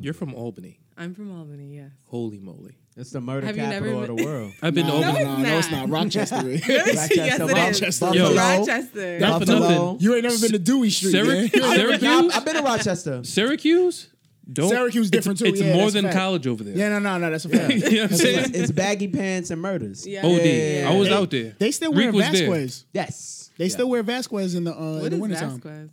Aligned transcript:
You're 0.00 0.14
from 0.14 0.34
Albany. 0.34 0.78
I'm 0.96 1.14
from 1.14 1.36
Albany. 1.38 1.76
Yes. 1.76 1.90
Holy 2.06 2.38
moly. 2.38 2.76
It's 2.96 3.10
the 3.10 3.20
murder 3.20 3.46
Have 3.46 3.56
you 3.56 3.62
capital 3.62 4.02
of 4.02 4.08
the 4.16 4.24
world. 4.24 4.52
I've 4.62 4.74
been 4.74 4.86
no, 4.86 4.94
to 4.96 5.00
no, 5.00 5.06
Albany. 5.08 5.24
no, 5.24 5.32
it's 5.32 5.42
no, 5.42 5.58
it's 5.58 5.70
not. 5.70 5.88
not. 5.88 5.98
Rochester. 5.98 6.48
is. 6.50 6.62
yes, 6.68 7.10
it 7.10 7.18
is. 7.18 7.52
Rochester. 7.52 8.14
Yo. 8.14 8.34
Rochester. 8.34 9.18
Not 9.20 9.40
for 9.44 9.46
nothing. 9.46 9.96
you 10.00 10.14
ain't 10.14 10.24
never 10.24 10.38
been 10.38 10.52
to 10.52 10.58
Dewey 10.58 10.90
Street. 10.90 11.14
Syrac- 11.14 11.60
man. 11.60 11.76
Syracuse? 11.78 12.04
I've, 12.04 12.36
I've 12.36 12.44
been 12.44 12.56
to 12.56 12.62
Rochester. 12.62 13.24
Syracuse? 13.24 14.08
Don't. 14.52 14.68
Syracuse 14.68 15.06
it's- 15.06 15.10
different 15.10 15.38
too, 15.38 15.44
It's 15.46 15.60
yeah, 15.60 15.72
more 15.74 15.82
that's 15.84 15.94
than 15.94 16.04
fact. 16.06 16.16
college 16.16 16.46
over 16.46 16.64
there. 16.64 16.76
Yeah, 16.76 16.88
no, 16.90 16.98
no, 16.98 17.18
no. 17.18 17.30
That's 17.30 17.44
a 17.44 17.48
fact. 17.48 17.72
you 17.72 17.78
know 17.80 17.86
what 17.86 18.10
I'm 18.10 18.12
It's, 18.14 18.22
saying? 18.22 18.50
it's 18.54 18.72
baggy 18.72 19.08
pants 19.08 19.50
and 19.50 19.62
murders. 19.62 20.06
Yeah. 20.06 20.26
OD. 20.26 20.44
Yeah. 20.44 20.90
I 20.90 20.96
was 20.96 21.08
They- 21.08 21.14
out 21.14 21.30
there. 21.30 21.54
They 21.58 21.70
still 21.70 21.92
Reek 21.92 22.12
wear 22.12 22.28
was 22.30 22.38
there. 22.38 22.48
Vasquez. 22.50 22.84
Yes. 22.92 23.50
They 23.56 23.68
still 23.68 23.88
wear 23.88 24.02
Vasquez 24.02 24.54
in 24.56 24.64
the 24.64 24.74
uh, 24.74 24.82
in 24.82 25.00
What 25.02 25.10
the 25.10 25.16
is 25.16 25.20
wintertime. 25.20 25.60
Vasquez? 25.60 25.90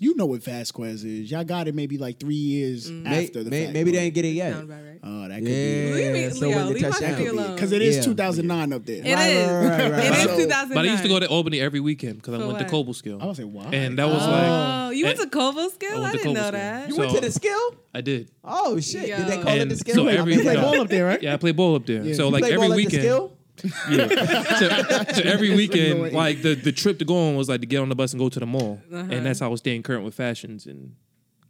You 0.00 0.14
know 0.14 0.26
what 0.26 0.42
Vasquez 0.44 1.02
is. 1.02 1.30
Y'all 1.30 1.42
got 1.44 1.66
it 1.66 1.74
maybe 1.74 1.96
like 1.98 2.20
three 2.20 2.34
years 2.34 2.90
mm. 2.90 3.02
May- 3.02 3.24
after 3.24 3.42
the 3.42 3.50
may- 3.50 3.64
fact. 3.64 3.72
maybe 3.74 3.90
they 3.90 4.00
didn't 4.00 4.14
get 4.14 4.24
it 4.26 4.28
yet. 4.28 4.52
Sound 4.52 4.64
about 4.70 4.84
right. 4.84 4.98
Oh, 5.02 5.28
that 5.28 5.38
could 5.38 5.48
Yeah. 5.48 5.94
Leave 5.94 6.12
me- 6.12 6.30
so 6.30 6.46
Leo, 6.46 6.56
when 6.56 6.66
the 6.66 6.72
leave 6.74 6.82
my 6.82 6.88
touchdown 6.90 7.14
could 7.16 7.22
be- 7.22 7.26
alone. 7.30 7.54
because 7.54 7.72
it 7.72 7.82
is 7.82 7.96
Yeah. 7.96 8.02
2009 8.02 8.72
up 8.74 8.84
there. 8.86 8.96
It 8.96 9.04
Right, 9.04 9.14
right, 9.14 9.26
is. 9.30 9.48
right, 9.48 9.90
right, 9.90 10.04
It 10.04 10.12
is 10.12 10.26
right. 10.26 10.36
2009. 10.36 10.74
But 10.74 10.84
I 10.88 10.90
used 10.92 11.02
to 11.02 11.08
go 11.08 11.18
to 11.18 11.26
Albany 11.28 11.60
every 11.60 11.80
weekend 11.80 12.16
because 12.16 12.34
I 12.34 12.38
For 12.38 12.46
went 12.46 12.58
to 12.58 12.64
what? 12.76 12.86
Cobleskill. 12.86 13.22
I 13.22 13.26
was 13.26 13.38
like, 13.40 13.48
wow. 13.52 13.70
And 13.72 13.98
that 13.98 14.08
was 14.08 14.22
Oh, 14.24 14.30
like, 14.30 14.96
you 14.96 15.04
went 15.06 15.18
to 15.20 15.26
Cobleskill? 15.26 15.98
I 16.04 16.08
I, 16.08 16.12
didn't 16.12 16.32
know 16.34 16.50
that. 16.50 16.88
You 16.88 16.94
So- 16.94 17.00
went 17.00 17.14
to 17.14 17.20
the 17.22 17.32
skill? 17.32 17.74
I 17.94 18.00
did. 18.02 18.28
Oh 18.44 18.78
shit! 18.78 19.06
Did 19.06 19.26
they 19.26 19.36
Yo. 19.36 19.42
call 19.42 19.56
it 19.58 19.68
the 19.70 19.76
skill? 19.76 19.94
so 19.94 20.08
I 20.08 20.12
every- 20.12 20.36
mean, 20.36 20.44
play 20.44 20.54
ball 20.56 20.80
up 20.80 20.88
there, 20.88 21.06
right? 21.06 21.22
Yeah, 21.22 21.34
I 21.34 21.36
play 21.38 21.52
ball 21.52 21.74
up 21.74 21.86
there. 21.86 22.14
So 22.14 22.28
like 22.28 22.44
every 22.44 22.56
ball 22.58 22.72
at 22.72 22.76
weekend. 22.76 23.30
Skill? 23.58 23.70
Yeah. 23.90 24.08
so, 25.04 25.12
so 25.14 25.22
every 25.22 25.54
weekend, 25.54 26.12
like 26.12 26.42
the, 26.42 26.54
the 26.54 26.72
trip 26.72 26.98
to 27.00 27.04
go 27.04 27.28
on 27.28 27.36
was 27.36 27.48
like 27.48 27.60
to 27.60 27.66
get 27.66 27.80
on 27.80 27.88
the 27.88 27.94
bus 27.96 28.12
and 28.12 28.20
go 28.20 28.28
to 28.28 28.40
the 28.40 28.46
mall, 28.46 28.80
Uh-huh. 28.92 29.08
and 29.10 29.24
that's 29.26 29.40
how 29.40 29.46
I 29.46 29.48
was 29.50 29.60
staying 29.60 29.82
current 29.82 30.04
with 30.04 30.14
fashions 30.14 30.66
and 30.66 30.94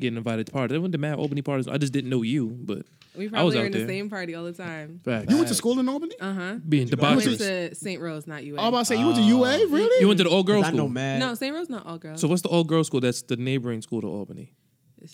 getting 0.00 0.16
invited 0.16 0.46
to 0.46 0.52
parties. 0.52 0.74
I 0.74 0.78
went 0.78 0.92
to 0.92 0.98
mad 0.98 1.18
Albany 1.18 1.42
parties. 1.42 1.66
I 1.68 1.76
just 1.76 1.92
didn't 1.92 2.10
know 2.10 2.22
you, 2.22 2.46
but 2.48 2.86
We 3.16 3.24
I 3.24 3.42
was 3.42 3.54
probably 3.54 3.56
were 3.56 3.60
out 3.62 3.66
in 3.66 3.72
the 3.72 3.78
there. 3.78 3.88
same 3.88 4.08
party 4.10 4.34
all 4.36 4.44
the 4.44 4.52
time. 4.52 5.00
Facts. 5.04 5.26
You 5.30 5.36
went 5.36 5.48
to 5.48 5.54
school 5.54 5.78
in 5.80 5.88
Albany? 5.88 6.14
Uh 6.20 6.32
huh. 6.32 6.54
being 6.68 6.88
I 6.92 6.96
went 7.14 7.22
debaucherous. 7.22 7.38
to 7.38 7.74
St. 7.74 8.00
Rose, 8.00 8.26
not 8.26 8.44
UA. 8.44 8.60
I 8.60 8.62
was 8.64 8.68
about 8.68 8.78
to 8.78 8.84
say, 8.84 8.96
you 9.00 9.06
went 9.06 9.16
to 9.18 9.22
UA? 9.24 9.66
Really? 9.68 10.00
You 10.00 10.06
went 10.06 10.18
to 10.18 10.24
the 10.24 10.30
all 10.30 10.44
girls 10.44 10.66
I 10.66 10.70
know, 10.70 10.76
school. 10.76 10.88
man. 10.88 11.18
no, 11.18 11.34
St. 11.34 11.52
Rose 11.54 11.68
not 11.68 11.84
all 11.84 11.98
girls. 11.98 12.20
So 12.20 12.28
what's 12.28 12.42
the 12.42 12.48
all 12.48 12.62
girls 12.64 12.86
school? 12.86 13.00
That's 13.00 13.22
the 13.22 13.36
neighboring 13.36 13.82
school 13.82 14.00
to 14.02 14.06
Albany. 14.06 14.52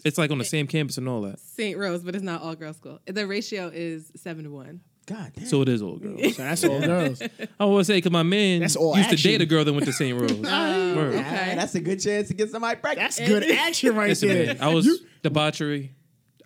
It's 0.05 0.17
like 0.19 0.31
on 0.31 0.39
the 0.39 0.45
same 0.45 0.67
campus 0.67 0.97
and 0.99 1.07
all 1.09 1.21
that. 1.23 1.39
St. 1.41 1.77
Rose, 1.79 2.03
but 2.03 2.15
it's 2.15 2.25
not 2.25 2.41
all 2.43 2.55
girls 2.55 2.77
school. 2.77 3.01
The 3.07 3.27
ratio 3.27 3.71
is 3.73 4.11
seven 4.17 4.45
to 4.45 4.51
one. 4.51 4.81
God 5.07 5.33
damn. 5.37 5.47
So 5.47 5.61
it 5.63 5.69
is 5.69 5.83
old 5.83 6.03
girls. 6.03 6.35
So 6.37 6.43
that's 6.43 6.65
old 6.65 6.83
girls. 6.85 7.21
I 7.61 7.65
want 7.67 7.81
to 7.81 7.85
say 7.85 7.97
because 7.99 8.11
my 8.13 8.23
man 8.23 8.61
That's 8.61 8.77
all 8.77 8.97
used 8.97 9.11
to 9.11 9.17
date 9.17 9.41
a 9.43 9.47
girl 9.47 9.65
that 9.65 9.73
went 9.73 9.85
to 9.87 9.93
St. 9.93 10.19
Rose. 10.19 10.33
Word. 10.33 11.15
Ah, 11.17 11.53
that's 11.55 11.75
a 11.75 11.81
good 11.81 12.01
chance 12.01 12.29
to 12.29 12.35
get 12.35 12.51
somebody 12.51 12.81
pregnant. 12.81 13.15
That's 13.15 13.29
good 13.29 13.43
action 13.51 13.95
right 13.97 14.09
Listen, 14.09 14.29
there. 14.29 14.47
man, 14.55 14.59
I 14.63 14.73
was 14.73 14.87
You, 14.87 14.99
debauchery. 15.23 15.93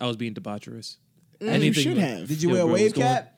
I 0.01 0.07
was 0.07 0.17
being 0.17 0.33
debaucherous. 0.33 0.97
you 1.39 1.73
should 1.73 1.97
have. 1.97 2.27
Did 2.27 2.41
you 2.41 2.49
Yo, 2.49 2.55
wear 2.55 2.63
a 2.63 2.65
bro, 2.65 2.73
wave 2.73 2.83
what's 2.87 2.93
going- 2.97 3.07
cap? 3.07 3.35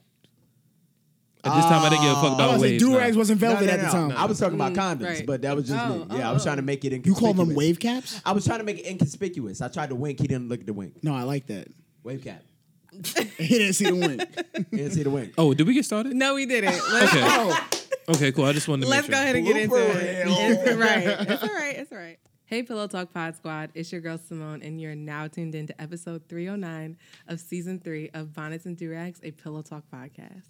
At 1.43 1.55
this 1.55 1.65
time, 1.65 1.83
I 1.83 1.89
didn't 1.89 2.03
give 2.03 2.11
a 2.11 2.15
fuck 2.15 2.23
I 2.23 2.33
about 2.35 2.51
was 2.53 2.61
like, 2.61 2.69
waves. 2.71 2.83
do-rags 2.83 3.09
man. 3.13 3.17
wasn't 3.17 3.39
velvet 3.39 3.61
No, 3.61 3.65
no, 3.65 3.71
at 3.73 3.77
the 3.79 3.85
no. 3.87 3.91
time. 4.09 4.11
I 4.11 4.25
was 4.25 4.39
talking 4.39 4.53
about 4.53 4.73
condoms, 4.73 5.03
right. 5.05 5.25
but 5.25 5.41
that 5.41 5.55
was 5.55 5.67
just 5.67 5.83
Oh, 5.83 5.97
me. 5.97 6.05
oh, 6.11 6.17
Yeah, 6.19 6.29
I 6.29 6.33
was 6.33 6.43
oh. 6.43 6.45
trying 6.45 6.57
to 6.57 6.61
make 6.61 6.85
it 6.85 6.89
you 6.91 6.97
inconspicuous. 6.97 7.35
call 7.35 7.45
them 7.45 7.55
wave 7.55 7.79
caps? 7.79 8.21
I 8.23 8.31
was 8.33 8.45
trying 8.45 8.59
to 8.59 8.63
make 8.63 8.77
it 8.77 8.85
inconspicuous. 8.85 9.59
I 9.59 9.67
tried 9.67 9.89
to 9.89 9.95
wink. 9.95 10.19
He 10.19 10.27
didn't 10.27 10.49
look 10.49 10.59
at 10.59 10.67
the 10.67 10.73
wink. 10.73 11.03
No, 11.03 11.15
I 11.15 11.23
like 11.23 11.47
that. 11.47 11.67
Wave 12.03 12.23
cap. 12.23 12.43
He 12.91 13.47
didn't 13.47 13.73
see 13.73 13.85
the 13.85 13.95
wink. 13.95 14.67
He 14.69 14.77
didn't 14.77 14.91
see 14.93 15.03
the 15.03 15.09
wink. 15.09 15.33
Oh, 15.37 15.53
did 15.53 15.65
we 15.65 15.73
get 15.73 15.85
started? 15.85 16.13
No, 16.15 16.35
we 16.35 16.45
didn't. 16.45 16.73
Let's, 16.91 17.13
Okay. 17.15 17.77
Okay, 18.09 18.31
cool. 18.33 18.45
I 18.45 18.51
just 18.53 18.67
wanted 18.67 18.83
to 18.83 18.89
let's 18.89 19.07
make 19.07 19.15
go 19.17 19.21
ahead 19.21 19.35
and 19.35 19.45
get 19.45 19.55
into 19.57 19.75
it. 19.75 20.27
It's 20.27 20.75
right. 20.75 21.29
It's 21.29 21.43
all 21.43 21.49
right. 21.49 21.75
It's 21.77 21.91
all 21.91 21.97
right. 21.97 22.19
Hey, 22.45 22.63
Pillow 22.63 22.87
Talk 22.87 23.13
Pod 23.13 23.35
Squad. 23.37 23.69
It's 23.75 23.91
your 23.93 24.01
girl 24.01 24.17
Simone, 24.17 24.61
and 24.61 24.81
you're 24.81 24.95
now 24.95 25.27
tuned 25.29 25.55
into 25.55 25.79
episode 25.81 26.23
309 26.27 26.97
of 27.29 27.39
season 27.39 27.79
three 27.79 28.09
of 28.13 28.33
Bonnets 28.33 28.65
and 28.65 28.77
Durags, 28.77 29.19
a 29.23 29.31
Pillow 29.31 29.61
Talk 29.61 29.83
podcast. 29.93 30.43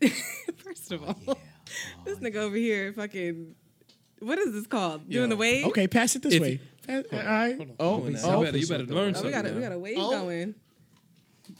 First 0.64 0.92
of 0.92 1.02
oh, 1.02 1.14
all, 1.28 1.38
this 2.06 2.18
nigga 2.20 2.36
over 2.36 2.56
here 2.56 2.92
fucking. 2.94 3.54
What 4.20 4.38
is 4.38 4.54
this 4.54 4.66
called? 4.66 5.10
Doing 5.10 5.28
the 5.28 5.36
wave? 5.36 5.66
Okay, 5.66 5.86
pass 5.86 6.16
it 6.16 6.22
this 6.22 6.34
If- 6.34 6.40
way. 6.40 6.60
Pass- 6.86 7.04
all 7.12 7.18
right. 7.18 7.70
Oh, 7.78 8.02
Oh, 8.04 8.08
you 8.08 8.16
oh. 8.22 8.42
better, 8.44 8.56
you 8.56 8.66
better 8.66 8.84
learn 8.84 8.96
Oh, 8.98 9.06
we 9.08 9.14
something. 9.14 9.32
got 9.32 9.46
a, 9.46 9.52
we 9.52 9.60
got 9.60 9.72
a 9.72 9.78
wave 9.78 9.96
Oh. 9.98 10.10
going. 10.10 10.54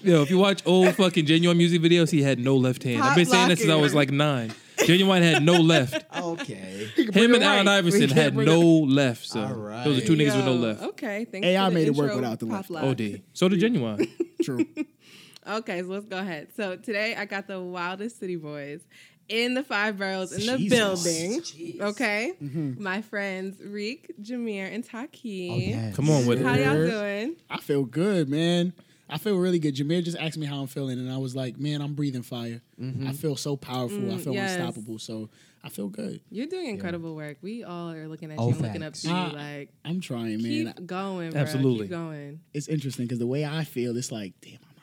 Yo, 0.03 0.23
if 0.23 0.31
you 0.31 0.39
watch 0.39 0.63
old 0.67 0.95
fucking 0.95 1.27
Ginuwine 1.27 1.57
music 1.57 1.83
videos, 1.83 2.11
he 2.11 2.23
had 2.23 2.39
no 2.39 2.57
left 2.57 2.83
hand. 2.83 3.03
I've 3.03 3.17
been 3.17 3.27
saying 3.27 3.49
this 3.49 3.61
since 3.61 3.71
I 3.71 3.77
was 3.77 3.95
like 3.95 4.11
nine. 4.11 4.53
Ginuwine 4.79 5.23
had 5.23 5.43
no 5.43 5.55
left. 5.55 6.05
Okay. 6.25 6.89
Him 6.97 7.35
and 7.35 7.45
Allen 7.45 7.69
Iverson 7.69 8.09
had 8.09 8.35
bring 8.35 8.47
no 8.47 8.61
left. 8.61 9.27
So 9.27 9.41
All 9.41 9.49
those 9.85 10.03
are 10.03 10.07
two 10.07 10.13
right. 10.15 10.21
niggas 10.21 10.37
with 10.37 10.47
no 10.47 10.55
left. 10.55 10.83
Okay, 10.83 11.25
thanks. 11.27 11.47
AI 11.47 11.65
for 11.65 11.71
the 11.71 11.75
made 11.75 11.89
it 11.89 11.95
work 11.95 12.13
intro, 12.13 12.17
without 12.17 12.39
the 12.41 12.47
Pop 12.47 12.57
left. 12.57 12.71
Lock. 12.71 12.85
OD. 12.85 13.23
So 13.35 13.49
did 13.49 13.61
Ginuwine. 13.61 14.09
True. 14.43 14.67
Okay, 15.47 15.81
so 15.83 15.89
let's 15.89 16.07
go 16.07 16.19
ahead. 16.19 16.49
So 16.57 16.77
today 16.77 17.15
I 17.15 17.25
got 17.27 17.47
the 17.47 17.61
wildest 17.61 18.19
city 18.19 18.37
boys 18.37 18.81
in 19.29 19.55
the 19.55 19.63
five 19.63 19.99
boroughs 19.99 20.33
in 20.33 20.47
the 20.47 20.59
Jesus. 20.59 20.79
building. 20.79 21.41
Jeez. 21.41 21.81
Okay, 21.81 22.33
Mm-hmm. 22.43 22.83
my 22.83 23.03
friends 23.03 23.57
Reek, 23.63 24.13
Jameer, 24.23 24.73
and 24.73 24.85
Taki. 24.85 25.51
Oh, 25.51 25.57
yeah. 25.57 25.93
Come 25.93 26.11
on 26.11 26.27
with 26.27 26.43
How 26.43 26.55
it. 26.55 26.61
y'all 26.65 26.87
doing? 26.87 27.37
I 27.51 27.59
feel 27.59 27.85
good, 27.85 28.29
man. 28.29 28.73
I 29.09 29.19
feel 29.19 29.37
really 29.37 29.59
good. 29.59 29.75
Jameer 29.77 30.03
just 30.03 30.17
asked 30.17 30.39
me 30.39 30.47
how 30.47 30.61
I'm 30.61 30.67
feeling, 30.67 30.99
and 30.99 31.13
I 31.13 31.19
was 31.19 31.37
like, 31.37 31.59
man, 31.59 31.83
I'm 31.83 31.95
breathing 31.95 32.23
fire. 32.23 32.63
I 33.07 33.13
feel 33.13 33.37
so 33.37 33.57
powerful. 33.57 34.13
I 34.13 34.17
feel 34.19 34.33
Mm, 34.33 34.37
yes. 34.37 34.57
unstoppable. 34.57 34.99
So 34.99 35.29
I 35.63 35.69
feel 35.69 35.89
good. 35.89 36.21
You're 36.31 36.47
doing 36.47 36.67
incredible 36.69 37.15
work. 37.15 37.37
We 37.43 37.65
all 37.65 37.91
are 37.93 38.09
looking 38.09 38.31
at 38.31 38.39
Oh, 38.39 38.49
you 38.49 38.55
and 38.55 38.63
looking 38.63 38.83
up 38.83 38.95
facts. 38.95 39.03
to 39.03 39.09
you. 39.09 39.15
Like, 39.15 39.71
I'm 39.85 40.01
trying, 40.01 40.43
man. 40.43 40.73
keep 40.77 40.87
going, 40.87 41.31
bro. 41.31 41.41
Absolutely. 41.41 41.85
Keep 41.87 41.91
going. 41.91 42.41
It's 42.55 42.67
interesting 42.69 43.05
because 43.05 43.19
the 43.19 43.27
way 43.27 43.45
I 43.45 43.65
feel, 43.65 43.97
it's 43.97 44.11
like, 44.11 44.33
damn, 44.41 44.55
I'm 44.55 44.59
not 44.59 44.59
doing 44.59 44.73
shit 44.73 44.74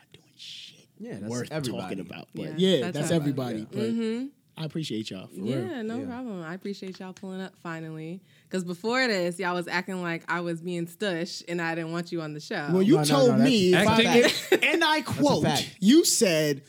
Yeah, 1.02 1.14
that's 1.20 1.30
worth 1.30 1.52
everybody. 1.52 1.82
talking 1.82 2.00
about. 2.00 2.28
Yeah, 2.34 2.46
But 2.50 2.60
yeah, 2.60 2.82
that's 2.82 2.98
that's, 2.98 3.12
everybody. 3.12 3.62
everybody. 3.72 3.78
But 3.96 4.04
mm-hmm. 4.04 4.26
I 4.58 4.66
appreciate 4.66 5.10
y'all 5.10 5.28
for 5.28 5.34
Yeah, 5.36 5.56
real. 5.56 5.84
no 5.84 6.00
Yeah. 6.00 6.06
problem. 6.06 6.42
I 6.44 6.54
appreciate 6.54 7.00
y'all 7.00 7.14
pulling 7.14 7.42
up 7.42 7.54
finally. 7.64 8.22
Because 8.48 8.64
before 8.64 9.08
this, 9.08 9.40
y'all 9.40 9.56
was 9.56 9.68
acting 9.68 10.02
like 10.04 10.24
I 10.30 10.42
was 10.42 10.62
being 10.62 10.86
stush 10.88 11.42
and 11.48 11.62
I 11.62 11.74
didn't 11.74 11.92
want 11.94 12.12
you 12.12 12.22
on 12.22 12.34
the 12.34 12.40
show. 12.40 12.68
Well, 12.72 12.82
you 12.84 12.96
No, 12.96 13.00
no, 13.00 13.06
told 13.06 13.38
no, 13.40 13.44
me, 13.44 13.74
if 13.74 13.86
that's- 13.86 14.48
and 14.62 14.84
I 14.84 15.02
quote, 15.02 15.44
fact. 15.44 15.76
you 15.80 16.04
said, 16.06 16.64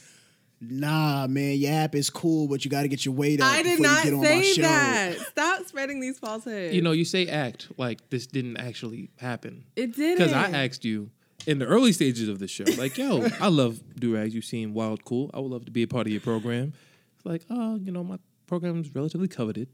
"Nah, 0.61 1.27
man, 1.27 1.59
your 1.59 1.73
app 1.73 1.95
is 1.97 2.09
cool, 2.09 2.47
but 2.47 2.65
you 2.65 2.71
got 2.71 2.83
to 2.83 2.89
get 2.89 3.05
your 3.05 3.15
weight 3.15 3.41
up." 3.41 3.53
I 3.53 3.63
did 3.63 3.81
not 3.81 4.05
you 4.05 4.23
get 4.23 4.45
say 4.55 4.63
that. 4.63 5.19
Stop 5.19 5.67
spreading 5.67 6.01
these 6.01 6.19
falsehoods. 6.19 6.75
You 6.75 6.83
know, 6.83 6.93
you 6.93 7.05
say 7.05 7.27
act 7.27 7.69
like 7.77 8.09
this 8.11 8.27
didn't 8.29 8.59
actually 8.59 9.11
happen. 9.19 9.65
it 9.77 9.95
did 9.97 10.17
Because 10.19 10.33
I 10.33 10.51
asked 10.51 10.85
you 10.85 11.11
in 11.47 11.59
the 11.59 11.67
early 11.67 11.93
stages 11.93 12.29
of 12.29 12.39
the 12.39 12.49
show, 12.49 12.65
like, 12.79 12.97
yo, 12.97 13.27
I 13.41 13.49
love 13.49 13.81
Durags. 13.99 14.33
You 14.33 14.43
seem 14.43 14.75
wild 14.75 15.05
cool. 15.05 15.31
I 15.35 15.41
would 15.41 15.51
love 15.51 15.65
to 15.67 15.71
be 15.71 15.83
a 15.83 15.89
part 15.89 16.07
of 16.07 16.13
your 16.13 16.21
program. 16.21 16.73
It's 17.17 17.27
like, 17.27 17.45
oh, 17.51 17.77
you 17.77 17.93
know, 17.93 18.05
my 18.05 18.19
program's 18.47 18.95
relatively 18.95 19.29
coveted 19.29 19.69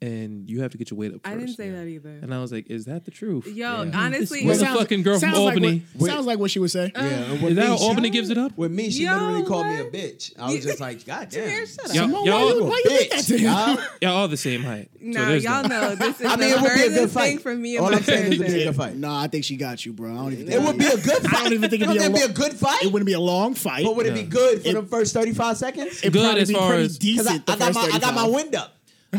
and 0.00 0.48
you 0.48 0.62
have 0.62 0.70
to 0.72 0.78
get 0.78 0.90
your 0.90 0.98
weight 0.98 1.12
up 1.14 1.20
I 1.24 1.34
didn't 1.34 1.54
say 1.56 1.70
that 1.70 1.86
either. 1.86 2.08
And 2.22 2.32
I 2.32 2.40
was 2.40 2.52
like, 2.52 2.70
is 2.70 2.84
that 2.84 3.04
the 3.04 3.10
truth? 3.10 3.46
Yo, 3.46 3.66
honestly, 3.66 3.90
Yeah. 3.92 4.00
honestly, 4.04 4.44
This 4.46 4.60
Sounds- 4.60 4.78
motherfucking 4.80 5.02
girl 5.04 5.18
from 5.18 5.30
sounds 5.32 5.38
like 5.38 5.54
Albany. 5.54 5.82
what- 5.94 6.10
sounds 6.10 6.26
like 6.26 6.38
what 6.38 6.50
she 6.50 6.58
would 6.60 6.70
say. 6.70 6.92
Yeah, 6.94 7.02
and 7.04 7.42
Is 7.44 7.56
that 7.56 7.66
how 7.66 7.76
Albany 7.76 8.10
gives 8.10 8.30
it 8.30 8.38
up? 8.38 8.56
With 8.56 8.70
me, 8.72 8.90
she 8.90 9.04
Yo, 9.04 9.12
literally 9.12 9.42
called 9.44 9.66
me 9.66 9.76
a 9.76 9.84
bitch. 9.84 10.32
I 10.38 10.52
was 10.52 10.62
just 10.64 10.80
like, 10.80 11.04
God 11.04 11.28
damn. 11.30 11.48
Jameer, 11.48 11.66
shut 11.74 11.90
up. 11.90 11.94
Y'all, 11.96 12.04
Simone, 12.06 12.24
y'all, 12.26 12.44
why 12.46 12.52
you, 12.54 12.64
why 12.64 12.82
you 12.84 12.90
did 12.90 13.10
that 13.10 13.24
to 13.24 13.38
him? 13.38 13.44
Y'all- 13.44 13.78
y'all 14.02 14.16
all 14.16 14.28
the 14.28 14.36
same 14.36 14.62
height. 14.62 14.88
So 14.94 15.06
Nah, 15.06 15.28
there's 15.28 15.44
y'all 15.44 15.62
that. 15.62 15.68
know 15.68 15.94
this 15.94 16.20
is 16.20 16.26
I 16.26 16.30
mean, 16.36 16.38
the 16.50 16.56
it 16.56 16.60
would 16.62 16.74
be 16.74 16.82
a 16.82 16.88
good 16.90 17.10
fight. 17.10 17.28
thing 17.28 17.38
from 17.38 17.62
me 17.62 17.76
All 17.78 17.94
I'm 17.94 18.02
saying 18.02 18.32
is 18.32 18.40
it'd 18.40 18.52
be 18.54 18.62
a 18.62 18.64
good 18.66 18.76
fight. 18.76 18.96
No, 18.96 19.12
I 19.12 19.26
think 19.28 19.44
she 19.44 19.56
got 19.56 19.84
you, 19.84 19.92
bro. 19.92 20.12
I 20.12 20.16
don't 20.16 20.32
even. 20.32 20.46
Think 20.46 20.60
It 20.60 20.66
would 20.66 20.78
be 20.78 20.86
a 20.86 20.96
good 20.96 21.22
fight. 21.22 21.34
I 21.34 21.42
don't 21.44 21.52
even 21.54 21.70
think 21.70 21.82
it'd 21.82 21.92
be 21.94 21.98
a 21.98 22.02
don't 22.02 22.12
lo- 22.12 22.18
think 22.18 22.24
it'd 22.30 22.36
be 22.36 22.42
a 22.44 22.48
good 22.48 22.58
fight. 22.58 22.82
It 22.84 22.92
wouldn't 22.92 23.06
be 23.06 23.12
a 23.14 23.20
long 23.20 23.54
fight. 23.54 23.84
But 23.84 23.96
would 23.96 24.06
it 24.06 24.14
be 24.14 24.22
good 24.22 24.62
for 24.62 24.72
the 24.72 24.82
first 24.82 25.12
35 25.14 25.56
seconds? 25.56 25.98
It'd 25.98 26.12
Good 26.12 26.22
probably 26.22 26.42
as 26.42 26.48
be 26.48 26.54
far 26.54 26.68
pretty 26.70 26.84
as- 26.84 26.98
Because 26.98 27.26
I, 27.26 27.30
decent. 27.38 27.50
I 27.50 27.56
got 27.58 27.74
my 27.74 27.80
I 27.94 27.98
got 27.98 28.14
my 28.14 28.26
wind 28.28 28.54
up. 28.54 28.74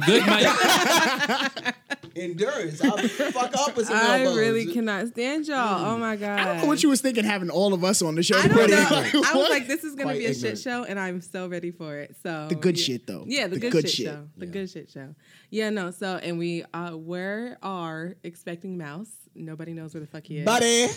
Good 0.06 0.26
might, 0.28 1.74
Endurance. 2.16 2.84
I'll 2.84 2.98
fuck 2.98 3.56
up 3.56 3.76
with 3.76 3.88
some 3.88 3.96
I 3.98 4.20
elbows. 4.20 4.38
really 4.38 4.72
cannot 4.72 5.08
stand 5.08 5.47
y'all. 5.47 5.86
Oh 5.86 5.97
my 5.97 6.16
god. 6.16 6.40
I 6.40 6.46
don't 6.46 6.58
know 6.58 6.66
what 6.66 6.84
you 6.84 6.90
was 6.90 7.02
thinking 7.02 7.24
having 7.24 7.50
all 7.50 7.74
of 7.74 7.84
us 7.84 8.02
on 8.02 8.16
the 8.16 8.22
show. 8.24 8.38
I 8.38 8.47
don't 8.47 8.70
know. 8.70 8.76
Like, 8.91 9.16
I 9.16 9.34
was 9.36 9.50
like, 9.50 9.68
this 9.68 9.84
is 9.84 9.96
gonna 9.96 10.06
Quite 10.12 10.20
be 10.20 10.26
a 10.26 10.30
ignorant. 10.30 10.58
shit 10.58 10.64
show, 10.64 10.84
and 10.84 11.00
I'm 11.00 11.22
so 11.22 11.47
ready 11.47 11.72
for 11.72 11.97
it. 11.97 12.16
So 12.22 12.47
The 12.50 12.56
good 12.56 12.78
yeah. 12.78 12.84
shit, 12.86 13.08
though. 13.08 13.24
Yeah, 13.28 13.47
the, 13.47 13.56
The 13.56 13.59
good, 13.62 13.72
good 13.72 13.82
shit, 13.90 13.91
shit. 13.91 14.06
show. 14.08 14.28
The 14.38 14.46
good 14.46 14.70
shit 14.70 14.90
show. 14.91 15.16
Yeah, 15.50 15.70
no. 15.72 15.92
So, 15.92 16.18
and 16.18 16.38
we 16.38 16.64
uh, 16.74 16.92
where 16.92 17.58
are 17.64 18.16
expecting 18.24 18.78
Mouse. 18.78 19.09
Nobody 19.34 19.74
knows 19.74 19.94
where 19.94 20.02
the 20.02 20.08
fuck 20.08 20.26
he 20.26 20.38
is. 20.40 20.46
Buddy. 20.46 20.88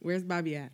Where's 0.00 0.24
Bobby 0.24 0.56
at? 0.56 0.72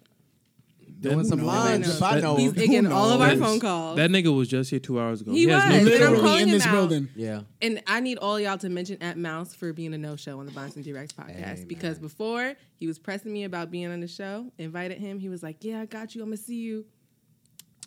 Doing 0.99 1.25
some 1.25 1.43
lines 1.45 1.89
if 1.95 2.03
I 2.03 2.21
know. 2.21 2.37
He's 2.37 2.53
him. 2.53 2.87
igging 2.87 2.91
all 2.93 3.11
of 3.11 3.21
our 3.21 3.37
phone 3.37 3.61
calls. 3.61 3.97
that 3.97 4.11
nigga 4.11 4.35
was 4.35 4.49
just 4.49 4.71
here 4.71 4.79
two 4.79 4.99
hours 4.99 5.21
ago. 5.21 5.33
He 5.33 5.45
has 5.49 5.63
was, 5.65 5.85
no 5.87 5.95
and 5.95 6.05
I'm 6.05 6.15
calling 6.15 6.23
Literally 6.23 6.43
in 6.43 6.49
him 6.49 6.55
this 6.55 6.67
out. 6.67 6.73
building. 6.73 7.09
Yeah. 7.15 7.41
And 7.61 7.83
I 7.87 8.01
need 8.01 8.19
all 8.19 8.41
y'all 8.41 8.57
to 8.59 8.69
mention 8.71 9.03
at 9.03 9.19
Mouse 9.19 9.55
for 9.55 9.73
being 9.73 9.93
a 9.95 9.99
no 9.99 10.17
show 10.17 10.39
on 10.41 10.47
the 10.47 10.53
Bonnets 10.53 10.77
and 10.77 10.85
Durags 10.85 11.13
podcast 11.13 11.39
Amen. 11.39 11.67
because 11.69 11.99
before 11.99 12.55
he 12.77 12.87
was 12.87 12.99
pressing 12.99 13.33
me 13.33 13.45
about 13.45 13.71
being 13.71 13.93
on 13.93 14.01
the 14.01 14.09
show, 14.09 14.51
invited 14.59 14.99
him. 14.99 15.19
He 15.19 15.29
was 15.29 15.43
like, 15.43 15.59
"Yeah, 15.61 15.81
I 15.83 15.87
got 15.87 16.15
you. 16.15 16.23
I'm 16.23 16.29
gonna 16.29 16.39
see 16.39 16.57
you." 16.61 16.87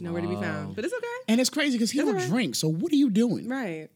Nowhere 0.02 0.22
to 0.22 0.28
be 0.30 0.36
found, 0.36 0.76
but 0.76 0.86
it's 0.86 0.94
okay. 0.94 1.08
And 1.28 1.42
it's 1.42 1.50
crazy 1.50 1.74
because 1.78 1.92
he 1.92 1.98
That's 1.98 2.08
don't 2.08 2.16
all 2.16 2.22
right. 2.22 2.30
drink. 2.30 2.56
So 2.56 2.70
what 2.70 2.92
are 2.94 2.96
you 2.96 3.10
doing? 3.10 3.50
Right. 3.50 3.90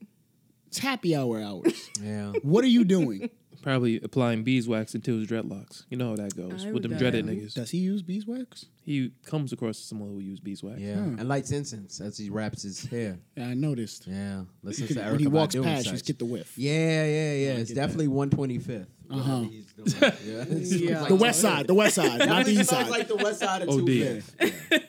It's 0.67 0.79
happy 0.79 1.15
hour 1.15 1.39
hours. 1.39 1.89
Yeah. 2.01 2.33
what 2.41 2.63
are 2.65 2.67
you 2.67 2.83
doing? 2.83 3.29
Probably 3.63 3.99
applying 4.03 4.43
beeswax 4.43 4.93
into 4.93 5.17
his 5.17 5.27
dreadlocks. 5.27 5.85
You 5.89 5.97
know 5.97 6.09
how 6.09 6.15
that 6.17 6.35
goes 6.35 6.65
I 6.65 6.71
with 6.71 6.83
them 6.83 6.91
would 6.91 6.99
dreaded 6.99 7.25
die. 7.25 7.33
niggas. 7.33 7.53
Does 7.55 7.71
he 7.71 7.79
use 7.79 8.01
beeswax? 8.03 8.65
He 8.83 9.11
comes 9.25 9.53
across 9.53 9.77
someone 9.79 10.09
who 10.09 10.19
use 10.19 10.39
beeswax. 10.41 10.79
Yeah, 10.81 10.95
and 10.97 11.27
lights 11.29 11.51
incense 11.51 12.01
as 12.01 12.17
he 12.17 12.29
wraps 12.29 12.63
his 12.63 12.85
hair. 12.85 13.17
Yeah, 13.37 13.47
I 13.47 13.53
noticed. 13.53 14.05
Yeah, 14.05 14.43
listen 14.61 14.83
You 14.83 14.87
to 14.89 14.93
can- 14.95 15.03
Erykah 15.03 15.11
when 15.11 15.19
he 15.21 15.27
walks 15.27 15.55
Badu 15.55 15.63
past, 15.63 15.85
such. 15.85 15.93
just 15.93 16.05
get 16.05 16.19
the 16.19 16.25
whiff. 16.25 16.57
Yeah, 16.57 17.05
yeah, 17.05 17.33
yeah. 17.33 17.51
It's 17.53 17.71
definitely 17.73 18.07
125th. 18.09 18.87
Uh-huh. 19.09 19.31
Whatever 19.39 19.45
he's 19.53 19.73
doing. 19.73 20.13
Yeah, 20.25 20.89
Yeah. 20.89 20.99
like 21.01 21.09
The 21.09 21.15
west 21.15 21.39
side, 21.41 21.67
the 21.67 21.73
west 21.73 21.95
side, 21.95 22.19
not 22.27 22.45
the 22.45 22.51
east 22.51 22.69
smells 22.69 22.83
side. 22.85 22.91
like 22.91 23.07
the 23.07 23.15
west 23.15 23.39
side 23.39 23.61
of 23.61 23.69
OD. 23.69 23.85
Two 23.85 24.21
Fifth. 24.21 24.37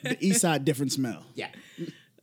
the 0.03 0.17
east 0.19 0.41
side, 0.41 0.65
different 0.65 0.91
smell. 0.91 1.23
Yeah, 1.35 1.47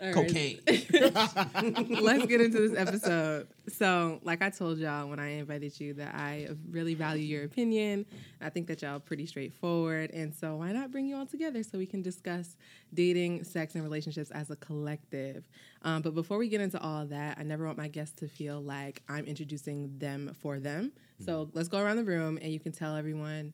All 0.02 0.12
right. 0.12 0.14
cocaine. 0.14 0.60
Let's 2.02 2.26
get 2.26 2.40
into 2.40 2.68
this 2.68 2.76
episode. 2.76 3.46
So, 3.68 4.18
like 4.24 4.42
I 4.42 4.50
told 4.50 4.78
y'all 4.78 5.06
when 5.08 5.20
I 5.20 5.34
invited 5.34 5.78
you, 5.78 5.94
that 5.94 6.14
I 6.16 6.48
really 6.68 6.94
value 6.94 7.24
your 7.24 7.44
opinion. 7.44 8.04
I 8.40 8.50
think 8.50 8.66
that 8.66 8.82
y'all 8.82 8.96
are 8.96 9.00
pretty 9.00 9.26
straightforward. 9.26 10.10
And 10.10 10.34
so, 10.34 10.56
why 10.56 10.72
not 10.72 10.90
bring 10.90 11.06
you 11.06 11.16
all 11.16 11.26
together 11.26 11.62
so 11.62 11.78
we 11.78 11.86
can 11.86 12.02
discuss 12.02 12.56
dating, 12.92 13.44
sex, 13.44 13.76
and 13.76 13.84
relationships 13.84 14.32
as 14.32 14.50
a 14.50 14.56
collective? 14.56 15.48
Um, 15.82 16.02
but 16.02 16.16
before 16.16 16.36
we 16.36 16.48
get 16.48 16.60
into 16.60 16.80
all 16.80 17.06
that, 17.06 17.38
I 17.38 17.44
never 17.44 17.64
want 17.64 17.78
my 17.78 17.88
guests 17.88 18.18
to 18.20 18.28
feel 18.28 18.60
like 18.60 19.02
I'm 19.08 19.24
introducing 19.24 19.98
them 19.98 20.34
for 20.40 20.58
them. 20.58 20.90
So, 21.24 21.48
let's 21.54 21.68
go 21.68 21.78
around 21.78 21.98
the 21.98 22.04
room 22.04 22.40
and 22.42 22.52
you 22.52 22.58
can 22.58 22.72
tell 22.72 22.96
everyone 22.96 23.52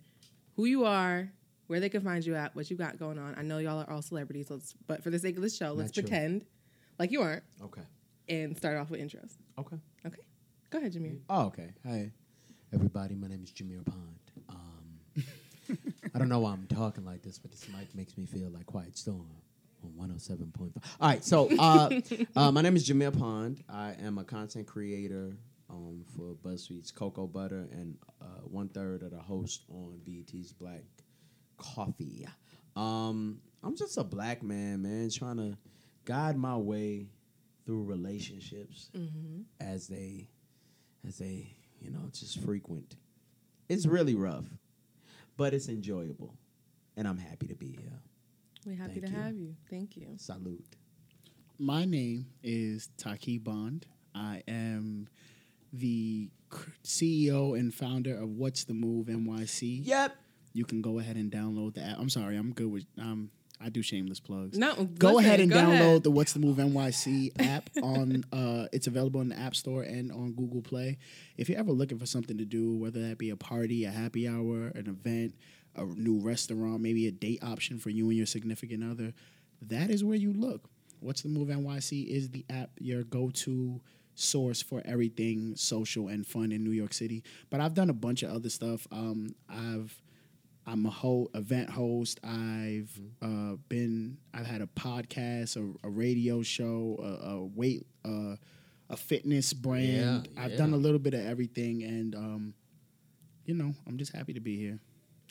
who 0.56 0.64
you 0.64 0.86
are. 0.86 1.30
Where 1.68 1.80
they 1.80 1.88
can 1.90 2.00
find 2.02 2.24
you 2.24 2.34
at, 2.34 2.56
what 2.56 2.70
you 2.70 2.76
got 2.76 2.98
going 2.98 3.18
on. 3.18 3.34
I 3.38 3.42
know 3.42 3.58
y'all 3.58 3.78
are 3.80 3.90
all 3.90 4.02
celebrities, 4.02 4.50
let's, 4.50 4.74
but 4.86 5.02
for 5.02 5.10
the 5.10 5.18
sake 5.18 5.36
of 5.36 5.42
this 5.42 5.56
show, 5.56 5.72
let's 5.72 5.92
pretend 5.92 6.44
like 6.98 7.12
you 7.12 7.20
aren't 7.22 7.42
Okay. 7.62 7.82
and 8.28 8.56
start 8.56 8.76
off 8.78 8.90
with 8.90 9.00
intros. 9.00 9.34
Okay. 9.58 9.76
Okay. 10.06 10.16
Go 10.70 10.78
ahead, 10.78 10.92
Jameer. 10.94 11.18
Oh, 11.28 11.46
okay. 11.46 11.74
Hi, 11.86 12.10
everybody. 12.72 13.14
My 13.14 13.28
name 13.28 13.42
is 13.42 13.52
Jameer 13.52 13.84
Pond. 13.84 14.18
Um, 14.48 15.24
I 16.14 16.18
don't 16.18 16.28
know 16.30 16.40
why 16.40 16.52
I'm 16.52 16.66
talking 16.66 17.04
like 17.04 17.22
this, 17.22 17.38
but 17.38 17.50
this 17.50 17.66
mic 17.68 17.94
makes 17.94 18.16
me 18.16 18.24
feel 18.24 18.48
like 18.48 18.64
Quiet 18.66 18.96
Storm 18.96 19.26
on 19.84 20.08
107.5. 20.08 20.72
All 21.00 21.08
right, 21.08 21.22
so 21.24 21.50
uh, 21.58 21.90
uh, 22.36 22.50
my 22.50 22.62
name 22.62 22.76
is 22.76 22.88
Jameer 22.88 23.16
Pond. 23.16 23.62
I 23.68 23.94
am 24.02 24.16
a 24.18 24.24
content 24.24 24.66
creator 24.66 25.36
um, 25.68 26.04
for 26.16 26.34
BuzzFeed's 26.42 26.90
Cocoa 26.90 27.26
Butter 27.26 27.68
and 27.72 27.98
uh, 28.22 28.24
one 28.44 28.68
third 28.68 29.02
of 29.02 29.10
the 29.10 29.18
host 29.18 29.64
on 29.70 30.00
BET's 30.06 30.52
Black 30.52 30.82
Coffee. 31.58 32.26
Um, 32.76 33.40
I'm 33.62 33.76
just 33.76 33.98
a 33.98 34.04
black 34.04 34.42
man, 34.42 34.82
man, 34.82 35.10
trying 35.10 35.36
to 35.36 35.58
guide 36.04 36.36
my 36.38 36.56
way 36.56 37.08
through 37.66 37.82
relationships 37.84 38.90
as 39.60 39.88
they 39.88 40.30
as 41.06 41.18
they 41.18 41.52
you 41.80 41.90
know 41.90 41.98
just 42.12 42.40
frequent 42.40 42.96
it's 43.68 43.84
really 43.84 44.14
rough 44.14 44.46
but 45.36 45.52
it's 45.52 45.68
enjoyable 45.68 46.34
and 46.96 47.06
i'm 47.06 47.18
happy 47.18 47.46
to 47.46 47.54
be 47.54 47.66
here 47.78 48.00
We're 48.64 48.74
happy 48.74 49.00
Thank 49.00 49.04
to 49.04 49.10
you. 49.12 49.16
have 49.22 49.36
you. 49.36 49.54
Thank 49.68 49.96
you. 49.98 50.06
salute 50.16 50.76
My 51.58 51.84
name 51.84 52.26
is 52.42 52.88
Taki 52.96 53.36
Bond. 53.38 53.84
I 54.14 54.42
am 54.48 55.08
the 55.72 56.30
CEO 56.84 57.58
and 57.58 57.72
founder 57.74 58.16
of 58.16 58.30
What's 58.30 58.64
the 58.64 58.72
Move 58.74 59.08
NYC. 59.08 59.86
yep 59.86 60.16
You 60.58 60.64
can 60.64 60.82
go 60.82 60.98
ahead 60.98 61.16
and 61.16 61.30
download 61.30 61.74
the 61.74 61.82
app. 61.82 61.98
I'm 61.98 62.10
sorry, 62.10 62.36
I'm 62.36 62.52
good 62.52 62.70
with 62.70 62.84
um 63.00 63.30
I 63.60 63.70
do 63.70 63.82
shameless 63.82 64.20
plugs. 64.20 64.56
No, 64.56 64.74
Go 64.74 65.14
listen, 65.14 65.24
ahead 65.24 65.40
and 65.40 65.50
go 65.50 65.56
download 65.58 65.70
ahead. 65.72 66.02
the 66.04 66.10
What's 66.12 66.32
the 66.32 66.38
Move 66.38 66.58
NYC 66.58 67.32
app 67.40 67.70
on 67.82 68.24
uh 68.32 68.66
it's 68.72 68.86
available 68.86 69.20
in 69.20 69.28
the 69.30 69.38
App 69.38 69.54
Store 69.56 69.82
and 69.82 70.12
on 70.12 70.32
Google 70.32 70.62
Play. 70.62 70.98
If 71.36 71.48
you're 71.48 71.58
ever 71.58 71.72
looking 71.72 71.98
for 71.98 72.06
something 72.06 72.38
to 72.38 72.44
do, 72.44 72.76
whether 72.76 73.00
that 73.08 73.18
be 73.18 73.30
a 73.30 73.36
party, 73.36 73.84
a 73.84 73.90
happy 73.90 74.28
hour, 74.28 74.68
an 74.74 74.86
event, 74.88 75.34
a 75.76 75.84
new 75.84 76.18
restaurant, 76.20 76.80
maybe 76.80 77.06
a 77.06 77.12
date 77.12 77.42
option 77.42 77.78
for 77.78 77.90
you 77.90 78.08
and 78.08 78.16
your 78.16 78.26
significant 78.26 78.82
other, 78.84 79.12
that 79.62 79.90
is 79.90 80.02
where 80.04 80.16
you 80.16 80.32
look. 80.32 80.68
What's 81.00 81.22
the 81.22 81.28
Move 81.28 81.48
NYC 81.48 82.06
is 82.08 82.30
the 82.30 82.44
app, 82.50 82.70
your 82.80 83.04
go-to 83.04 83.80
source 84.16 84.60
for 84.62 84.82
everything 84.84 85.54
social 85.54 86.08
and 86.08 86.26
fun 86.26 86.50
in 86.50 86.64
New 86.64 86.72
York 86.72 86.92
City. 86.92 87.22
But 87.50 87.60
I've 87.60 87.74
done 87.74 87.88
a 87.90 87.92
bunch 87.94 88.24
of 88.24 88.30
other 88.34 88.50
stuff. 88.50 88.86
Um, 88.90 89.34
I've 89.48 89.94
I'm 90.68 90.84
a 90.86 90.90
whole 90.90 91.30
event 91.34 91.70
host. 91.70 92.20
I've 92.22 92.90
uh, 93.22 93.54
been. 93.68 94.18
I've 94.34 94.46
had 94.46 94.60
a 94.60 94.66
podcast, 94.66 95.56
a, 95.56 95.86
a 95.86 95.90
radio 95.90 96.42
show, 96.42 96.98
a, 97.02 97.28
a 97.30 97.44
weight, 97.44 97.86
uh, 98.04 98.36
a 98.90 98.96
fitness 98.96 99.52
brand. 99.54 100.28
Yeah, 100.34 100.42
I've 100.44 100.52
yeah. 100.52 100.56
done 100.58 100.74
a 100.74 100.76
little 100.76 100.98
bit 100.98 101.14
of 101.14 101.24
everything, 101.24 101.82
and 101.82 102.14
um, 102.14 102.54
you 103.46 103.54
know, 103.54 103.74
I'm 103.86 103.96
just 103.96 104.12
happy 104.14 104.34
to 104.34 104.40
be 104.40 104.56
here. 104.56 104.78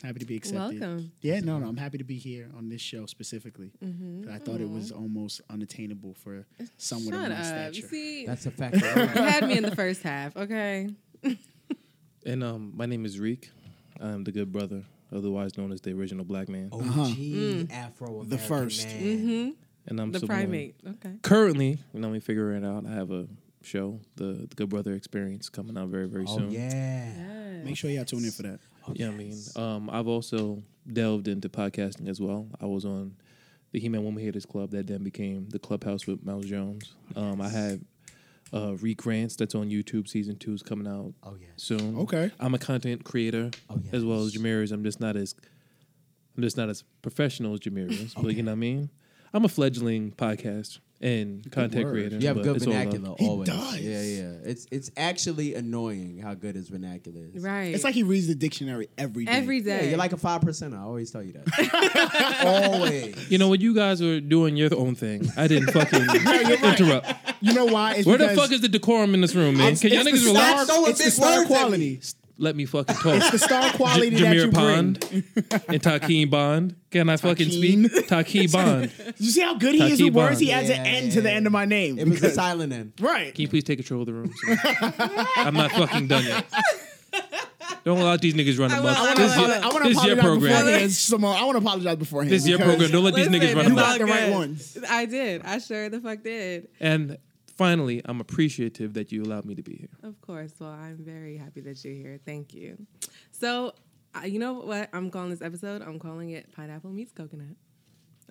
Happy 0.02 0.20
to 0.20 0.26
be 0.26 0.36
accepted. 0.36 0.80
Welcome. 0.80 1.10
Yeah, 1.22 1.40
no, 1.40 1.58
no, 1.58 1.66
I'm 1.66 1.76
happy 1.76 1.98
to 1.98 2.04
be 2.04 2.18
here 2.18 2.48
on 2.56 2.68
this 2.68 2.80
show 2.80 3.06
specifically. 3.06 3.72
Mm-hmm. 3.84 4.22
'Cause 4.24 4.32
I 4.32 4.38
thought 4.38 4.60
it 4.60 4.68
was 4.70 4.92
almost 4.92 5.40
unattainable 5.50 6.14
for 6.14 6.46
someone 6.76 7.14
Shut 7.14 7.24
of 7.24 7.30
my 7.30 7.34
up. 7.66 7.74
stature. 7.74 7.88
See, 7.88 8.26
that's 8.26 8.46
a 8.46 8.50
fact 8.52 8.76
you 8.80 8.80
had 8.82 9.46
me 9.48 9.56
in 9.56 9.64
the 9.64 9.74
first 9.74 10.02
half. 10.02 10.36
Okay. 10.36 10.88
And 12.26 12.44
um, 12.44 12.72
my 12.76 12.84
name 12.84 13.06
is 13.06 13.18
Reek. 13.18 13.50
I'm 14.00 14.22
the 14.24 14.32
good 14.32 14.52
brother, 14.52 14.82
otherwise 15.12 15.56
known 15.58 15.72
as 15.72 15.80
the 15.80 15.92
original 15.92 16.24
black 16.24 16.48
man. 16.48 16.68
og 16.72 16.82
afro 17.70 18.24
The 18.24 18.38
first. 18.38 18.86
man. 18.86 19.02
Mm-hmm. 19.02 19.50
and 19.86 20.00
I'm 20.00 20.12
The 20.12 20.20
someone- 20.20 20.36
primate. 20.38 20.74
Okay. 20.86 21.12
Currently, 21.22 21.78
you 21.94 22.00
know, 22.00 22.10
me 22.10 22.20
figuring 22.20 22.62
it 22.62 22.66
out. 22.66 22.84
I 22.86 22.92
have 22.94 23.10
a 23.10 23.26
show, 23.62 24.00
the, 24.16 24.46
the 24.48 24.54
Good 24.54 24.68
Brother 24.68 24.92
Experience, 24.94 25.48
coming 25.48 25.76
out 25.76 25.88
very 25.88 26.08
very 26.08 26.24
oh 26.28 26.36
soon. 26.38 26.50
yeah 26.50 27.62
Make 27.64 27.76
sure 27.76 27.90
y'all 27.90 28.04
tune 28.04 28.24
in 28.24 28.30
for 28.30 28.42
that. 28.42 28.60
oh, 28.86 28.92
Yeah, 28.94 29.08
I 29.08 29.10
mean, 29.10 29.34
um, 29.56 29.90
I've 29.90 30.06
also 30.06 30.62
delved 30.90 31.26
into 31.28 31.48
podcasting 31.48 32.08
as 32.08 32.20
well. 32.20 32.46
I 32.60 32.66
was 32.66 32.84
on 32.84 33.14
the 33.72 33.80
He 33.80 33.88
Man 33.88 34.04
Woman 34.04 34.22
Haters 34.22 34.46
Club 34.46 34.70
that 34.70 34.86
then 34.86 35.02
became 35.02 35.48
the 35.50 35.58
Clubhouse 35.58 36.06
with 36.06 36.24
Miles 36.24 36.46
Jones. 36.46 36.94
Um, 37.16 37.40
I 37.40 37.48
had 37.48 37.84
uh, 38.52 38.74
Reek 38.76 39.04
Rants 39.06 39.36
that's 39.36 39.54
on 39.54 39.68
YouTube. 39.70 40.08
Season 40.08 40.36
two 40.36 40.52
is 40.54 40.62
coming 40.62 40.86
out 40.86 41.12
oh 41.22 41.36
yeah. 41.40 41.46
soon. 41.56 41.98
Okay. 41.98 42.30
I'm 42.40 42.54
a 42.54 42.58
content 42.58 43.04
creator 43.04 43.50
Oh, 43.70 43.80
as 43.92 44.04
well 44.04 44.22
as 44.24 44.34
yes. 44.34 44.42
Jameer 44.42 44.62
is. 44.62 44.72
I'm 44.72 44.84
just 44.84 45.00
not 45.00 45.16
as 45.16 45.34
I'm 46.36 46.42
just 46.42 46.56
not 46.56 46.68
as 46.68 46.84
professional 47.02 47.54
as 47.54 47.60
Jameer 47.60 47.90
is. 47.90 48.14
But 48.14 48.34
you 48.34 48.42
know 48.42 48.52
what 48.52 48.56
I 48.56 48.60
mean? 48.60 48.90
I'm 49.34 49.44
a 49.44 49.48
fledgling 49.48 50.12
podcast 50.12 50.78
and 51.00 51.48
content 51.52 51.84
word. 51.84 51.92
creator. 51.92 52.16
you 52.16 52.26
have 52.26 52.42
good 52.42 52.56
it's 52.56 52.66
all 52.66 52.72
love. 52.72 52.82
vernacular 52.90 53.14
He 53.18 53.44
does. 53.44 53.80
yeah 53.80 54.02
yeah 54.02 54.32
it's 54.50 54.66
it's 54.72 54.90
actually 54.96 55.54
annoying 55.54 56.18
how 56.18 56.34
good 56.34 56.56
his 56.56 56.68
vernacular 56.68 57.20
is 57.32 57.44
Right. 57.44 57.72
It's 57.72 57.84
like 57.84 57.94
he 57.94 58.02
reads 58.02 58.26
the 58.26 58.34
dictionary 58.34 58.88
every 58.98 59.24
day. 59.26 59.30
every 59.30 59.60
yeah 59.60 59.82
you're 59.82 59.96
like 59.96 60.12
a 60.12 60.16
five 60.16 60.40
percenter 60.40 60.76
i 60.76 60.82
always 60.82 61.12
tell 61.12 61.22
you 61.22 61.34
that 61.34 62.42
always 62.74 63.30
You 63.30 63.38
know, 63.38 63.48
when 63.48 63.60
you 63.60 63.74
guys 63.74 64.02
were 64.02 64.18
doing 64.20 64.56
your 64.56 64.74
own 64.74 64.94
thing, 64.96 65.28
I 65.36 65.46
didn't 65.46 65.70
fucking 65.72 66.00
interrupt. 66.64 67.12
You 67.40 67.54
know 67.54 67.66
why? 67.66 67.94
It's 67.94 68.06
Where 68.06 68.18
the 68.18 68.28
because 68.28 68.38
fuck 68.38 68.52
is 68.52 68.60
the 68.60 68.68
decorum 68.68 69.14
in 69.14 69.20
this 69.20 69.34
room, 69.34 69.56
man? 69.56 69.76
Can 69.76 69.90
y'all 69.92 70.02
niggas 70.04 70.20
the 70.24 70.26
relax? 70.30 70.62
star, 70.64 70.76
Throwing 70.76 70.90
it's 70.90 71.04
the 71.04 71.10
star 71.10 71.30
words 71.38 71.38
at 71.38 71.48
me. 71.50 71.56
quality. 71.56 72.00
Let 72.40 72.54
me 72.54 72.66
fucking 72.66 72.94
talk. 72.96 73.16
It's 73.16 73.30
the 73.32 73.38
star 73.40 73.72
quality 73.72 74.10
J- 74.10 74.20
that 74.22 74.34
you 74.36 74.46
Jameer 74.48 74.54
Pond 74.54 75.00
bring. 75.10 75.24
and 75.68 75.82
Takeem 75.82 76.30
Bond. 76.30 76.76
Can 76.92 77.08
I 77.08 77.16
fucking 77.16 77.50
speak? 77.50 77.78
Takeem 78.06 78.52
Bond. 78.52 78.92
Can 78.96 79.14
You 79.18 79.30
see 79.30 79.40
how 79.40 79.54
good 79.54 79.74
he 79.74 79.82
is 79.90 80.00
with 80.00 80.12
Takib 80.12 80.14
words? 80.14 80.30
Bond. 80.36 80.40
He 80.40 80.52
adds 80.52 80.70
an 80.70 80.76
Yeah, 80.84 80.90
N 80.92 81.10
to 81.10 81.20
the 81.20 81.32
end 81.32 81.46
of 81.46 81.52
my 81.52 81.64
name. 81.64 81.98
it 81.98 82.06
was 82.08 82.22
a 82.22 82.30
silent 82.30 82.72
end 82.72 82.92
right. 83.00 83.34
Can 83.34 83.42
you 83.42 83.48
please 83.48 83.64
take 83.64 83.78
control 83.78 84.02
of 84.02 84.06
the 84.06 84.12
room? 84.12 84.32
I'm 85.36 85.54
not 85.54 85.72
fucking 85.72 86.06
done 86.06 86.24
yet. 86.26 86.44
Don't 87.84 88.00
let 88.00 88.20
these 88.20 88.34
niggas 88.34 88.58
run 88.58 88.70
I 88.70 88.76
the 88.76 88.82
will, 88.82 88.92
month. 88.92 89.08
I 89.08 89.14
This 89.14 89.36
will, 89.36 89.42
is 89.44 89.48
your. 89.48 89.56
I 89.64 89.66
want 89.68 89.76
to 89.84 89.88
this 89.88 89.98
is 89.98 90.04
your 90.04 90.12
apologize 90.18 90.22
program. 90.22 90.64
beforehand, 90.66 90.92
Simone. 90.92 91.36
I 91.36 91.44
want 91.44 91.56
to 91.58 91.64
apologize 91.64 91.96
beforehand. 91.96 92.32
This 92.32 92.42
is 92.42 92.48
your 92.48 92.58
because 92.58 92.70
program. 92.74 92.90
Don't 92.92 93.04
let 93.04 93.14
these 93.14 93.28
Listen, 93.28 93.48
niggas 93.48 93.54
run 93.56 93.66
it's 93.66 93.74
the 93.74 93.80
all 93.82 93.88
month. 93.88 93.98
the 93.98 94.04
right 94.06 94.30
ones. 94.30 94.78
I 94.90 95.04
did. 95.06 95.42
I 95.44 95.58
sure 95.58 95.88
the 95.88 96.00
fuck 96.00 96.22
did. 96.22 96.68
And 96.80 97.16
finally, 97.58 98.00
I'm 98.06 98.20
appreciative 98.20 98.94
that 98.94 99.12
you 99.12 99.22
allowed 99.22 99.44
me 99.44 99.54
to 99.56 99.62
be 99.62 99.76
here. 99.76 99.90
Of 100.08 100.18
course. 100.22 100.52
Well, 100.58 100.70
I'm 100.70 100.96
very 100.98 101.36
happy 101.36 101.60
that 101.62 101.84
you're 101.84 101.92
here. 101.94 102.18
Thank 102.24 102.54
you. 102.54 102.78
So, 103.32 103.72
uh, 104.14 104.24
you 104.24 104.38
know 104.38 104.54
what 104.54 104.88
I'm 104.94 105.10
calling 105.10 105.30
this 105.30 105.42
episode? 105.42 105.82
I'm 105.82 105.98
calling 105.98 106.30
it 106.30 106.50
Pineapple 106.54 106.90
Meets 106.90 107.12
Coconut. 107.12 107.56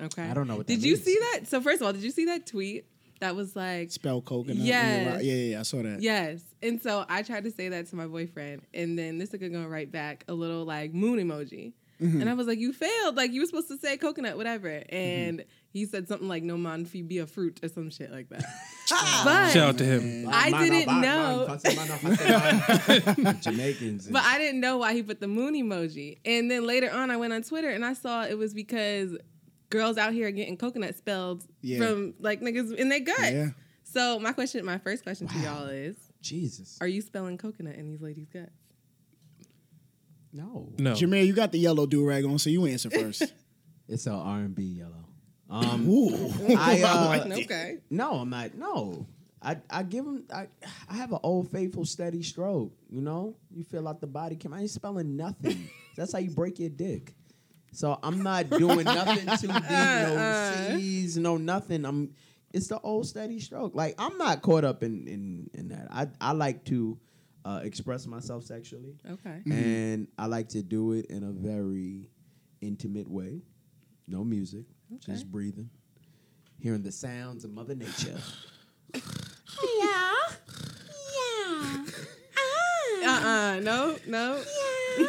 Okay. 0.01 0.23
I 0.23 0.33
don't 0.33 0.47
know 0.47 0.55
what 0.57 0.67
that 0.67 0.73
Did 0.73 0.83
you 0.83 0.93
means. 0.93 1.03
see 1.05 1.17
that? 1.33 1.41
So, 1.47 1.61
first 1.61 1.81
of 1.81 1.87
all, 1.87 1.93
did 1.93 2.01
you 2.03 2.11
see 2.11 2.25
that 2.25 2.47
tweet 2.47 2.85
that 3.19 3.35
was 3.35 3.55
like, 3.55 3.91
Spell 3.91 4.21
coconut. 4.21 4.57
Yes. 4.57 5.23
Yeah, 5.23 5.33
yeah, 5.33 5.49
yeah. 5.51 5.59
I 5.59 5.63
saw 5.63 5.81
that. 5.83 6.01
Yes. 6.01 6.41
And 6.61 6.81
so 6.81 7.03
I 7.09 7.23
tried 7.23 7.43
to 7.45 7.51
say 7.51 7.69
that 7.69 7.87
to 7.87 7.95
my 7.95 8.05
boyfriend, 8.07 8.61
and 8.73 8.97
then 8.97 9.17
this 9.17 9.31
nigga 9.31 9.51
gonna 9.51 9.67
write 9.67 9.91
back 9.91 10.23
a 10.27 10.33
little 10.33 10.65
like 10.65 10.93
moon 10.93 11.19
emoji. 11.19 11.73
Mm-hmm. 12.01 12.21
And 12.21 12.29
I 12.29 12.33
was 12.35 12.45
like, 12.45 12.59
You 12.59 12.73
failed. 12.73 13.15
Like 13.17 13.31
you 13.31 13.41
were 13.41 13.47
supposed 13.47 13.69
to 13.69 13.77
say 13.77 13.97
coconut, 13.97 14.37
whatever. 14.37 14.83
And 14.89 15.39
Mm-hmm. 15.39 15.49
He 15.77 15.85
said 15.85 16.07
something 16.07 16.27
like 16.27 16.43
no 16.43 16.57
man 16.57 16.85
fi 16.85 17.01
be 17.01 17.19
a 17.19 17.27
fruit 17.27 17.59
or 17.63 17.69
some 17.69 17.89
shit 17.89 18.11
like 18.11 18.29
that. 18.29 18.43
Ah, 18.89 19.21
but 19.25 19.51
Shout 19.51 19.67
out 19.69 19.77
to 19.79 19.83
him. 19.83 20.29
I 20.31 20.49
didn't 20.49 21.01
know. 21.01 21.57
Jamaicans. 23.41 24.07
But 24.07 24.23
I 24.23 24.37
didn't 24.37 24.61
know 24.61 24.77
why 24.77 24.93
he 24.93 25.03
put 25.03 25.19
the 25.19 25.27
moon 25.27 25.55
emoji. 25.55 26.19
And 26.23 26.49
then 26.49 26.65
later 26.65 26.89
on 26.89 27.11
I 27.11 27.17
went 27.17 27.33
on 27.33 27.43
Twitter 27.43 27.69
and 27.69 27.83
I 27.83 27.93
saw 27.93 28.23
it 28.23 28.37
was 28.37 28.53
because 28.53 29.17
girls 29.69 29.97
out 29.97 30.13
here 30.13 30.27
are 30.29 30.31
getting 30.31 30.55
coconut 30.55 30.95
spelled 30.95 31.43
Yeah. 31.61 31.79
from 31.79 32.13
like 32.19 32.39
niggas 32.39 32.73
in 32.75 32.87
their 32.87 33.01
gut. 33.01 33.19
Yeah. 33.19 33.49
So 33.83 34.19
my 34.19 34.31
question, 34.31 34.63
my 34.65 34.77
first 34.77 35.03
question 35.03 35.27
to 35.27 35.39
y'all 35.39 35.65
is 35.67 35.97
Jesus. 36.21 36.77
Are 36.79 36.87
you 36.87 37.01
spelling 37.01 37.37
coconut 37.37 37.75
in 37.75 37.87
these 37.87 38.01
ladies' 38.01 38.29
guts? 38.31 38.51
No, 40.31 40.69
No. 40.77 40.93
Jameer, 40.93 41.25
you 41.25 41.33
got 41.33 41.51
the 41.51 41.59
yellow 41.59 41.85
do 41.85 42.05
rag 42.05 42.23
on, 42.25 42.37
so 42.37 42.49
you 42.49 42.65
answer 42.67 42.89
first. 42.89 43.33
it's 43.87 44.07
a 44.07 44.11
R 44.11 44.39
and 44.39 44.55
B 44.55 44.63
yellow. 44.63 45.06
Um, 45.49 45.87
Ooh. 45.87 46.33
I 46.57 46.81
uh, 46.81 47.27
okay. 47.31 47.77
no, 47.89 48.15
I'm 48.15 48.29
not. 48.29 48.55
No, 48.55 49.05
I 49.41 49.57
I 49.69 49.83
give 49.83 50.05
him. 50.05 50.25
I 50.33 50.47
I 50.89 50.95
have 50.95 51.11
an 51.11 51.19
old 51.23 51.51
faithful 51.51 51.85
steady 51.85 52.23
stroke. 52.23 52.73
You 52.89 53.01
know, 53.01 53.35
you 53.51 53.63
feel 53.63 53.87
out 53.87 54.01
the 54.01 54.07
body 54.07 54.35
cam. 54.35 54.53
I 54.53 54.61
ain't 54.61 54.69
spelling 54.69 55.15
nothing. 55.15 55.69
That's 55.95 56.13
how 56.13 56.19
you 56.19 56.31
break 56.31 56.59
your 56.59 56.69
dick. 56.69 57.13
So 57.71 57.99
I'm 58.01 58.23
not 58.23 58.49
doing 58.49 58.85
nothing 58.85 59.25
too 59.37 59.47
deep. 59.47 59.69
No 59.69 60.77
C's, 60.77 61.17
no 61.17 61.37
nothing. 61.37 61.85
I'm. 61.85 62.13
It's 62.53 62.67
the 62.67 62.79
old 62.79 63.05
steady 63.05 63.39
stroke. 63.39 63.75
Like 63.75 63.95
I'm 63.97 64.17
not 64.17 64.41
caught 64.41 64.63
up 64.63 64.83
in 64.83 65.07
in 65.07 65.49
in 65.53 65.67
that. 65.69 65.87
I 65.91 66.07
I 66.19 66.31
like 66.31 66.63
to 66.65 66.97
uh, 67.45 67.61
express 67.63 68.05
myself 68.07 68.43
sexually. 68.43 68.95
Okay. 69.09 69.41
and 69.49 70.07
I 70.17 70.25
like 70.25 70.49
to 70.49 70.61
do 70.61 70.91
it 70.93 71.05
in 71.05 71.23
a 71.23 71.31
very 71.31 72.09
intimate 72.61 73.09
way. 73.09 73.41
No 74.07 74.23
music, 74.23 74.65
just 74.99 75.29
breathing, 75.31 75.69
hearing 76.59 76.83
the 76.83 76.91
sounds 76.91 77.43
of 77.43 77.51
Mother 77.51 77.75
Nature. 77.75 78.17
Yeah. 79.79 80.11
Yeah. 81.15 81.85
Uh 83.05 83.09
uh 83.09 83.59
No, 83.61 83.95
no. 84.05 84.43
Yeah. 84.99 85.05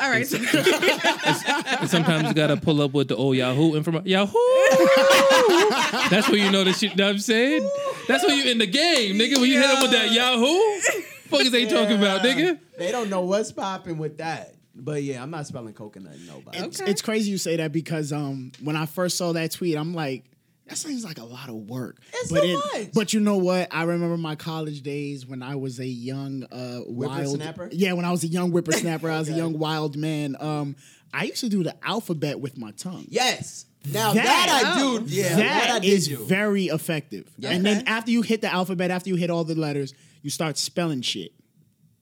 All 0.00 0.10
right. 0.10 0.30
And 0.32 1.88
sometimes 1.90 2.28
you 2.28 2.34
gotta 2.34 2.56
pull 2.56 2.82
up 2.82 2.92
with 2.92 3.08
the 3.08 3.16
old 3.16 3.36
Yahoo 3.36 3.74
information. 3.76 4.06
Yahoo! 4.06 4.32
That's 6.10 6.28
when 6.28 6.40
you 6.40 6.50
know 6.50 6.64
the 6.64 6.72
shit. 6.72 6.96
Know 6.96 7.06
what 7.06 7.10
I'm 7.12 7.18
saying? 7.18 7.68
That's 8.08 8.24
when 8.26 8.36
you 8.36 8.50
in 8.50 8.58
the 8.58 8.66
game, 8.66 9.16
nigga. 9.16 9.38
When 9.40 9.48
you 9.48 9.60
hit 9.60 9.66
them 9.68 9.82
with 9.82 9.90
that 9.92 10.12
Yahoo, 10.12 11.02
fuck 11.28 11.40
is 11.40 11.50
they 11.50 11.66
talking 11.66 11.96
about, 11.98 12.20
nigga? 12.22 12.58
They 12.78 12.92
don't 12.92 13.08
know 13.10 13.22
what's 13.22 13.52
popping 13.52 13.98
with 13.98 14.18
that. 14.18 14.54
But 14.80 15.02
yeah, 15.02 15.22
I'm 15.22 15.30
not 15.30 15.46
spelling 15.46 15.74
coconut 15.74 16.16
nobody. 16.26 16.58
It's, 16.58 16.80
Okay. 16.80 16.90
it's 16.90 17.02
crazy 17.02 17.30
you 17.30 17.38
say 17.38 17.56
that 17.56 17.72
because 17.72 18.12
um, 18.12 18.52
when 18.62 18.76
I 18.76 18.86
first 18.86 19.16
saw 19.18 19.32
that 19.32 19.50
tweet, 19.52 19.76
I'm 19.76 19.92
like, 19.94 20.24
that 20.66 20.76
seems 20.76 21.02
like 21.04 21.18
a 21.18 21.24
lot 21.24 21.48
of 21.48 21.54
work. 21.68 21.98
It's 22.12 22.30
but 22.30 22.42
so 22.42 22.62
much. 22.74 22.92
But 22.92 23.12
you 23.14 23.20
know 23.20 23.38
what? 23.38 23.68
I 23.74 23.84
remember 23.84 24.16
my 24.18 24.36
college 24.36 24.82
days 24.82 25.26
when 25.26 25.42
I 25.42 25.56
was 25.56 25.80
a 25.80 25.86
young 25.86 26.44
uh, 26.44 26.80
wild. 26.86 27.24
Whippersnapper? 27.26 27.70
Yeah, 27.72 27.94
when 27.94 28.04
I 28.04 28.10
was 28.10 28.22
a 28.22 28.28
young 28.28 28.50
whippersnapper, 28.50 29.10
I 29.10 29.18
was 29.18 29.28
a 29.30 29.32
young 29.32 29.58
wild 29.58 29.96
man. 29.96 30.36
Um, 30.38 30.76
I 31.12 31.24
used 31.24 31.40
to 31.40 31.48
do 31.48 31.62
the 31.62 31.74
alphabet 31.82 32.38
with 32.38 32.58
my 32.58 32.70
tongue. 32.72 33.06
Yes. 33.08 33.64
Now 33.90 34.12
That- 34.12 34.24
that, 34.24 34.62
I 34.76 34.82
Oh. 34.82 34.98
do, 34.98 35.04
yeah, 35.06 35.36
that, 35.36 35.70
I 35.70 35.78
did 35.78 35.88
is 35.90 36.08
do. 36.08 36.24
very 36.26 36.66
effective. 36.66 37.30
Yeah. 37.38 37.50
And 37.50 37.64
then 37.64 37.84
after 37.88 38.10
you 38.10 38.20
hit 38.22 38.42
the 38.42 38.52
alphabet, 38.52 38.90
after 38.90 39.08
you 39.08 39.16
hit 39.16 39.30
all 39.30 39.44
the 39.44 39.54
letters, 39.54 39.94
you 40.22 40.28
start 40.30 40.58
spelling 40.58 41.00
shit. 41.00 41.32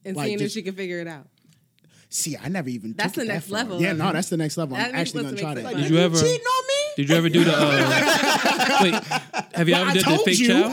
and 0.04 0.16
Like, 0.16 0.26
seeing 0.26 0.35
if 0.37 0.40
just- 0.47 0.54
she 0.54 0.62
can 0.62 0.75
figure 0.75 0.99
it 1.00 1.06
out. 1.06 1.28
See, 2.09 2.37
I 2.37 2.49
never 2.49 2.69
even. 2.69 2.95
That's 2.95 3.13
took 3.15 3.25
it 3.25 3.27
the 3.27 3.29
that 3.29 3.35
next 3.35 3.47
far. 3.49 3.59
level 3.59 3.81
Yeah, 3.81 3.93
no, 3.93 4.13
that's 4.13 4.29
the 4.29 4.37
next 4.37 4.57
level. 4.57 4.77
That 4.77 4.91
I'm 4.91 4.95
actually 4.95 5.25
gonna 5.25 5.37
try 5.37 5.55
that. 5.55 5.65
sense. 5.65 5.77
Did 5.83 5.91
you 5.91 5.99
ever? 5.99 6.17
cheating 6.19 6.47
on 6.47 6.67
me? 6.67 6.75
Did 6.97 7.09
you 7.11 7.15
ever 7.17 7.29
do 7.29 7.45
the? 7.45 7.53
Uh, 7.55 8.79
wait, 8.83 8.95
have 9.55 9.69
you 9.69 9.75
Well, 9.75 9.83
ever 9.83 9.91
I 9.91 9.95
done 10.03 10.13
the 10.13 10.19
fake 10.25 10.39
you. 10.39 10.49
chow? 10.49 10.73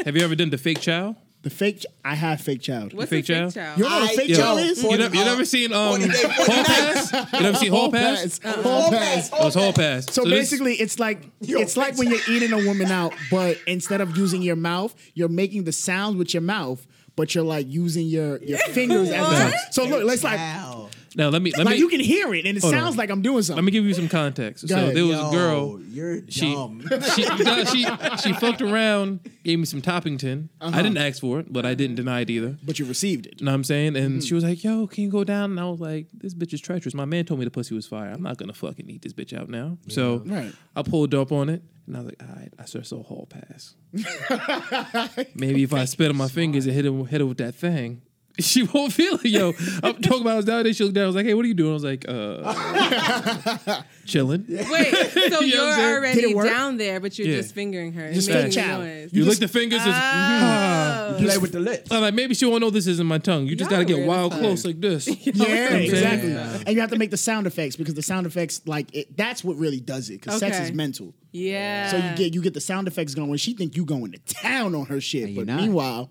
Have 0.04 0.16
you 0.16 0.24
ever 0.24 0.34
done 0.34 0.48
the 0.48 0.56
fake 0.56 0.80
child? 0.80 1.16
The 1.42 1.50
fake. 1.50 1.84
I 2.04 2.14
have 2.14 2.40
fake 2.40 2.62
child. 2.62 2.94
What's 2.94 3.10
fake 3.10 3.24
a 3.24 3.26
fake 3.26 3.36
child? 3.36 3.54
child? 3.54 3.78
You 3.78 3.84
know 3.84 3.90
what 3.90 4.02
a 4.10 4.12
I- 4.12 4.16
fake 4.16 4.28
Yo, 4.30 4.36
child 4.36 4.60
is? 4.60 4.76
You, 4.78 4.82
Forty- 4.88 5.02
never, 5.02 5.14
you 5.16 5.24
never 5.24 5.44
seen 5.44 5.72
um, 5.74 5.88
forty 5.90 6.08
day, 6.08 6.22
forty 6.22 6.52
Hall 6.52 6.56
night. 6.56 6.66
Pass? 6.66 7.32
You 7.34 7.40
never 7.40 7.56
seen 7.58 7.70
Hall 7.72 7.90
Pass? 7.92 8.38
Hall 8.42 8.90
pass. 8.90 9.30
Oh, 9.32 9.46
it's 9.46 9.56
Hall 9.56 9.72
Pass. 9.74 10.06
So 10.12 10.22
this- 10.24 10.30
basically, 10.32 10.74
it's 10.74 10.98
like 10.98 11.20
it's 11.40 11.76
like 11.76 11.98
when 11.98 12.08
you're 12.10 12.20
eating 12.30 12.52
a 12.52 12.64
woman 12.66 12.86
out, 12.90 13.12
but 13.30 13.58
instead 13.66 14.00
of 14.00 14.16
using 14.16 14.40
your 14.42 14.56
mouth, 14.56 14.94
you're 15.14 15.28
making 15.28 15.64
the 15.64 15.72
sounds 15.72 16.16
with 16.16 16.32
your 16.32 16.42
mouth, 16.42 16.86
but 17.20 17.34
you're 17.34 17.44
like 17.56 17.66
using 17.68 18.06
your 18.06 18.38
your 18.42 18.58
fingers 18.78 19.10
as 19.10 19.26
a 19.26 19.36
tongue. 19.42 19.52
So 19.72 19.84
look, 19.84 20.04
let's 20.04 20.24
like 20.24 20.38
Wow. 20.38 20.88
now 21.16 21.28
let 21.28 21.42
me 21.42 21.50
let 21.56 21.66
like 21.66 21.74
me 21.74 21.80
you 21.80 21.88
can 21.88 22.00
hear 22.00 22.32
it, 22.38 22.46
and 22.46 22.56
it 22.56 22.62
Hold 22.62 22.72
sounds 22.72 22.92
on. 22.92 22.96
like 22.96 23.10
I'm 23.10 23.20
doing 23.20 23.42
something. 23.42 23.56
let 23.62 23.64
me 23.64 23.72
give 23.72 23.84
you 23.84 23.94
some 23.94 24.08
context. 24.08 24.66
Go 24.68 24.74
so 24.74 24.80
ahead. 24.82 24.96
there 24.96 25.04
was 25.04 25.18
Yo, 25.18 25.28
a 25.28 25.32
girl. 25.32 25.80
You're 25.90 26.20
She, 26.28 26.52
dumb. 26.54 26.80
she, 27.14 27.22
no, 27.48 27.64
she 27.64 27.80
she 28.22 28.32
fucked 28.34 28.62
around, 28.62 29.20
gave 29.44 29.58
me 29.58 29.64
some 29.66 29.82
Toppington. 29.82 30.48
Uh-huh. 30.60 30.78
I 30.78 30.82
didn't 30.82 30.98
ask 30.98 31.20
for 31.20 31.40
it, 31.40 31.52
but 31.52 31.66
I 31.66 31.74
didn't 31.74 31.96
deny 31.96 32.20
it 32.20 32.30
either. 32.30 32.56
but 32.62 32.78
you 32.78 32.84
received 32.86 33.26
it. 33.26 33.34
You 33.40 33.44
know 33.46 33.50
what 33.52 33.56
I'm 33.56 33.64
saying? 33.64 33.96
And 33.96 34.10
Mm-hmm. 34.10 34.20
she 34.28 34.34
was 34.34 34.44
like, 34.44 34.62
"Yo, 34.64 34.86
can 34.86 35.02
you 35.04 35.10
go 35.10 35.24
down?" 35.24 35.50
And 35.52 35.58
I 35.60 35.64
was 35.74 35.80
like, 35.80 36.06
"This 36.14 36.32
bitch 36.34 36.54
is 36.54 36.60
treacherous." 36.60 36.94
My 36.94 37.04
man 37.14 37.24
told 37.26 37.38
me 37.40 37.44
the 37.44 37.50
pussy 37.58 37.74
was 37.74 37.86
fire. 37.86 38.10
I'm 38.12 38.22
not 38.22 38.36
gonna 38.38 38.54
fucking 38.54 38.88
eat 38.88 39.02
this 39.02 39.12
bitch 39.12 39.32
out 39.38 39.48
now. 39.48 39.78
So 39.88 40.22
Right. 40.24 40.52
I 40.76 40.82
pulled 40.82 41.12
up 41.14 41.32
on 41.32 41.48
it, 41.48 41.62
and 41.90 41.96
I 41.96 42.00
was 42.00 42.06
like, 42.06 42.22
"All 42.22 42.36
right, 42.36 42.52
I 42.58 42.64
saw 42.66 42.82
so 42.82 43.02
hall 43.02 43.28
pass. 43.28 43.74
Maybe 45.34 45.64
if 45.64 45.74
I 45.74 45.84
spit 45.86 46.10
on 46.10 46.16
my 46.16 46.28
fingers 46.28 46.66
and 46.66 46.74
hit 46.74 46.86
it 46.86 47.06
hit 47.06 47.20
it 47.20 47.24
with 47.24 47.38
that 47.38 47.54
thing." 47.54 48.02
She 48.50 48.62
won't 48.64 48.92
feel 48.92 49.14
it, 49.14 49.24
yo. 49.26 49.52
I'm 49.82 50.00
talking 50.00 50.22
about 50.22 50.32
I 50.32 50.36
was 50.36 50.44
down 50.44 50.64
there. 50.64 50.72
She 50.72 50.82
looked 50.84 50.94
down. 50.96 51.04
I 51.04 51.06
was 51.08 51.16
like, 51.16 51.26
"Hey, 51.26 51.34
what 51.34 51.44
are 51.44 51.48
you 51.48 51.54
doing?" 51.54 51.70
I 51.70 51.74
was 51.74 51.84
like, 51.84 52.04
"Uh, 52.08 53.82
chilling." 54.06 54.44
Wait, 54.48 54.66
so 54.66 54.70
You 55.20 55.30
know 55.30 55.40
you're 55.40 55.60
what 55.64 55.78
I'm 55.78 56.02
saying? 56.04 56.16
Did 56.16 56.34
already 56.34 56.48
down 56.50 56.76
there, 56.76 57.00
but 57.00 57.18
you're 57.18 57.28
Yeah. 57.28 57.36
just 57.36 57.54
fingering 57.54 57.92
her 57.94 58.04
and 58.06 58.14
Just 58.14 58.28
making 58.28 58.52
fake 58.52 58.64
the 58.64 58.78
noise. 58.78 59.12
You, 59.12 59.22
You 59.22 59.28
lick 59.28 59.38
the 59.38 59.48
fingers. 59.48 59.78
just, 59.84 60.00
Oh. 60.00 61.16
Play 61.20 61.38
with 61.38 61.52
the 61.52 61.60
lips. 61.60 61.90
I'm 61.92 62.00
like, 62.00 62.14
maybe 62.14 62.34
she 62.34 62.46
won't 62.46 62.60
know 62.62 62.70
this 62.70 62.86
isn't 62.86 63.06
my 63.06 63.18
tongue. 63.18 63.46
You 63.46 63.54
just 63.56 63.70
Y'all 63.70 63.78
gotta 63.78 63.84
get 63.84 63.96
weird 63.98 64.08
wild 64.08 64.32
as 64.32 64.38
fuck. 64.38 64.46
close 64.46 64.64
like 64.64 64.80
this. 64.80 65.06
Yeah, 65.08 65.68
saying? 65.68 65.90
exactly. 65.90 66.32
Yeah. 66.32 66.58
And 66.66 66.74
you 66.74 66.80
have 66.80 66.90
to 66.90 66.98
make 66.98 67.10
the 67.10 67.16
sound 67.16 67.46
effects 67.46 67.76
because 67.76 67.94
the 67.94 68.02
sound 68.02 68.26
effects, 68.26 68.62
like 68.66 68.94
it, 68.94 69.16
that's 69.16 69.44
what 69.44 69.56
really 69.56 69.80
does 69.80 70.08
it. 70.10 70.20
Because 70.20 70.38
sex 70.40 70.56
Okay. 70.56 70.64
is 70.66 70.72
mental. 70.72 71.14
Yeah. 71.32 71.90
So 71.90 71.96
you 71.98 72.16
get 72.16 72.34
you 72.34 72.42
get 72.42 72.54
the 72.54 72.60
sound 72.60 72.88
effects 72.88 73.14
going. 73.14 73.36
She 73.36 73.52
think 73.54 73.76
you 73.76 73.84
going 73.84 74.12
to 74.12 74.18
town 74.34 74.74
on 74.74 74.86
her 74.86 75.00
shit, 75.00 75.34
but 75.36 75.46
not. 75.46 75.60
meanwhile, 75.60 76.10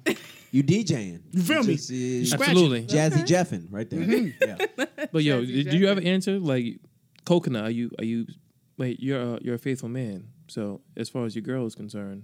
You 0.51 0.63
DJing. 0.63 1.21
You 1.31 1.41
feel 1.41 1.63
me? 1.63 1.75
just, 1.75 1.91
uh, 1.91 2.25
Scratching. 2.37 2.51
Absolutely. 2.57 2.81
Jazzy 2.87 3.25
Jeffin 3.25 3.67
right 3.71 3.89
there. 3.89 4.01
Yeah. 4.01 4.57
But 5.11 5.23
yo, 5.23 5.41
Jazzy 5.43 5.63
did 5.65 5.73
you 5.73 5.87
ever 5.87 6.01
answer 6.01 6.39
like 6.39 6.79
coconut? 7.25 7.65
Are 7.65 7.71
you 7.71 7.91
are 7.99 8.05
you 8.05 8.25
wait? 8.77 8.99
You're 8.99 9.35
a, 9.35 9.39
you're 9.41 9.55
a 9.55 9.59
faithful 9.59 9.89
man. 9.89 10.27
So 10.47 10.81
as 10.97 11.09
far 11.09 11.25
as 11.25 11.35
your 11.35 11.43
girl 11.43 11.65
is 11.65 11.75
concerned, 11.75 12.23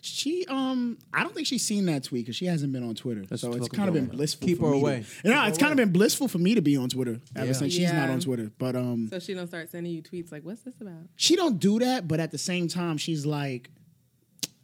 she 0.00 0.44
um, 0.48 0.98
I 1.12 1.22
don't 1.22 1.34
think 1.34 1.46
she's 1.46 1.64
seen 1.64 1.86
that 1.86 2.04
tweet 2.04 2.24
because 2.24 2.36
she 2.36 2.46
hasn't 2.46 2.72
been 2.72 2.82
on 2.88 2.94
Twitter. 2.94 3.24
That's 3.28 3.42
so 3.42 3.52
it's 3.54 3.68
kind 3.68 3.88
of 3.88 3.94
been 3.94 4.06
blissful. 4.06 4.46
Keep 4.46 4.58
for 4.58 4.66
her 4.68 4.72
me 4.74 4.80
to- 4.80 4.86
away. 4.86 5.04
No, 5.24 5.44
it's 5.46 5.58
kind 5.58 5.72
of 5.72 5.76
been 5.76 5.92
blissful 5.92 6.28
for 6.28 6.38
me 6.38 6.54
to 6.54 6.62
be 6.62 6.76
on 6.76 6.88
Twitter 6.88 7.20
ever 7.34 7.46
Yeah. 7.46 7.52
since 7.52 7.72
she's 7.72 7.92
not 7.92 8.08
on 8.10 8.20
Twitter. 8.20 8.50
But 8.58 8.76
um, 8.76 9.08
so 9.10 9.18
she 9.18 9.34
don't 9.34 9.48
start 9.48 9.68
sending 9.70 9.92
you 9.92 10.02
tweets 10.02 10.30
like, 10.32 10.42
"What's 10.44 10.62
this 10.62 10.74
about?" 10.80 10.94
she 11.16 11.34
don't 11.36 11.58
do 11.58 11.78
that. 11.80 12.06
But 12.08 12.20
at 12.20 12.30
the 12.30 12.38
same 12.38 12.68
time, 12.68 12.96
she's 12.98 13.26
like, 13.26 13.70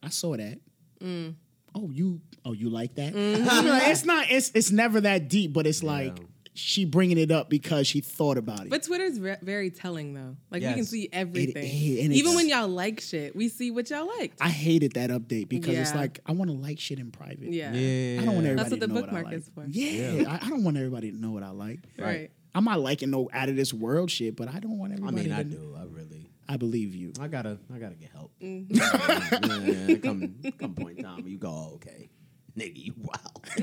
I 0.03 0.09
saw 0.11 0.37
that. 0.37 0.59
Mm. 1.03 1.35
Oh, 1.75 1.91
you. 1.91 2.21
Oh, 2.45 2.53
you 2.53 2.71
like 2.71 2.95
that? 2.97 3.15
Mm-hmm. 3.15 3.49
I 3.49 3.61
mean, 3.63 3.69
like, 3.71 3.89
it's 3.89 4.05
not. 4.05 4.31
It's 4.31 4.51
it's 4.55 4.71
never 4.71 5.01
that 5.03 5.29
deep. 5.29 5.53
But 5.53 5.67
it's 5.67 5.83
like 5.83 6.19
Yeah. 6.19 6.25
she 6.55 6.85
bringing 6.85 7.19
it 7.19 7.31
up 7.31 7.49
because 7.49 7.87
she 7.87 8.01
thought 8.01 8.37
about 8.37 8.63
it. 8.63 8.71
But 8.71 8.83
Twitter's 8.83 9.21
re- 9.21 9.37
very 9.43 9.71
telling 9.71 10.13
though. 10.13 10.37
Like 10.51 10.63
we 10.63 10.75
can 10.75 10.85
see 10.85 11.09
everything. 11.13 11.63
it- 11.65 12.05
and 12.05 12.13
Even 12.13 12.35
when 12.35 12.49
y'all 12.49 12.67
like 12.69 13.01
shit, 13.01 13.37
we 13.37 13.49
see 13.49 13.71
what 13.71 13.89
y'all 13.91 14.07
liked. 14.19 14.39
I 14.41 14.49
hated 14.49 14.95
that 14.95 15.11
update 15.11 15.49
because 15.49 15.79
it's 15.79 15.95
like 15.95 16.19
I 16.27 16.33
want 16.33 16.51
to 16.51 16.57
like 16.57 16.79
shit 16.81 16.99
in 16.99 17.11
private. 17.13 17.53
yeah. 17.53 17.73
Yeah. 17.73 18.21
I 18.21 18.25
don't 18.25 18.35
want 18.35 18.47
everybody 18.47 18.55
That's 18.57 18.71
what 18.71 18.81
to 18.81 18.87
the 18.87 18.93
know 18.93 18.95
what 18.95 19.03
I 19.05 19.07
bookmark 19.07 19.25
like. 19.27 19.35
is 19.37 19.51
for. 19.55 19.65
Yeah, 19.69 20.25
I, 20.43 20.47
I 20.47 20.49
don't 20.51 20.65
want 20.65 20.77
everybody 20.77 21.11
to 21.13 21.17
know 21.17 21.31
what 21.31 21.43
I 21.45 21.51
like. 21.51 21.81
Right. 21.99 22.31
I'm 22.55 22.65
not 22.65 22.81
liking 22.81 23.11
no 23.11 23.31
out 23.33 23.49
of 23.49 23.57
this 23.57 23.73
world 23.73 24.11
shit, 24.11 24.37
but 24.37 24.49
I 24.49 24.59
don't 24.59 24.79
want 24.79 24.93
everybody 24.93 25.29
to 25.29 25.31
I 25.35 25.39
everybody. 25.41 25.49
mean, 25.51 25.57
I 25.57 25.61
to, 25.63 25.67
do. 25.67 25.77
I 25.79 25.85
really. 25.85 26.22
I 26.49 26.57
believe 26.57 26.95
you. 26.95 27.13
I 27.21 27.29
gotta. 27.29 27.59
I 27.75 27.79
gotta 27.79 27.95
get 27.95 28.11
help. 28.11 28.33
Mm-hmm. 28.43 28.75
yeah, 29.91 29.97
come, 29.99 30.35
come 30.59 30.75
point 30.75 30.99
in 30.99 31.05
time. 31.05 31.27
You 31.27 31.39
go. 31.39 31.49
Oh, 31.49 31.73
okay, 31.75 32.11
nigga, 32.59 32.77
you 32.85 32.95
wow. 32.99 33.15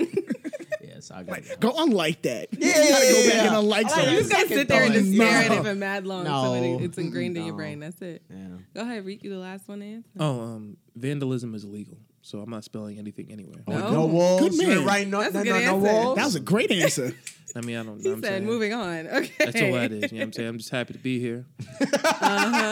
yeah, 0.81 0.99
so 0.99 1.15
I 1.15 1.23
gotta. 1.23 1.41
Get. 1.41 1.59
Go 1.59 1.73
unlike 1.77 2.21
that. 2.23 2.47
Yeah, 2.51 2.67
you 2.67 2.89
gotta 2.89 3.05
go 3.05 3.25
back 3.25 3.33
yeah. 3.33 3.47
and 3.47 3.55
unlike 3.57 3.85
I 3.85 3.89
like 3.89 3.91
something. 3.91 4.13
You 4.13 4.19
just 4.19 4.31
gotta 4.31 4.47
sit 4.47 4.67
there 4.67 4.83
and 4.83 4.93
just 4.93 5.13
stare 5.13 5.27
at 5.27 5.51
it 5.51 5.63
for 5.63 5.75
mad 5.75 6.07
long 6.07 6.25
so 6.25 6.31
No. 6.31 6.53
it, 6.53 6.83
it's 6.83 6.97
ingrained 6.97 7.37
in 7.37 7.45
your 7.45 7.55
brain. 7.55 7.79
That's 7.79 8.01
it. 8.01 8.23
Yeah. 8.29 8.47
Go 8.73 8.81
ahead, 8.81 9.05
Reek, 9.05 9.23
you 9.23 9.29
the 9.29 9.37
last 9.37 9.67
one 9.67 9.79
to 9.81 9.85
answer. 9.85 10.09
oh, 10.19 10.41
um, 10.41 10.77
vandalism 10.95 11.55
is 11.55 11.63
illegal. 11.63 11.97
So 12.21 12.39
I'm 12.41 12.49
not 12.49 12.63
spelling 12.63 12.99
anything 12.99 13.31
anywhere. 13.31 13.63
No. 13.67 13.91
No 13.91 14.05
walls. 14.05 14.41
Good 14.41 14.53
You 14.53 14.67
man. 14.67 14.77
ain't 14.77 14.87
writing 14.87 15.09
no, 15.09 15.21
That's 15.21 15.35
a 15.35 15.37
no, 15.39 15.43
good 15.43 15.49
no, 15.51 15.59
no 15.59 15.75
answer. 15.87 15.93
walls. 15.93 16.15
That 16.17 16.25
was 16.25 16.35
a 16.35 16.39
great 16.41 16.71
answer. 16.71 17.13
I 17.55 17.61
mean, 17.61 17.77
I 17.77 17.83
don't. 17.83 18.03
Know 18.03 18.09
what 18.09 18.17
I'm 18.17 18.23
said, 18.23 18.29
saying. 18.29 18.45
moving 18.45 18.73
on. 18.73 19.07
Okay. 19.19 19.31
That's 19.39 19.61
all 19.61 19.71
that 19.73 19.91
is. 19.91 20.11
You 20.11 20.19
know 20.19 20.21
what 20.21 20.23
I'm 20.27 20.33
saying? 20.33 20.49
I'm 20.49 20.57
just 20.57 20.69
happy 20.69 20.93
to 20.93 20.99
be 20.99 21.19
here. 21.19 21.45
Uh-huh. 21.81 21.85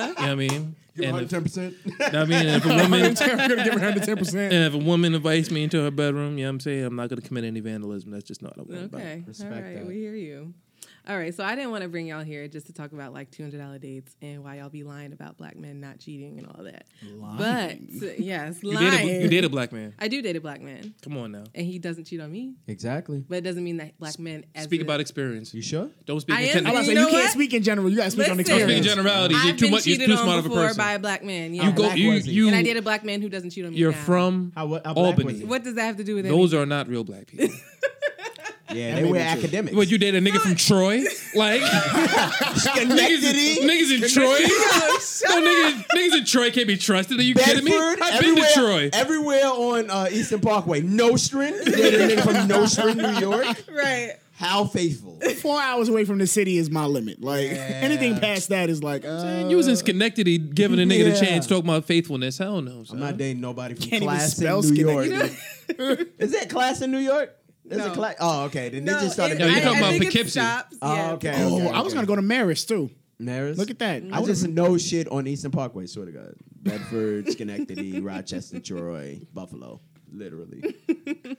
You 0.08 0.14
know 0.14 0.14
what 0.14 0.30
I 0.30 0.36
mean? 0.36 0.76
And 1.04 1.32
if, 1.32 1.44
percent. 1.44 1.76
I 2.00 2.26
mean, 2.26 2.48
if 2.48 2.66
a 2.66 2.70
woman 2.70 3.16
I'm 3.22 3.38
gonna 3.38 3.64
give 3.64 3.80
her 3.80 3.92
the 3.92 4.00
ten 4.00 4.18
percent. 4.18 4.54
and 4.54 4.64
if 4.64 4.74
a 4.74 4.84
woman 4.84 5.14
invites 5.14 5.52
me 5.52 5.64
into 5.64 5.82
her 5.84 5.92
bedroom, 5.92 6.38
you 6.38 6.46
know 6.46 6.50
what 6.50 6.56
I'm 6.56 6.60
saying? 6.62 6.86
I'm 6.86 6.96
not 6.96 7.10
gonna 7.10 7.22
commit 7.22 7.44
any 7.44 7.60
vandalism. 7.60 8.12
That's 8.12 8.24
just 8.24 8.42
not 8.42 8.58
what 8.58 8.78
I'm 8.78 8.86
about. 8.86 9.02
Okay. 9.02 9.24
Respect 9.28 9.54
All 9.54 9.62
right. 9.62 9.76
that. 9.76 9.88
We 9.88 9.96
hear 9.96 10.16
you. 10.16 10.54
All 11.10 11.18
right. 11.18 11.34
So 11.34 11.44
I 11.44 11.56
didn't 11.56 11.72
want 11.72 11.84
to 11.84 11.90
bring 11.90 12.08
y'all 12.08 12.24
here 12.24 12.48
just 12.50 12.68
to 12.68 12.74
talk 12.74 12.92
about 12.92 13.14
like 13.14 13.32
$200 13.32 13.80
dates 13.80 14.14
and 14.22 14.44
why 14.44 14.58
y'all 14.58 14.68
be 14.70 14.84
lying 14.84 15.14
about 15.14 15.38
black 15.38 15.56
men 15.58 15.80
not 15.80 16.00
cheating 16.00 16.38
and 16.38 16.48
all 16.48 16.66
that. 16.66 16.86
Lying. 17.16 17.88
But 18.00 18.08
uh, 18.10 18.12
yes, 18.18 18.60
You 18.62 18.72
lying. 18.74 18.92
date, 19.08 19.18
a, 19.20 19.22
you 19.24 19.28
date 19.30 19.44
a 19.46 19.50
black 19.50 19.72
man. 19.72 19.94
I 20.00 20.10
do 20.10 20.22
date 20.22 20.36
a 20.36 20.42
black 20.42 20.60
man 20.62 20.94
Come 21.02 21.16
on 21.18 21.32
now. 21.32 21.46
and 21.56 21.66
he 21.66 21.80
doesn't 21.80 22.06
cheat 22.06 22.20
on 22.20 22.30
me, 22.32 22.56
Exactly. 22.68 23.24
but 23.28 23.38
it 23.38 23.42
doesn't 23.46 23.64
mean 23.64 23.78
that 23.78 23.98
black 24.00 24.20
men 24.20 24.46
as 24.54 24.66
Speak 24.66 24.82
about 24.82 25.00
experience. 25.00 25.54
You 25.54 25.62
sure? 25.62 25.90
Don't 26.06 26.20
speak 26.20 26.36
I 26.36 26.42
in 26.42 26.48
am- 26.50 26.54
ten- 26.56 26.68
I 26.68 26.72
was 26.74 26.88
You 26.88 26.94
you 26.94 27.00
can't 27.08 27.12
what? 27.14 27.32
speak 27.32 27.54
in 27.54 27.64
general. 27.64 27.90
You 27.90 27.96
gotta 27.98 28.12
speak 28.12 28.30
on 28.30 28.36
Listen. 28.38 28.58
Don't 28.58 28.60
speak 28.68 28.70
in 28.70 28.78
experience. 28.80 28.96
generalities. 28.96 29.38
You're 29.44 29.54
I've 29.54 29.58
too 29.60 29.66
been 29.66 29.72
much. 29.72 29.88
You're 29.88 30.06
too 30.08 30.12
on 30.12 30.18
smart 30.18 30.40
of 30.40 30.46
a 30.46 30.50
before 30.50 30.64
person. 30.68 30.78
by 30.78 30.92
a 30.94 31.00
black 31.00 31.24
man. 31.24 31.54
Yeah. 31.54 31.68
You 31.68 31.72
go. 31.72 31.94
You 31.94 32.12
you. 32.12 32.48
and 32.48 32.56
I 32.58 32.64
date 32.64 32.76
a 32.76 32.82
black 32.82 33.06
man 33.06 33.22
who 33.22 33.30
doesn't 33.30 33.52
cheat 33.52 33.64
on 33.66 33.72
me. 33.72 33.78
You're 33.78 33.92
now. 33.94 33.98
from 34.00 34.52
How, 34.56 34.66
what, 34.66 34.86
how 34.86 34.94
Albany. 34.94 35.46
What 35.46 35.64
does 35.64 35.76
that 35.76 35.86
have 35.86 35.98
to 35.98 36.04
do 36.04 36.16
with 36.16 36.26
it? 36.26 36.30
Those 36.30 36.54
are 36.54 36.66
not 36.66 36.90
real 36.90 37.06
black 37.06 37.28
people. 37.28 37.48
Yeah, 38.74 38.96
they 38.96 39.04
were 39.06 39.18
academics. 39.18 39.76
Would 39.76 39.90
you 39.90 39.98
date 39.98 40.16
a 40.16 40.20
nigga 40.20 40.40
from 40.40 40.56
Troy? 40.56 41.04
Like 41.36 41.62
niggas, 41.62 43.58
niggas 43.60 43.94
in 44.04 44.10
Troy? 44.10 44.40
no, 45.30 45.42
niggas, 45.42 45.86
niggas 45.96 46.18
in 46.20 46.26
Troy 46.26 46.52
can't 46.52 46.68
be 46.68 46.78
trusted. 46.78 47.20
Are 47.20 47.24
you 47.24 47.36
kidding 47.36 47.64
me? 47.64 47.76
I've 47.78 48.22
been 48.22 48.36
to 48.36 48.42
everywhere, 48.42 48.50
Troy. 48.54 48.90
everywhere 48.94 49.46
on 49.46 49.90
uh, 49.90 50.08
Eastern 50.12 50.42
Parkway. 50.42 50.82
Nostrand, 50.82 51.56
you 51.66 51.72
dated 51.72 52.02
a 52.02 52.08
nigga 52.16 52.24
from 52.24 52.48
Nostrand, 52.48 52.98
New 52.98 53.20
York. 53.20 53.58
Right. 53.72 54.16
How 54.34 54.66
faithful. 54.66 55.20
Four 55.42 55.60
hours 55.60 55.90
away 55.90 56.06
from 56.06 56.20
the 56.20 56.28
city 56.28 56.58
is 56.58 56.70
my 56.70 56.86
limit. 56.86 57.22
Like 57.24 57.50
anything 57.50 58.20
past 58.20 58.50
that 58.50 58.70
is 58.70 58.84
like, 58.84 59.04
uh, 59.04 59.24
Man, 59.24 59.50
you 59.50 59.58
was 59.58 59.68
in 59.68 59.76
Schenectady 59.76 60.38
giving 60.38 60.80
a 60.80 60.84
nigga 60.84 61.06
the 61.06 61.10
Yeah. 61.10 61.20
chance 61.20 61.48
talking 61.48 61.68
about 61.68 61.86
faithfulness. 61.86 62.38
Hell 62.38 62.62
no. 62.62 62.84
I'm 62.92 63.00
not 63.00 63.18
dating 63.18 63.42
nobody 63.42 63.74
from 63.74 63.86
Can't 63.86 64.04
class 64.04 64.40
in 64.40 64.60
New 64.76 64.88
York. 64.92 65.32
Is 66.20 66.34
that 66.34 66.50
class 66.50 66.82
in 66.82 66.92
New 66.92 67.00
York? 67.00 67.36
Is 67.70 67.78
No. 67.78 67.88
it 67.88 67.94
class? 67.94 68.16
Oh, 68.20 68.46
okay. 68.46 68.70
Then 68.70 68.86
No, 68.86 68.96
they 68.96 69.02
just 69.02 69.14
started. 69.14 69.36
it- 69.36 69.40
No, 69.40 69.46
you're 69.48 69.56
talking 69.62 69.76
I 69.76 69.80
about 69.80 69.92
think 69.92 70.04
it 70.04 70.14
Poughkeepsie. 70.14 70.40
Oh, 70.82 71.12
okay. 71.16 71.34
Oh, 71.38 71.56
okay, 71.58 71.70
I 71.70 71.82
was 71.82 71.94
gonna 71.94 72.08
go 72.08 72.16
to 72.16 72.22
Marist 72.22 72.68
too. 72.68 72.90
Maris? 73.20 73.58
Look 73.58 73.72
at 73.72 73.80
that. 73.80 74.04
I 74.12 74.24
just 74.24 74.48
know 74.48 74.78
shit 74.78 75.08
on 75.10 75.26
Eastern 75.28 75.52
Parkway. 75.52 75.88
Swear 75.88 76.06
to 76.06 76.12
God, 76.12 76.34
Bedford, 76.62 77.30
Schenectady, 77.32 78.00
Rochester, 78.02 78.60
Troy, 78.60 79.22
Buffalo. 79.34 79.82
Literally. 80.12 80.76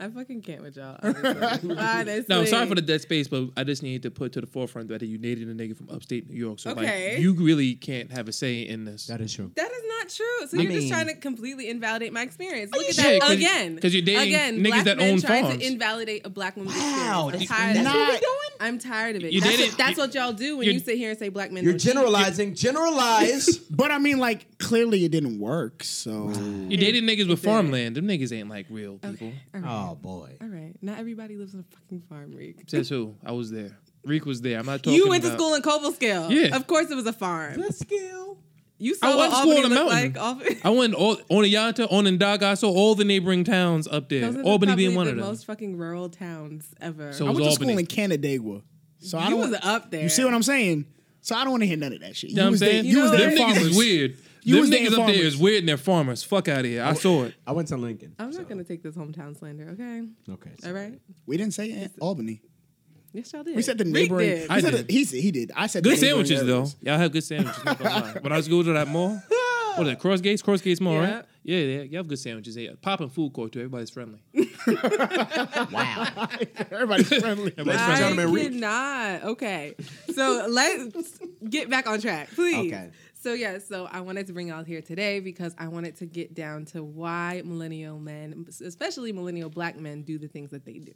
I 0.00 0.08
fucking 0.08 0.42
can't 0.42 0.60
with 0.62 0.76
y'all. 0.76 0.98
Honestly. 1.02 1.76
honestly. 1.78 2.24
No, 2.28 2.40
I'm 2.40 2.46
sorry 2.46 2.66
for 2.66 2.74
the 2.74 2.82
dead 2.82 3.00
space, 3.00 3.28
but 3.28 3.50
I 3.56 3.62
just 3.62 3.82
need 3.82 4.02
to 4.02 4.10
put 4.10 4.32
to 4.32 4.40
the 4.40 4.46
forefront 4.46 4.88
that 4.88 5.02
you 5.02 5.18
dated 5.18 5.48
a 5.48 5.54
nigga 5.54 5.76
from 5.76 5.88
upstate 5.88 6.28
New 6.28 6.36
York. 6.36 6.58
So 6.58 6.70
Okay. 6.72 7.12
like, 7.14 7.22
you 7.22 7.32
really 7.34 7.74
can't 7.76 8.10
have 8.10 8.26
a 8.28 8.32
say 8.32 8.62
in 8.62 8.84
this. 8.84 9.06
That 9.06 9.20
is 9.20 9.32
true. 9.32 9.52
That 9.54 9.70
is 9.70 9.82
not 10.04 10.08
true. 10.10 10.46
So 10.48 10.58
I 10.58 10.62
you're 10.62 10.72
just 10.72 10.88
trying 10.88 11.06
to 11.06 11.14
completely 11.14 11.68
invalidate 11.68 12.12
my 12.12 12.22
experience. 12.22 12.70
Oh, 12.74 12.78
Look 12.78 12.90
at 12.90 12.96
that 12.96 13.02
that 13.02 13.20
'cause 13.22 13.30
you- 13.30 13.36
again. 13.46 13.78
'cause 13.78 13.92
you're 13.94 14.02
dating 14.02 14.22
again, 14.34 14.58
niggas 14.58 14.64
black 14.70 14.84
that 14.84 14.96
men 14.98 15.12
own 15.14 15.20
trying 15.20 15.44
farms. 15.44 15.58
to 15.60 15.66
invalidate 15.66 16.26
a 16.26 16.30
black 16.30 16.56
woman's 16.56 16.76
Wow, 16.76 17.28
experience. 17.32 17.50
I'm 17.50 17.74
that's 17.74 17.86
tired. 17.86 17.86
of 17.86 17.94
what 17.94 18.08
it. 18.08 18.12
we 18.12 18.18
doing? 18.20 18.30
I'm 18.60 18.78
tired 18.78 19.16
of 19.16 19.24
it. 19.24 19.32
You 19.32 19.40
That's, 19.40 19.56
dated- 19.56 19.68
what, 19.70 19.78
that's 19.78 19.96
you- 19.96 20.02
what 20.02 20.14
y'all 20.14 20.32
do 20.32 20.56
when 20.58 20.66
you- 20.66 20.72
you 20.74 20.78
sit 20.78 20.96
here 20.96 21.10
and 21.10 21.18
say 21.18 21.28
black 21.28 21.50
men. 21.52 21.64
You're 21.64 21.72
don't 21.72 21.80
cheat. 21.80 21.92
generalizing. 21.94 22.54
Generalize. 22.64 23.58
But 23.74 23.90
I 23.90 23.98
mean, 23.98 24.18
like 24.18 24.58
clearly 24.58 25.04
it 25.04 25.10
didn't 25.10 25.38
work. 25.40 25.82
So 25.84 26.30
You 26.68 26.76
dated 26.76 27.04
niggas 27.04 27.28
with 27.28 27.42
farmland. 27.42 27.96
Them 27.96 28.06
niggas 28.06 28.32
ain't 28.32 28.48
like 28.48 28.66
real 28.70 28.98
people. 28.98 29.32
All 29.54 29.60
right. 29.60 29.70
oh 29.90 29.94
boy. 29.96 30.30
All 30.40 30.46
right. 30.48 30.74
Not 30.80 30.98
everybody 30.98 31.36
lives 31.36 31.54
on 31.54 31.60
a 31.68 31.74
fucking 31.76 32.02
farm, 32.08 32.32
Reek. 32.34 32.56
Says 32.68 32.88
who? 32.88 33.14
I 33.24 33.32
was 33.32 33.50
there. 33.50 33.76
Reek 34.04 34.26
was 34.26 34.40
there. 34.42 34.58
I'm 34.58 34.66
not 34.66 34.82
talking 34.82 34.94
You 34.98 35.08
went 35.08 35.24
to 35.24 35.32
school 35.32 35.54
in 35.54 35.62
Cobleskill. 35.62 36.30
Yeah. 36.30 36.54
Of 36.56 36.66
course 36.66 36.90
it 36.90 36.94
was 36.94 37.06
a 37.06 37.12
farm. 37.12 37.60
The 37.60 37.72
skill. 37.72 38.38
You 38.78 38.94
I 38.94 38.96
saw 38.96 39.06
went 39.06 39.18
what 39.18 39.30
to 39.30 39.36
school 39.36 39.52
Albany 39.52 39.64
on 39.78 39.86
looked 39.86 40.14
mountain. 40.16 40.40
like. 40.42 40.52
Off- 40.56 40.64
I 40.64 40.70
went 40.70 40.94
all, 40.94 41.16
Oneonta, 41.30 41.90
Onondaga. 41.92 42.46
I 42.48 42.54
saw 42.54 42.70
all 42.70 42.94
the 42.94 43.04
neighboring 43.04 43.44
towns 43.44 43.86
up 43.86 44.08
there. 44.08 44.22
Those 44.32 44.36
are 44.36 44.42
Albany 44.42 44.74
being 44.74 44.94
one 44.94 45.06
the 45.06 45.12
of 45.12 45.18
them. 45.18 45.26
most 45.26 45.46
fucking 45.46 45.76
rural 45.76 46.08
towns 46.08 46.66
ever. 46.80 47.12
So- 47.12 47.26
I 47.26 47.30
was 47.30 47.36
went 47.36 47.44
to 47.44 47.50
Albany. 47.50 47.72
school 47.72 47.78
in 47.78 47.86
Canandaigua. 47.86 48.62
So 48.98 49.18
I 49.18 49.24
you 49.24 49.30
don't. 49.30 49.50
was 49.50 49.60
up 49.62 49.90
there. 49.90 50.02
You 50.02 50.08
see 50.08 50.24
what 50.24 50.34
I'm 50.34 50.42
saying? 50.42 50.86
So 51.20 51.36
I 51.36 51.42
don't 51.44 51.52
want 51.52 51.62
to 51.62 51.66
hear 51.66 51.76
none 51.76 51.92
of 51.92 52.00
that 52.00 52.16
shit. 52.16 52.30
You 52.30 52.36
know 52.36 52.42
what 52.42 52.46
I'm 52.46 52.50
was 52.52 52.60
there- 52.60 52.70
saying? 52.72 52.84
You 52.86 53.00
was 53.02 53.10
there, 53.12 53.20
Them 53.20 53.30
niggas 53.30 53.38
farmers. 53.38 53.62
is 53.66 53.76
weird. 53.76 54.16
You 54.42 54.54
Them 54.56 54.60
was 54.62 54.70
there 54.70 54.80
niggas 54.80 54.86
up 54.86 55.06
there 55.06 55.14
farmers. 55.14 55.36
weird 55.38 55.58
and 55.60 55.68
they're 55.68 55.76
farmers. 55.78 56.22
Fuck 56.22 56.48
out 56.48 56.58
of 56.60 56.64
here. 56.66 56.82
I 56.82 56.92
saw 56.94 57.24
it. 57.24 57.34
I 57.46 57.52
went 57.52 57.68
to 57.68 57.76
Lincoln. 57.78 58.14
I'm 58.18 58.32
so- 58.32 58.40
not 58.40 58.48
gonna 58.48 58.64
take 58.64 58.82
this 58.82 58.94
hometown 58.96 59.38
slander, 59.38 59.68
okay? 59.70 60.02
Okay. 60.28 60.50
All 60.66 60.72
right. 60.72 60.98
We 61.26 61.36
didn't 61.38 61.54
say 61.54 61.70
An- 61.72 61.90
Albany. 62.00 62.42
Yes, 63.14 63.32
y'all 63.32 63.42
did. 63.44 63.54
We 63.56 63.62
said 63.62 63.78
the 63.78 63.84
neighboring. 63.84 64.28
did. 64.28 64.50
I 64.50 64.60
said 64.60 64.72
did. 64.72 64.88
the- 64.88 64.92
he 64.92 65.04
he 65.04 65.30
did. 65.30 65.52
I 65.56 65.66
said 65.68 65.84
Good 65.84 65.96
the 65.98 66.02
neighboring 66.02 66.26
sandwiches 66.26 66.46
though. 66.46 66.90
Y'all 66.90 66.98
have 66.98 67.12
good 67.12 67.24
sandwiches. 67.24 67.64
Not. 67.64 68.22
When 68.22 68.32
I 68.32 68.36
was 68.36 68.48
going 68.48 68.64
to 68.64 68.72
that 68.72 68.88
mall, 68.88 69.10
what 69.76 69.86
is 69.86 69.92
it? 69.94 70.00
Crossgates, 70.00 70.42
Cross 70.42 70.60
Gates 70.62 70.80
Mall, 70.80 70.94
Yeah. 70.94 71.14
right? 71.16 71.24
Yeah, 71.44 71.58
yeah. 71.58 71.82
You 71.82 71.96
have 71.98 72.08
good 72.08 72.18
sandwiches. 72.18 72.56
Yeah. 72.56 72.70
Popping 72.82 73.08
food 73.10 73.32
court 73.32 73.52
too. 73.52 73.60
Everybody's 73.60 73.90
friendly. 73.90 74.18
Wow. 74.66 76.28
Everybody's 76.70 77.08
friendly. 77.08 77.52
Everybody's 77.52 77.80
I 77.80 77.86
friendly. 77.86 77.96
Gentleman 78.16 78.32
Reek. 78.32 78.50
cannot. 78.52 79.24
Okay. 79.24 79.74
So 80.14 80.46
let's 80.48 81.18
get 81.48 81.68
back 81.70 81.86
on 81.86 82.00
track, 82.00 82.30
please. 82.34 82.72
Okay. 82.72 82.90
So 83.14 83.32
yeah, 83.32 83.58
so 83.58 83.88
I 83.90 84.00
wanted 84.00 84.26
to 84.26 84.32
bring 84.32 84.48
y'all 84.48 84.64
here 84.64 84.82
today 84.82 85.20
because 85.20 85.54
I 85.58 85.68
wanted 85.68 85.96
to 85.96 86.06
get 86.06 86.34
down 86.34 86.66
to 86.66 86.82
why 86.82 87.42
millennial 87.44 87.98
men, 87.98 88.46
especially 88.64 89.12
millennial 89.12 89.48
black 89.48 89.78
men, 89.78 90.02
do 90.02 90.18
the 90.18 90.28
things 90.28 90.50
that 90.50 90.64
they 90.64 90.74
do. 90.78 90.92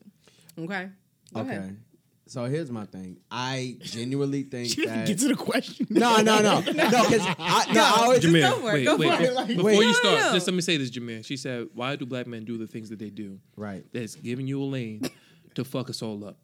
Okay. 0.59 0.89
Go 1.35 1.41
Okay. 1.41 1.51
ahead. 1.57 1.77
So 2.29 2.45
here's 2.45 2.71
my 2.71 2.85
thing. 2.85 3.17
I 3.31 3.77
genuinely 3.81 4.43
think 4.51 4.69
She 4.69 4.77
didn't 4.83 4.95
that. 4.97 5.07
get 5.07 5.19
to 5.21 5.29
the 5.29 5.35
question. 5.35 5.87
no, 5.91 6.19
no, 6.21 6.41
no, 6.41 6.61
no. 6.61 6.63
Because 6.63 7.27
I, 7.39 7.73
no, 7.73 7.83
I 7.83 7.93
always, 8.03 8.23
Jameer, 8.23 8.51
go 8.51 8.61
for 8.61 8.71
it, 8.71 8.73
wait, 8.75 8.85
go 8.85 8.97
wait. 8.97 9.17
for 9.17 9.23
it. 9.25 9.33
Like, 9.33 9.47
Before 9.49 9.65
wait. 9.65 9.75
you 9.75 9.81
No, 9.81 9.87
no, 9.87 9.93
start, 9.95 10.15
no. 10.21 10.33
just 10.35 10.47
let 10.47 10.55
me 10.55 10.61
say 10.61 10.77
this, 10.77 10.91
Jameer. 10.91 11.25
She 11.25 11.37
said, 11.37 11.69
"Why 11.75 11.97
do 11.97 12.05
black 12.07 12.27
men 12.27 12.45
do 12.45 12.59
the 12.59 12.67
things 12.67 12.91
that 12.91 12.99
they 12.99 13.11
do? 13.11 13.39
right. 13.57 13.85
That's 13.93 14.15
giving 14.15 14.47
you 14.47 14.63
a 14.63 14.65
lane 14.65 15.11
to 15.55 15.65
fuck 15.65 15.89
us 15.91 16.03
all 16.03 16.25
up. 16.25 16.37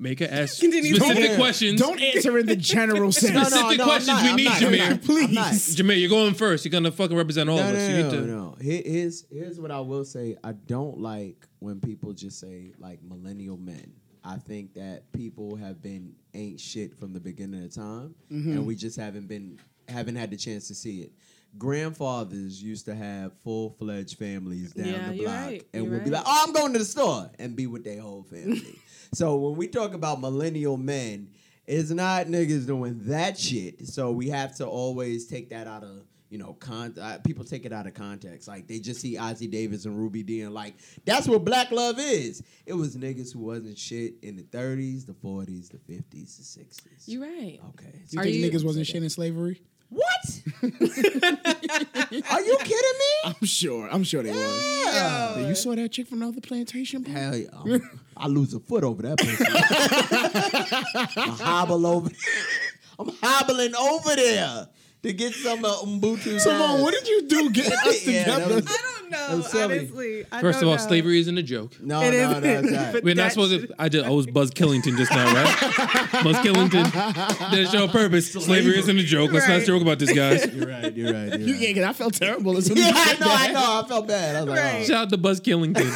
Make 0.00 0.20
her 0.20 0.28
ask 0.30 0.60
Continue. 0.60 0.94
specific 0.94 1.24
Don't- 1.28 1.36
questions. 1.38 1.80
Don't 1.80 2.00
answer 2.00 2.38
in 2.38 2.46
the 2.46 2.54
general 2.56 3.10
sense. 3.10 3.32
No, 3.34 3.40
no, 3.40 3.46
Specific 3.48 3.78
no, 3.78 3.84
questions 3.84 4.18
I'm 4.20 4.36
we 4.36 4.42
need, 4.42 4.48
I'm 4.48 4.62
not, 4.62 4.72
Jameer. 5.00 5.04
Please. 5.04 5.36
I'm. 5.80 5.86
Jameer, 5.86 5.98
you're 6.00 6.10
going 6.10 6.34
first. 6.34 6.64
You're 6.64 6.70
gonna 6.72 6.92
fucking 6.92 7.16
represent 7.16 7.48
all 7.48 7.56
No, 7.56 7.68
of 7.68 7.74
no, 7.74 7.80
us. 7.80 7.88
no, 7.88 7.96
you 7.96 8.02
no, 8.02 8.10
need 8.10 8.16
to. 8.16 8.26
no. 8.26 8.56
Here's 8.60 9.24
here's 9.30 9.58
what 9.60 9.70
I 9.70 9.80
will 9.80 10.04
say. 10.04 10.36
I 10.44 10.52
don't 10.52 10.98
like 11.00 11.46
when 11.60 11.80
people 11.80 12.12
just 12.12 12.38
say 12.38 12.72
like 12.78 13.00
millennial 13.02 13.56
men. 13.56 13.92
I 14.28 14.36
think 14.36 14.74
that 14.74 15.10
people 15.12 15.56
have 15.56 15.80
been 15.82 16.14
ain't 16.34 16.60
shit 16.60 16.94
from 16.98 17.12
the 17.14 17.20
beginning 17.20 17.64
of 17.64 17.74
time, 17.74 18.14
Mm-hmm. 18.30 18.52
and 18.52 18.66
we 18.66 18.74
just 18.74 18.96
haven't 18.98 19.26
been 19.28 19.58
haven't 19.88 20.16
had 20.16 20.30
the 20.30 20.36
chance 20.36 20.68
to 20.68 20.74
see 20.74 21.00
it. 21.00 21.12
Grandfathers 21.56 22.62
used 22.62 22.86
to 22.86 22.94
have 22.94 23.32
full 23.44 23.70
fledged 23.78 24.18
families 24.18 24.72
down 24.72 24.86
Yeah, 24.86 25.10
the 25.12 25.18
block, 25.18 25.34
right, 25.34 25.66
and 25.72 25.84
you're 25.84 25.92
would 25.94 26.04
be 26.04 26.10
like, 26.10 26.24
"Oh, 26.26 26.44
I'm 26.46 26.52
going 26.52 26.72
to 26.72 26.78
the 26.78 26.84
store," 26.84 27.30
and 27.38 27.54
be 27.54 27.66
with 27.66 27.84
their 27.84 28.00
whole 28.00 28.22
family. 28.22 28.78
so 29.14 29.36
when 29.36 29.56
we 29.56 29.68
talk 29.68 29.94
about 29.94 30.20
millennial 30.20 30.76
men, 30.76 31.28
it's 31.66 31.90
not 31.90 32.26
niggas 32.26 32.66
doing 32.66 32.98
that 33.04 33.38
shit. 33.38 33.86
So 33.86 34.10
we 34.12 34.28
have 34.30 34.56
to 34.56 34.66
always 34.66 35.26
take 35.26 35.50
that 35.50 35.66
out 35.66 35.84
of 35.84 36.02
you 36.30 36.36
know, 36.38 36.52
con- 36.60 36.94
uh, 37.00 37.18
people 37.24 37.44
take 37.44 37.64
it 37.64 37.72
out 37.72 37.86
of 37.86 37.94
context. 37.94 38.48
Like 38.48 38.66
they 38.68 38.78
just 38.80 39.00
see 39.00 39.16
Ossie 39.16 39.50
Davis 39.50 39.84
and 39.86 39.96
Ruby 39.98 40.22
Dee 40.22 40.42
and 40.42 40.52
like 40.54 40.74
that's 41.04 41.26
what 41.26 41.44
black 41.44 41.70
love 41.70 41.98
is. 41.98 42.42
It 42.66 42.74
was 42.74 42.96
niggas 42.96 43.32
who 43.32 43.40
wasn't 43.40 43.78
shit 43.78 44.14
in 44.22 44.36
the 44.36 44.42
30s, 44.42 45.06
the 45.06 45.14
40s, 45.14 45.70
the 45.70 45.78
50s, 45.78 46.10
the 46.36 46.62
60s. 46.64 47.02
You're 47.06 47.22
right. 47.22 47.60
okay. 47.70 48.02
You 48.10 48.20
Are 48.20 48.24
think 48.24 48.36
you- 48.36 48.50
niggas 48.50 48.64
wasn't 48.64 48.86
shit 48.86 49.02
in 49.02 49.08
slavery? 49.10 49.60
What? 49.90 50.42
Are 50.62 50.68
you 52.42 52.56
kidding 52.58 52.98
me? 52.98 53.14
I'm 53.24 53.46
sure. 53.46 53.88
I'm 53.90 54.04
sure 54.04 54.22
they 54.22 54.30
was. 54.32 54.84
Yeah. 54.84 55.34
So 55.34 55.48
you 55.48 55.54
saw 55.54 55.74
that 55.76 55.90
chick 55.92 56.08
from 56.08 56.20
the 56.20 56.28
other 56.28 56.42
plantation? 56.42 57.02
bro? 57.04 57.12
Hell 57.14 57.36
yeah. 57.36 57.46
I'm- 57.54 57.90
I 58.20 58.26
lose 58.26 58.52
a 58.52 58.60
foot 58.60 58.84
over 58.84 59.00
that 59.02 59.16
person. 59.18 59.46
I 61.16 61.36
hobble 61.40 61.86
over. 61.86 62.10
I'm 62.98 63.10
hobbling 63.22 63.74
over 63.76 64.16
there 64.16 64.66
to 65.02 65.12
get 65.12 65.32
some 65.34 65.64
uh, 65.64 65.68
Ubuntu. 65.84 66.40
Simone, 66.40 66.80
what 66.82 66.92
did 66.94 67.06
you 67.08 67.28
do 67.28 67.50
getting 67.50 67.72
us 67.72 68.06
Yeah, 68.06 68.24
that 68.24 68.34
together? 68.34 68.54
was- 68.56 68.66
I 68.66 68.70
don't 68.70 69.10
know. 69.10 69.26
I'm. 69.28 69.70
Honestly, 69.70 70.26
I 70.30 70.40
First 70.42 70.56
of 70.56 70.62
don't 70.62 70.70
all, 70.70 70.76
know. 70.76 70.86
slavery 70.86 71.18
isn't 71.20 71.38
a 71.38 71.42
joke. 71.42 71.80
No, 71.80 72.02
It 72.02 72.10
no, 72.12 72.32
no, 72.32 72.38
isn't. 72.38 72.44
it's 72.44 72.70
not. 72.72 72.92
But 72.92 73.04
We're 73.04 73.14
not 73.14 73.22
that 73.22 73.32
supposed 73.32 73.68
to. 73.68 73.74
I 73.78 73.88
just 73.88 74.04
I 74.06 74.10
was 74.10 74.26
Buzz 74.26 74.50
Killington 74.50 74.96
just 74.98 75.10
now, 75.12 75.24
right? 75.32 75.56
Buzz 76.24 76.36
Killington 76.44 77.50
did 77.50 77.66
a 77.66 77.70
show 77.70 77.84
on 77.84 77.88
purpose. 77.88 78.32
Slavery 78.32 78.78
isn't 78.78 78.98
a 78.98 79.02
joke. 79.02 79.32
Let's 79.32 79.48
not 79.48 79.54
Right. 79.58 79.66
joke 79.66 79.80
about 79.82 79.98
this, 79.98 80.12
guys. 80.12 80.44
You're 80.52 80.66
right. 80.68 80.94
You're 80.94 81.12
right. 81.12 81.28
You're 81.28 81.38
You 81.38 81.52
right. 81.54 81.60
yeah, 81.62 81.68
because 81.68 81.84
I 81.84 81.92
felt 81.94 82.14
terrible 82.14 82.56
as 82.58 82.66
soon 82.66 82.76
as 82.78 82.84
Yeah, 82.84 82.90
you 82.90 82.96
I 82.98 83.04
said 83.06 83.20
know, 83.20 83.26
I 83.30 83.46
that. 83.46 83.52
know. 83.54 83.82
I 83.84 83.88
felt 83.88 84.08
bad. 84.08 84.36
I 84.36 84.40
was 84.42 84.48
like, 84.50 84.58
Right. 84.60 84.86
Shout 84.86 84.96
out 85.04 85.10
to 85.10 85.16
Buzz 85.16 85.40
Killington. 85.40 85.86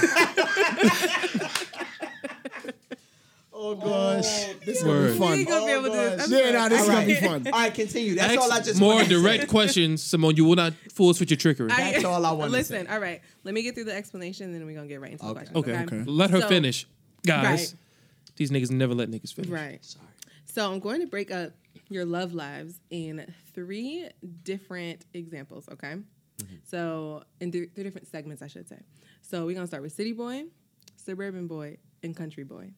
Oh, 3.63 3.71
oh 3.71 3.75
gosh. 3.77 4.25
Oh, 4.25 4.53
this 4.65 4.79
is 4.79 4.83
gonna 4.83 4.95
be 4.95 5.07
Word. 5.09 5.19
Fun. 5.19 5.39
ain't 5.39 5.49
gonna 5.49 5.67
be 5.67 5.73
able 5.73 5.83
to 5.85 5.89
do 5.91 5.95
Oh, 5.99 6.17
this. 6.17 6.25
I'm 6.25 6.33
Yeah, 6.33 6.39
sorry. 6.39 6.53
no, 6.53 6.69
this 6.69 6.83
is 6.83 6.89
gonna 6.89 7.07
be 7.07 7.15
fun. 7.15 7.47
All 7.47 7.53
right, 7.53 7.75
continue. 7.75 8.15
That's 8.17 8.33
Ask 8.33 8.41
all 8.41 8.53
I 8.53 8.61
just 8.61 8.81
more 8.81 8.95
wanted 8.95 9.09
to 9.11 9.21
direct 9.23 9.49
questions, 9.49 10.03
Simone. 10.03 10.37
You 10.37 10.45
will 10.45 10.57
not 10.57 10.73
fool 10.93 11.11
us 11.11 11.21
with 11.21 11.31
your 11.31 11.37
trickery. 11.37 11.71
I- 11.71 11.93
That's 11.93 12.05
all 12.05 12.25
I 12.27 12.33
wanted 12.33 12.47
to 12.51 12.53
Listen, 12.53 12.87
say. 12.87 12.93
all 12.93 12.99
right. 13.01 13.21
Let 13.45 13.55
me 13.55 13.63
get 13.63 13.75
through 13.75 13.85
the 13.85 13.95
explanation, 13.95 14.47
and 14.47 14.55
then 14.55 14.67
we're 14.67 14.75
gonna 14.75 14.87
get 14.89 15.01
right 15.01 15.13
into 15.13 15.25
the 15.25 15.31
Okay. 15.31 15.39
questions. 15.47 15.57
okay. 15.59 15.73
Okay. 15.83 15.97
Okay. 16.03 16.11
Let 16.11 16.31
her 16.31 16.41
So- 16.43 16.49
finish, 16.49 16.87
guys. 17.27 17.45
Right. 17.45 17.75
These 18.37 18.51
niggas 18.51 18.71
never 18.71 18.95
let 18.95 19.11
niggas 19.11 19.33
finish. 19.35 19.51
Right. 19.51 19.85
Sorry. 19.85 20.07
So 20.47 20.71
I'm 20.73 20.81
going 20.81 21.01
to 21.01 21.07
break 21.07 21.31
up 21.31 21.53
your 21.89 22.05
love 22.05 22.35
lives 22.35 22.81
in 22.91 23.27
three 23.55 24.09
different 24.43 25.05
examples, 25.15 25.69
okay? 25.73 25.97
Mm-hmm. 26.39 26.55
So 26.65 27.23
in 27.41 27.53
th- 27.53 27.71
three 27.75 27.85
different 27.85 28.09
segments, 28.09 28.43
I 28.43 28.47
should 28.49 28.69
say. 28.69 28.79
So 29.21 29.47
we're 29.47 29.55
gonna 29.55 29.67
start 29.67 29.83
with 29.83 29.93
city 29.93 30.13
boy, 30.13 30.45
suburban 30.97 31.47
boy, 31.47 31.77
and 32.03 32.17
country 32.17 32.45
boy. 32.45 32.73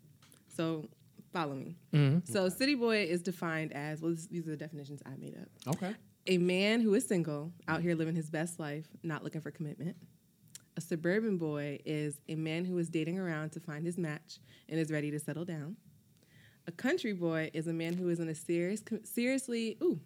So 0.57 0.89
follow 1.33 1.55
me. 1.55 1.77
Mm-hmm. 1.93 2.33
So 2.33 2.49
city 2.49 2.75
boy 2.75 3.05
is 3.05 3.23
defined 3.23 3.73
as 3.73 4.01
well. 4.01 4.13
This, 4.13 4.27
these 4.27 4.47
are 4.47 4.53
the 4.53 4.57
definitions 4.57 5.03
I 5.05 5.17
made 5.17 5.37
up. 5.37 5.75
Okay. 5.75 5.95
A 6.27 6.39
man 6.39 6.81
who 6.81 6.95
is 6.95 7.07
single, 7.07 7.53
out 7.69 7.83
here 7.83 7.95
living 7.95 8.15
his 8.15 8.31
best 8.31 8.59
life, 8.59 8.87
not 9.03 9.23
looking 9.25 9.41
for 9.41 9.51
commitment. 9.51 9.97
A 10.77 10.81
suburban 10.81 11.37
boy 11.37 11.79
is 11.85 12.21
a 12.29 12.35
man 12.35 12.65
who 12.65 12.79
is 12.79 12.89
dating 12.89 13.19
around 13.19 13.51
to 13.53 13.61
find 13.61 13.85
his 13.85 13.99
match 13.99 14.39
and 14.69 14.81
is 14.81 14.91
ready 14.91 15.11
to 15.11 15.21
settle 15.21 15.45
down. 15.45 15.77
A 16.67 16.73
country 16.73 17.13
boy 17.13 17.51
is 17.53 17.67
a 17.67 17.73
man 17.73 17.93
who 17.93 18.09
is 18.09 18.21
in 18.21 18.29
a 18.29 18.35
serious, 18.35 18.83
seriously, 19.05 19.77
ooh, 19.83 20.01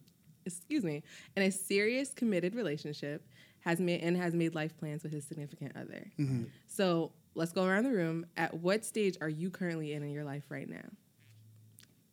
excuse 0.45 0.83
me, 0.83 1.03
in 1.37 1.43
a 1.45 1.51
serious 1.51 2.13
committed 2.13 2.55
relationship, 2.55 3.25
has 3.61 3.81
made 3.81 4.03
and 4.03 4.17
has 4.17 4.35
made 4.35 4.55
life 4.55 4.77
plans 4.77 5.03
with 5.03 5.13
his 5.13 5.25
significant 5.25 5.77
other. 5.77 6.11
Mm-hmm. 6.19 6.45
So 6.67 7.13
let's 7.39 7.53
go 7.53 7.65
around 7.65 7.85
the 7.85 7.93
room. 7.93 8.27
At 8.37 8.55
what 8.55 8.85
stage 8.85 9.17
are 9.21 9.29
you 9.29 9.49
currently 9.51 9.93
in 9.93 10.03
in 10.03 10.11
your 10.11 10.25
life 10.25 10.45
right 10.49 10.69
now? 10.69 10.85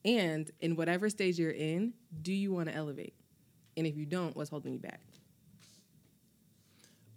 And 0.06 0.50
in 0.62 0.76
whatever 0.76 1.10
stage 1.10 1.40
you're 1.40 1.50
in, 1.50 1.94
do 2.22 2.32
you 2.32 2.54
want 2.54 2.70
to 2.70 2.76
elevate? 2.76 3.16
And 3.76 3.88
if 3.88 3.98
you 3.98 4.06
don't, 4.06 4.36
what's 4.36 4.52
holding 4.52 4.74
you 4.74 4.80
back? 4.80 5.02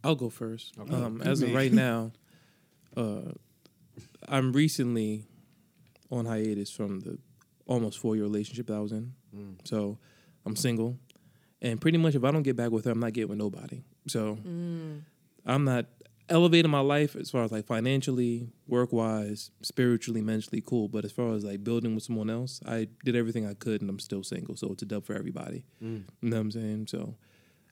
I'll 0.03 0.14
go 0.14 0.31
first. 0.31 0.75
Um, 0.90 1.21
as 1.23 1.42
of 1.42 1.53
right 1.53 1.73
now, 1.90 2.12
uh, 2.97 3.33
I'm 4.27 4.53
recently 4.53 5.25
on 6.11 6.25
hiatus 6.25 6.71
from 6.71 7.01
the 7.01 7.18
almost 7.66 7.99
four 7.99 8.16
year 8.16 8.25
relationship 8.25 8.68
that 8.68 8.75
I 8.75 8.81
was 8.81 8.92
in. 8.92 9.12
So 9.64 9.99
I'm 10.47 10.57
single, 10.57 10.97
and 11.61 11.79
pretty 11.79 11.99
much 11.99 12.14
if 12.14 12.25
I 12.25 12.31
don't 12.31 12.42
get 12.42 12.57
back 12.57 12.71
with 12.71 12.87
her, 12.87 12.92
I'm 12.92 13.01
not 13.01 13.12
getting 13.12 13.29
with 13.29 13.38
nobody. 13.38 13.83
So 14.07 14.38
I'm 15.44 15.64
not 15.64 15.85
elevating 16.29 16.71
my 16.71 16.81
life 16.81 17.17
as 17.17 17.31
far 17.31 17.45
as 17.45 17.53
like 17.53 17.67
financially, 17.67 18.49
work 18.67 18.93
wise, 18.93 19.51
spiritually, 19.62 20.21
mentally, 20.23 20.61
cool. 20.64 20.88
But 20.88 21.05
as 21.05 21.12
far 21.12 21.35
as 21.35 21.45
like 21.45 21.64
building 21.64 21.95
with 21.95 22.05
someone 22.05 22.31
else, 22.31 22.61
I 22.67 22.88
did 23.05 23.17
everything 23.17 23.47
I 23.47 23.55
could, 23.55 23.81
and 23.81 23.91
I'm 23.91 23.99
still 23.99 24.23
single. 24.23 24.57
So 24.57 24.73
it's 24.73 24.83
a 24.83 24.87
dub 24.87 25.05
for 25.05 25.14
everybody. 25.14 25.64
You 25.81 26.05
know 26.23 26.37
what 26.37 26.41
I'm 26.41 26.51
saying? 26.51 26.87
So 26.88 27.14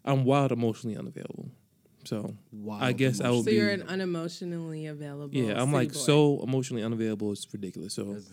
I'm 0.05 0.25
wild 0.25 0.53
emotionally 0.53 0.97
unavailable. 0.97 1.51
So 2.05 2.37
Wild 2.53 2.83
I 2.85 2.93
guess 2.93 3.21
I 3.21 3.25
emotionally. 3.25 3.37
would 3.37 3.45
So 3.45 3.51
be. 3.51 3.57
you're 3.57 3.71
an 3.71 3.83
unemotionally 3.83 4.89
available. 4.91 5.35
yeah, 5.35 5.53
I'm 5.61 5.67
city 5.71 5.73
like 5.77 5.93
boy. 5.93 5.99
so 5.99 6.41
emotionally 6.43 6.83
unavailable. 6.85 7.33
It's 7.33 7.47
ridiculous. 7.53 7.95
So 7.95 8.05
That's 8.15 8.31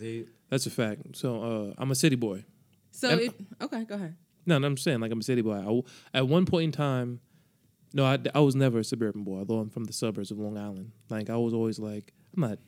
that's 0.50 0.66
a 0.66 0.70
fact. 0.70 1.16
So 1.16 1.42
uh, 1.42 1.74
I'm 1.78 1.90
a 1.90 1.94
city 1.96 2.14
boy. 2.16 2.44
So 2.92 3.08
am- 3.10 3.18
if, 3.18 3.34
okay, 3.60 3.84
go 3.84 3.96
ahead. 3.96 4.16
No, 4.46 4.58
no, 4.58 4.66
I'm 4.68 4.76
saying 4.76 5.00
like 5.00 5.10
I'm 5.10 5.18
a 5.20 5.22
city 5.24 5.40
boy. 5.42 5.54
I 5.54 5.62
w 5.64 5.82
at 6.12 6.28
one 6.28 6.44
point 6.46 6.64
in 6.66 6.72
time, 6.72 7.20
no, 7.94 8.04
I, 8.04 8.18
I 8.34 8.40
was 8.40 8.54
never 8.54 8.80
a 8.80 8.84
suburban 8.84 9.22
boy. 9.22 9.38
Although 9.38 9.58
I'm 9.58 9.70
from 9.70 9.84
the 9.84 9.92
suburbs 9.92 10.30
of 10.30 10.38
Long 10.38 10.58
Island. 10.58 10.90
Like 11.08 11.30
I 11.30 11.36
was 11.36 11.54
always 11.54 11.78
like, 11.78 12.12
I'm 12.34 12.42
not 12.42 12.58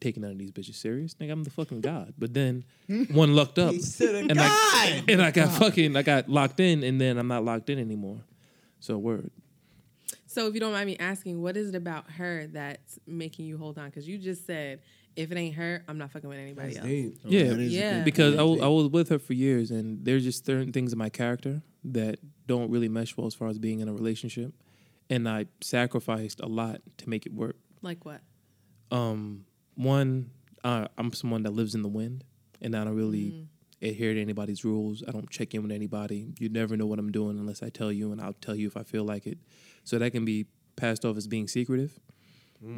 taking 0.00 0.22
none 0.22 0.32
of 0.32 0.38
these 0.38 0.52
bitches 0.52 0.74
serious. 0.74 1.14
Think 1.14 1.32
I'm 1.32 1.42
the 1.42 1.50
fucking 1.50 1.80
god. 1.80 2.12
But 2.18 2.34
then 2.34 2.64
hmm? 2.86 3.04
one 3.04 3.34
lucked 3.34 3.58
up, 3.58 3.72
He's 3.72 3.96
to 3.96 4.08
the 4.08 4.18
and 4.18 4.38
I 4.38 5.02
and 5.08 5.22
I 5.22 5.30
got 5.30 5.50
fucking 5.58 5.96
I 5.96 6.02
got 6.02 6.28
locked 6.28 6.60
in, 6.60 6.84
and 6.84 7.00
then 7.00 7.16
I'm 7.16 7.28
not 7.28 7.44
locked 7.44 7.70
in 7.70 7.78
anymore. 7.78 8.20
So 8.78 8.98
word. 8.98 9.30
So 10.26 10.48
if 10.48 10.54
you 10.54 10.60
don't 10.60 10.72
mind 10.72 10.86
me 10.86 10.96
asking, 10.98 11.40
what 11.40 11.56
is 11.56 11.70
it 11.70 11.74
about 11.76 12.10
her 12.10 12.48
that's 12.48 12.98
making 13.06 13.46
you 13.46 13.56
hold 13.56 13.78
on? 13.78 13.86
Because 13.86 14.06
you 14.06 14.18
just 14.18 14.46
said, 14.46 14.80
if 15.16 15.30
it 15.30 15.38
ain't 15.38 15.54
her, 15.54 15.84
I'm 15.86 15.96
not 15.96 16.10
fucking 16.10 16.28
with 16.28 16.38
anybody 16.38 16.74
That's 16.74 16.78
else. 16.78 16.88
deep. 16.88 17.18
Yeah, 17.24 17.44
that 17.44 17.60
is 17.60 17.72
Yeah. 17.72 18.02
because 18.02 18.36
I 18.36 18.42
I 18.42 18.68
was 18.68 18.88
with 18.88 19.08
her 19.08 19.18
for 19.18 19.32
years, 19.32 19.70
and 19.70 20.04
there's 20.04 20.24
just 20.24 20.44
certain 20.44 20.72
things 20.72 20.92
in 20.92 20.98
my 20.98 21.08
character 21.08 21.62
that 21.84 22.18
don't 22.46 22.70
really 22.70 22.88
mesh 22.88 23.16
well 23.16 23.26
as 23.26 23.34
far 23.34 23.48
as 23.48 23.58
being 23.58 23.80
in 23.80 23.88
a 23.88 23.92
relationship, 23.92 24.52
and 25.10 25.28
I 25.28 25.46
sacrificed 25.60 26.40
a 26.40 26.46
lot 26.46 26.80
to 26.98 27.08
make 27.08 27.26
it 27.26 27.32
work. 27.32 27.56
Like 27.82 28.04
what? 28.04 28.20
Um, 28.90 29.44
one, 29.74 30.30
uh, 30.62 30.88
I'm 30.96 31.12
someone 31.12 31.42
that 31.42 31.52
lives 31.52 31.74
in 31.74 31.82
the 31.82 31.88
wind, 31.88 32.24
and 32.60 32.74
I 32.74 32.84
don't 32.84 32.94
really 32.94 33.48
adhere 33.82 34.14
to 34.14 34.20
anybody's 34.20 34.64
rules. 34.64 35.02
I 35.06 35.10
don't 35.10 35.28
check 35.28 35.54
in 35.54 35.62
with 35.62 35.72
anybody. 35.72 36.32
You 36.38 36.48
never 36.48 36.76
know 36.76 36.86
what 36.86 36.98
I'm 36.98 37.12
doing 37.12 37.38
unless 37.38 37.62
I 37.62 37.68
tell 37.68 37.92
you, 37.92 38.12
and 38.12 38.20
I'll 38.20 38.32
tell 38.34 38.54
you 38.54 38.66
if 38.66 38.76
I 38.76 38.82
feel 38.82 39.04
like 39.04 39.26
it. 39.26 39.38
So 39.84 39.98
that 39.98 40.12
can 40.12 40.24
be 40.24 40.46
passed 40.76 41.04
off 41.04 41.16
as 41.16 41.26
being 41.26 41.48
secretive, 41.48 41.98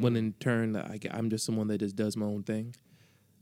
when 0.01 0.15
in 0.17 0.33
turn, 0.33 0.75
I, 0.75 0.99
I'm 1.11 1.29
just 1.29 1.45
someone 1.45 1.67
that 1.69 1.77
just 1.77 1.95
does 1.95 2.17
my 2.17 2.25
own 2.25 2.43
thing. 2.43 2.75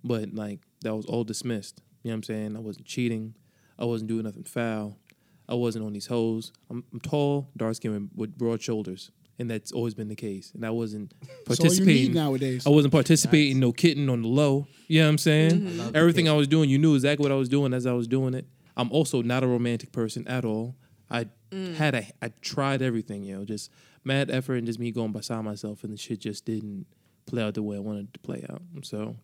But 0.03 0.33
like 0.35 0.59
that 0.81 0.95
was 0.95 1.05
all 1.07 1.23
dismissed. 1.23 1.81
You 2.03 2.11
know 2.11 2.13
what 2.13 2.17
I'm 2.17 2.23
saying? 2.23 2.55
I 2.55 2.59
wasn't 2.59 2.85
cheating. 2.85 3.33
I 3.79 3.85
wasn't 3.85 4.09
doing 4.09 4.23
nothing 4.25 4.43
foul. 4.43 4.99
I 5.47 5.53
wasn't 5.53 5.85
on 5.85 5.93
these 5.93 6.07
hoes. 6.07 6.51
I'm, 6.69 6.83
I'm 6.91 6.99
tall, 6.99 7.49
dark 7.55 7.75
skinned, 7.75 8.09
with 8.15 8.37
broad 8.37 8.61
shoulders, 8.61 9.11
and 9.37 9.49
that's 9.49 9.71
always 9.71 9.93
been 9.93 10.07
the 10.07 10.15
case. 10.15 10.51
And 10.53 10.65
I 10.65 10.71
wasn't 10.71 11.13
That's 11.19 11.59
all 11.59 11.65
you 11.65 11.69
participating. 11.69 12.03
need 12.03 12.15
nowadays. 12.15 12.65
I 12.65 12.69
wasn't 12.69 12.91
participating, 12.91 13.59
no 13.59 13.71
kidding 13.71 14.09
on 14.09 14.21
the 14.23 14.27
low. 14.27 14.67
You 14.87 15.01
know 15.01 15.07
what 15.07 15.11
I'm 15.11 15.17
saying? 15.17 15.51
Mm-hmm. 15.51 15.77
love 15.77 15.93
the 15.93 15.99
Everything 15.99 16.29
I 16.29 16.33
was 16.33 16.47
doing, 16.47 16.69
you 16.69 16.77
knew 16.77 16.95
exactly 16.95 17.23
what 17.23 17.31
I 17.31 17.35
was 17.35 17.49
doing 17.49 17.73
as 17.73 17.85
I 17.85 17.93
was 17.93 18.07
doing 18.07 18.33
it. 18.33 18.45
I'm 18.77 18.91
also 18.91 19.21
not 19.21 19.43
a 19.43 19.47
romantic 19.47 19.91
person 19.91 20.27
at 20.27 20.45
all. 20.45 20.75
I 21.09 21.27
mm. 21.51 21.75
had 21.75 21.95
a, 21.95 22.07
I 22.21 22.29
tried 22.41 22.81
everything, 22.81 23.23
you 23.23 23.37
know, 23.37 23.45
just 23.45 23.71
mad 24.03 24.31
effort 24.31 24.55
and 24.55 24.65
just 24.65 24.79
me 24.79 24.91
going 24.91 25.11
beside 25.11 25.43
myself, 25.43 25.83
and 25.83 25.93
the 25.93 25.97
shit 25.97 26.19
just 26.19 26.45
didn't 26.45 26.87
play 27.25 27.43
out 27.43 27.53
the 27.53 27.63
way 27.63 27.77
I 27.77 27.79
wanted 27.79 28.05
it 28.05 28.13
to 28.13 28.19
play 28.19 28.45
out. 28.49 28.61
So, 28.83 29.15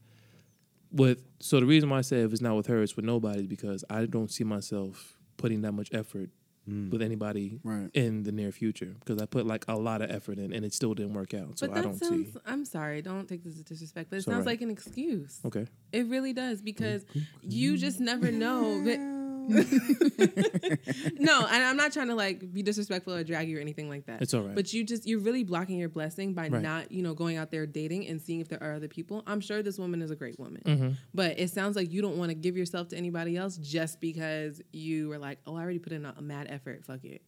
with 0.91 1.23
so 1.39 1.59
the 1.59 1.65
reason 1.65 1.89
why 1.89 1.99
I 1.99 2.01
say 2.01 2.21
if 2.21 2.31
it's 2.31 2.41
not 2.41 2.55
with 2.55 2.67
her, 2.67 2.81
it's 2.81 2.95
with 2.95 3.05
nobody 3.05 3.41
is 3.41 3.47
because 3.47 3.83
I 3.89 4.05
don't 4.05 4.31
see 4.31 4.43
myself 4.43 5.17
putting 5.37 5.61
that 5.61 5.73
much 5.73 5.89
effort 5.93 6.29
mm. 6.69 6.91
with 6.91 7.01
anybody 7.01 7.59
Right. 7.63 7.89
in 7.93 8.23
the 8.23 8.31
near 8.31 8.51
future 8.51 8.95
because 8.99 9.21
I 9.21 9.25
put 9.25 9.45
like 9.45 9.65
a 9.67 9.75
lot 9.75 10.01
of 10.01 10.11
effort 10.11 10.37
in 10.37 10.53
and 10.53 10.65
it 10.65 10.73
still 10.73 10.93
didn't 10.93 11.13
work 11.13 11.33
out. 11.33 11.59
So 11.59 11.67
but 11.67 11.77
I 11.77 11.81
don't 11.81 11.95
see. 11.95 12.33
I'm 12.45 12.65
sorry. 12.65 13.01
Don't 13.01 13.27
take 13.27 13.43
this 13.43 13.55
as 13.55 13.63
disrespect, 13.63 14.09
but 14.09 14.15
it 14.15 14.19
It's 14.19 14.25
sounds 14.25 14.39
alright. 14.39 14.47
like 14.47 14.61
an 14.61 14.69
excuse. 14.69 15.39
Okay. 15.45 15.67
It 15.91 16.07
really 16.07 16.33
does 16.33 16.61
because 16.61 17.03
mm-hmm. 17.05 17.19
you 17.41 17.77
just 17.77 17.99
never 17.99 18.31
know. 18.31 18.83
That, 18.83 18.99
no, 21.19 21.45
and 21.47 21.63
I'm 21.63 21.77
not 21.77 21.91
trying 21.93 22.07
to 22.07 22.15
like 22.15 22.51
be 22.53 22.63
disrespectful 22.63 23.13
or 23.13 23.23
drag 23.23 23.49
you 23.49 23.57
or 23.57 23.61
anything 23.61 23.89
like 23.89 24.05
that. 24.07 24.21
It's 24.21 24.33
all 24.33 24.41
right. 24.41 24.55
But 24.55 24.73
you 24.73 24.83
just 24.83 25.07
you're 25.07 25.19
really 25.19 25.43
blocking 25.43 25.77
your 25.77 25.89
blessing 25.89 26.33
by 26.33 26.47
Right. 26.49 26.61
not 26.61 26.91
you 26.91 27.01
know 27.03 27.13
going 27.13 27.37
out 27.37 27.51
there 27.51 27.65
dating 27.65 28.07
and 28.07 28.21
seeing 28.21 28.39
if 28.39 28.47
there 28.47 28.61
are 28.61 28.73
other 28.73 28.87
people. 28.87 29.23
I'm 29.27 29.41
sure 29.41 29.61
this 29.63 29.77
woman 29.79 30.01
is 30.01 30.11
a 30.11 30.15
great 30.15 30.39
woman, 30.39 30.61
Mm-hmm. 30.65 30.89
but 31.13 31.39
it 31.39 31.49
sounds 31.49 31.75
like 31.75 31.91
you 31.91 32.01
don't 32.01 32.17
want 32.17 32.29
to 32.29 32.35
give 32.35 32.57
yourself 32.57 32.89
to 32.89 32.97
anybody 32.97 33.37
else 33.37 33.57
just 33.57 33.99
because 34.01 34.61
you 34.71 35.09
were 35.09 35.17
like, 35.17 35.39
oh, 35.47 35.55
I 35.55 35.61
already 35.61 35.79
put 35.79 35.93
in 35.93 36.05
a, 36.05 36.13
a 36.17 36.21
mad 36.21 36.47
effort. 36.49 36.85
Fuck 36.85 37.03
it. 37.05 37.21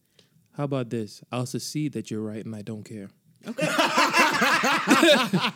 How 0.56 0.64
about 0.64 0.90
this? 0.90 1.22
I'll 1.32 1.46
succeed 1.46 1.92
that 1.94 2.10
you're 2.10 2.20
right 2.22 2.44
and 2.44 2.54
I 2.54 2.62
don't 2.62 2.84
care. 2.84 3.08
Okay. 3.46 3.66
All 3.66 3.76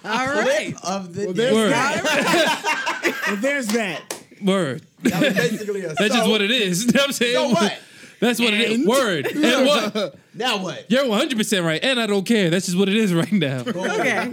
right. 0.04 0.74
of 0.84 1.14
the 1.14 1.26
Well, 1.26 1.32
there's 1.34 1.54
Word. 1.54 1.70
that. 1.72 3.22
well, 3.28 3.36
there's 3.36 3.66
that. 3.68 4.17
Word. 4.42 4.82
That 5.02 5.22
was 5.22 5.34
basically 5.34 5.84
a 5.84 5.94
That's 5.94 6.14
just 6.14 6.28
what 6.28 6.40
it 6.42 6.50
is. 6.50 6.84
You 6.86 6.92
know 6.92 7.00
what 7.00 7.06
I'm 7.06 7.12
saying? 7.12 7.34
So 7.34 7.48
what? 7.50 7.78
That's 8.20 8.40
what 8.40 8.52
it 8.52 8.60
is. 8.62 8.74
And? 8.78 8.88
Word. 8.88 9.26
And 9.36 9.66
what? 9.66 10.16
Now 10.34 10.62
what? 10.62 10.90
You're 10.90 11.04
100% 11.04 11.64
right. 11.64 11.82
And 11.84 12.00
I 12.00 12.06
don't 12.06 12.24
care. 12.26 12.50
That's 12.50 12.66
just 12.66 12.76
what 12.76 12.88
it 12.88 12.96
is 12.96 13.14
right 13.14 13.30
now. 13.32 13.60
Okay. 13.60 14.28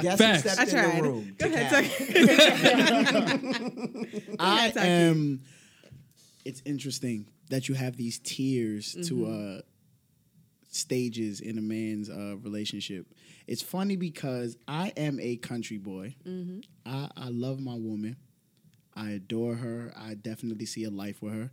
Guess 0.00 0.18
Facts. 0.18 0.42
who 0.42 0.48
stepped 0.48 0.58
I 0.58 0.62
in 0.62 0.68
tried. 0.70 0.96
the 0.96 1.02
room? 1.02 1.34
Go 1.38 1.48
to 1.48 1.54
ahead. 1.54 3.04
count. 3.14 4.36
I 4.40 4.72
am. 4.76 5.40
It's 6.44 6.62
interesting 6.64 7.26
that 7.50 7.68
you 7.68 7.74
have 7.74 7.96
these 7.96 8.18
tiers 8.18 8.92
to 8.92 9.14
Mm-hmm. 9.14 9.58
uh, 9.58 9.60
stages 10.70 11.40
in 11.40 11.56
a 11.56 11.60
man's 11.60 12.10
uh, 12.10 12.36
relationship. 12.42 13.06
It's 13.46 13.62
funny 13.62 13.94
because 13.96 14.56
I 14.66 14.92
am 14.96 15.20
a 15.20 15.36
country 15.36 15.78
boy. 15.78 16.16
Mm-hmm. 16.26 16.60
I, 16.86 17.10
I 17.16 17.28
love 17.28 17.60
my 17.60 17.74
woman. 17.74 18.16
I 18.96 19.10
adore 19.10 19.54
her. 19.56 19.92
I 19.96 20.14
definitely 20.14 20.66
see 20.66 20.84
a 20.84 20.90
life 20.90 21.22
with 21.22 21.34
her. 21.34 21.50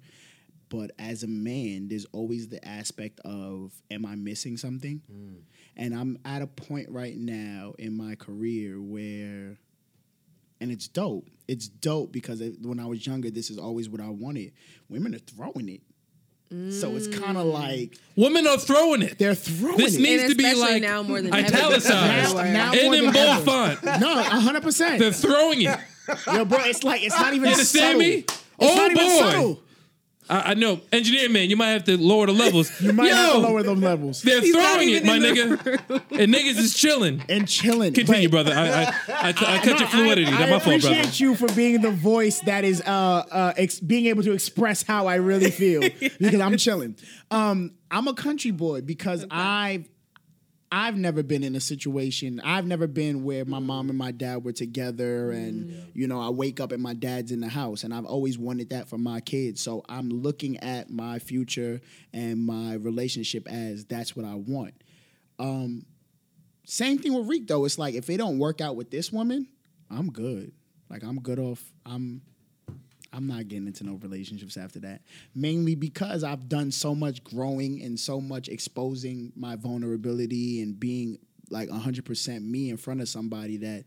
But 0.70 0.92
as 0.98 1.24
a 1.24 1.28
man, 1.28 1.90
there's 1.90 2.06
always 2.14 2.48
the 2.48 2.66
aspect 2.66 3.20
of, 3.26 3.74
am 3.92 4.06
I 4.06 4.16
missing 4.16 4.56
something? 4.56 5.02
Mm. 5.12 5.42
And 5.76 5.94
I'm 5.94 6.18
at 6.24 6.42
a 6.42 6.48
point 6.48 6.90
right 6.90 7.18
now 7.18 7.74
in 7.78 7.98
my 7.98 8.16
career 8.16 8.80
where, 8.82 9.58
and 10.62 10.72
it's 10.72 10.88
dope. 10.88 11.28
It's 11.48 11.68
dope 11.68 12.14
because 12.14 12.40
it, 12.40 12.62
when 12.62 12.80
I 12.80 12.86
was 12.86 13.06
younger, 13.06 13.30
this 13.30 13.50
is 13.50 13.58
always 13.58 13.90
what 13.90 14.00
I 14.00 14.10
wanted. 14.10 14.54
Women 14.88 15.14
are 15.16 15.20
throwing 15.20 15.68
it. 15.68 15.82
So 16.70 16.98
it's 16.98 17.08
kind 17.08 17.38
of 17.38 17.46
mm. 17.46 17.54
like 17.54 17.98
Women 18.18 18.46
are 18.46 18.58
throwing 18.58 19.04
it. 19.04 19.18
they're 19.18 19.34
throwing 19.36 19.78
This 19.78 19.96
it. 19.96 20.02
needs 20.02 20.24
And 20.24 20.32
to 20.32 20.36
be 20.38 20.54
like 20.54 20.82
now 20.82 21.02
more 21.02 21.22
than 21.22 21.34
ever. 21.34 21.48
italicized 21.48 22.36
Now- 22.36 22.44
now 22.44 22.72
and 22.74 22.84
more 22.84 22.94
in 22.96 23.04
than 23.06 23.14
bold 23.14 23.30
ever. 23.30 23.44
font. 23.46 24.02
no, 24.02 24.22
hundred 24.22 24.62
percent. 24.62 25.00
They're 25.00 25.14
throwing 25.14 25.62
it. 25.62 25.80
Yo, 26.34 26.46
bro, 26.46 26.60
it's 26.64 26.84
like 26.84 27.04
it's 27.04 27.18
not 27.20 27.34
even. 27.34 27.46
You 27.48 27.52
understand 27.54 27.84
subtle. 27.94 28.00
me? 28.00 28.14
It's 28.26 28.44
Oh, 28.60 28.76
not 28.76 28.92
even 28.92 29.04
boy. 29.08 29.18
subtle. 29.32 29.64
I, 30.30 30.52
I 30.52 30.54
know, 30.54 30.80
engineer 30.94 31.28
man, 31.30 31.50
you 31.50 31.58
might 31.58 31.72
have 31.72 31.84
to 31.86 31.98
lower 31.98 32.26
the 32.28 32.32
levels. 32.32 32.72
You 32.82 32.94
might 32.94 33.10
Yo, 33.10 33.16
have 33.16 33.32
to 33.34 33.38
lower 33.40 33.64
them 33.64 33.82
levels 33.82 34.22
they're 34.22 34.40
He's 34.40 34.54
throwing 34.54 34.90
it, 34.92 35.04
my 35.04 35.16
in 35.18 35.24
nigga. 35.24 35.90
and 36.12 36.34
niggas 36.34 36.58
is 36.58 36.74
chilling. 36.74 37.22
and 37.28 37.48
chilling. 37.48 37.92
Continue, 37.94 38.30
But- 38.30 38.46
brother. 38.46 38.54
I, 38.58 38.84
I, 38.84 38.94
I, 39.10 39.30
I 39.30 39.60
cut 39.60 39.80
your 39.80 39.90
fluidity. 39.90 40.28
I, 40.28 40.32
That's 40.32 40.42
I 40.44 40.46
my 40.46 40.50
fault, 40.52 40.64
brother 40.64 40.76
appreciate 40.76 41.02
brother. 41.02 41.18
you 41.18 41.36
for 41.36 41.54
being 41.54 41.82
the 41.82 41.92
voice 41.92 42.40
that 42.42 42.64
is 42.64 42.82
uh, 42.82 42.92
uh, 42.92 43.54
ex- 43.58 43.80
being 43.82 44.06
able 44.06 44.24
to 44.24 44.32
express 44.32 44.84
how 44.84 45.08
I 45.08 45.16
really 45.16 45.52
feel 45.52 45.82
because 46.20 46.40
I'm 46.40 46.56
chilling. 46.56 46.96
Um, 47.30 47.74
I'm 47.90 48.08
a 48.08 48.14
country 48.14 48.52
boy 48.52 48.82
because 48.82 49.26
I've 49.32 49.90
I've 50.72 50.96
never 50.96 51.22
been 51.22 51.44
in 51.44 51.56
a 51.56 51.60
situation. 51.60 52.40
I've 52.40 52.66
never 52.66 52.88
been 52.88 53.24
where 53.26 53.44
my 53.44 53.60
mom 53.60 53.90
and 53.90 53.98
my 53.98 54.12
dad 54.12 54.46
were 54.46 54.54
together, 54.54 55.32
and 55.32 55.92
you 55.94 56.08
know 56.08 56.22
I 56.22 56.30
wake 56.30 56.62
up 56.62 56.72
and 56.72 56.82
my 56.82 56.94
dad's 56.94 57.32
in 57.32 57.42
the 57.42 57.50
house, 57.50 57.84
and 57.84 57.94
I've 57.94 58.06
always 58.06 58.38
wanted 58.38 58.70
that 58.70 58.88
for 58.88 58.98
my 58.98 59.20
kids. 59.20 59.62
So 59.62 59.84
I'm 59.90 60.10
looking 60.10 60.58
at 60.58 60.90
my 60.90 61.20
future 61.20 61.82
and 62.14 62.46
my 62.46 62.76
relationship 62.76 63.48
as 63.52 63.84
that's 63.86 64.16
what 64.16 64.26
I 64.26 64.36
want. 64.36 64.74
Um, 65.40 65.86
same 66.66 67.00
thing 67.00 67.14
with 67.14 67.28
Reek 67.28 67.48
though. 67.48 67.66
It's 67.66 67.78
like 67.78 67.96
if 67.96 68.10
it 68.10 68.18
don't 68.18 68.40
work 68.40 68.62
out 68.62 68.78
with 68.78 68.92
this 68.92 69.12
woman, 69.12 69.48
I'm 69.90 70.10
good. 70.10 70.54
Like 70.90 71.04
I'm 71.04 71.20
good 71.20 71.40
off. 71.40 71.62
I'm 71.86 72.22
I'm 73.14 73.28
not 73.28 73.48
getting 73.48 73.68
into 73.68 73.84
no 73.84 73.96
relationships 73.96 74.58
after 74.58 74.80
that. 74.80 75.02
Mainly 75.36 75.76
because 75.76 76.24
I've 76.24 76.48
done 76.48 76.72
so 76.72 76.96
much 76.96 77.24
growing 77.24 77.82
and 77.82 78.00
so 78.00 78.22
much 78.22 78.48
exposing 78.48 79.34
my 79.36 79.56
vulnerability 79.56 80.62
and 80.62 80.80
being 80.80 81.20
like 81.50 81.70
100% 81.70 82.44
me 82.44 82.70
in 82.70 82.78
front 82.78 83.02
of 83.02 83.10
somebody 83.10 83.58
that 83.58 83.84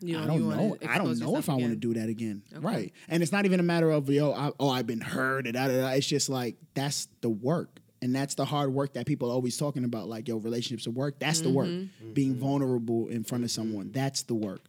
You 0.00 0.18
I 0.18 0.26
don't 0.26 0.48
know. 0.48 0.76
I 0.88 0.98
don't 0.98 1.18
know 1.18 1.36
if 1.36 1.48
I 1.48 1.54
want 1.54 1.70
to 1.70 1.76
do 1.76 1.94
that 1.94 2.08
again. 2.08 2.42
Okay. 2.52 2.64
Right. 2.64 2.92
And 3.08 3.22
it's 3.22 3.32
not 3.32 3.44
even 3.44 3.60
a 3.60 3.64
matter 3.64 3.90
of 3.90 4.08
yo, 4.08 4.32
I, 4.32 4.52
oh, 4.60 4.70
I've 4.70 4.86
been 4.86 5.00
hurt. 5.00 5.44
Da, 5.46 5.52
da, 5.52 5.68
da. 5.68 5.88
It's 5.90 6.06
just 6.06 6.28
like 6.28 6.56
that's 6.74 7.08
the 7.20 7.30
work, 7.30 7.80
and 8.00 8.14
that's 8.14 8.34
the 8.34 8.44
hard 8.44 8.72
work 8.72 8.94
that 8.94 9.06
people 9.06 9.30
are 9.30 9.34
always 9.34 9.56
talking 9.56 9.84
about. 9.84 10.08
Like 10.08 10.28
yo, 10.28 10.36
relationships 10.36 10.86
are 10.86 10.92
work. 10.92 11.18
That's 11.18 11.40
the 11.40 11.50
work. 11.50 11.68
Mm-hmm. 11.68 12.12
Being 12.12 12.34
vulnerable 12.36 13.08
in 13.08 13.24
front 13.24 13.44
of 13.44 13.50
someone. 13.50 13.90
That's 13.92 14.22
the 14.22 14.34
work. 14.34 14.62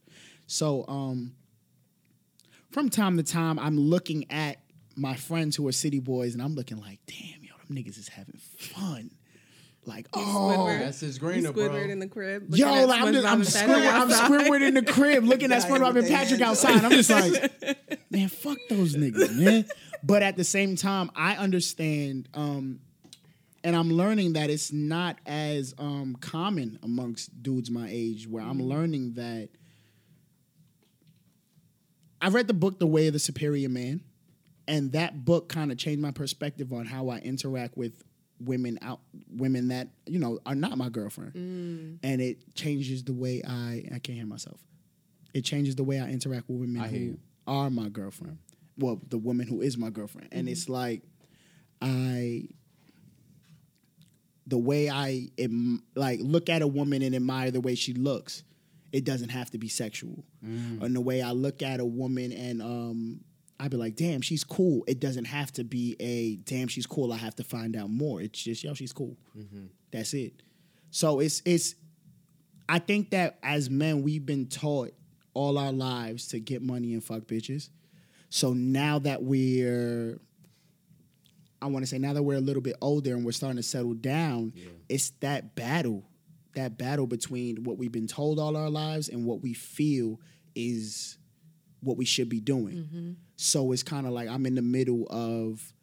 So 0.47 0.85
um, 0.87 1.33
from 2.73 2.89
time 2.89 3.17
to 3.17 3.23
time, 3.23 3.59
I'm 3.59 3.77
looking 3.77 4.25
at 4.31 4.57
my 4.95 5.15
friends 5.15 5.55
who 5.55 5.67
are 5.67 5.71
city 5.71 5.99
boys, 5.99 6.33
and 6.33 6.41
I'm 6.41 6.55
looking 6.55 6.79
like, 6.79 6.99
damn, 7.05 7.43
yo, 7.43 7.53
them 7.67 7.77
niggas 7.77 7.97
is 7.99 8.07
having 8.09 8.39
fun. 8.57 9.11
Like, 9.85 10.07
oh, 10.13 10.19
Squidward. 10.19 10.79
That's 10.79 10.99
his 11.01 11.15
You 11.15 11.19
greener, 11.19 11.51
bro. 11.51 11.69
Squidward 11.69 11.89
in 11.89 11.99
the 11.99 12.07
crib. 12.07 12.55
Yo, 12.55 12.85
like, 12.85 13.01
I'm, 13.01 13.13
just, 13.13 13.27
I'm, 13.27 13.41
and 13.41 13.47
Patrick 13.47 13.83
Squidward, 13.83 13.93
I'm. 13.93 14.09
Squidward 14.09 14.67
in 14.67 14.73
the 14.75 14.83
crib 14.83 15.23
looking 15.23 15.51
at 15.51 15.63
Yeah, 15.63 15.69
SpongeBob 15.69 15.93
with 15.93 16.05
and 16.05 16.15
Patrick 16.15 16.41
outside. 16.41 16.83
I'm 16.83 16.91
just 16.91 17.09
like, 17.09 17.77
man, 18.09 18.29
fuck 18.29 18.57
those 18.69 18.95
niggas, 18.95 19.35
man. 19.35 19.65
But 20.01 20.23
at 20.23 20.35
the 20.35 20.43
same 20.43 20.75
time, 20.75 21.11
I 21.15 21.35
understand, 21.35 22.29
um, 22.33 22.79
and 23.63 23.75
I'm 23.75 23.89
learning 23.89 24.33
that 24.33 24.49
it's 24.49 24.71
not 24.71 25.17
as 25.25 25.73
um, 25.77 26.17
common 26.19 26.79
amongst 26.81 27.43
dudes 27.43 27.69
my 27.69 27.87
age. 27.89 28.27
Where 28.27 28.43
I'm 28.43 28.61
learning 28.61 29.13
that 29.13 29.49
I 32.23 32.29
read 32.29 32.47
the 32.47 32.53
book 32.53 32.79
The 32.79 32.87
Way 32.87 33.07
of 33.07 33.13
the 33.13 33.19
Superior 33.19 33.67
Man, 33.67 33.99
and 34.65 34.93
that 34.93 35.25
book 35.25 35.49
kind 35.49 35.73
of 35.73 35.77
changed 35.77 36.01
my 36.01 36.11
perspective 36.11 36.71
on 36.71 36.85
how 36.85 37.09
I 37.09 37.17
interact 37.17 37.77
with 37.77 38.01
women 38.39 38.79
out 38.81 39.01
women 39.29 39.67
that 39.67 39.89
you 40.05 40.19
know 40.19 40.39
are 40.45 40.55
not 40.55 40.77
my 40.77 40.87
girlfriend. 40.87 41.33
Mm. 41.33 41.99
And 42.01 42.21
it 42.21 42.55
changes 42.55 43.03
the 43.03 43.13
way 43.13 43.41
i 43.47 43.83
i 43.93 43.99
can't 43.99 44.17
hear 44.17 44.25
myself. 44.25 44.59
It 45.33 45.41
changes 45.41 45.75
the 45.75 45.83
way 45.83 45.99
i 45.99 46.07
interact 46.07 46.49
with 46.49 46.61
women 46.61 46.81
I 46.81 46.87
who 46.87 47.17
are 47.45 47.69
my 47.69 47.89
girlfriend. 47.89 48.37
Well 48.77 49.01
the 49.09 49.17
woman 49.17 49.45
who 49.45 49.61
is 49.61 49.77
my 49.77 49.89
girlfriend. 49.89 50.29
And 50.31 50.47
it's 50.47 50.63
mm-hmm. 50.63 50.73
like 50.73 51.01
i 51.81 52.47
the 54.47 54.57
way 54.57 54.89
i 54.89 55.29
am, 55.37 55.83
like 55.95 56.19
look 56.21 56.49
at 56.49 56.61
a 56.61 56.67
woman 56.67 57.01
and 57.01 57.15
admire 57.15 57.51
the 57.51 57.61
way 57.61 57.75
she 57.75 57.93
looks 57.93 58.43
it 58.93 59.03
doesn't 59.03 59.29
have 59.29 59.49
to 59.51 59.57
be 59.57 59.67
sexual 59.67 60.23
and 60.81 60.95
the 60.95 61.01
way 61.01 61.21
i 61.21 61.31
look 61.31 61.61
at 61.61 61.79
a 61.81 61.85
woman 61.85 62.31
and 62.31 62.61
um 62.61 63.19
I'd 63.59 63.71
be 63.71 63.77
like, 63.77 63.95
damn, 63.95 64.19
she's 64.21 64.43
cool. 64.43 64.83
It 64.87 64.99
doesn't 64.99 65.23
have 65.25 65.51
to 65.53 65.63
be 65.63 65.95
a 65.99 66.35
damn, 66.37 66.67
she's 66.67 66.85
cool. 66.87 67.13
I 67.13 67.17
have 67.17 67.35
to 67.35 67.43
find 67.45 67.77
out 67.77 67.89
more. 67.89 68.19
It's 68.19 68.43
just, 68.43 68.61
yo, 68.63 68.73
she's 68.73 68.91
cool. 68.91 69.15
That's 69.91 70.13
it. 70.13 70.33
So 70.91 71.19
it's 71.21 71.41
it's 71.45 71.75
I 72.67 72.79
think 72.79 73.11
that 73.11 73.37
as 73.41 73.69
men, 73.69 74.01
we've 74.01 74.25
been 74.25 74.47
taught 74.47 74.91
all 75.33 75.57
our 75.57 75.71
lives 75.71 76.27
to 76.29 76.39
get 76.39 76.61
money 76.61 76.93
and 76.93 77.01
fuck 77.03 77.21
bitches. 77.21 77.69
So 78.29 78.51
now 78.53 78.99
that 78.99 79.23
we're 79.23 80.19
I 81.61 81.67
want 81.67 81.83
to 81.83 81.87
say 81.87 81.99
now 81.99 82.11
that 82.13 82.23
we're 82.23 82.37
a 82.37 82.41
little 82.41 82.61
bit 82.61 82.75
older 82.81 83.13
and 83.15 83.23
we're 83.23 83.31
starting 83.31 83.57
to 83.57 83.63
settle 83.63 83.93
down, 83.93 84.51
it's 84.89 85.11
that 85.21 85.55
battle, 85.55 86.03
that 86.55 86.77
battle 86.77 87.07
between 87.07 87.63
what 87.63 87.77
we've 87.77 87.91
been 87.91 88.07
told 88.07 88.39
all 88.39 88.55
our 88.55 88.69
lives 88.69 89.09
and 89.09 89.25
what 89.25 89.41
we 89.41 89.53
feel 89.53 90.19
is 90.55 91.17
what 91.81 91.97
we 91.97 92.05
should 92.05 92.29
be 92.29 92.39
doing. 92.39 92.75
Mm-hmm. 92.75 93.11
So 93.35 93.71
it's 93.71 93.83
kind 93.83 94.05
of 94.07 94.13
like 94.13 94.29
I'm 94.29 94.45
in 94.45 94.55
the 94.55 94.61
middle 94.61 95.07
of 95.09 95.73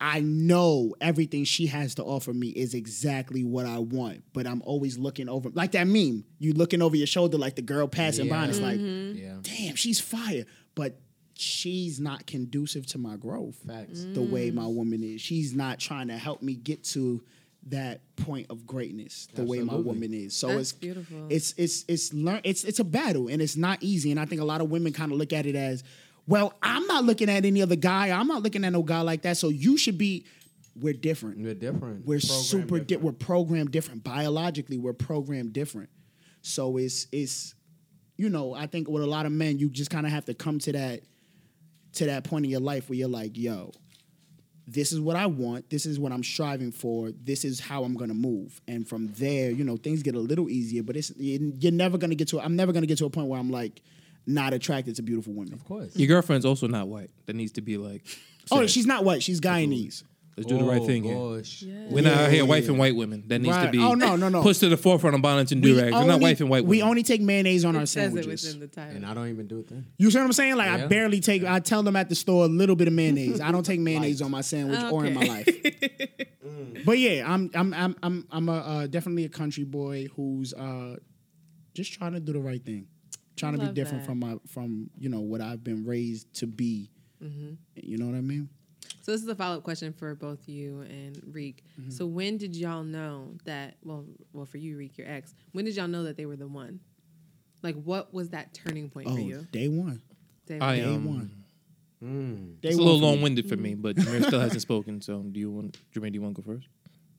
I 0.00 0.18
know 0.20 0.96
everything 1.00 1.44
she 1.44 1.66
has 1.66 1.94
to 1.94 2.02
offer 2.02 2.34
me 2.34 2.48
is 2.48 2.74
exactly 2.74 3.44
what 3.44 3.66
I 3.66 3.78
want, 3.78 4.24
but 4.32 4.48
I'm 4.48 4.60
always 4.62 4.98
looking 4.98 5.28
over 5.28 5.48
like 5.50 5.72
that 5.72 5.86
meme. 5.86 6.24
You 6.40 6.54
looking 6.54 6.82
over 6.82 6.96
your 6.96 7.06
shoulder 7.06 7.38
like 7.38 7.54
the 7.54 7.62
girl 7.62 7.86
passing 7.86 8.28
by, 8.28 8.42
and 8.42 8.50
it's 8.50 8.60
like, 8.60 8.80
mm-hmm. 8.80 9.16
Yeah. 9.16 9.36
damn, 9.42 9.76
she's 9.76 10.00
fire, 10.00 10.44
but 10.74 10.98
she's 11.34 12.00
not 12.00 12.26
conducive 12.26 12.84
to 12.86 12.98
my 12.98 13.16
growth. 13.16 13.54
Facts. 13.64 14.00
Mm. 14.00 14.14
The 14.14 14.22
way 14.22 14.50
my 14.50 14.66
woman 14.66 15.04
is, 15.04 15.20
she's 15.20 15.54
not 15.54 15.78
trying 15.78 16.08
to 16.08 16.18
help 16.18 16.42
me 16.42 16.56
get 16.56 16.82
to 16.84 17.22
that 17.68 18.00
point 18.16 18.46
of 18.50 18.66
greatness. 18.66 19.28
The 19.34 19.44
way 19.44 19.60
my 19.60 19.76
woman 19.76 20.12
is, 20.12 20.34
so 20.34 20.48
That's 20.48 20.60
it's 20.60 20.72
beautiful. 20.72 21.26
It's 21.28 21.54
it's 21.56 21.84
it's 21.86 22.12
learn. 22.12 22.40
It's 22.44 22.64
it's 22.64 22.80
a 22.80 22.84
battle, 22.84 23.28
and 23.28 23.40
it's 23.40 23.56
not 23.56 23.78
easy. 23.82 24.10
And 24.10 24.18
I 24.18 24.24
think 24.24 24.40
a 24.40 24.44
lot 24.44 24.60
of 24.60 24.70
women 24.70 24.92
kind 24.92 25.12
of 25.12 25.18
look 25.18 25.32
at 25.32 25.46
it 25.46 25.54
as, 25.54 25.84
well, 26.26 26.54
I'm 26.62 26.86
not 26.86 27.04
looking 27.04 27.30
at 27.30 27.44
any 27.44 27.62
other 27.62 27.76
guy. 27.76 28.10
I'm 28.10 28.26
not 28.26 28.42
looking 28.42 28.64
at 28.64 28.72
no 28.72 28.82
guy 28.82 29.00
like 29.02 29.22
that. 29.22 29.36
So 29.36 29.48
you 29.48 29.76
should 29.76 29.98
be. 29.98 30.26
We're 30.74 30.94
different. 30.94 31.38
We're 31.38 31.54
different. 31.54 32.06
We're 32.06 32.18
Programmed 32.18 32.44
super. 32.46 32.80
Di- 32.80 32.96
we're 32.96 33.12
programmed 33.12 33.70
different. 33.72 34.02
Biologically, 34.02 34.78
we're 34.78 34.94
programmed 34.94 35.52
different. 35.52 35.90
So 36.40 36.78
it's 36.78 37.06
it's, 37.12 37.54
you 38.16 38.30
know, 38.30 38.54
I 38.54 38.66
think 38.66 38.88
with 38.88 39.02
a 39.02 39.06
lot 39.06 39.26
of 39.26 39.32
men, 39.32 39.58
you 39.58 39.68
just 39.68 39.90
kind 39.90 40.06
of 40.06 40.12
have 40.12 40.24
to 40.24 40.34
come 40.34 40.58
to 40.60 40.72
that, 40.72 41.02
to 41.94 42.06
that 42.06 42.24
point 42.24 42.46
in 42.46 42.50
your 42.50 42.60
life 42.60 42.88
where 42.88 42.96
you're 42.98 43.08
like, 43.08 43.36
yo, 43.36 43.72
this 44.66 44.92
is 44.92 45.00
what 45.00 45.16
I 45.16 45.26
want. 45.26 45.68
This 45.70 45.86
is 45.86 45.98
what 45.98 46.12
I'm 46.12 46.22
striving 46.22 46.72
for. 46.72 47.10
This 47.10 47.44
is 47.44 47.60
how 47.60 47.84
I'm 47.84 47.94
gonna 47.94 48.14
move. 48.14 48.60
And 48.68 48.88
from 48.88 49.08
there, 49.14 49.50
you 49.50 49.64
know, 49.64 49.76
things 49.76 50.02
get 50.02 50.14
a 50.14 50.20
little 50.20 50.48
easier. 50.48 50.82
But 50.82 50.96
it's 50.96 51.12
you're 51.16 51.72
never 51.72 51.98
gonna 51.98 52.14
get 52.14 52.28
to. 52.28 52.40
I'm 52.40 52.56
never 52.56 52.72
gonna 52.72 52.86
get 52.86 52.98
to 52.98 53.06
a 53.06 53.10
point 53.10 53.28
where 53.28 53.40
I'm 53.40 53.50
like 53.50 53.82
not 54.26 54.52
attracted 54.52 54.96
to 54.96 55.02
beautiful 55.02 55.32
women. 55.32 55.52
Of 55.52 55.64
course. 55.64 55.96
Your 55.96 56.08
girlfriend's 56.08 56.46
also 56.46 56.68
not 56.68 56.88
white. 56.88 57.10
That 57.26 57.36
needs 57.36 57.52
to 57.52 57.60
be 57.60 57.76
like. 57.76 58.04
Oh, 58.50 58.66
she's 58.66 58.86
not 58.86 59.04
white. 59.04 59.22
She's 59.22 59.40
Guyanese. 59.40 60.02
Let's 60.36 60.48
do 60.48 60.56
the 60.56 60.64
right 60.64 60.80
Oh, 60.80 60.86
thing 60.86 61.04
here. 61.04 61.14
gosh. 61.14 61.62
We're 61.90 62.02
not 62.02 62.14
out 62.14 62.30
here 62.30 62.38
Yeah, 62.42 62.48
wife 62.48 62.66
and 62.70 62.78
white 62.78 62.96
women. 62.96 63.24
That 63.26 63.40
needs 63.42 63.54
to 63.54 63.62
Right. 63.64 63.70
be 63.72 63.78
Oh, 63.78 63.92
no, 63.92 64.16
no, 64.16 64.30
no. 64.30 64.40
pushed 64.42 64.60
to 64.60 64.70
the 64.70 64.78
forefront 64.78 65.14
of 65.14 65.20
bonnets 65.20 65.52
and 65.52 65.62
do 65.62 65.78
rags. 65.78 65.92
We're 65.92 66.06
not 66.06 66.20
wife 66.22 66.40
and 66.40 66.48
white 66.48 66.64
We 66.64 66.80
only 66.80 67.02
take 67.02 67.20
mayonnaise 67.20 67.66
on 67.66 67.76
our 67.76 67.82
It 67.82 67.86
says 67.88 68.12
it 68.14 68.16
sandwiches. 68.16 68.44
within 68.46 68.60
the 68.60 68.66
title. 68.68 68.96
And 68.96 69.04
I 69.04 69.12
don't 69.12 69.28
even 69.28 69.46
do 69.46 69.58
it 69.58 69.68
then. 69.68 69.84
You 69.98 70.10
see 70.10 70.16
what 70.18 70.24
I'm 70.24 70.32
saying? 70.32 70.56
Like 70.56 70.70
I 70.70 70.78
Yeah. 70.78 70.86
barely 70.86 71.20
take. 71.20 71.44
I 71.44 71.58
tell 71.60 71.82
them 71.82 71.96
at 71.96 72.08
the 72.08 72.14
store 72.14 72.46
a 72.46 72.48
little 72.48 72.76
bit 72.76 72.88
of 72.88 72.94
mayonnaise. 72.94 73.40
I 73.42 73.52
don't 73.52 73.64
take 73.66 73.80
mayonnaise 73.88 74.22
on 74.22 74.30
my 74.30 74.40
sandwich 74.40 74.80
or 74.90 75.04
in 75.04 75.12
my 75.14 75.24
life. 75.24 75.48
But 76.84 76.98
yeah, 76.98 77.30
I'm 77.32 77.50
I'm 77.54 77.72
I'm 77.74 77.96
I'm 78.02 78.26
I'm 78.30 78.48
a, 78.48 78.52
uh, 78.52 78.86
definitely 78.88 79.24
a 79.24 79.28
country 79.28 79.62
boy 79.64 80.08
who's 80.16 80.52
uh, 80.54 80.96
just 81.74 81.92
trying 81.92 82.12
to 82.14 82.20
do 82.20 82.32
the 82.32 82.40
right 82.40 82.64
thing, 82.64 82.86
trying 83.36 83.52
to 83.52 83.58
be 83.58 83.66
love 83.66 83.74
different 83.74 84.02
that. 84.02 84.08
from 84.08 84.18
my 84.18 84.36
from 84.48 84.90
you 84.98 85.08
know 85.08 85.20
what 85.20 85.40
I've 85.40 85.62
been 85.62 85.84
raised 85.84 86.32
to 86.40 86.46
be. 86.48 86.90
Mm-hmm. 87.22 87.52
You 87.76 87.98
know 87.98 88.06
what 88.06 88.16
I 88.16 88.20
mean? 88.20 88.48
So 89.02 89.10
this 89.10 89.20
is 89.22 89.28
a 89.28 89.34
follow 89.34 89.56
up 89.58 89.64
question 89.64 89.92
for 89.92 90.14
both 90.14 90.48
you 90.48 90.80
and 90.82 91.20
Reek. 91.32 91.64
Mm-hmm. 91.78 91.90
So 91.90 92.06
when 92.06 92.38
did 92.38 92.54
y'all 92.56 92.84
know 92.84 93.34
that? 93.44 93.74
Well, 93.82 94.04
well, 94.32 94.46
for 94.46 94.58
you, 94.58 94.76
Reek, 94.78 94.96
your 94.96 95.08
ex. 95.08 95.34
When 95.50 95.64
did 95.64 95.74
y'all 95.76 95.88
know 95.88 96.04
that 96.04 96.16
they 96.16 96.24
were 96.24 96.36
the 96.36 96.46
one? 96.46 96.78
Like, 97.62 97.74
what 97.82 98.14
was 98.14 98.30
that 98.30 98.54
turning 98.54 98.88
point 98.90 99.08
Oh, 99.10 99.14
for 99.14 99.20
you? 99.20 99.46
day 99.50 99.68
one, 99.68 100.02
Day 100.46 100.58
I 100.60 100.76
day 100.76 100.84
um, 100.84 101.04
one. 101.04 101.30
Mm. 102.02 102.60
Day 102.60 102.70
It's 102.70 102.78
a 102.78 102.82
little 102.82 102.98
long 102.98 103.22
winded 103.22 103.48
for 103.48 103.56
me, 103.56 103.74
but 103.74 103.96
Jameer 103.96 104.24
still 104.26 104.40
hasn't 104.40 104.62
spoken. 104.62 105.00
So 105.00 105.18
do 105.20 105.38
you 105.38 105.50
want 105.50 105.78
Jermaine? 105.94 106.12
Do 106.12 106.14
you 106.14 106.22
want 106.22 106.36
to 106.36 106.42
go 106.42 106.52
first? 106.54 106.66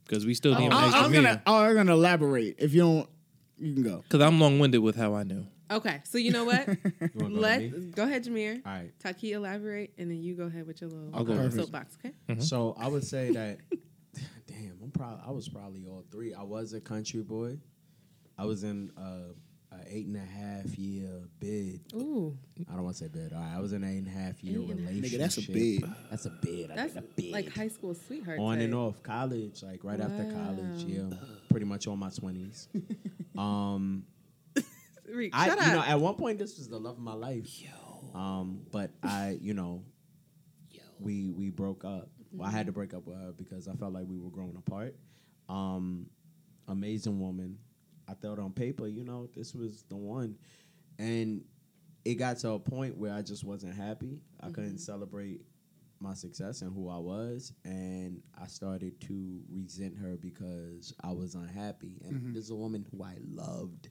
Because 0.06 0.26
we 0.26 0.34
still 0.34 0.56
need 0.58 0.65
Oh, 0.72 0.78
an 0.78 0.84
I, 0.84 0.86
extra 0.88 1.02
I'm 1.04 1.12
gonna 1.13 1.41
oh, 1.46 1.56
I'm 1.63 1.76
gonna 1.76 1.93
elaborate. 1.93 2.56
If 2.60 2.74
you 2.74 2.82
don't, 2.82 3.10
you 3.58 3.74
can 3.74 3.84
go. 3.84 4.04
Because 4.04 4.22
I'm 4.22 4.39
long 4.39 4.60
winded 4.60 4.82
with 4.82 4.96
how 4.98 5.15
I 5.15 5.24
knew. 5.24 5.48
Okay, 5.74 6.02
so 6.06 6.18
you 6.18 6.32
know 6.32 6.46
what? 6.46 6.68
You 7.04 7.10
wanna 7.16 7.34
go 7.36 7.40
Let 7.42 7.62
me? 7.62 7.70
go 7.96 8.04
ahead, 8.04 8.26
Jameer. 8.26 8.62
All 8.66 8.72
right. 8.72 8.92
Taki 9.00 9.34
elaborate, 9.34 9.94
and 9.98 10.10
then 10.10 10.22
you 10.22 10.36
go 10.36 10.44
ahead 10.46 10.66
with 10.68 10.82
your 10.82 10.90
little 10.90 11.10
I'll 11.14 11.24
go 11.24 11.36
first. 11.36 11.56
soapbox. 11.58 11.98
Okay. 12.06 12.40
So 12.40 12.76
I 12.80 12.88
would 12.88 13.04
say 13.04 13.32
that, 13.32 13.60
damn, 14.48 14.78
I'm 14.84 14.92
proud. 14.92 15.20
I 15.26 15.32
was 15.32 15.48
probably 15.50 15.86
all 15.86 16.04
three. 16.12 16.34
I 16.34 16.44
was 16.44 16.74
a 16.74 16.82
country 16.82 17.22
boy. 17.22 17.58
I 18.38 18.46
was 18.46 18.64
in 18.64 18.92
a, 18.98 19.76
an 19.76 19.84
eight 19.88 20.08
and 20.08 20.16
a 20.18 20.20
half 20.20 20.78
year 20.78 21.22
bid. 21.40 21.82
Ooh, 21.96 22.36
I 22.70 22.74
don't 22.74 22.84
want 22.84 22.96
to 22.98 23.04
say 23.04 23.10
bid. 23.10 23.32
All 23.34 23.40
right, 23.40 23.54
I 23.56 23.60
was 23.60 23.74
in 23.74 23.84
an 23.84 23.90
eight 23.92 23.98
and 24.00 24.08
a 24.08 24.12
half 24.12 24.44
year 24.44 24.60
Eight 24.62 24.70
and 24.70 24.80
a 24.80 24.82
half. 24.84 24.90
relationship. 24.92 25.20
Nigga, 25.20 25.22
that's 25.22 25.38
a 25.38 25.42
bid. 25.52 25.84
That's 26.10 26.26
a 26.26 26.30
bid. 26.30 26.72
I 26.72 26.76
that's 26.76 26.96
a 26.96 27.02
bid. 27.02 27.32
like 27.32 27.56
high 27.56 27.68
school 27.68 27.94
sweetheart. 27.94 28.40
on 28.40 28.60
and 28.62 28.74
off 28.76 29.02
college, 29.04 29.62
like 29.64 29.84
right 29.84 30.00
after 30.00 30.32
college. 30.32 30.84
Yeah, 30.84 31.04
pretty 31.50 31.66
much 31.66 31.88
all 31.88 31.96
my 31.96 32.10
twenties. 32.10 32.68
um, 33.38 34.06
Reek, 35.08 35.32
I, 35.34 35.48
shut 35.48 35.60
you 35.66 35.74
know, 35.74 35.84
at 35.86 36.00
one 36.00 36.16
point, 36.16 36.39
this 36.39 36.58
was 36.58 36.68
the 36.68 36.80
love 36.80 36.98
of 36.98 37.04
my 37.04 37.13
life. 37.13 37.48
Um, 38.13 38.62
but 38.72 38.92
I, 39.02 39.38
you 39.42 39.54
know, 39.54 39.84
we 41.00 41.30
we 41.30 41.50
broke 41.50 41.84
up. 41.86 42.10
Well, 42.32 42.48
I 42.48 42.52
had 42.52 42.66
to 42.68 42.72
break 42.72 42.94
up 42.94 43.06
with 43.06 43.18
her 43.18 43.32
because 43.36 43.68
I 43.68 43.74
felt 43.74 43.94
like 43.94 44.06
we 44.08 44.18
were 44.18 44.30
growing 44.30 44.56
apart. 44.56 44.96
Um, 45.50 46.08
amazing 46.68 47.20
woman. 47.20 47.58
I 48.08 48.13
thought 48.13 48.39
on 48.39 48.52
paper, 48.52 48.88
you 48.88 49.04
know, 49.04 49.30
this 49.36 49.54
was 49.54 49.84
the 49.89 49.96
one, 49.96 50.36
and 51.00 51.44
it 52.06 52.16
got 52.16 52.38
to 52.39 52.52
a 52.52 52.60
point 52.60 52.98
where 52.98 53.13
I 53.13 53.22
just 53.22 53.44
wasn't 53.44 53.76
happy. 53.76 54.20
I 54.42 54.50
couldn't 54.50 54.80
celebrate 54.80 55.42
my 56.00 56.13
success 56.13 56.62
and 56.62 56.74
who 56.74 56.89
I 56.89 56.98
was, 56.98 57.54
and 57.63 58.22
I 58.39 58.48
started 58.48 59.00
to 59.02 59.39
resent 59.50 59.98
her 59.98 60.18
because 60.18 60.94
I 61.02 61.12
was 61.12 61.36
unhappy. 61.36 62.02
And 62.04 62.36
this 62.36 62.46
is 62.46 62.50
a 62.50 62.56
woman 62.56 62.86
who 62.92 63.04
I 63.04 63.16
loved, 63.26 63.89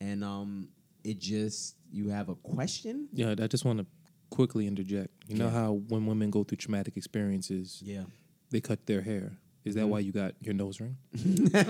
and 0.00 0.22
um, 0.24 0.68
it 1.04 1.18
just 1.18 1.76
you 1.92 2.08
have 2.10 2.28
a 2.28 2.34
question. 2.36 3.08
Yeah, 3.12 3.34
I 3.38 3.46
just 3.46 3.64
want 3.64 3.78
to 3.80 3.86
quickly 4.30 4.66
interject. 4.66 5.10
You 5.28 5.36
know 5.38 5.46
Yeah. 5.46 5.50
how 5.52 5.72
when 5.88 6.06
women 6.06 6.30
go 6.30 6.44
through 6.44 6.56
traumatic 6.58 6.96
experiences, 6.96 7.80
Yeah, 7.84 8.04
they 8.50 8.60
cut 8.60 8.86
their 8.86 9.02
hair. 9.02 9.32
Is 9.64 9.74
that 9.74 9.86
why 9.88 9.98
you 9.98 10.12
got 10.12 10.34
your 10.40 10.54
nose 10.54 10.80
ring? 10.80 10.96
Ooh, 11.16 11.34
that's 11.48 11.68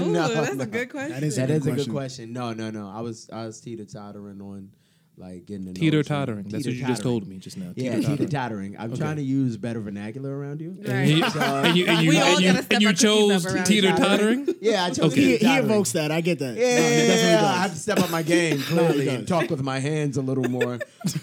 no. 0.55 0.62
a 0.62 0.67
good 0.67 0.91
question. 0.91 1.11
That 1.12 1.23
is 1.25 1.37
That 1.37 1.49
Good 1.49 1.57
is 1.57 1.62
a 1.67 1.71
good 1.71 1.75
question. 1.77 1.93
question. 1.93 2.33
No, 2.33 2.53
no, 2.53 2.71
no. 2.71 2.88
I 2.88 3.01
was 3.01 3.29
I 3.33 3.45
was 3.47 3.61
teeter 3.61 3.85
tottering 3.85 4.41
on 4.41 4.71
like 5.19 5.47
getting 5.47 5.65
the 5.67 5.73
Teeter 5.73 6.03
tottering. 6.03 6.45
That's 6.49 6.65
what 6.67 6.75
you 6.75 6.87
just 6.87 7.03
told 7.03 7.27
me 7.27 7.39
just 7.39 7.57
now. 7.57 7.73
Yeah, 7.77 7.99
Teeter-tottering. 8.01 8.77
I'm 8.79 8.93
Okay. 8.93 9.01
trying 9.01 9.17
to 9.17 9.23
use 9.23 9.57
better 9.57 9.81
vernacular 9.81 10.37
around 10.37 10.61
you. 10.61 10.77
Right. 10.79 10.89
And 10.89 11.09
you, 11.11 11.25
and 11.35 11.77
you, 11.77 11.87
and 11.87 12.03
you, 12.03 12.11
We 12.11 12.19
all 12.19 12.27
and 12.37 12.41
you, 12.41 12.53
gotta 12.53 12.63
step 12.65 12.73
and 12.73 12.83
you 12.83 12.93
chose 12.93 13.65
teeter 13.67 13.91
tottering. 13.97 14.49
Yeah, 14.61 14.85
I 14.85 14.91
chose 14.91 15.13
Okay. 15.13 15.37
He, 15.39 15.47
he 15.47 15.57
evokes 15.57 15.93
that. 15.93 16.11
I 16.11 16.21
get 16.21 16.39
that. 16.39 16.57
Yeah, 16.57 16.77
No, 16.77 16.83
he 16.83 17.07
definitely 17.07 17.35
I 17.35 17.63
have 17.63 17.73
to 17.73 17.79
step 17.79 17.99
up 18.01 18.11
my 18.11 18.23
game 18.23 18.61
clearly 18.63 19.05
he 19.05 19.09
and 19.11 19.27
talk 19.29 19.51
with 19.51 19.63
my 19.63 19.79
hands 19.79 20.17
a 20.17 20.23
little 20.23 20.49
more. 20.49 20.79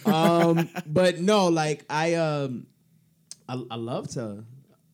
um, 0.05 0.69
but 0.85 1.19
no, 1.19 1.47
like 1.47 1.85
I 1.89 2.15
um, 2.15 2.67
I, 3.47 3.61
I 3.71 3.75
love 3.75 4.07
to 4.09 4.43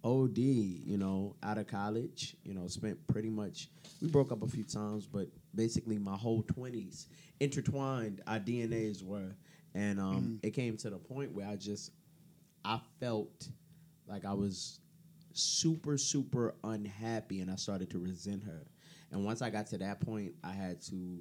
OD. 0.03 0.37
You 0.37 0.97
know, 0.97 1.35
out 1.43 1.57
of 1.57 1.67
college, 1.67 2.35
you 2.43 2.53
know, 2.53 2.67
spent 2.67 3.05
pretty 3.07 3.29
much. 3.29 3.69
We 4.01 4.07
broke 4.09 4.31
up 4.31 4.41
a 4.41 4.47
few 4.47 4.63
times, 4.63 5.05
but 5.05 5.27
basically 5.53 5.97
my 5.99 6.15
whole 6.15 6.41
twenties 6.43 7.07
intertwined. 7.41 8.21
Our 8.27 8.39
DNAs 8.39 9.03
were, 9.03 9.35
and 9.73 9.99
um, 9.99 10.39
it 10.43 10.51
came 10.51 10.77
to 10.77 10.89
the 10.89 10.97
point 10.97 11.33
where 11.33 11.47
I 11.47 11.55
just, 11.57 11.91
I 12.63 12.79
felt 12.99 13.49
like 14.07 14.23
I 14.23 14.33
was 14.33 14.79
super 15.33 15.97
super 15.97 16.53
unhappy 16.63 17.39
and 17.39 17.49
I 17.49 17.55
started 17.55 17.89
to 17.91 17.99
resent 17.99 18.43
her. 18.43 18.65
And 19.11 19.25
once 19.25 19.41
I 19.41 19.49
got 19.49 19.67
to 19.67 19.77
that 19.79 19.99
point, 19.99 20.33
I 20.43 20.51
had 20.51 20.81
to 20.83 21.19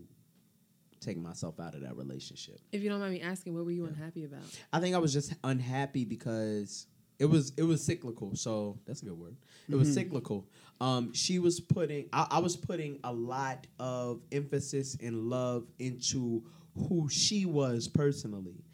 take 1.01 1.17
myself 1.17 1.59
out 1.59 1.75
of 1.75 1.81
that 1.83 1.97
relationship. 1.97 2.61
If 2.73 2.83
you 2.83 2.91
don't 2.91 3.01
mind 3.01 3.15
me 3.15 3.21
asking, 3.23 3.55
what 3.55 3.65
were 3.65 3.71
you 3.71 3.87
unhappy 3.87 4.25
about? 4.25 4.43
I 4.73 4.81
think 4.81 4.95
I 4.95 4.99
was 4.99 5.13
just 5.13 5.35
unhappy 5.43 6.05
because 6.05 6.87
it 7.21 7.27
was 7.27 7.53
it 7.57 7.63
was 7.63 7.85
cyclical. 7.85 8.35
So 8.35 8.79
that's 8.87 9.03
a 9.03 9.05
good 9.05 9.19
word. 9.19 9.37
It 9.69 9.77
was 9.77 9.93
cyclical. 9.95 10.49
Um, 10.81 11.13
she 11.13 11.39
was 11.39 11.61
putting 11.61 12.09
I, 12.13 12.27
I 12.31 12.39
was 12.41 12.57
putting 12.57 12.99
a 13.05 13.13
lot 13.13 13.67
of 13.79 14.23
emphasis 14.33 14.97
and 15.01 15.29
love 15.29 15.67
into 15.79 16.43
who 16.89 17.09
she 17.11 17.45
was 17.45 17.87
personally, 17.89 18.65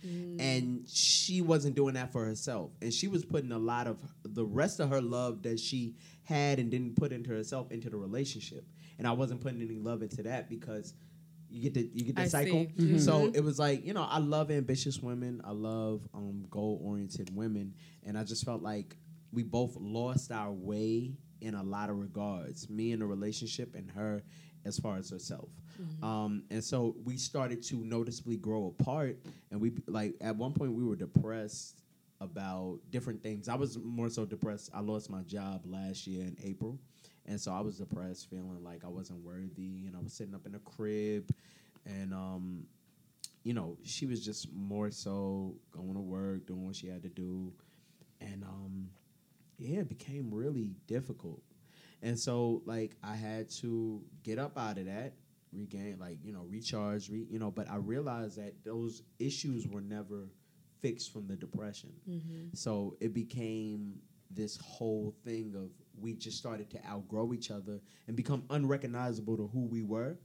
and 0.40 0.88
she 0.88 1.40
wasn't 1.40 1.74
doing 1.74 1.94
that 1.94 2.12
for 2.12 2.24
herself. 2.24 2.70
And 2.80 2.92
she 2.94 3.08
was 3.08 3.24
putting 3.24 3.50
a 3.50 3.58
lot 3.58 3.88
of 3.88 3.98
the 4.22 4.44
rest 4.44 4.78
of 4.80 4.90
her 4.90 5.00
love 5.00 5.42
that 5.42 5.58
she 5.58 5.96
had 6.22 6.58
and 6.60 6.70
didn't 6.70 6.96
put 6.96 7.12
into 7.12 7.30
herself 7.30 7.72
into 7.72 7.90
the 7.90 7.96
relationship. 7.96 8.64
And 8.98 9.06
I 9.06 9.12
wasn't 9.12 9.40
putting 9.40 9.60
any 9.60 9.78
love 9.78 10.02
into 10.02 10.22
that 10.22 10.48
because 10.48 10.94
you 11.50 11.62
get 11.62 11.74
the 11.74 11.90
you 11.92 12.04
get 12.04 12.16
the 12.16 12.22
I 12.22 12.28
cycle. 12.28 12.66
see. 12.78 12.98
So 12.98 13.30
it 13.34 13.42
was 13.42 13.58
like 13.58 13.84
you 13.84 13.94
know 13.94 14.06
I 14.08 14.18
love 14.18 14.50
ambitious 14.50 15.00
women. 15.00 15.40
I 15.44 15.52
love 15.52 16.06
um, 16.14 16.46
goal 16.50 16.80
oriented 16.82 17.34
women, 17.34 17.74
and 18.04 18.18
I 18.18 18.24
just 18.24 18.44
felt 18.44 18.62
like 18.62 18.96
we 19.32 19.42
both 19.42 19.76
lost 19.76 20.32
our 20.32 20.52
way 20.52 21.12
in 21.40 21.54
a 21.54 21.62
lot 21.62 21.90
of 21.90 21.98
regards. 21.98 22.68
Me 22.70 22.92
in 22.92 23.00
the 23.00 23.06
relationship, 23.06 23.74
and 23.74 23.90
her 23.90 24.22
as 24.64 24.78
far 24.78 24.96
as 24.96 25.10
herself. 25.10 25.48
Um, 26.02 26.44
and 26.50 26.64
so 26.64 26.96
we 27.04 27.16
started 27.16 27.62
to 27.64 27.76
noticeably 27.76 28.36
grow 28.36 28.74
apart, 28.78 29.18
and 29.50 29.60
we 29.60 29.72
like 29.86 30.14
at 30.20 30.36
one 30.36 30.52
point 30.52 30.72
we 30.72 30.84
were 30.84 30.96
depressed 30.96 31.82
about 32.20 32.78
different 32.90 33.22
things. 33.22 33.48
I 33.48 33.54
was 33.54 33.78
more 33.78 34.08
so 34.08 34.24
depressed. 34.24 34.70
I 34.74 34.80
lost 34.80 35.10
my 35.10 35.22
job 35.22 35.62
last 35.66 36.06
year 36.06 36.22
in 36.22 36.36
April. 36.42 36.78
And 37.26 37.40
so 37.40 37.52
I 37.52 37.60
was 37.60 37.78
depressed, 37.78 38.30
feeling 38.30 38.62
like 38.62 38.84
I 38.84 38.88
wasn't 38.88 39.24
worthy, 39.24 39.86
and 39.86 39.96
I 39.96 40.00
was 40.00 40.12
sitting 40.12 40.34
up 40.34 40.46
in 40.46 40.54
a 40.54 40.60
crib, 40.60 41.28
and 41.84 42.14
um, 42.14 42.66
you 43.42 43.52
know, 43.52 43.76
she 43.84 44.06
was 44.06 44.24
just 44.24 44.52
more 44.52 44.90
so 44.90 45.54
going 45.72 45.94
to 45.94 46.00
work, 46.00 46.46
doing 46.46 46.64
what 46.66 46.76
she 46.76 46.86
had 46.88 47.02
to 47.02 47.08
do, 47.08 47.52
and 48.20 48.44
um, 48.44 48.90
yeah, 49.58 49.80
it 49.80 49.88
became 49.88 50.32
really 50.32 50.70
difficult. 50.86 51.42
And 52.02 52.18
so, 52.18 52.62
like, 52.66 52.94
I 53.02 53.16
had 53.16 53.50
to 53.62 54.02
get 54.22 54.38
up 54.38 54.56
out 54.58 54.78
of 54.78 54.86
that, 54.86 55.14
regain, 55.52 55.96
like, 55.98 56.18
you 56.22 56.32
know, 56.32 56.44
recharge, 56.48 57.08
re, 57.08 57.26
you 57.28 57.38
know. 57.38 57.50
But 57.50 57.70
I 57.70 57.76
realized 57.76 58.38
that 58.38 58.54
those 58.64 59.02
issues 59.18 59.66
were 59.66 59.80
never 59.80 60.28
fixed 60.82 61.12
from 61.12 61.26
the 61.26 61.36
depression. 61.36 61.92
So 62.52 62.96
it 63.00 63.14
became 63.14 63.94
this 64.30 64.58
whole 64.58 65.14
thing 65.24 65.54
of 65.56 65.70
we 66.00 66.14
just 66.14 66.38
started 66.38 66.70
to 66.70 66.86
outgrow 66.86 67.32
each 67.32 67.50
other 67.50 67.80
and 68.06 68.16
become 68.16 68.44
unrecognizable 68.50 69.36
to 69.36 69.48
who 69.52 69.66
we 69.66 69.82
were. 69.82 70.16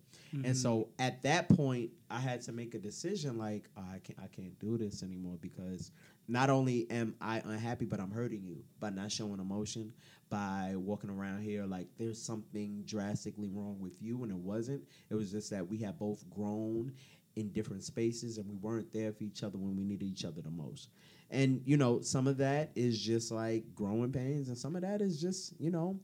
And 0.46 0.56
so 0.56 0.78
mm-hmm. 0.78 1.02
at 1.02 1.22
that 1.24 1.50
point, 1.50 1.92
I 2.10 2.20
had 2.20 2.42
to 2.44 2.54
make 2.54 2.74
a 2.74 2.80
decision 2.80 3.38
like 3.38 3.70
oh, 3.78 3.84
I 3.94 4.00
can't 4.00 4.18
I 4.18 4.28
can't 4.28 4.58
do 4.60 4.78
this 4.78 5.04
anymore 5.04 5.38
because 5.42 5.92
not 6.28 6.50
only 6.50 6.90
am 6.90 7.16
I 7.20 7.42
unhappy, 7.44 7.86
but 7.86 8.00
I'm 8.00 8.12
hurting 8.12 8.46
you 8.46 8.64
by 8.80 8.92
not 8.92 9.12
showing 9.12 9.40
emotion, 9.40 9.92
by 10.30 10.74
walking 10.76 11.10
around 11.10 11.44
here 11.44 11.66
like 11.66 11.88
there's 11.98 12.22
something 12.22 12.84
drastically 12.86 13.50
wrong 13.50 13.78
with 13.80 14.02
you, 14.02 14.24
and 14.24 14.32
it 14.32 14.38
wasn't. 14.38 14.84
It 15.10 15.16
was 15.16 15.32
just 15.32 15.50
that 15.50 15.68
we 15.68 15.78
had 15.80 16.00
both 16.00 16.24
grown 16.30 16.94
in 17.36 17.50
different 17.50 17.84
spaces 17.84 18.38
and 18.38 18.48
we 18.48 18.56
weren't 18.56 18.92
there 18.92 19.12
for 19.12 19.24
each 19.24 19.44
other 19.44 19.58
when 19.58 19.76
we 19.76 19.84
needed 19.84 20.06
each 20.06 20.26
other 20.26 20.42
the 20.42 20.52
most. 20.52 20.90
And 21.32 21.62
you 21.66 21.78
know, 21.78 22.02
some 22.02 22.28
of 22.28 22.38
that 22.38 22.72
is 22.76 23.00
just 23.02 23.32
like 23.32 23.64
growing 23.76 24.12
pains, 24.12 24.50
and 24.50 24.58
some 24.58 24.76
of 24.76 24.82
that 24.84 25.02
is 25.02 25.20
just 25.22 25.54
you 25.60 25.72
know, 25.72 26.00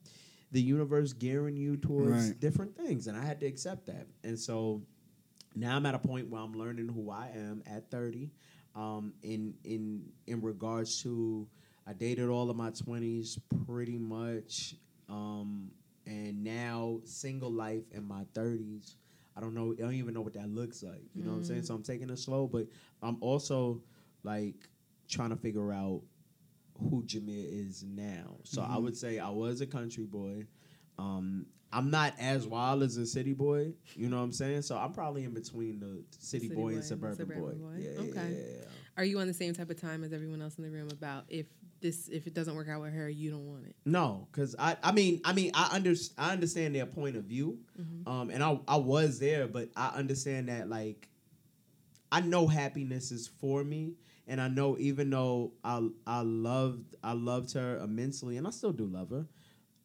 the 0.52 0.62
universe 0.62 1.14
gearing 1.14 1.58
you 1.58 1.78
towards 1.78 2.30
Right. 2.30 2.40
different 2.40 2.76
things, 2.78 3.08
and 3.08 3.18
I 3.18 3.26
had 3.26 3.40
to 3.42 3.46
accept 3.46 3.88
that. 3.88 4.08
And 4.24 4.40
so 4.40 4.82
now 5.56 5.76
I'm 5.76 5.86
at 5.86 5.96
a 5.96 6.00
point 6.00 6.30
where 6.30 6.42
I'm 6.42 6.54
learning 6.54 6.90
who 6.90 7.10
I 7.12 7.30
am 7.36 7.64
at 7.66 7.90
30. 7.92 8.32
Um, 8.76 9.14
in 9.24 9.56
in 9.64 10.04
in 10.28 10.42
regards 10.42 11.02
to, 11.04 11.48
I 11.88 11.94
dated 11.94 12.30
all 12.30 12.50
of 12.50 12.56
my 12.58 12.70
20s 12.72 13.40
pretty 13.66 13.98
much, 13.98 14.76
um, 15.10 15.72
and 16.06 16.44
now 16.44 17.00
single 17.06 17.52
life 17.52 17.84
in 17.92 18.04
my 18.08 18.24
30s. 18.34 18.96
I 19.36 19.42
don't 19.42 19.54
know. 19.54 19.74
I 19.78 19.82
don't 19.82 19.94
even 19.96 20.14
know 20.14 20.22
what 20.22 20.34
that 20.34 20.50
looks 20.50 20.84
like. 20.84 21.04
You 21.16 21.24
know 21.24 21.32
what 21.32 21.38
I'm 21.38 21.44
saying? 21.44 21.64
So 21.64 21.74
I'm 21.76 21.84
taking 21.84 22.10
it 22.10 22.20
slow, 22.20 22.48
but 22.48 22.68
I'm 23.02 23.18
also 23.22 23.82
like 24.24 24.56
trying 25.08 25.30
to 25.30 25.36
figure 25.36 25.72
out 25.72 26.02
who 26.90 27.04
Jameer 27.04 27.46
is 27.68 27.84
now. 27.84 28.38
So 28.44 28.62
I 28.62 28.78
would 28.78 28.96
say 28.96 29.20
I 29.20 29.30
was 29.30 29.62
a 29.62 29.66
country 29.68 30.06
boy. 30.06 30.46
Um, 31.00 31.48
I'm 31.72 31.90
not 31.92 32.14
as 32.20 32.48
wild 32.48 32.82
as 32.84 32.98
a 32.98 33.06
city 33.06 33.34
boy. 33.34 33.74
You 33.96 34.10
know 34.10 34.18
what 34.18 34.24
I'm 34.24 34.32
saying? 34.32 34.62
So 34.62 34.78
I'm 34.78 34.94
probably 34.94 35.24
in 35.26 35.34
between 35.34 35.80
the 35.80 36.04
city, 36.18 36.48
City 36.48 36.56
boy 36.56 36.62
boy 36.62 36.68
and 36.68 36.76
and 36.78 36.86
suburban, 36.86 37.18
suburban 37.18 37.42
boy. 37.60 37.66
boy. 37.66 37.76
Yeah, 37.78 38.00
Okay. 38.02 38.32
yeah, 38.32 38.58
yeah. 38.60 38.66
Are 38.96 39.04
you 39.04 39.20
on 39.20 39.28
the 39.28 39.34
same 39.34 39.54
type 39.54 39.70
of 39.70 39.80
time 39.80 40.04
as 40.04 40.14
everyone 40.14 40.42
else 40.42 40.58
in 40.58 40.64
the 40.64 40.70
room 40.72 40.90
about 40.92 41.26
if 41.30 41.46
this 41.82 42.08
if 42.08 42.26
it 42.26 42.34
doesn't 42.34 42.56
work 42.56 42.70
out 42.70 42.82
with 42.82 42.94
her, 42.94 43.08
you 43.10 43.30
don't 43.30 43.46
want 43.48 43.66
it? 43.68 43.76
No, 43.86 44.28
because 44.32 44.56
I, 44.58 44.78
I 44.82 44.92
mean, 44.92 45.22
I 45.26 45.34
mean, 45.34 45.52
I 45.54 45.70
under, 45.74 45.94
I 46.18 46.32
understand 46.32 46.74
their 46.74 46.86
point 46.88 47.16
of 47.18 47.26
view, 47.26 47.60
um, 48.08 48.30
and 48.32 48.42
I, 48.44 48.60
I 48.68 48.78
was 48.78 49.20
there, 49.20 49.48
but 49.48 49.70
I 49.76 49.90
understand 49.90 50.50
that 50.50 50.70
like, 50.70 51.10
I 52.12 52.22
know 52.22 52.48
happiness 52.48 53.12
is 53.12 53.28
for 53.28 53.64
me, 53.64 53.94
and 54.28 54.40
I 54.42 54.48
know 54.48 54.78
even 54.78 55.10
though 55.10 55.54
I, 55.64 55.88
I 56.06 56.22
loved, 56.22 56.96
I 57.04 57.14
loved 57.14 57.54
her 57.54 57.78
immensely, 57.78 58.38
and 58.38 58.46
I 58.46 58.50
still 58.52 58.74
do 58.74 58.86
love 58.86 59.10
her, 59.12 59.26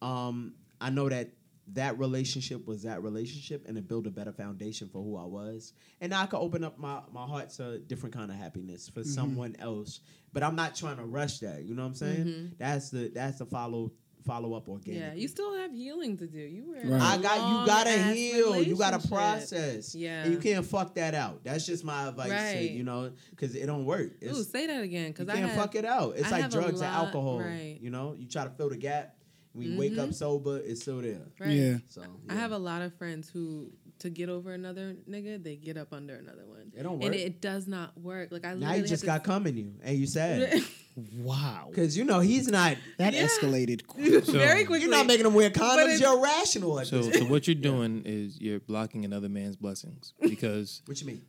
um, 0.05 0.53
I 0.81 0.89
know 0.89 1.09
that 1.09 1.29
that 1.73 1.97
relationship 1.97 2.67
was 2.67 2.83
that 2.83 3.01
relationship, 3.01 3.63
and 3.67 3.77
it 3.77 3.87
built 3.87 4.05
a 4.05 4.11
better 4.11 4.33
foundation 4.33 4.89
for 4.89 5.01
who 5.01 5.15
I 5.17 5.23
was, 5.23 5.71
and 6.01 6.09
now 6.09 6.21
I 6.21 6.25
could 6.25 6.39
open 6.39 6.63
up 6.63 6.77
my, 6.77 6.99
my 7.13 7.25
heart 7.25 7.49
to 7.51 7.71
a 7.71 7.77
different 7.79 8.13
kind 8.13 8.29
of 8.29 8.37
happiness 8.37 8.89
for 8.89 9.03
someone 9.03 9.55
else, 9.59 10.01
but 10.33 10.43
I'm 10.43 10.55
not 10.57 10.75
trying 10.75 10.97
to 10.97 11.05
rush 11.05 11.39
that. 11.39 11.63
You 11.63 11.73
know 11.73 11.83
what 11.83 11.89
I'm 11.89 11.95
saying? 11.95 12.51
That's 12.57 12.89
the 12.89 13.11
that's 13.13 13.39
the 13.39 13.45
follow 13.45 13.93
follow 14.23 14.53
up 14.53 14.67
organic. 14.67 15.01
Yeah, 15.01 15.13
you 15.13 15.27
still 15.27 15.53
have 15.55 15.71
healing 15.71 16.17
to 16.17 16.27
do. 16.27 16.39
You 16.39 16.65
were. 16.65 16.75
in 16.77 16.89
Right. 16.89 17.01
a 17.01 17.03
I 17.03 17.17
got 17.17 17.35
you. 17.35 17.65
Gotta 17.65 18.03
heal. 18.13 18.61
You 18.61 18.75
gotta 18.75 19.05
process. 19.07 19.93
Yeah. 19.95 20.23
and 20.23 20.33
you 20.33 20.39
can't 20.39 20.65
fuck 20.65 20.95
that 20.95 21.13
out. 21.13 21.43
That's 21.43 21.65
just 21.65 21.83
my 21.83 22.07
advice. 22.07 22.53
To, 22.53 22.71
you 22.71 22.83
know, 22.83 23.11
because 23.31 23.55
it 23.55 23.65
don't 23.65 23.85
work. 23.85 24.11
It's, 24.21 24.37
Ooh, 24.37 24.43
say 24.43 24.67
that 24.67 24.81
again, 24.81 25.13
you 25.17 25.25
I 25.29 25.35
can't 25.35 25.49
have, 25.49 25.57
fuck 25.57 25.75
it 25.75 25.85
out. 25.85 26.15
It's 26.15 26.27
I 26.27 26.31
like 26.31 26.41
have 26.43 26.53
a 26.53 26.61
drugs 26.61 26.81
and 26.81 26.93
alcohol. 26.93 27.39
right. 27.39 27.77
You 27.81 27.89
know, 27.89 28.15
you 28.17 28.27
try 28.27 28.43
to 28.43 28.49
fill 28.49 28.69
the 28.69 28.77
gap. 28.77 29.15
When 29.53 29.71
you 29.71 29.77
wake 29.77 29.99
up 29.99 30.05
mm-hmm. 30.05 30.11
sober, 30.13 30.57
it's 30.57 30.81
still 30.81 30.99
there. 30.99 31.21
Right. 31.39 31.51
Yeah. 31.51 31.77
So 31.87 32.01
I 32.27 32.33
have 32.33 32.51
a 32.51 32.57
lot 32.57 32.81
of 32.81 32.95
friends 32.95 33.29
who, 33.29 33.71
to 33.99 34.09
get 34.09 34.27
over 34.27 34.51
another 34.51 34.95
nigga, 35.07 35.43
they 35.43 35.55
get 35.57 35.77
up 35.77 35.93
under 35.93 36.15
another 36.15 36.47
one. 36.47 36.71
It 36.75 36.81
don't 36.81 36.93
work. 36.93 37.03
and 37.03 37.13
work. 37.13 37.23
it 37.23 37.39
does 37.39 37.67
not 37.67 37.95
work. 37.95 38.31
Like 38.31 38.45
I 38.45 38.49
Now 38.49 38.55
literally 38.55 38.79
you 38.79 38.87
just 38.87 39.05
have 39.05 39.23
got 39.23 39.23
cum 39.23 39.45
in 39.45 39.55
you, 39.55 39.73
and 39.83 39.95
you 39.95 40.07
sad 40.07 40.63
Wow. 40.95 41.67
because 41.69 41.97
you 41.97 42.03
know 42.03 42.19
he's 42.19 42.47
not. 42.47 42.77
That 42.97 43.13
Yeah. 43.13 43.27
escalated 43.27 43.79
to 43.79 43.83
quick. 43.87 44.25
very 44.25 44.65
quickly. 44.65 44.81
You're 44.81 44.91
not 44.91 45.07
making 45.07 45.25
him 45.25 45.33
wear 45.33 45.49
condoms. 45.49 45.99
You're 45.99 46.19
rational 46.21 46.83
So, 46.85 47.01
so 47.11 47.25
what 47.25 47.47
you're 47.47 47.55
doing 47.55 48.03
is 48.05 48.39
you're 48.39 48.59
blocking 48.59 49.03
another 49.05 49.29
man's 49.29 49.55
blessings 49.55 50.13
because 50.21 50.81
What 50.85 50.99
you 51.01 51.07
mean? 51.07 51.21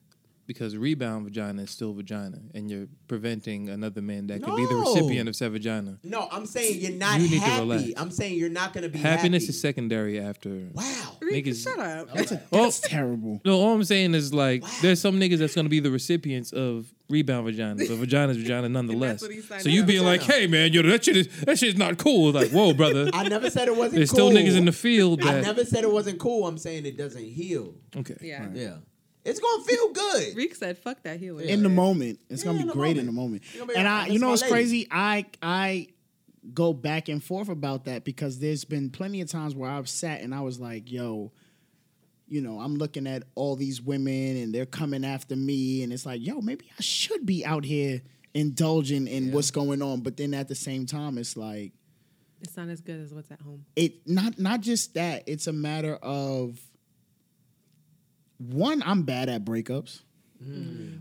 Because 0.46 0.76
rebound 0.76 1.24
vagina 1.24 1.62
is 1.62 1.70
still 1.70 1.92
vagina, 1.94 2.38
and 2.54 2.70
you're 2.70 2.86
preventing 3.08 3.68
another 3.70 4.02
man 4.02 4.26
that 4.28 4.42
could 4.42 4.56
be 4.56 4.66
the 4.66 4.74
recipient 4.74 5.28
of 5.28 5.36
said 5.36 5.52
vagina. 5.52 5.98
No, 6.02 6.28
I'm 6.30 6.46
saying 6.46 6.80
you're 6.80 6.92
not 6.92 7.20
You 7.20 7.28
need 7.30 7.42
to 7.42 7.50
relax. 7.60 7.82
happy. 7.82 7.96
I'm 7.98 8.10
saying 8.10 8.38
you're 8.38 8.48
not 8.50 8.72
gonna 8.72 8.88
be 8.88 8.98
Happiness 8.98 9.44
happy. 9.44 9.50
is 9.50 9.60
secondary 9.60 10.20
after. 10.20 10.68
wow. 10.72 11.16
Niggas- 11.22 11.62
shut 11.64 11.78
up. 11.78 12.12
That's, 12.14 12.32
a, 12.32 12.42
Well- 12.50 12.64
that's 12.64 12.80
terrible. 12.80 13.40
No, 13.44 13.58
all 13.60 13.74
I'm 13.74 13.84
saying 13.84 14.14
is 14.14 14.34
like 14.34 14.62
there's 14.82 15.00
some 15.00 15.18
niggas 15.18 15.38
that's 15.38 15.54
gonna 15.54 15.68
be 15.68 15.80
the 15.80 15.90
recipients 15.90 16.52
of 16.52 16.86
rebound 17.08 17.46
vagina, 17.46 17.76
but 17.76 17.96
vagina's 17.96 18.36
vagina 18.36 18.68
nonetheless. 18.70 19.22
what 19.22 19.30
he 19.30 19.40
So 19.40 19.68
you 19.68 19.82
up 19.82 19.86
being 19.86 20.04
like, 20.04 20.22
hey 20.22 20.46
man, 20.46 20.72
yo, 20.72 20.82
that 20.82 21.04
shit 21.04 21.16
is 21.16 21.28
that 21.44 21.58
shit's 21.58 21.78
not 21.78 21.96
cool. 21.98 22.32
Like, 22.32 22.50
whoa, 22.50 22.74
brother. 22.74 23.08
I 23.14 23.26
never 23.28 23.48
said 23.50 23.68
it 23.68 23.76
wasn't 23.76 23.94
There's 23.96 24.10
cool. 24.10 24.30
still 24.30 24.42
niggas 24.42 24.56
in 24.56 24.64
the 24.66 24.72
field 24.72 25.22
I 25.24 25.40
never 25.40 25.64
said 25.64 25.84
it 25.84 25.90
wasn't 25.90 26.18
cool. 26.18 26.46
I'm 26.46 26.58
saying 26.58 26.84
it 26.86 26.96
doesn't 26.98 27.24
heal. 27.24 27.74
okay. 27.96 28.16
Yeah. 28.20 28.48
Yeah. 28.52 28.76
It's 29.24 29.40
gonna 29.40 29.64
feel 29.64 29.92
good. 29.92 30.36
Reek 30.36 30.54
said, 30.54 30.76
"Fuck 30.78 31.02
that 31.04 31.18
healing." 31.18 31.48
in 31.48 31.62
the 31.62 31.68
moment. 31.68 32.20
It's 32.28 32.42
Yeah, 32.44 32.52
gonna 32.52 32.58
be 32.64 32.64
the 32.68 32.72
great 32.72 32.96
moment. 32.96 32.98
in 33.00 33.06
the 33.06 33.12
moment. 33.12 33.42
It's 33.44 33.52
gonna 33.58 33.66
be 33.72 33.74
And 33.76 33.84
like, 33.84 33.92
I, 33.92 34.08
oh, 34.08 34.12
you 34.12 34.18
know, 34.18 34.26
my 34.26 34.30
what's 34.32 34.42
lady. 34.42 34.52
crazy. 34.52 34.88
I 34.90 35.26
I 35.42 35.88
go 36.52 36.72
back 36.74 37.08
and 37.08 37.22
forth 37.24 37.48
about 37.48 37.86
that 37.86 38.04
because 38.04 38.38
there's 38.38 38.64
been 38.64 38.90
plenty 38.90 39.22
of 39.22 39.30
times 39.30 39.54
where 39.54 39.70
I've 39.70 39.88
sat 39.88 40.20
and 40.20 40.34
I 40.34 40.40
was 40.42 40.60
like, 40.60 40.90
yo. 40.92 41.32
You 42.26 42.40
know, 42.40 42.58
I'm 42.58 42.76
looking 42.76 43.06
at 43.06 43.22
all 43.34 43.54
these 43.54 43.82
women 43.82 44.36
and 44.38 44.52
they're 44.54 44.64
coming 44.64 45.04
after 45.04 45.36
me, 45.36 45.82
and 45.82 45.92
it's 45.92 46.06
like, 46.06 46.24
yo, 46.26 46.40
maybe 46.40 46.64
I 46.78 46.80
should 46.80 47.26
be 47.26 47.44
out 47.44 47.66
here 47.66 48.00
indulging 48.32 49.06
in 49.06 49.30
what's 49.30 49.50
going 49.50 49.82
on. 49.82 50.00
But 50.00 50.16
then 50.16 50.32
at 50.32 50.48
the 50.48 50.54
same 50.54 50.86
time, 50.86 51.18
it's 51.18 51.36
like, 51.36 51.72
It's 52.40 52.56
not 52.56 52.68
as 52.70 52.80
good 52.80 52.98
as 52.98 53.12
what's 53.12 53.30
at 53.30 53.42
home. 53.42 53.66
it 53.76 54.08
not 54.08 54.38
not 54.38 54.62
just 54.62 54.94
that 54.94 55.24
it's 55.26 55.46
a 55.46 55.52
matter 55.52 55.96
of 55.96 56.58
one 58.52 58.82
i'm 58.84 59.02
bad 59.02 59.28
at 59.28 59.44
breakups 59.44 60.00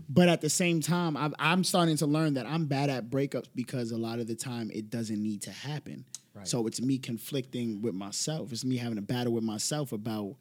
but 0.08 0.28
at 0.28 0.40
the 0.40 0.48
same 0.48 0.80
time 0.80 1.16
I'm, 1.16 1.34
I'm 1.38 1.64
starting 1.64 1.96
to 1.98 2.06
learn 2.06 2.34
that 2.34 2.46
i'm 2.46 2.66
bad 2.66 2.88
at 2.90 3.10
breakups 3.10 3.48
because 3.54 3.90
a 3.90 3.98
lot 3.98 4.18
of 4.18 4.26
the 4.26 4.34
time 4.34 4.70
it 4.72 4.90
doesn't 4.90 5.22
need 5.22 5.42
to 5.42 5.50
happen 5.50 6.04
Right. 6.34 6.48
so 6.48 6.66
it's 6.66 6.80
me 6.80 6.98
conflicting 6.98 7.80
with 7.82 7.94
myself 7.94 8.52
it's 8.52 8.64
me 8.64 8.76
having 8.76 8.98
a 8.98 9.02
battle 9.02 9.32
with 9.32 9.44
myself 9.44 9.92
about 9.92 10.36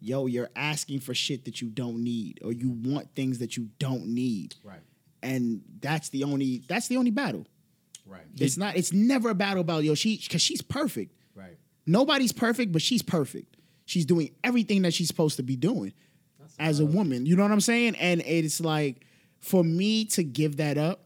yo 0.00 0.26
you're 0.26 0.50
asking 0.56 1.00
for 1.00 1.14
shit 1.14 1.44
that 1.44 1.60
you 1.60 1.68
don't 1.68 2.02
need 2.02 2.40
or 2.42 2.52
you 2.52 2.70
want 2.70 3.14
things 3.14 3.38
that 3.38 3.56
you 3.56 3.68
don't 3.78 4.06
need 4.06 4.54
Right. 4.64 4.80
and 5.22 5.60
that's 5.80 6.08
the 6.08 6.24
only 6.24 6.62
that's 6.68 6.88
the 6.88 6.96
only 6.96 7.10
battle 7.10 7.46
Right. 8.06 8.22
it's 8.38 8.56
not 8.56 8.76
it's 8.76 8.92
never 8.92 9.28
a 9.30 9.34
battle 9.34 9.60
about 9.60 9.84
yo 9.84 9.94
she 9.94 10.16
because 10.16 10.40
she's 10.42 10.62
perfect 10.62 11.14
Right. 11.36 11.56
nobody's 11.86 12.32
perfect, 12.32 12.72
but 12.72 12.82
she's 12.82 13.02
perfect. 13.02 13.54
She's 13.84 14.04
doing 14.04 14.30
everything 14.42 14.82
that 14.82 14.92
she's 14.92 15.06
supposed 15.06 15.36
to 15.36 15.42
be 15.44 15.54
doing 15.56 15.92
as 16.58 16.80
a 16.80 16.86
woman. 16.86 17.26
You 17.26 17.36
know 17.36 17.42
what 17.42 17.52
I'm 17.52 17.60
saying? 17.60 17.96
And 17.96 18.22
it's 18.24 18.60
like 18.60 19.06
for 19.40 19.62
me 19.62 20.04
to 20.06 20.24
give 20.24 20.56
that 20.56 20.78
up, 20.78 21.04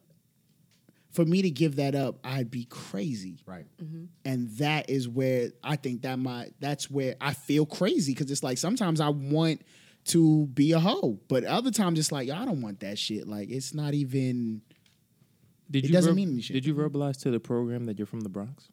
for 1.11 1.25
me 1.25 1.43
to 1.43 1.51
give 1.51 1.77
that 1.77 1.95
up, 1.95 2.19
I'd 2.25 2.51
be 2.51 2.65
crazy. 2.65 3.43
Right. 3.47 3.67
Mm-hmm. 3.83 4.05
And 4.25 4.51
that 4.59 4.89
is 4.89 5.09
where 5.09 5.51
I 5.63 5.77
think 5.77 6.03
that 6.03 6.19
my 6.19 6.49
that's 6.61 6.91
where 6.91 7.17
I 7.21 7.35
feel 7.35 7.67
crazy 7.67 8.15
because 8.15 8.31
it's 8.31 8.43
like 8.43 8.59
sometimes 8.59 9.01
I 9.01 9.11
want 9.11 9.63
to 10.07 10.47
be 10.47 10.73
a 10.73 10.81
hoe, 10.81 11.21
but 11.29 11.45
other 11.45 11.71
times 11.71 11.99
it's 11.99 12.11
like 12.11 12.31
I 12.31 12.45
don't 12.45 12.63
want 12.63 12.81
that 12.81 12.99
shit. 12.99 13.29
Like 13.29 13.51
it's 13.51 13.75
not 13.75 13.95
even. 13.95 14.63
Did 15.71 15.85
It 15.85 15.89
you 15.89 15.93
doesn't 15.95 16.15
mean 16.15 16.33
any 16.33 16.43
shit. 16.43 16.55
Did 16.55 16.67
you 16.67 16.75
verbalize 16.75 17.21
to 17.23 17.31
the 17.31 17.41
program 17.41 17.87
that 17.87 17.99
you're 17.99 18.07
from 18.07 18.21
the 18.21 18.29
Bronx? 18.29 18.69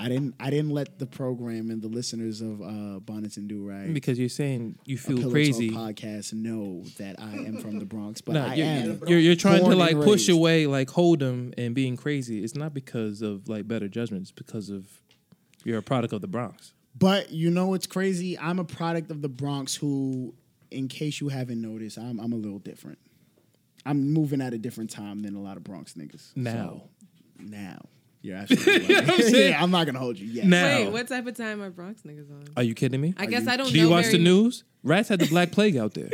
I 0.00 0.08
didn't. 0.08 0.34
I 0.40 0.48
didn't 0.48 0.70
let 0.70 0.98
the 0.98 1.06
program 1.06 1.70
and 1.70 1.82
the 1.82 1.88
listeners 1.88 2.40
of 2.40 2.62
uh, 2.62 3.00
Bonnets 3.00 3.36
and 3.36 3.50
Durags 3.50 3.92
Because 3.92 4.18
you're 4.18 4.30
saying 4.30 4.78
you 4.86 4.96
feel 4.96 5.30
crazy. 5.30 5.70
Podcast 5.70 6.32
know 6.32 6.82
that 6.98 7.16
I 7.20 7.34
am 7.34 7.58
from 7.58 7.78
the 7.78 7.84
Bronx, 7.84 8.22
but 8.22 8.36
I 8.36 8.54
you're, 8.54 8.66
am. 8.66 9.02
you're, 9.06 9.18
you're 9.18 9.36
trying 9.36 9.62
to 9.62 9.76
like 9.76 9.96
push 9.96 10.28
away 10.30 10.66
like 10.66 10.88
hold 10.88 11.18
them 11.18 11.52
and 11.58 11.74
being 11.74 11.98
crazy. 11.98 12.42
It's 12.42 12.54
not 12.54 12.72
because 12.72 13.20
of 13.20 13.46
like 13.48 13.68
better 13.68 13.88
judgment. 13.88 14.22
It's 14.22 14.32
because 14.32 14.70
of 14.70 14.86
you're 15.64 15.78
a 15.78 15.82
product 15.82 16.14
of 16.14 16.22
the 16.22 16.28
Bronx. 16.28 16.72
But 16.98 17.30
you 17.30 17.50
know 17.50 17.66
what's 17.66 17.86
crazy? 17.86 18.38
I'm 18.38 18.58
a 18.58 18.64
product 18.64 19.10
of 19.10 19.20
the 19.20 19.28
Bronx. 19.28 19.76
Who, 19.76 20.34
in 20.70 20.88
case 20.88 21.20
you 21.20 21.28
haven't 21.28 21.60
noticed, 21.60 21.98
I'm 21.98 22.18
I'm 22.18 22.32
a 22.32 22.36
little 22.36 22.58
different. 22.58 22.98
I'm 23.84 24.12
moving 24.12 24.40
at 24.40 24.54
a 24.54 24.58
different 24.58 24.90
time 24.90 25.20
than 25.22 25.36
a 25.36 25.40
lot 25.40 25.58
of 25.58 25.64
Bronx 25.64 25.92
niggas. 25.92 26.34
Now. 26.36 26.52
So, 26.52 26.82
now. 27.38 27.80
You're 28.22 28.36
absolutely 28.36 28.94
right. 28.94 29.08
I'm 29.10 29.20
saying? 29.22 29.50
yeah, 29.52 29.62
I'm 29.62 29.70
not 29.70 29.86
gonna 29.86 29.98
hold 29.98 30.18
you. 30.18 30.26
Yes. 30.26 30.44
Now. 30.44 30.64
Wait, 30.66 30.92
what 30.92 31.08
type 31.08 31.26
of 31.26 31.36
time 31.36 31.62
are 31.62 31.70
Bronx 31.70 32.02
niggas 32.02 32.30
on? 32.30 32.44
Are 32.56 32.62
you 32.62 32.74
kidding 32.74 33.00
me? 33.00 33.14
I 33.16 33.26
guess 33.26 33.46
I 33.46 33.56
don't 33.56 33.70
Do 33.70 33.76
know. 33.78 33.82
you 33.84 33.88
watch 33.90 34.04
very- 34.06 34.18
the 34.18 34.24
news? 34.24 34.64
Rats 34.82 35.08
had 35.08 35.20
the 35.20 35.26
Black 35.26 35.52
Plague 35.52 35.76
out 35.76 35.94
there. 35.94 36.10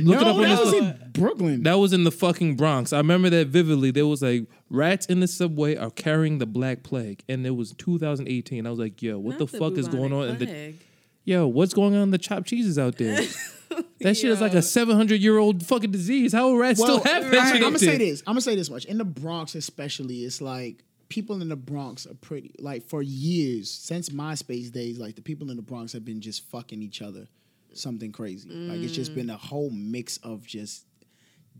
No, 0.00 0.12
Look 0.12 0.20
it 0.22 0.26
up 0.26 0.36
on 0.36 0.42
that 0.42 0.48
this- 0.48 0.60
was 0.64 0.74
in 0.74 1.10
Brooklyn. 1.12 1.62
That 1.62 1.74
was 1.78 1.92
in 1.92 2.04
the 2.04 2.10
fucking 2.10 2.56
Bronx. 2.56 2.92
I 2.92 2.98
remember 2.98 3.28
that 3.30 3.48
vividly. 3.48 3.90
There 3.90 4.06
was 4.06 4.22
like 4.22 4.46
rats 4.70 5.06
in 5.06 5.20
the 5.20 5.26
subway 5.28 5.76
are 5.76 5.90
carrying 5.90 6.38
the 6.38 6.46
Black 6.46 6.82
Plague, 6.82 7.22
and 7.28 7.46
it 7.46 7.50
was 7.50 7.72
2018. 7.74 8.66
I 8.66 8.70
was 8.70 8.78
like, 8.78 9.02
yo, 9.02 9.18
what 9.18 9.38
Not 9.38 9.50
the 9.50 9.58
fuck 9.58 9.74
is 9.74 9.86
going 9.88 10.12
on? 10.12 10.20
bubonic 10.28 10.32
in 10.32 10.38
the 10.38 10.46
plague. 10.46 10.78
yo, 11.24 11.46
what's 11.46 11.74
going 11.74 11.94
on 11.94 12.02
in 12.04 12.10
the 12.10 12.18
chopped 12.18 12.46
cheeses 12.46 12.78
out 12.78 12.96
there? 12.96 13.20
that 14.00 14.16
shit 14.16 14.30
is 14.30 14.40
like 14.40 14.54
a 14.54 14.62
700 14.62 15.20
year 15.20 15.38
old 15.38 15.64
fucking 15.64 15.90
disease. 15.90 16.32
How 16.32 16.48
will 16.48 16.58
rats 16.58 16.80
well, 16.80 17.00
still 17.00 17.12
have 17.12 17.24
I'm, 17.24 17.52
shit 17.52 17.60
gonna 17.60 17.78
say 17.78 17.98
this. 17.98 18.22
I'm 18.26 18.34
gonna 18.34 18.40
say 18.40 18.56
this 18.56 18.70
much. 18.70 18.84
In 18.84 18.98
the 18.98 19.04
Bronx, 19.04 19.54
especially, 19.54 20.24
it's 20.24 20.40
like 20.40 20.84
people 21.08 21.40
in 21.40 21.48
the 21.48 21.56
Bronx 21.56 22.06
are 22.06 22.14
pretty. 22.14 22.54
Like 22.58 22.84
for 22.84 23.02
years 23.02 23.70
since 23.70 24.08
MySpace 24.08 24.72
days, 24.72 24.98
like 24.98 25.16
the 25.16 25.22
people 25.22 25.50
in 25.50 25.56
the 25.56 25.62
Bronx 25.62 25.92
have 25.92 26.04
been 26.04 26.20
just 26.20 26.48
fucking 26.50 26.82
each 26.82 27.02
other, 27.02 27.26
something 27.72 28.12
crazy. 28.12 28.48
Like 28.50 28.80
it's 28.80 28.94
just 28.94 29.12
mm. 29.12 29.16
been 29.16 29.30
a 29.30 29.36
whole 29.36 29.70
mix 29.70 30.18
of 30.18 30.46
just 30.46 30.84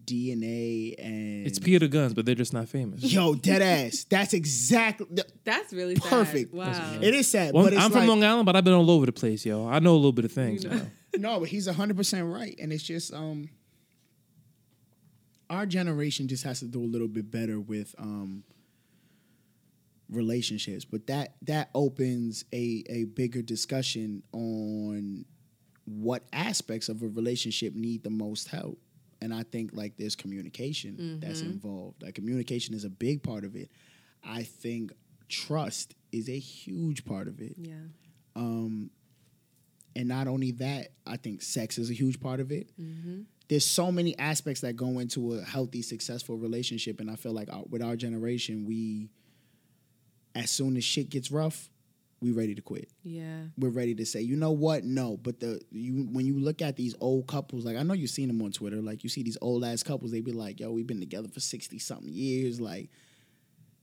DNA 0.05 0.95
and 0.99 1.47
It's 1.47 1.59
Peter 1.59 1.87
Gunz, 1.87 2.15
but 2.15 2.25
they're 2.25 2.35
just 2.35 2.53
not 2.53 2.69
famous. 2.69 3.03
Yo, 3.03 3.35
dead 3.35 3.63
ass. 3.63 4.07
That's 4.09 4.33
exactly. 4.33 5.07
That's 5.45 5.73
really 5.73 5.97
sad. 5.97 6.09
Perfect. 6.09 6.55
Wow. 6.55 6.99
It 7.01 7.15
is 7.15 7.29
sad, 7.31 7.53
Well, 7.53 7.65
but 7.65 7.73
it's 7.75 7.83
I'm 7.83 7.91
from 7.91 8.01
like- 8.01 8.09
Long 8.09 8.25
Island, 8.25 8.47
but 8.47 8.57
I've 8.57 8.65
been 8.65 8.75
all 8.75 8.91
over 8.91 9.07
the 9.07 9.13
place, 9.13 9.45
yo. 9.45 9.69
I 9.69 9.79
know 9.81 9.93
a 9.93 9.97
little 9.97 10.13
bit 10.13 10.25
of 10.25 10.33
things. 10.33 10.65
You 10.65 10.71
know. 10.71 10.87
No, 11.17 11.41
but 11.41 11.49
he's 11.49 11.67
hundred 11.67 11.97
percent 11.97 12.27
right, 12.27 12.57
and 12.61 12.73
it's 12.73 12.83
just 12.83 13.13
um, 13.15 13.49
our 15.51 15.67
generation 15.67 16.29
just 16.29 16.45
has 16.45 16.61
to 16.61 16.67
do 16.67 16.81
a 16.83 16.85
little 16.85 17.09
bit 17.09 17.31
better 17.31 17.59
with 17.61 17.95
um 17.99 18.45
relationships, 20.11 20.85
but 20.85 21.07
that 21.07 21.35
that 21.43 21.71
opens 21.75 22.45
a 22.53 22.85
a 22.89 23.05
bigger 23.05 23.43
discussion 23.43 24.23
on 24.33 25.25
what 25.85 26.25
aspects 26.33 26.89
of 26.89 27.03
a 27.03 27.09
relationship 27.09 27.75
need 27.75 28.03
the 28.03 28.11
most 28.11 28.49
help. 28.49 28.79
And 29.21 29.35
I 29.35 29.43
think 29.43 29.71
like 29.73 29.97
there's 29.97 30.15
communication 30.15 31.19
that's 31.21 31.41
involved. 31.41 32.03
Like 32.03 32.15
communication 32.15 32.75
is 32.75 32.85
a 32.85 32.91
big 32.91 33.23
part 33.23 33.45
of 33.45 33.57
it. 33.57 33.71
I 34.23 34.43
think 34.43 34.93
trust 35.29 35.95
is 36.13 36.29
a 36.29 36.39
huge 36.39 37.05
part 37.05 37.27
of 37.27 37.41
it. 37.41 37.55
Yeah. 37.59 37.75
Um, 38.37 38.91
and 39.99 40.07
not 40.07 40.29
only 40.29 40.53
that, 40.53 40.93
I 41.05 41.17
think 41.17 41.43
sex 41.43 41.77
is 41.77 41.91
a 41.91 41.93
huge 41.93 42.21
part 42.21 42.39
of 42.39 42.53
it. 42.53 42.71
Mm-hmm. 42.81 43.23
There's 43.49 43.67
so 43.67 43.91
many 43.91 44.17
aspects 44.17 44.61
that 44.61 44.77
go 44.77 45.01
into 45.01 45.35
a 45.35 45.43
healthy, 45.43 45.83
successful 45.83 46.37
relationship, 46.37 47.01
and 47.01 47.11
I 47.11 47.17
feel 47.17 47.33
like 47.33 47.53
our, 47.53 47.65
with 47.69 47.83
our 47.83 47.97
generation, 47.97 48.65
we, 48.65 49.11
as 50.37 50.53
soon 50.53 50.77
as 50.77 50.85
shit 50.85 51.11
gets 51.11 51.33
rough, 51.33 51.69
we 52.21 52.31
ready 52.31 52.55
to 52.55 52.63
quit. 52.63 52.91
Yeah. 53.03 53.41
We're 53.59 53.71
ready 53.71 53.97
to 53.97 54.07
say, 54.07 54.21
you 54.21 54.37
know 54.37 54.53
what? 54.53 54.85
No, 54.85 55.17
but 55.17 55.41
the 55.41 55.61
you 55.73 56.09
when 56.13 56.27
you 56.27 56.39
look 56.39 56.63
at 56.63 56.77
these 56.77 56.95
old 57.01 57.27
couples, 57.27 57.65
like 57.65 57.77
I 57.77 57.83
know 57.83 57.95
you've 57.95 58.11
seen 58.11 58.29
them 58.29 58.41
on 58.43 58.53
Twitter, 58.53 58.81
like 58.81 59.03
you 59.03 59.11
see 59.11 59.25
these 59.25 59.39
old 59.41 59.65
ass 59.65 59.83
couples, 59.83 60.13
they 60.13 60.21
be 60.21 60.33
like, 60.33 60.61
yo, 60.61 60.71
we've 60.71 60.87
been 60.87 61.01
together 61.01 61.29
for 61.29 61.41
sixty 61.41 61.79
something 61.81 62.09
years, 62.09 62.61
like. 62.61 62.91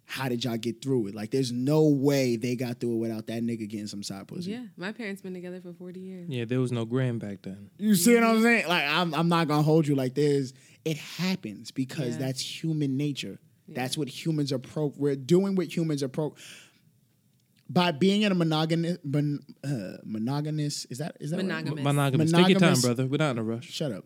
How 0.08 0.30
did 0.30 0.43
y'all 0.45 0.58
get 0.58 0.82
through 0.84 1.08
it? 1.08 1.16
Like, 1.16 1.32
there's 1.32 1.51
no 1.51 1.88
way 1.88 2.36
they 2.36 2.56
got 2.56 2.80
through 2.80 2.93
it 2.93 2.97
without 2.97 3.26
that 3.28 3.41
nigga 3.43 3.68
getting 3.68 3.88
some 3.88 4.03
side 4.03 4.28
pussy. 4.28 4.51
Yeah. 4.51 4.66
My 4.78 4.91
parents 4.91 5.22
been 5.22 5.34
together 5.34 5.60
for 5.62 5.74
40 5.74 5.99
years. 5.99 6.30
Yeah, 6.30 6.45
there 6.45 6.60
was 6.60 6.72
no 6.72 6.86
gram 6.86 7.18
back 7.18 7.41
then. 7.41 7.70
You 7.80 7.95
see 7.95 8.14
what 8.16 8.24
I'm 8.24 8.41
saying? 8.41 8.68
Like 8.68 8.84
I'm 8.86 9.14
I'm 9.16 9.30
not 9.30 9.47
gonna 9.47 9.64
hold 9.64 9.88
you 9.88 9.95
like 9.95 10.14
there's 10.14 10.53
it 10.86 10.97
happens 10.97 11.72
because 11.72 12.14
Yeah. 12.18 12.28
that's 12.28 12.39
human 12.64 12.97
nature. 12.97 13.39
Yeah. 13.68 13.74
That's 13.76 13.97
what 13.97 14.08
humans 14.08 14.51
are 14.53 14.60
pro 14.60 14.93
we're 14.95 15.16
doing 15.16 15.56
what 15.56 15.76
humans 15.76 16.03
are 16.03 16.08
pro 16.08 16.36
by 17.68 17.91
being 17.91 18.22
in 18.22 18.32
a 18.32 18.36
monogamous 18.36 18.97
mon, 19.03 19.39
uh, 19.63 19.97
monogamous 20.03 20.86
is 20.86 20.99
that 20.99 21.18
is 21.20 21.32
that 21.32 21.38
right? 21.38 21.45
Monogamous. 21.45 21.84
Monogamous. 21.84 22.32
Take 22.32 22.49
your 22.49 22.59
time, 22.59 22.80
brother. 22.80 23.07
We're 23.07 23.18
not 23.18 23.32
in 23.32 23.38
a 23.39 23.43
rush. 23.43 23.66
Shut 23.66 23.91
up. 23.91 24.05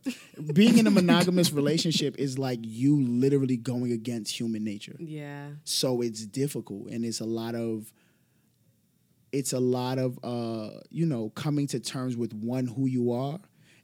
being 0.54 0.78
in 0.78 0.88
a 0.88 0.92
monogamous 0.92 1.52
relationship 1.52 2.16
is 2.18 2.40
like 2.40 2.60
you 2.62 3.02
literally 3.02 3.58
going 3.58 3.92
against 3.92 4.40
human 4.40 4.64
nature. 4.64 4.96
Yeah. 5.00 5.50
So 5.66 6.02
it's 6.02 6.26
difficult 6.26 6.90
and 6.90 7.04
it's 7.04 7.20
a 7.20 7.26
lot 7.26 7.56
of 7.56 7.92
it's 9.32 9.54
a 9.54 9.60
lot 9.60 10.00
of 10.00 10.20
uh, 10.24 10.80
you 10.90 11.06
know, 11.06 11.30
coming 11.32 11.68
to 11.68 11.80
terms 11.80 12.16
with 12.16 12.34
one 12.34 12.66
who 12.66 12.88
you 12.88 13.12
are 13.12 13.40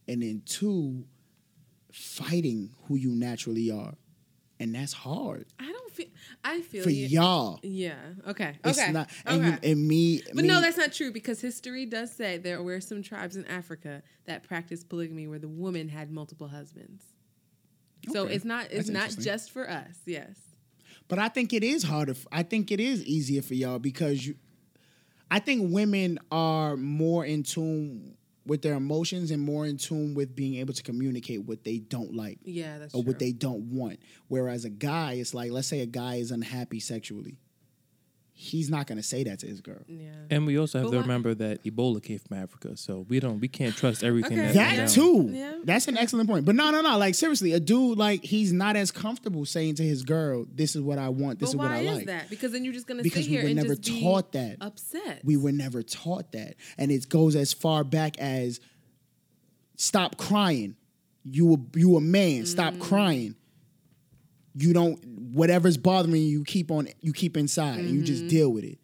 and 0.07 0.21
then 0.21 0.41
two 0.45 1.05
fighting 1.91 2.71
who 2.87 2.95
you 2.95 3.11
naturally 3.11 3.71
are. 3.71 3.93
And 4.59 4.73
that's 4.73 4.93
hard. 4.93 5.47
I 5.59 5.69
don't 5.69 5.84
feel, 5.95 6.07
I 6.43 6.61
feel 6.61 6.83
For 6.83 6.89
you. 6.89 7.07
y'all, 7.07 7.59
Yeah. 7.63 7.95
Okay. 8.27 8.55
it's 8.63 8.79
okay. 8.79 8.91
not. 8.91 9.09
And, 9.25 9.45
you, 9.45 9.57
and 9.71 9.87
me, 9.87 10.21
But 10.33 10.43
me, 10.43 10.47
no, 10.47 10.61
that's 10.61 10.77
not 10.77 10.93
true 10.93 11.11
because 11.11 11.41
history 11.41 11.85
does 11.85 12.11
say 12.11 12.37
there 12.37 12.61
were 12.61 12.81
some 12.81 13.01
tribes 13.01 13.35
in 13.35 13.45
Africa 13.45 14.03
that 14.25 14.43
practiced 14.43 14.89
polygamy 14.89 15.27
where 15.27 15.39
the 15.39 15.47
woman 15.47 15.89
had 15.89 16.11
multiple 16.11 16.47
husbands. 16.47 17.03
So 18.11 18.25
it's 18.27 18.45
not 18.45 18.65
it's 18.71 18.89
That's 18.89 19.15
not 19.15 19.23
just 19.23 19.51
for 19.51 19.69
us. 19.69 19.97
Yes. 20.05 20.37
But 21.07 21.19
I 21.19 21.29
think 21.29 21.53
it 21.53 21.63
is 21.63 21.83
harder. 21.83 22.15
I 22.31 22.43
think 22.43 22.71
it 22.71 22.79
is 22.79 23.03
easier 23.05 23.41
for 23.41 23.53
y'all 23.53 23.79
because 23.79 24.25
you. 24.25 24.35
I 25.31 25.39
think 25.39 25.73
women 25.73 26.19
are 26.31 26.77
more 26.77 27.25
in 27.25 27.43
tune 27.43 28.14
with 28.45 28.61
their 28.61 28.73
emotions 28.75 29.31
and 29.31 29.41
more 29.41 29.65
in 29.65 29.77
tune 29.77 30.13
with 30.13 30.35
being 30.35 30.55
able 30.55 30.73
to 30.73 30.83
communicate 30.83 31.43
what 31.43 31.63
they 31.63 31.79
don't 31.79 32.13
like 32.15 32.37
Yeah, 32.43 32.77
that's 32.77 32.93
or 32.93 33.01
true. 33.01 33.11
what 33.11 33.19
they 33.19 33.31
don't 33.31 33.71
want. 33.71 33.99
Whereas 34.27 34.65
a 34.65 34.69
guy, 34.69 35.13
it's 35.13 35.33
like, 35.33 35.51
let's 35.51 35.67
say 35.67 35.81
a 35.81 35.85
guy 35.87 36.15
is 36.15 36.31
unhappy 36.31 36.79
sexually. 36.79 37.37
He's 38.37 38.69
not 38.69 38.85
gonna 38.85 39.01
say 39.01 39.23
that 39.23 39.39
to 39.39 39.47
his 39.47 39.61
girl. 39.61 39.79
yeah. 39.87 40.09
And 40.29 40.45
we 40.45 40.57
also 40.59 40.79
have 40.79 40.87
But 40.87 40.91
to 40.91 40.97
why- 40.97 41.01
remember 41.03 41.33
that 41.35 41.63
Ebola 41.63 42.03
came 42.03 42.19
from 42.19 42.37
Africa, 42.37 42.75
so 42.75 43.05
we 43.07 43.21
don't 43.21 43.39
we 43.39 43.47
can't 43.47 43.73
trust 43.73 44.03
everything. 44.03 44.37
Okay. 44.37 44.51
That, 44.51 44.75
That 44.75 44.89
too. 44.89 45.29
Yeah. 45.31 45.53
That's 45.63 45.87
an 45.87 45.97
excellent 45.97 46.29
point. 46.29 46.43
But 46.43 46.55
no, 46.55 46.69
no, 46.69 46.81
no. 46.81 46.97
Like 46.97 47.15
seriously, 47.15 47.53
a 47.53 47.61
dude 47.61 47.97
like 47.97 48.25
he's 48.25 48.51
not 48.51 48.75
as 48.75 48.91
comfortable 48.91 49.45
saying 49.45 49.75
to 49.75 49.83
his 49.83 50.03
girl, 50.03 50.45
"This 50.53 50.75
is 50.75 50.81
what 50.81 50.97
I 50.97 51.07
want. 51.09 51.39
This 51.39 51.47
But 51.49 51.51
is 51.51 51.55
what 51.55 51.69
why 51.69 51.77
I 51.77 51.79
is 51.83 51.95
like." 51.99 52.05
that? 52.07 52.29
Because 52.29 52.51
then 52.51 52.65
you're 52.65 52.73
just 52.73 52.87
gonna 52.87 53.03
Because 53.03 53.23
sit 53.23 53.31
we 53.31 53.37
were 53.37 53.43
and 53.47 53.55
never 53.55 53.75
taught 53.75 54.33
that. 54.33 54.57
upset. 54.59 55.21
We 55.23 55.37
were 55.37 55.53
never 55.53 55.81
taught 55.81 56.33
that, 56.33 56.55
and 56.77 56.91
it 56.91 57.07
goes 57.07 57.37
as 57.37 57.53
far 57.53 57.85
back 57.85 58.17
as 58.19 58.59
stop 59.77 60.17
crying. 60.17 60.75
You 61.23 61.53
a 61.53 61.77
you 61.79 61.95
a 61.95 62.01
man. 62.01 62.45
Stop 62.45 62.73
Mm. 62.75 62.79
crying. 62.81 63.35
You 64.57 64.73
don't 64.73 65.03
whatever's 65.33 65.77
bothering 65.77 66.15
you, 66.15 66.27
you 66.39 66.43
keep 66.43 66.71
on 66.71 66.87
you 67.01 67.11
keep 67.13 67.35
inside 67.37 67.79
and 67.79 67.89
you 67.89 67.95
Mm-hmm. 67.97 68.05
just 68.05 68.27
deal 68.27 68.49
with 68.51 68.63
it. 68.63 68.77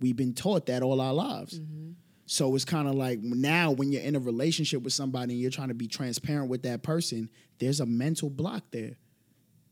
We've 0.00 0.16
been 0.16 0.34
taught 0.34 0.66
that 0.66 0.82
all 0.82 1.00
our 1.00 1.12
lives. 1.14 1.58
Mm-hmm. 1.58 1.92
So 2.26 2.54
it's 2.54 2.64
kind 2.64 2.86
of 2.88 2.94
like 2.94 3.20
now 3.20 3.70
when 3.72 3.90
you're 3.92 4.02
in 4.02 4.14
a 4.16 4.20
relationship 4.20 4.82
with 4.82 4.92
somebody 4.92 5.32
and 5.34 5.40
you're 5.40 5.50
trying 5.50 5.68
to 5.68 5.74
be 5.74 5.88
transparent 5.88 6.48
with 6.50 6.62
that 6.62 6.82
person, 6.82 7.28
there's 7.58 7.80
a 7.80 7.86
mental 7.86 8.28
block 8.30 8.64
there. 8.72 8.96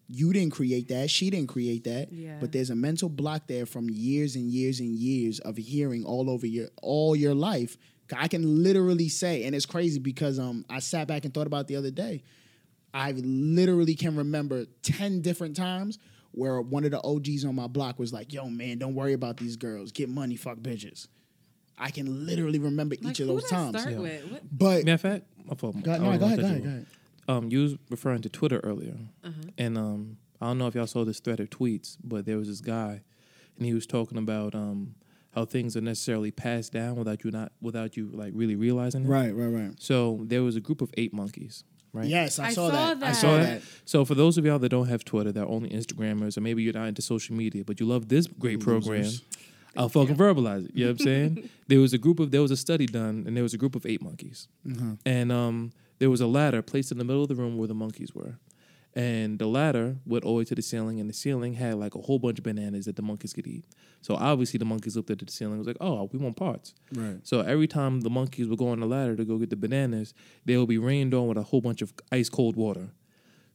You 0.09 0.33
didn't 0.33 0.53
create 0.53 0.89
that, 0.89 1.09
she 1.11 1.31
didn't 1.31 1.49
create 1.49 1.85
that, 1.85 2.13
Yeah. 2.13 2.37
but 2.41 2.53
there's 2.53 2.71
a 2.71 2.75
mental 2.77 3.09
block 3.09 3.47
there 3.47 3.65
from 3.67 3.89
years 3.91 4.37
and 4.37 4.51
years 4.51 4.79
and 4.81 4.95
years 4.95 5.41
of 5.41 5.57
hearing 5.57 6.05
all 6.05 6.29
over 6.31 6.47
your 6.47 6.69
all 6.83 7.17
your 7.17 7.35
life. 7.35 7.77
I 8.15 8.29
can 8.29 8.63
literally 8.63 9.09
say, 9.09 9.45
and 9.45 9.55
it's 9.55 9.67
crazy 9.67 9.99
because 9.99 10.39
um 10.39 10.65
I 10.69 10.81
sat 10.81 11.09
back 11.09 11.25
and 11.25 11.33
thought 11.33 11.47
about 11.47 11.63
it 11.63 11.67
the 11.69 11.77
other 11.77 11.91
day. 11.91 12.23
I 12.95 13.11
literally 13.13 13.95
can 13.97 14.17
remember 14.17 14.67
10 14.83 15.21
different 15.21 15.57
times 15.57 15.99
where 16.31 16.61
one 16.61 16.85
of 16.85 16.91
the 16.93 17.01
OGs 17.03 17.45
on 17.45 17.55
my 17.57 17.67
block 17.67 17.99
was 17.99 18.13
like, 18.13 18.33
yo, 18.33 18.49
man, 18.49 18.79
don't 18.79 18.95
worry 18.95 19.13
about 19.13 19.37
these 19.37 19.57
girls. 19.57 19.93
Get 19.93 20.09
money, 20.09 20.37
fuck 20.37 20.59
bitches. 20.59 21.09
I 21.77 21.91
can 21.91 22.25
literally 22.27 22.59
remember 22.61 22.95
like, 23.03 23.11
each 23.13 23.21
of 23.21 23.27
those 23.27 23.49
times. 23.51 23.79
Start 23.81 23.95
Yeah. 23.95 24.01
with? 24.01 24.31
What? 24.31 24.43
But 24.51 24.85
Matter 24.85 24.93
of 24.95 25.01
fact, 25.01 25.25
my 25.45 25.55
fault. 25.57 25.83
go, 25.83 25.93
no, 25.93 25.99
don't 25.99 26.19
go 26.21 26.27
ahead, 26.27 26.39
go 26.39 26.45
ahead, 26.47 26.57
you 26.59 26.63
go 26.63 26.69
ahead. 26.69 26.87
Um, 27.27 27.51
you 27.51 27.63
was 27.63 27.77
referring 27.91 28.23
to 28.23 28.29
Twitter 28.29 28.61
earlier, 28.63 28.97
Uh-huh. 29.25 29.33
and 29.59 29.77
um, 29.79 30.19
I 30.41 30.47
don't 30.47 30.59
know 30.59 30.67
if 30.69 30.75
y'all 30.75 30.87
saw 30.87 31.05
this 31.05 31.21
thread 31.21 31.41
of 31.41 31.51
tweets, 31.51 31.97
but 32.05 32.27
there 32.27 32.37
was 32.37 32.49
this 32.49 32.61
guy, 32.61 33.01
and 33.57 33.67
he 33.67 33.73
was 33.75 33.87
talking 33.87 34.19
about 34.19 34.55
um 34.55 34.95
how 35.35 35.45
things 35.45 35.77
are 35.77 35.81
necessarily 35.81 36.31
passed 36.31 36.73
down 36.73 36.95
without 36.97 37.25
you 37.25 37.31
not 37.33 37.51
without 37.61 37.97
you 37.97 38.09
like 38.13 38.33
really 38.37 38.55
realizing 38.57 39.05
it. 39.05 39.09
Right, 39.09 39.35
right, 39.35 39.47
right. 39.49 39.73
So 39.79 40.21
there 40.25 40.43
was 40.45 40.55
a 40.55 40.61
group 40.61 40.81
of 40.83 40.91
eight 40.99 41.13
monkeys, 41.15 41.65
right? 41.95 42.07
Yes, 42.07 42.39
I, 42.39 42.49
I 42.49 42.53
saw, 42.53 42.69
saw 42.71 42.95
that. 42.95 43.03
I 43.03 43.13
saw 43.13 43.37
that. 43.39 43.63
so 43.87 44.05
for 44.05 44.15
those 44.15 44.37
of 44.37 44.45
y'all 44.45 44.59
that 44.59 44.69
don't 44.69 44.89
have 44.89 45.05
Twitter, 45.05 45.33
that 45.33 45.43
are 45.45 45.49
only 45.49 45.71
Instagrammers, 45.71 46.37
or 46.37 46.43
maybe 46.43 46.63
you're 46.63 46.75
not 46.75 46.89
into 46.89 47.01
social 47.03 47.35
media, 47.35 47.65
but 47.65 47.81
you 47.81 47.87
love 47.87 48.09
this 48.09 48.27
great 48.27 48.61
program, 48.61 49.11
I'll 49.77 49.89
fucking 49.89 50.17
verbalize 50.17 50.67
it. 50.67 50.73
You 50.75 50.85
know 50.87 50.93
what 50.93 51.01
I'm 51.01 51.05
saying? 51.05 51.51
there 51.69 51.81
was 51.81 51.93
a 51.95 51.99
group 51.99 52.21
of 52.21 52.31
there 52.31 52.43
was 52.43 52.51
a 52.51 52.57
study 52.57 52.87
done, 52.87 53.25
and 53.27 53.35
there 53.37 53.43
was 53.43 53.55
a 53.55 53.59
group 53.59 53.75
of 53.75 53.87
eight 53.87 54.03
monkeys, 54.03 54.49
Mm-hmm. 54.67 54.95
and 55.07 55.33
um, 55.33 55.73
there 55.99 56.11
was 56.11 56.21
a 56.21 56.27
ladder 56.27 56.61
placed 56.63 56.93
in 56.93 56.99
the 56.99 57.05
middle 57.05 57.23
of 57.23 57.29
the 57.29 57.35
room 57.35 57.57
where 57.57 57.69
the 57.69 57.75
monkeys 57.75 58.15
were, 58.15 58.35
and 58.97 59.39
the 59.39 59.47
ladder 59.47 59.97
went 60.07 60.25
all 60.25 60.35
the 60.35 60.39
way 60.39 60.45
to 60.45 60.55
the 60.55 60.63
ceiling, 60.63 61.01
and 61.01 61.09
the 61.11 61.15
ceiling 61.15 61.55
had 61.55 61.75
like 61.77 61.95
a 61.95 62.01
whole 62.01 62.19
bunch 62.19 62.39
of 62.39 62.45
bananas 62.45 62.85
that 62.87 62.97
the 62.97 63.03
monkeys 63.03 63.33
could 63.33 63.47
eat. 63.47 63.65
So 64.03 64.15
obviously 64.15 64.59
the 64.59 64.65
monkeys 64.65 64.97
looked 64.97 65.11
at 65.11 65.19
the 65.19 65.31
ceiling, 65.31 65.55
and 65.55 65.59
was 65.61 65.67
like, 65.67 65.77
"Oh, 65.81 66.09
we 66.13 66.19
want 66.19 66.37
parts." 66.37 66.75
Right. 66.95 67.19
So 67.23 67.41
every 67.41 67.67
time 67.67 68.01
the 68.03 68.11
monkeys 68.11 68.47
would 68.49 68.59
go 68.59 68.69
on 68.69 68.81
the 68.81 68.87
ladder 68.87 69.17
to 69.17 69.25
go 69.25 69.39
get 69.39 69.51
the 69.51 69.57
bananas, 69.57 70.15
they 70.45 70.57
would 70.57 70.69
be 70.69 70.79
rained 70.79 71.13
on 71.15 71.27
with 71.29 71.39
a 71.39 71.43
whole 71.43 71.61
bunch 71.61 71.83
of 71.83 71.93
ice 72.13 72.29
cold 72.29 72.57
water. 72.57 72.91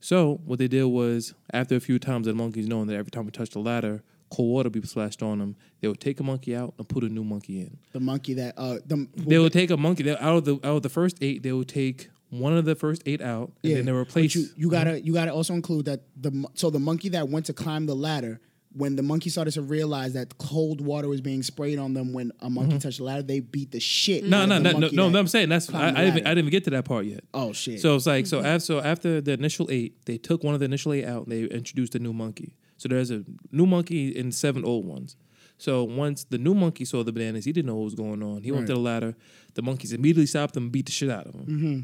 So 0.01 0.39
what 0.45 0.59
they 0.59 0.67
did 0.67 0.85
was, 0.85 1.33
after 1.51 1.75
a 1.75 1.79
few 1.79 1.99
times, 1.99 2.25
the 2.25 2.33
monkeys 2.33 2.67
knowing 2.67 2.87
that 2.87 2.95
every 2.95 3.11
time 3.11 3.25
we 3.25 3.31
touched 3.31 3.53
the 3.53 3.59
ladder, 3.59 4.01
cold 4.31 4.49
water 4.51 4.69
would 4.69 4.81
be 4.81 4.87
splashed 4.87 5.21
on 5.21 5.39
them, 5.39 5.55
they 5.81 5.87
would 5.89 5.99
take 5.99 6.19
a 6.19 6.23
monkey 6.23 6.55
out 6.55 6.73
and 6.77 6.87
put 6.87 7.03
a 7.03 7.09
new 7.09 7.23
monkey 7.23 7.59
in. 7.61 7.77
The 7.91 7.99
monkey 7.99 8.33
that 8.35 8.53
uh 8.57 8.79
the 8.85 9.07
They 9.15 9.37
would 9.39 9.51
take 9.53 9.71
a 9.71 9.77
monkey 9.77 10.03
they- 10.03 10.17
out 10.17 10.37
of 10.37 10.45
the 10.45 10.55
out 10.63 10.77
of 10.77 10.81
the 10.83 10.89
first 10.89 11.17
eight. 11.21 11.43
They 11.43 11.51
would 11.51 11.67
take 11.67 12.09
one 12.29 12.55
of 12.55 12.65
the 12.65 12.75
first 12.75 13.01
eight 13.05 13.21
out, 13.21 13.51
and 13.63 13.75
then 13.77 13.85
they 13.85 13.91
but 13.91 13.97
replace. 13.97 14.35
you, 14.35 14.47
you 14.55 14.69
gotta 14.69 15.01
you 15.01 15.13
gotta 15.13 15.33
also 15.33 15.53
include 15.53 15.85
that 15.85 16.01
the 16.15 16.45
so 16.53 16.69
the 16.69 16.79
monkey 16.79 17.09
that 17.09 17.29
went 17.29 17.45
to 17.47 17.53
climb 17.53 17.85
the 17.85 17.95
ladder 17.95 18.39
when 18.73 18.95
the 18.95 19.01
monkey 19.01 19.29
started 19.29 19.51
to 19.51 19.61
realize 19.61 20.13
that 20.13 20.37
cold 20.37 20.79
water 20.79 21.07
was 21.07 21.21
being 21.21 21.41
sprayed 21.41 21.79
on 21.79 21.93
them 21.93 22.13
when 22.13 22.31
a 22.39 22.49
monkey 22.49 22.77
touched 22.77 22.99
the 22.99 23.03
ladder, 23.03 23.23
they 23.23 23.39
beat 23.39 23.71
the 23.71 23.79
shit. 23.79 24.21
Mm-hmm. 24.21 24.29
no, 24.29 24.41
out 24.41 24.49
no, 24.49 24.55
of 24.57 24.63
the 24.63 24.69
no, 24.69 24.71
no, 24.73 24.79
monkey 24.79 24.95
no, 24.95 25.19
I'm 25.19 25.27
saying 25.27 25.49
that's 25.49 25.73
I, 25.73 25.89
I, 25.89 26.05
didn't. 26.05 26.27
I 26.27 26.35
didn't 26.35 26.51
get 26.51 26.65
to 26.65 26.69
that 26.71 26.85
part 26.85 27.05
yet. 27.05 27.23
Oh 27.33 27.51
shit! 27.51 27.79
So 27.81 27.95
it's 27.95 28.05
like 28.05 28.27
so 28.27 28.39
after 28.39 28.59
so 28.59 28.79
after 28.79 29.21
the 29.21 29.33
initial 29.33 29.67
eight, 29.71 30.05
they 30.05 30.17
took 30.17 30.43
one 30.43 30.53
of 30.53 30.59
the 30.59 30.65
initial 30.65 30.93
eight 30.93 31.05
out 31.05 31.23
and 31.23 31.31
they 31.31 31.43
introduced 31.43 31.95
a 31.95 31.99
new 31.99 32.13
monkey. 32.13 32.55
So 32.77 32.87
there's 32.87 33.11
a 33.11 33.23
new 33.51 33.65
monkey 33.65 34.17
and 34.17 34.33
seven 34.33 34.63
old 34.63 34.85
ones. 34.85 35.15
So 35.57 35.83
once 35.83 36.23
the 36.23 36.37
new 36.37 36.53
monkey 36.53 36.85
saw 36.85 37.03
the 37.03 37.11
bananas, 37.11 37.43
he 37.43 37.51
didn't 37.51 37.67
know 37.67 37.75
what 37.75 37.83
was 37.85 37.95
going 37.95 38.23
on. 38.23 38.43
He 38.43 38.51
went 38.51 38.67
to 38.67 38.73
the 38.73 38.79
ladder. 38.79 39.15
The 39.55 39.61
monkeys 39.61 39.91
immediately 39.91 40.25
stopped 40.25 40.55
him 40.55 40.63
and 40.63 40.71
beat 40.71 40.85
the 40.85 40.93
shit 40.93 41.09
out 41.09 41.27
of 41.27 41.35
him. 41.35 41.45
Mm-hmm. 41.45 41.79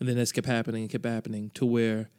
And 0.00 0.08
then 0.08 0.16
this 0.16 0.32
kept 0.32 0.46
happening 0.46 0.82
and 0.82 0.90
kept 0.90 1.04
happening 1.06 1.50
to 1.54 1.64
where 1.66 2.10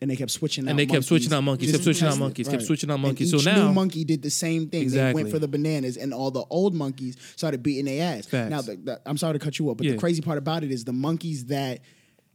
and 0.00 0.08
they 0.08 0.14
kept 0.16 0.30
switching 0.30 0.64
out 0.66 0.70
And 0.70 0.78
they 0.78 0.86
kept 0.86 1.04
switching 1.04 1.32
out 1.32 1.42
monkeys, 1.42 1.72
kept 1.72 1.82
switching 1.82 2.06
out 2.06 2.18
monkeys, 2.18 2.48
kept 2.48 2.62
switching 2.62 2.90
out 2.90 3.00
monkeys. 3.00 3.32
So 3.32 3.38
each 3.38 3.46
now- 3.46 3.66
new 3.66 3.72
monkey 3.74 4.04
did 4.04 4.22
the 4.22 4.30
same 4.30 4.68
thing. 4.68 4.80
They 4.80 4.84
Exactly. 4.84 5.22
went 5.24 5.32
for 5.34 5.40
the 5.40 5.48
bananas, 5.48 5.96
and 5.96 6.14
all 6.14 6.30
the 6.30 6.44
old 6.50 6.72
monkeys 6.72 7.16
started 7.34 7.64
beating 7.64 7.86
their 7.86 8.16
ass. 8.16 8.26
Facts. 8.26 8.48
Now, 8.50 8.62
the, 8.62 8.76
the, 8.76 9.00
I'm 9.04 9.16
sorry 9.16 9.32
to 9.32 9.38
cut 9.40 9.58
you 9.58 9.68
off, 9.70 9.76
but 9.76 9.86
Yeah. 9.86 9.92
the 9.94 9.98
crazy 9.98 10.22
part 10.22 10.38
about 10.38 10.62
it 10.62 10.70
is 10.70 10.84
the 10.84 10.92
monkeys 10.92 11.46
that 11.46 11.80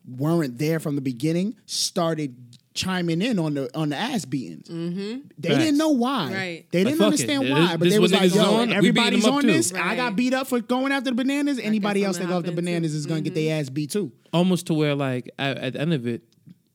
weren't 0.06 0.58
there 0.58 0.82
from 0.82 0.96
the 0.96 1.02
beginning 1.02 1.56
started 1.66 2.36
chiming 2.74 3.22
in 3.22 3.38
on 3.40 3.54
the 3.54 3.70
on 3.78 3.90
the 3.90 3.96
ass 3.96 4.26
beatings. 4.26 4.68
Mm-hmm. 4.68 5.20
They 5.38 5.50
Facts. 5.50 5.60
didn't 5.64 5.78
know 5.78 5.90
why. 5.90 6.34
Right. 6.34 6.66
They 6.72 6.84
didn't 6.84 6.98
fuck 7.00 7.02
it. 7.02 7.06
understand 7.06 7.44
This- 7.44 7.52
why, 7.52 7.78
but 7.78 7.84
this 7.86 7.94
they 7.94 8.00
was 8.00 8.12
like, 8.12 8.22
niggas 8.32 8.36
"Yo, 8.36 8.44
on, 8.56 8.74
everybody's 8.74 9.26
on 9.28 9.42
too." 9.42 9.48
this. 9.48 9.74
I 9.74 9.96
got 9.96 10.16
beat 10.16 10.34
up 10.34 10.48
for 10.48 10.60
going 10.60 10.92
after 10.92 11.12
the 11.12 11.16
bananas. 11.16 11.60
Anybody 11.60 12.04
else 12.04 12.18
that 12.18 12.24
gonna 12.24 12.34
go 12.34 12.38
after 12.40 12.52
hop 12.52 12.58
in 12.60 12.66
bananas 12.66 12.92
too. 12.94 12.98
is 12.98 13.06
gonna 13.06 13.22
get 13.22 13.36
their 13.36 13.60
ass 13.60 13.70
beat 13.70 13.92
too." 13.92 14.12
almost 14.34 14.66
to 14.68 14.74
where 14.74 14.96
like 14.96 15.30
at, 15.38 15.58
at 15.58 15.74
the 15.74 15.82
end 15.82 15.94
of 15.94 16.08
it, 16.08 16.24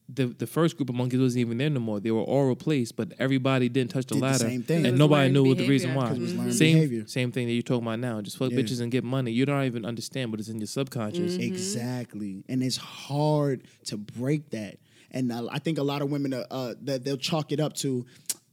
the 0.08 0.26
the 0.26 0.46
first 0.46 0.76
group 0.76 0.88
of 0.88 0.94
monkeys 0.94 1.20
wasn't 1.20 1.40
even 1.40 1.58
there 1.58 1.68
no 1.68 1.80
more. 1.80 2.00
They 2.00 2.10
were 2.12 2.22
all 2.22 2.46
replaced, 2.48 2.96
but 2.96 3.12
everybody 3.18 3.68
didn't 3.68 3.90
touch 3.90 4.06
the 4.06 4.14
Did 4.14 4.22
the 4.22 4.34
same 4.34 4.62
thing. 4.62 4.86
And 4.86 4.96
nobody 4.96 5.24
learned 5.24 5.34
knew 5.34 5.42
what 5.42 5.58
the 5.58 5.66
behavior. 5.66 5.70
reason 5.72 5.94
why. 5.94 6.08
'Cause 6.08 6.18
it 6.18 6.38
was 6.46 6.56
Same 6.58 6.74
behavior. 6.76 7.04
same 7.06 7.30
thing 7.32 7.46
that 7.48 7.52
you're 7.52 7.62
talking 7.62 7.86
about 7.86 7.98
now. 8.00 8.20
Just 8.22 8.38
fuck 8.38 8.50
Yeah. 8.52 8.58
bitches 8.58 8.80
and 8.80 8.90
get 8.90 9.04
money. 9.04 9.32
You 9.32 9.44
don't 9.44 9.64
even 9.64 9.84
understand, 9.84 10.30
but 10.30 10.40
it's 10.40 10.48
in 10.48 10.58
your 10.58 10.66
subconscious. 10.66 11.34
Mm-hmm. 11.34 11.42
Exactly, 11.42 12.44
and 12.48 12.62
it's 12.62 12.76
hard 12.78 13.64
to 13.86 13.96
break 13.98 14.50
that. 14.50 14.78
And 15.10 15.32
I 15.32 15.58
think 15.58 15.78
a 15.78 15.82
lot 15.82 16.02
of 16.02 16.10
women 16.10 16.34
uh, 16.34 16.44
uh, 16.50 16.74
that 16.82 17.04
they'll 17.04 17.16
chalk 17.16 17.50
it 17.52 17.60
up 17.60 17.72
to, 17.76 18.04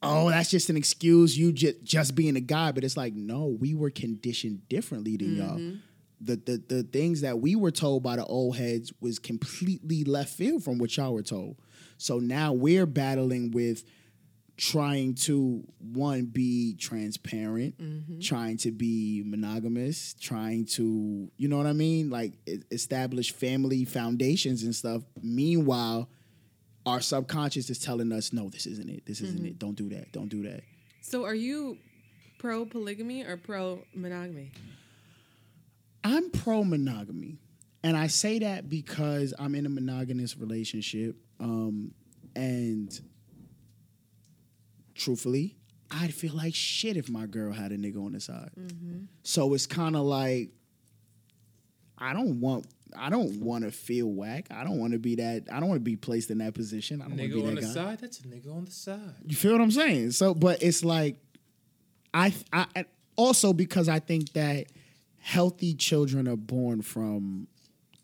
oh, 0.02 0.30
that's 0.30 0.50
just 0.50 0.70
an 0.70 0.78
excuse. 0.78 1.38
You 1.38 1.52
just 1.52 1.84
just 1.84 2.16
being 2.16 2.36
a 2.38 2.42
guy, 2.42 2.72
but 2.72 2.84
it's 2.84 2.96
like, 2.98 3.14
no, 3.14 3.58
we 3.60 3.76
were 3.76 3.90
conditioned 3.90 4.68
differently 4.70 5.18
than 5.18 5.36
y'all. 5.36 5.58
The, 6.22 6.38
the 6.38 6.64
the 6.76 6.84
things 6.84 7.22
that 7.22 7.40
we 7.40 7.56
were 7.58 7.72
told 7.72 8.04
by 8.04 8.16
the 8.16 8.26
old 8.26 8.56
heads 8.56 8.94
was 9.02 9.20
completely 9.20 10.04
left 10.06 10.34
field 10.34 10.64
from 10.64 10.78
what 10.78 10.96
y'all 10.96 11.14
were 11.14 11.24
told. 11.24 11.58
So 11.98 12.20
now 12.20 12.54
we're 12.54 12.86
battling 12.86 13.52
with 13.52 13.84
trying 14.58 15.14
to 15.14 15.62
one 15.80 16.24
be 16.26 16.76
transparent 16.76 17.76
trying 18.22 18.56
to 18.56 18.72
be 18.72 19.22
monogamous 19.26 20.14
trying 20.14 20.66
to 20.66 21.30
you 21.36 21.50
know 21.50 21.58
what 21.58 21.66
i 21.66 21.74
mean 21.74 22.10
like 22.10 22.32
establish 22.72 23.34
family 23.34 23.84
foundations 23.84 24.64
and 24.64 24.74
stuff 24.74 25.04
meanwhile 25.22 26.08
our 26.86 27.02
subconscious 27.02 27.70
is 27.70 27.80
telling 27.80 28.12
us 28.12 28.32
no 28.34 28.50
this 28.50 28.66
isn't 28.66 28.90
it. 28.90 29.06
This 29.06 29.22
isn't 29.22 29.46
it. 29.46 29.60
Don't 29.60 29.76
do 29.76 29.90
that. 29.90 30.12
Don't 30.12 30.30
do 30.30 30.44
that. 30.44 30.62
So 31.02 31.24
are 31.26 31.36
you 31.36 31.78
pro 32.38 32.66
polygamy 32.66 33.24
or 33.24 33.38
pro 33.38 33.80
monogamy? 33.94 34.52
i'm 36.04 36.30
pro 36.30 36.64
monogamy 36.64 37.40
and 37.84 37.98
i 37.98 38.06
say 38.06 38.38
that 38.38 38.70
because 38.70 39.34
i'm 39.40 39.56
in 39.56 39.66
a 39.66 39.70
monogamous 39.70 40.38
relationship 40.38 41.16
um, 41.40 41.92
and 42.36 43.02
truthfully 44.94 45.56
i'd 45.92 46.14
feel 46.14 46.36
like 46.36 46.54
shit 46.54 46.96
if 46.98 47.10
my 47.10 47.26
girl 47.26 47.52
had 47.52 47.72
a 47.72 47.78
nigga 47.78 47.98
on 48.06 48.12
the 48.12 48.20
side. 48.20 48.52
So 49.24 49.54
it's 49.56 49.66
kind 49.66 49.96
of 49.96 50.04
like 50.04 50.50
i 51.98 52.14
don't 52.14 52.40
want 52.40 52.68
I 52.98 53.10
don't 53.10 53.40
want 53.42 53.64
to 53.64 53.72
feel 53.72 54.08
whack. 54.08 54.48
I 54.52 54.64
don't 54.64 54.80
want 54.80 54.94
to 54.94 55.00
be 55.00 55.16
that. 55.16 55.44
I 55.52 55.60
don't 55.60 55.70
want 55.70 55.80
to 55.80 55.84
be 55.84 55.96
placed 55.96 56.32
in 56.32 56.40
that 56.40 56.54
position. 56.54 57.02
I 57.02 57.06
don't 57.08 57.18
want 57.18 57.22
to 57.22 57.28
be 57.28 57.42
Nigga 57.42 57.44
that 57.44 57.50
on 57.50 57.56
the 57.56 57.62
guy. 57.62 57.68
side, 57.68 58.00
that's 58.00 58.20
a 58.20 58.24
nigga 58.24 58.56
on 58.56 58.66
the 58.66 58.72
side. 58.72 59.00
You 59.26 59.36
feel 59.36 59.52
what 59.54 59.62
I'm 59.62 59.72
saying? 59.72 60.12
So, 60.12 60.34
but 60.34 60.62
it's 60.64 60.84
like, 60.84 61.18
I, 62.14 62.34
I 62.54 62.86
also 63.16 63.54
because 63.54 63.90
I 63.90 64.00
think 64.00 64.34
that 64.34 64.68
healthy 65.20 65.74
children 65.74 66.28
are 66.28 66.38
born 66.38 66.82
from 66.82 67.48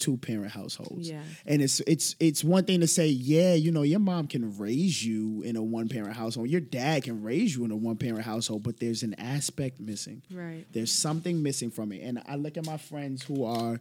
two 0.01 0.17
parent 0.17 0.51
households. 0.51 1.07
Yeah. 1.09 1.21
And 1.45 1.61
it's 1.61 1.79
it's 1.81 2.15
it's 2.19 2.43
one 2.43 2.65
thing 2.65 2.79
to 2.81 2.87
say, 2.87 3.07
yeah, 3.07 3.53
you 3.53 3.71
know, 3.71 3.83
your 3.83 3.99
mom 3.99 4.27
can 4.27 4.57
raise 4.57 5.05
you 5.05 5.43
in 5.43 5.55
a 5.55 5.61
one 5.61 5.87
parent 5.87 6.15
household. 6.15 6.49
Your 6.49 6.59
dad 6.59 7.03
can 7.03 7.21
raise 7.21 7.55
you 7.55 7.63
in 7.63 7.71
a 7.71 7.75
one 7.75 7.97
parent 7.97 8.25
household, 8.25 8.63
but 8.63 8.79
there's 8.79 9.03
an 9.03 9.13
aspect 9.19 9.79
missing. 9.79 10.23
Right. 10.31 10.65
There's 10.71 10.91
something 10.91 11.43
missing 11.43 11.69
from 11.69 11.91
it. 11.91 12.01
And 12.01 12.21
I 12.27 12.35
look 12.35 12.57
at 12.57 12.65
my 12.65 12.77
friends 12.77 13.23
who 13.23 13.45
are 13.45 13.79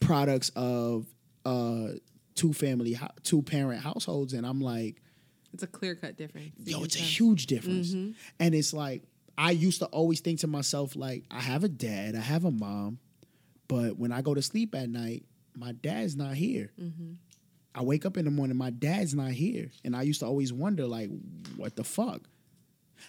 products 0.00 0.50
of 0.56 1.06
uh 1.44 1.88
two 2.34 2.52
family 2.52 2.98
two 3.22 3.42
parent 3.42 3.82
households 3.82 4.32
and 4.32 4.46
I'm 4.46 4.60
like 4.60 5.02
It's 5.52 5.62
a 5.62 5.66
clear 5.66 5.94
cut 5.94 6.16
difference. 6.16 6.52
Yo, 6.64 6.82
it's 6.84 6.96
a 6.96 7.00
huge 7.00 7.46
difference. 7.46 7.92
And 7.92 8.54
it's 8.54 8.72
like 8.72 9.02
I 9.38 9.52
used 9.52 9.78
to 9.80 9.86
always 9.86 10.20
think 10.20 10.40
to 10.40 10.46
myself, 10.46 10.94
like, 10.96 11.24
I 11.30 11.40
have 11.40 11.64
a 11.64 11.68
dad, 11.68 12.14
I 12.14 12.20
have 12.20 12.44
a 12.44 12.50
mom, 12.50 12.98
but 13.68 13.96
when 13.98 14.12
I 14.12 14.20
go 14.20 14.34
to 14.34 14.42
sleep 14.42 14.74
at 14.74 14.90
night, 14.90 15.24
my 15.56 15.72
dad's 15.72 16.14
not 16.14 16.34
here. 16.34 16.70
I 17.74 17.82
wake 17.82 18.04
up 18.04 18.16
in 18.18 18.26
the 18.26 18.30
morning, 18.30 18.56
my 18.58 18.68
dad's 18.70 19.14
not 19.14 19.30
here. 19.30 19.70
And 19.84 19.96
I 19.96 20.02
used 20.02 20.20
to 20.20 20.26
always 20.26 20.52
wonder, 20.52 20.86
like, 20.86 21.08
what 21.56 21.74
the 21.76 21.84
fuck? 21.84 22.28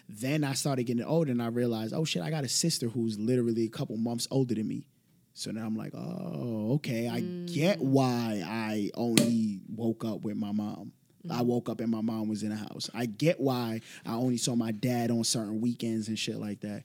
Then 0.08 0.46
I 0.46 0.54
started 0.54 0.84
getting 0.84 1.04
older 1.04 1.32
and 1.32 1.42
I 1.42 1.48
realized, 1.48 1.94
oh 1.94 2.06
shit, 2.06 2.22
I 2.22 2.30
got 2.30 2.46
a 2.46 2.50
sister 2.50 2.88
who's 2.88 3.20
literally 3.20 3.66
a 3.66 3.70
couple 3.70 3.98
months 3.98 4.28
older 4.32 4.56
than 4.56 4.68
me. 4.70 4.86
So 5.34 5.52
now 5.52 5.66
I'm 5.66 5.76
like, 5.78 5.94
oh, 5.96 6.74
okay, 6.76 7.08
I 7.08 7.22
get 7.22 7.80
why 7.80 8.44
I 8.46 8.92
only 8.96 9.62
woke 9.74 10.04
up 10.04 10.22
with 10.22 10.36
my 10.36 10.52
mom. 10.52 10.92
I 11.30 11.42
woke 11.42 11.70
up 11.70 11.80
and 11.80 11.90
my 11.90 12.02
mom 12.02 12.28
was 12.28 12.44
in 12.44 12.50
the 12.50 12.56
house. 12.56 12.90
I 12.94 13.06
get 13.06 13.40
why 13.40 13.82
I 14.06 14.14
only 14.14 14.38
saw 14.38 14.56
my 14.56 14.72
dad 14.72 15.12
on 15.12 15.24
certain 15.24 15.62
weekends 15.62 16.08
and 16.08 16.18
shit 16.18 16.38
like 16.38 16.62
that. 16.62 16.84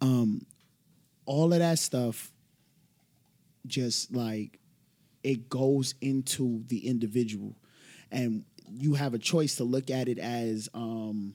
Um, 0.00 0.46
all 1.26 1.52
of 1.52 1.58
that 1.58 1.78
stuff 1.78 2.32
just 3.66 4.14
like 4.14 4.58
it 5.22 5.48
goes 5.48 5.94
into 6.00 6.62
the 6.68 6.86
individual 6.86 7.56
and 8.12 8.44
you 8.70 8.94
have 8.94 9.12
a 9.14 9.18
choice 9.18 9.56
to 9.56 9.64
look 9.64 9.90
at 9.90 10.08
it 10.08 10.18
as 10.18 10.68
um 10.72 11.34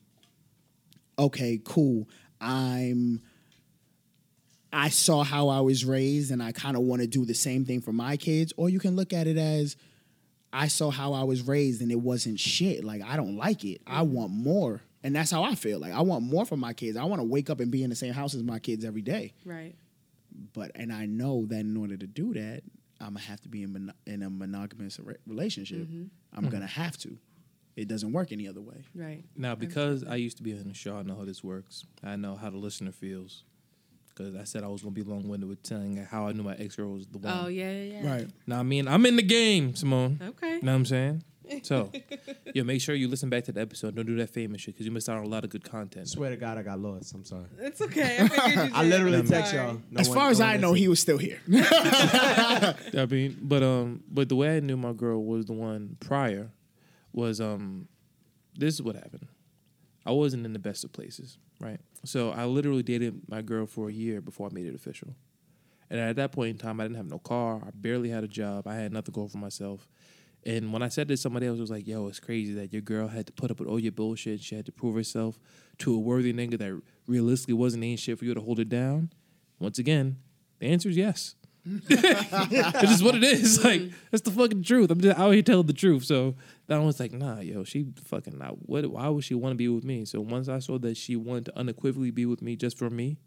okay 1.20 1.60
cool 1.66 2.08
i'm 2.40 3.22
i 4.74 4.90
saw 4.90 5.24
how 5.24 5.50
i 5.50 5.60
was 5.60 5.86
raised 5.86 6.32
and 6.32 6.42
i 6.42 6.52
kind 6.52 6.76
of 6.76 6.84
want 6.84 7.02
to 7.02 7.08
do 7.08 7.26
the 7.26 7.34
same 7.34 7.66
thing 7.66 7.82
for 7.82 7.92
my 7.92 8.18
kids 8.18 8.54
or 8.58 8.70
you 8.70 8.80
can 8.80 8.96
look 8.96 9.14
at 9.14 9.28
it 9.28 9.38
as 9.38 9.76
i 10.54 10.68
saw 10.68 10.90
how 10.90 11.14
i 11.14 11.24
was 11.24 11.42
raised 11.42 11.82
and 11.82 11.92
it 11.92 12.00
wasn't 12.00 12.40
shit 12.40 12.84
like 12.84 13.02
i 13.04 13.16
don't 13.16 13.36
like 13.36 13.64
it 13.64 13.82
i 13.88 14.02
mm. 14.02 14.08
want 14.08 14.32
more 14.32 14.82
and 15.04 15.16
that's 15.16 15.32
how 15.32 15.44
i 15.44 15.56
feel 15.56 15.80
like 15.80 15.94
i 15.94 16.02
want 16.02 16.24
more 16.24 16.46
for 16.46 16.58
my 16.58 16.74
kids 16.74 16.98
i 16.98 17.04
want 17.04 17.20
to 17.20 17.28
wake 17.28 17.50
up 17.50 17.60
and 17.60 17.72
be 17.72 17.84
in 17.84 17.90
the 17.90 17.96
same 17.96 18.14
house 18.14 18.34
as 18.34 18.44
my 18.44 18.60
kids 18.60 18.86
every 18.86 19.02
day 19.02 19.34
Right. 19.46 19.76
but 20.54 20.72
and 20.76 20.92
I 20.92 21.06
know 21.06 21.46
that 21.48 21.60
in 21.60 21.78
order 21.78 21.98
to 21.98 22.08
do 22.08 22.34
that, 22.34 22.64
I'm 23.00 23.14
gonna 23.14 23.20
have 23.22 23.42
to 23.42 23.50
be 23.50 23.64
in, 23.64 23.74
mon- 23.74 23.94
in 24.06 24.24
a 24.24 24.30
monogamous 24.30 25.00
re- 25.00 25.16
relationship. 25.26 25.80
Mm-hmm. 25.80 26.04
I'm 26.34 26.50
gonna 26.50 26.66
mm. 26.66 26.70
have 26.70 26.98
to. 27.00 27.18
It 27.76 27.88
doesn't 27.88 28.12
work 28.12 28.32
any 28.32 28.48
other 28.48 28.62
way. 28.62 28.84
Right. 28.94 29.24
Now, 29.36 29.56
because 29.56 30.04
I 30.04 30.16
used 30.16 30.38
to 30.38 30.44
be 30.44 30.52
in 30.52 30.68
the 30.68 30.74
show, 30.74 30.98
I 30.98 31.04
know 31.04 31.16
how 31.16 31.26
this 31.26 31.44
works. 31.44 31.86
I 32.04 32.16
know 32.18 32.36
how 32.36 32.50
the 32.50 32.58
listener 32.58 32.92
feels. 32.92 33.44
Because 34.22 34.42
I 34.42 34.44
said 34.46 34.64
I 34.64 34.68
was 34.68 34.82
going 34.82 34.94
to 34.94 35.04
be 35.04 35.10
long 35.10 35.28
winded 35.28 35.50
with 35.50 35.64
telling 35.64 35.98
how 35.98 36.28
I 36.28 36.32
knew 36.32 36.44
my 36.44 36.56
ex 36.56 36.76
girl 36.76 36.92
was 36.92 37.08
the 37.08 37.18
one. 37.18 37.34
Oh 37.36 37.48
yeah, 37.48 37.72
yeah, 37.72 38.02
yeah. 38.02 38.14
Right. 38.14 38.28
Now, 38.48 38.60
I 38.60 38.64
mean, 38.64 38.88
I'm 38.88 39.06
in 39.06 39.16
the 39.16 39.24
game, 39.24 39.76
Simone. 39.76 40.20
Okay. 40.22 40.56
You 40.56 40.62
know 40.62 40.72
what 40.72 40.78
I'm 40.78 40.86
saying? 40.86 41.24
So, 41.64 41.92
yeah, 42.54 42.64
make 42.64 42.80
sure 42.82 42.96
you 42.96 43.10
listen 43.10 43.30
back 43.30 43.44
to 43.46 43.52
the 43.52 43.60
episode. 43.60 43.96
Don't 43.96 44.06
do 44.06 44.16
that 44.18 44.30
famous 44.30 44.62
shit 44.62 44.74
because 44.74 44.86
you 44.86 44.92
missed 44.92 45.10
out 45.10 45.18
on 45.18 45.26
a 45.26 45.28
lot 45.28 45.44
of 45.44 45.50
good 45.50 45.64
content. 45.70 46.08
Swear 46.08 46.30
to 46.30 46.38
God, 46.38 46.58
I 46.58 46.62
got 46.64 46.80
lost. 46.80 47.14
I'm 47.14 47.26
sorry. 47.26 47.46
It's 47.60 47.82
okay. 47.82 48.20
I, 48.22 48.72
I 48.74 48.84
literally 48.84 49.22
text 49.24 49.52
sorry. 49.52 49.68
y'all. 49.68 49.82
No 49.92 50.00
as 50.00 50.08
one- 50.08 50.18
far 50.18 50.30
as 50.30 50.40
no 50.40 50.46
I 50.46 50.58
know, 50.58 50.74
he 50.74 50.88
was 50.88 51.00
still 51.02 51.18
here. 51.18 51.42
I 51.52 53.08
mean, 53.10 53.38
but 53.42 53.64
um, 53.64 54.04
but 54.10 54.30
the 54.30 54.36
way 54.36 54.56
I 54.56 54.60
knew 54.62 54.78
my 54.78 54.94
girl 54.94 55.24
was 55.24 55.46
the 55.46 55.54
one 55.54 55.98
prior 56.00 56.52
was 57.12 57.42
um, 57.42 57.88
this 58.58 58.76
is 58.76 58.82
what 58.82 58.96
happened. 58.96 59.28
I 60.06 60.12
wasn't 60.12 60.46
in 60.46 60.54
the 60.54 60.60
best 60.60 60.84
of 60.84 60.94
places, 60.94 61.38
right? 61.62 61.80
So 62.04 62.32
I 62.32 62.46
literally 62.46 62.84
dated 62.84 63.22
my 63.30 63.42
girl 63.42 63.66
for 63.66 63.90
a 63.90 63.94
year 63.94 64.22
before 64.22 64.48
I 64.48 64.54
made 64.54 64.66
it 64.66 64.76
official. 64.76 65.16
And 65.90 66.00
at 66.00 66.16
that 66.16 66.32
point 66.32 66.50
in 66.50 66.58
time, 66.58 66.80
I 66.80 66.86
didn't 66.86 66.98
have 66.98 67.10
no 67.10 67.20
car. 67.20 67.62
I 67.66 67.70
barely 67.74 68.10
had 68.10 68.24
a 68.24 68.28
job. 68.28 68.68
I 68.68 68.76
had 68.76 68.94
nothing 68.94 69.14
going 69.14 69.30
for 69.30 69.38
myself. 69.38 69.88
And 70.44 70.74
when 70.74 70.82
I 70.82 70.88
said 70.88 71.08
to 71.10 71.18
somebody 71.18 71.46
else, 71.46 71.58
it 71.58 71.62
was 71.62 71.70
like, 71.70 71.86
yo, 71.86 72.08
it's 72.08 72.20
crazy 72.20 72.54
that 72.54 72.74
your 72.74 72.82
girl 72.82 73.08
had 73.08 73.28
to 73.28 73.34
put 73.34 73.52
up 73.52 73.60
with 73.60 73.68
all 73.68 73.80
your 73.80 73.92
bullshit. 73.92 74.42
She 74.42 74.56
had 74.56 74.66
to 74.66 74.72
prove 74.72 74.96
herself 74.96 75.38
to 75.80 75.94
a 75.94 76.00
worthy 76.00 76.34
nigga 76.34 76.58
that 76.58 76.82
realistically 77.06 77.54
wasn't 77.54 77.84
ain't 77.84 78.00
shit 78.00 78.18
for 78.18 78.26
you 78.26 78.34
to 78.34 78.42
hold 78.42 78.60
it 78.60 78.70
down. 78.70 79.12
Once 79.60 79.78
again, 79.78 80.18
the 80.60 80.68
answer 80.68 80.90
is 80.90 80.98
yes. 80.98 81.36
It's 81.66 82.82
just 82.82 83.04
what 83.04 83.16
it 83.16 83.24
is. 83.24 83.64
Like 83.72 83.92
that's 84.10 84.24
the 84.24 84.32
fucking 84.32 84.64
truth. 84.64 84.90
I'm 84.90 85.00
just 85.00 85.18
out 85.18 85.32
here 85.32 85.42
telling 85.42 85.68
the 85.68 85.74
truth. 85.74 86.06
So 86.06 86.36
that 86.68 86.82
was 86.82 87.00
like, 87.00 87.12
nah, 87.12 87.40
yo, 87.40 87.64
she 87.64 87.86
fucking 88.06 88.38
not. 88.38 88.68
What? 88.68 88.86
Why 88.88 89.08
would 89.08 89.24
she 89.24 89.36
want 89.36 89.54
to 89.54 89.58
be 89.58 89.68
with 89.68 89.84
me? 89.84 90.06
So 90.06 90.20
once 90.22 90.50
I 90.50 90.60
saw 90.60 90.80
that 90.80 90.98
she 90.98 91.16
wanted 91.16 91.46
to 91.46 91.60
unequivocally 91.60 92.12
be 92.12 92.26
with 92.26 92.42
me 92.42 92.56
just 92.56 92.78
for 92.78 92.90
me, 92.90 93.18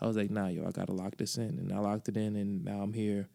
I 0.00 0.06
was 0.06 0.16
like, 0.16 0.30
nah, 0.30 0.48
yo, 0.48 0.66
I 0.66 0.70
gotta 0.70 0.92
lock 0.92 1.16
this 1.16 1.36
in, 1.36 1.58
and 1.58 1.72
I 1.72 1.78
locked 1.78 2.08
it 2.08 2.16
in, 2.16 2.36
and 2.36 2.64
now 2.64 2.80
I'm 2.80 2.92
here 2.92 3.28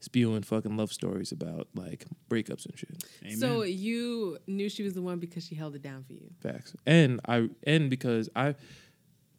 spewing 0.00 0.42
fucking 0.42 0.76
love 0.76 0.92
stories 0.92 1.32
about 1.32 1.68
like 1.74 2.04
breakups 2.28 2.66
and 2.66 2.78
shit. 2.78 3.38
So 3.38 3.62
you 3.62 4.38
knew 4.46 4.68
she 4.68 4.82
was 4.82 4.94
the 4.94 5.02
one 5.02 5.18
because 5.18 5.46
she 5.46 5.54
held 5.54 5.74
it 5.74 5.82
down 5.82 6.04
for 6.04 6.12
you. 6.12 6.30
Facts. 6.42 6.74
And 6.86 7.20
I 7.26 7.48
and 7.66 7.88
because 7.90 8.28
I 8.36 8.54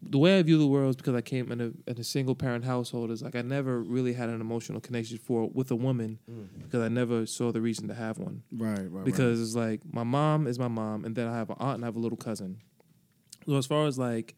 the 0.02 0.18
way 0.18 0.38
I 0.38 0.41
view 0.43 0.58
the 0.58 0.68
world 0.68 0.91
is 0.91 0.95
because 0.95 1.16
I 1.16 1.22
came 1.22 1.52
in 1.52 1.60
a 1.60 1.89
in 1.89 1.98
a 1.98 2.04
single 2.04 2.36
parent 2.36 2.64
household 2.64 3.10
is 3.12 3.22
like 3.22 3.36
I 3.36 3.41
never 3.41 3.82
really 3.82 4.14
had 4.14 4.30
an 4.30 4.41
emotional 4.41 4.80
connection 4.80 5.18
for 5.18 5.50
with 5.50 5.72
a 5.72 5.76
woman 5.76 6.20
mm. 6.30 6.48
because 6.64 6.82
I 6.82 6.88
never 6.88 7.26
saw 7.26 7.52
the 7.52 7.62
reason 7.62 7.88
to 7.88 7.93
have 7.93 8.20
one. 8.20 8.43
right, 8.52 8.91
right. 8.91 9.06
Because 9.06 9.41
it's 9.41 9.56
like 9.56 9.82
my 9.91 10.04
mom 10.04 10.48
is 10.48 10.60
my 10.60 10.68
mom 10.68 11.04
and 11.04 11.16
then 11.16 11.28
I 11.28 11.36
have 11.36 11.50
an 11.50 11.58
aunt 11.60 11.76
and 11.76 11.84
I 11.84 11.88
have 11.88 11.95
a 11.95 12.00
little 12.00 12.18
cousin. 12.18 12.62
So 13.48 13.56
as 13.56 13.66
far 13.66 13.88
as 13.88 13.98
like 13.98 14.36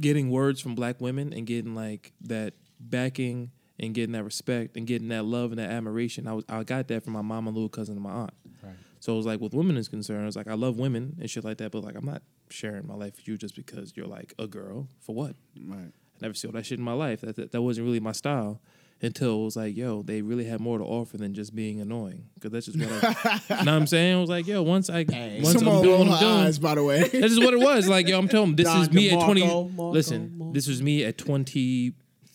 getting 0.00 0.30
words 0.30 0.60
from 0.60 0.74
black 0.74 1.00
women 1.00 1.32
and 1.32 1.46
getting 1.46 1.74
like 1.74 2.12
that 2.22 2.54
backing 2.78 3.50
and 3.78 3.94
getting 3.94 4.12
that 4.12 4.24
respect 4.24 4.76
and 4.76 4.86
getting 4.86 5.08
that 5.08 5.24
love 5.24 5.52
and 5.52 5.58
that 5.58 5.70
admiration, 5.70 6.26
I 6.26 6.34
was 6.34 6.44
I 6.48 6.62
got 6.64 6.88
that 6.88 7.02
from 7.02 7.14
my 7.14 7.22
mom 7.22 7.46
and 7.46 7.56
little 7.56 7.70
cousin 7.70 7.94
and 7.94 8.02
my 8.02 8.10
aunt. 8.10 8.34
Right. 8.62 8.74
So 9.00 9.14
it 9.14 9.16
was 9.16 9.26
like 9.26 9.40
with 9.40 9.54
women 9.54 9.78
is 9.78 9.88
concerned, 9.88 10.26
it's 10.26 10.36
like 10.36 10.48
I 10.48 10.54
love 10.54 10.78
women 10.78 11.16
and 11.18 11.30
shit 11.30 11.44
like 11.44 11.58
that, 11.58 11.72
but 11.72 11.82
like 11.82 11.94
I'm 11.94 12.04
not 12.04 12.22
sharing 12.48 12.86
my 12.86 12.94
life 12.94 13.16
with 13.16 13.28
you 13.28 13.36
just 13.36 13.54
because 13.54 13.92
you're 13.96 14.06
like 14.06 14.34
a 14.38 14.46
girl. 14.46 14.88
For 15.00 15.14
what? 15.14 15.36
right. 15.66 15.92
I 16.16 16.18
never 16.22 16.34
saw 16.34 16.50
that 16.52 16.64
shit 16.64 16.78
in 16.78 16.84
my 16.84 16.94
life. 16.94 17.20
That, 17.20 17.36
that 17.36 17.52
that 17.52 17.62
wasn't 17.62 17.86
really 17.86 18.00
my 18.00 18.12
style 18.12 18.60
until 19.02 19.40
it 19.40 19.44
was 19.44 19.56
like, 19.56 19.76
yo, 19.76 20.02
they 20.02 20.22
really 20.22 20.44
had 20.44 20.60
more 20.60 20.78
to 20.78 20.84
offer 20.84 21.18
than 21.18 21.34
just 21.34 21.54
being 21.54 21.80
annoying. 21.80 22.24
Because 22.34 22.52
that's 22.52 22.66
just 22.66 22.78
what 22.78 23.04
I. 23.04 23.38
know 23.50 23.56
what 23.56 23.68
I'm 23.68 23.86
saying? 23.86 24.16
I 24.16 24.20
was 24.20 24.30
like, 24.30 24.46
yo, 24.46 24.62
once 24.62 24.88
I 24.88 25.04
once 25.42 25.58
Some 25.58 25.68
I'm 25.68 25.82
doing 25.82 26.08
what 26.08 26.16
I'm 26.16 26.20
doing, 26.20 26.46
eyes, 26.46 26.58
by 26.58 26.74
the 26.74 26.82
way. 26.82 27.00
that's 27.00 27.12
just 27.12 27.42
what 27.42 27.52
it 27.52 27.60
was. 27.60 27.88
Like, 27.88 28.08
yo, 28.08 28.18
I'm 28.18 28.28
telling 28.28 28.48
them, 28.50 28.56
this 28.56 28.66
Don 28.66 28.82
is 28.82 28.92
me 28.92 29.10
at 29.10 29.22
20. 29.22 29.40
Marco, 29.40 29.90
listen, 29.90 30.38
Marco. 30.38 30.52
this 30.54 30.66
was 30.66 30.82
me 30.82 31.04
at 31.04 31.18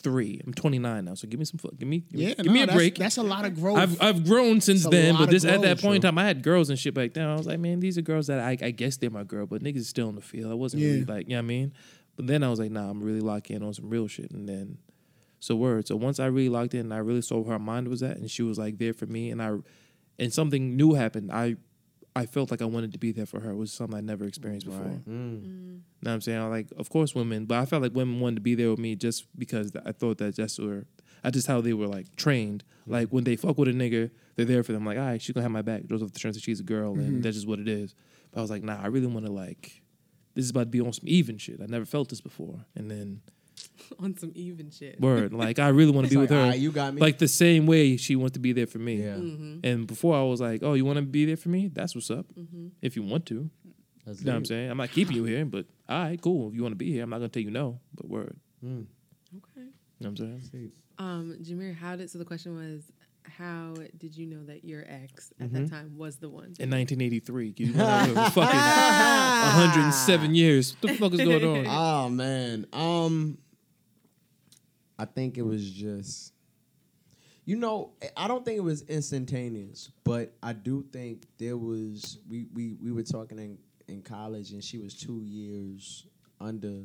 23. 0.01 0.41
I'm 0.45 0.53
29 0.53 1.05
now, 1.05 1.13
so 1.13 1.27
give 1.27 1.39
me 1.39 1.45
some. 1.45 1.59
Give 1.77 1.87
me, 1.87 1.99
give 1.99 2.19
me, 2.19 2.25
yeah, 2.25 2.33
give 2.35 2.45
no, 2.45 2.51
me 2.51 2.63
a 2.63 2.65
that's, 2.65 2.75
break. 2.75 2.95
That's 2.95 3.17
a 3.17 3.23
lot 3.23 3.45
of 3.45 3.55
growth. 3.55 3.77
I've 3.77 4.01
I've 4.01 4.25
grown 4.25 4.61
since 4.61 4.85
then, 4.85 5.15
but 5.15 5.29
this 5.29 5.45
at 5.45 5.61
that 5.61 5.77
growth, 5.77 5.81
point 5.81 5.95
in 5.97 6.01
time, 6.01 6.17
I 6.17 6.25
had 6.25 6.43
girls 6.43 6.69
and 6.69 6.77
shit 6.77 6.93
back 6.93 7.13
then. 7.13 7.27
I 7.27 7.35
was 7.35 7.47
like, 7.47 7.59
man, 7.59 7.79
these 7.79 7.97
are 7.97 8.01
girls 8.01 8.27
that 8.27 8.39
I, 8.39 8.57
I 8.61 8.71
guess 8.71 8.97
they're 8.97 9.09
my 9.09 9.23
girl, 9.23 9.45
but 9.45 9.63
niggas 9.63 9.85
still 9.85 10.09
in 10.09 10.15
the 10.15 10.21
field. 10.21 10.51
I 10.51 10.55
wasn't 10.55 10.83
really 10.83 11.05
like, 11.05 11.27
you 11.27 11.35
know 11.35 11.37
what 11.37 11.45
I 11.45 11.47
mean? 11.47 11.73
But 12.15 12.27
then 12.27 12.43
I 12.43 12.49
was 12.49 12.59
like, 12.59 12.71
nah, 12.71 12.89
I'm 12.89 13.01
really 13.01 13.21
locked 13.21 13.49
in 13.49 13.63
on 13.63 13.73
some 13.73 13.89
real 13.89 14.07
shit. 14.07 14.31
And 14.31 14.47
then, 14.47 14.77
so 15.39 15.55
word. 15.55 15.87
So 15.87 15.95
once 15.95 16.19
I 16.19 16.27
really 16.27 16.49
locked 16.49 16.73
in, 16.73 16.81
and 16.81 16.93
I 16.93 16.97
really 16.97 17.21
saw 17.21 17.39
where 17.39 17.53
her 17.53 17.59
mind 17.59 17.87
was 17.87 18.03
at, 18.03 18.17
and 18.17 18.29
she 18.29 18.43
was 18.43 18.59
like 18.59 18.77
there 18.77 18.93
for 18.93 19.05
me, 19.05 19.31
and 19.31 19.41
I, 19.41 19.57
and 20.19 20.33
something 20.33 20.75
new 20.75 20.93
happened. 20.93 21.31
I, 21.31 21.55
I 22.15 22.25
felt 22.25 22.51
like 22.51 22.61
I 22.61 22.65
wanted 22.65 22.91
to 22.91 22.97
be 22.97 23.11
there 23.11 23.25
for 23.25 23.39
her. 23.39 23.51
It 23.51 23.55
was 23.55 23.71
something 23.71 23.97
I 23.97 24.01
never 24.01 24.25
experienced 24.25 24.65
before. 24.65 24.85
Mm. 24.85 25.03
mm. 25.07 25.79
Know 26.01 26.09
what 26.09 26.11
I'm 26.11 26.21
saying? 26.21 26.49
Like, 26.49 26.67
of 26.77 26.89
course, 26.89 27.15
women, 27.15 27.45
but 27.45 27.57
I 27.59 27.65
felt 27.65 27.81
like 27.81 27.93
women 27.95 28.19
wanted 28.19 28.35
to 28.35 28.41
be 28.41 28.55
there 28.55 28.69
with 28.71 28.79
me 28.79 28.95
just 28.95 29.27
because 29.37 29.71
I 29.85 29.91
thought 29.91 30.17
that 30.17 30.35
that's 30.35 30.59
where, 30.59 30.85
I 31.23 31.29
just 31.29 31.47
how 31.47 31.61
they 31.61 31.73
were 31.73 31.87
like 31.87 32.15
trained. 32.15 32.63
Mm. 32.87 32.93
Like 32.93 33.09
when 33.09 33.23
they 33.23 33.35
fuck 33.35 33.57
with 33.57 33.69
a 33.69 33.73
nigga, 33.73 34.11
they're 34.35 34.45
there 34.45 34.63
for 34.63 34.73
them. 34.73 34.85
Like, 34.85 34.97
all 34.97 35.05
right, 35.05 35.21
she's 35.21 35.33
gonna 35.33 35.43
have 35.43 35.51
my 35.51 35.61
back. 35.61 35.83
Those 35.85 36.01
are 36.01 36.07
the 36.07 36.19
terms 36.19 36.35
that 36.35 36.43
she's 36.43 36.59
a 36.59 36.63
girl, 36.63 36.93
and 36.93 37.01
mm-hmm. 37.01 37.21
that's 37.21 37.35
just 37.35 37.47
what 37.47 37.59
it 37.59 37.67
is. 37.67 37.95
But 38.31 38.39
I 38.39 38.41
was 38.41 38.51
like, 38.51 38.63
nah, 38.63 38.81
I 38.81 38.87
really 38.87 39.07
want 39.07 39.25
to 39.25 39.31
like, 39.31 39.81
this 40.33 40.45
is 40.45 40.51
about 40.51 40.63
to 40.63 40.69
be 40.69 40.81
on 40.81 40.91
some 40.93 41.05
even 41.07 41.37
shit. 41.37 41.61
I 41.61 41.65
never 41.65 41.85
felt 41.85 42.09
this 42.09 42.21
before. 42.21 42.65
And 42.75 42.89
then 42.89 43.21
on 43.99 44.17
some 44.17 44.31
even 44.35 44.69
shit. 44.71 44.99
word, 45.01 45.33
like 45.33 45.59
I 45.59 45.69
really 45.69 45.91
want 45.91 46.05
to 46.05 46.07
It's 46.07 46.13
be 46.15 46.21
with 46.21 46.29
her, 46.29 46.49
"Ah, 46.51 46.53
you 46.53 46.71
got 46.71 46.93
me." 46.93 47.01
like 47.01 47.17
the 47.17 47.27
same 47.27 47.65
way 47.65 47.97
she 47.97 48.15
wants 48.15 48.33
to 48.33 48.39
be 48.39 48.51
there 48.53 48.67
for 48.67 48.79
me. 48.79 48.95
Yeah. 49.03 49.15
Mm-hmm. 49.15 49.59
And 49.63 49.87
before 49.87 50.15
I 50.17 50.23
was 50.23 50.39
like, 50.41 50.61
oh, 50.63 50.73
you 50.73 50.85
want 50.85 50.97
to 50.97 51.01
be 51.05 51.25
there 51.25 51.37
for 51.37 51.49
me? 51.49 51.67
That's 51.67 51.95
what's 51.95 52.11
up. 52.11 52.25
Mm-hmm. 52.37 52.67
If 52.81 52.95
you 52.95 53.03
want 53.03 53.25
to. 53.27 53.49
That's 54.05 54.19
You 54.21 54.25
know 54.25 54.31
what 54.33 54.37
I'm 54.37 54.45
saying? 54.45 54.71
I'm 54.71 54.77
not 54.77 54.91
keeping 54.91 55.15
you 55.15 55.23
here, 55.25 55.45
but 55.45 55.65
all 55.87 56.03
right, 56.03 56.19
cool. 56.21 56.49
If 56.49 56.55
you 56.55 56.61
want 56.63 56.71
to 56.73 56.77
be 56.77 56.91
here, 56.91 57.03
I'm 57.03 57.09
not 57.09 57.17
gonna 57.17 57.29
tell 57.29 57.43
you 57.43 57.51
no. 57.51 57.79
But 57.95 58.09
word. 58.09 58.35
Mm. 58.65 58.85
Okay. 59.37 59.45
You 59.57 59.63
know 60.01 60.09
what 60.09 60.19
I'm 60.19 60.41
saying? 60.51 60.71
Um, 60.97 61.37
Jameer, 61.41 61.75
how 61.75 61.95
did 61.95 62.09
so 62.09 62.17
the 62.19 62.25
question 62.25 62.55
was 62.55 62.83
how 63.23 63.75
did 63.99 64.17
you 64.17 64.25
know 64.25 64.43
that 64.45 64.65
your 64.65 64.83
ex 64.87 65.31
at 65.39 65.47
Mm-hmm. 65.51 65.63
that 65.65 65.69
time 65.69 65.97
was 65.97 66.17
the 66.17 66.27
one? 66.29 66.53
In 66.59 66.69
1983, 66.71 67.53
you 67.57 67.67
know, 67.73 68.29
fucking 68.33 68.45
107 68.59 70.35
years. 70.35 70.75
What 70.81 70.91
the 70.91 70.97
fuck 70.97 71.13
is 71.13 71.19
going 71.21 71.43
on? 71.43 71.65
Oh 71.69 72.09
man. 72.09 72.65
Um 72.73 73.37
I 75.01 75.05
think 75.05 75.39
it 75.39 75.41
was 75.41 75.67
just 75.67 76.33
you 77.43 77.55
know, 77.55 77.93
I 78.15 78.27
don't 78.27 78.45
think 78.45 78.57
it 78.57 78.63
was 78.63 78.83
instantaneous, 78.83 79.89
but 80.03 80.31
I 80.43 80.53
do 80.53 80.85
think 80.93 81.25
there 81.39 81.57
was 81.57 82.19
we 82.29 82.45
we, 82.53 82.75
we 82.81 82.91
were 82.91 83.01
talking 83.01 83.39
in, 83.39 83.57
in 83.87 84.03
college 84.03 84.51
and 84.51 84.63
she 84.63 84.77
was 84.77 84.93
two 84.93 85.21
years 85.23 86.05
under 86.39 86.83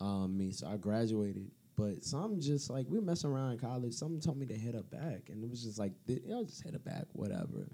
um, 0.00 0.36
me. 0.36 0.52
So 0.52 0.66
I 0.66 0.76
graduated. 0.76 1.50
But 1.76 2.04
some 2.04 2.40
just 2.40 2.68
like 2.68 2.86
we 2.90 2.98
were 2.98 3.04
messing 3.04 3.30
around 3.30 3.52
in 3.52 3.58
college. 3.58 3.94
Someone 3.94 4.20
told 4.20 4.36
me 4.36 4.44
to 4.46 4.54
hit 4.54 4.74
her 4.74 4.82
back, 4.82 5.30
and 5.30 5.42
it 5.42 5.48
was 5.48 5.64
just 5.64 5.78
like, 5.78 5.92
know, 6.06 6.44
just 6.44 6.62
hit 6.62 6.74
her 6.74 6.78
back, 6.78 7.06
whatever. 7.14 7.66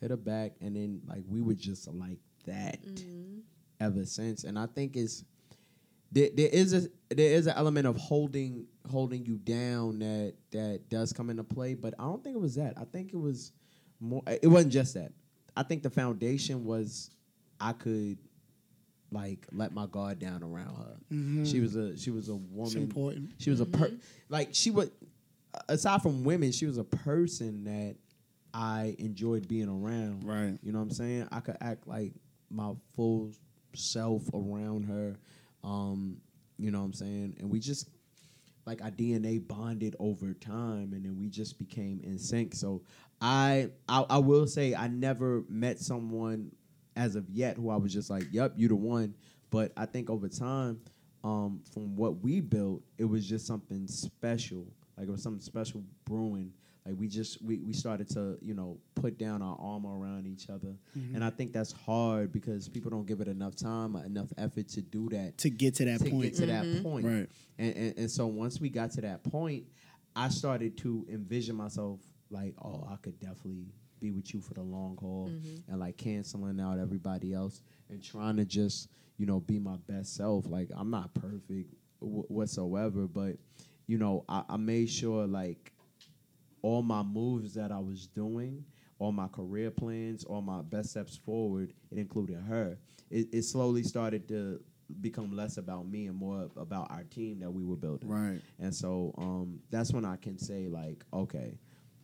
Hit 0.00 0.10
her 0.10 0.16
back, 0.16 0.52
and 0.60 0.74
then 0.74 1.00
like 1.06 1.22
we 1.28 1.40
were 1.40 1.54
just 1.54 1.86
like 1.88 2.18
that 2.44 2.80
ever 3.78 4.04
since. 4.04 4.44
And 4.44 4.58
I 4.58 4.66
think 4.66 4.96
it's 4.96 5.24
there, 6.12 6.28
there 6.34 6.48
is 6.48 6.72
a 6.74 6.88
there 7.14 7.32
is 7.32 7.46
an 7.46 7.54
element 7.56 7.86
of 7.86 7.96
holding 7.96 8.66
holding 8.90 9.24
you 9.24 9.36
down 9.36 9.98
that 10.00 10.34
that 10.52 10.88
does 10.88 11.12
come 11.12 11.30
into 11.30 11.44
play, 11.44 11.74
but 11.74 11.94
I 11.98 12.04
don't 12.04 12.22
think 12.22 12.36
it 12.36 12.40
was 12.40 12.56
that. 12.56 12.74
I 12.76 12.84
think 12.84 13.12
it 13.12 13.18
was 13.18 13.52
more. 14.00 14.22
It 14.26 14.48
wasn't 14.48 14.72
just 14.72 14.94
that. 14.94 15.12
I 15.56 15.62
think 15.62 15.82
the 15.82 15.90
foundation 15.90 16.64
was 16.64 17.10
I 17.60 17.72
could 17.72 18.18
like 19.12 19.46
let 19.52 19.72
my 19.72 19.86
guard 19.86 20.18
down 20.18 20.42
around 20.42 20.76
her. 20.76 20.96
Mm-hmm. 21.12 21.44
She 21.44 21.60
was 21.60 21.76
a 21.76 21.96
she 21.96 22.10
was 22.10 22.28
a 22.28 22.36
woman. 22.36 22.76
important. 22.76 23.32
She 23.38 23.50
was 23.50 23.60
a 23.60 23.66
per 23.66 23.88
mm-hmm. 23.88 23.96
like 24.28 24.50
she 24.52 24.70
was 24.70 24.90
aside 25.68 26.02
from 26.02 26.24
women, 26.24 26.52
she 26.52 26.66
was 26.66 26.78
a 26.78 26.84
person 26.84 27.64
that 27.64 27.96
I 28.52 28.96
enjoyed 28.98 29.48
being 29.48 29.68
around. 29.68 30.24
Right. 30.24 30.58
You 30.62 30.72
know 30.72 30.78
what 30.78 30.84
I'm 30.84 30.90
saying? 30.90 31.28
I 31.30 31.40
could 31.40 31.56
act 31.60 31.86
like 31.86 32.12
my 32.50 32.72
full 32.94 33.32
self 33.74 34.22
around 34.34 34.84
her. 34.84 35.16
Um, 35.64 36.18
you 36.58 36.70
know 36.70 36.80
what 36.80 36.86
I'm 36.86 36.92
saying? 36.92 37.36
And 37.40 37.50
we 37.50 37.60
just 37.60 37.88
like 38.66 38.82
our 38.82 38.90
DNA 38.90 39.46
bonded 39.46 39.96
over 39.98 40.34
time 40.34 40.92
and 40.92 41.04
then 41.04 41.16
we 41.18 41.28
just 41.28 41.58
became 41.58 42.00
in 42.04 42.18
sync. 42.18 42.54
So 42.54 42.82
I 43.20 43.70
I, 43.88 44.04
I 44.10 44.18
will 44.18 44.46
say 44.46 44.74
I 44.74 44.88
never 44.88 45.44
met 45.48 45.78
someone 45.78 46.52
as 46.96 47.16
of 47.16 47.28
yet 47.30 47.56
who 47.56 47.70
I 47.70 47.76
was 47.76 47.92
just 47.92 48.10
like, 48.10 48.24
Yep, 48.30 48.54
you 48.56 48.68
the 48.68 48.76
one. 48.76 49.14
But 49.50 49.72
I 49.76 49.86
think 49.86 50.10
over 50.10 50.28
time, 50.28 50.80
um, 51.24 51.60
from 51.72 51.96
what 51.96 52.22
we 52.22 52.40
built, 52.40 52.82
it 52.98 53.04
was 53.04 53.26
just 53.28 53.46
something 53.46 53.86
special. 53.86 54.66
Like 54.96 55.08
it 55.08 55.10
was 55.10 55.22
something 55.22 55.40
special 55.42 55.82
brewing. 56.04 56.52
Like 56.86 56.94
we 56.98 57.08
just 57.08 57.42
we, 57.42 57.58
we 57.58 57.72
started 57.72 58.08
to, 58.10 58.38
you 58.40 58.54
know, 58.54 58.78
put 58.94 59.18
down 59.18 59.42
our 59.42 59.56
armor 59.60 59.98
around 59.98 60.26
each 60.26 60.48
other. 60.48 60.74
Mm-hmm. 60.96 61.14
And 61.14 61.24
I 61.24 61.30
think 61.30 61.52
that's 61.52 61.72
hard 61.72 62.32
because 62.32 62.68
people 62.68 62.90
don't 62.90 63.06
give 63.06 63.20
it 63.20 63.28
enough 63.28 63.54
time, 63.54 63.96
enough 63.96 64.32
effort 64.38 64.68
to 64.68 64.80
do 64.80 65.08
that 65.10 65.38
to 65.38 65.50
get 65.50 65.74
to 65.76 65.84
that 65.84 66.00
to 66.00 66.10
point. 66.10 66.22
get 66.22 66.34
to 66.36 66.46
that 66.46 66.64
mm-hmm. 66.64 66.82
point. 66.82 67.06
Right. 67.06 67.28
And, 67.58 67.76
and 67.76 67.98
and 67.98 68.10
so 68.10 68.26
once 68.26 68.60
we 68.60 68.70
got 68.70 68.92
to 68.92 69.02
that 69.02 69.22
point, 69.24 69.64
I 70.16 70.28
started 70.28 70.78
to 70.78 71.06
envision 71.10 71.56
myself 71.56 72.00
like, 72.30 72.54
oh, 72.62 72.86
I 72.90 72.96
could 72.96 73.18
definitely 73.20 73.66
be 74.00 74.10
with 74.12 74.32
you 74.32 74.40
for 74.40 74.54
the 74.54 74.62
long 74.62 74.96
haul, 75.00 75.28
mm-hmm. 75.30 75.70
and 75.70 75.80
like 75.80 75.98
canceling 75.98 76.60
out 76.60 76.78
everybody 76.78 77.34
else 77.34 77.60
and 77.90 78.02
trying 78.02 78.36
to 78.36 78.44
just 78.44 78.88
you 79.18 79.26
know 79.26 79.40
be 79.40 79.58
my 79.58 79.76
best 79.86 80.16
self. 80.16 80.46
Like 80.48 80.70
I'm 80.74 80.90
not 80.90 81.12
perfect 81.14 81.74
w- 82.00 82.24
whatsoever, 82.28 83.06
but 83.06 83.36
you 83.86 83.98
know 83.98 84.24
I, 84.28 84.44
I 84.48 84.56
made 84.56 84.88
sure 84.88 85.26
like 85.26 85.72
all 86.62 86.82
my 86.82 87.02
moves 87.02 87.54
that 87.54 87.72
I 87.72 87.78
was 87.78 88.06
doing, 88.06 88.64
all 88.98 89.12
my 89.12 89.28
career 89.28 89.70
plans, 89.70 90.24
all 90.24 90.42
my 90.42 90.62
best 90.62 90.90
steps 90.90 91.16
forward, 91.16 91.72
it 91.90 91.98
included 91.98 92.40
her. 92.48 92.78
It, 93.10 93.28
it 93.32 93.42
slowly 93.42 93.82
started 93.82 94.28
to 94.28 94.60
become 95.00 95.34
less 95.34 95.56
about 95.56 95.88
me 95.88 96.06
and 96.06 96.16
more 96.16 96.48
about 96.56 96.90
our 96.90 97.04
team 97.04 97.40
that 97.40 97.50
we 97.50 97.64
were 97.64 97.76
building. 97.76 98.08
Right. 98.08 98.40
And 98.58 98.74
so 98.74 99.14
um, 99.18 99.60
that's 99.70 99.92
when 99.92 100.04
I 100.04 100.16
can 100.16 100.38
say 100.38 100.68
like, 100.68 101.04
okay, 101.12 101.58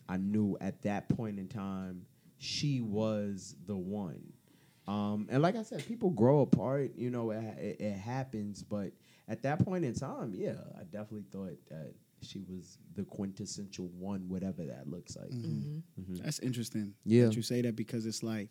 I 0.09 0.17
knew 0.17 0.57
at 0.61 0.83
that 0.83 1.09
point 1.09 1.39
in 1.39 1.49
time 1.49 2.03
she 2.39 2.81
was 2.81 3.57
the 3.67 3.77
one. 3.77 4.23
Um, 4.87 5.27
and 5.31 5.43
like 5.43 5.57
I 5.57 5.63
said, 5.63 5.85
people 5.87 6.11
grow 6.11 6.43
apart. 6.43 6.93
You 6.97 7.11
know, 7.11 7.33
it, 7.33 7.43
it, 7.59 7.81
it 7.81 7.97
happens. 7.97 8.63
But 8.63 8.93
at 9.29 9.43
that 9.43 9.65
point 9.65 9.85
in 9.85 9.95
time, 9.95 10.33
yeah, 10.35 10.55
I 10.79 10.85
definitely 10.85 11.25
thought 11.33 11.59
that 11.71 11.95
she 12.23 12.43
was 12.49 12.79
the 12.95 13.05
quintessential 13.05 13.89
one, 13.99 14.29
whatever 14.29 14.64
that 14.64 14.89
looks 14.89 15.17
like. 15.17 15.31
Mm-hmm. 15.31 15.49
Mm-hmm. 15.49 16.01
Mm-hmm. 16.12 16.25
That's 16.25 16.39
interesting. 16.41 16.95
Yeah. 17.05 17.27
That 17.27 17.37
you 17.37 17.43
say 17.43 17.62
that 17.62 17.77
because 17.77 18.07
it's 18.07 18.23
like, 18.23 18.51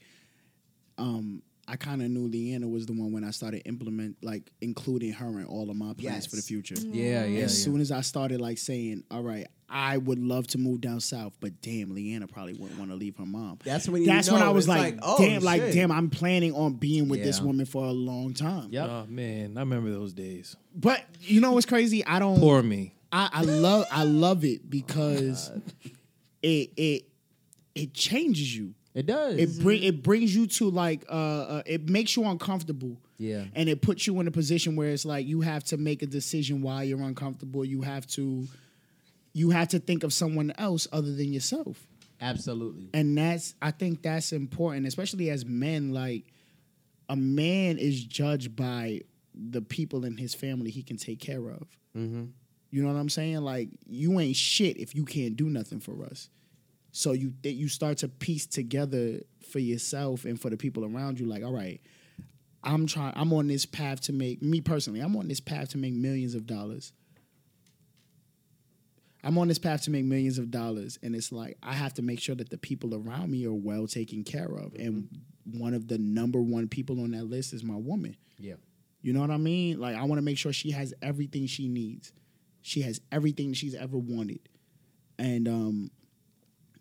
um, 0.98 1.42
I 1.68 1.78
kind 1.78 2.02
of 2.02 2.10
knew 2.10 2.28
Leanna 2.28 2.68
was 2.68 2.86
the 2.86 2.94
one 2.94 3.12
when 3.12 3.24
I 3.24 3.32
started 3.32 3.64
implement 3.66 4.18
like 4.22 4.52
including 4.62 5.14
her 5.14 5.40
in 5.40 5.46
all 5.46 5.70
of 5.70 5.76
my 5.76 5.94
plans 5.94 6.28
for 6.28 6.36
the 6.36 6.42
future. 6.42 6.76
Yeah, 6.80 7.26
yeah. 7.26 7.46
as 7.46 7.64
soon 7.64 7.82
as 7.82 7.92
I 7.92 8.02
started 8.02 8.40
like 8.40 8.60
saying, 8.60 9.04
"All 9.10 9.24
right, 9.24 9.48
I 9.68 9.98
would 9.98 10.20
love 10.20 10.46
to 10.48 10.60
move 10.60 10.82
down 10.82 11.00
south, 11.00 11.34
but 11.40 11.62
damn, 11.62 11.94
Leanna 11.96 12.28
probably 12.28 12.54
wouldn't 12.54 12.78
want 12.78 12.92
to 12.92 12.96
leave 12.96 13.18
her 13.18 13.26
mom." 13.26 13.58
That's 13.64 13.90
when 13.90 14.02
you 14.04 14.08
That's 14.08 14.30
when 14.30 14.44
I 14.44 14.50
was 14.50 14.68
like, 14.68 14.96
like, 14.96 15.00
oh, 15.02 15.18
"Damn, 15.18 15.42
like 15.42 15.72
damn, 15.72 15.92
I'm 15.92 16.12
planning 16.12 16.54
on 16.54 16.74
being 16.74 17.10
with 17.10 17.24
this 17.24 17.42
woman 17.42 17.66
for 17.66 17.84
a 17.86 17.92
long 17.92 18.36
time." 18.36 18.68
Yeah, 18.70 18.86
Oh 18.86 19.06
man, 19.10 19.58
I 19.58 19.62
remember 19.62 19.90
those 19.92 20.14
days. 20.14 20.56
But 20.76 21.02
you 21.22 21.42
know 21.42 21.54
what's 21.54 21.66
crazy? 21.66 22.06
I 22.06 22.20
don't. 22.20 22.40
Poor 22.40 22.62
me. 22.62 22.95
I, 23.12 23.30
I 23.32 23.42
love 23.42 23.86
I 23.92 24.04
love 24.04 24.44
it 24.44 24.70
because 24.70 25.52
it 26.42 26.72
it 26.76 27.06
it 27.74 27.94
changes 27.94 28.56
you. 28.56 28.74
It 28.94 29.06
does. 29.06 29.38
It 29.38 29.62
bring 29.62 29.84
it 29.84 30.04
brings 30.04 30.36
you 30.36 30.48
to 30.48 30.70
like 30.70 31.06
uh, 31.10 31.14
uh 31.14 31.64
it 31.66 31.90
makes 31.90 32.16
you 32.16 32.26
uncomfortable. 32.26 32.98
Yeah. 33.18 33.46
And 33.54 33.70
it 33.70 33.82
puts 33.82 34.08
you 34.08 34.20
in 34.20 34.28
a 34.28 34.32
position 34.32 34.76
where 34.76 34.90
it's 34.90 35.06
like 35.06 35.26
you 35.26 35.42
have 35.42 35.64
to 35.66 35.78
make 35.78 36.02
a 36.02 36.06
decision 36.06 36.62
why 36.62 36.84
you're 36.84 37.02
uncomfortable. 37.02 37.64
You 37.64 37.82
have 37.82 38.08
to 38.08 38.48
you 39.34 39.50
have 39.50 39.70
to 39.70 39.80
think 39.80 40.04
of 40.04 40.14
someone 40.14 40.54
else 40.58 40.88
other 40.92 41.12
than 41.14 41.34
yourself. 41.34 41.86
Absolutely. 42.22 42.90
And 42.94 43.18
that's 43.18 43.54
I 43.62 43.72
think 43.72 44.02
that's 44.02 44.32
important, 44.32 44.88
especially 44.88 45.30
as 45.30 45.46
men 45.46 45.92
like 45.94 46.26
a 47.10 47.16
man 47.16 47.78
is 47.78 48.04
judged 48.04 48.56
by 48.56 49.02
the 49.34 49.62
people 49.62 50.06
in 50.06 50.18
his 50.18 50.34
family 50.34 50.72
he 50.72 50.84
can 50.84 50.98
take 50.98 51.20
care 51.20 51.50
of. 51.50 51.68
Mm-hmm. 51.96 52.26
You 52.76 52.82
know 52.82 52.92
what 52.92 53.00
I'm 53.00 53.08
saying? 53.08 53.38
Like 53.38 53.70
you 53.88 54.20
ain't 54.20 54.36
shit 54.36 54.76
if 54.76 54.94
you 54.94 55.06
can't 55.06 55.38
do 55.38 55.50
nothing 55.50 55.80
for 55.80 56.04
us. 56.04 56.28
So 56.92 57.14
you 57.14 57.32
that 57.44 57.54
you 57.54 57.70
start 57.70 58.00
to 58.00 58.10
piece 58.10 58.46
together 58.46 59.22
for 59.50 59.60
yourself 59.60 60.26
and 60.26 60.38
for 60.38 60.50
the 60.50 60.58
people 60.58 60.84
around 60.84 61.18
you. 61.18 61.26
Like, 61.26 61.42
all 61.42 61.54
right, 61.54 61.80
I'm 62.66 62.86
trying. 62.86 63.14
I'm 63.16 63.32
on 63.32 63.48
this 63.48 63.66
path 63.66 64.02
to 64.02 64.12
make 64.12 64.42
me 64.42 64.60
personally. 64.60 65.00
I'm 65.00 65.16
on 65.16 65.30
this 65.30 65.40
path 65.40 65.70
to 65.70 65.78
make 65.78 65.94
millions 65.94 66.36
of 66.36 66.46
dollars. 66.46 66.92
I'm 69.24 69.38
on 69.38 69.48
this 69.48 69.58
path 69.58 69.84
to 69.84 69.90
make 69.90 70.04
millions 70.04 70.38
of 70.38 70.52
dollars, 70.52 71.00
and 71.02 71.16
it's 71.16 71.32
like 71.32 71.58
I 71.64 71.72
have 71.72 71.94
to 71.94 72.02
make 72.02 72.20
sure 72.20 72.36
that 72.36 72.50
the 72.50 72.58
people 72.58 72.94
around 72.94 73.32
me 73.32 73.46
are 73.46 73.54
well 73.54 73.88
taken 73.88 74.26
care 74.26 74.54
of. 74.54 74.74
And 74.76 75.04
mm-hmm. 75.04 75.60
one 75.62 75.74
of 75.74 75.88
the 75.88 75.98
number 75.98 76.42
one 76.42 76.68
people 76.68 77.00
on 77.00 77.12
that 77.12 77.24
list 77.24 77.54
is 77.54 77.64
my 77.64 77.78
woman. 77.78 78.18
Yeah. 78.38 78.56
You 79.02 79.14
know 79.14 79.22
what 79.22 79.32
I 79.32 79.38
mean? 79.38 79.80
Like 79.80 79.96
I 79.96 80.04
want 80.04 80.18
to 80.18 80.24
make 80.26 80.38
sure 80.38 80.52
she 80.52 80.72
has 80.72 80.94
everything 81.02 81.48
she 81.48 81.70
needs. 81.70 82.12
She 82.66 82.82
has 82.82 83.00
everything 83.12 83.54
she's 83.54 83.76
ever 83.76 83.98
wanted. 83.98 84.40
And 85.20 85.48
um 85.48 85.92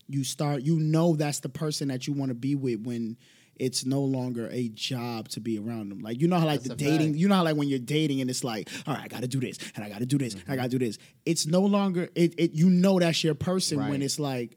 you 0.08 0.24
start 0.24 0.62
you 0.62 0.78
know 0.80 1.14
that's 1.14 1.40
the 1.40 1.48
person 1.48 1.88
that 1.88 2.06
you 2.06 2.14
want 2.14 2.30
to 2.30 2.34
be 2.34 2.54
with 2.54 2.80
when 2.84 3.16
it's 3.56 3.84
no 3.84 4.00
longer 4.00 4.48
a 4.50 4.68
job 4.70 5.28
to 5.28 5.40
be 5.40 5.58
around 5.58 5.90
them. 5.90 6.00
Like 6.00 6.20
you 6.20 6.26
know 6.26 6.38
how 6.38 6.46
like 6.46 6.62
That's 6.62 6.70
the 6.70 6.76
dating, 6.76 7.08
fact. 7.12 7.18
you 7.18 7.28
know 7.28 7.34
how 7.36 7.44
like 7.44 7.56
when 7.56 7.68
you're 7.68 7.78
dating 7.78 8.22
and 8.22 8.30
it's 8.30 8.42
like, 8.42 8.68
all 8.86 8.94
right, 8.94 9.04
I 9.04 9.08
got 9.08 9.20
to 9.20 9.28
do 9.28 9.40
this 9.40 9.58
and 9.76 9.84
I 9.84 9.90
got 9.90 9.98
to 9.98 10.06
do 10.06 10.16
this, 10.18 10.34
and 10.34 10.44
I 10.48 10.56
got 10.56 10.64
to 10.64 10.68
do 10.70 10.78
this. 10.78 10.98
It's 11.26 11.46
no 11.46 11.60
longer 11.60 12.08
it, 12.14 12.34
it. 12.38 12.52
You 12.54 12.70
know 12.70 12.98
that's 12.98 13.22
your 13.22 13.34
person 13.34 13.78
when 13.90 14.00
it's 14.02 14.18
like, 14.18 14.56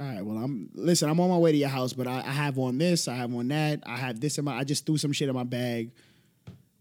all 0.00 0.06
right, 0.06 0.24
well 0.24 0.38
I'm 0.38 0.70
listen, 0.74 1.08
I'm 1.10 1.20
on 1.20 1.28
my 1.28 1.36
way 1.36 1.52
to 1.52 1.58
your 1.58 1.68
house, 1.68 1.92
but 1.92 2.06
I, 2.06 2.18
I 2.18 2.32
have 2.32 2.58
on 2.58 2.78
this, 2.78 3.08
I 3.08 3.14
have 3.14 3.32
on 3.34 3.48
that, 3.48 3.82
I 3.84 3.96
have 3.96 4.20
this 4.20 4.38
in 4.38 4.46
my, 4.46 4.56
I 4.56 4.64
just 4.64 4.86
threw 4.86 4.96
some 4.96 5.12
shit 5.12 5.28
in 5.28 5.34
my 5.34 5.44
bag. 5.44 5.92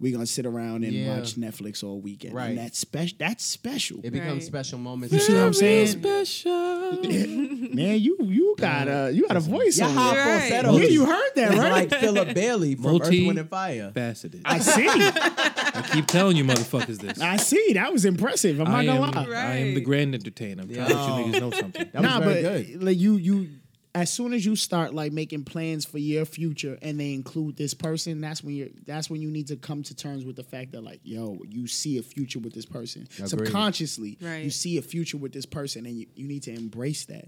We 0.02 0.12
gonna 0.12 0.26
sit 0.26 0.48
around 0.48 0.84
and 0.84 0.94
Yeah. 0.94 1.16
watch 1.16 1.36
Netflix 1.36 1.84
all 1.84 2.02
weekend. 2.02 2.34
Right. 2.34 2.50
And 2.50 2.58
that's 2.58 2.80
special. 2.80 3.16
That's 3.20 3.46
special. 3.46 4.00
It 4.04 4.12
becomes 4.12 4.32
Right. 4.32 4.44
special 4.44 4.80
moments. 4.80 5.14
You 5.14 5.20
see 5.22 5.34
what 5.34 5.44
I'm 5.44 5.54
saying? 5.54 5.88
Special. 5.88 6.92
Man, 7.74 8.00
you 8.00 8.18
you 8.20 8.56
got 8.58 8.88
a 8.88 9.12
you 9.14 9.28
got 9.28 9.38
a 9.38 9.42
voice 9.42 9.78
Yeah, 9.78 9.88
on 9.88 9.94
high 9.94 10.12
you. 10.14 10.18
Right. 10.20 10.40
falsetto. 10.50 10.78
Yeah, 10.78 10.88
you 10.88 11.06
heard 11.06 11.32
that, 11.36 11.50
right? 11.52 11.72
like 11.90 12.00
Philip 12.02 12.34
Bailey 12.34 12.74
from 12.76 13.00
Earth, 13.02 13.10
Wind, 13.10 13.38
and 13.40 13.50
Fire. 13.50 13.92
Faceted. 13.94 14.42
I 14.44 14.58
see. 14.60 14.88
I 14.88 15.90
keep 15.94 16.08
telling 16.08 16.36
you, 16.36 16.44
motherfuckers, 16.46 16.98
this. 17.00 17.20
I 17.22 17.38
see. 17.38 17.74
That 17.74 17.94
was 17.94 18.04
impressive. 18.04 18.60
I'm 18.60 18.68
I 18.68 18.84
not 18.84 18.96
am, 18.96 19.12
gonna 19.12 19.30
lie. 19.30 19.36
I 19.38 19.56
am 19.58 19.74
the 19.76 19.82
grand 19.82 20.16
entertainer. 20.16 20.64
I'm 20.64 20.74
trying 20.74 20.88
to 20.90 20.96
let 20.96 21.26
you 21.28 21.32
niggas 21.34 21.40
know 21.42 21.52
something. 21.52 21.90
That 21.94 22.02
was 22.02 22.12
nah, 22.12 22.20
very 22.20 22.42
but 22.44 22.66
good. 22.72 22.84
like 22.84 22.98
you 23.00 23.16
you 23.18 23.48
as 23.94 24.10
soon 24.10 24.32
as 24.34 24.46
you 24.46 24.56
start 24.56 24.94
like 24.94 25.12
making 25.12 25.44
plans 25.44 25.84
for 25.84 25.98
your 25.98 26.24
future 26.26 26.78
and 26.82 26.98
they 27.00 27.14
include 27.14 27.58
this 27.58 27.74
person, 27.74 28.22
that's 28.22 28.42
when 28.44 28.56
you're 28.56 28.70
that's 28.86 29.10
when 29.10 29.22
you 29.22 29.30
need 29.30 29.48
to 29.48 29.58
come 29.58 29.84
to 29.84 29.94
terms 29.96 30.24
with 30.24 30.38
the 30.38 30.44
fact 30.44 30.72
that 30.72 30.82
like, 30.82 31.02
yo, 31.04 31.40
you 31.50 31.68
see 31.68 31.98
a 31.98 32.02
future 32.04 32.40
with 32.40 32.54
this 32.54 32.66
person. 32.66 33.06
Agreed. 33.18 33.28
Subconsciously, 33.30 34.18
Right. 34.22 34.44
you 34.46 34.50
see 34.50 34.78
a 34.78 34.82
future 34.82 35.18
with 35.18 35.34
this 35.34 35.46
person 35.46 35.86
and 35.86 36.00
you, 36.00 36.06
you 36.16 36.28
need 36.28 36.44
to 36.44 36.54
embrace 36.54 37.06
that. 37.06 37.26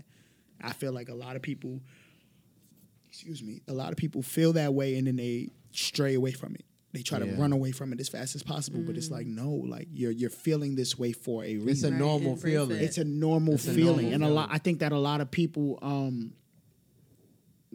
I 0.61 0.71
feel 0.71 0.93
like 0.93 1.09
a 1.09 1.13
lot 1.15 1.35
of 1.35 1.41
people, 1.41 1.81
excuse 3.09 3.43
me, 3.43 3.61
a 3.67 3.73
lot 3.73 3.91
of 3.91 3.97
people 3.97 4.21
feel 4.21 4.53
that 4.53 4.73
way 4.73 4.95
and 4.97 5.07
then 5.07 5.17
they 5.17 5.49
stray 5.71 6.13
away 6.15 6.31
from 6.31 6.55
it. 6.55 6.63
They 6.93 7.01
try 7.01 7.17
to 7.17 7.25
run 7.25 7.51
away 7.53 7.71
from 7.71 7.91
it 7.91 7.99
as 7.99 8.07
fast 8.07 8.35
as 8.35 8.43
possible, 8.43 8.79
but 8.85 8.95
it's 8.97 9.09
like 9.09 9.25
no, 9.25 9.49
like 9.51 9.87
you're 9.91 10.11
you're 10.11 10.29
feeling 10.29 10.75
this 10.75 10.97
way 10.97 11.11
for 11.11 11.43
a 11.43 11.57
reason 11.57 11.69
It's 11.69 11.83
a 11.83 11.89
normal 11.89 12.33
embrace 12.33 12.53
feeling. 12.53 12.83
it's 12.83 12.97
a 12.99 13.03
normal 13.03 13.55
It's 13.55 13.67
a 13.67 13.73
feeling 13.73 14.11
normal 14.11 14.13
and 14.13 14.23
a 14.23 14.27
lot 14.29 14.49
i 14.51 14.59
think 14.59 14.79
that 14.79 14.91
a 14.91 14.97
lot 14.99 15.19
of 15.19 15.31
people 15.31 15.79
um 15.81 16.33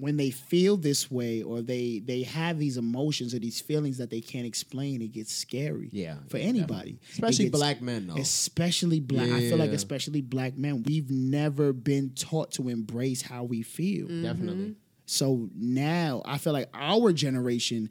when 0.00 0.16
they 0.16 0.30
feel 0.30 0.76
this 0.76 1.10
way 1.10 1.42
or 1.42 1.60
they 1.62 2.00
they 2.04 2.22
have 2.22 2.58
these 2.58 2.76
emotions 2.76 3.34
or 3.34 3.38
these 3.38 3.60
feelings 3.60 3.98
that 3.98 4.10
they 4.10 4.20
can't 4.20 4.46
explain 4.46 5.02
it 5.02 5.12
gets 5.12 5.32
scary 5.32 5.88
Yeah, 5.92 6.16
for 6.28 6.36
anybody 6.38 6.92
definitely. 6.92 6.98
Especially 7.12 7.44
gets- 7.46 7.58
black 7.58 7.82
men, 7.82 8.06
though. 8.06 8.16
especially 8.16 9.00
black 9.00 9.28
i 9.28 9.40
feel 9.40 9.56
like 9.58 9.70
especially 9.72 10.20
black 10.20 10.56
men 10.56 10.82
we've 10.84 11.10
never 11.10 11.72
been 11.72 12.10
taught 12.10 12.52
to 12.52 12.68
embrace 12.68 13.22
how 13.22 13.44
we 13.44 13.62
feel 13.62 14.06
Definitely. 14.08 14.64
Mm-hmm. 14.64 14.72
so 15.06 15.48
now 15.54 16.22
i 16.24 16.38
feel 16.38 16.52
like 16.52 16.68
our 16.74 17.12
generation 17.12 17.88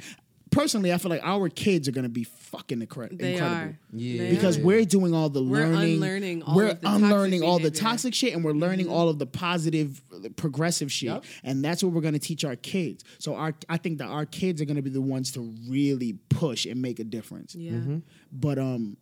personally 0.58 0.92
i 0.94 0.98
feel 0.98 1.10
like 1.10 1.22
our 1.24 1.50
kids 1.50 1.88
are 1.88 1.92
going 1.92 2.04
to 2.04 2.10
be 2.10 2.24
fucking 2.24 2.80
incre- 2.80 3.18
They 3.18 3.34
incredible 3.34 3.62
are. 3.62 3.80
Yeah. 3.92 4.18
They 4.24 4.30
because 4.36 4.58
are. 4.58 4.64
we're 4.64 4.86
doing 4.86 5.14
all 5.14 5.30
the 5.30 5.44
We're 5.44 5.68
learning. 5.68 5.96
unlearning 5.96 6.44
all 6.44 6.56
we're 6.56 6.70
of 6.70 6.82
the 6.82 6.88
toxic 6.88 7.04
unlearning 7.04 7.44
all 7.44 7.58
the 7.58 7.64
behavior. 7.64 7.78
Mm-hmm. 7.80 7.86
toxic 7.88 8.14
shit, 8.14 8.34
and 8.34 8.44
we're 8.44 8.52
learning 8.54 8.88
all 8.90 9.10
of 9.10 9.20
the 9.20 9.26
positive, 9.26 10.02
uh, 10.14 10.30
progressive 10.38 10.90
shit. 10.92 11.10
Yep. 11.10 11.26
And 11.44 11.64
that's 11.64 11.84
what 11.84 11.92
we're 11.94 12.02
going 12.02 12.14
to 12.14 12.20
teach 12.20 12.46
our 12.46 12.56
kids. 12.56 13.04
So 13.20 13.36
our, 13.36 13.54
I 13.68 13.78
think 13.78 13.98
that 13.98 14.08
our 14.08 14.26
kids 14.26 14.62
are 14.62 14.66
going 14.66 14.78
to 14.78 14.82
be 14.82 14.90
the 14.90 15.02
ones 15.02 15.32
to 15.34 15.54
really 15.70 16.14
push 16.30 16.66
and 16.66 16.82
make 16.82 17.00
a 17.00 17.04
difference. 17.04 17.54
Yeah. 17.54 17.98
But 18.32 18.58
um, 18.58 18.96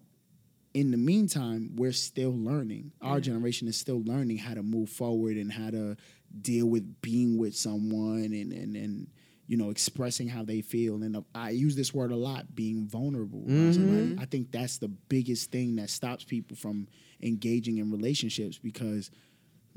in 0.73 0.89
the 0.91 0.97
meantime, 0.97 1.75
we're 1.75 1.91
still 1.93 2.33
learning. 2.35 2.91
Our 3.01 3.19
generation 3.19 3.67
is 3.67 3.77
still 3.77 4.01
learning 4.03 4.37
how 4.39 4.55
to 4.55 4.63
move 4.63 4.89
forward 4.89 5.37
and 5.37 5.51
how 5.51 5.69
to 5.69 5.95
deal 6.41 6.65
with 6.65 7.01
being 7.01 7.37
with 7.37 7.55
someone 7.55 8.33
and 8.33 8.51
and 8.51 8.75
and 8.75 9.07
you 9.47 9.57
know 9.57 9.69
expressing 9.69 10.27
how 10.27 10.43
they 10.43 10.61
feel. 10.61 10.95
And 11.03 11.15
uh, 11.15 11.21
I 11.33 11.51
use 11.51 11.75
this 11.75 11.93
word 11.93 12.11
a 12.11 12.15
lot, 12.15 12.55
being 12.55 12.87
vulnerable. 12.87 13.43
somebody. 13.73 14.17
I 14.19 14.25
think 14.25 14.51
that's 14.51 14.77
the 14.77 14.87
biggest 14.87 15.51
thing 15.51 15.75
that 15.77 15.89
stops 15.89 16.23
people 16.23 16.57
from 16.57 16.87
engaging 17.21 17.77
in 17.77 17.91
relationships 17.91 18.57
because. 18.57 19.11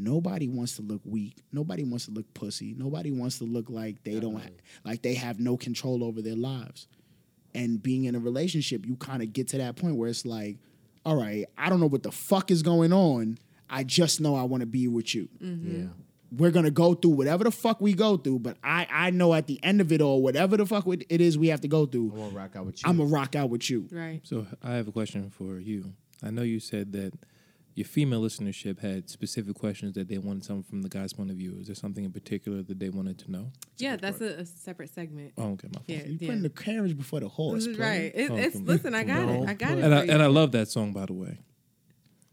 Nobody 0.00 0.46
wants 0.46 0.76
to 0.76 0.82
look 0.82 1.00
weak. 1.04 1.42
Nobody 1.50 1.82
wants 1.82 2.04
to 2.04 2.12
look 2.12 2.32
pussy. 2.32 2.72
Nobody 2.78 3.10
wants 3.10 3.38
to 3.38 3.44
look 3.44 3.68
like 3.68 4.04
they 4.04 4.20
don't 4.20 4.36
ha- 4.40 4.48
like 4.84 5.02
they 5.02 5.14
have 5.14 5.40
no 5.40 5.56
control 5.56 6.04
over 6.04 6.22
their 6.22 6.36
lives 6.36 6.86
and 7.54 7.82
being 7.82 8.04
in 8.04 8.14
a 8.14 8.20
relationship, 8.20 8.86
you 8.86 8.96
kind 8.96 9.22
of 9.22 9.32
get 9.32 9.48
to 9.48 9.58
that 9.58 9.76
point 9.76 9.96
where 9.96 10.08
it's 10.08 10.24
like, 10.24 10.58
all 11.04 11.16
right, 11.16 11.46
I 11.56 11.68
don't 11.68 11.80
know 11.80 11.86
what 11.86 12.02
the 12.02 12.12
fuck 12.12 12.50
is 12.50 12.62
going 12.62 12.92
on. 12.92 13.38
I 13.70 13.84
just 13.84 14.20
know 14.20 14.34
I 14.34 14.42
want 14.44 14.60
to 14.60 14.66
be 14.66 14.88
with 14.88 15.14
you. 15.14 15.28
Mm-hmm. 15.42 15.80
Yeah. 15.80 15.88
We're 16.30 16.50
gonna 16.50 16.70
go 16.70 16.94
through 16.94 17.12
whatever 17.12 17.44
the 17.44 17.50
fuck 17.50 17.80
we 17.80 17.94
go 17.94 18.16
through, 18.16 18.40
but 18.40 18.56
I 18.62 18.86
I 18.90 19.10
know 19.10 19.32
at 19.34 19.46
the 19.46 19.58
end 19.62 19.80
of 19.80 19.90
it 19.92 20.00
all, 20.02 20.22
whatever 20.22 20.56
the 20.56 20.66
fuck 20.66 20.86
it 20.86 21.20
is 21.20 21.38
we 21.38 21.48
have 21.48 21.62
to 21.62 21.68
go 21.68 21.86
through, 21.86 22.12
I 22.14 22.18
won't 22.18 22.34
rock 22.34 22.56
out 22.56 22.66
with 22.66 22.82
you. 22.82 22.88
I'm 22.90 22.98
gonna 22.98 23.08
rock 23.08 23.34
out 23.34 23.48
with 23.50 23.68
you. 23.70 23.88
Right. 23.90 24.20
So 24.24 24.46
I 24.62 24.72
have 24.74 24.88
a 24.88 24.92
question 24.92 25.30
for 25.30 25.58
you. 25.58 25.92
I 26.22 26.30
know 26.30 26.42
you 26.42 26.60
said 26.60 26.92
that 26.92 27.12
your 27.74 27.84
female 27.86 28.20
listenership 28.20 28.80
had 28.80 29.08
specific 29.08 29.54
questions 29.54 29.92
that 29.94 30.08
they 30.08 30.18
wanted 30.18 30.44
something 30.44 30.64
from 30.64 30.82
the 30.82 30.88
guy's 30.88 31.12
point 31.12 31.30
of 31.30 31.36
view. 31.36 31.56
Is 31.60 31.68
there 31.68 31.76
something 31.76 32.04
in 32.04 32.10
particular 32.10 32.60
that 32.64 32.78
they 32.80 32.88
wanted 32.90 33.20
to 33.20 33.30
know? 33.30 33.52
Yeah, 33.76 33.94
that's 33.94 34.20
a, 34.20 34.40
a 34.40 34.44
separate 34.44 34.92
segment. 34.92 35.32
Oh, 35.38 35.52
okay, 35.52 35.68
my 35.68 35.74
fault. 35.74 35.84
Yeah, 35.86 36.04
You 36.04 36.18
yeah. 36.20 36.26
putting 36.28 36.42
the 36.42 36.50
carriage 36.50 36.96
before 36.96 37.20
the 37.20 37.28
horse. 37.28 37.60
This 37.64 37.66
is 37.68 37.76
player. 37.76 37.88
right. 37.88 38.12
It, 38.14 38.30
Oh, 38.32 38.36
it's 38.36 38.56
listen. 38.56 38.94
I 38.96 39.04
oh, 39.04 39.06
got 39.06 39.26
No, 39.26 39.42
it. 39.44 39.48
I 39.48 39.54
got 39.54 39.78
it. 39.78 39.84
And 39.84 39.94
I, 39.94 40.02
you. 40.02 40.10
and 40.10 40.22
I 40.22 40.26
love 40.26 40.50
that 40.52 40.66
song, 40.68 40.92
by 40.92 41.06
the 41.06 41.12
way. 41.12 41.38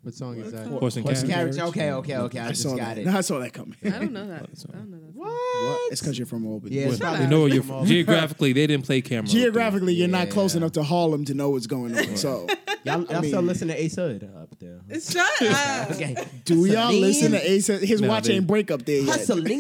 What 0.06 0.14
song 0.14 0.38
is 0.38 0.52
that? 0.52 0.68
Horse 0.68 0.98
and 0.98 1.06
Horse 1.06 1.22
and 1.22 1.32
Carriage. 1.32 1.56
Carriage. 1.58 1.70
Okay, 1.72 1.92
okay, 1.92 2.18
okay. 2.18 2.40
I, 2.40 2.46
I 2.46 2.50
just 2.50 2.62
saw 2.62 2.76
got 2.76 2.96
that. 2.96 2.98
it. 3.00 3.06
No, 3.08 3.18
I 3.18 3.22
saw 3.22 3.40
that 3.40 3.54
coming. 3.54 3.76
I 3.86 3.90
don't 3.90 4.12
know 4.12 4.28
that. 4.28 4.44
I 4.44 4.78
don't 4.78 4.92
know 4.92 4.98
that. 5.00 5.08
song. 5.12 5.12
What? 5.16 5.92
It's 5.92 6.00
because 6.02 6.20
you're 6.20 6.28
from 6.28 6.46
Albany. 6.46 6.76
Yeah, 6.76 6.82
it's 6.84 7.00
Well, 7.00 7.10
probably 7.10 7.24
you 7.26 7.32
know 7.32 7.46
you're 7.48 7.64
from 7.64 7.80
from. 7.80 7.88
geographically. 7.88 8.54
They 8.54 8.68
didn't 8.68 8.86
play 8.86 9.02
Cam'ron. 9.02 9.28
Geographically, 9.30 9.96
you're 9.96 10.08
not 10.08 10.30
close 10.30 10.54
enough 10.54 10.74
to 10.74 10.84
Harlem 10.84 11.26
to 11.26 11.34
know 11.34 11.50
what's 11.50 11.66
going 11.66 11.98
on. 11.98 12.16
So, 12.18 12.46
Y'all, 12.84 13.02
y'all 13.02 13.16
I 13.16 13.22
mean- 13.22 13.32
still 13.32 13.42
listen 13.42 13.70
to 13.70 13.82
Ace 13.82 13.96
Hood 13.96 14.30
up 14.40 14.50
there? 14.60 14.80
It's 14.90 15.12
shut 15.12 15.26
up. 15.42 15.90
Okay. 15.96 16.16
do 16.44 16.66
y'all 16.66 16.90
Celine? 16.90 17.02
listen 17.02 17.32
to 17.32 17.52
Ace? 17.52 17.66
His 17.68 18.02
No, 18.02 18.10
watch 18.10 18.26
they- 18.28 18.36
ain't 18.36 18.46
break 18.46 18.70
up 18.70 18.86
there 18.86 19.02
yet. 19.02 19.16
Hustling. 19.18 19.44
They 19.46 19.58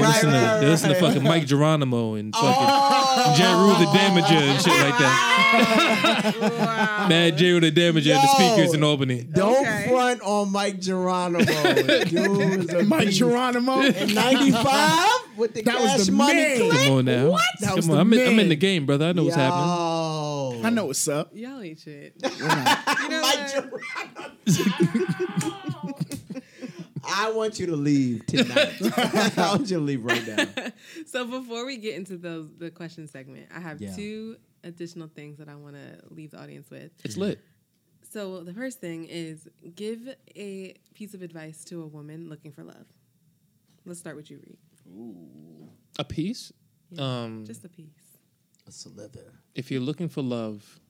listen, 0.00 0.30
to, 0.32 0.58
they 0.60 0.66
listen 0.66 0.88
to 0.88 0.96
fucking 0.96 1.22
Mic 1.22 1.46
Geronimo 1.46 2.14
and 2.14 2.34
fucking 2.34 2.50
Oh. 2.58 3.34
J. 3.36 3.44
Rule 3.54 3.76
the 3.78 3.86
Damager 3.96 4.42
and 4.42 4.60
shit 4.60 4.72
like 4.72 4.98
that. 4.98 7.06
Mad 7.08 7.38
J. 7.38 7.52
Rule 7.52 7.60
the 7.60 7.70
Damager 7.70 8.12
and 8.14 8.22
the 8.22 8.26
speakers 8.34 8.74
in 8.74 8.82
Albany. 8.82 9.22
Don't 9.22 9.60
Okay. 9.60 9.75
Front 9.88 10.20
on 10.22 10.52
Mic 10.52 10.80
Geronimo. 10.80 11.44
Dude 12.04 12.88
Mike 12.88 13.06
beast. 13.06 13.18
Geronimo. 13.18 13.80
in 13.80 14.14
'95 14.14 15.08
with 15.36 15.54
the 15.54 15.62
That 15.62 15.80
was 15.80 16.06
the 16.06 16.12
Money 16.12 16.34
man. 16.34 16.56
clip. 16.70 16.72
Come 16.84 16.92
on 16.92 17.04
now. 17.04 17.30
That 17.30 17.66
Come 17.68 17.76
was 17.76 17.88
on. 17.88 17.94
the 17.96 18.00
I'm, 18.00 18.12
in, 18.12 18.28
I'm 18.28 18.38
in 18.40 18.48
the 18.48 18.56
game, 18.56 18.86
brother. 18.86 19.06
I 19.06 19.12
know 19.12 19.24
what's 19.24 19.36
happening. 19.36 19.66
Yo. 19.68 20.60
I 20.64 20.70
know 20.70 20.86
what's 20.86 21.06
up. 21.08 21.30
Y'all 21.34 21.60
ain't 21.60 21.78
shit. 21.80 22.14
We're. 22.22 22.30
You 23.02 23.08
know 23.08 23.20
Mike? 23.22 23.52
Geronimo. 23.52 23.78
I 27.08 27.30
want 27.30 27.60
you 27.60 27.66
to 27.66 27.76
leave 27.76 28.26
tonight. 28.26 28.74
I 29.38 29.54
want 29.56 29.70
you 29.70 29.76
to 29.78 29.82
leave 29.82 30.04
right 30.04 30.26
now. 30.26 30.46
So 31.06 31.24
before 31.24 31.64
we 31.64 31.76
get 31.76 31.94
into 31.94 32.16
those 32.16 32.48
the 32.58 32.70
question 32.70 33.06
segment, 33.06 33.48
I 33.54 33.60
have 33.60 33.80
Yeah. 33.80 33.94
two 33.94 34.36
additional 34.64 35.08
things 35.08 35.38
that 35.38 35.48
I 35.48 35.54
want 35.54 35.76
to 35.76 36.00
leave 36.10 36.32
the 36.32 36.40
audience 36.40 36.68
with. 36.70 36.90
It's 37.04 37.16
lit. 37.16 37.38
So 38.16 38.40
the 38.40 38.54
first 38.54 38.80
thing 38.80 39.04
is 39.04 39.46
give 39.74 40.08
a 40.34 40.72
piece 40.94 41.12
of 41.12 41.20
advice 41.20 41.62
to 41.64 41.82
a 41.82 41.86
woman 41.86 42.30
looking 42.30 42.50
for 42.50 42.62
love. 42.64 42.86
Let's 43.84 44.00
start 44.00 44.16
with 44.16 44.30
you, 44.30 44.38
Reed. 44.38 44.56
Ooh. 44.88 45.68
A 45.98 46.04
piece. 46.04 46.50
Um, 46.98 47.44
Just 47.46 47.66
a 47.66 47.68
piece. 47.68 48.16
A 48.66 48.72
slither. 48.72 49.34
if 49.54 49.70
you're 49.70 49.82
looking 49.82 50.08
for 50.08 50.22
love, 50.22 50.80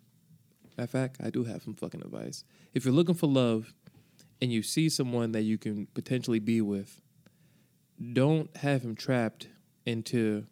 in 0.79 0.87
fact, 0.87 1.17
I 1.21 1.31
do 1.31 1.43
have 1.43 1.65
some 1.65 1.75
fucking 1.75 2.01
advice. 2.01 2.45
If 2.75 2.85
you're 2.85 2.95
looking 2.95 3.17
for 3.17 3.27
love 3.27 3.75
and 4.41 4.53
you 4.53 4.63
see 4.63 4.89
someone 4.89 5.33
that 5.33 5.43
you 5.43 5.59
can 5.59 5.89
potentially 5.95 6.39
be 6.39 6.61
with, 6.61 7.03
don't 8.13 8.57
have 8.59 8.83
him 8.83 8.95
trapped 8.95 9.49
into 9.85 10.47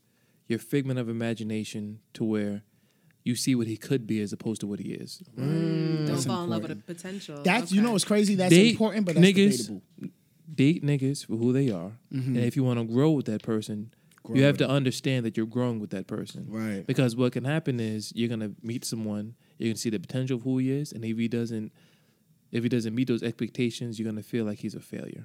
your 0.49 0.59
figment 0.59 0.99
of 0.99 1.09
imagination 1.09 2.01
to 2.15 2.25
where 2.25 2.65
you 3.25 3.35
see 3.35 3.55
what 3.55 3.67
he 3.67 3.77
could 3.77 4.07
be 4.07 4.21
as 4.21 4.33
opposed 4.33 4.61
to 4.61 4.67
what 4.67 4.79
he 4.79 4.93
is. 4.93 5.23
Don't 5.37 6.05
That's 6.07 6.27
fall 6.27 6.45
in 6.45 6.51
love 6.51 6.63
with 6.63 6.71
a 6.73 6.77
potential. 6.77 7.43
That's 7.43 7.73
you 7.73 7.81
know 7.83 7.93
what's 7.93 8.05
crazy. 8.05 8.35
That's 8.35 8.51
Date 8.55 8.73
important, 8.73 9.07
but 9.07 9.15
that's 9.17 9.27
niggas. 9.27 9.67
debatable. 9.67 9.83
Date 10.55 10.85
niggas 10.85 11.27
for 11.27 11.37
who 11.37 11.53
they 11.53 11.71
are, 11.71 11.93
and 12.11 12.37
if 12.37 12.55
you 12.55 12.63
want 12.63 12.79
to 12.79 12.85
grow 12.85 13.11
with 13.13 13.25
that 13.27 13.43
person, 13.43 13.93
Grow 14.23 14.37
you 14.37 14.43
have 14.45 14.55
with 14.55 14.59
to 14.61 14.69
understand 14.69 15.25
that 15.25 15.37
you're 15.37 15.47
growing 15.47 15.81
with 15.81 15.91
that 15.91 16.07
person. 16.07 16.47
Right. 16.49 16.87
Because 16.87 17.17
what 17.17 17.33
can 17.33 17.45
happen 17.45 17.81
is 17.81 18.13
you're 18.15 18.29
gonna 18.29 18.53
meet 18.63 18.85
someone, 18.85 19.35
you 19.59 19.69
can 19.71 19.77
see 19.77 19.89
the 19.91 19.99
potential 19.99 20.37
of 20.37 20.43
who 20.43 20.59
he 20.59 20.71
is, 20.71 20.93
and 20.93 21.03
if 21.05 21.17
he 21.17 21.29
doesn't, 21.29 21.73
if 22.53 22.63
he 22.63 22.69
doesn't 22.69 22.95
meet 22.95 23.09
those 23.09 23.23
expectations, 23.23 23.99
you're 23.99 24.09
gonna 24.09 24.23
feel 24.23 24.45
like 24.45 24.59
he's 24.59 24.75
a 24.75 24.81
failure. 24.81 25.25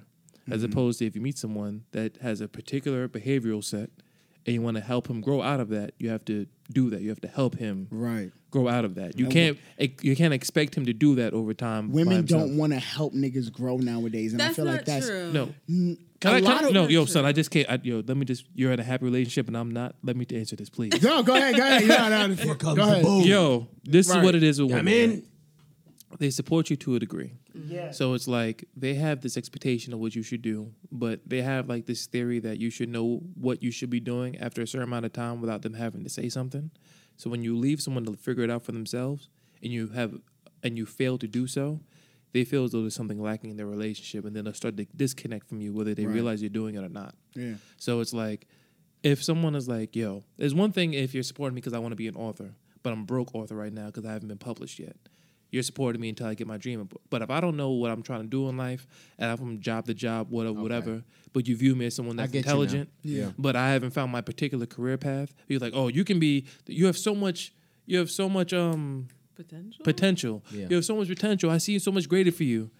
As 0.50 0.62
Mm-hmm. 0.62 0.72
opposed 0.72 0.98
to 1.00 1.06
if 1.06 1.14
you 1.14 1.20
meet 1.20 1.36
someone 1.38 1.84
that 1.92 2.16
has 2.22 2.40
a 2.40 2.48
particular 2.48 3.06
behavioral 3.06 3.62
set, 3.62 3.90
and 4.46 4.54
you 4.54 4.62
want 4.62 4.76
to 4.76 4.82
help 4.82 5.08
him 5.08 5.20
grow 5.20 5.42
out 5.42 5.60
of 5.60 5.68
that, 5.70 5.92
you 5.98 6.08
have 6.10 6.24
to 6.26 6.46
do 6.72 6.90
that. 6.90 7.00
You 7.02 7.08
have 7.10 7.20
to 7.22 7.28
help 7.28 7.56
him 7.56 7.88
Right. 7.90 8.30
grow 8.50 8.68
out 8.68 8.84
of 8.84 8.94
that. 8.96 9.18
You 9.18 9.26
And 9.26 9.32
can't 9.32 9.58
you 10.02 10.14
can't 10.16 10.32
expect 10.34 10.74
him 10.76 10.86
to 10.86 10.92
do 10.92 11.14
that 11.16 11.32
over 11.32 11.52
time. 11.54 11.92
Women 11.92 12.24
don't 12.26 12.56
want 12.56 12.72
to 12.72 12.78
help 12.78 13.12
niggas 13.14 13.52
grow 13.52 13.76
nowadays, 13.78 14.32
and 14.32 14.40
That's 14.40 14.52
I 14.52 14.54
feel 14.56 14.64
not 14.66 14.70
like 14.72 14.84
that's 14.84 15.06
true. 15.06 15.32
No. 15.32 15.48
Can 16.20 16.32
a 16.34 16.36
I, 16.36 16.38
lot 16.40 16.58
can, 16.58 16.66
of 16.68 16.72
no, 16.74 16.86
yo, 16.86 17.04
True. 17.06 17.12
son, 17.14 17.24
I 17.24 17.32
just 17.32 17.50
can't. 17.50 17.66
I, 17.70 17.78
yo, 17.82 18.02
let 18.06 18.14
me 18.14 18.26
just. 18.26 18.44
You're 18.54 18.72
in 18.72 18.78
a 18.78 18.82
happy 18.82 19.06
relationship 19.06 19.48
and 19.48 19.56
I'm 19.56 19.70
not. 19.70 19.94
Let 20.02 20.16
me 20.16 20.26
answer 20.34 20.54
this, 20.54 20.68
please. 20.68 21.02
No, 21.02 21.22
go 21.22 21.34
ahead, 21.34 21.56
go 21.56 21.62
ahead. 21.62 21.88
No, 21.88 22.26
no, 22.26 22.34
Here 22.34 22.54
comes 22.56 22.76
go 22.76 22.84
the 22.84 22.92
ahead. 22.92 23.02
boom. 23.04 23.22
Yo, 23.22 23.68
this 23.84 24.06
Right. 24.10 24.18
is 24.18 24.24
what 24.24 24.34
it 24.34 24.42
is 24.42 24.60
with 24.60 24.70
I'm 24.72 24.84
women. 24.84 24.92
in. 24.92 25.10
right? 25.12 25.24
They 26.18 26.30
support 26.30 26.70
you 26.70 26.76
to 26.76 26.96
a 26.96 26.98
degree. 26.98 27.34
Yeah. 27.54 27.92
So 27.92 28.14
it's 28.14 28.26
like 28.26 28.64
they 28.76 28.94
have 28.94 29.20
this 29.20 29.36
expectation 29.36 29.92
of 29.94 30.00
what 30.00 30.16
you 30.16 30.22
should 30.22 30.42
do, 30.42 30.72
but 30.90 31.20
they 31.26 31.40
have 31.42 31.68
like 31.68 31.86
this 31.86 32.06
theory 32.06 32.40
that 32.40 32.58
you 32.58 32.68
should 32.68 32.88
know 32.88 33.20
what 33.34 33.62
you 33.62 33.70
should 33.70 33.90
be 33.90 34.00
doing 34.00 34.36
after 34.38 34.60
a 34.60 34.66
certain 34.66 34.88
amount 34.88 35.06
of 35.06 35.12
time 35.12 35.40
without 35.40 35.62
them 35.62 35.74
having 35.74 36.02
to 36.04 36.10
say 36.10 36.28
something. 36.28 36.70
So 37.16 37.30
when 37.30 37.42
you 37.44 37.56
leave 37.56 37.80
someone 37.80 38.04
to 38.06 38.12
figure 38.14 38.42
it 38.42 38.50
out 38.50 38.62
for 38.64 38.72
themselves 38.72 39.28
and 39.62 39.72
you 39.72 39.88
have 39.88 40.14
and 40.62 40.76
you 40.76 40.84
fail 40.84 41.16
to 41.18 41.28
do 41.28 41.46
so, 41.46 41.80
they 42.32 42.44
feel 42.44 42.64
as 42.64 42.72
though 42.72 42.80
there's 42.80 42.94
something 42.94 43.20
lacking 43.22 43.50
in 43.50 43.56
their 43.56 43.66
relationship 43.66 44.24
and 44.24 44.34
then 44.34 44.44
they'll 44.44 44.52
start 44.54 44.76
to 44.76 44.86
disconnect 44.96 45.48
from 45.48 45.60
you 45.60 45.72
whether 45.72 45.94
they 45.94 46.06
Right. 46.06 46.14
realize 46.14 46.42
you're 46.42 46.50
doing 46.50 46.74
it 46.74 46.82
or 46.84 46.88
not. 46.88 47.14
Yeah. 47.34 47.54
So 47.76 48.00
it's 48.00 48.12
like, 48.12 48.46
if 49.02 49.22
someone 49.22 49.54
is 49.54 49.68
like, 49.68 49.94
yo, 49.96 50.24
there's 50.36 50.54
one 50.54 50.72
thing 50.72 50.92
if 50.92 51.14
you're 51.14 51.22
supporting 51.22 51.54
me 51.54 51.60
because 51.60 51.72
I 51.72 51.78
want 51.78 51.92
to 51.92 51.96
be 51.96 52.08
an 52.08 52.16
author, 52.16 52.52
but 52.82 52.92
I'm 52.92 53.00
a 53.02 53.04
broke 53.04 53.34
author 53.34 53.54
right 53.54 53.72
now 53.72 53.86
because 53.86 54.04
I 54.04 54.12
haven't 54.12 54.28
been 54.28 54.38
published 54.38 54.78
yet. 54.78 54.96
You're 55.50 55.62
supporting 55.62 56.00
me 56.00 56.10
until 56.10 56.26
I 56.26 56.34
get 56.34 56.46
my 56.46 56.56
dream. 56.56 56.88
But 57.10 57.22
if 57.22 57.30
I 57.30 57.40
don't 57.40 57.56
know 57.56 57.70
what 57.70 57.90
I'm 57.90 58.02
trying 58.02 58.22
to 58.22 58.28
do 58.28 58.48
in 58.48 58.56
life, 58.56 58.86
and 59.18 59.30
I'm 59.30 59.36
from 59.36 59.60
job 59.60 59.86
to 59.86 59.94
job, 59.94 60.30
whatever, 60.30 60.60
whatever, 60.60 61.02
but 61.32 61.48
you 61.48 61.56
view 61.56 61.74
me 61.74 61.86
as 61.86 61.94
someone 61.96 62.16
that's 62.16 62.30
get 62.30 62.38
you 62.38 62.44
now. 62.44 62.50
intelligent, 62.52 62.88
Yeah. 63.02 63.32
but 63.38 63.56
I 63.56 63.70
haven't 63.72 63.90
found 63.90 64.12
my 64.12 64.20
particular 64.20 64.66
career 64.66 64.96
path, 64.96 65.34
you're 65.48 65.60
like, 65.60 65.72
oh, 65.74 65.88
you 65.88 66.04
can 66.04 66.18
be, 66.20 66.46
you 66.66 66.86
have 66.86 66.96
so 66.98 67.14
much, 67.14 67.52
you 67.86 67.98
have 67.98 68.10
so 68.10 68.28
much 68.28 68.52
um 68.52 69.08
Potential. 69.34 69.84
potential. 69.84 70.44
Yeah. 70.52 70.66
You 70.68 70.76
have 70.76 70.84
so 70.84 70.94
much 70.96 71.08
potential. 71.08 71.50
I 71.50 71.58
see 71.58 71.78
so 71.78 71.90
much 71.90 72.08
greater 72.08 72.30
for 72.32 72.44
you. 72.44 72.70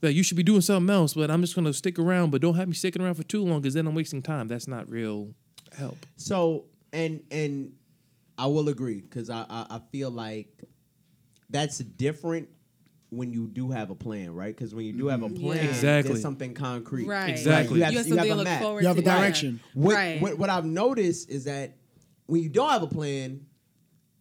That 0.00 0.12
you 0.12 0.22
should 0.22 0.36
be 0.36 0.44
doing 0.44 0.60
something 0.60 0.94
else, 0.94 1.14
but 1.14 1.28
I'm 1.28 1.40
just 1.40 1.56
gonna 1.56 1.72
stick 1.72 1.98
around. 1.98 2.30
But 2.30 2.40
don't 2.40 2.54
have 2.54 2.68
me 2.68 2.74
sticking 2.74 3.02
around 3.02 3.14
for 3.16 3.24
too 3.24 3.44
long, 3.44 3.60
because 3.60 3.74
then 3.74 3.84
I'm 3.88 3.96
wasting 3.96 4.22
time. 4.22 4.46
That's 4.46 4.68
not 4.68 4.88
real 4.88 5.34
help. 5.76 6.06
So 6.16 6.66
and 6.92 7.20
and 7.32 7.72
I 8.38 8.46
will 8.46 8.68
agree 8.68 9.00
because 9.00 9.28
I, 9.28 9.44
I 9.50 9.66
I 9.70 9.80
feel 9.90 10.10
like 10.12 10.62
that's 11.50 11.78
different 11.78 12.48
when 13.10 13.32
you 13.32 13.46
do 13.46 13.70
have 13.70 13.90
a 13.90 13.94
plan, 13.94 14.34
right? 14.34 14.54
Because 14.54 14.74
when 14.74 14.84
you 14.84 14.92
do 14.92 15.08
have 15.08 15.22
a 15.22 15.28
mm-hmm. 15.28 15.42
plan, 15.42 15.64
Yeah. 15.64 15.70
Exactly. 15.70 16.12
there's 16.12 16.22
something 16.22 16.52
concrete. 16.54 17.06
Right. 17.06 17.30
Exactly. 17.30 17.78
You 17.78 17.84
have, 17.84 17.92
You 17.92 17.98
have 18.00 18.08
you 18.08 18.16
have 18.16 18.26
a 18.26 18.34
look 18.34 18.44
map. 18.44 18.62
forward 18.62 18.82
You 18.82 18.88
have 18.88 18.98
a 18.98 19.02
to. 19.02 19.06
Yeah. 19.06 19.18
direction. 19.18 19.60
What, 19.74 19.94
Right. 19.94 20.20
what 20.20 20.38
what 20.38 20.50
I've 20.50 20.66
noticed 20.66 21.30
is 21.30 21.44
that 21.44 21.76
when 22.26 22.42
you 22.42 22.50
don't 22.50 22.68
have 22.68 22.82
a 22.82 22.86
plan, 22.86 23.46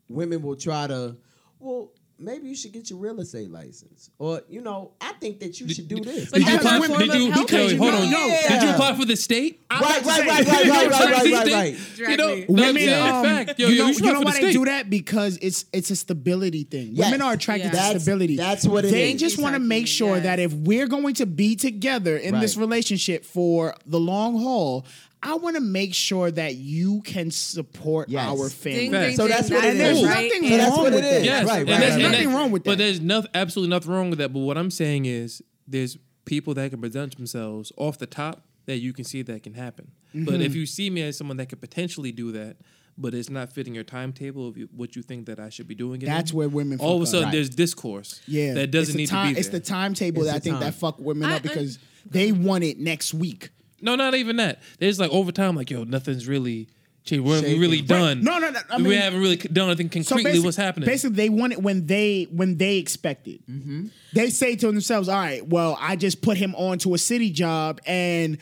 women 0.09 0.41
will 0.41 0.55
try 0.55 0.88
to, 0.88 1.17
well, 1.59 1.91
maybe 2.20 2.47
you 2.47 2.55
should 2.55 2.72
get 2.72 2.89
your 2.89 2.99
real 2.99 3.20
estate 3.20 3.49
license, 3.51 4.09
or 4.18 4.41
you 4.49 4.61
know, 4.61 4.91
I 5.01 5.13
think 5.13 5.39
that 5.41 5.59
you 5.59 5.70
should 5.70 5.88
do 5.88 5.99
this. 5.99 6.32
But 6.32 6.39
Did 6.39 6.47
you 6.47 6.55
apply 6.57 6.80
for? 6.80 6.88
form 6.88 6.99
Did 6.99 7.09
of 7.09 7.15
you? 7.15 7.32
help. 7.32 7.51
Yo, 7.51 7.78
hold 7.78 7.93
on. 7.93 8.11
know- 8.11 8.39
Did 8.49 8.63
you 8.63 8.70
apply 8.70 8.95
for 8.95 9.05
the 9.05 9.15
state? 9.15 9.61
I'm 9.70 9.82
right, 9.82 10.05
right, 10.05 10.26
right, 10.26 10.47
right, 10.47 10.47
right, 10.47 10.89
right, 10.89 11.11
right, 11.11 11.51
right, 11.51 11.99
right. 11.99 12.09
You 12.09 12.18
know. 12.18 12.28
Women, 12.28 12.45
Women, 12.47 12.84
yeah, 12.84 13.18
um, 13.20 13.24
fact. 13.26 13.59
Yo, 13.59 13.68
you 13.68 13.76
yo, 13.76 13.82
know, 13.84 13.88
you 13.89 13.93
should 13.95 14.03
know 14.05 14.22
why 14.22 14.39
the 14.39 14.45
they 14.45 14.53
do 14.53 14.65
that? 14.65 14.89
Because 14.89 15.38
it's 15.41 15.65
it's 15.74 15.89
a 15.91 15.95
stability 15.95 16.63
thing. 16.63 16.89
Yes. 16.93 17.07
Women 17.07 17.22
are 17.22 17.34
attracted 17.34 17.74
Yeah. 17.74 17.93
to 17.93 17.99
stability. 17.99 18.36
that's 18.38 18.65
what 18.65 18.86
it 18.86 18.91
they 18.91 19.11
is. 19.13 19.20
just 19.20 19.38
want 19.38 19.55
to 19.55 19.59
make 19.59 19.88
sure 19.88 20.15
yes. 20.15 20.24
that 20.24 20.39
if 20.39 20.53
we're 20.53 20.88
going 20.88 21.13
to 21.15 21.26
be 21.26 21.55
together 21.55 22.18
in 22.18 22.39
this 22.39 22.55
relationship 22.57 23.26
for 23.26 23.76
the 23.86 23.99
long 23.99 24.39
haul, 24.39 24.86
I 25.24 25.36
want 25.36 25.55
to 25.55 25.61
make 25.61 25.93
sure 25.93 26.30
that 26.30 26.55
you 26.55 27.01
can 27.01 27.32
support 27.32 28.09
Yes. 28.09 28.28
our 28.28 28.49
family. 28.49 28.89
Fact. 28.91 29.07
ding, 29.07 29.15
So 29.15 29.28
ding, 29.28 29.36
that's 29.36 29.49
what 29.49 29.63
it 29.63 29.70
And 29.72 29.80
there's 29.80 29.97
is. 29.97 30.03
right? 30.05 30.32
nothing 30.32 30.51
And- 30.53 30.61
So 30.61 30.70
wrong 30.76 30.84
with 30.84 30.93
it 31.03 31.26
Yes, 31.26 31.47
Right, 31.47 31.59
and 31.61 31.70
right, 31.70 31.80
that's- 31.80 31.91
right. 32.03 32.11
Nothing 32.11 32.34
wrong 32.34 32.51
with 32.51 32.63
that. 32.63 32.70
But 32.72 32.78
there's 32.78 33.01
nothing, 33.01 33.32
absolutely 33.34 33.70
nothing 33.72 33.91
wrong 33.91 34.09
with 34.09 34.20
that. 34.20 34.32
But 34.32 34.39
what 34.39 34.57
I'm 34.57 34.70
saying 34.72 35.05
is, 35.05 35.41
there's 35.68 35.97
people 36.26 36.53
that 36.53 36.70
can 36.70 36.80
present 36.80 37.15
themselves 37.18 37.72
off 37.78 37.97
the 37.97 38.05
top 38.05 38.45
that 38.68 38.78
you 38.78 38.93
can 38.93 39.05
see 39.05 39.22
that 39.24 39.43
can 39.43 39.53
happen. 39.55 39.91
But 40.13 40.36
Mm-hmm. 40.36 40.41
if 40.43 40.55
you 40.55 40.65
see 40.65 40.89
me 40.89 41.01
as 41.01 41.18
someone 41.18 41.38
that 41.38 41.47
could 41.49 41.61
potentially 41.61 42.11
do 42.11 42.32
that, 42.34 42.57
but 42.97 43.13
it's 43.13 43.30
not 43.30 43.51
fitting 43.53 43.76
your 43.76 43.84
timetable 43.84 44.47
of 44.49 44.57
what 44.76 44.95
you 44.95 45.01
think 45.01 45.26
that 45.28 45.39
I 45.39 45.49
should 45.49 45.68
be 45.68 45.76
doing, 45.76 46.01
it 46.01 46.05
That's 46.05 46.32
in, 46.32 46.38
where 46.38 46.49
women 46.49 46.80
all 46.80 46.95
of 46.97 47.01
a 47.01 47.05
sudden 47.05 47.26
Right. 47.26 47.32
there's 47.32 47.49
discourse. 47.49 48.22
Yeah, 48.28 48.53
that 48.55 48.72
doesn't 48.72 48.95
need 48.95 49.07
time, 49.07 49.28
to 49.28 49.30
be 49.30 49.34
There. 49.36 49.39
It's 49.39 49.49
the 49.49 49.59
timetable 49.59 50.24
It's 50.24 50.32
that 50.32 50.36
I 50.36 50.39
think 50.39 50.55
time. 50.55 50.63
that 50.63 50.74
fuck 50.76 50.99
women 50.99 51.30
I- 51.30 51.36
up 51.38 51.43
because 51.43 51.80
they 52.09 52.32
want 52.32 52.63
it 52.63 52.80
next 52.80 53.13
week. 53.13 53.49
No, 53.82 53.95
not 53.95 54.15
even 54.15 54.36
that. 54.38 54.61
There's 54.80 54.99
like 54.99 55.11
over 55.11 55.32
time, 55.32 55.55
like 55.55 55.69
yo, 55.69 55.84
nothing's 55.84 56.28
really. 56.28 56.67
changed. 57.03 57.25
We're 57.25 57.39
Shaking. 57.41 57.61
really 57.61 57.78
Right. 57.80 57.88
done. 57.88 58.23
No, 58.23 58.38
no, 58.38 58.49
no, 58.49 58.59
I 58.69 58.82
we 58.82 58.95
haven't 58.95 59.21
really 59.21 59.38
done 59.38 59.69
anything 59.69 59.88
concretely. 59.89 60.39
basi- 60.39 60.43
what's 60.43 60.57
happening? 60.57 60.86
Basically, 60.88 61.15
they 61.15 61.30
want 61.30 61.53
it 61.53 61.61
when 61.61 61.86
they 61.88 62.28
when 62.32 62.57
they 62.57 62.78
expect 62.78 63.28
it. 63.30 63.39
Mm-hmm. 63.49 63.88
They 64.13 64.30
say 64.30 64.55
to 64.57 64.67
themselves, 64.67 65.07
"All 65.07 65.15
right, 65.15 65.47
well, 65.47 65.78
I 65.80 65.95
just 65.95 66.21
put 66.21 66.38
him 66.38 66.53
onto 66.55 66.93
a 66.93 66.97
city 66.97 67.30
job, 67.30 67.80
and 67.86 68.38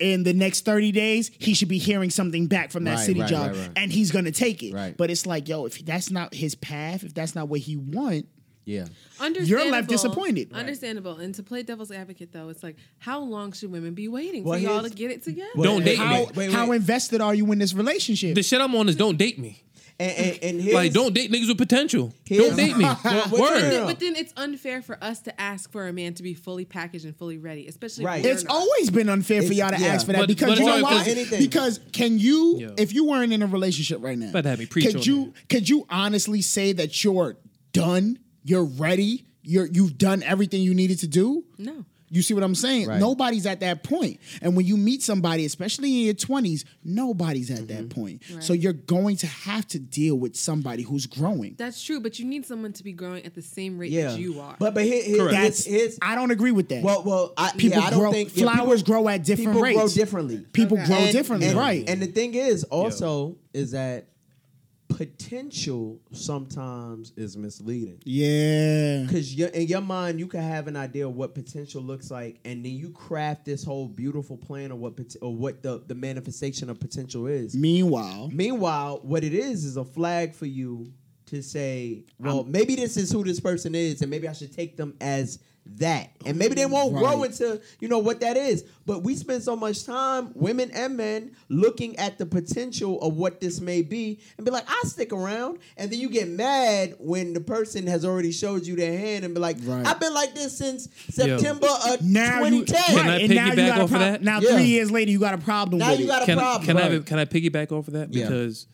in 0.00 0.24
the 0.24 0.32
next 0.32 0.64
thirty 0.64 0.90
days, 0.90 1.30
he 1.38 1.54
should 1.54 1.68
be 1.68 1.78
hearing 1.78 2.10
something 2.10 2.46
back 2.48 2.72
from 2.72 2.82
that 2.84 2.96
Right, 2.96 3.06
city 3.06 3.20
right, 3.20 3.28
job, 3.28 3.50
right, 3.52 3.56
right. 3.60 3.70
and 3.76 3.92
he's 3.92 4.10
gonna 4.10 4.32
take 4.32 4.62
it." 4.64 4.72
Right. 4.74 4.96
But 4.96 5.10
it's 5.10 5.24
like, 5.26 5.48
yo, 5.48 5.66
if 5.66 5.78
that's 5.84 6.10
not 6.10 6.34
his 6.34 6.54
path, 6.56 7.04
if 7.04 7.14
that's 7.14 7.34
not 7.36 7.48
what 7.48 7.60
he 7.60 7.76
want, 7.76 8.26
Yeah. 8.64 8.86
Understandable. 9.18 9.46
You're 9.64 9.70
left 9.72 9.88
disappointed. 9.88 10.52
Right. 10.52 10.60
Understandable. 10.60 11.16
And 11.16 11.34
to 11.34 11.42
play 11.42 11.62
devil's 11.62 11.90
advocate, 11.90 12.30
though, 12.32 12.50
it's 12.50 12.62
like, 12.62 12.76
how 12.98 13.20
long 13.20 13.52
should 13.52 13.72
women 13.72 13.94
be 13.94 14.06
waiting 14.08 14.44
Well, 14.44 14.58
for 14.58 14.62
y'all 14.62 14.74
to 14.76 14.80
here's- 14.82 14.94
get 14.94 15.10
it 15.10 15.22
together? 15.24 15.50
Don't 15.60 15.84
date 15.84 15.98
how 15.98 16.26
me. 16.26 16.30
wait, 16.36 16.52
how 16.52 16.70
invested 16.72 17.20
are 17.20 17.34
you 17.34 17.50
in 17.52 17.58
this 17.58 17.72
relationship? 17.74 18.34
the 18.34 18.42
shit 18.42 18.60
I'm 18.60 18.74
on 18.76 18.88
is 18.88 18.96
don't 18.96 19.16
date 19.18 19.38
me. 19.38 19.62
And, 19.98 20.12
and, 20.16 20.38
and 20.44 20.60
here's, 20.62 20.74
Like, 20.74 20.92
don't 20.94 21.12
date 21.14 21.30
niggas 21.30 21.48
with 21.48 21.58
potential. 21.58 22.14
Here's- 22.24 22.48
Don't 22.48 22.56
date 22.56 22.74
me. 22.76 22.84
Word. 23.38 23.60
no, 23.62 23.70
no. 23.80 23.86
But 23.86 24.00
then 24.00 24.16
it's 24.16 24.32
unfair 24.34 24.80
for 24.80 24.96
us 25.04 25.20
to 25.22 25.38
ask 25.40 25.70
for 25.70 25.88
a 25.88 25.92
man 25.92 26.14
to 26.14 26.22
be 26.22 26.32
fully 26.32 26.64
packaged 26.64 27.04
and 27.04 27.14
fully 27.14 27.36
ready, 27.36 27.66
especially 27.66 28.06
Right. 28.06 28.20
if 28.20 28.24
we're 28.24 28.32
It's 28.32 28.44
not. 28.44 28.54
always 28.54 28.88
been 28.88 29.10
unfair 29.10 29.42
for 29.42 29.52
It's- 29.52 29.58
y'all 29.58 29.76
to 29.76 29.82
yeah. 29.84 29.92
ask 29.92 30.06
for 30.06 30.12
that 30.12 30.20
But- 30.20 30.28
because 30.28 30.48
but 30.50 30.58
you 30.58 30.64
it's 30.68 30.74
know 30.76 30.80
not- 30.80 30.90
why? 30.92 31.00
it's 31.00 31.08
anything. 31.08 31.40
Because 31.40 31.80
can 31.92 32.18
you, 32.18 32.58
Yo. 32.60 32.74
if 32.78 32.94
you 32.94 33.04
weren't 33.04 33.32
in 33.34 33.42
a 33.42 33.46
relationship 33.46 33.98
right 34.02 34.16
now, 34.16 34.32
Better 34.32 34.48
have 34.48 34.58
me 34.58 34.64
preach 34.66 34.86
could 34.86 34.96
on 34.96 35.02
you 35.02 35.34
could 35.50 35.68
you 35.68 35.84
honestly 35.90 36.40
say 36.40 36.72
that 36.72 37.04
you're 37.04 37.36
done, 37.74 38.18
you're 38.44 38.64
ready, 38.64 39.26
you're 39.42 39.66
you've 39.66 39.96
done 39.98 40.22
everything 40.22 40.62
you 40.62 40.74
needed 40.74 40.98
to 41.00 41.06
do? 41.08 41.44
No. 41.58 41.84
You 42.12 42.22
see 42.22 42.34
what 42.34 42.42
I'm 42.42 42.56
saying? 42.56 42.88
Right. 42.88 42.98
Nobody's 42.98 43.46
at 43.46 43.60
that 43.60 43.84
point. 43.84 44.18
And 44.42 44.56
when 44.56 44.66
you 44.66 44.76
meet 44.76 45.00
somebody, 45.00 45.44
especially 45.44 45.96
in 46.00 46.04
your 46.06 46.14
20s, 46.14 46.64
nobody's 46.82 47.52
at 47.52 47.58
Mm-hmm. 47.58 47.66
that 47.68 47.88
point. 47.90 48.22
Right. 48.34 48.42
So 48.42 48.52
you're 48.52 48.72
going 48.72 49.14
to 49.18 49.28
have 49.28 49.64
to 49.68 49.78
deal 49.78 50.16
with 50.16 50.34
somebody 50.34 50.82
who's 50.82 51.06
growing. 51.06 51.54
That's 51.56 51.80
true, 51.80 52.00
but 52.00 52.18
you 52.18 52.24
need 52.24 52.44
someone 52.46 52.72
to 52.72 52.82
be 52.82 52.90
growing 52.92 53.24
at 53.24 53.36
the 53.36 53.42
same 53.42 53.78
rate 53.78 53.92
yeah. 53.92 54.06
as 54.08 54.18
you 54.18 54.40
are. 54.40 54.56
But 54.58 54.74
but 54.74 54.82
here, 54.86 55.04
here, 55.04 55.30
That's 55.30 55.64
here's, 55.64 55.98
I 56.02 56.16
don't 56.16 56.32
agree 56.32 56.50
with 56.50 56.68
that. 56.70 56.82
well 56.82 57.04
well 57.04 57.32
I, 57.36 57.52
People 57.52 57.78
yeah, 57.78 57.86
I 57.86 57.90
don't 57.90 58.00
grow- 58.00 58.10
think 58.12 58.36
yeah, 58.36 58.52
flowers 58.52 58.82
people- 58.82 58.94
grow 59.02 59.08
at 59.08 59.22
different 59.24 59.52
people 59.56 59.72
grow 59.74 59.86
differently. 59.88 60.38
People 60.52 60.78
Okay. 60.78 60.86
grow 60.88 60.96
And- 60.96 61.12
differently, 61.12 61.48
and- 61.50 61.58
right? 61.58 61.88
And 61.88 62.02
the 62.02 62.06
thing 62.08 62.34
is 62.34 62.64
also 62.64 63.36
is 63.54 63.70
that 63.70 64.08
potential 64.90 66.00
sometimes 66.12 67.12
is 67.16 67.36
misleading. 67.36 67.98
yeah. 68.04 69.02
Because 69.06 69.38
in 69.38 69.66
your 69.66 69.80
mind, 69.80 70.18
you 70.18 70.26
can 70.26 70.42
have 70.42 70.66
an 70.68 70.76
idea 70.76 71.06
of 71.06 71.14
what 71.14 71.34
potential 71.34 71.82
looks 71.82 72.10
like, 72.10 72.38
and 72.44 72.64
then 72.64 72.72
you 72.72 72.90
craft 72.90 73.44
this 73.44 73.64
whole 73.64 73.88
beautiful 73.88 74.36
plan 74.36 74.70
of 74.70 74.78
what 74.78 74.96
pot- 74.96 75.16
or 75.22 75.34
what 75.34 75.62
the, 75.62 75.82
the 75.86 75.94
manifestation 75.94 76.68
of 76.70 76.78
potential 76.78 77.26
is. 77.26 77.54
Meanwhile, 77.54 78.30
Meanwhile, 78.32 79.00
what 79.02 79.24
it 79.24 79.34
is 79.34 79.64
is 79.64 79.76
a 79.76 79.84
flag 79.84 80.34
for 80.34 80.46
you 80.46 80.92
to 81.26 81.42
say, 81.42 82.04
well, 82.18 82.44
maybe 82.44 82.74
this 82.74 82.96
is 82.96 83.10
who 83.12 83.22
this 83.24 83.38
person 83.40 83.74
is, 83.74 84.02
and 84.02 84.10
maybe 84.10 84.26
I 84.28 84.32
should 84.32 84.52
take 84.52 84.76
them 84.76 84.94
as 85.00 85.38
that. 85.76 86.10
And 86.26 86.36
maybe 86.38 86.54
they 86.54 86.66
won't 86.66 86.94
grow 86.94 87.18
Right. 87.20 87.30
into, 87.30 87.60
you 87.80 87.88
know, 87.88 87.98
what 87.98 88.20
that 88.20 88.36
is. 88.36 88.64
But 88.86 89.04
we 89.04 89.14
spend 89.14 89.42
so 89.42 89.54
much 89.54 89.84
time, 89.84 90.30
women 90.34 90.70
and 90.72 90.96
men, 90.96 91.30
looking 91.48 91.96
at 91.96 92.18
the 92.18 92.26
potential 92.26 93.00
of 93.02 93.16
what 93.16 93.40
this 93.40 93.60
may 93.60 93.82
be 93.82 94.18
and 94.36 94.44
be 94.44 94.50
like, 94.50 94.64
I'll 94.68 94.88
stick 94.90 95.12
around. 95.12 95.58
And 95.76 95.90
then 95.90 96.00
you 96.00 96.08
get 96.08 96.28
mad 96.28 96.96
when 96.98 97.34
the 97.34 97.40
person 97.40 97.86
has 97.86 98.04
already 98.04 98.32
showed 98.32 98.66
you 98.66 98.74
their 98.74 98.98
hand 98.98 99.24
and 99.24 99.32
be 99.34 99.40
like, 99.40 99.58
Right. 99.62 99.86
I've 99.86 100.00
been 100.00 100.14
like 100.14 100.34
this 100.34 100.56
since 100.58 100.88
September 101.08 101.68
of 101.88 102.02
now 102.02 102.42
you, 102.44 102.64
2010. 102.64 102.82
Can 102.84 102.98
I 102.98 103.08
right, 103.12 103.22
and 103.22 103.34
now 103.34 103.46
you 103.46 103.52
piggyback 103.52 103.56
got 103.68 103.68
a 103.68 103.82
off 103.82 103.84
of 103.84 103.90
prob- 103.90 104.00
that? 104.02 104.22
Now 104.22 104.40
Yeah. 104.40 104.54
three 104.56 104.64
years 104.64 104.90
later, 104.90 105.10
you 105.10 105.18
got 105.20 105.34
a 105.34 105.38
problem 105.38 105.78
Now 105.78 105.90
with 105.92 106.00
you 106.00 106.06
it. 106.06 106.08
got 106.08 106.22
a 106.22 106.26
can, 106.26 106.38
problem. 106.38 106.66
can 106.66 106.76
I 106.78 106.98
can 107.00 107.18
I 107.18 107.24
piggyback 107.26 107.70
off 107.70 107.86
of 107.86 107.94
that 107.94 108.12
Yeah. 108.12 108.24
because 108.28 108.66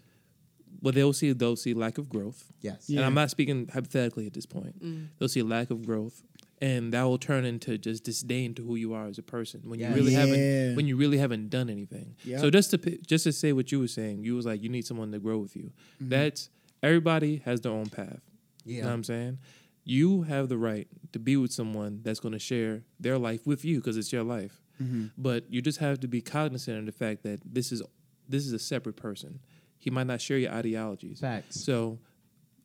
what 0.80 0.94
they'll 0.94 1.12
see 1.12 1.32
they'll 1.32 1.56
see 1.56 1.74
lack 1.74 1.98
of 1.98 2.08
growth. 2.08 2.44
Yes. 2.60 2.88
And 2.88 3.00
I'm 3.00 3.14
not 3.14 3.30
speaking 3.30 3.68
hypothetically 3.72 4.26
at 4.26 4.34
this 4.34 4.46
point. 4.46 4.82
Mm. 4.82 5.06
They'll 5.18 5.28
see 5.28 5.42
lack 5.42 5.70
of 5.70 5.84
growth, 5.84 6.22
and 6.62 6.92
that 6.94 7.02
will 7.02 7.18
turn 7.18 7.44
into 7.44 7.76
just 7.78 8.04
disdain 8.04 8.54
to 8.54 8.64
who 8.64 8.76
you 8.76 8.94
are 8.94 9.06
as 9.06 9.18
a 9.18 9.22
person 9.22 9.60
when 9.64 9.78
Yeah. 9.78 9.90
you 9.90 9.94
really 9.96 10.12
Yeah. 10.12 10.20
haven't 10.26 10.76
when 10.76 10.86
you 10.86 10.96
really 10.96 11.18
haven't 11.18 11.50
done 11.50 11.68
anything. 11.70 12.16
Yep. 12.24 12.40
So 12.40 12.50
just 12.50 12.70
to 12.70 12.78
just 13.06 13.24
to 13.24 13.32
say 13.32 13.52
what 13.52 13.70
you 13.72 13.78
were 13.80 13.88
saying, 13.88 14.24
you 14.24 14.34
was 14.36 14.46
like 14.46 14.62
you 14.62 14.68
need 14.68 14.86
someone 14.86 15.12
to 15.12 15.18
grow 15.18 15.38
with 15.38 15.54
you. 15.56 15.72
Mm-hmm. 15.96 16.08
That's 16.08 16.48
everybody 16.82 17.42
has 17.44 17.60
their 17.60 17.72
own 17.72 17.86
path. 17.86 18.20
You 18.64 18.74
know 18.74 18.78
Yeah. 18.78 18.84
what 18.86 18.92
I'm 18.94 19.04
saying? 19.04 19.38
You 19.84 20.22
have 20.22 20.48
the 20.48 20.58
right 20.58 20.88
to 21.12 21.18
be 21.18 21.36
with 21.36 21.52
someone 21.52 22.00
that's 22.02 22.18
going 22.20 22.32
to 22.32 22.38
share 22.40 22.82
their 22.98 23.18
life 23.18 23.46
with 23.46 23.64
you 23.64 23.76
because 23.76 23.96
it's 23.96 24.12
your 24.12 24.24
life. 24.24 24.60
Mm-hmm. 24.82 25.06
But 25.16 25.44
you 25.52 25.62
just 25.62 25.78
have 25.78 26.00
to 26.00 26.08
be 26.08 26.20
cognizant 26.20 26.78
of 26.78 26.86
the 26.86 26.92
fact 26.92 27.22
that 27.22 27.40
this 27.44 27.70
is 27.72 27.82
this 28.28 28.44
is 28.46 28.52
a 28.52 28.58
separate 28.58 28.96
person. 28.96 29.38
He 29.78 29.90
might 29.90 30.06
not 30.08 30.20
share 30.20 30.38
your 30.38 30.50
ideologies. 30.52 31.20
Facts. 31.20 31.60
So 31.62 32.00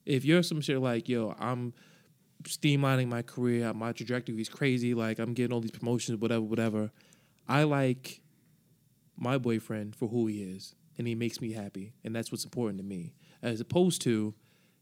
if 0.05 0.25
you're 0.25 0.41
some 0.41 0.61
shit 0.61 0.79
like, 0.79 1.07
yo, 1.07 1.35
I'm 1.37 1.73
streamlining 2.43 3.07
my 3.07 3.21
career, 3.21 3.73
my 3.73 3.91
trajectory 3.91 4.39
is 4.41 4.49
crazy, 4.49 4.93
like 4.93 5.19
I'm 5.19 5.33
getting 5.33 5.53
all 5.53 5.61
these 5.61 5.71
promotions, 5.71 6.19
whatever, 6.19 6.41
whatever. 6.41 6.91
I 7.47 7.63
like 7.63 8.21
my 9.17 9.37
boyfriend 9.37 9.95
for 9.95 10.07
who 10.07 10.27
he 10.27 10.41
is, 10.43 10.75
and 10.97 11.07
he 11.07 11.15
makes 11.15 11.41
me 11.41 11.51
happy, 11.53 11.93
and 12.03 12.15
that's 12.15 12.31
what's 12.31 12.43
important 12.43 12.79
to 12.79 12.83
me. 12.85 13.13
As 13.41 13.59
opposed 13.59 14.01
to, 14.03 14.33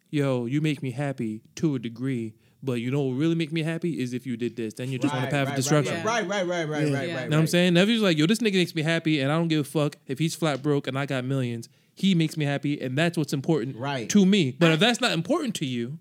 yo, 0.09 0.45
you 0.45 0.61
make 0.61 0.81
me 0.83 0.91
happy 0.91 1.41
to 1.55 1.75
a 1.75 1.79
degree, 1.79 2.33
but 2.61 2.73
you 2.81 2.91
know 2.91 3.01
what 3.01 3.13
really 3.13 3.35
make 3.35 3.51
me 3.51 3.63
happy 3.63 4.01
is 4.01 4.13
if 4.13 4.25
you 4.25 4.35
did 4.37 4.55
this, 4.55 4.73
then 4.73 4.89
you're 4.89 4.99
just 4.99 5.13
on 5.13 5.23
a 5.23 5.27
path 5.27 5.47
right, 5.47 5.49
of 5.49 5.55
destruction. 5.55 6.03
Right, 6.03 6.27
right, 6.27 6.45
right, 6.45 6.67
right, 6.67 6.67
right, 6.67 6.87
Yeah. 6.87 6.93
right, 6.97 7.07
Yeah. 7.07 7.15
right. 7.15 7.23
You 7.23 7.29
know 7.29 7.37
what 7.37 7.41
I'm 7.41 7.47
saying? 7.47 7.73
Now, 7.73 7.81
if 7.81 7.87
he's 7.87 8.01
like, 8.01 8.17
yo, 8.17 8.25
this 8.25 8.39
nigga 8.39 8.55
makes 8.55 8.75
me 8.75 8.81
happy 8.81 9.21
and 9.21 9.31
I 9.31 9.35
don't 9.37 9.47
give 9.47 9.61
a 9.61 9.63
fuck 9.63 9.95
if 10.07 10.19
he's 10.19 10.35
flat 10.35 10.61
broke 10.61 10.87
and 10.87 10.97
I 10.99 11.05
got 11.05 11.23
millions, 11.23 11.69
he 11.95 12.15
makes 12.15 12.35
me 12.35 12.43
happy 12.45 12.79
and 12.81 12.97
that's 12.97 13.17
what's 13.17 13.31
important 13.33 13.77
Right. 13.77 14.09
to 14.09 14.25
me. 14.25 14.51
But 14.51 14.71
if 14.71 14.79
that's 14.79 14.99
not 14.99 15.11
important 15.13 15.55
to 15.55 15.65
you, 15.65 15.99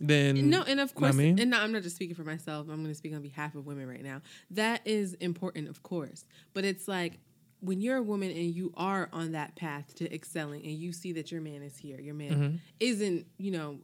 then 0.00 0.48
No, 0.50 0.62
and 0.62 0.80
of 0.80 0.94
course, 0.94 1.14
I 1.14 1.16
mean? 1.18 1.38
and 1.38 1.50
no, 1.50 1.58
I'm 1.60 1.72
not 1.72 1.82
just 1.82 1.96
speaking 1.96 2.14
for 2.14 2.24
myself. 2.24 2.68
I'm 2.68 2.76
going 2.76 2.86
to 2.88 2.94
speak 2.94 3.14
on 3.14 3.22
behalf 3.22 3.54
of 3.54 3.66
women 3.66 3.88
right 3.88 4.02
now. 4.02 4.22
That 4.52 4.80
is 4.86 5.14
important, 5.14 5.68
of 5.68 5.82
course, 5.82 6.24
but 6.54 6.64
it's 6.64 6.86
like 6.88 7.18
when 7.60 7.80
you're 7.80 7.96
a 7.96 8.02
woman 8.02 8.30
and 8.30 8.54
you 8.54 8.72
are 8.76 9.08
on 9.12 9.32
that 9.32 9.56
path 9.56 9.92
to 9.96 10.14
excelling, 10.14 10.62
and 10.62 10.72
you 10.72 10.92
see 10.92 11.12
that 11.14 11.32
your 11.32 11.40
man 11.40 11.62
is 11.62 11.76
here, 11.76 12.00
your 12.00 12.14
man 12.14 12.30
Mm-hmm. 12.30 12.56
isn't, 12.78 13.26
you 13.38 13.50
know, 13.50 13.78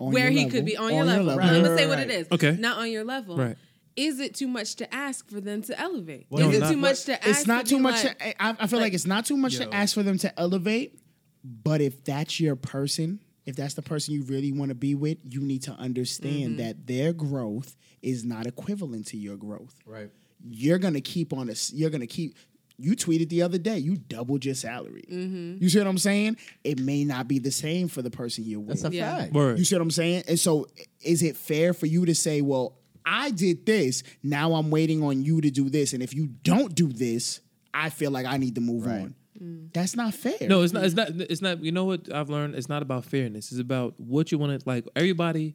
On 0.00 0.12
where 0.12 0.30
he 0.30 0.36
level. 0.44 0.50
could 0.52 0.64
be 0.64 0.76
on, 0.76 0.94
your 0.94 1.04
level. 1.04 1.26
level. 1.26 1.44
I'm 1.44 1.62
gonna 1.62 1.76
say 1.76 1.86
what 1.86 1.98
it 1.98 2.10
is 2.10 2.26
Okay. 2.32 2.56
not 2.58 2.78
on 2.78 2.90
your 2.90 3.04
level. 3.04 3.36
Right. 3.36 3.56
Is 3.96 4.20
it 4.20 4.34
too 4.36 4.46
much 4.46 4.76
to 4.76 4.94
ask 4.94 5.28
for 5.28 5.40
them 5.40 5.60
to 5.62 5.78
elevate? 5.78 6.26
Well, 6.30 6.44
is 6.48 6.52
no, 6.52 6.56
it 6.56 6.60
not- 6.60 6.70
too 6.70 6.76
much 6.78 7.04
to 7.04 7.12
ask? 7.14 7.28
It's 7.40 7.46
not 7.48 7.64
to 7.66 7.70
too 7.70 7.78
much. 7.80 8.04
like- 8.04 8.18
to, 8.20 8.42
I, 8.42 8.50
I 8.60 8.66
feel 8.68 8.78
like, 8.78 8.86
like- 8.86 8.94
it's 8.94 9.06
not 9.06 9.26
too 9.26 9.36
much 9.36 9.54
Yo. 9.58 9.66
to 9.66 9.74
ask 9.74 9.92
for 9.94 10.02
them 10.04 10.16
to 10.18 10.40
elevate. 10.40 10.98
But 11.44 11.80
if 11.80 12.04
that's 12.04 12.40
your 12.40 12.56
person 12.56 13.20
if 13.48 13.56
that's 13.56 13.72
the 13.72 13.80
person 13.82 14.12
you 14.12 14.22
really 14.24 14.52
want 14.52 14.68
to 14.68 14.74
be 14.74 14.94
with, 14.94 15.16
you 15.24 15.40
need 15.40 15.62
to 15.62 15.72
understand 15.72 16.50
mm-hmm. 16.50 16.56
that 16.58 16.86
their 16.86 17.14
growth 17.14 17.76
is 18.02 18.22
not 18.22 18.46
equivalent 18.46 19.06
to 19.06 19.16
your 19.16 19.38
growth. 19.38 19.74
Right. 19.86 20.10
You're 20.46 20.78
gonna 20.78 21.00
keep 21.00 21.32
on 21.32 21.48
a. 21.48 21.52
s- 21.52 21.72
You're 21.74 21.88
gonna 21.90 22.06
keep. 22.06 22.36
You 22.76 22.94
tweeted 22.94 23.30
the 23.30 23.40
other 23.42 23.56
day. 23.58 23.78
You 23.78 23.96
doubled 23.96 24.44
your 24.44 24.54
salary. 24.54 25.04
Mm-hmm. 25.10 25.62
You 25.62 25.68
see 25.70 25.78
what 25.78 25.88
I'm 25.88 25.98
saying? 25.98 26.36
It 26.62 26.78
may 26.78 27.04
not 27.04 27.26
be 27.26 27.38
the 27.38 27.50
same 27.50 27.88
for 27.88 28.02
the 28.02 28.10
person 28.10 28.44
you're 28.44 28.60
with. 28.60 28.82
That's 28.82 28.94
a 28.94 28.96
Yeah. 28.96 29.16
fact. 29.18 29.32
Word. 29.32 29.58
You 29.58 29.64
see 29.64 29.74
what 29.74 29.82
I'm 29.82 29.90
saying? 29.90 30.24
And 30.28 30.38
so, 30.38 30.66
is 31.00 31.22
it 31.22 31.36
fair 31.36 31.72
for 31.72 31.86
you 31.86 32.04
to 32.04 32.14
say, 32.14 32.42
well, 32.42 32.76
I 33.06 33.30
did 33.30 33.64
this, 33.64 34.02
now 34.22 34.52
I'm 34.52 34.70
waiting 34.70 35.02
on 35.02 35.22
you 35.24 35.40
to 35.40 35.50
do 35.50 35.70
this, 35.70 35.94
and 35.94 36.02
if 36.02 36.12
you 36.14 36.26
don't 36.26 36.74
do 36.74 36.88
this, 36.88 37.40
I 37.72 37.88
feel 37.88 38.10
like 38.10 38.26
I 38.26 38.36
need 38.36 38.54
to 38.56 38.60
move 38.60 38.84
Right. 38.84 39.00
on. 39.00 39.14
Mm. 39.42 39.72
That's 39.72 39.94
not 39.96 40.14
fair. 40.14 40.48
No, 40.48 40.62
it's 40.62 40.72
not. 40.72 40.84
It's 40.84 40.94
not. 40.94 41.08
It's 41.10 41.42
not. 41.42 41.62
You 41.62 41.72
know 41.72 41.84
what 41.84 42.12
I've 42.12 42.28
learned? 42.28 42.54
It's 42.54 42.68
not 42.68 42.82
about 42.82 43.04
fairness. 43.04 43.50
It's 43.52 43.60
about 43.60 43.98
what 43.98 44.32
you 44.32 44.38
want 44.38 44.60
to 44.60 44.68
like. 44.68 44.86
Everybody 44.96 45.54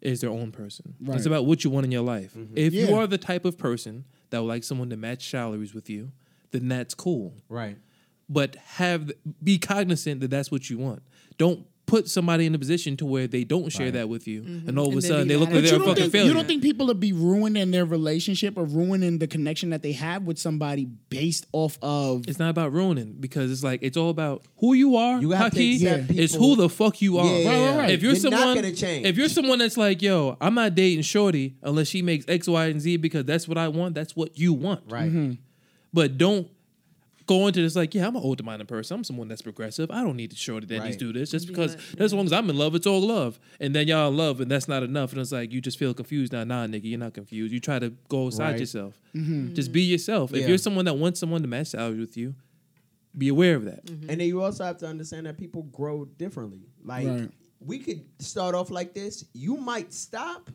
is 0.00 0.20
their 0.20 0.30
own 0.30 0.52
person. 0.52 0.94
Right. 1.00 1.16
It's 1.16 1.26
about 1.26 1.46
what 1.46 1.64
you 1.64 1.70
want 1.70 1.84
in 1.84 1.92
your 1.92 2.02
life. 2.02 2.34
Mm-hmm. 2.34 2.56
If 2.56 2.72
you 2.72 2.94
are 2.94 3.06
the 3.06 3.18
type 3.18 3.44
of 3.44 3.58
person 3.58 4.04
that 4.30 4.40
would 4.40 4.48
like 4.48 4.64
someone 4.64 4.90
to 4.90 4.96
match 4.96 5.30
salaries 5.30 5.74
with 5.74 5.90
you, 5.90 6.12
then 6.52 6.68
that's 6.68 6.94
cool. 6.94 7.34
Right. 7.48 7.76
But 8.28 8.56
have 8.56 9.10
be 9.42 9.58
cognizant 9.58 10.20
that 10.20 10.30
that's 10.30 10.50
what 10.50 10.70
you 10.70 10.78
want. 10.78 11.02
Don't 11.36 11.66
put 11.90 12.08
somebody 12.08 12.46
in 12.46 12.54
a 12.54 12.58
position 12.58 12.96
to 12.96 13.04
where 13.04 13.26
they 13.26 13.42
don't 13.42 13.70
share 13.70 13.86
Right. 13.86 13.94
that 13.94 14.08
with 14.08 14.28
you, 14.28 14.42
and 14.66 14.78
all 14.78 14.86
of 14.88 14.92
a 14.92 14.96
And 14.98 15.02
then 15.02 15.10
sudden 15.10 15.28
be 15.28 15.34
they 15.34 15.40
look 15.40 15.50
like 15.50 15.62
they're 15.64 15.72
you 15.74 15.76
a 15.76 15.78
don't, 15.78 15.88
fucking 15.88 16.02
think, 16.02 16.12
failure. 16.12 16.28
you 16.28 16.34
don't 16.34 16.46
think 16.46 16.62
people 16.62 16.86
would 16.86 17.00
be 17.00 17.12
ruining 17.12 17.70
their 17.72 17.84
relationship 17.84 18.56
or 18.56 18.64
ruining 18.64 19.18
the 19.18 19.26
connection 19.26 19.70
that 19.70 19.82
they 19.82 19.92
have 19.92 20.22
with 20.22 20.38
somebody 20.38 20.84
based 20.84 21.46
off 21.52 21.78
of 21.82 22.28
It's 22.28 22.38
not 22.38 22.50
about 22.50 22.72
ruining 22.72 23.16
because 23.18 23.50
it's 23.50 23.64
like 23.64 23.80
it's 23.82 23.96
all 23.96 24.10
about 24.10 24.44
who 24.58 24.74
you 24.74 24.96
are. 24.96 25.20
You 25.20 25.32
have 25.32 25.52
to 25.52 25.58
Haki. 25.60 25.74
accept 25.74 26.10
It's 26.12 26.34
who 26.34 26.54
the 26.56 26.68
fuck 26.68 27.02
you 27.02 27.18
are. 27.18 27.26
Yeah, 27.26 27.38
yeah, 27.38 27.50
yeah. 27.50 27.86
If 27.88 28.02
you're, 28.02 28.12
You're 28.12 28.20
someone, 28.20 28.54
gonna 28.54 28.72
change. 28.72 29.06
if 29.06 29.16
you're 29.16 29.28
someone 29.28 29.58
that's 29.58 29.76
like, 29.76 30.00
yo, 30.00 30.36
I'm 30.40 30.54
not 30.54 30.74
dating 30.76 31.02
Shorty 31.02 31.56
unless 31.62 31.88
she 31.88 32.02
makes 32.02 32.24
X, 32.28 32.46
Y, 32.48 32.66
and 32.66 32.80
Z 32.80 32.98
because 32.98 33.24
that's 33.24 33.48
what 33.48 33.58
I 33.58 33.68
want. 33.68 33.94
That's 33.96 34.14
what 34.14 34.38
you 34.38 34.52
want. 34.52 34.82
Right. 34.88 35.08
Mm-hmm. 35.08 35.32
But 35.92 36.16
don't 36.18 36.48
go 37.30 37.46
into 37.46 37.62
this 37.62 37.76
like, 37.76 37.94
yeah, 37.94 38.06
I'm 38.08 38.16
an 38.16 38.22
older 38.22 38.42
minded 38.42 38.66
person. 38.66 38.96
I'm 38.96 39.04
someone 39.04 39.28
that's 39.28 39.42
progressive. 39.42 39.88
I 39.90 40.02
don't 40.02 40.16
need 40.16 40.30
to 40.32 40.36
show 40.36 40.58
that 40.58 40.68
needs 40.68 40.80
Right. 40.82 40.92
to 40.92 40.98
do 40.98 41.12
this 41.12 41.30
just 41.30 41.46
because 41.46 41.76
but- 41.92 42.00
as 42.00 42.12
long 42.12 42.26
as 42.26 42.32
I'm 42.32 42.50
in 42.50 42.56
love, 42.58 42.74
it's 42.74 42.86
all 42.86 43.00
love. 43.00 43.38
And 43.60 43.74
then 43.74 43.86
y'all 43.86 44.08
in 44.10 44.16
love, 44.16 44.40
and 44.40 44.50
that's 44.50 44.66
not 44.66 44.82
enough. 44.82 45.12
And 45.12 45.20
it's 45.20 45.30
like 45.32 45.52
you 45.52 45.60
just 45.60 45.78
feel 45.78 45.94
confused. 45.94 46.32
Now, 46.32 46.42
nah, 46.44 46.66
nigga, 46.66 46.84
you're 46.84 46.98
not 46.98 47.14
confused. 47.14 47.52
You 47.52 47.60
try 47.60 47.78
to 47.78 47.90
go 48.08 48.26
outside 48.26 48.50
Right. 48.52 48.60
yourself. 48.60 49.00
Mm-hmm. 49.14 49.54
Just 49.54 49.70
be 49.72 49.82
yourself. 49.82 50.34
If 50.34 50.48
you're 50.48 50.58
someone 50.58 50.84
that 50.86 50.94
wants 50.94 51.20
someone 51.20 51.42
to 51.42 51.48
match 51.48 51.68
salaries 51.68 52.00
with 52.00 52.16
you, 52.16 52.34
be 53.16 53.28
aware 53.28 53.54
of 53.56 53.64
that. 53.64 53.84
Mm-hmm. 53.86 54.10
And 54.10 54.20
then 54.20 54.26
you 54.28 54.42
also 54.42 54.64
have 54.64 54.78
to 54.78 54.86
understand 54.86 55.26
that 55.26 55.36
people 55.38 55.62
grow 55.64 56.04
differently. 56.04 56.62
Like 56.84 57.06
Right. 57.06 57.30
we 57.60 57.78
could 57.78 58.02
start 58.18 58.54
off 58.54 58.70
like 58.70 58.92
this. 58.94 59.24
You 59.34 59.56
might 59.56 59.92
stop, 59.92 60.50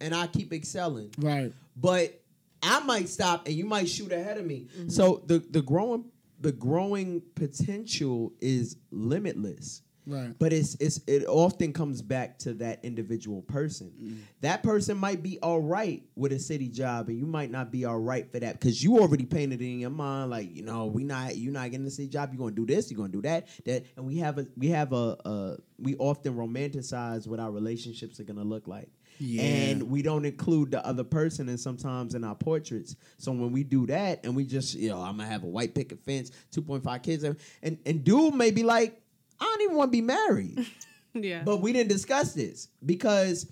and 0.00 0.14
I 0.14 0.26
keep 0.26 0.52
excelling. 0.52 1.10
right. 1.18 1.52
But 1.76 2.20
I 2.62 2.80
might 2.80 3.08
stop, 3.08 3.46
and 3.46 3.54
you 3.54 3.64
might 3.64 3.88
shoot 3.88 4.12
ahead 4.12 4.38
of 4.38 4.46
me. 4.46 4.66
Mm-hmm. 4.76 4.88
So 4.88 5.22
the 5.26 5.38
the 5.38 5.62
growing 5.62 6.04
the 6.40 6.52
growing 6.52 7.22
potential 7.34 8.32
is 8.40 8.76
limitless. 8.90 9.82
Right. 10.08 10.34
But 10.38 10.54
it's 10.54 10.74
it's 10.80 11.00
it 11.06 11.26
often 11.26 11.74
comes 11.74 12.00
back 12.00 12.38
to 12.40 12.54
that 12.54 12.82
individual 12.82 13.42
person. 13.42 13.92
Mm. 14.02 14.18
That 14.40 14.62
person 14.62 14.96
might 14.96 15.22
be 15.22 15.38
all 15.40 15.60
right 15.60 16.02
with 16.16 16.32
a 16.32 16.38
city 16.38 16.68
job, 16.68 17.08
and 17.08 17.18
you 17.18 17.26
might 17.26 17.50
not 17.50 17.70
be 17.70 17.84
all 17.84 17.98
right 17.98 18.30
for 18.32 18.40
that 18.40 18.58
because 18.58 18.82
you 18.82 18.98
already 18.98 19.26
painted 19.26 19.60
it 19.60 19.66
in 19.66 19.80
your 19.80 19.90
mind, 19.90 20.30
like 20.30 20.56
you 20.56 20.62
know, 20.62 20.86
we 20.86 21.04
not 21.04 21.36
you 21.36 21.50
not 21.50 21.70
getting 21.70 21.86
a 21.86 21.90
city 21.90 22.08
job. 22.08 22.30
You're 22.32 22.38
gonna 22.38 22.56
do 22.56 22.64
this. 22.64 22.90
You're 22.90 22.96
gonna 22.96 23.12
do 23.12 23.20
that. 23.22 23.48
That, 23.66 23.84
and 23.98 24.06
we 24.06 24.16
have 24.16 24.38
a 24.38 24.46
we 24.56 24.68
have 24.68 24.94
a, 24.94 25.16
a 25.26 25.56
we 25.78 25.94
often 25.96 26.34
romanticize 26.34 27.26
what 27.26 27.38
our 27.38 27.50
relationships 27.50 28.18
are 28.18 28.24
gonna 28.24 28.44
look 28.44 28.66
like. 28.66 28.88
Yeah. 29.18 29.42
And 29.42 29.82
we 29.84 30.02
don't 30.02 30.24
include 30.24 30.70
the 30.70 30.84
other 30.86 31.04
person 31.04 31.48
and 31.48 31.58
sometimes 31.58 32.14
in 32.14 32.24
our 32.24 32.34
portraits. 32.34 32.96
So 33.18 33.32
when 33.32 33.52
we 33.52 33.64
do 33.64 33.86
that 33.86 34.24
and 34.24 34.34
we 34.34 34.44
just, 34.44 34.74
you 34.74 34.90
know, 34.90 35.00
I'm 35.00 35.16
gonna 35.16 35.28
have 35.28 35.44
a 35.44 35.48
white 35.48 35.74
picket 35.74 36.00
fence, 36.04 36.30
2.5 36.52 37.02
kids, 37.02 37.24
and 37.24 37.36
and 37.62 38.04
dude 38.04 38.34
may 38.34 38.50
be 38.50 38.62
like, 38.62 39.00
I 39.40 39.44
don't 39.44 39.62
even 39.62 39.76
want 39.76 39.88
to 39.88 39.96
be 39.96 40.02
married. 40.02 40.66
Yeah. 41.14 41.42
But 41.42 41.62
we 41.62 41.72
didn't 41.72 41.88
discuss 41.88 42.34
this 42.34 42.68
because 42.84 43.50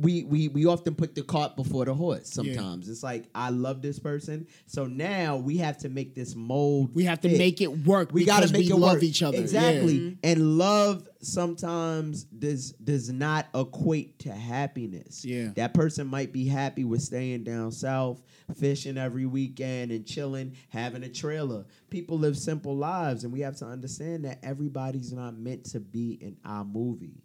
we 0.00 0.24
we 0.24 0.48
we 0.48 0.66
often 0.66 0.94
put 0.94 1.14
the 1.14 1.22
cart 1.22 1.56
before 1.56 1.84
the 1.84 1.94
horse. 1.94 2.28
Sometimes 2.28 2.88
it's 2.88 3.02
like 3.02 3.28
I 3.34 3.50
love 3.50 3.82
this 3.82 3.98
person, 3.98 4.46
so 4.66 4.86
now 4.86 5.36
we 5.36 5.56
have 5.58 5.78
to 5.78 5.88
make 5.88 6.14
this 6.14 6.34
mold. 6.34 6.94
We 6.94 7.04
have 7.04 7.20
to 7.22 7.28
fit. 7.28 7.38
make 7.38 7.60
it 7.60 7.86
work 7.86 8.12
We 8.12 8.24
gotta 8.24 8.52
make 8.52 8.66
we 8.66 8.72
it 8.72 8.76
love 8.76 8.94
work. 8.94 9.02
each 9.02 9.22
other. 9.22 9.38
exactly. 9.38 9.94
Yeah. 9.94 10.00
Mm-hmm. 10.10 10.14
And 10.24 10.58
love 10.58 11.08
sometimes 11.20 12.24
does 12.24 12.72
does 12.72 13.10
not 13.10 13.46
equate 13.54 14.18
to 14.20 14.32
happiness. 14.32 15.24
Yeah. 15.24 15.48
that 15.56 15.74
person 15.74 16.06
might 16.06 16.32
be 16.32 16.46
happy 16.46 16.84
with 16.84 17.02
staying 17.02 17.44
down 17.44 17.72
south, 17.72 18.22
fishing 18.56 18.96
every 18.98 19.26
weekend 19.26 19.90
and 19.92 20.06
chilling, 20.06 20.54
having 20.68 21.02
a 21.04 21.08
trailer. 21.08 21.64
People 21.90 22.18
live 22.18 22.36
simple 22.38 22.76
lives, 22.76 23.24
and 23.24 23.32
we 23.32 23.40
have 23.40 23.56
to 23.56 23.64
understand 23.66 24.24
that 24.24 24.38
everybody's 24.42 25.12
not 25.12 25.36
meant 25.36 25.64
to 25.70 25.80
be 25.80 26.18
in 26.20 26.36
our 26.44 26.64
movie. 26.64 27.22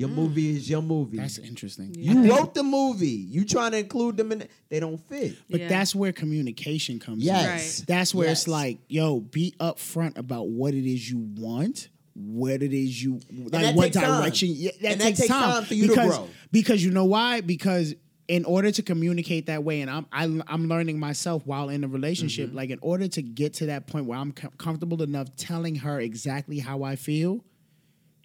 Your 0.00 0.08
movie 0.08 0.56
is 0.56 0.68
your 0.70 0.82
movie. 0.82 1.18
That's 1.18 1.38
interesting. 1.38 1.94
Yeah. 1.96 2.12
you 2.12 2.30
wrote 2.30 2.54
the 2.54 2.62
movie. 2.62 3.06
You 3.08 3.44
trying 3.44 3.72
to 3.72 3.78
include 3.78 4.16
them 4.16 4.32
in 4.32 4.42
it. 4.42 4.50
They 4.68 4.80
don't 4.80 4.98
fit. 5.08 5.36
But 5.50 5.60
Yeah. 5.60 5.68
that's 5.68 5.94
where 5.94 6.12
communication 6.12 6.98
comes 6.98 7.18
in. 7.22 7.26
Yes. 7.34 7.80
Right. 7.80 7.86
That's 7.86 8.14
where 8.14 8.28
it's 8.30 8.48
like, 8.48 8.78
yo, 8.88 9.20
be 9.20 9.54
upfront 9.60 10.16
about 10.16 10.48
what 10.48 10.72
it 10.74 10.86
is 10.90 11.10
you 11.10 11.18
want, 11.36 11.88
what 12.14 12.62
it 12.62 12.72
is 12.72 13.02
you 13.02 13.20
like, 13.52 13.76
what 13.76 13.84
takes 13.92 13.96
time. 13.96 14.20
direction. 14.22 14.48
Yeah, 14.52 14.70
that, 14.80 14.92
And 14.92 15.00
that 15.00 15.04
takes, 15.04 15.18
takes 15.20 15.28
time. 15.30 15.52
time 15.52 15.64
for 15.64 15.74
you 15.74 15.82
to 15.84 15.88
because, 15.88 16.16
grow. 16.16 16.28
Because 16.50 16.84
you 16.84 16.90
know 16.90 17.04
why? 17.04 17.40
Because 17.42 17.94
in 18.26 18.44
order 18.44 18.70
to 18.70 18.82
communicate 18.82 19.46
that 19.46 19.64
way, 19.64 19.80
and 19.80 19.90
I'm 19.90 20.06
I, 20.12 20.24
I'm 20.46 20.68
learning 20.68 20.98
myself 21.00 21.44
while 21.46 21.68
in 21.68 21.82
a 21.84 21.88
relationship, 21.88 22.48
Mm-hmm. 22.48 22.56
like 22.56 22.70
in 22.70 22.78
order 22.80 23.08
to 23.08 23.22
get 23.22 23.54
to 23.54 23.66
that 23.66 23.86
point 23.86 24.06
where 24.06 24.18
I'm 24.18 24.32
com- 24.32 24.52
comfortable 24.56 25.02
enough 25.02 25.34
telling 25.36 25.74
her 25.76 26.00
exactly 26.00 26.58
how 26.60 26.84
I 26.84 26.94
feel, 26.96 27.44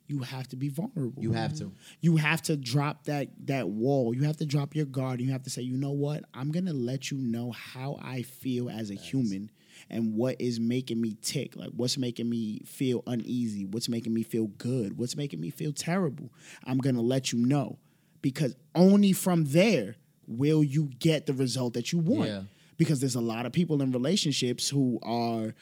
you 0.08 0.20
have 0.20 0.48
to 0.50 0.56
be 0.56 0.70
vulnerable. 0.70 1.22
You 1.22 1.32
have 1.34 1.56
to. 1.56 1.72
you 2.00 2.18
have 2.18 2.42
to 2.44 2.56
drop 2.56 3.06
that 3.06 3.30
that 3.48 3.70
wall. 3.70 4.16
You 4.16 4.24
have 4.24 4.38
to 4.38 4.46
drop 4.46 4.76
your 4.76 4.86
guard. 4.86 5.20
You 5.20 5.32
have 5.32 5.44
to 5.44 5.50
say, 5.50 5.62
you 5.64 5.78
know 5.78 5.92
what? 5.92 6.24
I'm 6.34 6.52
gonna 6.52 6.74
let 6.74 7.12
you 7.12 7.18
know 7.18 7.52
how 7.52 7.98
I 8.02 8.22
feel 8.22 8.70
as 8.70 8.92
a 8.92 8.96
human 8.96 9.50
and 9.90 10.14
what 10.14 10.40
is 10.40 10.60
making 10.60 11.02
me 11.02 11.18
tick. 11.22 11.56
Like 11.56 11.72
what's 11.76 11.98
making 11.98 12.30
me 12.30 12.62
feel 12.66 13.04
uneasy, 13.08 13.66
what's 13.66 13.90
making 13.90 14.14
me 14.14 14.24
feel 14.24 14.48
good, 14.58 14.98
what's 14.98 15.16
making 15.16 15.42
me 15.42 15.50
feel 15.50 15.74
terrible. 15.74 16.32
I'm 16.64 16.78
gonna 16.78 17.02
let 17.02 17.32
you 17.32 17.40
know. 17.40 17.80
Because 18.22 18.56
only 18.74 19.14
from 19.14 19.46
there 19.46 19.96
will 20.28 20.64
you 20.64 20.90
get 21.00 21.26
the 21.26 21.34
result 21.34 21.74
that 21.74 21.92
you 21.92 22.00
want. 22.00 22.30
Yeah. 22.30 22.42
Because 22.78 23.00
there's 23.00 23.16
a 23.16 23.22
lot 23.22 23.46
of 23.46 23.54
people 23.54 23.82
in 23.82 23.92
relationships 23.92 24.68
who 24.68 25.00
are 25.04 25.54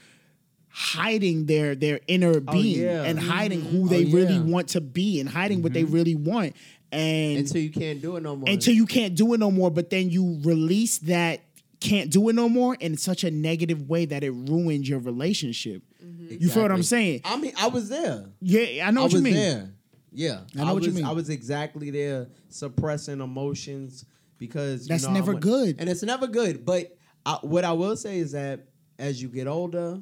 hiding 0.76 1.46
their 1.46 1.76
their 1.76 2.00
inner 2.08 2.38
oh, 2.38 2.52
being 2.52 2.82
yeah. 2.82 3.04
and 3.04 3.20
hiding 3.20 3.62
mm-hmm. 3.62 3.78
who 3.78 3.84
oh, 3.86 3.88
they 3.88 4.06
Oh, 4.06 4.10
really 4.10 4.40
want 4.40 4.70
to 4.70 4.82
be 4.82 5.20
and 5.20 5.30
hiding 5.30 5.62
what 5.62 5.74
they 5.74 5.84
mm-hmm. 5.84 5.94
really 5.94 6.16
want 6.16 6.56
and 6.92 7.38
Until 7.38 7.62
you 7.62 7.70
can't 7.70 8.02
do 8.02 8.16
it 8.16 8.24
no 8.24 8.36
more. 8.36 8.50
until 8.50 8.74
you 8.74 8.88
can't 8.88 9.14
do 9.14 9.34
it 9.36 9.40
no 9.40 9.52
more 9.52 9.70
but 9.70 9.92
then 9.92 10.10
you 10.10 10.40
release 10.44 10.98
that 11.00 11.42
can't 11.80 12.10
do 12.10 12.28
it 12.30 12.34
no 12.34 12.50
more 12.50 12.74
in 12.76 12.98
such 12.98 13.24
a 13.24 13.30
negative 13.30 13.88
way 13.88 14.06
that 14.06 14.24
it 14.24 14.32
ruins 14.32 14.90
your 14.90 14.98
relationship 15.00 15.84
mm-hmm. 16.04 16.38
you 16.40 16.50
feel 16.50 16.64
what 16.64 16.72
i'm 16.72 16.82
saying 16.82 17.22
I 17.24 17.38
mean, 17.38 17.54
I 17.60 17.68
was 17.68 17.90
there. 17.90 18.26
yeah 18.42 18.88
i 18.88 18.92
know 18.92 19.02
I 19.02 19.04
what 19.04 19.14
you 19.14 19.22
mean 19.22 19.34
there. 19.36 19.70
Yeah, 20.16 20.42
I 20.56 20.60
know 20.60 20.66
what 20.66 20.76
was, 20.76 20.86
you 20.86 20.94
mean. 20.94 21.06
I 21.06 21.12
was 21.12 21.30
exactly 21.30 21.90
there, 21.90 22.28
suppressing 22.50 23.20
emotions 23.20 24.06
because 24.38 24.84
you 24.84 24.90
That's 24.90 25.06
know, 25.06 25.12
never 25.12 25.32
went- 25.32 25.44
good. 25.44 25.76
and 25.80 25.90
it's 25.90 26.04
never 26.04 26.28
good. 26.28 26.64
But 26.66 26.96
I, 27.26 27.40
what 27.42 27.66
I 27.66 27.72
will 27.72 27.96
say 27.96 28.20
is 28.20 28.34
that 28.34 28.68
as 29.00 29.22
you 29.22 29.28
get 29.28 29.48
older, 29.48 30.00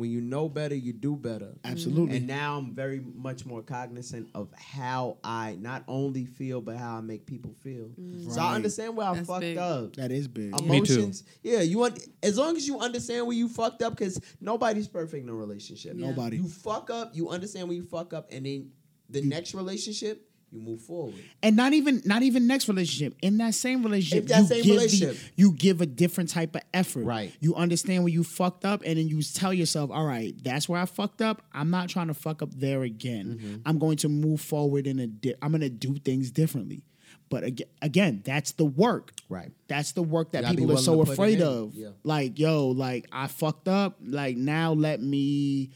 when 0.00 0.10
you 0.10 0.22
know 0.22 0.48
better, 0.48 0.74
you 0.74 0.94
do 0.94 1.14
better. 1.14 1.52
Absolutely. 1.62 2.16
And 2.16 2.26
now 2.26 2.56
I'm 2.56 2.74
very 2.74 3.00
much 3.14 3.44
more 3.44 3.60
cognizant 3.60 4.30
of 4.34 4.48
how 4.56 5.18
I 5.22 5.58
not 5.60 5.84
only 5.86 6.24
feel, 6.24 6.62
but 6.62 6.78
how 6.78 6.96
I 6.96 7.02
make 7.02 7.26
people 7.26 7.52
feel. 7.62 7.90
Mm. 8.00 8.32
So 8.32 8.40
I 8.40 8.54
understand 8.54 8.96
where 8.96 9.08
I 9.08 9.14
That's 9.16 9.28
fucked 9.28 9.40
big. 9.42 9.58
up. 9.58 9.96
that 9.96 10.10
is 10.10 10.26
big 10.26 10.52
Me 10.62 10.80
too. 10.80 10.94
Emotions, 10.94 11.24
yeah. 11.42 11.60
You 11.60 11.76
want 11.76 12.02
as 12.22 12.38
long 12.38 12.56
as 12.56 12.66
you 12.66 12.80
understand 12.80 13.26
where 13.26 13.36
you 13.36 13.46
fucked 13.46 13.82
up, 13.82 13.94
because 13.94 14.18
nobody's 14.40 14.88
perfect 14.88 15.22
in 15.22 15.28
a 15.28 15.34
relationship. 15.34 15.92
Yeah. 15.94 16.06
Nobody. 16.06 16.38
You 16.38 16.48
fuck 16.48 16.88
up, 16.88 17.10
you 17.14 17.28
understand 17.28 17.68
where 17.68 17.76
you 17.76 17.84
fuck 17.84 18.14
up, 18.14 18.28
and 18.32 18.46
then 18.46 18.70
the 19.10 19.20
next 19.20 19.54
relationship, 19.54 20.29
you 20.52 20.60
move 20.60 20.80
forward. 20.82 21.14
and 21.42 21.54
not 21.56 21.72
even 21.72 22.02
not 22.04 22.22
even 22.22 22.46
next 22.46 22.66
relationship 22.68 23.16
in 23.22 23.38
that 23.38 23.54
same 23.54 23.82
relationship 23.84 24.26
that 24.28 24.40
you 24.40 24.46
same 24.46 24.62
give 24.64 24.76
relationship. 24.76 25.16
The, 25.16 25.30
you 25.36 25.52
give 25.52 25.80
a 25.80 25.86
different 25.86 26.28
type 26.30 26.54
of 26.56 26.62
effort 26.74 27.04
Right. 27.04 27.32
you 27.40 27.54
understand 27.54 28.02
where 28.02 28.12
you 28.12 28.24
fucked 28.24 28.64
up 28.64 28.82
and 28.84 28.98
then 28.98 29.06
you 29.08 29.22
tell 29.22 29.54
yourself 29.54 29.90
all 29.92 30.04
right 30.04 30.34
that's 30.42 30.68
where 30.68 30.80
i 30.80 30.86
fucked 30.86 31.22
up 31.22 31.42
i'm 31.52 31.70
not 31.70 31.88
trying 31.88 32.08
to 32.08 32.14
fuck 32.14 32.42
up 32.42 32.50
there 32.52 32.82
again 32.82 33.38
Mm-hmm. 33.40 33.56
i'm 33.66 33.78
going 33.78 33.96
to 33.98 34.08
move 34.08 34.40
forward 34.40 34.86
in 34.88 34.98
a 34.98 35.06
di- 35.06 35.34
i'm 35.40 35.52
going 35.52 35.60
to 35.60 35.70
do 35.70 35.94
things 35.96 36.30
differently 36.32 36.82
but 37.28 37.44
again, 37.44 37.68
again 37.80 38.22
that's 38.24 38.50
the 38.52 38.64
work 38.64 39.12
Right. 39.28 39.52
that's 39.68 39.92
the 39.92 40.02
work 40.02 40.32
that 40.32 40.44
people 40.46 40.72
are 40.72 40.78
so 40.78 40.96
to 40.96 41.04
put 41.04 41.10
it 41.10 41.12
afraid 41.12 41.42
of 41.42 41.74
Yeah. 41.74 41.90
like 42.02 42.38
yo 42.40 42.68
like 42.68 43.06
i 43.12 43.28
fucked 43.28 43.68
up 43.68 43.98
like 44.04 44.36
now 44.36 44.72
let 44.72 45.00
me 45.00 45.70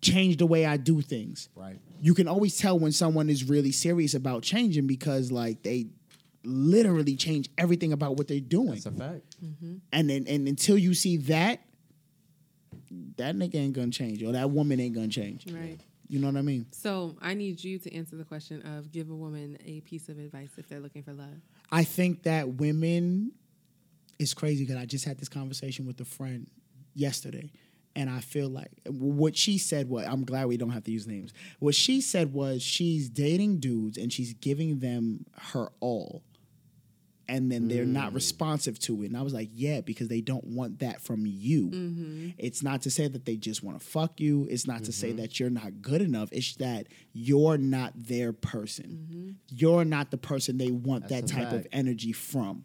change 0.00 0.38
the 0.38 0.46
way 0.46 0.64
i 0.66 0.76
do 0.76 1.00
things 1.02 1.48
Right. 1.54 1.78
You 2.00 2.14
can 2.14 2.28
always 2.28 2.56
tell 2.56 2.78
when 2.78 2.92
someone 2.92 3.28
is 3.28 3.48
really 3.48 3.72
serious 3.72 4.14
about 4.14 4.42
changing 4.42 4.86
because 4.86 5.30
like 5.30 5.62
they 5.62 5.86
literally 6.44 7.16
change 7.16 7.50
everything 7.58 7.92
about 7.92 8.16
what 8.16 8.28
they're 8.28 8.40
doing. 8.40 8.70
That's 8.70 8.86
a 8.86 8.92
fact. 8.92 9.36
Mm-hmm. 9.44 9.76
and 9.92 10.10
then 10.10 10.26
and 10.28 10.48
until 10.48 10.76
you 10.78 10.94
see 10.94 11.16
that, 11.18 11.60
that 13.16 13.36
nigga 13.36 13.56
ain't 13.56 13.74
gonna 13.74 13.90
change 13.90 14.22
or 14.22 14.32
that 14.32 14.50
woman 14.50 14.80
ain't 14.80 14.94
gonna 14.94 15.08
change. 15.08 15.50
Right. 15.50 15.78
You 16.08 16.18
know 16.18 16.26
what 16.26 16.36
I 16.36 16.42
mean? 16.42 16.66
So 16.72 17.16
I 17.22 17.34
need 17.34 17.62
you 17.62 17.78
to 17.78 17.94
answer 17.94 18.16
the 18.16 18.24
question 18.24 18.62
of 18.62 18.90
give 18.90 19.10
a 19.10 19.14
woman 19.14 19.56
a 19.64 19.80
piece 19.82 20.08
of 20.08 20.18
advice 20.18 20.50
if 20.56 20.68
they're 20.68 20.80
looking 20.80 21.04
for 21.04 21.12
love. 21.12 21.28
I 21.70 21.84
think 21.84 22.24
that 22.24 22.48
women 22.54 23.32
it's 24.18 24.34
crazy 24.34 24.64
because 24.64 24.80
I 24.80 24.84
just 24.84 25.06
had 25.06 25.18
this 25.18 25.30
conversation 25.30 25.86
with 25.86 25.98
a 26.00 26.04
friend 26.04 26.46
yesterday. 26.94 27.50
And 27.96 28.08
I 28.08 28.20
feel 28.20 28.48
like 28.48 28.70
what 28.86 29.36
she 29.36 29.58
said 29.58 29.88
was, 29.88 30.06
I'm 30.06 30.24
glad 30.24 30.46
we 30.46 30.56
don't 30.56 30.70
have 30.70 30.84
to 30.84 30.92
use 30.92 31.06
names. 31.06 31.32
What 31.58 31.74
she 31.74 32.00
said 32.00 32.32
was 32.32 32.62
she's 32.62 33.08
dating 33.08 33.58
dudes 33.58 33.98
and 33.98 34.12
she's 34.12 34.32
giving 34.34 34.78
them 34.78 35.26
her 35.36 35.70
all. 35.80 36.22
And 37.26 37.50
then 37.50 37.68
they're 37.68 37.84
not 37.84 38.10
mm. 38.10 38.16
responsive 38.16 38.76
to 38.80 39.04
it. 39.04 39.06
And 39.06 39.16
I 39.16 39.22
was 39.22 39.32
like, 39.32 39.50
yeah, 39.52 39.82
because 39.82 40.08
they 40.08 40.20
don't 40.20 40.44
want 40.44 40.80
that 40.80 41.00
from 41.00 41.24
you. 41.26 41.68
Mm-hmm. 41.68 42.28
It's 42.38 42.60
not 42.60 42.82
to 42.82 42.90
say 42.90 43.06
that 43.06 43.24
they 43.24 43.36
just 43.36 43.62
want 43.62 43.78
to 43.78 43.86
fuck 43.86 44.18
you. 44.18 44.48
It's 44.50 44.66
not 44.66 44.82
to 44.84 44.92
say 44.92 45.10
mm-hmm. 45.10 45.18
that 45.18 45.38
you're 45.38 45.48
not 45.48 45.80
good 45.80 46.02
enough. 46.02 46.28
It's 46.32 46.56
that 46.56 46.88
you're 47.12 47.56
not 47.56 47.92
their 47.94 48.32
person. 48.32 49.06
Mm-hmm. 49.08 49.30
You're 49.48 49.84
not 49.84 50.10
the 50.10 50.18
person 50.18 50.58
they 50.58 50.72
want 50.72 51.08
That's 51.08 51.30
that 51.30 51.38
type 51.38 51.52
of 51.52 51.68
energy 51.70 52.10
from. 52.10 52.64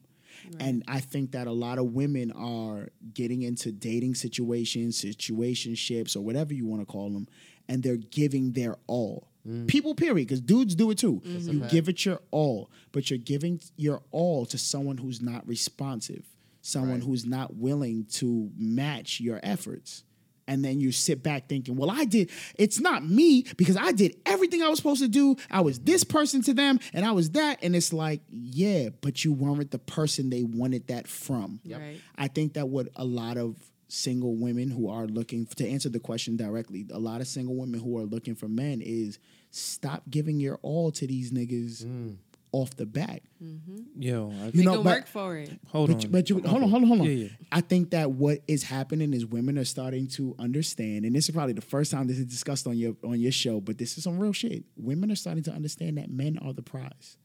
And 0.60 0.84
I 0.88 1.00
think 1.00 1.32
that 1.32 1.48
a 1.48 1.52
lot 1.52 1.78
of 1.80 1.94
women 1.94 2.32
are 2.32 2.90
getting 3.14 3.42
into 3.44 3.72
dating 3.72 4.16
situations, 4.16 5.02
situationships, 5.04 6.16
or 6.16 6.22
whatever 6.22 6.54
you 6.54 6.66
want 6.66 6.82
to 6.82 6.86
call 6.86 7.10
them, 7.10 7.28
and 7.68 7.84
they're 7.84 7.98
giving 7.98 8.52
their 8.54 8.78
all. 8.88 9.28
People, 9.68 9.94
period, 9.94 10.28
because 10.28 10.42
dudes 10.42 10.74
do 10.74 10.90
it 10.90 10.98
too. 10.98 11.22
You 11.24 11.60
give 11.70 11.88
it 11.88 12.04
your 12.04 12.20
all, 12.32 12.72
but 12.92 13.12
you're 13.12 13.20
giving 13.20 13.62
your 13.78 14.02
all 14.10 14.48
to 14.48 14.58
someone 14.58 14.98
who's 14.98 15.22
not 15.22 15.48
responsive, 15.48 16.26
someone 16.64 16.94
Right. 17.00 17.04
who's 17.04 17.26
not 17.28 17.56
willing 17.56 18.06
to 18.14 18.50
match 18.58 19.20
your 19.20 19.40
efforts. 19.44 20.04
And 20.48 20.64
then 20.64 20.80
you 20.80 20.92
sit 20.92 21.24
back 21.24 21.48
thinking, 21.48 21.76
well, 21.76 21.90
I 21.90 22.06
did, 22.06 22.30
it's 22.56 22.80
not 22.80 23.04
me 23.04 23.46
because 23.58 23.78
I 23.78 23.92
did 23.92 24.16
everything 24.26 24.62
I 24.62 24.70
was 24.70 24.78
supposed 24.78 25.02
to 25.02 25.08
do. 25.08 25.36
I 25.50 25.62
was 25.62 25.80
this 25.80 26.04
person 26.04 26.42
to 26.44 26.54
them 26.54 26.80
and 26.94 27.06
I 27.06 27.12
was 27.12 27.32
that. 27.32 27.60
And 27.64 27.76
it's 27.76 27.92
like, 27.92 28.22
yeah, 28.30 28.90
but 29.02 29.26
you 29.26 29.34
weren't 29.34 29.72
the 29.72 29.80
person 29.80 30.30
they 30.30 30.44
wanted 30.44 30.88
that 30.88 31.08
from. 31.08 31.62
Right. 31.68 32.00
I 32.16 32.28
think 32.28 32.54
that 32.54 32.70
what 32.70 32.90
a 32.96 33.06
lot 33.06 33.38
of 33.38 33.56
single 33.88 34.36
women 34.36 34.70
who 34.70 34.90
are 34.90 35.06
looking 35.06 35.46
to 35.46 35.68
answer 35.68 35.90
the 35.90 36.00
question 36.00 36.38
directly, 36.38 36.86
a 36.92 37.00
lot 37.00 37.22
of 37.22 37.28
single 37.28 37.56
women 37.56 37.80
who 37.80 37.98
are 37.98 38.04
looking 38.04 38.36
for 38.36 38.48
men 38.48 38.82
is 38.82 39.20
stop 39.52 40.04
giving 40.10 40.40
your 40.40 40.60
all 40.62 40.92
to 40.92 41.08
these 41.08 41.32
niggas 41.32 41.86
mm. 41.86 42.16
Off 42.56 42.76
the 42.78 42.86
bat. 42.86 43.22
Mm-hmm. 43.44 44.02
Yo, 44.02 44.32
I, 44.32 44.46
You 44.46 44.52
Make 44.54 44.66
know, 44.66 44.76
but- 44.82 44.86
work 44.86 45.08
for 45.08 45.36
it. 45.38 45.52
hold 45.68 45.90
but 45.90 45.96
on. 45.96 46.02
you, 46.02 46.08
but 46.10 46.30
you, 46.30 46.36
hold 46.46 46.64
on, 46.64 46.70
hold 46.70 46.84
on, 46.84 46.88
hold 46.88 47.02
on. 47.02 47.06
Yeah, 47.08 47.12
yeah. 47.26 47.30
I 47.52 47.60
think 47.62 47.92
that 47.92 48.12
what 48.12 48.40
is 48.48 48.64
happening 48.64 49.14
is 49.14 49.26
women 49.26 49.58
are 49.58 49.66
starting 49.66 50.08
to 50.10 50.36
understand, 50.40 51.04
and 51.06 51.14
this 51.14 51.28
is 51.28 51.36
probably 51.36 51.54
the 51.54 51.62
first 51.62 51.92
time 51.92 52.08
this 52.08 52.18
is 52.18 52.26
discussed 52.26 52.66
on 52.66 52.78
your 52.78 52.96
on 53.04 53.20
your 53.20 53.34
show, 53.34 53.60
but 53.60 53.78
this 53.78 53.98
is 53.98 54.04
some 54.06 54.18
real 54.20 54.32
shit. 54.32 54.64
Women 54.78 55.12
are 55.12 55.16
starting 55.16 55.44
to 55.44 55.52
understand 55.52 55.98
that 55.98 56.10
men 56.10 56.40
are 56.42 56.54
the 56.54 56.62
prize. 56.64 57.18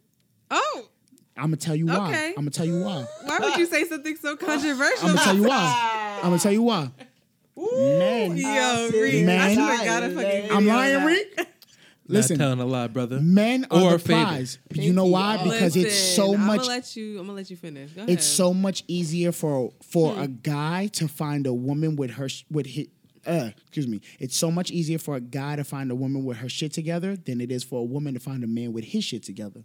Oh, 0.51 0.89
I'm 1.37 1.45
gonna 1.45 1.57
tell 1.59 1.77
you 1.77 1.87
why. 1.87 2.09
Okay. 2.09 2.29
I'm 2.31 2.35
gonna 2.35 2.51
tell 2.51 2.67
you 2.67 2.83
why. 2.83 3.05
why 3.25 3.39
would 3.39 3.57
you 3.57 3.67
say 3.67 3.85
something 3.85 4.17
so 4.17 4.37
controversial? 4.37 5.09
I'm 5.11 5.15
gonna 5.15 5.25
tell 5.25 5.37
you 5.37 5.45
why. 5.45 6.19
I'm 6.23 6.31
gonna 6.31 6.39
tell 6.41 6.53
you 6.53 6.63
why. 6.63 6.91
Men, 7.57 8.37
Yo, 8.37 8.89
see. 8.91 9.01
Reek, 9.03 9.23
I 9.23 9.27
Man. 9.27 9.51
should 9.55 9.59
have 9.63 9.85
got 9.85 10.03
a 10.03 10.11
fucking. 10.11 10.51
I'm 10.53 10.67
lying, 10.67 10.95
that. 11.37 11.47
Reek. 12.11 12.15
Not 12.15 12.19
Listen, 12.19 12.39
telling 12.39 12.61
a 12.61 12.67
lie, 12.67 12.87
brother. 12.89 13.21
men 13.21 13.67
are 13.71 13.83
Or 13.83 13.91
the 13.93 13.99
fable. 13.99 14.23
prize. 14.25 14.59
You 14.73 14.93
know 14.93 15.07
why? 15.07 15.43
Because 15.43 15.77
it's 15.77 15.95
so 15.97 16.37
much. 16.37 16.41
I'm 16.41 16.57
gonna 16.59 16.69
let 16.69 16.97
you. 16.97 17.19
I'm 17.19 17.27
gonna 17.27 17.37
let 17.37 17.51
you 17.51 17.57
finish. 17.57 17.91
Go 17.93 18.03
ahead. 18.03 18.11
it's 18.11 18.25
so 18.27 18.53
much 18.53 18.85
easier 18.89 19.33
for 19.33 19.73
for 19.83 20.15
Hmm. 20.15 20.21
a 20.21 20.29
guy 20.29 20.89
to 20.95 21.09
find 21.09 21.47
a 21.47 21.55
woman 21.55 21.97
with 21.97 22.11
her 22.13 22.29
sh- 22.29 22.45
with 22.51 22.67
his, 22.67 22.87
uh, 23.27 23.51
excuse 23.61 23.87
me. 23.87 24.01
It's 24.19 24.37
so 24.37 24.51
much 24.51 24.71
easier 24.71 24.99
for 24.99 25.17
a 25.17 25.21
guy 25.21 25.57
to 25.57 25.65
find 25.65 25.91
a 25.91 25.95
woman 25.95 26.25
with 26.25 26.39
her 26.39 26.49
shit 26.49 26.73
together 26.73 27.17
than 27.17 27.41
it 27.41 27.51
is 27.53 27.63
for 27.65 27.81
a 27.81 27.85
woman 27.85 28.15
to 28.15 28.21
find 28.21 28.43
a 28.45 28.47
man 28.47 28.73
with 28.73 28.85
his 28.85 29.05
shit 29.05 29.23
together. 29.23 29.65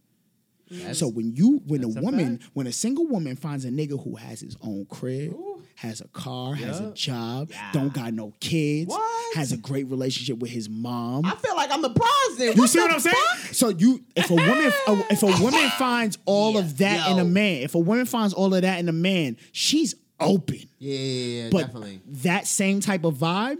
so 0.93 1.07
when 1.07 1.31
you 1.35 1.61
when 1.67 1.83
a 1.83 1.85
that's 1.87 1.97
a 1.97 2.01
woman 2.01 2.39
when 2.53 2.65
a 2.67 2.71
single 2.71 3.05
woman 3.07 3.35
finds 3.35 3.65
a 3.65 3.69
nigga 3.69 4.03
who 4.03 4.15
has 4.15 4.39
his 4.41 4.57
own 4.61 4.83
crib, 4.85 5.31
has 5.75 5.99
a 6.01 6.07
car, 6.07 6.55
has 6.55 6.79
a 6.79 6.83
Yeah. 6.83 6.91
job, 6.93 7.51
don't 7.73 7.93
got 7.93 8.13
no 8.13 8.33
kids, 8.39 8.89
What? 8.89 9.35
has 9.35 9.51
a 9.51 9.57
great 9.57 9.87
relationship 9.89 10.39
with 10.39 10.51
his 10.51 10.69
mom. 10.69 11.25
I 11.25 11.35
feel 11.35 11.55
like 11.55 11.69
I'm 11.71 11.81
the 11.81 11.89
prize 11.89 12.37
then. 12.37 12.55
You 12.55 12.61
What 12.61 12.69
see 12.69 12.79
what 12.79 12.91
I'm 12.91 12.99
saying? 12.99 13.15
So 13.51 13.69
you, 13.69 14.03
if 14.15 14.29
a 14.29 14.35
woman, 14.35 14.71
if 15.09 15.21
a 15.23 15.41
woman 15.43 15.69
finds 15.77 16.17
all 16.25 16.57
of 16.57 16.77
that 16.77 17.09
in 17.11 17.19
a 17.19 17.25
man, 17.25 17.61
if 17.63 17.75
a 17.75 17.79
woman 17.79 18.05
finds 18.05 18.33
all 18.33 18.53
of 18.53 18.61
that 18.61 18.79
in 18.79 18.87
a 18.89 18.93
man, 18.93 19.37
she's 19.51 19.95
open. 20.19 20.59
Yeah, 20.79 20.97
yeah, 20.97 21.43
yeah, 21.43 21.49
But 21.51 21.65
definitely. 21.67 22.01
that 22.07 22.47
same 22.47 22.79
type 22.79 23.03
of 23.03 23.15
vibe, 23.15 23.57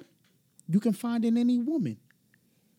you 0.70 0.80
can 0.80 0.94
find 0.94 1.26
in 1.26 1.38
any 1.38 1.60
woman. 1.60 1.98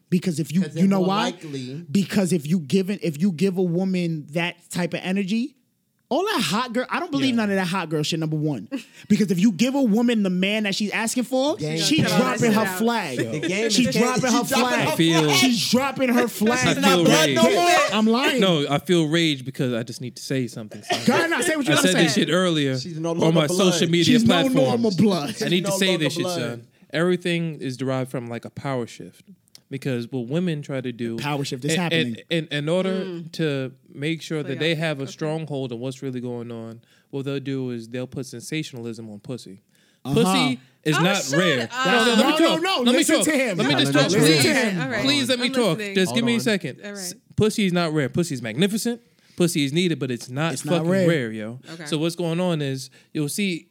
Because 0.09 0.39
if 0.41 0.53
you 0.53 0.65
you 0.75 0.87
know 0.87 1.01
why? 1.01 1.25
likely- 1.25 1.85
Because 1.91 2.33
if 2.33 2.47
you 2.47 2.61
give 2.61 2.91
it, 2.91 3.01
if 3.03 3.21
you 3.21 3.33
give 3.33 3.59
a 3.59 3.63
woman 3.63 4.27
that 4.31 4.57
type 4.71 4.95
of 4.95 5.01
energy, 5.03 5.57
all 6.09 6.23
that 6.25 6.41
hot 6.41 6.73
girl, 6.73 6.87
I 6.89 7.01
don't 7.01 7.11
believe 7.11 7.31
Yeah. 7.31 7.37
none 7.37 7.51
of 7.51 7.57
that 7.57 7.67
hot 7.67 7.89
girl 7.89 8.03
shit. 8.03 8.21
Number 8.21 8.37
one, 8.37 8.69
because 9.09 9.31
if 9.31 9.41
you 9.41 9.51
give 9.53 9.75
a 9.75 9.83
woman 9.83 10.23
the 10.23 10.31
man 10.31 10.63
that 10.63 10.75
she's 10.75 10.91
asking 10.93 11.25
for, 11.25 11.57
Game 11.57 11.79
she 11.81 12.03
cut 12.03 12.13
all 12.13 12.19
that 12.21 12.39
dropping 12.39 12.53
her 12.55 12.61
out. 12.65 12.79
flag. 12.79 13.19
The 13.19 13.41
game 13.41 13.71
She 13.71 13.89
is 13.89 13.95
dropping 13.97 14.33
her 14.33 14.45
she 14.45 14.55
flag. 14.55 14.89
I 14.89 14.95
feel- 14.97 15.31
She's 15.33 15.71
dropping 15.71 16.09
her 16.11 16.29
flag. 16.29 16.67
I 16.67 16.71
It's 16.73 16.81
not 16.81 16.91
feel 16.95 17.05
blood 17.05 17.27
rage. 17.27 17.35
no 17.37 17.51
more. 17.51 17.71
I'm 17.93 18.07
lying. 18.07 18.41
No, 18.41 18.67
I 18.71 18.79
feel 18.79 19.09
rage 19.09 19.45
because 19.45 19.73
I 19.73 19.83
just 19.83 20.01
need 20.01 20.15
to 20.17 20.23
say 20.23 20.47
something. 20.47 20.83
son. 20.83 21.01
Go 21.07 21.13
ahead 21.15 21.31
now, 21.31 21.41
say 21.41 21.57
what 21.57 21.67
you 21.67 21.73
I 21.73 21.77
gotta 21.77 21.89
said 21.89 21.95
say. 21.97 22.03
this 22.05 22.15
shit 22.15 22.31
earlier 22.31 22.79
She's 22.79 22.99
no 23.01 23.11
on 23.11 23.35
my 23.35 23.47
blood. 23.47 23.51
social 23.75 23.89
media 23.89 24.05
She's 24.05 24.25
no 24.25 24.35
platforms. 24.43 24.55
normal 24.69 24.91
blood. 24.97 25.35
I 25.43 25.49
need 25.49 25.65
to 25.65 25.71
no 25.71 25.77
say 25.79 25.89
longer 25.89 26.05
this 26.05 26.13
shit, 26.15 26.23
blood. 26.23 26.39
son. 26.41 26.67
Everything 26.93 27.61
is 27.61 27.77
derived 27.77 28.11
from 28.11 28.29
like 28.29 28.45
a 28.45 28.51
power 28.51 28.87
shift. 28.87 29.23
Because 29.69 30.11
what 30.13 30.29
women 30.29 30.63
try 30.63 30.81
to 30.81 30.93
do, 30.93 31.17
power 31.17 31.45
shift 31.45 31.65
is 31.65 31.73
in- 31.75 31.81
happening. 31.81 32.17
In, 32.31 32.45
in, 32.45 32.49
in 32.53 32.69
order 32.69 33.23
to 33.33 33.73
make 33.93 34.23
sure 34.23 34.43
Play 34.45 34.55
that 34.55 34.61
they 34.61 34.75
have 34.77 35.01
a 35.01 35.03
Okay. 35.03 35.11
stronghold 35.13 35.73
on 35.73 35.81
what's 35.81 36.03
really 36.03 36.21
going 36.21 36.53
on, 36.53 36.81
what 37.11 37.25
they'll 37.25 37.41
do 37.41 37.71
is 37.71 37.89
they'll 37.89 38.07
put 38.07 38.27
sensationalism 38.27 39.11
on 39.11 39.19
pussy. 39.19 39.63
Uh-huh. 40.05 40.15
Pussy 40.23 40.61
is 40.85 40.97
Oh, 40.97 41.03
not 41.03 41.17
shut 41.25 41.39
rare. 41.41 41.63
up. 41.65 41.87
No, 41.87 41.93
no, 41.93 41.99
let 41.99 42.17
me 42.17 42.23
No, 42.23 42.29
no, 42.31 42.37
talk. 42.39 42.63
no, 42.63 42.77
Let 42.77 42.87
me 42.87 42.93
listen 42.93 43.17
talk. 43.17 43.25
to 43.25 43.33
him. 43.33 43.59
Let 43.59 43.67
me 43.67 43.73
No, 43.75 43.81
just 43.81 43.93
talk, 43.93 44.07
please. 44.07 44.15
listen 44.21 44.43
to 44.53 44.55
him. 44.71 44.81
All 44.83 44.89
right. 44.89 45.03
Please 45.05 45.29
let 45.29 45.39
me 45.41 45.47
I'm 45.47 45.53
talk. 45.53 45.79
listening. 45.79 45.95
Just 45.97 46.09
Hold 46.11 46.17
give 46.19 46.25
me 46.25 46.37
a 46.37 46.41
second. 46.41 46.81
All 46.85 46.93
right. 46.93 47.15
Pussy 47.35 47.67
is 47.67 47.73
not 47.73 47.93
rare. 47.93 48.09
Pussy 48.09 48.35
is 48.35 48.43
magnificent. 48.43 49.01
Pussy 49.37 49.65
is 49.65 49.73
needed, 49.73 49.99
but 49.99 50.13
it's 50.13 50.31
not 50.31 50.53
It's 50.53 50.65
not 50.65 50.77
fucking 50.77 50.91
rare. 50.91 51.09
rare. 51.09 51.33
yo. 51.33 51.59
Okay. 51.73 51.87
So 51.87 51.99
what's 51.99 52.15
going 52.15 52.39
on 52.39 52.63
is 52.63 52.89
you'll 53.13 53.29
see 53.29 53.67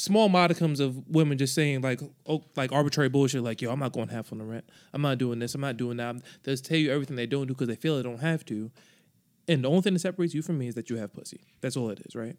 small 0.00 0.30
modicums 0.30 0.80
of 0.80 1.06
women 1.08 1.36
just 1.36 1.54
saying 1.54 1.82
like 1.82 2.00
oh, 2.26 2.42
like 2.56 2.72
arbitrary 2.72 3.10
bullshit 3.10 3.42
like 3.42 3.60
yo 3.60 3.70
I'm 3.70 3.78
not 3.78 3.92
going 3.92 4.08
half 4.08 4.32
on 4.32 4.38
the 4.38 4.44
rent. 4.44 4.64
I'm 4.94 5.02
not 5.02 5.18
doing 5.18 5.38
this. 5.38 5.54
I'm 5.54 5.60
not 5.60 5.76
doing 5.76 5.98
that. 5.98 6.16
They'll 6.42 6.56
tell 6.56 6.78
you 6.78 6.90
everything 6.90 7.16
they 7.16 7.26
don't 7.26 7.46
do 7.46 7.54
because 7.54 7.68
they 7.68 7.76
feel 7.76 7.96
they 7.96 8.02
don't 8.02 8.20
have 8.20 8.44
to. 8.46 8.70
And 9.46 9.64
the 9.64 9.68
only 9.68 9.82
thing 9.82 9.92
that 9.92 10.00
separates 10.00 10.34
you 10.34 10.42
from 10.42 10.58
me 10.58 10.68
is 10.68 10.74
that 10.74 10.88
you 10.88 10.96
have 10.96 11.12
pussy. 11.12 11.40
That's 11.60 11.76
all 11.76 11.90
it 11.90 12.00
is, 12.06 12.14
right? 12.14 12.36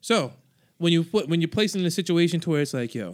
So 0.00 0.32
when 0.78 0.92
you 0.92 1.04
put 1.04 1.28
when 1.28 1.40
you're 1.40 1.48
placed 1.48 1.76
in 1.76 1.84
a 1.84 1.90
situation 1.90 2.40
to 2.40 2.50
where 2.50 2.62
it's 2.62 2.72
like, 2.72 2.94
yo, 2.94 3.12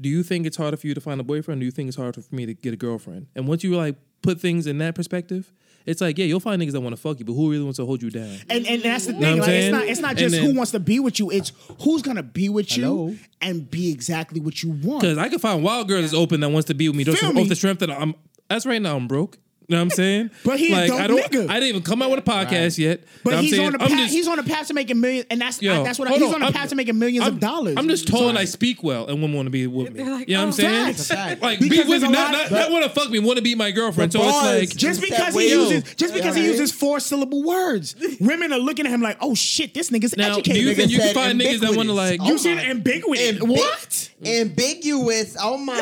do 0.00 0.08
you 0.08 0.24
think 0.24 0.46
it's 0.46 0.56
harder 0.56 0.76
for 0.76 0.88
you 0.88 0.94
to 0.94 1.00
find 1.00 1.20
a 1.20 1.24
boyfriend? 1.24 1.60
Do 1.60 1.66
you 1.66 1.70
think 1.72 1.86
it's 1.88 1.96
harder 1.96 2.20
for 2.20 2.34
me 2.34 2.46
to 2.46 2.54
get 2.54 2.74
a 2.74 2.76
girlfriend? 2.76 3.28
And 3.36 3.46
once 3.46 3.62
you 3.62 3.76
like 3.76 3.96
put 4.22 4.40
things 4.40 4.66
in 4.66 4.78
that 4.78 4.96
perspective, 4.96 5.52
it's 5.86 6.00
like, 6.00 6.16
yeah, 6.18 6.24
you'll 6.24 6.40
find 6.40 6.60
niggas 6.62 6.72
that 6.72 6.80
want 6.80 6.94
to 6.96 7.00
fuck 7.00 7.18
you, 7.18 7.24
but 7.24 7.32
who 7.34 7.50
really 7.50 7.62
wants 7.64 7.76
to 7.76 7.84
hold 7.86 8.02
you 8.02 8.10
down? 8.10 8.36
And 8.48 8.66
and 8.66 8.82
that's 8.82 9.06
the 9.06 9.12
thing. 9.12 9.38
what 9.38 9.40
Like, 9.40 9.50
it's 9.50 9.72
not 9.72 9.84
it's 9.84 10.00
not 10.00 10.16
just 10.16 10.34
then- 10.34 10.44
who 10.44 10.54
wants 10.56 10.72
to 10.72 10.80
be 10.80 11.00
with 11.00 11.18
you. 11.18 11.30
It's 11.30 11.52
who's 11.82 12.02
gonna 12.02 12.22
be 12.22 12.48
with 12.48 12.68
Hello? 12.70 13.08
you 13.08 13.18
and 13.40 13.70
be 13.70 13.90
exactly 13.90 14.40
what 14.40 14.62
you 14.62 14.70
want. 14.70 15.02
Because 15.02 15.18
I 15.18 15.28
can 15.28 15.38
find 15.38 15.62
wild 15.62 15.88
girls 15.88 16.02
that's 16.02 16.14
open 16.14 16.40
that 16.40 16.48
wants 16.50 16.66
to 16.68 16.74
be 16.74 16.88
with 16.88 16.96
me 16.96 17.04
just 17.04 17.18
Feel 17.18 17.28
off 17.30 17.34
me? 17.34 17.44
the 17.48 17.56
strength 17.56 17.80
that 17.80 17.90
I'm. 17.90 18.14
That's 18.48 18.66
right 18.66 18.80
now 18.80 18.96
I'm 18.96 19.08
broke. 19.08 19.38
You 19.66 19.76
know 19.76 19.78
what 19.78 19.82
I'm 19.84 19.90
saying? 19.90 20.30
But 20.44 20.58
he 20.58 20.72
a 20.72 20.76
like 20.76 20.88
dope 20.90 21.00
I 21.00 21.06
don't. 21.06 21.20
nigga. 21.32 21.48
I 21.48 21.54
didn't 21.54 21.68
even 21.70 21.82
come 21.82 22.02
out 22.02 22.10
with 22.10 22.18
a 22.18 22.22
podcast 22.30 22.76
yet. 22.78 23.00
But 23.22 23.30
You 23.30 23.30
know 23.30 23.30
what 23.30 23.34
I'm 23.38 23.42
he's 23.44 23.50
saying? 23.56 23.66
on 23.66 23.72
the 23.72 23.82
I'm 23.82 23.88
path. 23.88 23.98
just- 23.98 24.12
he's 24.14 24.28
on 24.28 24.36
the 24.36 24.42
path 24.42 24.66
to 24.68 24.74
making 24.74 25.00
millions, 25.00 25.26
and 25.30 25.40
that's 25.40 25.62
Yo, 25.62 25.82
that's 25.82 25.98
what 25.98 26.08
hold 26.08 26.20
he's 26.20 26.28
on. 26.28 26.34
on 26.34 26.40
the 26.40 26.46
I'm- 26.46 26.52
path 26.52 26.68
to 26.68 26.74
making 26.74 26.94
1000000s 26.96 27.22
I'm, 27.22 27.32
of 27.34 27.40
dollars. 27.40 27.74
I'm 27.78 27.88
just 27.88 28.06
told 28.06 28.24
Sorry. 28.32 28.38
I 28.38 28.44
speak 28.44 28.82
well 28.82 29.06
and 29.06 29.22
women 29.22 29.34
want 29.36 29.46
to 29.46 29.50
be 29.50 29.66
with 29.66 29.92
me. 29.92 30.02
They're 30.02 30.12
like, 30.12 30.28
you 30.28 30.34
know 30.36 30.46
what 30.46 30.60
I'm 30.60 30.90
oh, 30.90 30.92
saying? 30.92 31.40
Like 31.40 31.58
Because 31.60 31.68
be 31.70 31.78
with 31.78 31.88
there's 31.88 32.02
me, 32.02 32.08
a 32.08 32.10
not, 32.10 32.32
lot- 32.32 32.50
not, 32.50 32.52
not 32.52 32.70
want 32.70 32.84
to 32.84 32.90
fuck 32.90 33.10
me, 33.10 33.18
want 33.20 33.38
to 33.38 33.42
be 33.42 33.54
my 33.54 33.70
girlfriend. 33.70 34.12
So 34.12 34.20
it's 34.22 34.36
like 34.70 34.76
just 34.76 35.00
because 35.00 35.34
he 35.34 35.48
uses 35.50 35.94
just 35.94 36.12
because 36.12 36.36
he 36.36 36.44
uses 36.44 36.70
four 36.70 37.00
syllable 37.00 37.42
words, 37.42 37.96
women 38.20 38.52
are 38.52 38.58
looking 38.58 38.84
at 38.86 38.92
him 38.92 39.00
like, 39.00 39.16
oh 39.22 39.34
shit, 39.34 39.72
this 39.72 39.88
nigga's 39.90 40.14
now. 40.16 40.34
Do 40.34 40.40
educated. 40.40 40.62
you 40.62 40.74
think 40.74 40.90
you 40.90 40.98
can 40.98 41.14
find 41.14 41.40
niggas 41.40 41.60
that 41.60 41.74
want 41.74 41.88
to 41.88 41.94
like? 41.94 42.20
ubiquitous. 42.20 42.28
you 42.28 42.34
Oh 42.34 42.36
see 42.36 42.54
my- 42.54 42.62
the 42.62 42.70
ambiguous? 42.70 43.40
What? 43.40 44.10
Ambiguous. 44.26 45.36
Oh 45.40 45.56
my 45.58 45.74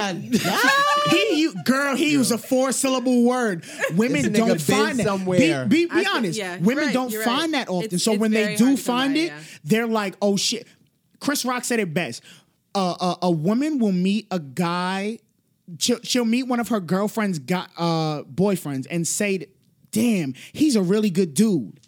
god. 0.45 0.69
He, 1.11 1.53
girl, 1.65 1.97
he 1.97 2.13
used 2.13 2.31
a 2.31 2.39
four 2.39 2.71
syllable 2.73 3.25
word. 3.25 3.65
Women 3.95 4.33
don't 4.33 4.61
find 4.61 4.99
that. 4.99 5.05
somewhere. 5.05 5.67
Be, 5.67 5.87
be, 5.87 5.87
be 5.87 5.95
think- 5.95 6.15
honest. 6.15 6.39
yeah, 6.39 6.59
women 6.59 6.87
right, 6.87 6.95
don't 6.95 7.13
find 7.13 7.53
right. 7.53 7.67
that 7.67 7.69
often. 7.69 7.85
It's- 7.87 8.03
so 8.03 8.13
it's 8.13 8.21
when 8.21 8.31
they 8.31 8.57
do 8.57 8.77
find 8.77 9.17
it, 9.17 9.29
yeah. 9.29 9.41
they're 9.65 9.87
like, 9.87 10.15
oh 10.23 10.37
shit. 10.37 10.67
Chris 11.21 11.45
Rock 11.45 11.65
said 11.65 11.79
it 11.79 11.95
best. 11.95 12.23
Uh, 12.75 13.15
a, 13.23 13.27
a 13.27 13.31
woman 13.31 13.79
will 13.79 13.93
meet 13.93 14.27
a 14.31 14.41
guy 14.41 15.19
she'll, 15.79 16.01
she'll 16.03 16.25
meet 16.25 16.45
one 16.45 16.61
of 16.61 16.69
her 16.69 16.81
girlfriend's 16.81 17.39
got, 17.39 17.71
uh, 17.77 18.23
boyfriends 18.25 18.87
and 18.91 19.07
say, 19.07 19.47
"Damn, 19.91 20.35
he's 20.53 20.77
a 20.77 20.83
really 20.83 21.11
good 21.11 21.35
dude. 21.35 21.81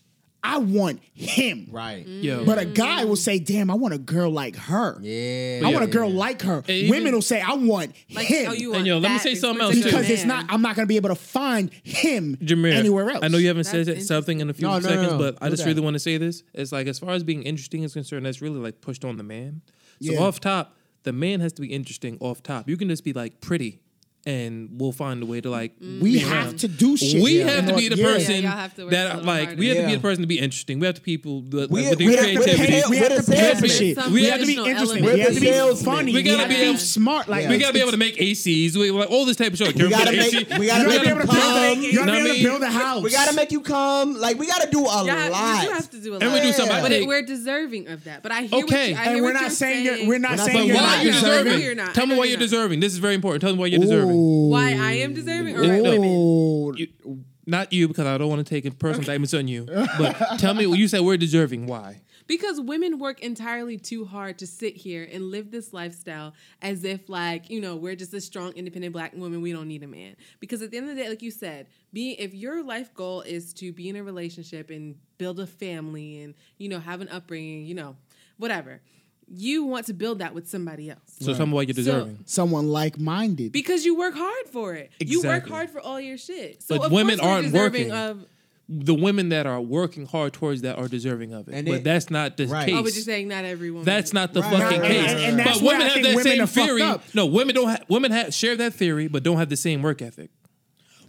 I 0.44 0.58
want 0.58 1.00
him." 1.14 1.68
Right. 1.72 2.06
Yo, 2.06 2.44
But 2.44 2.58
a 2.58 2.64
guy 2.66 3.04
will 3.04 3.16
say, 3.16 3.38
"Damn, 3.38 3.70
I 3.70 3.74
want 3.74 3.94
a 3.94 3.98
girl 3.98 4.30
like 4.30 4.54
her. 4.56 4.98
Yeah. 5.02 5.62
I 5.64 5.72
want 5.72 5.82
a 5.84 5.88
girl 5.88 6.10
like 6.10 6.42
her." 6.42 6.62
Even- 6.68 6.90
Women 6.90 7.14
will 7.14 7.22
say, 7.22 7.40
"I 7.40 7.54
want 7.54 7.92
Like, 8.14 8.26
him." 8.26 8.50
oh, 8.50 8.52
you 8.52 8.74
And 8.74 8.86
yo, 8.86 8.98
let 8.98 9.12
me 9.12 9.18
say 9.18 9.34
something 9.34 9.60
else, 9.62 9.70
particular 9.74 9.90
too. 9.90 9.96
because 10.04 10.10
it's 10.10 10.24
not. 10.26 10.46
I'm 10.50 10.62
not 10.62 10.76
gonna 10.76 10.86
be 10.86 10.96
able 10.96 11.08
to 11.08 11.14
find 11.16 11.72
him 11.82 12.36
Jameer, 12.42 12.74
anywhere 12.74 13.10
else. 13.10 13.24
I 13.24 13.28
know 13.28 13.38
you 13.38 13.48
haven't 13.48 13.64
said 13.64 13.86
That's 13.86 14.02
it- 14.02 14.06
something 14.06 14.40
in 14.40 14.50
a 14.50 14.54
few 14.54 14.66
No, 14.68 14.74
no, 14.74 14.78
no, 14.80 14.88
seconds, 14.88 15.12
no. 15.12 15.18
but 15.18 15.38
I 15.40 15.48
just 15.50 15.62
that. 15.64 15.68
really 15.68 15.80
want 15.80 15.94
to 15.94 16.00
say 16.00 16.18
this. 16.18 16.42
It's 16.52 16.70
like 16.72 16.86
as 16.86 16.98
far 16.98 17.10
as 17.10 17.24
being 17.24 17.42
interesting 17.42 17.82
is 17.82 17.94
concerned, 17.94 18.26
that's 18.26 18.42
really 18.42 18.60
like 18.60 18.80
pushed 18.82 19.04
on 19.04 19.16
the 19.16 19.24
man. 19.24 19.62
So 20.02 20.12
Yeah. 20.12 20.20
off 20.20 20.40
top, 20.40 20.76
the 21.04 21.12
man 21.12 21.40
has 21.40 21.52
to 21.54 21.62
be 21.62 21.68
interesting 21.68 22.16
off 22.20 22.42
top. 22.42 22.68
You 22.68 22.76
can 22.76 22.88
just 22.88 23.04
be 23.04 23.12
like 23.12 23.40
pretty, 23.40 23.80
and 24.26 24.70
we'll 24.80 24.92
find 24.92 25.22
a 25.22 25.26
way 25.26 25.40
to 25.40 25.50
like. 25.50 25.72
We 25.80 26.18
have 26.20 26.46
around. 26.46 26.58
to 26.60 26.68
do 26.68 26.96
shit. 26.96 27.22
We 27.22 27.40
Yeah. 27.40 27.50
have 27.50 27.66
to 27.68 27.74
be 27.76 27.88
the 27.88 27.96
person 28.02 28.42
Yeah, 28.42 28.54
have 28.56 28.74
to 28.76 28.86
that 28.86 29.24
like 29.24 29.44
harder. 29.48 29.58
we 29.60 29.68
have 29.68 29.76
to 29.78 29.86
be 29.86 29.94
the 29.96 30.00
person 30.00 30.22
to 30.22 30.26
be 30.26 30.38
interesting. 30.38 30.78
We 30.80 30.86
have 30.86 30.94
to 30.94 31.00
people 31.02 31.42
with, 31.42 31.70
We- 31.70 31.88
with 31.88 31.98
we 31.98 32.14
have 32.16 32.24
to 32.26 32.34
creativity. 32.36 32.66
pay- 32.72 32.82
we 32.88 32.96
have 32.98 33.16
to 33.16 33.22
the 33.22 33.32
pay 33.32 33.54
for 33.54 33.68
shit. 33.68 33.98
We 34.10 34.24
have 34.24 34.40
to 34.40 34.46
be 34.46 34.56
interesting. 34.56 35.04
We 35.04 35.20
have 35.20 35.34
to 35.34 35.40
be 35.40 35.84
funny. 35.84 36.12
We 36.14 36.22
gotta 36.22 36.48
be 36.48 36.54
able- 36.56 36.78
smart. 36.78 37.28
Like 37.28 37.48
we 37.48 37.58
gotta 37.58 37.74
be 37.74 37.80
able 37.80 37.90
to 37.92 37.96
make 37.98 38.16
ACs. 38.18 38.76
We 38.76 38.90
like 38.90 39.10
all 39.10 39.24
this 39.26 39.36
type 39.36 39.52
of 39.52 39.58
shit. 39.58 39.66
Like, 39.68 39.76
We 39.76 39.88
gotta 39.90 40.12
make 40.12 40.32
make- 40.32 40.50
AC. 40.50 40.58
we 40.58 40.66
gotta 40.66 40.82
You 40.84 40.88
gotta 40.88 41.00
be 41.04 41.08
able 41.10 41.20
to 41.20 41.26
build. 41.26 41.28
come. 41.38 41.82
You 41.82 41.92
gotta 41.98 42.12
be 42.12 42.18
able 42.18 42.34
to 42.34 42.42
build 42.42 42.62
a 42.62 42.70
house. 42.70 43.02
We 43.02 43.10
gotta 43.10 43.34
make 43.36 43.52
you 43.52 43.60
come. 43.60 44.18
Like 44.18 44.38
we 44.38 44.46
gotta 44.46 44.68
do 44.70 44.80
a 44.80 44.82
lot. 45.04 45.04
you 45.06 45.70
have 45.70 45.90
to 45.90 45.98
do 45.98 46.12
a 46.12 46.14
lot. 46.14 46.22
And 46.22 46.32
we 46.32 46.40
do 46.40 46.52
something. 46.52 46.80
But 46.80 47.06
we're 47.06 47.22
deserving 47.22 47.88
of 47.88 48.04
that. 48.04 48.22
But 48.22 48.32
I 48.32 48.42
hear 48.42 48.64
Okay. 48.64 48.92
what 48.94 49.04
you, 49.04 49.10
I 49.10 49.14
And 49.14 49.22
we're 49.22 49.32
not 49.32 49.52
saying 49.52 49.84
you're- 49.84 50.06
we're 50.06 50.18
not 50.18 50.30
We're 50.32 50.36
not 50.36 50.46
saying 50.46 50.58
But 50.58 50.66
you're 50.66 50.76
why 50.76 50.82
not 50.82 50.98
are 50.98 51.04
you 51.04 51.12
deserving. 51.12 51.44
deserving? 51.44 51.64
you're 51.66 51.74
not. 51.74 51.94
Tell 51.94 52.06
me 52.06 52.14
why 52.16 52.24
you're 52.24 52.30
you're 52.34 52.38
deserving. 52.38 52.80
This 52.80 52.92
is 52.92 52.98
very 52.98 53.14
important. 53.14 53.42
Tell 53.42 53.52
me 53.52 53.58
why 53.58 53.66
you're 53.66 53.80
deserving. 53.80 54.13
Why 54.14 54.72
I 54.72 54.92
am 54.98 55.14
deserving 55.14 55.56
or 55.56 55.60
women? 55.60 56.04
Ooh. 56.04 56.74
You, 56.76 57.24
not 57.46 57.72
you, 57.72 57.88
because 57.88 58.06
I 58.06 58.16
don't 58.16 58.28
want 58.28 58.46
to 58.46 58.48
take 58.48 58.64
it 58.64 58.78
personal 58.78 59.02
indictments 59.02 59.34
on 59.34 59.48
you. 59.48 59.66
But 59.98 60.38
tell 60.38 60.54
me, 60.54 60.64
you 60.66 60.88
said 60.88 61.02
we're 61.02 61.16
deserving. 61.16 61.66
Why? 61.66 62.00
Because 62.26 62.58
women 62.58 62.98
work 62.98 63.20
entirely 63.20 63.76
too 63.76 64.06
hard 64.06 64.38
to 64.38 64.46
sit 64.46 64.76
here 64.76 65.06
and 65.12 65.30
live 65.30 65.50
this 65.50 65.74
lifestyle 65.74 66.32
as 66.62 66.82
if, 66.82 67.08
like, 67.10 67.50
you 67.50 67.60
know, 67.60 67.76
we're 67.76 67.96
just 67.96 68.14
a 68.14 68.20
strong, 68.20 68.52
independent 68.52 68.94
black 68.94 69.14
woman. 69.14 69.42
We 69.42 69.52
don't 69.52 69.68
need 69.68 69.82
a 69.82 69.86
man. 69.86 70.16
Because 70.40 70.62
at 70.62 70.70
the 70.70 70.78
end 70.78 70.88
of 70.88 70.96
the 70.96 71.02
day, 71.02 71.08
like 71.10 71.20
you 71.20 71.30
said, 71.30 71.66
being 71.92 72.16
if 72.18 72.32
your 72.32 72.64
life 72.64 72.94
goal 72.94 73.20
is 73.20 73.52
to 73.54 73.72
be 73.72 73.90
in 73.90 73.96
a 73.96 74.02
relationship 74.02 74.70
and 74.70 74.96
build 75.18 75.38
a 75.38 75.46
family 75.46 76.22
and 76.22 76.34
you 76.56 76.68
know 76.68 76.80
have 76.80 77.02
an 77.02 77.08
upbringing, 77.08 77.66
you 77.66 77.74
know, 77.74 77.96
whatever, 78.38 78.80
you 79.28 79.64
want 79.64 79.86
to 79.86 79.92
build 79.94 80.18
that 80.20 80.34
with 80.34 80.48
somebody 80.48 80.90
else. 80.90 81.00
So 81.20 81.34
tell 81.34 81.46
me 81.46 81.52
why 81.52 81.62
you're 81.62 81.72
deserving. 81.74 82.20
Someone 82.26 82.68
like-minded. 82.68 83.52
Because 83.52 83.84
you 83.84 83.96
work 83.96 84.14
hard 84.14 84.46
for 84.52 84.74
it. 84.74 84.90
You 85.00 85.22
work 85.22 85.48
hard 85.48 85.70
for 85.70 85.80
all 85.80 86.00
your 86.00 86.18
shit. 86.18 86.62
So 86.62 86.76
But 86.78 86.86
of 86.86 86.92
women 86.92 87.18
course 87.18 87.26
we're 87.26 87.32
aren't 87.32 87.46
deserving 87.52 87.88
working. 87.88 87.92
Of, 87.92 88.26
the 88.66 88.94
women 88.94 89.28
that 89.28 89.46
are 89.46 89.60
working 89.60 90.06
hard 90.06 90.32
towards 90.32 90.62
that 90.62 90.78
are 90.78 90.88
deserving 90.88 91.34
of 91.34 91.48
it. 91.48 91.54
And 91.54 91.66
but 91.66 91.74
it- 91.76 91.84
that's 91.84 92.08
not 92.10 92.38
the 92.38 92.46
Right. 92.46 92.66
case. 92.66 92.74
oh, 92.74 92.82
but 92.82 92.94
you're 92.94 93.02
saying 93.04 93.28
not 93.28 93.44
every 93.44 93.70
woman. 93.70 93.84
That's 93.84 94.12
not 94.14 94.32
the 94.32 94.40
Right, 94.40 94.52
fucking 94.58 94.80
right, 94.80 94.90
case. 94.90 95.00
right, 95.02 95.10
And- 95.10 95.20
and 95.20 95.38
that's 95.38 95.58
but 95.58 95.66
women 95.66 95.80
I 95.82 95.84
have 95.84 95.92
think 95.92 96.06
that 96.06 96.16
women 96.16 96.46
same 96.46 96.66
theory. 96.66 96.98
No, 97.12 97.26
women 97.26 97.54
don't. 97.54 97.68
have 97.68 97.84
women 97.90 98.10
have 98.12 98.32
share 98.32 98.56
that 98.56 98.72
theory, 98.72 99.06
but 99.08 99.22
don't 99.22 99.36
have 99.36 99.50
the 99.50 99.56
same 99.56 99.82
work 99.82 100.00
ethic. 100.00 100.30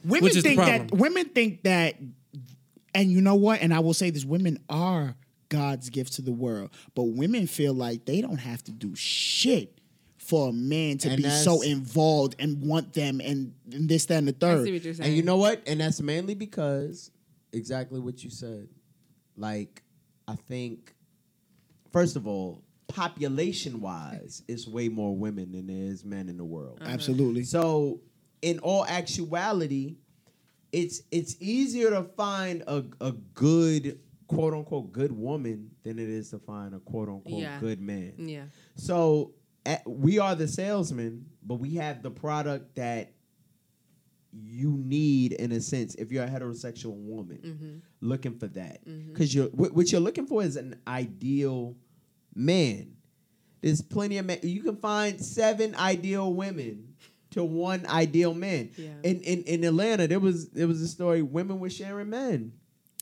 Women 0.04 0.24
Which 0.26 0.36
is 0.36 0.44
the 0.44 0.50
think 0.50 0.60
that 0.62 0.78
problem. 0.88 1.00
women 1.00 1.26
think 1.30 1.64
that, 1.64 1.96
and 2.94 3.10
you 3.10 3.22
know 3.22 3.36
what? 3.36 3.62
And 3.62 3.74
I 3.74 3.80
will 3.80 3.94
say 3.94 4.10
this: 4.10 4.26
women 4.26 4.60
are 4.70 5.16
God's 5.56 5.90
gift 5.90 6.14
to 6.14 6.22
the 6.22 6.32
world, 6.32 6.72
but 6.96 7.04
women 7.04 7.48
feel 7.48 7.74
like 7.74 8.06
they 8.06 8.22
don't 8.22 8.38
have 8.38 8.64
to 8.66 8.72
do 8.72 8.96
shit 8.96 9.80
for 10.18 10.50
a 10.50 10.52
man 10.52 10.98
to 10.98 11.10
And 11.10 11.22
be 11.22 11.30
so 11.30 11.62
involved 11.62 12.36
and 12.40 12.62
want 12.62 12.94
them 12.94 13.22
and, 13.24 13.54
and 13.72 13.88
this, 13.88 14.08
that, 14.08 14.18
and 14.18 14.28
the 14.28 14.36
I 14.36 14.40
third. 14.40 14.66
see 14.66 14.74
what 14.74 14.84
you're 14.84 14.94
saying. 14.96 15.08
And 15.08 15.16
you 15.16 15.22
know 15.24 15.38
what? 15.38 15.62
And 15.68 15.80
that's 15.80 16.02
mainly 16.02 16.34
because 16.34 17.12
exactly 17.54 18.00
what 18.00 18.24
you 18.24 18.32
said. 18.32 18.68
Like, 19.38 19.84
I 20.28 20.36
think, 20.36 20.96
first 21.92 22.16
of 22.16 22.26
all, 22.26 22.64
population 22.88 23.82
wise, 23.82 24.42
it's 24.48 24.68
way 24.68 24.90
more 24.90 25.16
women 25.16 25.52
than 25.52 25.68
there 25.68 25.92
is 25.92 26.04
men 26.04 26.28
in 26.28 26.38
the 26.38 26.46
world. 26.46 26.80
Uh-huh. 26.82 26.92
Absolutely. 26.92 27.44
So, 27.44 28.02
in 28.42 28.60
all 28.60 28.86
actuality, 28.88 29.98
it's 30.72 31.02
it's 31.12 31.36
easier 31.40 31.90
to 31.92 32.04
find 32.04 32.64
a, 32.68 32.84
a 33.00 33.12
good 33.34 34.00
quote 34.28 34.54
unquote 34.54 34.92
good 34.92 35.12
woman 35.12 35.70
than 35.84 36.00
it 36.00 36.10
is 36.10 36.30
to 36.32 36.40
find 36.40 36.74
a 36.74 36.80
quote 36.80 37.10
unquote 37.10 37.42
Yeah. 37.42 37.60
good 37.60 37.80
man. 37.82 38.14
yeah. 38.18 38.46
So 38.76 39.34
at, 39.66 39.82
we 39.90 40.20
are 40.20 40.36
the 40.36 40.48
salesman, 40.48 41.26
but 41.44 41.56
we 41.56 41.76
have 41.76 42.02
the 42.04 42.12
product 42.12 42.76
that 42.76 43.14
you 44.38 44.72
need 44.78 45.32
in 45.34 45.52
a 45.54 45.62
sense 45.62 45.96
if 45.96 46.12
you're 46.12 46.26
a 46.26 46.28
heterosexual 46.30 46.94
woman 46.94 47.40
Mm-hmm. 47.44 47.78
looking 48.02 48.38
for 48.38 48.48
that 48.48 48.80
because 49.08 49.34
you're 49.34 49.48
what 49.48 49.74
what 49.74 49.92
you're 49.92 50.02
looking 50.02 50.26
for 50.28 50.44
is 50.44 50.58
an 50.58 50.76
ideal 50.88 51.76
man 52.34 52.98
there's 53.62 53.82
plenty 53.82 54.18
of 54.18 54.26
men 54.26 54.40
you 54.44 54.62
can 54.62 54.76
find 54.76 55.22
seven 55.24 55.74
ideal 55.76 56.34
women 56.34 56.96
to 57.32 57.46
one 57.46 57.86
ideal 57.86 58.34
man 58.34 58.72
Yeah. 58.78 58.90
in, 59.04 59.22
in 59.22 59.44
in 59.44 59.64
atlanta 59.64 60.06
there 60.06 60.20
was 60.20 60.50
there 60.50 60.68
was 60.68 60.82
a 60.82 60.88
story 60.90 61.22
women 61.22 61.60
were 61.62 61.70
sharing 61.70 62.10
men 62.10 62.52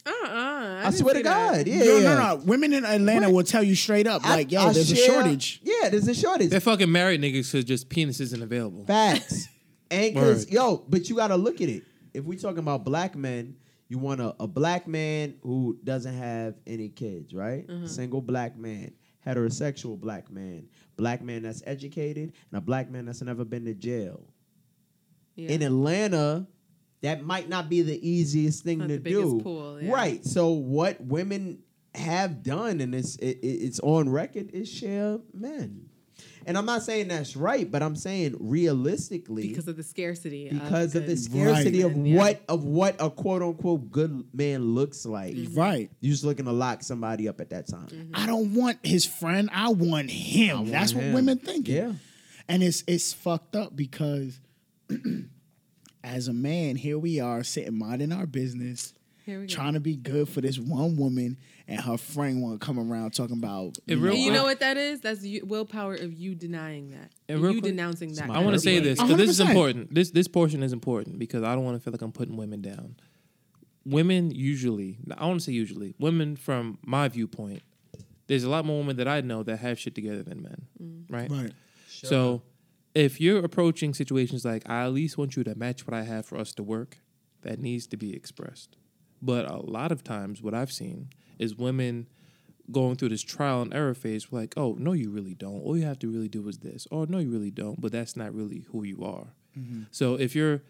Uh-uh. 0.06 0.82
I, 0.84 0.88
i, 0.88 0.90
swear 0.92 1.14
to 1.14 1.22
god 1.24 1.66
yeah 1.68 1.84
no, 1.84 2.00
no, 2.02 2.16
no. 2.16 2.44
Women 2.44 2.74
in 2.74 2.84
Atlanta 2.86 3.30
will 3.30 3.44
tell 3.44 3.64
you 3.64 3.76
straight 3.76 4.06
up, 4.08 4.26
I- 4.26 4.36
like, 4.36 4.52
yo, 4.52 4.62
I 4.62 4.74
there's 4.74 4.92
a 4.92 4.96
shortage. 4.96 5.62
yeah 5.64 5.90
there's 5.90 6.08
a 6.08 6.14
shortage 6.14 6.50
They're 6.50 6.60
fucking 6.60 6.92
married 6.92 7.22
niggas 7.22 7.52
because 7.52 7.64
just 7.64 7.88
penis 7.90 8.20
isn't 8.20 8.42
available. 8.44 8.86
Facts. 8.86 9.48
and 9.92 10.14
because 10.14 10.50
yo, 10.52 10.84
but 10.90 11.10
you 11.10 11.16
gotta 11.16 11.36
look 11.38 11.62
at 11.62 11.70
it. 11.70 11.84
If 12.14 12.26
we 12.26 12.36
talking 12.36 12.60
about 12.60 12.84
black 12.84 13.16
men, 13.16 13.56
you 13.88 13.98
want 13.98 14.22
a, 14.22 14.36
a 14.40 14.48
black 14.48 14.88
man 14.88 15.36
who 15.42 15.80
doesn't 15.84 16.14
have 16.16 16.56
any 16.68 16.90
kids, 16.90 17.34
right? 17.34 17.66
Single 17.86 18.22
black 18.22 18.58
man, 18.58 18.92
heterosexual 19.26 20.00
black 20.00 20.30
man, 20.32 20.68
black 20.98 21.22
man 21.22 21.44
that's 21.44 21.64
educated, 21.66 22.34
and 22.52 22.58
a 22.58 22.62
black 22.62 22.90
man 22.92 23.06
that's 23.06 23.22
never 23.22 23.46
been 23.46 23.66
to 23.66 23.74
jail. 23.74 24.22
Yeah. 25.36 25.50
In 25.52 25.62
Atlanta, 25.64 26.46
that 27.04 27.24
might 27.24 27.48
not 27.50 27.70
be 27.70 27.82
the 27.82 28.08
easiest 28.08 28.64
thing 28.64 28.80
Not 28.80 28.88
to 28.90 28.98
the 28.98 29.10
do. 29.10 29.40
pool, 29.42 29.82
yeah. 29.82 29.92
Right. 29.92 30.26
So 30.26 30.50
what 30.50 31.00
women 31.02 31.60
have 31.94 32.42
done, 32.42 32.82
and 32.82 32.96
it's 32.96 33.16
it, 33.18 33.40
it- 33.44 33.48
it's 33.48 33.80
on 33.82 34.10
record, 34.10 34.50
is 34.52 34.68
share 34.70 35.20
men. 35.34 35.90
And 36.46 36.58
I'm 36.58 36.66
not 36.66 36.84
saying 36.84 37.08
that's 37.08 37.36
right, 37.38 37.70
but 37.70 37.82
I'm 37.82 37.96
saying 37.96 38.36
realistically, 38.40 39.48
because 39.48 39.68
of 39.68 39.78
the 39.78 39.84
scarcity. 39.84 40.50
because 40.50 40.94
of 40.96 41.04
the 41.06 41.14
good 41.16 41.20
scarcity 41.20 41.82
of 41.82 41.96
men, 41.96 42.06
yeah. 42.06 42.18
what 42.18 42.42
of 42.50 42.66
what 42.66 42.96
a 43.00 43.10
quote 43.10 43.42
unquote 43.42 43.92
good 43.92 44.26
man 44.34 44.76
looks 44.76 45.06
like. 45.06 45.36
Right. 45.54 45.90
You're 46.02 46.12
just 46.12 46.24
looking 46.26 46.46
to 46.46 46.52
lock 46.52 46.84
somebody 46.84 47.30
up 47.30 47.40
at 47.40 47.52
that 47.52 47.68
time. 47.68 47.88
Mm-hmm. 47.88 48.12
I 48.14 48.26
don't 48.26 48.54
want 48.54 48.80
his 48.84 49.06
friend. 49.06 49.50
I 49.54 49.70
want 49.70 50.10
him. 50.10 50.58
want 50.58 50.72
That's 50.72 50.94
what 50.94 51.06
women 51.14 51.38
think. 51.40 51.68
Yeah. 51.68 51.94
And 52.50 52.62
it's 52.62 52.84
it's 52.88 53.14
fucked 53.14 53.56
up 53.56 53.74
because 53.76 54.40
as 56.04 56.28
a 56.28 56.34
man, 56.34 56.76
here 56.76 57.00
we 57.00 57.20
are 57.20 57.44
sitting 57.44 57.78
minding 57.78 58.12
our 58.12 58.26
business, 58.26 58.94
Here 59.26 59.40
we 59.40 59.48
go. 59.48 59.54
trying 59.54 59.74
to 59.74 59.80
be 59.80 59.96
good 59.96 60.28
for 60.28 60.42
this 60.42 60.60
one 60.60 60.98
woman, 60.98 61.38
and 61.68 61.80
her 61.80 61.98
friend 61.98 62.42
want 62.42 62.60
to 62.60 62.66
come 62.66 62.78
around 62.78 63.12
talking 63.12 63.38
about. 63.38 63.78
You 63.86 63.98
real- 63.98 64.14
And 64.14 64.22
you 64.22 64.32
know 64.32 64.44
what 64.44 64.60
that 64.60 64.76
is? 64.76 65.00
That's 65.00 65.24
you, 65.24 65.46
willpower 65.46 65.96
of 65.96 66.14
you 66.14 66.36
denying 66.36 66.90
that. 66.92 67.12
And 67.30 67.38
And 67.38 67.54
you 67.54 67.62
quick- 67.62 67.72
denouncing 67.72 68.14
that. 68.16 68.30
I 68.30 68.40
want 68.40 68.54
to 68.54 68.60
say 68.60 68.80
this 68.80 69.00
because 69.00 69.18
this 69.18 69.30
is 69.30 69.40
important. 69.40 69.94
This 69.94 70.12
this 70.12 70.28
portion 70.28 70.62
is 70.62 70.74
important 70.74 71.20
because 71.20 71.44
I 71.44 71.56
don't 71.56 71.64
want 71.64 71.78
to 71.78 71.84
feel 71.84 71.94
like 71.94 72.02
I'm 72.02 72.12
putting 72.12 72.36
women 72.36 72.62
down. 72.62 72.96
Women 73.86 74.32
usually, 74.32 74.98
I 75.18 75.26
want 75.26 75.40
to 75.40 75.44
say 75.46 75.52
usually, 75.52 75.94
women 76.00 76.38
from 76.38 76.78
my 76.86 77.08
viewpoint, 77.10 77.64
there's 78.28 78.46
a 78.46 78.50
lot 78.50 78.66
more 78.66 78.78
women 78.80 78.96
that 78.98 79.08
I 79.10 79.20
know 79.22 79.44
that 79.44 79.58
have 79.58 79.78
shit 79.78 79.94
together 79.94 80.24
than 80.24 80.42
men, 80.42 80.68
mm. 80.82 81.04
right? 81.10 81.30
Right. 81.30 81.52
So 81.88 82.42
if 82.96 83.20
you're 83.20 83.44
approaching 83.44 83.94
situations 83.94 84.46
like 84.46 84.70
I 84.70 84.84
at 84.84 84.94
least 84.94 85.18
want 85.18 85.36
you 85.36 85.44
to 85.44 85.56
match 85.56 85.88
what 85.88 85.94
I 85.94 86.04
have 86.04 86.26
for 86.26 86.38
us 86.38 86.54
to 86.54 86.64
work, 86.64 86.98
that 87.42 87.60
needs 87.60 87.88
to 87.88 87.98
be 87.98 88.16
expressed. 88.16 88.78
But 89.22 89.50
a 89.50 89.58
lot 89.58 89.92
of 89.92 90.04
times, 90.04 90.42
what 90.42 90.54
I've 90.54 90.72
seen 90.72 91.10
is 91.40 91.56
women 91.56 92.08
going 92.72 92.96
through 92.96 93.10
this 93.10 93.22
trial 93.22 93.62
and 93.62 93.74
error 93.74 93.94
phase. 93.94 94.28
Like, 94.32 94.54
oh 94.58 94.76
no, 94.80 94.94
you 94.94 95.10
really 95.10 95.34
don't. 95.34 95.62
All 95.62 95.78
you 95.78 95.86
have 95.86 96.00
to 96.00 96.12
really 96.12 96.30
do 96.30 96.48
is 96.48 96.60
this. 96.60 96.88
Oh 96.92 97.06
no, 97.06 97.20
you 97.20 97.30
really 97.30 97.52
don't. 97.52 97.80
But 97.80 97.92
that's 97.92 98.16
not 98.16 98.34
really 98.34 98.66
who 98.72 98.84
you 98.84 99.04
are. 99.04 99.34
Mm-hmm. 99.58 99.84
So 99.92 100.16
if 100.16 100.36
you're 100.36 100.62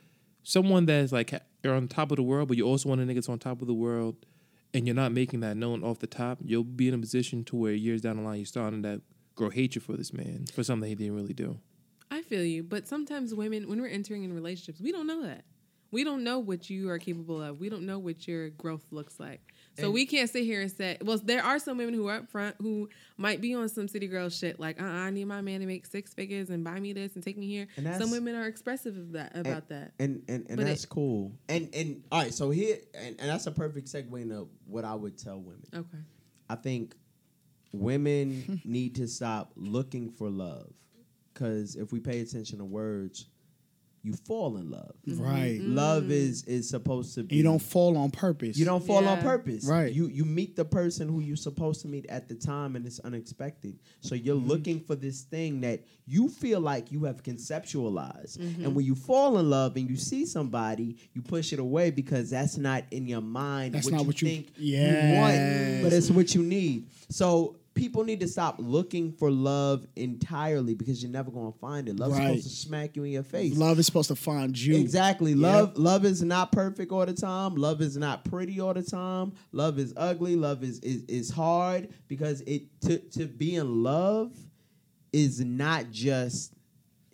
someone 0.43 0.85
that's 0.85 1.11
like 1.11 1.33
you're 1.63 1.75
on 1.75 1.87
top 1.87 2.11
of 2.11 2.17
the 2.17 2.23
world, 2.23 2.47
but 2.47 2.57
you 2.57 2.65
also 2.65 2.89
want 2.89 3.01
a 3.01 3.05
nigga 3.05 3.15
that's 3.15 3.29
on 3.29 3.39
top 3.39 3.61
of 3.61 3.67
the 3.67 3.73
world, 3.73 4.15
and 4.73 4.85
you're 4.87 4.95
not 4.95 5.11
making 5.11 5.41
that 5.41 5.57
known 5.57 5.83
off 5.83 5.99
the 5.99 6.07
top, 6.07 6.39
you'll 6.43 6.63
be 6.63 6.87
in 6.87 6.93
a 6.93 6.97
position 6.97 7.43
to 7.45 7.55
where 7.55 7.73
years 7.73 8.01
down 8.01 8.17
the 8.17 8.23
line 8.23 8.37
you're 8.37 8.45
starting 8.45 8.83
to 8.83 9.01
grow 9.35 9.49
hatred 9.49 9.83
for 9.83 9.93
this 9.93 10.13
man 10.13 10.45
for 10.53 10.63
something 10.63 10.89
he 10.89 10.95
didn't 10.95 11.15
really 11.15 11.33
do. 11.33 11.57
I 12.13 12.21
feel 12.21 12.43
you, 12.43 12.63
but 12.63 12.87
sometimes 12.87 13.33
women, 13.33 13.67
when 13.67 13.81
we're 13.81 13.87
entering 13.87 14.23
in 14.23 14.33
relationships, 14.33 14.79
we 14.79 14.91
don't 14.91 15.07
know 15.07 15.23
that. 15.23 15.43
we 15.91 16.03
don't 16.03 16.23
know 16.23 16.39
what 16.39 16.69
you 16.69 16.89
are 16.89 16.97
capable 16.99 17.39
of. 17.41 17.59
We 17.59 17.69
don't 17.69 17.85
know 17.85 17.99
what 17.99 18.27
your 18.27 18.49
growth 18.49 18.85
looks 18.91 19.19
like. 19.19 19.41
So 19.79 19.89
we 19.91 20.05
can't 20.05 20.29
sit 20.29 20.43
here 20.43 20.61
and 20.61 20.71
say, 20.71 20.97
well, 21.01 21.19
there 21.23 21.43
are 21.43 21.57
some 21.59 21.77
women 21.77 21.95
who 21.95 22.07
are 22.07 22.17
up 22.17 22.29
front 22.29 22.55
who 22.59 22.89
might 23.17 23.41
be 23.41 23.55
on 23.55 23.67
some 23.69 23.87
city 23.87 24.07
girl 24.07 24.29
shit, 24.29 24.59
like, 24.59 24.79
uh, 24.81 24.85
I 24.85 25.09
need 25.09 25.25
my 25.25 25.41
man 25.41 25.61
to 25.61 25.65
make 25.67 25.85
six 25.87 26.13
figures 26.13 26.49
and 26.51 26.63
buy 26.63 26.79
me 26.79 26.93
this 26.93 27.15
and 27.15 27.23
take 27.23 27.37
me 27.39 27.47
here. 27.47 27.67
And 27.77 27.95
Some 28.01 28.11
women 28.11 28.35
are 28.35 28.45
expressive 28.47 28.95
of 28.97 29.11
that 29.13 29.35
about 29.35 29.63
and, 29.69 29.69
that. 29.69 29.91
and 29.99 30.21
and, 30.27 30.45
and 30.47 30.57
But 30.57 30.65
that's 30.67 30.83
it- 30.83 30.89
cool. 30.89 31.31
And 31.49 31.69
and 31.73 32.03
all 32.11 32.21
right, 32.21 32.33
so 32.33 32.51
here 32.51 32.77
and, 32.93 33.15
and 33.19 33.29
that's 33.29 33.47
a 33.47 33.51
perfect 33.51 33.87
segue 33.87 34.19
into 34.21 34.47
what 34.67 34.85
I 34.85 34.93
would 34.95 35.17
tell 35.17 35.39
women. 35.39 35.65
Okay. 35.75 36.03
I 36.49 36.55
think 36.55 36.93
women 37.71 38.61
need 38.65 38.95
to 38.95 39.07
stop 39.07 39.51
looking 39.55 40.09
for 40.11 40.29
love 40.29 40.71
because 41.33 41.75
if 41.75 41.91
we 41.91 41.99
pay 41.99 42.19
attention 42.21 42.59
to 42.59 42.65
words, 42.65 43.27
you 44.05 44.11
fall 44.27 44.57
in 44.57 44.69
love. 44.69 44.95
Right. 45.07 45.61
Love 45.61 46.11
is 46.11 46.43
is 46.43 46.67
supposed 46.69 47.15
to 47.15 47.23
be. 47.23 47.37
You 47.37 47.43
don't 47.43 47.61
fall 47.61 47.95
on 47.97 48.11
purpose. 48.11 48.57
You 48.57 48.65
don't 48.65 48.85
fall 48.85 49.07
on 49.07 49.21
purpose. 49.21 49.63
Right. 49.65 49.93
You 49.93 50.07
you 50.09 50.25
meet 50.25 50.57
the 50.57 50.65
person 50.65 51.07
who 51.07 51.21
you're 51.21 51.37
supposed 51.37 51.79
to 51.83 51.87
meet 51.87 52.05
at 52.07 52.27
the 52.27 52.35
time 52.35 52.75
and 52.75 52.85
it's 52.85 52.99
unexpected. 52.99 53.79
So 54.01 54.13
you're 54.15 54.35
Mm-hmm. 54.35 54.47
looking 54.49 54.79
for 54.81 54.95
this 54.95 55.21
thing 55.21 55.61
that 55.61 55.85
you 56.05 56.27
feel 56.27 56.59
like 56.59 56.91
you 56.91 57.05
have 57.05 57.23
conceptualized. 57.23 58.39
Mm-hmm. 58.39 58.65
And 58.65 58.75
when 58.75 58.83
you 58.85 58.93
fall 58.95 59.39
in 59.39 59.49
love 59.49 59.77
and 59.77 59.89
you 59.89 59.95
see 59.95 60.25
somebody, 60.25 60.97
you 61.13 61.21
push 61.21 61.53
it 61.53 61.59
away 61.59 61.89
because 61.89 62.29
that's 62.29 62.57
not 62.57 62.83
in 62.91 63.07
your 63.07 63.21
mind 63.21 63.73
That's 63.75 63.85
what 63.85 63.93
not 63.93 64.01
you 64.01 64.07
what 64.07 64.21
you- 64.21 64.27
think 64.27 64.51
Yes. 64.57 65.15
want, 65.81 65.83
but 65.83 65.93
it's 65.93 66.11
what 66.11 66.35
you 66.35 66.43
need. 66.43 66.89
So 67.09 67.55
people 67.73 68.03
need 68.03 68.19
to 68.19 68.27
stop 68.27 68.55
looking 68.59 69.11
for 69.11 69.31
love 69.31 69.85
entirely 69.95 70.75
because 70.75 71.01
you're 71.01 71.11
never 71.11 71.31
going 71.31 71.51
to 71.51 71.57
find 71.59 71.89
it. 71.89 71.97
Love's 71.99 72.13
Right. 72.17 72.27
supposed 72.27 72.43
to 72.43 72.49
smack 72.49 72.95
you 72.95 73.03
in 73.03 73.11
your 73.11 73.23
face. 73.23 73.55
Love 73.55 73.79
is 73.79 73.85
supposed 73.85 74.09
to 74.09 74.15
find 74.15 74.57
you. 74.57 74.75
Exactly. 74.75 75.33
Love 75.35 75.77
love 75.77 76.05
is 76.05 76.21
not 76.21 76.51
perfect 76.51 76.91
all 76.91 77.05
the 77.05 77.13
time. 77.13 77.55
Love 77.55 77.81
is 77.81 77.97
not 77.97 78.25
pretty 78.25 78.59
all 78.59 78.73
the 78.73 78.83
time. 78.83 79.33
Love 79.51 79.79
is 79.79 79.93
ugly. 79.97 80.35
Love 80.35 80.63
is 80.63 80.79
is, 80.79 81.03
is 81.03 81.29
hard 81.29 81.89
because 82.07 82.41
it 82.41 82.63
to 82.81 82.99
to 82.99 83.25
be 83.25 83.55
in 83.55 83.83
love 83.83 84.31
is 85.11 85.39
not 85.39 85.89
just 85.91 86.53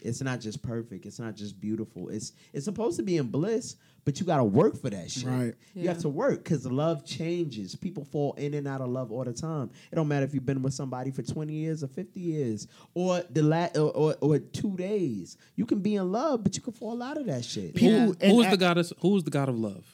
it's 0.02 0.22
not 0.22 0.40
just 0.40 0.62
perfect. 0.62 1.06
It's 1.06 1.20
not 1.20 1.36
just 1.36 1.60
beautiful. 1.60 2.10
It's 2.10 2.34
it's 2.54 2.66
supposed 2.66 2.98
to 2.98 3.04
be 3.04 3.18
in 3.18 3.28
bliss, 3.28 3.76
but 4.06 4.20
you 4.20 4.26
got 4.26 4.38
to 4.38 4.44
work 4.44 4.80
for 4.80 4.90
that 4.90 5.12
shit. 5.12 5.26
Right. 5.26 5.54
You 5.74 5.88
have 5.90 6.00
to 6.00 6.10
work 6.10 6.44
because 6.44 6.66
love 6.66 7.06
changes. 7.06 7.76
People 7.76 8.04
fall 8.06 8.34
in 8.34 8.54
and 8.54 8.68
out 8.68 8.82
of 8.82 8.90
love 8.90 9.12
all 9.12 9.24
the 9.24 9.34
time. 9.34 9.70
It 9.92 9.96
don't 9.96 10.08
matter 10.08 10.26
if 10.26 10.34
you've 10.34 10.46
been 10.46 10.62
with 10.62 10.74
somebody 10.74 11.12
for 11.12 11.22
twenty 11.22 11.54
years 11.54 11.84
or 11.84 11.88
fifty 11.88 12.20
years 12.20 12.68
or 12.94 13.22
the 13.30 13.42
la- 13.44 13.70
or, 13.76 13.92
or, 13.96 14.16
or 14.22 14.40
two 14.40 14.76
days. 14.78 15.38
You 15.56 15.66
can 15.66 15.80
be 15.80 15.96
in 15.96 16.12
love, 16.12 16.44
but 16.44 16.56
you 16.56 16.62
can 16.62 16.74
fall 16.74 17.02
out 17.04 17.18
of 17.18 17.26
that 17.28 17.44
shit. 17.46 17.80
Yeah. 17.80 18.12
and 18.20 18.32
Who's 18.32 18.48
a- 18.48 18.52
the 18.52 18.58
goddess? 18.58 18.94
Who's 19.00 19.24
the 19.24 19.32
god 19.32 19.50
of 19.50 19.58
love? 19.60 19.86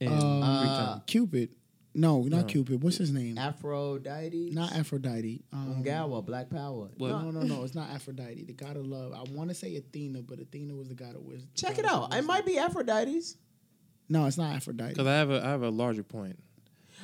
In 0.00 0.08
Greek 0.08 0.20
time? 0.20 1.02
Cupid. 1.06 1.54
No, 1.96 2.22
not 2.22 2.40
No. 2.40 2.44
Cupid. 2.44 2.82
What's 2.82 2.96
his 2.96 3.12
name? 3.12 3.38
Aphrodite, 3.38 4.50
not 4.52 4.72
Aphrodite. 4.72 5.44
Um, 5.52 5.82
Ungawa, 5.84 6.24
Black 6.26 6.50
Power. 6.50 6.88
What? 6.96 7.08
No, 7.22 7.30
no, 7.30 7.42
no. 7.42 7.62
It's 7.64 7.74
not 7.74 7.90
Aphrodite. 7.90 8.44
The 8.44 8.52
god 8.52 8.76
of 8.76 8.84
love. 8.86 9.12
I 9.12 9.22
want 9.32 9.50
to 9.50 9.54
say 9.54 9.76
Athena, 9.76 10.22
but 10.22 10.40
Athena 10.40 10.74
was 10.74 10.88
the 10.88 10.94
god 10.94 11.14
of 11.14 11.22
wisdom. 11.22 11.48
Check 11.54 11.78
it 11.78 11.84
out. 11.84 12.12
It 12.14 12.24
might 12.24 12.44
be 12.44 12.58
Aphrodite's. 12.58 13.36
No, 14.08 14.26
it's 14.26 14.36
not 14.36 14.54
Aphrodite. 14.56 14.90
Because 14.90 15.06
I 15.06 15.14
have 15.14 15.30
a 15.30 15.44
I 15.44 15.50
have 15.50 15.62
a 15.62 15.70
larger 15.70 16.02
point. 16.02 16.38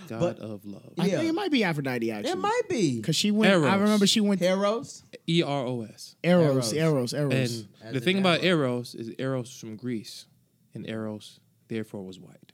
God 0.09 0.21
But- 0.21 0.39
of 0.41 0.65
love. 0.65 0.93
I 0.99 1.07
Yeah. 1.07 1.19
think 1.19 1.31
it 1.31 1.35
might 1.35 1.51
be 1.53 1.62
Aphrodite 1.65 2.11
actually. 2.11 2.31
It 2.33 2.39
might 2.39 2.62
be 2.69 2.97
because 2.97 3.17
she 3.17 3.31
went. 3.31 3.53
I 3.53 3.57
Eros. 3.57 3.81
remember 3.81 4.07
she 4.07 4.21
went 4.21 4.41
Heroes. 4.41 5.05
E 5.29 5.43
R 5.43 5.67
O 5.67 5.83
S. 5.83 6.17
Eros, 6.25 6.73
Eros. 6.73 6.73
Eros, 6.73 7.12
Eros. 7.15 7.33
And 7.33 7.33
As 7.43 7.67
the 7.93 7.99
in 7.99 8.03
thing 8.03 8.19
about 8.19 8.43
Eros. 8.43 8.95
Eros 8.95 8.95
is 8.95 9.15
Eros 9.19 9.57
from 9.59 9.77
Greece, 9.77 10.27
and 10.75 10.89
Eros 10.89 11.39
therefore 11.69 12.05
was 12.05 12.19
white. 12.19 12.53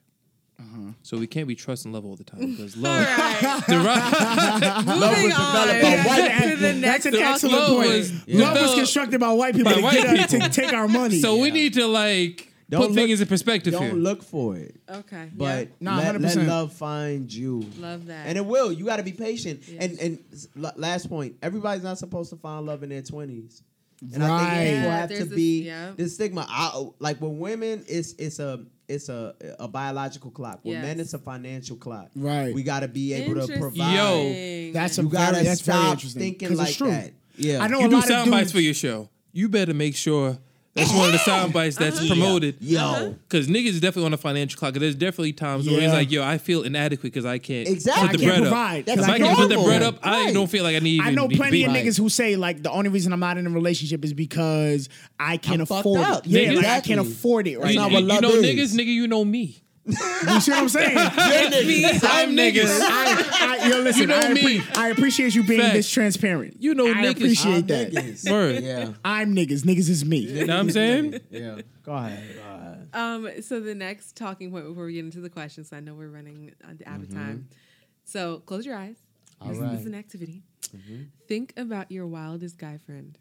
Uh-huh. 0.59 0.93
So 1.03 1.19
we 1.19 1.27
can't 1.27 1.47
be 1.47 1.55
trust 1.55 1.85
and 1.85 1.93
love 1.95 2.05
all 2.07 2.17
the 2.17 2.25
time 2.25 2.51
because 2.53 2.77
All 2.77 2.83
love. 2.83 3.07
right. 3.07 3.63
deri- 3.69 3.83
Moving 4.87 5.33
on 5.33 5.67
developed 5.69 5.83
by 5.83 6.03
white 6.07 6.43
to 6.51 6.57
the 6.57 6.73
That's 6.73 7.05
next 7.05 7.07
an 7.07 7.15
excellent 7.17 7.55
Love 7.57 7.69
point. 7.77 7.89
was 7.91 8.29
Love 8.29 8.61
was 8.61 8.75
constructed 8.75 9.21
by 9.21 9.33
white 9.33 9.55
people 9.55 9.71
by 9.73 9.77
to, 9.79 9.83
white 9.83 10.03
get 10.03 10.33
us, 10.33 10.55
to 10.55 10.61
take 10.61 10.73
our 10.73 10.89
money. 10.89 11.21
so 11.21 11.37
we 11.37 11.51
need 11.51 11.75
to 11.75 11.87
like 11.87 12.51
Don't 12.71 12.81
put 12.81 12.87
look- 12.91 12.97
things 12.97 13.21
in 13.21 13.29
perspective 13.29 13.75
Don't 13.75 13.83
here. 13.83 13.93
look 13.93 14.23
for 14.23 14.57
it, 14.57 14.81
Okay. 14.91 15.31
but 15.35 15.69
Nah, 15.81 15.99
let, 15.99 16.21
let 16.21 16.37
100%. 16.39 16.47
love 16.49 16.73
find 16.73 17.33
you. 17.33 17.65
Love 17.79 18.07
that. 18.07 18.27
And 18.27 18.39
it 18.39 18.45
will. 18.47 18.73
You 18.73 18.87
got 18.87 18.97
to 18.97 19.03
be 19.03 19.13
patient. 19.13 19.61
Yes. 19.69 19.83
And 19.83 19.99
and 20.55 20.77
last 20.77 21.09
point, 21.11 21.37
everybody's 21.43 21.85
not 21.85 21.99
supposed 21.99 22.31
to 22.31 22.37
find 22.37 22.65
love 22.67 22.83
in 22.83 22.89
their 22.89 23.03
twenties. 23.03 23.63
And 24.15 24.23
I 24.23 24.29
Right. 24.29 24.41
think 24.57 24.69
people 24.77 24.83
Yeah, 24.91 24.97
have 24.99 25.09
to 25.11 25.15
there's 25.17 25.29
this- 25.29 25.37
be 25.37 25.63
yeah. 25.65 25.93
this 25.97 26.15
stigma. 26.15 26.47
I, 26.49 26.87
like 26.99 27.21
with 27.21 27.33
women, 27.33 27.85
it's 27.89 28.13
it's 28.15 28.39
a 28.39 28.65
it's 28.89 29.09
a 29.09 29.35
a 29.59 29.69
biological 29.69 30.31
clock. 30.31 30.61
With 30.65 30.75
Yes. 30.75 30.83
men, 30.85 31.01
it's 31.01 31.15
a 31.15 31.19
financial 31.19 31.77
clock. 31.77 32.11
Right. 32.15 32.55
We 32.55 32.63
got 32.63 32.81
to 32.81 32.89
be 32.89 33.13
able 33.15 33.35
to 33.35 33.41
Interesting. 33.43 33.61
provide. 33.61 33.95
Yo, 33.95 34.73
That's 34.73 34.99
a 34.99 35.03
you 35.03 35.09
gotta 35.09 35.33
very, 35.35 35.45
that's 35.47 35.61
very 35.63 35.79
stop 35.79 35.93
interesting. 35.95 36.21
thinking 36.23 36.49
'Cause 36.49 36.59
like 36.59 36.69
it's 36.69 36.77
true. 36.77 36.91
that. 36.91 37.13
Yeah, 37.37 37.63
I 37.63 37.69
know 37.69 37.81
you 37.81 37.87
a 37.87 37.89
do 37.89 37.95
lot 37.97 38.05
of 38.05 38.09
sound 38.09 38.31
bites 38.31 38.53
for 38.53 38.61
your 38.61 38.75
show. 38.75 39.09
You 39.33 39.49
better 39.49 39.75
make 39.75 39.95
sure 39.97 40.39
that's 40.77 40.93
one 40.95 41.07
of 41.07 41.13
the 41.13 41.19
sound 41.19 41.53
bites 41.53 41.77
that's 41.77 41.97
Uh-huh. 41.99 42.07
promoted. 42.09 42.57
Yo, 42.61 43.15
Because 43.29 43.49
niggas 43.49 43.71
is 43.71 43.81
definitely 43.81 44.07
on 44.07 44.15
a 44.15 44.17
financial 44.19 44.59
clock. 44.59 44.75
'Cause 44.75 44.81
There's 44.81 44.95
definitely 44.95 45.33
times 45.33 45.67
where 45.67 45.81
Yeah. 45.81 45.87
it's 45.87 45.95
like, 45.95 46.11
yo, 46.13 46.23
I 46.23 46.39
feel 46.39 46.63
inadequate 46.63 47.13
because 47.13 47.25
I 47.25 47.39
can't 47.39 47.67
Exactly. 47.69 48.09
put 48.09 48.19
the 48.19 48.25
I 48.25 48.29
bread 48.29 48.41
provide, 48.43 48.89
up. 48.89 48.97
'cause 48.97 49.05
If 49.05 49.11
I 49.11 49.15
I 49.15 49.19
can't 49.19 49.29
can't 49.29 49.39
put 49.39 49.49
the 49.49 49.55
provide. 49.55 49.67
bread 49.69 49.83
up, 49.83 49.99
I 50.03 50.33
don't 50.33 50.51
feel 50.51 50.63
like 50.63 50.77
I 50.77 50.81
need. 50.81 51.01
I 51.01 51.11
know 51.11 51.29
plenty 51.29 51.65
of 51.65 51.73
niggas 51.73 51.99
who 51.99 52.09
say 52.09 52.37
like 52.37 52.63
the 52.63 52.71
only 52.71 52.91
reason 52.91 53.13
I'm 53.13 53.21
not 53.21 53.39
in 53.39 53.47
a 53.47 53.51
relationship 53.51 54.05
is 54.05 54.13
because 54.13 54.89
I 55.19 55.39
can't 55.39 55.57
I'm 55.57 55.61
afford 55.63 56.01
it. 56.01 56.27
Yeah, 56.27 56.41
Niggas- 56.53 56.57
like 56.57 56.67
I 56.67 56.81
can't 56.81 57.01
afford 57.01 57.47
it 57.49 57.57
right 57.59 57.65
That's 57.65 57.77
now. 57.77 57.89
not 57.89 57.93
you, 57.93 58.15
you 58.15 58.21
know 58.21 58.31
is. 58.31 58.73
niggas, 58.75 58.79
nigga, 58.79 58.87
you 58.95 59.07
know 59.09 59.25
me. 59.25 59.57
You 59.87 60.41
see 60.41 60.51
what 60.51 60.61
I'm 60.63 60.69
saying? 60.69 60.95
me. 61.67 61.85
I'm 61.85 62.37
niggas. 62.37 62.81
I, 62.83 63.59
I, 63.63 63.69
yo, 63.69 63.79
listen, 63.79 64.03
You 64.03 64.07
know 64.09 64.19
I, 64.19 64.33
me. 64.33 64.61
I 64.75 64.89
appreciate 64.89 65.35
you 65.35 65.45
being 65.45 65.61
Facts. 65.61 65.75
this 65.75 65.91
transparent. 65.91 66.57
You 66.61 66.75
know 66.75 66.87
I 66.89 66.95
niggas. 66.95 67.11
appreciate 67.13 67.55
I'm 67.55 67.67
that. 67.69 67.93
niggas. 67.93 68.31
Word. 68.31 68.63
Yeah, 68.65 68.93
I'm 69.05 69.35
niggas. 69.35 69.63
Niggas 69.63 69.89
is 69.89 70.05
me. 70.05 70.19
You 70.19 70.47
know 70.47 70.55
what 70.55 70.61
I'm 70.61 70.71
saying? 70.71 71.21
yeah. 71.31 71.61
Go 71.85 71.93
ahead. 71.93 72.35
Go 72.35 72.43
ahead. 72.43 72.89
Um, 72.93 73.43
so 73.43 73.61
the 73.61 73.75
next 73.75 74.17
talking 74.17 74.51
point 74.51 74.67
before 74.67 74.87
we 74.87 74.95
get 74.95 75.05
into 75.05 75.21
the 75.21 75.31
questions, 75.31 75.73
I 75.73 75.81
know 75.81 75.95
we're 75.95 76.09
running 76.09 76.53
out 76.87 77.01
of 77.01 77.13
time. 77.13 77.49
So 78.05 78.41
close 78.41 78.67
your 78.67 78.77
eyes. 78.77 78.97
All 79.41 79.49
this, 79.49 79.59
right. 79.59 79.71
this 79.73 79.81
is 79.81 79.87
an 79.87 79.95
activity. 79.95 80.43
Think 81.29 81.53
about 81.57 81.93
your 81.93 82.07
wildest 82.07 82.59
guy 82.59 82.79
friend. 82.85 83.17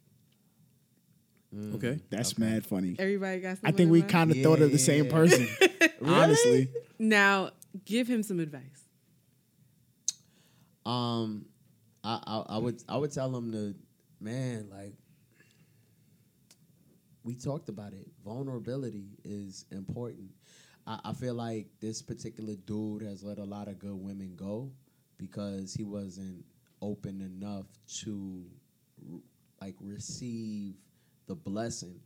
Okay. 1.75 1.99
That's 2.09 2.37
mad 2.37 2.65
funny. 2.65 2.95
Everybody 2.99 3.39
got. 3.39 3.57
I 3.63 3.71
think 3.71 3.91
we 3.91 4.01
kind 4.01 4.31
of 4.31 4.37
thought 4.41 4.61
of 4.61 4.71
the 4.71 4.77
same 4.77 5.05
Yeah. 5.05 5.11
person. 5.11 5.47
Honestly, 6.05 6.69
now 6.99 7.51
give 7.85 8.07
him 8.07 8.23
some 8.23 8.39
advice. 8.39 8.61
Um, 10.85 11.45
I, 12.03 12.19
I 12.25 12.55
I 12.55 12.57
would 12.57 12.83
I 12.87 12.97
would 12.97 13.11
tell 13.11 13.35
him 13.35 13.51
to 13.53 13.75
man 14.19 14.67
like 14.71 14.93
we 17.23 17.35
talked 17.35 17.69
about 17.69 17.93
it. 17.93 18.07
Vulnerability 18.23 19.17
is 19.23 19.65
important. 19.71 20.29
I, 20.85 20.99
I 21.05 21.13
feel 21.13 21.33
like 21.33 21.67
this 21.81 22.01
particular 22.01 22.55
dude 22.55 23.01
has 23.01 23.23
let 23.23 23.39
a 23.39 23.43
lot 23.43 23.67
of 23.67 23.79
good 23.79 23.95
women 23.95 24.33
go 24.35 24.71
because 25.17 25.73
he 25.73 25.83
wasn't 25.83 26.45
open 26.81 27.21
enough 27.21 27.65
to 28.01 28.43
like 29.61 29.75
receive 29.81 30.75
the 31.27 31.35
blessing. 31.35 31.99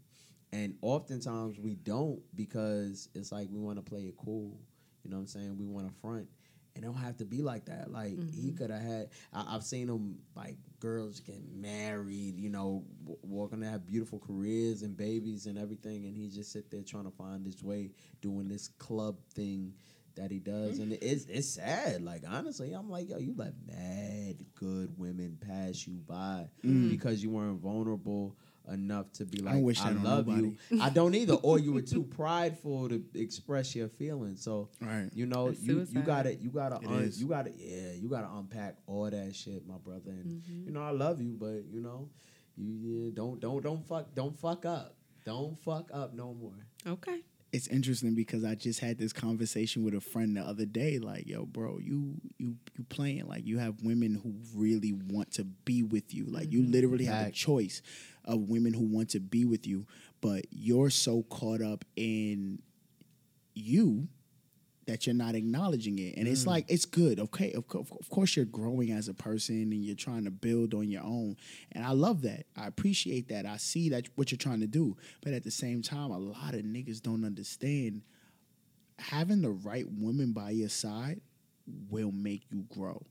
And 0.52 0.76
oftentimes 0.82 1.60
we 1.60 1.76
don't 1.76 2.22
because 2.36 3.10
it's 3.14 3.32
like 3.32 3.48
we 3.52 3.60
want 3.60 3.78
to 3.78 3.84
play 3.84 4.02
it 4.02 4.16
cool. 4.18 4.58
You 5.04 5.12
know 5.12 5.18
what 5.18 5.22
I'm 5.22 5.28
saying? 5.28 5.58
We 5.58 5.66
want 5.66 5.88
to 5.88 5.94
front. 6.02 6.28
And 6.76 6.84
it 6.84 6.88
don't 6.88 6.98
have 6.98 7.18
to 7.18 7.26
be 7.26 7.42
like 7.42 7.66
that. 7.66 7.92
Like 7.92 8.12
he 8.12 8.50
mm-hmm. 8.50 8.58
could 8.58 8.72
have 8.72 8.82
had. 8.82 9.10
I, 9.34 9.56
I've 9.56 9.64
seen 9.64 9.90
him 9.90 10.18
like 10.36 10.56
girls 10.80 11.20
get 11.20 11.42
married. 11.54 12.40
You 12.40 12.50
know, 12.50 12.84
w- 13.02 13.20
walking 13.22 13.62
to 13.62 13.68
have 13.68 13.86
beautiful 13.86 14.20
careers 14.20 14.82
and 14.82 14.96
babies 14.96 15.46
and 15.46 15.58
everything, 15.58 16.06
and 16.06 16.16
he 16.16 16.30
just 16.30 16.52
sit 16.52 16.72
there 16.72 16.82
trying 16.84 17.06
to 17.06 17.12
find 17.12 17.46
his 17.46 17.64
way, 17.64 17.92
doing 18.22 18.48
this 18.48 18.70
club 18.80 19.18
thing 19.34 19.74
that 20.16 20.32
he 20.32 20.40
does, 20.40 20.80
mm. 20.80 20.84
and 20.84 20.94
it's 20.94 21.26
it's 21.26 21.48
sad. 21.48 22.04
Like 22.04 22.24
honestly, 22.28 22.74
I'm 22.74 22.90
like, 22.90 23.10
yo, 23.10 23.18
you 23.18 23.34
let 23.36 23.54
mad 23.66 24.38
good 24.56 24.98
women 24.98 25.38
pass 25.40 25.88
you 25.88 25.96
by 26.08 26.48
mm. 26.64 26.90
because 26.90 27.24
you 27.24 27.30
weren't 27.30 27.62
vulnerable 27.62 28.36
enough 28.72 29.12
to 29.14 29.26
be 29.26 29.40
like, 29.42 29.54
don't 29.56 29.64
wish 29.64 29.82
I, 29.82 29.92
love 29.92 30.28
nobody. 30.28 30.56
you. 30.72 30.82
I 30.82 30.90
don't 30.90 31.16
either, 31.16 31.34
or 31.36 31.60
you 31.60 31.74
were 31.74 31.82
too 31.96 32.04
prideful 32.04 32.90
to 32.90 33.04
express 33.16 33.76
your 33.76 33.88
feelings. 33.90 34.44
So 34.44 34.70
Right. 34.82 35.10
you 35.14 35.26
know, 35.26 35.50
That's 35.50 35.62
you 35.62 35.86
you 35.90 36.02
gotta 36.02 36.36
you 36.36 36.50
gotta 36.50 36.78
un, 36.78 37.12
you 37.16 37.28
gotta 37.28 37.52
yeah 37.56 37.94
you 37.94 38.10
gotta 38.10 38.30
unpack 38.34 38.76
all 38.88 39.10
that 39.10 39.36
shit, 39.36 39.68
my 39.68 39.78
brother. 39.78 40.12
And 40.12 40.42
Mm-hmm. 40.42 40.66
you 40.68 40.72
know, 40.72 40.82
I 40.84 40.92
love 40.92 41.22
you, 41.22 41.36
but 41.40 41.64
you 41.72 41.82
know, 41.82 42.10
you 42.56 42.74
yeah, 42.74 43.12
don't 43.14 43.40
don't 43.40 43.64
don't 43.64 43.86
fuck 43.88 44.14
don't 44.16 44.38
fuck 44.40 44.66
up. 44.66 44.96
Don't 45.26 45.58
fuck 45.60 45.90
up 45.94 46.14
no 46.14 46.34
more. 46.34 46.56
Okay. 46.88 47.22
it's 47.52 47.68
interesting 47.68 48.14
because 48.16 48.44
I 48.46 48.54
just 48.56 48.80
had 48.80 48.98
this 48.98 49.12
conversation 49.12 49.84
with 49.84 49.94
a 49.96 50.00
friend 50.02 50.38
the 50.38 50.42
other 50.42 50.66
day. 50.66 50.98
Like, 51.00 51.28
yo, 51.28 51.46
bro, 51.46 51.80
you 51.80 52.16
you 52.38 52.56
you 52.78 52.84
playing 52.90 53.28
like 53.28 53.46
you 53.46 53.58
have 53.58 53.82
women 53.84 54.14
who 54.16 54.34
really 54.56 54.94
want 54.94 55.32
to 55.34 55.44
be 55.44 55.84
with 55.84 56.14
you. 56.14 56.26
Like, 56.26 56.52
you 56.52 56.64
literally 56.64 57.06
have 57.06 57.28
a 57.28 57.32
choice 57.32 57.82
of 58.26 58.50
women 58.50 58.74
who 58.74 58.86
want 58.86 59.10
to 59.10 59.20
be 59.20 59.46
with 59.46 59.66
you, 59.66 59.86
but 60.22 60.46
you're 60.52 60.90
so 60.90 61.24
caught 61.24 61.62
up 61.62 61.86
in 61.96 62.62
you 63.54 64.08
that 64.90 65.06
you're 65.06 65.16
not 65.16 65.36
acknowledging 65.36 66.00
it. 66.00 66.18
And 66.18 66.28
it's 66.28 66.46
mm. 66.46 66.48
like, 66.48 66.66
it's 66.68 66.86
good. 66.86 67.20
Okay. 67.20 67.54
Of, 67.54 67.68
co- 67.68 67.86
of 68.00 68.10
course, 68.10 68.36
you're 68.36 68.46
growing 68.46 68.92
as 68.92 69.08
a 69.08 69.14
person 69.14 69.72
and 69.72 69.86
you're 69.86 69.96
trying 69.96 70.26
to 70.26 70.32
build 70.32 70.74
on 70.74 70.90
your 70.90 71.04
own. 71.04 71.38
And 71.74 71.86
I 71.86 71.92
love 71.92 72.24
that. 72.24 72.48
I 72.58 72.66
appreciate 72.66 73.30
that. 73.30 73.46
I 73.46 73.58
see 73.58 73.90
that 73.90 74.08
what 74.16 74.32
you're 74.32 74.38
trying 74.38 74.62
to 74.62 74.68
do. 74.68 74.98
But 75.22 75.34
at 75.34 75.44
the 75.44 75.52
same 75.52 75.84
time, 75.84 76.10
a 76.10 76.18
lot 76.18 76.56
of 76.56 76.62
niggas 76.62 77.02
don't 77.02 77.24
understand 77.24 78.02
having 78.98 79.42
the 79.42 79.52
right 79.52 79.86
woman 79.88 80.34
by 80.34 80.50
your 80.50 80.70
side 80.70 81.22
will 81.90 82.12
make 82.12 82.44
you 82.52 82.66
grow. 82.74 83.06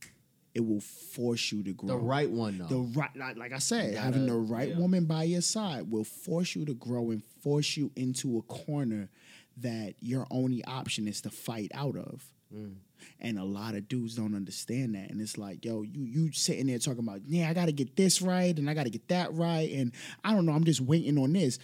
It 0.59 0.67
will 0.67 0.81
force 0.81 1.53
you 1.53 1.63
to 1.63 1.73
grow. 1.73 1.91
The 1.91 1.97
right 1.99 2.29
one, 2.29 2.59
though. 2.59 2.67
The 2.67 2.99
right, 2.99 3.15
like, 3.15 3.37
like 3.37 3.53
I 3.53 3.59
said, 3.59 3.95
gotta- 3.95 4.05
having 4.07 4.27
the 4.27 4.35
right 4.35 4.71
yeah. 4.71 4.77
woman 4.77 5.05
by 5.05 5.23
your 5.23 5.41
side 5.41 5.89
will 5.89 6.03
force 6.03 6.57
you 6.57 6.65
to 6.65 6.75
grow 6.75 7.13
and 7.13 7.23
force 7.45 7.77
you 7.77 7.93
into 7.95 8.39
a 8.39 8.43
corner 8.43 9.09
that 9.59 9.95
your 10.01 10.27
only 10.33 10.65
option 10.65 11.07
is 11.07 11.21
to 11.21 11.31
fight 11.31 11.71
out 11.75 11.97
of. 11.97 12.25
Mm. 12.53 12.75
And 13.21 13.39
a 13.39 13.45
lot 13.45 13.77
of 13.77 13.87
dudes 13.87 14.17
don't 14.17 14.35
understand 14.35 14.97
that. 14.97 15.11
And 15.11 15.21
it's 15.21 15.39
like, 15.39 15.65
yo, 15.65 15.83
you 15.83 16.03
you 16.03 16.33
sitting 16.33 16.67
there 16.67 16.81
talking 16.81 17.05
about, 17.05 17.21
yeah, 17.25 17.49
I 17.49 17.55
gotta 17.55 17.71
get 17.71 17.95
this 17.95 18.21
right 18.21 18.59
and 18.59 18.69
I 18.69 18.75
gotta 18.75 18.91
get 18.91 19.07
that 19.09 19.33
right. 19.35 19.71
And 19.71 19.93
I 20.25 20.33
don't 20.33 20.45
know, 20.45 20.53
I'm 20.55 20.65
just 20.65 20.81
waiting 20.81 21.19
on 21.19 21.35
this. 21.35 21.61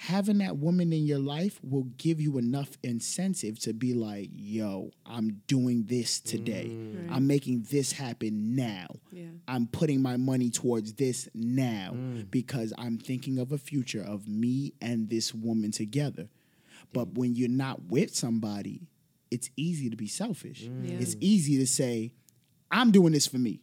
Having 0.00 0.38
that 0.38 0.56
woman 0.58 0.92
in 0.92 1.06
your 1.06 1.18
life 1.18 1.58
will 1.60 1.88
give 1.98 2.20
you 2.20 2.38
enough 2.38 2.78
incentive 2.84 3.58
to 3.58 3.72
be 3.72 3.94
like, 3.94 4.30
yo, 4.32 4.92
I'm 5.04 5.42
doing 5.48 5.86
this 5.88 6.20
today. 6.20 6.70
Mm. 6.70 7.08
I'm 7.10 7.26
making 7.26 7.66
this 7.68 7.90
happen 7.90 8.54
now. 8.54 8.86
Yeah. 9.10 9.24
I'm 9.48 9.66
putting 9.66 10.00
my 10.00 10.16
money 10.16 10.50
towards 10.50 10.92
this 10.92 11.28
now 11.34 11.96
because 12.30 12.72
I'm 12.78 12.98
thinking 12.98 13.38
of 13.40 13.50
a 13.50 13.58
future 13.58 14.00
of 14.00 14.28
me 14.28 14.72
and 14.80 15.10
this 15.10 15.34
woman 15.34 15.72
together. 15.72 16.28
But 16.92 17.14
when 17.14 17.34
you're 17.34 17.48
not 17.48 17.86
with 17.86 18.14
somebody, 18.14 18.82
it's 19.32 19.50
easy 19.56 19.90
to 19.90 19.96
be 19.96 20.06
selfish. 20.06 20.62
Yeah. 20.62 20.98
It's 21.00 21.16
easy 21.18 21.58
to 21.58 21.66
say, 21.66 22.12
I'm 22.70 22.92
doing 22.92 23.14
this 23.14 23.26
for 23.26 23.38
me. 23.38 23.62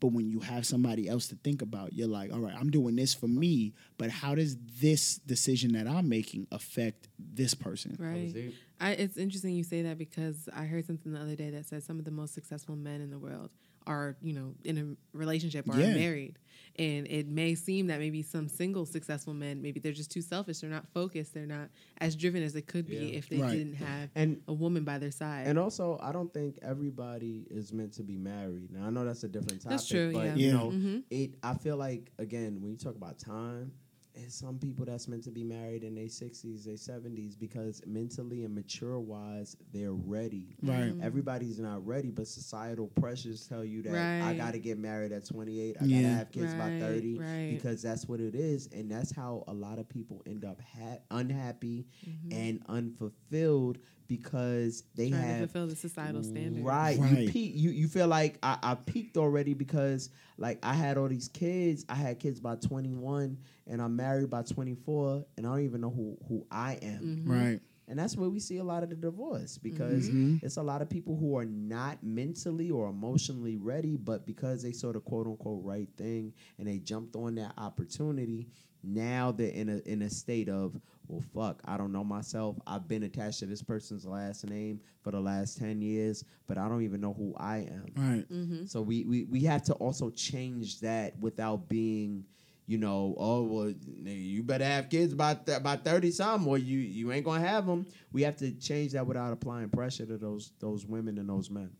Right. 0.00 0.10
But 0.10 0.12
when 0.12 0.28
you 0.30 0.40
have 0.40 0.66
somebody 0.66 1.08
else 1.08 1.28
to 1.28 1.36
think 1.36 1.62
about, 1.62 1.92
you're 1.92 2.08
like, 2.08 2.32
all 2.32 2.40
right, 2.40 2.54
I'm 2.58 2.70
doing 2.70 2.96
this 2.96 3.14
for 3.14 3.28
me, 3.28 3.74
but 3.98 4.10
how 4.10 4.34
does 4.34 4.56
this 4.80 5.16
decision 5.18 5.72
that 5.72 5.86
I'm 5.86 6.08
making 6.08 6.46
affect 6.50 7.08
this 7.18 7.54
person? 7.54 7.96
Right. 7.98 8.52
I, 8.80 8.92
it's 8.92 9.16
interesting 9.16 9.54
you 9.54 9.64
say 9.64 9.82
that 9.82 9.98
because 9.98 10.48
I 10.54 10.64
heard 10.64 10.86
something 10.86 11.12
the 11.12 11.20
other 11.20 11.36
day 11.36 11.50
that 11.50 11.66
said 11.66 11.82
some 11.82 11.98
of 11.98 12.04
the 12.04 12.10
most 12.10 12.34
successful 12.34 12.76
men 12.76 13.00
in 13.00 13.10
the 13.10 13.18
world 13.18 13.50
are, 13.90 14.16
you 14.22 14.32
know, 14.32 14.54
in 14.64 14.78
a 14.78 15.16
relationship 15.18 15.68
or 15.68 15.76
Yeah. 15.76 15.90
are 15.90 15.94
married. 15.94 16.38
And 16.78 17.06
it 17.08 17.26
may 17.26 17.56
seem 17.56 17.88
that 17.88 17.98
maybe 17.98 18.22
some 18.22 18.48
single 18.48 18.86
successful 18.86 19.34
men, 19.34 19.60
maybe 19.60 19.80
they're 19.80 19.92
just 19.92 20.10
too 20.12 20.22
selfish. 20.22 20.60
They're 20.60 20.70
not 20.70 20.86
focused. 20.94 21.34
They're 21.34 21.44
not 21.46 21.68
as 21.98 22.14
driven 22.16 22.42
as 22.42 22.52
they 22.52 22.62
could 22.62 22.86
be 22.86 22.94
Yeah. 22.96 23.18
if 23.18 23.28
they 23.28 23.38
Right. 23.38 23.52
didn't 23.58 23.74
have 23.74 24.08
And 24.14 24.40
a 24.46 24.52
woman 24.54 24.84
by 24.84 24.98
their 24.98 25.10
side. 25.10 25.46
And 25.48 25.58
also, 25.58 25.98
I 26.00 26.12
don't 26.12 26.32
think 26.32 26.58
everybody 26.62 27.46
is 27.50 27.72
meant 27.72 27.92
to 27.94 28.02
be 28.04 28.16
married. 28.16 28.70
Now, 28.70 28.86
I 28.86 28.90
know 28.90 29.04
that's 29.04 29.24
a 29.24 29.28
different 29.28 29.60
topic. 29.62 29.70
That's 29.70 29.88
true, 29.88 30.12
But 30.12 30.24
yeah. 30.26 30.34
you 30.36 30.46
Yeah. 30.46 30.52
know, 30.52 30.70
Mhm. 30.70 31.02
it. 31.10 31.34
I 31.42 31.54
feel 31.54 31.76
like 31.76 32.12
again, 32.18 32.60
when 32.62 32.70
you 32.70 32.76
talk 32.78 32.94
about 32.94 33.18
time, 33.18 33.72
it's 33.88 33.89
some 34.28 34.58
people 34.58 34.84
that's 34.84 35.08
meant 35.08 35.24
to 35.24 35.30
be 35.30 35.44
married 35.44 35.84
in 35.84 35.94
their 35.94 36.08
sixties, 36.08 36.64
their 36.64 36.76
seventies, 36.76 37.36
because 37.36 37.82
mentally 37.86 38.44
and 38.44 38.54
mature 38.54 38.98
wise, 38.98 39.56
they're 39.72 39.92
ready. 39.92 40.56
Right. 40.62 40.90
Mm-hmm. 40.90 41.02
Everybody's 41.02 41.58
not 41.58 41.86
ready, 41.86 42.10
but 42.10 42.26
societal 42.26 42.88
pressures 42.88 43.46
tell 43.46 43.64
you 43.64 43.82
that 43.82 44.22
I 44.24 44.34
got 44.34 44.52
to 44.52 44.58
get 44.58 44.78
married 44.78 45.12
at 45.12 45.26
28. 45.26 45.76
I 45.80 45.84
Yeah. 45.84 46.02
got 46.02 46.08
to 46.08 46.14
have 46.14 46.32
kids 46.32 46.54
by 46.54 46.78
30 46.78 47.18
right. 47.18 47.50
because 47.54 47.82
that's 47.82 48.08
what 48.08 48.20
it 48.20 48.34
is. 48.34 48.68
And 48.72 48.90
that's 48.90 49.14
how 49.14 49.44
a 49.48 49.52
lot 49.52 49.78
of 49.78 49.88
people 49.88 50.22
end 50.26 50.44
up 50.44 50.60
ha- 50.60 50.98
unhappy 51.10 51.86
mm-hmm. 52.06 52.32
and 52.32 52.62
unfulfilled 52.68 53.78
because 54.10 54.82
they 54.96 55.08
Mm-hmm. 55.10 55.20
trying 55.22 55.32
to 55.40 55.46
fulfill 55.46 55.66
the 55.68 55.76
societal 55.76 56.22
standard. 56.24 56.64
Right. 56.64 56.98
Right. 56.98 57.18
You 57.20 57.30
peak 57.30 57.52
you 57.54 57.70
you 57.70 57.86
feel 57.88 58.08
like 58.08 58.38
I, 58.42 58.58
I 58.62 58.74
peaked 58.74 59.16
already 59.16 59.54
because 59.54 60.10
like 60.36 60.58
I 60.62 60.74
had 60.74 60.98
all 60.98 61.08
these 61.08 61.28
kids. 61.28 61.86
I 61.88 61.94
had 61.94 62.18
kids 62.18 62.40
by 62.40 62.56
21 62.56 63.38
and 63.68 63.80
I'm 63.80 63.94
married 63.96 64.28
by 64.28 64.42
24 64.42 65.24
and 65.36 65.46
I 65.46 65.50
don't 65.50 65.64
even 65.64 65.80
know 65.80 65.90
who 65.90 66.18
who 66.28 66.46
I 66.50 66.78
am. 66.82 67.00
Mm-hmm. 67.02 67.30
Right. 67.32 67.60
And 67.88 67.98
that's 67.98 68.16
where 68.16 68.28
we 68.28 68.38
see 68.38 68.58
a 68.58 68.64
lot 68.64 68.84
of 68.84 68.90
the 68.90 68.94
divorce 68.94 69.58
because 69.58 70.08
Mhm. 70.08 70.40
it's 70.44 70.56
a 70.58 70.62
lot 70.62 70.80
of 70.80 70.88
people 70.88 71.16
who 71.16 71.36
are 71.36 71.44
not 71.44 72.04
mentally 72.04 72.70
or 72.70 72.88
emotionally 72.88 73.56
ready, 73.56 73.96
but 73.96 74.26
because 74.26 74.62
they 74.62 74.70
saw 74.72 74.92
the 74.92 75.00
quote 75.00 75.26
unquote 75.26 75.64
right 75.64 75.88
thing 75.96 76.32
and 76.58 76.68
they 76.68 76.78
jumped 76.78 77.16
on 77.16 77.34
that 77.36 77.52
opportunity, 77.58 78.48
now 78.82 79.32
they're 79.32 79.50
in 79.50 79.68
a 79.68 79.90
in 79.90 80.02
a 80.02 80.10
state 80.10 80.48
of, 80.48 80.80
well, 81.08 81.22
fuck, 81.34 81.60
I 81.64 81.76
don't 81.76 81.92
know 81.92 82.04
myself. 82.04 82.56
I've 82.66 82.88
been 82.88 83.02
attached 83.02 83.40
to 83.40 83.46
this 83.46 83.62
person's 83.62 84.06
last 84.06 84.48
name 84.48 84.80
for 85.02 85.10
the 85.10 85.20
last 85.20 85.58
10 85.58 85.80
years, 85.82 86.24
but 86.46 86.58
I 86.58 86.68
don't 86.68 86.82
even 86.82 87.00
know 87.00 87.12
who 87.12 87.34
I 87.36 87.58
am. 87.58 87.86
Right. 87.96 88.32
Mm-hmm. 88.32 88.66
So 88.66 88.80
we, 88.82 89.04
we 89.04 89.24
we 89.24 89.40
have 89.44 89.62
to 89.64 89.74
also 89.74 90.10
change 90.10 90.80
that 90.80 91.18
without 91.18 91.68
being, 91.68 92.24
you 92.66 92.78
know, 92.78 93.14
oh 93.18 93.42
well, 93.42 93.74
you 94.04 94.42
better 94.42 94.64
have 94.64 94.88
kids 94.88 95.14
by 95.14 95.34
th- 95.34 95.62
by 95.62 95.76
thirty 95.76 96.10
some, 96.10 96.46
or 96.46 96.58
you 96.58 96.78
you 96.78 97.12
ain't 97.12 97.24
gonna 97.24 97.46
have 97.46 97.66
them. 97.66 97.86
We 98.12 98.22
have 98.22 98.36
to 98.36 98.52
change 98.52 98.92
that 98.92 99.06
without 99.06 99.32
applying 99.32 99.70
pressure 99.70 100.06
to 100.06 100.16
those 100.16 100.52
those 100.60 100.86
women 100.86 101.18
and 101.18 101.28
those 101.28 101.50
men. 101.50 101.70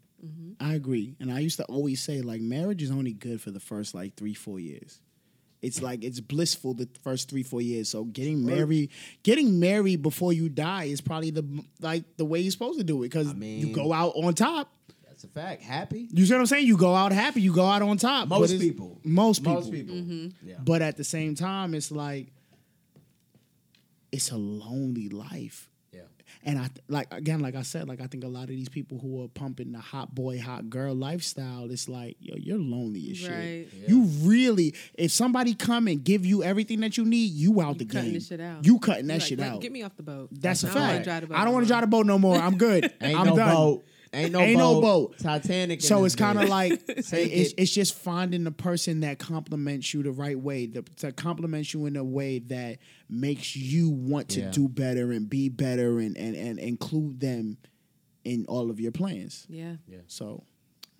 I 0.60 0.74
agree. 0.74 1.16
And 1.18 1.32
I 1.32 1.38
used 1.38 1.56
to 1.56 1.64
always 1.64 2.02
say, 2.02 2.20
like, 2.20 2.42
marriage 2.42 2.82
is 2.82 2.90
only 2.90 3.12
good 3.14 3.40
for 3.40 3.50
the 3.50 3.60
first 3.60 3.94
like 3.94 4.16
three, 4.16 4.34
four 4.34 4.60
years. 4.60 5.00
It's 5.62 5.82
like 5.82 6.02
it's 6.02 6.20
blissful 6.20 6.74
the 6.74 6.88
first 7.02 7.28
three, 7.28 7.42
four 7.42 7.60
years. 7.60 7.88
So 7.90 8.04
getting 8.04 8.46
married, 8.46 8.90
getting 9.22 9.60
married 9.60 10.02
before 10.02 10.32
you 10.32 10.48
die 10.48 10.84
is 10.84 11.00
probably 11.00 11.30
the 11.30 11.64
like 11.80 12.04
the 12.16 12.24
way 12.24 12.40
you're 12.40 12.50
supposed 12.50 12.78
to 12.78 12.84
do 12.84 13.02
it 13.02 13.10
because 13.10 13.28
I 13.28 13.34
you 13.34 13.74
go 13.74 13.92
out 13.92 14.14
on 14.16 14.34
top. 14.34 14.72
That's 15.06 15.24
a 15.24 15.28
fact. 15.28 15.62
Happy. 15.62 16.08
You 16.10 16.24
see 16.24 16.32
what 16.32 16.40
I'm 16.40 16.46
saying? 16.46 16.66
You 16.66 16.78
go 16.78 16.94
out 16.94 17.12
happy. 17.12 17.42
You 17.42 17.52
go 17.52 17.66
out 17.66 17.82
on 17.82 17.98
top. 17.98 18.30
But 18.30 18.40
Most 18.40 18.58
people. 18.58 19.00
Most 19.04 19.40
people. 19.40 19.54
Most 19.54 19.70
people. 19.70 19.94
Mm-hmm. 19.96 20.48
Yeah. 20.48 20.54
But 20.64 20.80
at 20.80 20.96
the 20.96 21.04
same 21.04 21.34
time, 21.34 21.74
it's 21.74 21.90
like 21.90 22.28
it's 24.12 24.30
a 24.30 24.36
lonely 24.38 25.08
life. 25.10 25.68
Yeah. 26.42 26.50
And 26.50 26.58
I 26.58 26.68
like 26.88 27.08
again, 27.12 27.40
like 27.40 27.54
I 27.54 27.62
said, 27.62 27.86
like 27.88 28.00
I 28.00 28.06
think 28.06 28.24
a 28.24 28.28
lot 28.28 28.44
of 28.44 28.48
these 28.50 28.68
people 28.68 28.98
who 28.98 29.22
are 29.24 29.28
pumping 29.28 29.72
the 29.72 29.78
hot 29.78 30.14
boy, 30.14 30.40
hot 30.40 30.70
girl 30.70 30.94
lifestyle, 30.94 31.70
it's 31.70 31.88
like, 31.88 32.16
yo, 32.20 32.34
you're 32.38 32.58
lonely 32.58 33.10
as 33.10 33.18
shit. 33.18 33.30
Right. 33.30 33.66
You 33.88 34.04
really, 34.22 34.74
if 34.94 35.10
somebody 35.10 35.54
come 35.54 35.86
and 35.86 36.02
give 36.02 36.24
you 36.24 36.42
everything 36.42 36.80
that 36.80 36.96
you 36.96 37.04
need, 37.04 37.32
you 37.32 37.60
out 37.60 37.74
You 37.74 37.74
the 37.74 37.84
cutting 37.84 38.12
game. 38.12 38.20
shit 38.20 38.40
out. 38.40 38.64
You 38.64 38.78
cutting 38.78 39.06
that 39.08 39.12
You're 39.30 39.38
like, 39.38 39.46
shit 39.48 39.54
out. 39.54 39.60
Get 39.60 39.72
me 39.72 39.82
off 39.82 39.96
the 39.96 40.02
boat. 40.02 40.28
That's 40.32 40.64
a 40.64 40.68
I 40.70 40.72
don't 40.72 40.82
fact. 40.82 41.04
drive 41.04 41.32
I 41.32 41.44
don't 41.44 41.52
want 41.52 41.66
to 41.66 41.72
more. 41.72 41.78
drive 41.78 41.80
the 41.82 41.86
boat 41.88 42.06
no 42.06 42.18
more. 42.18 42.36
I'm 42.36 42.56
good. 42.56 42.84
Ain't 43.02 43.18
I'm 43.18 43.26
no 43.26 43.36
done. 43.36 43.54
boat. 43.54 43.84
Ain't 44.12 44.32
no 44.32 44.40
Ain't 44.40 44.58
no 44.58 44.80
boat. 44.80 45.12
boat. 45.12 45.18
Titanic. 45.18 45.80
So 45.82 46.04
it's 46.04 46.16
kind 46.16 46.40
of 46.42 46.48
like 46.48 46.84
Take 46.86 47.32
it's, 47.32 47.52
it. 47.52 47.54
it's 47.58 47.70
just 47.72 47.94
finding 47.94 48.42
the 48.42 48.50
person 48.50 49.00
that 49.00 49.18
compliments 49.20 49.94
you 49.94 50.02
the 50.02 50.10
right 50.10 50.38
way, 50.38 50.66
the, 50.66 50.82
to 50.96 51.12
compliments 51.12 51.72
you 51.72 51.86
in 51.86 51.94
a 51.96 52.02
way 52.02 52.40
that 52.40 52.78
makes 53.08 53.54
you 53.54 53.88
want 53.90 54.30
to 54.30 54.40
Yeah. 54.40 54.50
do 54.50 54.68
better 54.68 55.12
and 55.12 55.30
be 55.30 55.48
better 55.48 56.00
and, 56.00 56.16
and, 56.16 56.34
and 56.34 56.58
include 56.58 57.20
them 57.20 57.58
in 58.24 58.46
all 58.48 58.68
of 58.70 58.80
your 58.80 58.90
plans. 58.92 59.46
Yeah. 59.48 59.74
Yeah. 59.86 59.98
So 60.08 60.42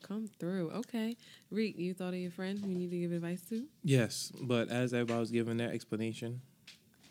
Come 0.03 0.29
through. 0.39 0.71
Okay. 0.71 1.17
Reek, 1.51 1.79
you 1.79 1.95
thought 1.95 2.15
of 2.15 2.21
your 2.21 2.31
friend 2.31 2.59
who 2.59 2.69
you 2.71 2.77
need 2.79 2.91
to 2.91 2.99
give 2.99 3.13
advice 3.13 3.43
to? 3.51 3.65
Yes, 3.85 4.33
but 4.41 4.69
as 4.71 4.95
everybody 4.95 5.21
was 5.21 5.31
giving 5.31 5.57
their 5.57 5.71
explanation, 5.73 6.41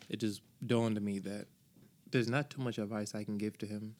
it 0.08 0.18
just 0.18 0.42
dawned 0.66 0.96
to 0.96 1.00
me 1.00 1.18
that 1.20 1.46
there's 2.10 2.28
not 2.28 2.50
too 2.50 2.60
much 2.62 2.78
advice 2.78 3.14
I 3.14 3.22
can 3.24 3.38
give 3.38 3.56
to 3.58 3.66
him 3.66 3.94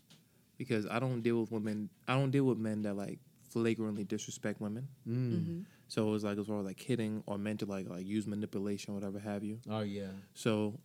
because 0.61 0.85
I 0.91 0.99
don't 0.99 1.23
deal 1.23 1.41
with 1.41 1.51
women. 1.51 1.89
I 2.07 2.12
don't 2.12 2.31
deal 2.31 2.45
with 2.45 2.59
men 2.59 2.82
that 2.82 2.95
like 2.95 3.19
flagrantly 3.49 4.05
disrespect 4.05 4.61
women. 4.61 4.89
Mm-hmm. 5.09 5.61
So 5.89 6.07
it 6.07 6.11
was 6.11 6.23
like 6.23 6.37
as 6.37 6.49
far 6.49 6.59
as 6.59 6.66
like 6.66 6.78
hitting 6.78 7.23
or 7.24 7.39
meant 7.39 7.61
to 7.61 7.66
like 7.66 7.89
like 7.89 8.07
use 8.07 8.27
manipulation, 8.27 8.95
whatever 8.95 9.19
have 9.19 9.43
you. 9.43 9.59
Oh 9.70 9.81
yeah. 9.81 10.11
So, 10.35 10.78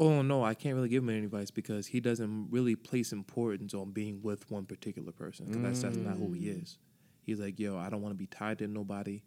oh 0.00 0.22
no, 0.22 0.44
I 0.44 0.54
can't 0.54 0.74
really 0.74 0.88
give 0.88 1.04
him 1.04 1.10
any 1.10 1.26
advice 1.26 1.52
because 1.52 1.86
he 1.86 2.00
doesn't 2.00 2.48
really 2.50 2.74
place 2.74 3.12
importance 3.12 3.72
on 3.72 3.92
being 3.92 4.20
with 4.20 4.50
one 4.50 4.66
particular 4.66 5.12
person 5.12 5.46
because 5.46 5.62
that's 5.62 5.82
that's 5.82 5.96
not 5.96 6.16
who 6.16 6.32
he 6.32 6.48
is. 6.48 6.76
He's 7.22 7.38
like, 7.38 7.60
yo, 7.60 7.78
I 7.78 7.88
don't 7.88 8.02
want 8.02 8.14
to 8.14 8.18
be 8.18 8.26
tied 8.26 8.58
to 8.58 8.66
nobody, 8.66 9.22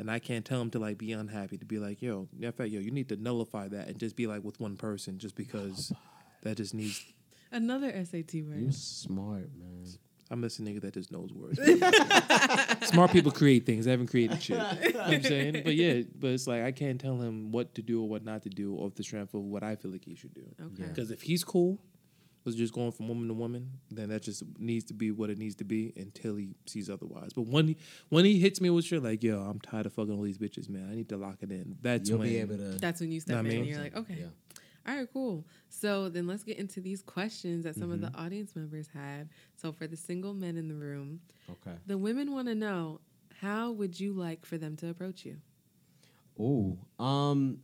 and 0.00 0.10
I 0.10 0.18
can't 0.18 0.44
tell 0.44 0.60
him 0.60 0.70
to 0.70 0.80
like 0.80 0.98
be 0.98 1.12
unhappy 1.12 1.56
to 1.56 1.64
be 1.64 1.78
like, 1.78 2.02
yo, 2.02 2.26
in 2.40 2.50
fact, 2.50 2.70
yo, 2.70 2.80
you 2.80 2.90
need 2.90 3.08
to 3.10 3.16
nullify 3.16 3.68
that 3.68 3.86
and 3.86 3.96
just 3.96 4.16
be 4.16 4.26
like 4.26 4.42
with 4.42 4.58
one 4.58 4.76
person 4.76 5.20
just 5.20 5.36
because 5.36 5.92
that 6.42 6.56
just 6.56 6.74
needs. 6.74 7.04
Another 7.54 7.90
SAT 8.04 8.34
word. 8.42 8.60
You 8.60 8.72
smart 8.72 9.48
man. 9.56 9.86
I'm 10.30 10.42
just 10.42 10.58
a 10.58 10.62
nigga 10.62 10.80
that 10.80 10.94
just 10.94 11.12
knows 11.12 11.32
words. 11.32 11.60
Smart 12.88 13.12
people 13.12 13.30
create 13.30 13.66
things. 13.66 13.86
I 13.86 13.90
haven't 13.90 14.08
created 14.08 14.42
shit. 14.42 14.56
You 14.56 14.92
know 14.92 14.98
what 15.00 15.14
I'm 15.14 15.22
saying? 15.22 15.62
But 15.64 15.74
yeah, 15.74 16.02
but 16.18 16.28
it's 16.32 16.46
like 16.46 16.62
I 16.62 16.72
can't 16.72 17.00
tell 17.00 17.20
him 17.20 17.52
what 17.52 17.74
to 17.74 17.82
do 17.82 18.02
or 18.02 18.08
what 18.08 18.24
not 18.24 18.42
to 18.42 18.48
do 18.48 18.74
off 18.76 18.94
the 18.94 19.02
strength 19.02 19.34
of 19.34 19.42
what 19.42 19.62
I 19.62 19.76
feel 19.76 19.90
like 19.92 20.04
he 20.04 20.14
should 20.14 20.34
do. 20.34 20.44
Okay. 20.60 20.88
Because 20.88 21.10
if 21.10 21.22
he's 21.22 21.44
cool 21.44 21.78
with 22.44 22.56
just 22.56 22.72
going 22.74 22.90
from 22.92 23.08
woman 23.08 23.28
to 23.28 23.34
woman, 23.34 23.70
then 23.90 24.08
that 24.08 24.22
just 24.22 24.42
needs 24.58 24.84
to 24.86 24.94
be 24.94 25.10
what 25.10 25.30
it 25.30 25.38
needs 25.38 25.54
to 25.56 25.64
be 25.64 25.92
until 25.96 26.36
he 26.36 26.48
sees 26.66 26.88
otherwise. 26.90 27.32
But 27.34 27.42
when 27.46 27.68
he 27.68 27.76
when 28.08 28.24
he 28.24 28.38
hits 28.40 28.60
me 28.60 28.70
with 28.70 28.86
shit 28.86 29.02
like, 29.02 29.22
yo, 29.22 29.40
I'm 29.40 29.60
tired 29.60 29.86
of 29.86 29.92
fucking 29.92 30.12
all 30.16 30.22
these 30.22 30.38
bitches, 30.38 30.68
man. 30.68 30.88
I 30.90 30.94
need 30.94 31.10
to 31.10 31.16
lock 31.16 31.36
it 31.42 31.50
in. 31.50 31.76
That's 31.82 32.08
You'll 32.08 32.18
when 32.18 32.28
be 32.28 32.38
able 32.38 32.56
to. 32.56 32.78
That's 32.78 33.00
when 33.00 33.12
you 33.12 33.20
step 33.20 33.36
Know 33.36 33.42
what 33.42 33.46
I 33.46 33.50
in 33.50 33.56
and 33.56 33.64
mean? 33.66 33.74
you're 33.74 33.82
like, 33.84 33.96
okay. 33.96 34.16
Yeah. 34.20 34.26
All 34.86 34.94
right, 34.94 35.08
cool. 35.12 35.46
So 35.68 36.08
then 36.10 36.26
let's 36.26 36.42
get 36.42 36.58
into 36.58 36.80
these 36.80 37.02
questions 37.02 37.64
that 37.64 37.74
some 37.74 37.90
of 37.90 38.00
Mm-hmm. 38.00 38.12
the 38.14 38.20
audience 38.20 38.54
members 38.54 38.88
had. 38.92 39.28
So 39.56 39.72
for 39.72 39.86
the 39.86 39.96
single 39.96 40.34
men 40.34 40.56
in 40.56 40.68
the 40.68 40.74
room, 40.74 41.20
Okay. 41.50 41.76
the 41.86 41.96
women 41.96 42.32
want 42.32 42.48
to 42.48 42.54
know 42.54 43.00
how 43.40 43.70
would 43.72 43.98
you 43.98 44.12
like 44.12 44.44
for 44.44 44.58
them 44.58 44.76
to 44.76 44.88
approach 44.88 45.24
you? 45.24 45.38
Ooh, 46.38 46.76
um, 47.02 47.58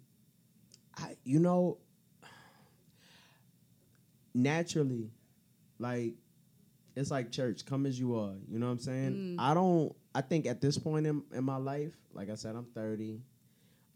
I 0.97 1.17
you 1.25 1.41
know, 1.41 1.79
naturally, 4.35 5.11
like 5.79 6.15
it's 6.97 7.11
like 7.11 7.31
church. 7.31 7.65
Come 7.67 7.87
as 7.87 7.99
you 7.99 8.17
are. 8.17 8.35
You 8.49 8.59
know 8.59 8.67
what 8.67 8.73
I'm 8.73 8.79
saying? 8.79 9.37
I 9.39 9.55
don't. 9.55 9.95
I 10.15 10.21
think 10.23 10.47
at 10.47 10.61
this 10.61 10.77
point 10.79 11.07
in, 11.07 11.23
in 11.33 11.45
my 11.45 11.57
life, 11.57 11.93
like 12.13 12.31
I 12.31 12.35
said, 12.35 12.55
I'm 12.57 12.67
30. 12.75 13.21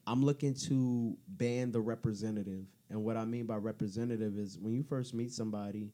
I'm 0.07 0.23
looking 0.25 0.55
to 0.69 1.17
ban 1.27 1.73
the 1.73 1.81
representative, 1.81 2.67
and 2.91 3.03
what 3.03 3.17
I 3.17 3.25
mean 3.25 3.47
by 3.47 3.57
representative 3.57 4.39
is 4.39 4.59
when 4.59 4.75
you 4.75 4.83
first 4.83 5.15
meet 5.15 5.33
somebody, 5.33 5.91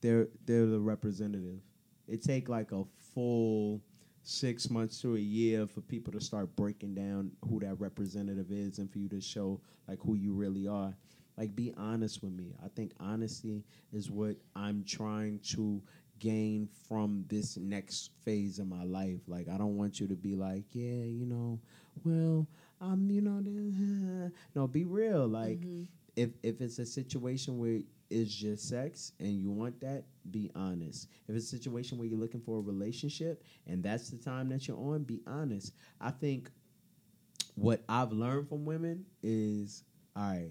they're 0.00 0.28
they're 0.46 0.66
the 0.66 0.80
representative. 0.80 1.60
It 2.06 2.22
take 2.22 2.48
like 2.48 2.72
a 2.72 2.84
full 3.14 3.82
six 4.22 4.68
months 4.68 5.00
to 5.00 5.16
a 5.16 5.20
year 5.20 5.66
for 5.66 5.80
people 5.82 6.12
to 6.12 6.20
start 6.20 6.54
breaking 6.56 6.94
down 6.94 7.30
who 7.48 7.60
that 7.60 7.78
representative 7.80 8.50
is 8.50 8.78
and 8.78 8.90
for 8.90 8.98
you 8.98 9.08
to 9.08 9.20
show 9.20 9.60
like 9.86 9.98
who 10.00 10.14
you 10.14 10.32
really 10.32 10.66
are. 10.66 10.94
Like 11.36 11.54
be 11.54 11.72
honest 11.76 12.22
with 12.22 12.32
me. 12.32 12.54
I 12.64 12.68
think 12.68 12.92
honesty 12.98 13.64
is 13.92 14.10
what 14.10 14.36
I'm 14.56 14.84
trying 14.84 15.38
to 15.50 15.80
gain 16.18 16.68
from 16.88 17.24
this 17.28 17.56
next 17.56 18.10
phase 18.24 18.58
of 18.58 18.68
my 18.68 18.84
life. 18.84 19.20
Like 19.26 19.48
I 19.48 19.56
don't 19.58 19.76
want 19.76 20.00
you 20.00 20.06
to 20.08 20.14
be 20.14 20.36
like, 20.36 20.64
yeah, 20.72 21.04
you 21.04 21.26
know, 21.26 21.60
well, 22.04 22.46
um, 22.80 23.08
you 23.10 23.20
know, 23.20 24.30
no, 24.54 24.66
be 24.66 24.84
real. 24.84 25.26
Like 25.26 25.60
if 26.16 26.30
if 26.42 26.60
it's 26.60 26.78
a 26.78 26.86
situation 26.86 27.58
where 27.58 27.80
it's 28.10 28.34
just 28.34 28.68
sex 28.68 29.12
and 29.20 29.40
you 29.40 29.50
want 29.50 29.80
that, 29.80 30.04
be 30.30 30.50
honest. 30.54 31.08
If 31.28 31.36
it's 31.36 31.46
a 31.46 31.56
situation 31.56 31.98
where 31.98 32.08
you're 32.08 32.18
looking 32.18 32.40
for 32.40 32.58
a 32.58 32.62
relationship 32.62 33.44
and 33.66 33.82
that's 33.82 34.10
the 34.10 34.16
time 34.16 34.48
that 34.48 34.66
you're 34.66 34.78
on, 34.78 35.04
be 35.04 35.20
honest. 35.26 35.74
I 36.00 36.10
think 36.10 36.50
what 37.54 37.82
I've 37.88 38.12
learned 38.12 38.48
from 38.48 38.64
women 38.64 39.04
is 39.22 39.84
all 40.16 40.30
right, 40.30 40.50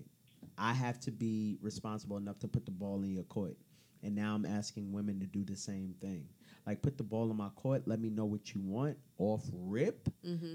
I 0.58 0.74
have 0.74 1.00
to 1.02 1.12
be 1.12 1.58
responsible 1.62 2.18
enough 2.18 2.40
to 2.40 2.48
put 2.48 2.66
the 2.66 2.72
ball 2.72 3.02
in 3.04 3.12
your 3.12 3.24
court. 3.24 3.58
And 4.04 4.16
now 4.16 4.36
I'm 4.36 4.46
asking 4.46 4.92
women 4.92 5.20
to 5.20 5.26
do 5.26 5.44
the 5.44 5.56
same 5.56 5.96
thing. 6.00 6.28
Like 6.66 6.82
put 6.82 6.98
the 6.98 7.04
ball 7.04 7.32
in 7.32 7.38
my 7.38 7.48
court, 7.56 7.84
let 7.86 8.00
me 8.00 8.10
know 8.10 8.26
what 8.26 8.54
you 8.54 8.60
want 8.62 8.98
off 9.20 9.44
rip 9.54 10.10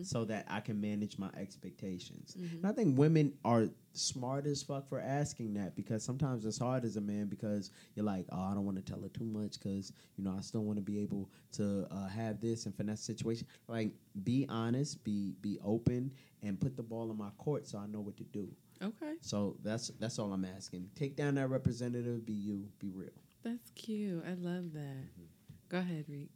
so 0.05 0.25
that 0.27 0.45
I 0.49 0.61
can 0.61 0.79
manage 0.79 1.17
my 1.19 1.31
expectations. 1.39 2.37
And 2.59 2.67
I 2.67 2.73
think 2.73 2.99
women 2.99 3.33
are 3.47 3.69
smart 3.95 4.47
as 4.47 4.63
fuck 4.63 4.89
for 4.89 5.01
asking 5.01 5.55
that 5.55 5.75
because 5.75 6.05
sometimes 6.05 6.45
it's 6.45 6.59
hard 6.59 6.85
as 6.85 6.97
a 6.97 7.01
man 7.01 7.27
because 7.29 7.71
you're 7.95 8.05
like, 8.05 8.27
oh, 8.31 8.43
I 8.43 8.53
don't 8.55 8.67
want 8.67 8.77
to 8.77 8.83
tell 8.93 9.01
her 9.01 9.09
too 9.09 9.25
much 9.25 9.59
because, 9.59 9.93
you 10.17 10.25
know, 10.25 10.35
I 10.37 10.43
still 10.43 10.65
want 10.65 10.77
to 10.77 10.83
be 10.83 11.01
able 11.01 11.31
to 11.53 11.87
uh, 11.91 12.09
have 12.09 12.41
this 12.41 12.67
and 12.67 12.75
finesse 12.77 13.01
situation. 13.01 13.47
Like, 13.67 13.93
be 14.23 14.45
honest, 14.51 15.03
be 15.05 15.35
be 15.41 15.59
open, 15.65 16.13
and 16.43 16.61
put 16.61 16.77
the 16.77 16.83
ball 16.83 17.11
in 17.11 17.17
my 17.17 17.31
court 17.39 17.67
so 17.67 17.79
I 17.79 17.87
know 17.87 18.01
what 18.01 18.17
to 18.19 18.25
do. 18.25 18.49
Okay, 18.83 19.15
So 19.21 19.57
that's 19.63 19.89
that's 19.99 20.19
all 20.19 20.33
I'm 20.33 20.45
asking. 20.45 20.91
Take 20.95 21.17
down 21.17 21.37
that 21.37 21.49
representative. 21.49 22.27
Be 22.27 22.33
you. 22.35 22.69
Be 22.81 22.91
real. 22.91 23.09
That's 23.45 23.71
cute. 23.75 24.23
I 24.27 24.35
love 24.35 24.73
that. 24.75 25.05
Go 25.69 25.79
ahead, 25.79 26.05
Reek. 26.09 26.31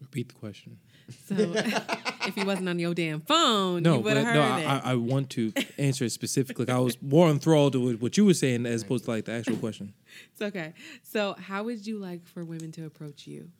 Repeat 0.00 0.28
the 0.28 0.34
question. 0.34 0.78
So 1.26 1.34
if 1.36 2.34
he 2.34 2.44
wasn't 2.44 2.68
on 2.68 2.78
your 2.78 2.94
damn 2.94 3.20
phone, 3.20 3.82
No, 3.82 3.94
you 3.96 4.00
would 4.00 4.14
but 4.14 4.16
have 4.24 4.34
no, 4.34 4.42
it. 4.42 4.66
I, 4.66 4.78
I, 4.78 4.92
I 4.92 4.94
want 4.94 5.30
to 5.30 5.52
answer 5.78 6.04
it 6.04 6.10
specifically. 6.12 6.66
Like, 6.66 6.76
I 6.76 6.78
was 6.78 7.00
more 7.02 7.28
enthralled 7.30 7.74
with 7.74 8.00
what 8.00 8.16
you 8.16 8.24
were 8.26 8.34
saying 8.34 8.66
as 8.66 8.82
opposed 8.82 9.06
to 9.06 9.10
like 9.12 9.24
the 9.24 9.32
actual 9.32 9.56
question. 9.56 9.94
it's 10.32 10.42
okay. 10.42 10.74
So 11.02 11.34
how 11.38 11.64
would 11.64 11.86
you 11.86 11.98
like 11.98 12.26
for 12.26 12.44
women 12.44 12.70
to 12.72 12.84
approach 12.84 13.26
you? 13.26 13.50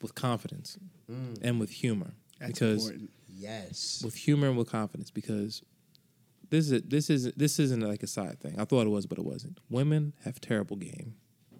With 0.00 0.14
confidence 0.14 0.78
Mm. 1.10 1.38
and 1.42 1.60
with 1.60 1.70
humor. 1.70 2.12
That's 2.40 2.52
because 2.52 2.84
important. 2.86 3.10
Yes. 3.28 4.02
with 4.04 4.14
humor 4.16 4.48
and 4.48 4.56
with 4.58 4.70
confidence 4.70 5.10
because 5.10 5.62
this 6.50 6.70
is 6.70 6.82
this 6.82 7.10
is 7.10 7.32
this 7.34 7.58
isn't 7.58 7.80
like 7.82 8.02
a 8.02 8.06
side 8.06 8.40
thing. 8.40 8.58
I 8.58 8.64
thought 8.64 8.86
it 8.86 8.90
was, 8.90 9.06
but 9.06 9.18
it 9.18 9.24
wasn't. 9.24 9.58
Women 9.70 10.12
have 10.24 10.40
terrible 10.40 10.76
game, 10.76 11.14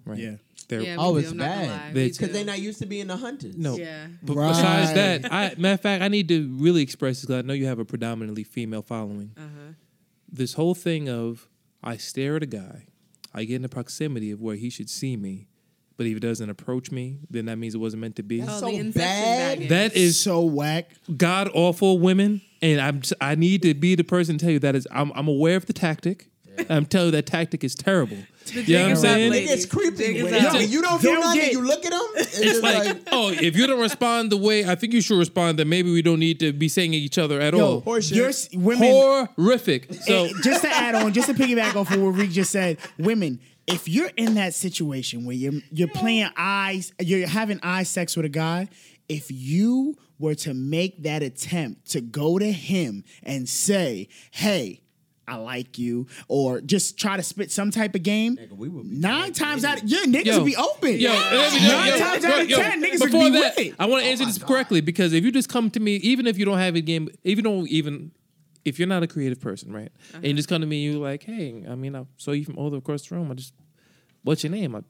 right? 0.04 0.18
Yeah. 0.18 0.36
They're, 0.68 0.80
Yeah, 0.80 0.96
Oh, 0.98 1.16
it's 1.16 1.28
do, 1.28 1.32
I'm 1.32 1.36
not 1.38 1.44
gonna 1.54 1.60
lie. 1.66 1.66
bad 1.78 1.94
They- 1.94 2.02
We 2.04 2.08
because 2.10 2.26
do. 2.28 2.32
they're 2.32 2.44
not 2.44 2.60
used 2.60 2.78
to 2.80 2.86
being 2.86 3.06
the 3.06 3.16
hunters. 3.16 3.56
no. 3.56 3.76
Yeah. 3.76 4.08
But 4.22 4.36
Right. 4.36 4.48
besides 4.48 4.94
that, 4.94 5.32
I 5.32 5.54
matter 5.58 5.74
of 5.74 5.80
fact, 5.80 6.02
I 6.02 6.08
need 6.08 6.28
to 6.28 6.48
really 6.58 6.82
express 6.82 7.16
this 7.18 7.26
because 7.26 7.44
I 7.44 7.46
know 7.46 7.54
you 7.54 7.66
have 7.66 7.78
a 7.78 7.84
predominantly 7.84 8.42
female 8.44 8.82
following. 8.82 9.30
Uh 9.36 9.40
huh. 9.42 9.72
This 10.32 10.54
whole 10.54 10.74
thing 10.74 11.08
of 11.08 11.48
I 11.84 11.96
stare 11.98 12.36
at 12.36 12.42
a 12.42 12.46
guy, 12.46 12.86
I 13.32 13.44
get 13.44 13.56
in 13.56 13.62
the 13.62 13.68
proximity 13.68 14.30
of 14.32 14.40
where 14.40 14.56
he 14.56 14.70
should 14.70 14.90
see 14.90 15.16
me, 15.16 15.46
but 15.96 16.06
if 16.06 16.14
he 16.14 16.18
doesn't 16.18 16.50
approach 16.50 16.90
me, 16.90 17.18
then 17.30 17.44
that 17.46 17.58
means 17.58 17.74
it 17.76 17.78
wasn't 17.78 18.00
meant 18.00 18.16
to 18.16 18.22
be. 18.24 18.40
That's 18.40 18.60
Oh, 18.62 18.70
so 18.72 18.82
bad. 18.92 18.94
baggage. 18.94 19.68
That 19.68 19.94
is 19.96 20.18
so 20.18 20.44
whack. 20.44 20.90
god 21.16 21.48
awful 21.54 21.98
women, 22.00 22.40
and 22.62 22.80
I'm 22.80 23.02
I 23.20 23.34
need 23.34 23.62
to 23.62 23.74
be 23.74 23.94
the 23.94 24.04
person 24.04 24.38
to 24.38 24.44
tell 24.44 24.52
you 24.52 24.58
that 24.60 24.74
is 24.74 24.86
I'm 24.90 25.12
I'm 25.14 25.28
aware 25.28 25.56
of 25.56 25.66
the 25.66 25.72
tactic. 25.72 26.28
I'm 26.70 26.86
telling 26.86 27.08
you 27.08 27.12
that 27.12 27.26
tactic 27.26 27.62
is 27.64 27.74
terrible. 27.74 28.16
You 28.46 28.78
know 28.78 28.82
what 28.84 28.90
I'm 28.92 28.96
saying? 28.96 29.30
ladies. 29.30 29.50
It 29.50 29.54
gets 29.54 29.66
creepy. 29.66 29.96
Dig 29.98 30.22
When, 30.24 30.32
is 30.32 30.42
yo, 30.42 30.48
up. 30.48 30.68
you 30.70 30.80
don't 30.80 31.02
do 31.02 31.08
They'll 31.08 31.20
nothing, 31.20 31.40
get- 31.42 31.52
you 31.52 31.60
look 31.60 31.84
at 31.84 31.90
them. 31.90 32.00
It's, 32.14 32.40
just 32.40 32.62
Like, 32.62 32.86
like, 32.86 33.02
oh, 33.12 33.28
if 33.30 33.56
you 33.56 33.66
don't 33.66 33.78
respond 33.80 34.32
the 34.32 34.38
way 34.38 34.64
I 34.64 34.74
think 34.74 34.94
you 34.94 35.02
should 35.02 35.18
respond, 35.18 35.58
then 35.58 35.68
maybe 35.68 35.92
we 35.92 36.00
don't 36.00 36.18
need 36.18 36.40
to 36.40 36.54
be 36.54 36.68
saying 36.68 36.94
each 36.94 37.18
other 37.18 37.40
at 37.42 37.52
Yo, 37.52 37.60
all. 37.66 37.82
horseshit. 37.82 38.14
you're 38.14 38.28
s- 38.30 38.48
women. 38.54 38.88
Horrific. 39.36 39.92
So 39.92 40.28
just 40.42 40.62
to 40.62 40.68
add 40.70 40.94
on, 40.94 41.12
just 41.12 41.26
to 41.28 41.34
piggyback 41.34 41.76
off 41.76 41.90
of 41.92 42.00
what 42.00 42.10
Reek 42.14 42.30
just 42.30 42.52
said, 42.52 42.78
women, 42.98 43.40
if 43.66 43.86
you're 43.88 44.10
in 44.16 44.34
that 44.36 44.54
situation 44.54 45.26
where 45.26 45.36
you're 45.36 45.60
you're 45.70 45.88
playing 45.88 46.30
eyes, 46.38 46.92
you're 47.00 47.26
having 47.26 47.60
eye 47.62 47.82
sex 47.82 48.16
with 48.16 48.24
a 48.24 48.30
guy, 48.30 48.68
if 49.08 49.26
you 49.30 49.96
were 50.18 50.34
to 50.34 50.54
make 50.54 51.02
that 51.02 51.22
attempt 51.22 51.90
to 51.92 52.00
go 52.00 52.38
to 52.38 52.50
him 52.50 53.04
and 53.22 53.48
say, 53.48 54.08
"Hey," 54.30 54.80
I 55.28 55.36
like 55.36 55.78
you, 55.78 56.06
or 56.28 56.60
just 56.60 56.98
try 56.98 57.16
to 57.16 57.22
spit 57.22 57.50
some 57.50 57.70
type 57.70 57.94
of 57.94 58.02
game. 58.02 58.38
we 58.52 58.68
would 58.68 58.88
be 58.88 58.96
Nine 58.96 59.32
times 59.32 59.64
out, 59.64 59.82
of, 59.82 59.88
yeah, 59.88 60.04
niggas 60.04 60.26
Yo, 60.26 60.38
would 60.38 60.46
be 60.46 60.56
open. 60.56 60.98
Yo, 60.98 61.10
let 61.10 61.52
me- 61.52 61.60
yo, 61.60 61.68
nine 61.68 61.88
yo, 61.88 61.98
times 61.98 62.24
yo, 62.24 62.30
out 62.30 62.40
of 62.42 62.50
yo, 62.50 62.56
ten, 62.56 62.82
niggas 62.82 63.00
would 63.00 63.12
be 63.12 63.30
that, 63.30 63.56
with 63.56 63.66
it. 63.66 63.74
I 63.78 63.86
want 63.86 64.04
to 64.04 64.08
answer 64.08 64.22
oh 64.22 64.26
this 64.26 64.38
correctly 64.38 64.80
because 64.80 65.12
if 65.12 65.24
you 65.24 65.32
just 65.32 65.48
come 65.48 65.70
to 65.70 65.80
me, 65.80 65.96
even 65.96 66.26
if 66.26 66.38
you 66.38 66.44
don't 66.44 66.58
have 66.58 66.76
a 66.76 66.80
game, 66.80 67.08
if 67.24 67.36
you 67.36 67.42
don't 67.42 67.68
even, 67.68 68.12
if 68.64 68.78
you're 68.78 68.88
not 68.88 69.02
a 69.02 69.08
creative 69.08 69.40
person, 69.40 69.72
right, 69.72 69.90
and 70.14 70.24
you 70.24 70.30
uh-huh. 70.30 70.36
just 70.36 70.48
come 70.48 70.60
to 70.60 70.66
me, 70.66 70.82
you 70.82 71.00
like, 71.00 71.24
hey, 71.24 71.64
I 71.68 71.74
mean, 71.74 71.96
I 71.96 72.04
saw 72.18 72.30
you 72.30 72.44
from 72.44 72.56
all 72.56 72.70
the 72.70 72.76
across 72.76 73.08
the 73.08 73.16
room. 73.16 73.30
I 73.30 73.34
just, 73.34 73.52
what's 74.22 74.44
your 74.44 74.52
name? 74.52 74.76
I, 74.76 74.82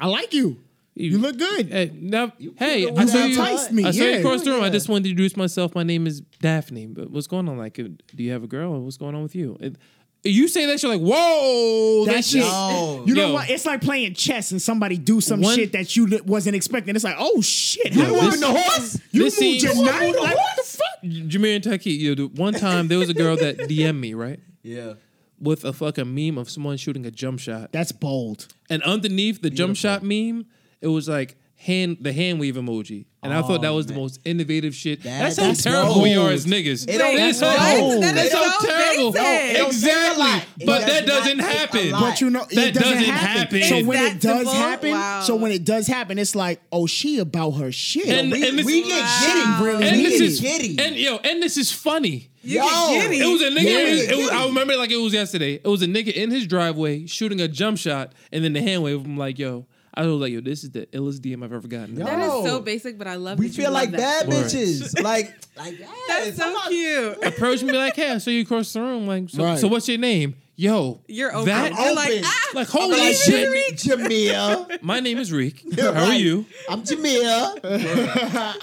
I 0.00 0.08
like 0.08 0.34
you. 0.34 0.58
You 0.98 1.18
look 1.18 1.36
good. 1.38 1.68
Hey, 1.68 1.90
now, 1.94 2.32
hey, 2.56 2.80
You 2.80 2.94
I 2.96 3.04
saw 3.04 3.18
you. 3.18 3.24
enticed 3.38 3.70
me, 3.70 3.84
I 3.84 3.90
saw 3.90 4.02
you 4.04 4.18
across 4.18 4.42
the 4.44 4.50
room. 4.52 4.62
I 4.64 4.70
just 4.70 4.88
wanted 4.88 5.04
to 5.04 5.10
introduce 5.10 5.36
myself. 5.36 5.74
My 5.74 5.82
name 5.82 6.06
is 6.06 6.22
Daphne. 6.40 6.86
But 6.86 7.10
what's 7.10 7.26
going 7.26 7.48
on? 7.50 7.58
Like, 7.58 7.78
uh, 7.78 7.84
do 8.14 8.22
you 8.22 8.32
have 8.32 8.42
a 8.42 8.46
girl? 8.46 8.80
What's 8.80 8.96
going 8.96 9.14
on 9.14 9.22
with 9.22 9.34
you? 9.34 9.58
It, 9.60 9.76
you 10.24 10.48
say 10.48 10.64
that 10.66 10.80
shit 10.80 10.88
like, 10.90 11.00
whoa, 11.02 12.04
That 12.06 12.14
that's 12.14 12.28
shit. 12.30 12.40
just 12.42 12.50
Yo. 12.52 13.04
You 13.06 13.14
know 13.14 13.26
Yo. 13.28 13.32
what? 13.34 13.50
It's 13.50 13.66
like 13.66 13.80
playing 13.82 14.14
chess 14.14 14.50
and 14.50 14.60
somebody 14.60 14.96
do 14.96 15.20
some 15.20 15.40
One- 15.42 15.54
shit 15.54 15.72
that 15.72 15.94
you 15.96 16.06
li- 16.06 16.20
wasn't 16.24 16.56
expecting. 16.56 16.96
It's 16.96 17.04
like, 17.04 17.16
oh 17.18 17.40
shit, 17.42 17.92
how 17.94 18.00
Yo, 18.02 18.08
you 18.08 18.14
this- 18.14 18.24
moving 18.24 18.40
the 18.40 18.46
horse? 18.60 19.00
You 19.12 19.22
this 19.24 19.40
moved 19.40 19.62
your 19.62 19.72
seems- 19.74 19.86
knight? 19.86 20.16
Like 20.18 20.34
what 20.36 20.56
the 20.56 20.62
fuck? 20.62 21.02
Jameer 21.04 21.56
and 21.56 21.62
Taki. 21.64 21.90
You 21.92 22.14
know, 22.16 22.26
the 22.28 22.40
one 22.40 22.54
time 22.54 22.88
there 22.88 22.98
was 22.98 23.10
a 23.10 23.14
girl 23.14 23.36
that 23.36 23.58
DM'd 23.68 24.00
me 24.00 24.14
right 24.14 24.40
Yeah. 24.62 24.94
with 25.38 25.64
a 25.64 25.72
fucking 25.74 26.12
meme 26.12 26.38
of 26.38 26.48
someone 26.50 26.78
shooting 26.78 27.04
a 27.06 27.10
jump 27.10 27.38
shot, 27.38 27.70
That's 27.70 27.92
bold. 27.92 28.48
and 28.70 28.82
underneath 28.82 29.42
the 29.42 29.50
jump 29.50 29.76
shot 29.76 30.02
meme, 30.02 30.46
it 30.86 30.90
was 30.92 31.08
like 31.08 31.36
hand 31.58 31.96
the 32.00 32.12
hand 32.12 32.38
wave 32.38 32.54
emoji, 32.56 33.06
and 33.22 33.32
I 33.32 33.40
thought 33.42 33.62
that 33.62 33.68
oh, 33.72 33.76
was 33.76 33.86
the 33.86 33.94
most 33.94 34.20
innovative 34.24 34.74
shit. 34.74 35.02
that's 35.02 35.36
how 35.38 35.46
that's 35.48 35.62
terrible 35.62 36.02
we 36.02 36.14
are 36.14 36.30
as 36.30 36.44
niggas. 36.46 36.86
It 36.88 36.98
don't- 36.98 37.16
That's 37.16 37.40
that's 37.40 37.78
so- 37.78 38.00
That 38.00 38.14
That's 38.14 38.26
is 38.26 38.32
so 38.32 38.42
so 38.60 38.66
terrible. 38.66 39.12
basic. 39.12 39.50
It 39.50 39.56
don't 39.56 39.56
take 39.56 39.62
a 39.62 39.66
Exactly. 39.66 40.62
It 40.62 40.66
but 40.66 40.78
does 40.80 40.86
that 40.86 41.06
not 41.06 41.06
doesn't 41.06 41.38
take 41.38 41.46
a 41.46 41.58
happen. 41.58 41.90
lot. 41.92 42.00
But 42.02 42.20
you 42.20 42.30
know, 42.30 42.44
That 42.50 42.68
it 42.68 42.74
doesn't, 42.74 42.92
doesn't 42.98 43.04
happen. 43.14 43.60
happen. 43.60 43.62
So 43.62 43.74
Is 43.76 43.86
when 43.86 43.98
that 44.04 44.12
it 44.16 44.20
does 44.20 44.36
simple? 44.36 44.52
happen, 44.54 44.90
Wow. 44.90 45.20
so 45.22 45.34
when 45.36 45.50
it 45.52 45.64
does 45.64 45.86
happen, 45.86 46.18
it's 46.18 46.34
like, 46.36 46.60
oh, 46.70 46.86
she 46.86 47.18
about 47.18 47.52
her 47.52 47.72
shit. 47.72 48.06
And- 48.06 48.30
we, 48.30 48.46
and 48.48 48.58
this- 48.58 48.66
we 48.66 48.82
get 48.82 49.00
Wow. 49.00 49.26
giddy, 49.26 49.64
really. 49.70 49.88
and 49.88 49.96
we 49.96 50.02
this 50.04 50.18
get 50.20 50.22
is 50.28 50.40
giddy. 50.40 50.78
and 50.78 50.94
yo, 50.96 51.16
and 51.16 51.42
this 51.42 51.56
is 51.56 51.72
funny. 51.72 52.28
You 52.42 52.60
Yo, 52.60 52.68
get 52.68 53.02
giddy. 53.10 53.20
It 53.22 53.26
was 53.32 53.42
a 53.42 53.50
nigga. 53.50 53.62
Yeah, 53.64 53.78
in 53.80 53.86
his- 53.96 54.08
it 54.10 54.16
was. 54.18 54.28
I 54.28 54.44
remember 54.46 54.74
it 54.74 54.78
like 54.78 54.90
it 54.92 54.96
was 55.00 55.12
yesterday. 55.14 55.54
It 55.54 55.66
was 55.66 55.82
a 55.82 55.86
nigga 55.86 56.12
in 56.12 56.30
his 56.30 56.46
driveway 56.46 57.06
shooting 57.06 57.40
a 57.40 57.48
jump 57.48 57.78
shot, 57.78 58.12
and 58.30 58.44
then 58.44 58.52
the 58.52 58.60
hand 58.62 58.82
wave. 58.84 59.04
I'm 59.04 59.16
like, 59.16 59.38
yo, 59.38 59.66
I 59.96 60.04
was 60.06 60.20
like, 60.20 60.32
yo, 60.32 60.40
this 60.42 60.62
is 60.62 60.70
the 60.72 60.84
illest 60.86 61.20
DM 61.20 61.42
I've 61.42 61.52
ever 61.54 61.66
gotten. 61.66 61.96
Yo. 61.96 62.04
That 62.04 62.20
is 62.20 62.50
so 62.50 62.60
basic, 62.60 62.98
but 62.98 63.06
I 63.06 63.14
love. 63.14 63.38
we 63.38 63.48
that 63.48 63.56
you 63.56 63.62
feel 63.64 63.72
like 63.72 63.92
bad 63.92 64.28
Word. 64.28 64.44
bitches. 64.44 65.00
like, 65.02 65.34
like 65.56 65.78
That's 66.08 66.36
so 66.36 66.52
not- 66.52 66.68
cute. 66.68 67.18
Approach 67.24 67.62
me 67.62 67.72
like, 67.72 67.96
hey, 67.96 68.10
I 68.10 68.18
saw 68.18 68.30
you 68.30 68.42
across 68.42 68.72
the 68.74 68.80
room. 68.82 69.06
Like, 69.06 69.30
so, 69.30 69.42
Right. 69.44 69.58
so 69.58 69.68
what's 69.68 69.88
your 69.88 69.96
name? 69.98 70.36
Yo, 70.58 71.00
You're 71.06 71.34
open. 71.34 71.46
That, 71.46 71.72
You're 71.72 71.94
like, 71.94 72.08
open. 72.10 72.22
ah, 72.24 72.50
like 72.54 72.68
holy 72.68 72.98
like, 72.98 73.14
shit. 73.14 73.76
Jamia. 73.76 74.78
My 74.82 75.00
name 75.00 75.18
is 75.18 75.30
Reek. 75.30 75.62
You're 75.64 75.92
How 75.92 76.06
are 76.06 76.14
you? 76.14 76.46
I'm 76.70 76.82
Jamia. 76.82 77.60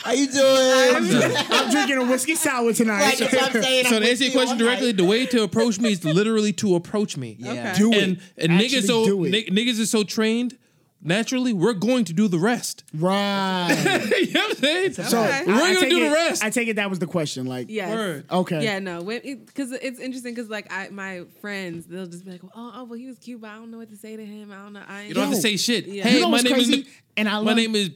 How 0.02 0.12
you 0.12 0.28
doing? 0.28 1.36
I'm 1.52 1.72
drinking 1.72 1.98
a 1.98 2.06
whiskey 2.06 2.34
sour 2.36 2.74
tonight. 2.74 3.02
Like, 3.04 3.18
that's 3.20 3.34
what 3.36 3.56
I'm 3.56 3.62
saying. 3.62 3.86
So 3.86 3.96
I'm 3.98 4.02
to 4.02 4.10
answer 4.10 4.24
your 4.24 4.34
question 4.34 4.58
directly, 4.58 4.88
night. 4.88 4.98
the 4.98 5.04
way 5.06 5.26
to 5.28 5.44
approach 5.44 5.80
me 5.80 5.92
is 5.92 6.04
literally 6.04 6.54
to 6.54 6.76
approach 6.76 7.16
me. 7.18 7.36
Yeah. 7.40 7.52
Okay. 7.52 7.74
do 7.78 7.92
it. 7.94 8.04
And 8.04 8.20
and 8.38 8.52
Actually 8.54 8.68
niggas 8.82 8.88
so 8.88 9.06
do 9.06 9.24
it. 9.26 9.30
ni- 9.32 9.46
niggas 9.50 9.80
is 9.80 9.92
so 9.92 10.04
trained. 10.04 10.58
Naturally, 11.06 11.52
we're 11.54 11.74
going 11.74 12.06
to 12.06 12.14
do 12.14 12.28
the 12.30 12.40
rest. 12.40 12.84
right. 12.94 13.68
you 14.22 14.32
know 14.34 14.40
what 14.42 14.50
I'm 14.52 14.56
saying? 14.56 14.94
So 14.94 15.22
Okay. 15.24 15.44
we're 15.46 15.54
I 15.54 15.58
gonna 15.74 15.80
take 15.82 15.90
do 15.90 15.98
it, 16.06 16.10
the 16.10 16.14
rest. 16.16 16.44
I 16.44 16.50
take 16.50 16.68
it 16.70 16.76
that 16.78 16.90
was 16.90 17.00
the 17.00 17.08
question. 17.08 17.46
Like, 17.46 17.68
Yes. 17.70 17.94
Word. 17.94 18.26
okay. 18.32 18.64
Yeah, 18.64 18.80
no, 18.80 19.04
because 19.04 19.72
it's 19.74 20.00
interesting 20.00 20.34
because 20.34 20.50
like 20.50 20.72
I, 20.72 20.90
my 20.90 21.24
friends, 21.42 21.86
they'll 21.88 22.06
just 22.06 22.24
be 22.26 22.32
like, 22.32 22.42
oh, 22.56 22.72
oh, 22.76 22.84
well, 22.86 22.98
he 22.98 23.08
was 23.08 23.18
cute, 23.20 23.42
but 23.42 23.50
I 23.50 23.56
don't 23.56 23.70
know 23.72 23.80
what 23.80 23.90
to 23.90 23.98
say 23.98 24.16
to 24.16 24.26
him. 24.26 24.52
I 24.52 24.56
don't 24.64 24.74
know. 24.74 24.84
I 24.88 25.04
You 25.04 25.14
don't 25.14 25.26
have 25.26 25.34
to 25.36 25.42
say 25.42 25.58
shit. 25.58 25.88
Yeah. 25.88 26.04
Hey, 26.04 26.16
You 26.16 26.22
know 26.22 26.28
my 26.28 26.32
what's 26.34 26.44
name 26.46 26.54
crazy? 26.54 26.74
is 26.82 26.88
And 27.18 27.28
I 27.28 27.34
my 27.34 27.38
love- 27.40 27.56
name 27.58 27.76
is 27.76 27.90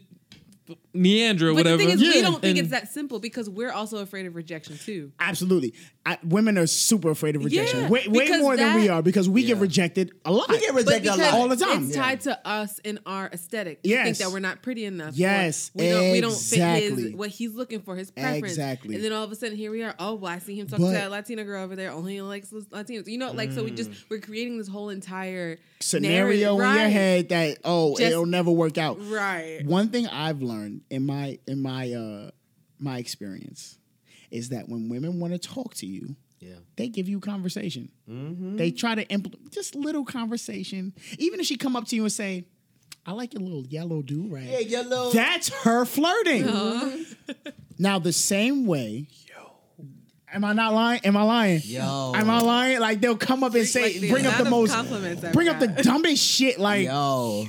Neandra, 0.97 1.49
But 1.49 1.55
whatever. 1.55 1.77
the 1.77 1.85
thing 1.85 1.89
is, 1.89 2.01
we 2.01 2.21
don't 2.21 2.41
think 2.41 2.57
And- 2.57 2.59
it's 2.59 2.69
that 2.71 2.91
simple 2.91 3.19
because 3.19 3.49
we're 3.49 3.71
also 3.71 3.97
afraid 3.99 4.25
of 4.25 4.35
rejection 4.35 4.77
too. 4.77 5.11
Absolutely. 5.19 5.73
I, 6.05 6.17
women 6.23 6.57
are 6.57 6.67
super 6.67 7.09
afraid 7.09 7.35
of 7.35 7.43
rejection. 7.43 7.81
Yeah, 7.81 7.89
way 7.89 8.07
way 8.07 8.25
because 8.25 8.41
more 8.41 8.55
than 8.55 8.75
we 8.75 8.87
are 8.87 9.01
because 9.01 9.27
we 9.27 9.43
get 9.43 9.57
rejected 9.57 10.13
a 10.23 10.31
lot. 10.31 10.47
We 10.49 10.59
get 10.59 10.73
rejected 10.73 11.11
a 11.11 11.15
lot. 11.17 11.33
all 11.33 11.47
the 11.49 11.57
time. 11.57 11.87
it's 11.87 11.95
Yeah. 11.95 12.01
tied 12.01 12.21
to 12.21 12.47
us 12.47 12.79
and 12.85 12.99
our 13.05 13.29
aesthetic. 13.33 13.79
We 13.83 13.91
think 13.91 14.17
that 14.17 14.31
we're 14.31 14.39
not 14.39 14.61
pretty 14.61 14.85
enough. 14.85 15.13
or 15.13 15.17
Yes, 15.17 15.71
we 15.73 15.89
don't. 15.89 16.11
We 16.11 16.21
don't 16.21 16.37
fit 16.37 16.83
his 16.83 17.13
what 17.13 17.29
he's 17.29 17.53
looking 17.53 17.81
for, 17.81 17.95
his 17.95 18.11
preference. 18.11 18.53
Exactly. 18.53 18.95
And 18.95 19.03
then 19.03 19.11
all 19.11 19.23
of 19.23 19.31
a 19.31 19.35
sudden, 19.35 19.57
here 19.57 19.69
we 19.71 19.83
are. 19.83 19.95
Oh, 19.99 20.15
well, 20.15 20.31
I 20.31 20.39
see 20.39 20.57
him 20.57 20.67
talking 20.67 20.85
to 20.85 20.91
that 20.93 21.11
Latina 21.11 21.43
girl 21.43 21.63
over 21.63 21.75
there. 21.75 21.91
Only 21.91 22.21
likes 22.21 22.51
Latinos. 22.51 23.07
You 23.07 23.17
know, 23.17 23.31
like 23.31 23.51
so 23.51 23.63
we 23.63 23.71
just 23.71 23.91
mm. 23.91 24.03
we're 24.09 24.21
creating 24.21 24.57
this 24.57 24.67
whole 24.67 24.89
entire 24.89 25.57
Scenario 25.79 26.57
narrative. 26.57 26.75
in 26.75 26.81
your 26.81 26.89
head 26.89 27.29
that 27.29 27.57
oh 27.65 27.97
Just- 27.97 28.11
it'll 28.11 28.25
never 28.25 28.51
work 28.51 28.77
out. 28.77 28.97
Right. 29.09 29.65
One 29.65 29.89
thing 29.89 30.07
I've 30.07 30.41
learned 30.41 30.81
in 30.89 31.05
my 31.05 31.39
in 31.47 31.61
my 31.61 31.91
uh 31.93 32.31
my 32.79 32.97
experience 32.99 33.77
is 34.31 34.49
that 34.49 34.67
when 34.69 34.89
women 34.89 35.19
want 35.19 35.33
to 35.33 35.39
talk 35.39 35.73
to 35.75 35.85
you, 35.85 36.15
Yeah. 36.39 36.55
they 36.75 36.89
give 36.89 37.07
you 37.09 37.19
conversation. 37.19 37.89
Mm-hmm. 38.09 38.57
They 38.57 38.71
try 38.71 38.93
to 38.95 39.07
implement 39.09 39.51
just 39.51 39.73
little 39.75 40.03
conversation. 40.05 40.93
Even 41.17 41.39
if 41.39 41.45
she 41.45 41.55
come 41.57 41.75
up 41.75 41.85
to 41.87 41.95
you 41.95 42.03
and 42.03 42.11
say, 42.11 42.45
"I 43.05 43.13
like 43.13 43.33
your 43.33 43.41
little 43.41 43.65
yellow 43.67 44.01
do 44.01 44.27
rag," 44.27 44.47
Yeah, 44.49 44.59
your 44.59 44.83
little. 44.83 45.11
that's 45.11 45.49
her 45.63 45.85
flirting. 45.85 46.43
Uh-huh. 46.47 46.97
now 47.79 47.99
the 47.99 48.13
same 48.13 48.65
way. 48.65 49.07
Am 50.33 50.43
I 50.43 50.51
not 50.51 50.73
lying? 50.73 50.99
Am 51.05 51.15
I 51.15 51.23
lying? 51.23 51.61
Yo. 51.63 52.11
Am 52.13 52.29
I 52.29 52.39
lying? 52.41 52.79
Like 52.81 52.99
they'll 52.99 53.15
come 53.15 53.45
up 53.45 53.55
and 53.55 53.65
say, 53.65 53.97
Like, 54.01 54.09
bring 54.11 54.25
up 54.25 54.37
the 54.37 54.49
most, 54.49 54.73
compliments 54.73 55.23
I've 55.23 55.31
bring 55.31 55.47
up 55.47 55.57
the 55.59 55.69
dumbest 55.69 56.21
shit. 56.21 56.59
Like 56.59 56.85
Yo. 56.85 57.47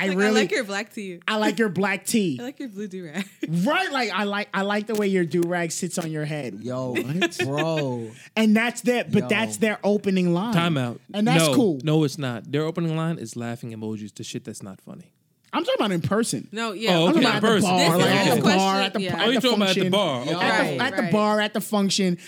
I 0.00 0.06
Like, 0.08 0.16
really, 0.18 0.28
I 0.28 0.42
like 0.42 0.50
your 0.50 0.64
black 0.64 0.92
tea. 0.94 1.20
I 1.28 1.36
like 1.36 1.58
your 1.58 1.68
black 1.68 2.06
tea. 2.06 2.38
I 2.40 2.44
like 2.44 2.58
your 2.58 2.68
blue 2.70 2.88
do 2.88 3.04
rag. 3.04 3.26
right? 3.66 3.92
Like 3.92 4.10
I 4.10 4.24
like, 4.24 4.48
I 4.54 4.62
like 4.62 4.86
the 4.86 4.94
way 4.94 5.08
your 5.08 5.24
do 5.24 5.42
rag 5.42 5.72
sits 5.72 5.98
on 5.98 6.10
your 6.10 6.24
head. 6.24 6.60
Yo. 6.62 6.94
Bro. 7.44 8.10
And 8.36 8.56
that's 8.56 8.80
that. 8.82 9.12
But 9.12 9.24
Yo. 9.24 9.28
that's 9.28 9.58
their 9.58 9.78
opening 9.84 10.32
line. 10.32 10.54
Timeout. 10.54 10.98
And 11.12 11.26
that's 11.26 11.46
no, 11.48 11.54
cool. 11.54 11.78
No, 11.84 12.04
it's 12.04 12.18
not. 12.18 12.50
Their 12.50 12.62
opening 12.62 12.96
line 12.96 13.18
is 13.18 13.36
laughing 13.36 13.72
emojis 13.72 14.14
to 14.14 14.24
shit 14.24 14.44
that's 14.44 14.62
not 14.62 14.80
funny. 14.80 15.12
I'm 15.52 15.64
talking 15.64 15.80
about 15.80 15.92
in 15.92 16.00
person. 16.00 16.48
No, 16.52 16.72
yeah. 16.72 16.96
Oh, 16.96 17.08
I'm 17.08 17.14
talking 17.14 17.22
about 17.24 17.34
at 17.36 17.40
the 17.42 17.48
person. 17.48 17.70
bar, 17.70 17.98
like 17.98 18.06
at 18.10 18.28
the 18.30 18.36
the 18.36 18.42
bar, 18.42 18.80
at 18.80 18.92
the, 18.94 19.00
yeah. 19.02 19.10
Oh, 19.12 19.16
at 19.16 19.22
Oh, 19.22 19.26
the 19.26 19.32
you're 19.32 19.40
talking 19.40 19.56
about 19.56 19.68
at 19.70 19.74
the 19.74 19.80
function. 19.80 19.90
bar. 19.90 20.20
Okay. 20.22 20.32
at, 20.32 20.40
Right, 20.60 20.78
the, 20.78 20.84
at 20.84 20.96
the 21.06 21.12
bar, 21.12 21.40
at 21.40 21.54
the 21.54 21.60
function, 21.60 22.18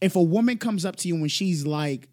if 0.00 0.16
a 0.16 0.22
woman 0.22 0.56
comes 0.58 0.84
up 0.86 0.96
to 0.96 1.08
you 1.08 1.14
and 1.16 1.30
she's 1.30 1.66
like 1.66 2.08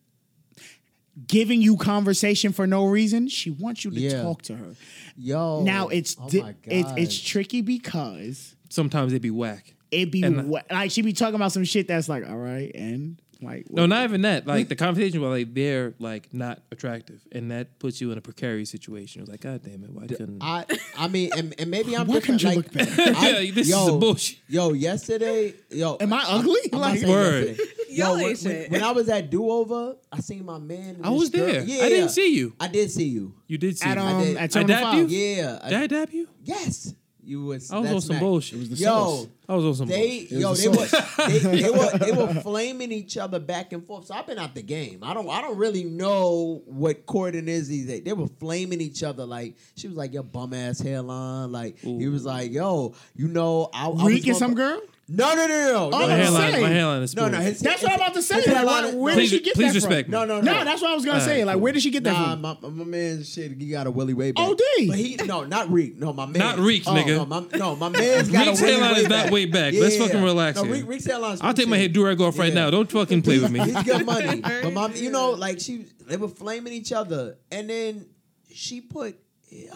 giving 1.28 1.62
you 1.62 1.76
conversation 1.78 2.52
for 2.54 2.66
no 2.68 2.86
reason, 2.88 3.28
she 3.28 3.50
wants 3.52 3.84
you 3.86 3.92
to 3.92 4.00
Yeah. 4.00 4.22
talk 4.24 4.42
to 4.44 4.56
her. 4.56 4.76
Yo. 5.18 5.64
now 5.64 5.88
it's 5.90 6.16
oh 6.20 6.30
di- 6.30 6.54
it's 6.66 6.92
it's 6.98 7.20
tricky 7.20 7.62
because 7.62 8.56
Sometimes 8.70 9.12
they 9.12 9.20
be 9.20 9.32
whack. 9.32 9.74
it 9.92 10.12
be 10.12 10.22
And- 10.24 10.54
uh, 10.54 10.62
like 10.72 10.92
she 10.92 11.02
be 11.02 11.14
talking 11.14 11.36
about 11.36 11.52
some 11.52 11.64
shit 11.64 11.88
that's 11.88 12.08
like 12.08 12.28
all 12.30 12.38
right 12.38 12.72
and 12.76 13.20
like 13.42 13.70
No, 13.72 13.86
not 13.86 14.04
even 14.04 14.22
that. 14.24 14.46
Like 14.46 14.68
the 14.70 14.76
conversation 14.76 15.22
where 15.22 15.30
like 15.30 15.54
they're 15.54 15.94
like 16.00 16.34
not 16.34 16.62
attractive, 16.72 17.22
and 17.32 17.52
that 17.52 17.80
puts 17.80 18.02
you 18.02 18.12
in 18.12 18.18
a 18.18 18.22
precarious 18.22 18.70
situation. 18.70 19.22
It's 19.22 19.30
like, 19.32 19.42
God 19.42 19.62
damn 19.64 19.84
it, 19.84 19.90
why 19.92 20.08
couldn't? 20.08 20.44
I 20.44 20.66
I 20.98 21.08
mean, 21.08 21.30
and, 21.38 21.56
and 21.58 21.72
maybe 21.72 21.96
I'm 21.96 22.06
Why 22.08 22.16
different. 22.20 22.42
couldn't 22.42 22.42
you 22.42 22.48
like, 22.62 22.76
look 22.76 22.96
better? 22.96 23.16
I- 23.18 23.30
Yeah, 23.46 23.52
this 23.54 23.68
is 23.68 23.70
yo, 23.70 23.86
some 23.88 24.00
bullshit. 24.00 24.40
Yo, 24.48 24.74
yesterday, 24.74 25.54
yo, 25.70 25.98
Am 26.00 26.12
I 26.14 26.24
ugly? 26.28 26.60
I'm 26.74 26.80
not 26.80 26.90
Like- 26.92 27.00
saying 27.00 27.12
Word. 27.12 27.58
Yo, 27.92 28.14
when, 28.18 28.36
when, 28.36 28.70
when 28.72 28.84
I 28.84 28.92
was 28.92 29.10
at 29.10 29.32
Do 29.32 29.50
Over, 29.50 29.96
I 30.12 30.20
seen 30.20 30.46
my 30.46 30.60
man. 30.60 31.00
I 31.04 31.10
was 31.10 31.30
girl- 31.32 31.48
there. 31.48 31.64
Yeah, 31.64 31.86
I 31.86 31.90
didn't 31.90 32.10
see 32.10 32.36
you. 32.36 32.54
I 32.60 32.68
did 32.68 32.92
see 32.92 33.06
you. 33.08 33.34
You 33.48 33.58
did 33.58 33.80
see 33.80 33.88
at 33.90 33.98
me. 33.98 34.04
um 34.04 34.24
did. 34.24 34.38
at 34.38 34.44
I 34.44 34.48
Terminal 34.48 34.94
you? 34.94 35.02
Five. 35.04 35.12
Yeah. 35.12 35.60
I- 35.64 35.70
Did 35.70 35.78
I 35.82 35.88
dap 35.88 36.14
you? 36.14 36.30
yes, 36.44 36.94
you 37.30 37.44
was. 37.46 37.72
I 37.72 37.80
was 37.80 37.92
on 37.92 38.02
some 38.02 38.16
nice. 38.16 38.24
bullshit. 38.24 38.56
It 38.56 38.60
was 38.60 38.70
the 38.70 38.76
Yo, 38.78 38.90
sauce. 38.90 39.28
I 39.48 39.56
was 39.56 39.66
on 39.66 39.76
some 39.76 39.88
they 39.88 40.20
bullshit. 40.20 40.32
yo 40.32 40.50
was 40.50 40.64
they 40.64 40.70
the 40.70 40.78
were 40.78 41.28
they, 41.30 41.62
they 41.62 41.70
were 41.78 41.98
they 41.98 42.12
were 42.12 42.42
flaming 42.42 42.92
each 42.92 43.18
other 43.18 43.40
back 43.40 43.72
and 43.74 43.86
forth. 43.86 44.08
So 44.08 44.16
I've 44.16 44.26
been 44.28 44.40
out 44.40 44.56
the 44.56 44.62
game. 44.62 45.00
I 45.04 45.14
don't 45.14 45.30
I 45.30 45.42
don't 45.42 45.58
really 45.58 45.84
know 45.84 46.62
what 46.66 47.06
courting 47.06 47.48
is 47.48 47.68
these 47.68 47.86
days. 47.88 48.04
They 48.04 48.14
were 48.14 48.28
flaming 48.40 48.82
each 48.82 49.04
other 49.04 49.26
like 49.26 49.56
she 49.76 49.88
was 49.88 49.96
like 49.98 50.14
your 50.14 50.24
bum 50.24 50.54
ass 50.54 50.80
hairline. 50.80 51.52
Like 51.52 51.80
he 51.80 52.08
was 52.08 52.26
like 52.26 52.52
yo 52.52 52.96
you 53.16 53.28
know 53.28 53.70
I, 53.74 53.86
I 53.86 53.88
was 53.90 54.04
Reek 54.04 54.18
and 54.24 54.26
going 54.26 54.40
some 54.40 54.56
girl? 54.56 54.82
No 55.12 55.34
no 55.34 55.48
no 55.48 55.48
no 55.48 55.72
no. 55.72 55.86
Oh, 55.88 55.90
My 55.90 56.00
no, 56.08 56.08
hairline, 56.16 56.54
say. 56.54 56.62
my 56.62 56.70
hairline 56.70 57.02
is 57.02 57.16
no 57.16 57.28
no. 57.30 57.40
His, 57.40 57.60
That's 57.62 57.82
what 57.82 57.92
I'm 57.94 57.98
about 58.00 58.14
to 58.14 58.22
say. 58.22 58.36
Like, 58.36 58.46
hairline 58.46 58.96
where 59.00 59.14
Please- 59.16 59.32
did 59.32 59.38
she 59.40 59.44
get 59.44 59.56
please 59.56 59.74
that 59.74 59.82
from? 59.82 59.90
respect 59.90 60.10
me. 60.10 60.12
No 60.12 60.26
no 60.26 60.40
No, 60.42 60.54
no. 60.54 60.64
that's 60.64 60.82
what 60.84 60.92
I 60.92 60.96
was 60.96 61.04
gonna 61.04 61.18
All 61.20 61.26
say. 61.26 61.44
Like, 61.44 61.58
where 61.58 61.74
did 61.74 61.82
she 61.82 61.90
get 61.90 62.04
that 62.04 62.14
Nah, 62.14 62.32
from? 62.34 62.42
my, 62.78 62.84
my 62.84 62.84
man 62.84 63.24
shit, 63.24 63.60
he 63.60 63.70
got 63.70 63.88
a 63.88 63.92
Willie 63.92 64.14
way 64.14 64.32
back. 64.32 64.46
Oh, 64.48 64.52
OD. 64.52 64.88
But 64.88 64.98
he 64.98 65.16
no, 65.26 65.46
not 65.46 65.72
Reek. 65.72 65.98
No, 65.98 66.14
my 66.14 66.28
man. 66.28 66.38
Not 66.40 66.60
Reek, 66.60 66.84
oh, 66.86 66.92
nigga. 66.94 67.18
No, 67.18 67.26
my, 67.26 67.44
no, 67.58 67.76
my 67.76 67.90
man's 67.90 68.30
got 68.30 68.46
Reek's 68.48 68.60
a 68.60 68.64
Willie 68.64 68.74
hairline 68.76 68.94
way 68.94 69.00
is 69.02 69.10
not 69.10 69.24
back. 69.24 69.32
way 69.34 69.46
back. 69.46 69.74
Let's 69.74 69.98
fucking 69.98 70.22
relax 70.24 70.58
No. 70.62 70.70
Reek, 70.70 70.88
Reek's 70.88 71.06
hairline. 71.06 71.38
I'll 71.42 71.54
take 71.56 71.68
my 71.68 71.78
head 71.78 71.92
do 71.94 72.06
rag 72.06 72.22
off 72.22 72.38
right 72.38 72.54
now. 72.54 72.70
Don't 72.70 72.92
fucking 72.92 73.24
play 73.24 73.40
with 73.40 73.52
me. 73.52 73.60
He's 73.62 73.82
good 73.84 74.06
money. 74.06 74.42
But 74.62 74.74
my, 74.74 74.88
you 74.94 75.10
know, 75.10 75.32
like 75.32 75.60
she, 75.60 75.86
they 76.06 76.18
were 76.18 76.28
flaming 76.28 76.74
each 76.74 76.92
other, 76.94 77.38
and 77.52 77.70
then 77.70 78.06
she 78.54 78.82
put 78.82 79.16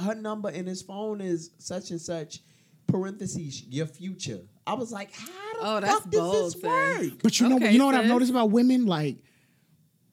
her 0.02 0.14
number 0.14 0.50
in 0.52 0.68
his 0.68 0.82
phone 0.84 1.22
is 1.22 1.50
such 1.58 1.90
and 1.90 2.00
such. 2.00 2.40
Parentheses, 2.88 3.64
your 3.70 3.88
future. 3.88 4.42
I 4.66 4.74
was 4.76 4.92
like, 4.92 5.14
how 5.14 5.28
the 5.28 5.60
Oh, 5.62 5.82
fuck 5.82 6.10
does 6.10 6.22
bold, 6.22 6.46
this 6.46 6.54
sis. 6.54 6.64
work? 7.12 7.20
But 7.24 7.40
you 7.40 7.50
know, 7.50 7.56
Okay, 7.58 7.72
you 7.72 7.80
know 7.80 7.86
what 7.86 7.96
I've 7.96 8.06
noticed 8.06 8.32
about 8.32 8.50
women? 8.52 8.86
Like, 8.86 9.18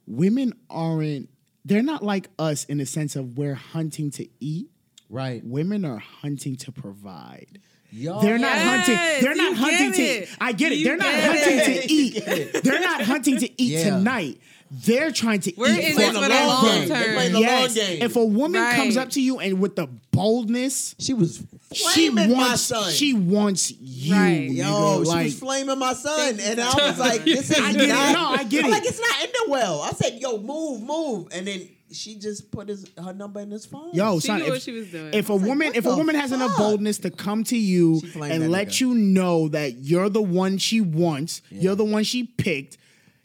women 0.07 0.55
aren't. 0.69 1.29
They're 1.65 1.83
not 1.83 2.03
like 2.03 2.29
us 2.39 2.65
in 2.65 2.79
the 2.79 2.87
sense 2.87 3.17
of 3.17 3.37
we're 3.37 3.55
hunting 3.55 4.11
to 4.13 4.27
eat. 4.41 4.69
Right. 5.09 5.45
Women 5.45 5.85
are 5.85 5.99
hunting 5.99 6.57
to 6.57 6.73
provide. 6.73 7.61
Yo, 7.93 8.21
They're 8.21 8.39
not 8.39 8.55
Yes, 8.55 8.87
hunting. 8.87 9.25
They're 9.25 9.35
not 9.37 9.57
hunting 9.57 9.93
to. 9.93 10.03
it. 10.03 10.29
I 10.41 10.53
get 10.53 10.73
it. 10.73 10.79
You 10.79 10.85
They're 10.85 10.97
not 10.97 11.13
hunting 11.13 11.59
it. 11.59 11.83
to 11.83 11.93
eat. 11.93 12.63
They're 12.65 12.81
not 12.81 13.03
hunting 13.03 13.39
to 13.39 13.63
eat 13.63 13.73
Yeah. 13.73 13.85
tonight. 13.97 14.41
They're 14.71 15.11
trying 15.11 15.41
to 15.41 15.53
We're 15.57 15.69
eat 15.77 15.95
for 15.95 16.01
the 16.13 16.21
long 16.21 16.29
long 16.31 16.65
game. 16.65 16.89
term. 16.89 16.99
They 17.03 17.13
play 17.15 17.29
the 17.31 17.41
yes. 17.41 17.77
long 17.77 17.87
game. 17.87 18.03
If 18.03 18.15
a 18.15 18.25
woman 18.25 18.65
comes 18.77 18.97
up 18.97 19.11
to 19.11 19.21
you 19.21 19.41
and 19.41 19.61
with 19.61 19.75
the 19.75 19.89
boldness, 20.13 20.95
she 21.01 21.13
was 21.13 21.45
she 21.73 22.09
flaming 22.11 22.33
my 22.33 22.39
wants. 22.49 22.63
son. 22.63 22.91
She 22.93 23.15
wants 23.15 23.71
you. 23.81 24.15
Right. 24.15 24.51
Yo, 24.51 24.65
nigga. 24.67 25.05
she 25.05 25.09
like, 25.11 25.25
was 25.27 25.39
flaming 25.39 25.79
my 25.79 25.93
son, 25.93 26.39
and 26.41 26.61
I 26.61 26.75
was 26.75 26.99
like, 26.99 27.25
"This 27.25 27.51
is 27.51 27.59
I 27.59 27.73
get 27.73 27.83
it. 27.83 27.89
No, 27.89 27.95
I 28.31 28.45
get 28.45 28.65
I'm 28.65 28.71
it. 28.71 28.73
Like 28.75 28.85
it's 28.87 29.01
not 29.01 29.17
ending 29.23 29.41
well. 29.49 29.83
I 29.83 29.91
said, 29.93 30.19
"Yo, 30.21 30.39
move, 30.39 30.83
move," 30.83 31.29
and 31.33 31.47
then 31.47 31.69
she 31.93 32.17
just 32.17 32.51
put 32.53 32.69
his 32.69 32.89
her 33.03 33.13
number 33.13 33.41
in 33.41 33.51
his 33.51 33.67
phone. 33.67 33.91
Yo, 33.93 34.21
She 34.21 34.27
son, 34.29 34.39
knew 34.39 34.45
if, 34.47 34.51
what 34.51 34.63
she 34.63 34.73
was 34.73 34.91
doing. 34.91 35.13
if 35.13 35.29
a 35.29 35.33
like, 35.33 35.47
woman 35.47 35.67
what 35.69 35.77
if 35.77 35.87
a 35.87 35.91
the 35.91 35.97
woman 35.97 36.15
has 36.15 36.31
enough 36.33 36.57
boldness 36.57 36.99
to 36.99 37.11
come 37.11 37.43
to 37.45 37.57
you 37.57 38.01
and 38.23 38.51
let 38.51 38.69
nigga. 38.69 38.81
you 38.81 38.95
know 38.95 39.49
that 39.49 39.75
you're 39.79 40.09
the 40.09 40.23
one 40.23 40.59
she 40.59 40.81
wants, 40.81 41.43
you're 41.51 41.75
the 41.75 41.85
one 41.85 42.05
she 42.05 42.25
picked, 42.25 42.79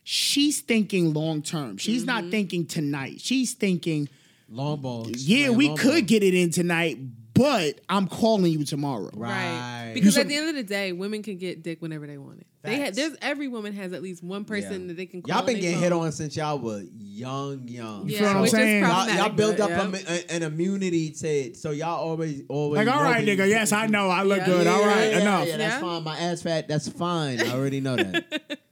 she's 0.04 0.62
thinking 0.62 1.14
long 1.14 1.42
term. 1.42 1.78
She's 1.78 2.04
Mm-hmm. 2.06 2.08
not 2.24 2.32
thinking 2.32 2.66
tonight. 2.66 3.22
She's 3.22 3.54
thinking, 3.54 4.10
long 4.50 4.82
ball. 4.82 5.10
yeah, 5.16 5.50
we 5.50 5.76
could 5.76 6.08
get 6.08 6.24
it 6.24 6.34
in 6.34 6.50
tonight, 6.52 6.98
but 7.36 7.82
I'm 7.88 8.08
calling 8.08 8.52
you 8.52 8.66
tomorrow. 8.66 9.12
Right. 9.14 9.30
Right. 9.30 9.92
Because 9.94 10.18
at 10.18 10.28
the 10.28 10.36
end 10.36 10.50
of 10.50 10.56
the 10.56 10.64
day, 10.64 10.92
women 10.92 11.22
can 11.22 11.38
get 11.38 11.62
dick 11.62 11.82
whenever 11.82 12.08
they 12.08 12.18
want 12.18 12.40
it. 12.42 12.48
They 12.64 12.84
ha- 12.84 12.90
there's 12.92 13.16
every 13.22 13.48
woman 13.48 13.74
has 13.74 13.94
at 13.94 14.02
least 14.02 14.24
one 14.24 14.44
person 14.44 14.82
Yeah. 14.82 14.88
that 14.88 14.98
they 14.98 15.06
can 15.06 15.22
call. 15.22 15.36
Y'all 15.38 15.46
been 15.46 15.58
getting 15.58 15.74
phone. 15.74 15.84
hit 15.84 15.92
on 15.92 16.12
since 16.12 16.36
y'all 16.36 16.58
were 16.58 16.82
young, 16.98 17.68
young. 17.68 18.10
Yeah, 18.10 18.18
feel 18.18 18.28
what 18.28 18.36
I'm 18.38 18.42
which 18.42 18.52
saying? 18.52 18.84
is 18.84 18.90
Y'all- 18.90 18.90
Y'all, 18.90 18.96
problematic. 19.06 19.28
y'all 19.28 19.36
build 19.36 19.58
but, 19.58 19.72
up 19.72 19.94
yeah. 19.94 20.14
a, 20.16 20.34
a- 20.34 20.36
an 20.38 20.44
immunity 20.44 21.12
to 21.12 21.28
it, 21.28 21.58
so 21.58 21.70
y'all 21.70 22.00
always 22.04 22.42
always 22.50 22.78
Like, 22.80 22.88
all 22.88 23.04
know 23.04 23.10
right, 23.12 23.24
that 23.24 23.38
nigga, 23.38 23.44
you- 23.46 23.52
yes, 23.52 23.72
I 23.72 23.86
know 23.86 24.10
I 24.10 24.24
look 24.24 24.40
Yeah. 24.40 24.46
good. 24.48 24.66
Yeah, 24.66 24.74
all 24.74 24.86
right, 24.86 25.12
yeah, 25.12 25.20
enough. 25.22 25.48
Yeah, 25.48 25.58
that's 25.58 25.76
Yeah. 25.76 25.80
fine. 25.82 26.04
My 26.04 26.18
ass 26.18 26.42
fat, 26.42 26.68
that's 26.68 26.88
fine. 26.90 27.40
I 27.40 27.52
already 27.52 27.82
know 27.82 27.98
that. 27.98 28.60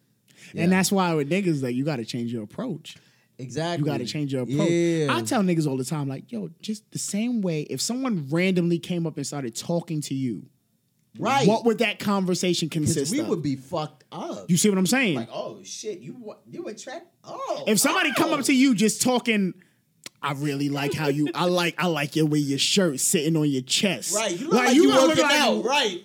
And 0.55 0.71
that's 0.71 0.91
why 0.91 1.11
with 1.15 1.29
niggas, 1.31 1.63
like, 1.63 1.73
you 1.75 1.83
got 1.83 1.95
to 1.95 2.05
change 2.05 2.31
your 2.31 2.43
approach. 2.43 2.95
Exactly. 3.37 3.85
You 3.85 3.91
got 3.91 3.99
to 3.99 4.05
change 4.05 4.33
your 4.33 4.43
approach. 4.43 4.69
Yeah. 4.69 5.15
I 5.15 5.21
tell 5.21 5.41
niggas 5.41 5.67
all 5.67 5.77
the 5.77 5.85
time, 5.85 6.07
like, 6.07 6.31
yo, 6.31 6.49
just 6.61 6.89
the 6.91 6.99
same 6.99 7.41
way, 7.41 7.61
if 7.63 7.81
someone 7.81 8.27
randomly 8.29 8.79
came 8.79 9.05
up 9.07 9.17
and 9.17 9.25
started 9.25 9.55
talking 9.55 10.01
to 10.01 10.13
you, 10.13 10.45
Right. 11.19 11.47
what 11.47 11.63
would 11.65 11.77
that 11.77 11.99
conversation 11.99 12.69
consist 12.69 13.11
we 13.11 13.19
of? 13.19 13.27
would 13.27 13.43
be 13.43 13.55
fucked 13.55 14.03
up. 14.11 14.49
you 14.49 14.57
see 14.57 14.69
what 14.69 14.79
I'm 14.79 14.87
saying? 14.87 15.15
like, 15.15 15.29
oh 15.31 15.59
shit, 15.63 15.99
you 15.99 16.33
you 16.49 16.65
attract. 16.65 17.05
Oh, 17.23 17.65
if 17.67 17.79
somebody 17.79 18.09
oh. 18.09 18.19
come 18.19 18.33
up 18.33 18.39
oh. 18.39 18.43
to 18.43 18.53
you 18.53 18.73
just 18.73 19.01
talking, 19.03 19.53
I 20.23 20.33
really 20.33 20.69
like 20.69 20.93
how 20.93 21.09
you. 21.09 21.29
I 21.35 21.45
like. 21.45 21.75
I 21.77 21.85
like 21.85 22.15
your 22.15 22.25
way 22.25 22.39
your 22.39 22.57
shirt 22.57 22.99
sitting 22.99 23.37
on 23.37 23.47
your 23.47 23.61
chest. 23.61 24.15
right, 24.15 24.31
you 24.31 24.47
look 24.47 24.55
like, 24.55 24.73
you 24.73 24.87
gonna 24.87 25.01
working 25.07 25.15
look 25.17 25.31
like- 25.31 25.41
out, 25.41 25.63
right? 25.63 26.03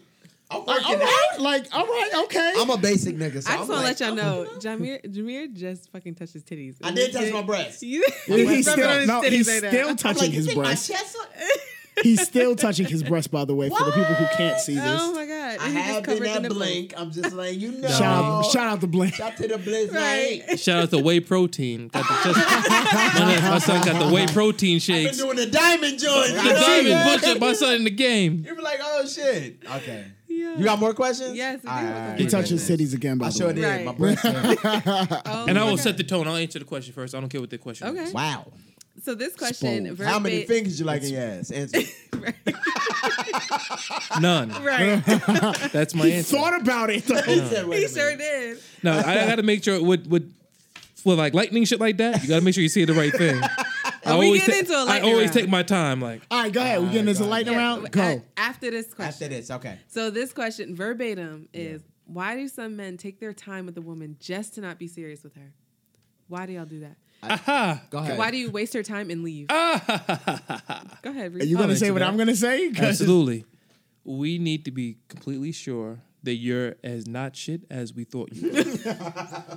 I'm 0.51 0.65
Like, 0.65 0.67
working 0.67 0.95
all 0.95 0.99
right, 1.01 1.37
like 1.41 1.67
all 1.73 1.87
right, 1.87 2.11
okay. 2.25 2.53
I'm 2.57 2.71
a 2.71 2.79
basic 2.79 3.17
nigga. 3.17 3.43
So 3.43 3.51
I 3.51 3.55
I'm 3.55 3.59
just 3.61 3.71
want 3.71 3.81
to 3.83 3.87
like, 3.87 4.01
let 4.01 4.01
y'all 4.01 4.15
know, 4.15 4.51
Jameer, 4.59 5.05
Jameer 5.05 5.53
just 5.53 5.91
fucking 5.93 6.15
touched 6.15 6.33
his 6.33 6.45
titties. 6.45 6.77
I 6.83 6.91
did 6.91 7.13
touch 7.13 7.33
my 7.33 7.43
breast. 7.43 7.83
You, 7.89 8.05
he's 8.27 8.71
still, 8.71 8.89
on 8.89 8.99
his 8.99 9.09
no, 9.09 9.21
he's 9.23 9.57
still 9.57 9.89
I'm 9.91 9.97
touching 9.97 10.23
like, 10.23 10.31
his 10.33 10.47
think 10.47 10.59
breast. 10.59 10.93
He's 12.03 12.23
still 12.23 12.55
touching 12.55 12.87
his 12.87 13.03
breast, 13.03 13.31
by 13.31 13.45
the 13.45 13.55
way, 13.57 13.69
for 13.71 13.83
the 13.85 13.91
people 13.91 14.15
who 14.15 14.27
can't 14.37 14.61
see 14.61 14.79
oh 14.79 14.83
this. 14.83 15.01
Oh 15.03 15.15
my 15.15 15.27
god! 15.27 15.59
I 15.61 15.67
And 15.67 15.79
he 15.79 15.83
just 15.83 15.87
have 15.87 16.05
been 16.05 16.05
covered 16.05 16.25
the 16.25 16.31
at 16.31 16.43
nipple. 16.43 16.57
Blink. 16.59 16.95
I'm 16.97 17.11
just 17.11 17.33
letting 17.33 17.61
you 17.61 17.73
know. 17.73 17.89
Shout 17.89 18.03
out, 18.03 18.43
shout 18.47 18.67
out 18.67 18.81
to 18.83 18.87
Blake. 18.87 19.15
Shout 19.15 19.33
out 19.33 19.37
to 19.39 19.49
the 19.49 19.55
Blizz 19.55 19.93
Right. 19.93 20.45
night. 20.47 20.61
Shout 20.61 20.83
out 20.83 20.91
to 20.91 20.99
Whey 20.99 21.21
Protein. 21.21 21.89
Got 21.89 22.07
the 22.07 22.33
just, 22.33 22.51
my, 22.69 23.51
my 23.51 23.59
son 23.59 23.85
got 23.85 24.07
the 24.07 24.15
Whey 24.15 24.27
Protein 24.29 24.79
shakes. 24.79 24.89
Been 24.89 25.05
shakes. 25.07 25.17
doing 25.19 25.37
the 25.37 25.47
diamond 25.47 25.99
joint. 25.99 26.35
The 26.35 26.43
you 26.43 26.53
know? 26.53 26.61
diamond 26.61 27.21
butcher, 27.23 27.39
my 27.41 27.53
son 27.55 27.75
in 27.75 27.85
the 27.85 27.91
game. 27.91 28.45
You 28.47 28.55
be 28.55 28.63
like, 28.63 28.79
oh 28.83 29.07
shit. 29.07 29.57
Okay. 29.77 30.05
Yeah. 30.39 30.57
You 30.59 30.65
got 30.65 30.79
more 30.79 30.95
questions? 30.95 31.37
Yes, 31.37 31.61
we 31.63 31.69
have 31.69 31.83
right, 31.85 31.89
some 31.95 32.11
all 32.11 32.17
He 32.17 32.23
right. 32.25 32.31
touched 32.31 32.51
his 32.51 32.69
titties 32.69 32.95
again, 32.95 33.19
by 33.19 33.27
I 33.27 33.29
the 33.31 33.35
sure 33.37 33.47
way. 33.49 33.53
did. 33.55 33.65
Right. 33.65 33.85
My 33.85 33.93
breast. 33.93 34.25
Oh 35.27 35.47
And 35.49 35.59
I 35.59 35.65
will 35.65 35.77
God. 35.77 35.81
set 35.81 35.97
the 35.97 36.05
tone. 36.05 36.27
I'll 36.29 36.37
answer 36.37 36.59
the 36.59 36.65
question 36.65 36.93
first. 36.95 37.15
I 37.15 37.21
don't 37.21 37.29
care 37.29 37.41
what 37.41 37.51
the 37.51 37.59
question 37.59 37.89
Okay. 37.89 38.05
is. 38.05 38.13
wow. 38.13 38.47
So 39.05 39.15
this 39.15 39.35
question, 39.37 39.85
Spoiled. 39.95 40.09
How 40.09 40.19
many 40.19 40.39
verbatim- 40.43 40.57
fingers 40.57 40.81
you 40.81 40.85
like 40.87 41.03
in 41.05 41.11
your 41.13 41.23
ass? 41.23 41.51
Answer. 41.61 41.81
None. 44.21 44.51
Right. 44.63 45.03
That's 45.73 45.95
my 45.95 46.07
He 46.07 46.13
answer. 46.15 46.37
thought 46.37 46.61
about 46.61 46.91
it. 46.91 47.05
Though. 47.07 47.23
He 47.23 47.39
said, 47.41 47.67
he 47.73 47.89
sure 47.89 48.17
did. 48.17 48.59
No, 48.83 48.93
I, 48.99 49.23
I 49.23 49.27
got 49.27 49.37
to 49.37 49.43
make 49.45 49.63
sure 49.63 49.83
with 49.83 50.07
with 50.09 50.35
for 50.97 51.15
like 51.15 51.33
lightning 51.35 51.65
shit 51.65 51.79
like 51.81 51.97
that. 51.99 52.23
You 52.23 52.29
got 52.29 52.37
to 52.41 52.45
make 52.45 52.55
sure 52.55 52.63
you 52.63 52.69
see 52.69 52.85
the 52.85 52.95
right 52.95 53.13
thing. 53.13 53.41
I 54.13 54.19
we 54.19 54.27
always 54.27 54.47
getting 54.47 54.55
ta- 54.55 54.59
into 54.61 54.73
a 54.75 54.77
I 54.77 54.85
lightning 54.85 55.11
always 55.13 55.27
round. 55.29 55.39
take 55.39 55.49
my 55.49 55.63
time. 55.63 56.01
Like 56.01 56.23
All 56.31 56.43
right, 56.43 56.53
go 56.53 56.61
ahead. 56.61 56.81
We 56.83 56.89
getting 56.89 57.05
this 57.07 57.21
a 57.21 57.25
lightning 57.25 57.55
Yeah, 57.55 57.61
round. 57.61 57.83
but 57.83 57.93
Go. 57.93 58.01
a- 58.03 58.23
after 58.37 58.71
this 58.71 58.93
question. 58.95 59.25
After 59.25 59.29
this, 59.29 59.51
okay. 59.51 59.79
So 59.89 60.11
this 60.11 60.33
question 60.33 60.75
verbatim 60.75 61.49
is 61.53 61.83
why 62.07 62.37
do 62.37 62.49
some 62.49 62.77
men 62.77 62.97
take 62.97 63.21
their 63.21 63.33
time 63.33 63.67
with 63.67 63.77
a 63.77 63.83
woman 63.83 64.17
just 64.21 64.55
to 64.55 64.61
not 64.61 64.79
be 64.79 64.87
serious 64.89 65.23
with 65.23 65.35
her? 65.35 65.53
Why 66.29 66.47
do 66.47 66.53
y'all 66.55 66.65
do 66.65 66.81
that? 66.81 66.97
aha. 67.23 67.83
Go 67.91 67.99
ahead. 67.99 68.17
Why 68.19 68.31
do 68.31 68.37
you 68.37 68.51
waste 68.51 68.75
her 68.75 68.83
time 68.83 69.11
and 69.11 69.23
leave? 69.25 69.49
Go 69.49 69.55
ahead, 69.57 69.85
Are 69.85 71.31
Reese. 71.31 71.47
you 71.47 71.57
I'll 71.57 71.63
gonna 71.65 71.77
say 71.77 71.91
what 71.91 71.99
that. 72.01 72.09
I'm 72.09 72.17
gonna 72.17 72.37
say? 72.37 72.71
'Cause- 72.71 73.01
Absolutely. 73.01 73.45
We 74.05 74.39
need 74.39 74.65
to 74.65 74.71
be 74.71 74.97
completely 75.09 75.53
sure 75.53 76.01
that 76.25 76.35
you're 76.35 76.75
as 76.83 77.07
not 77.07 77.37
shit 77.37 77.63
as 77.71 77.95
we 77.95 78.05
thought 78.05 78.33
you 78.33 78.51
were. 78.53 78.65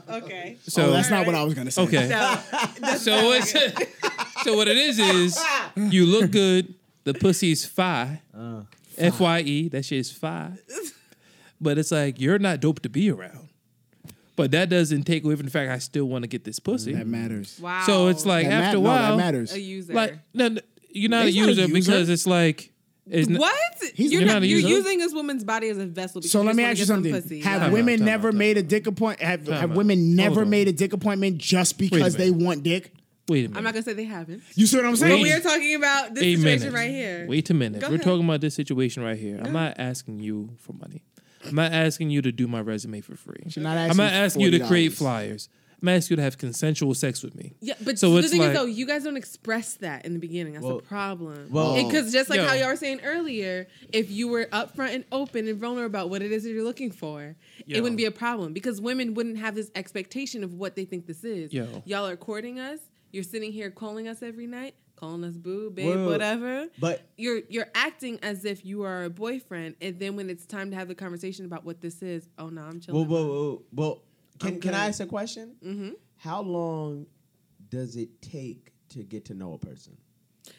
Okay. 0.17 0.57
So 0.67 0.87
oh, 0.87 0.91
that's 0.91 1.09
not 1.09 1.25
what 1.25 1.35
I 1.35 1.43
was 1.43 1.53
gonna 1.53 1.71
say. 1.71 1.81
okay. 1.83 2.07
No, 2.07 2.95
So 2.97 3.27
what's 3.27 3.51
so 4.43 4.55
what 4.55 4.67
it 4.67 4.77
is 4.77 4.99
is 4.99 5.39
you 5.75 6.05
look 6.05 6.31
good. 6.31 6.73
The 7.03 7.13
pussy's 7.15 7.65
fi. 7.65 8.21
Uh, 8.37 8.61
F 8.97 9.19
Y 9.19 9.39
E. 9.41 9.69
That 9.69 9.85
shit 9.85 9.99
is 9.99 10.11
fi. 10.11 10.51
But 11.59 11.77
it's 11.77 11.91
like 11.91 12.19
you're 12.19 12.39
not 12.39 12.59
dope 12.59 12.81
to 12.81 12.89
be 12.89 13.09
around. 13.09 13.49
But 14.35 14.51
that 14.51 14.69
doesn't 14.69 15.03
take 15.03 15.23
away 15.23 15.35
from 15.35 15.45
the 15.45 15.51
fact 15.51 15.69
I 15.71 15.77
still 15.79 16.05
want 16.05 16.23
to 16.23 16.27
get 16.27 16.43
this 16.43 16.59
pussy. 16.59 16.93
That 16.93 17.07
matters. 17.07 17.59
wow. 17.61 17.83
So 17.85 18.07
it's 18.07 18.25
like 18.25 18.47
That 18.47 18.63
after 18.63 18.77
a 18.77 18.81
ma- 18.81 18.87
no, 18.87 19.01
while, 19.01 19.17
that 19.17 19.23
matters. 19.23 19.53
a 19.53 19.59
user. 19.59 19.93
like 19.93 20.17
no, 20.33 20.47
no, 20.49 20.61
you're 20.91 21.09
not 21.09 21.25
a 21.25 21.29
He's 21.29 21.35
not 21.37 21.43
a 21.45 21.49
user, 21.49 21.61
user. 21.61 21.73
because 21.73 22.09
it's 22.09 22.25
like 22.27 22.70
it's 23.09 23.27
n- 23.29 23.37
what? 23.37 23.53
He's- 23.95 24.11
you're 24.11 24.21
You're 24.21 24.27
not, 24.27 24.33
not 24.35 24.41
a 24.43 24.47
you're 24.47 24.59
using 24.59 24.99
this 24.99 25.13
woman's 25.13 25.43
body 25.43 25.69
as 25.69 25.77
a 25.77 25.85
vessel. 25.85 26.21
Because 26.21 26.31
So 26.31 26.41
let 26.41 26.55
me 26.55 26.63
ask 26.63 26.77
you 26.79 26.85
get 26.85 26.87
some 26.87 27.03
something. 27.03 27.41
Have 27.41 27.59
Time 27.59 27.67
out, 27.67 27.71
women 27.73 27.97
time 27.99 28.05
never 28.05 28.27
out, 28.29 28.31
time 28.31 28.37
made 28.39 28.57
a 28.57 28.63
dick 28.63 28.87
appointment? 28.87 29.27
Have, 29.27 29.45
Time 29.45 29.55
have 29.59 29.71
out. 29.71 29.77
women 29.77 30.15
never 30.15 30.35
Hold 30.35 30.43
on. 30.45 30.49
made 30.49 30.67
a 30.67 30.73
dick 30.73 30.93
appointment 30.93 31.37
just 31.37 31.73
a 31.73 31.77
because 31.77 32.15
they 32.15 32.31
want 32.31 32.63
dick? 32.63 32.93
Wait 33.27 33.45
a 33.45 33.49
minute. 33.49 33.57
I'm 33.57 33.63
not 33.63 33.73
gonna 33.73 33.83
say 33.83 33.93
they 33.93 34.03
haven't. 34.03 34.43
You 34.55 34.65
see 34.65 34.77
what 34.77 34.85
I'm 34.85 34.91
But 34.93 34.99
saying? 34.99 35.21
we 35.23 35.31
are 35.31 35.39
talking 35.39 35.75
about 35.75 36.13
this 36.15 36.23
a 36.23 36.35
situation 36.35 36.59
minute. 36.73 36.73
right 36.73 36.89
here. 36.89 37.25
Wait 37.29 37.49
a 37.49 37.53
minute. 37.53 37.81
Go 37.81 37.87
We're 37.87 37.95
ahead. 37.95 38.05
talking 38.05 38.25
about 38.25 38.41
this 38.41 38.55
situation 38.55 39.03
right 39.03 39.17
here. 39.17 39.39
I'm 39.41 39.53
not 39.53 39.75
asking 39.79 40.19
you 40.19 40.49
for 40.57 40.73
money. 40.73 41.03
I'm 41.47 41.55
not 41.55 41.71
asking 41.71 42.09
you 42.11 42.21
to 42.23 42.31
do 42.31 42.47
my 42.47 42.61
resume 42.61 43.01
for 43.01 43.15
free. 43.15 43.43
not 43.57 43.77
I'm 43.77 43.89
asking 43.89 43.97
not 43.97 44.13
asking 44.13 44.41
you 44.43 44.51
to 44.51 44.59
$40. 44.59 44.67
create 44.67 44.93
flyers. 44.93 45.49
I'm 45.81 45.89
asking 45.89 46.13
you 46.13 46.15
to 46.17 46.21
have 46.23 46.37
consensual 46.37 46.93
sex 46.93 47.23
with 47.23 47.33
me. 47.35 47.53
Yeah, 47.59 47.73
but 47.83 47.97
So 47.97 48.13
the 48.13 48.27
thing 48.27 48.39
like- 48.39 48.51
is 48.51 48.57
though, 48.57 48.65
you 48.65 48.85
guys 48.85 49.03
don't 49.03 49.17
express 49.17 49.73
that 49.75 50.05
in 50.05 50.13
the 50.13 50.19
beginning. 50.19 50.53
That's 50.53 50.63
Well- 50.65 50.77
the 50.77 50.83
problem. 50.83 51.49
well- 51.49 51.75
because 51.83 52.11
just 52.11 52.29
like 52.29 52.39
Yo. 52.39 52.45
how 52.45 52.53
y'all 52.53 52.67
were 52.67 52.75
saying 52.75 53.01
earlier, 53.03 53.67
if 53.91 54.11
you 54.11 54.27
were 54.27 54.45
upfront 54.53 54.93
and 54.93 55.05
open 55.11 55.47
and 55.47 55.57
vulnerable 55.59 55.87
about 55.87 56.09
what 56.09 56.21
it 56.21 56.31
is 56.31 56.43
that 56.43 56.51
you're 56.51 56.63
looking 56.63 56.91
for, 56.91 57.35
Yo. 57.65 57.77
it 57.77 57.81
wouldn't 57.81 57.97
be 57.97 58.05
a 58.05 58.11
problem 58.11 58.53
because 58.53 58.79
women 58.79 59.13
wouldn't 59.15 59.37
have 59.39 59.55
this 59.55 59.71
expectation 59.75 60.43
of 60.43 60.53
what 60.53 60.75
they 60.75 60.85
think 60.85 61.07
this 61.07 61.23
is. 61.23 61.51
Yo. 61.51 61.81
Y'all 61.85 62.05
are 62.07 62.15
courting 62.15 62.59
us. 62.59 62.79
You're 63.11 63.23
sitting 63.23 63.51
here 63.51 63.71
calling 63.71 64.07
us 64.07 64.21
every 64.21 64.47
night, 64.47 64.75
calling 64.95 65.23
us 65.23 65.35
boo, 65.35 65.71
babe, 65.71 65.87
Well, 65.87 66.05
whatever. 66.05 66.67
But 66.79 67.01
You're 67.17 67.41
you're 67.49 67.67
acting 67.73 68.19
as 68.21 68.45
if 68.45 68.63
you 68.65 68.83
are 68.83 69.03
a 69.05 69.09
boyfriend, 69.09 69.75
and 69.81 69.99
then 69.99 70.15
when 70.15 70.29
it's 70.29 70.45
time 70.45 70.69
to 70.69 70.77
have 70.77 70.87
the 70.87 70.95
conversation 70.95 71.43
about 71.45 71.65
what 71.65 71.81
this 71.81 72.01
is, 72.03 72.29
oh 72.37 72.49
no, 72.49 72.61
I'm 72.61 72.79
chilling. 72.79 73.07
well, 73.09 73.25
well, 73.27 73.33
well, 73.33 73.63
well 73.73 74.01
can 74.41 74.53
I'm 74.55 74.59
can 74.61 74.73
I 74.73 74.87
ask 74.87 74.99
a 74.99 75.05
question? 75.05 75.55
hmm 75.63 75.89
How 76.17 76.41
long 76.41 77.07
does 77.69 77.95
it 77.95 78.21
take 78.21 78.73
to 78.89 79.03
get 79.03 79.25
to 79.25 79.33
know 79.33 79.53
a 79.53 79.57
person? 79.57 79.97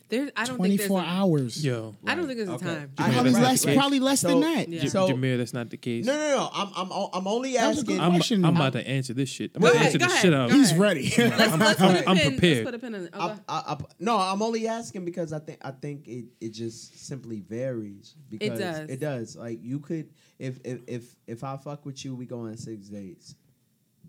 There's, 0.09 0.31
I 0.37 0.45
don't 0.45 0.59
think 0.61 0.79
there's 0.79 0.89
24 0.89 1.01
a, 1.01 1.05
hours. 1.05 1.65
Yo, 1.65 1.95
I 2.07 2.15
don't 2.15 2.27
think 2.27 2.37
there's 2.39 2.49
a 2.49 2.53
Okay. 2.53 2.65
time. 2.67 2.93
I- 2.99 3.11
Probably 3.13 3.33
Right. 3.33 3.43
less. 3.43 3.67
Right. 3.67 3.77
Probably 3.77 3.99
less 4.01 4.21
So- 4.21 4.29
than 4.29 4.41
that. 4.41 4.69
Yeah. 4.69 4.89
So 4.89 5.09
Jameer, 5.09 5.39
that's 5.39 5.53
not 5.53 5.71
the 5.71 5.77
case. 5.77 6.07
no, 6.07 6.15
no, 6.17 6.37
no. 6.37 6.51
I'm 6.55 6.69
I'm 6.77 7.09
I'm 7.13 7.27
only 7.27 7.55
That 7.55 7.69
was 7.69 7.79
a 7.79 7.81
asking. 7.81 8.01
I'm, 8.01 8.13
question. 8.13 8.45
I'm 8.45 8.55
about 8.57 8.75
to 8.75 8.87
answer 8.89 9.13
this 9.13 9.29
shit. 9.29 9.51
I'm 9.55 9.61
Go 9.61 9.69
gonna 9.69 9.81
ahead, 9.81 9.87
answer 9.87 9.99
go 9.99 10.05
the 10.07 10.11
ahead, 10.13 10.23
shit 10.23 10.35
out. 10.35 10.51
go 10.51 10.55
He's 10.57 10.69
ahead. 10.71 10.81
ready. 10.81 11.13
Let's, 11.19 11.59
let's 11.59 11.81
put 11.81 11.91
a 11.97 12.09
I'm 12.09 12.17
pin. 12.17 12.31
prepared. 12.33 12.57
Let's 12.59 12.65
put 12.67 12.75
a 12.75 12.79
pin 12.79 12.95
in 12.95 13.03
it. 13.07 13.11
Oh, 13.13 13.21
I, 13.21 13.29
go- 13.35 13.41
I, 13.49 13.63
I, 13.73 13.77
no, 13.99 14.17
I'm 14.19 14.41
only 14.43 14.69
asking 14.69 15.05
because 15.05 15.33
I 15.33 15.41
think 15.41 15.59
I 15.63 15.73
think 15.73 16.07
it, 16.07 16.27
it 16.41 16.51
just 16.51 17.05
simply 17.07 17.41
varies. 17.41 18.15
Because 18.31 18.59
does. 18.61 18.89
It 18.89 19.01
does. 19.01 19.37
Like 19.37 19.59
you 19.63 19.81
could 19.81 20.11
if 20.39 20.61
if 20.65 20.81
if 20.87 21.17
if 21.27 21.43
I 21.45 21.57
fuck 21.57 21.85
with 21.85 22.05
you, 22.05 22.15
we 22.15 22.25
go 22.27 22.41
on 22.41 22.57
six 22.57 22.87
dates, 22.89 23.35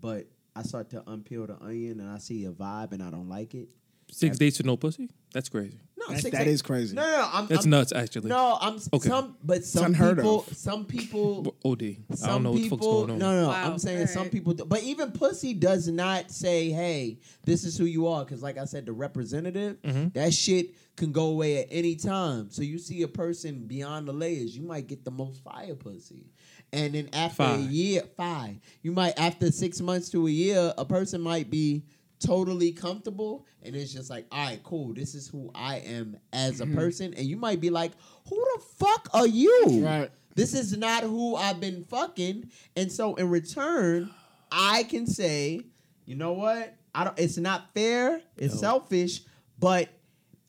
but 0.04 0.26
I 0.54 0.62
start 0.62 0.90
to 0.90 1.00
unpeel 1.00 1.46
the 1.46 1.56
onion 1.64 1.98
and 1.98 2.10
I 2.10 2.18
see 2.18 2.44
a 2.44 2.50
vibe 2.52 2.92
and 2.92 3.02
I 3.02 3.08
don't 3.10 3.28
like 3.28 3.54
it. 3.54 3.70
Six 4.10 4.36
dates 4.36 4.58
with 4.58 4.66
no 4.66 4.76
pussy? 4.76 5.08
That's 5.32 5.48
crazy. 5.48 5.78
No, 5.96 6.04
That's- 6.08 6.22
six 6.22 6.36
that 6.36 6.44
dates. 6.44 6.54
is 6.56 6.62
crazy. 6.62 6.94
No, 6.94 7.02
no, 7.02 7.08
no 7.22 7.30
I'm, 7.32 7.46
That's 7.46 7.64
I'm, 7.64 7.70
nuts, 7.70 7.92
actually. 7.92 8.28
No, 8.28 8.58
I'm 8.60 8.78
Okay. 8.92 9.08
some, 9.08 9.36
but 9.42 9.64
some 9.64 9.94
people, 9.94 10.40
of. 10.46 10.54
some 10.54 10.84
people, 10.84 11.56
OD. 11.64 11.82
I 11.82 12.14
some 12.14 12.28
don't 12.28 12.42
know 12.42 12.50
what 12.50 12.56
the 12.56 12.62
people, 12.64 12.76
fuck's 12.78 12.86
going 12.86 13.10
on. 13.12 13.18
No, 13.18 13.42
no, 13.44 13.48
Wow, 13.48 13.70
I'm 13.72 13.78
saying 13.78 14.06
some 14.08 14.28
people, 14.28 14.52
but 14.54 14.82
even 14.82 15.10
pussy 15.12 15.54
does 15.54 15.88
not 15.88 16.30
say, 16.30 16.68
"Hey, 16.70 17.18
this 17.46 17.64
is 17.64 17.78
who 17.78 17.86
you 17.86 18.06
are," 18.08 18.22
because, 18.26 18.42
like 18.42 18.58
I 18.58 18.66
said, 18.66 18.84
the 18.84 18.92
representative, 18.92 19.80
Mm-hmm. 19.82 20.08
that 20.12 20.34
shit 20.34 20.74
can 20.96 21.10
go 21.10 21.28
away 21.28 21.62
at 21.62 21.68
any 21.70 21.96
time. 21.96 22.50
So 22.50 22.60
you 22.60 22.78
see 22.78 23.00
a 23.02 23.08
person 23.08 23.66
beyond 23.66 24.06
the 24.06 24.12
layers, 24.12 24.54
you 24.54 24.62
might 24.62 24.86
get 24.86 25.04
the 25.06 25.10
most 25.10 25.42
fire 25.42 25.74
pussy, 25.74 26.26
and 26.74 26.94
then 26.94 27.08
after 27.12 27.42
a 27.42 27.46
Fire. 27.46 27.58
year, 27.58 28.02
five, 28.16 28.56
you 28.82 28.92
might 28.92 29.18
after 29.18 29.50
six 29.50 29.80
months 29.80 30.10
to 30.10 30.26
a 30.26 30.30
year, 30.30 30.74
a 30.76 30.84
person 30.84 31.20
might 31.20 31.50
be 31.50 31.84
totally 32.20 32.72
comfortable 32.72 33.44
and 33.62 33.76
it's 33.76 33.92
just 33.92 34.08
like 34.08 34.24
all 34.32 34.46
right 34.46 34.62
cool 34.62 34.94
this 34.94 35.14
is 35.14 35.28
who 35.28 35.50
i 35.54 35.76
am 35.78 36.16
as 36.32 36.60
a 36.60 36.64
mm-hmm. 36.64 36.76
person 36.76 37.12
and 37.14 37.26
you 37.26 37.36
might 37.36 37.60
be 37.60 37.68
like 37.68 37.90
who 38.28 38.36
the 38.36 38.62
fuck 38.76 39.10
are 39.12 39.26
you 39.26 39.82
Right. 39.84 40.10
this 40.34 40.54
is 40.54 40.76
not 40.76 41.02
who 41.02 41.36
I've 41.36 41.60
been 41.60 41.84
fucking. 41.84 42.50
And 42.76 42.90
so 42.90 43.14
in 43.14 43.30
return, 43.30 44.10
I 44.50 44.84
can 44.84 45.06
say, 45.06 45.60
you 46.06 46.16
know 46.16 46.32
what? 46.32 46.74
I 46.94 47.04
don't 47.04 47.18
it's 47.18 47.36
not 47.36 47.72
fair, 47.74 48.20
it's 48.36 48.58
selfish, 48.58 49.22
but 49.58 49.88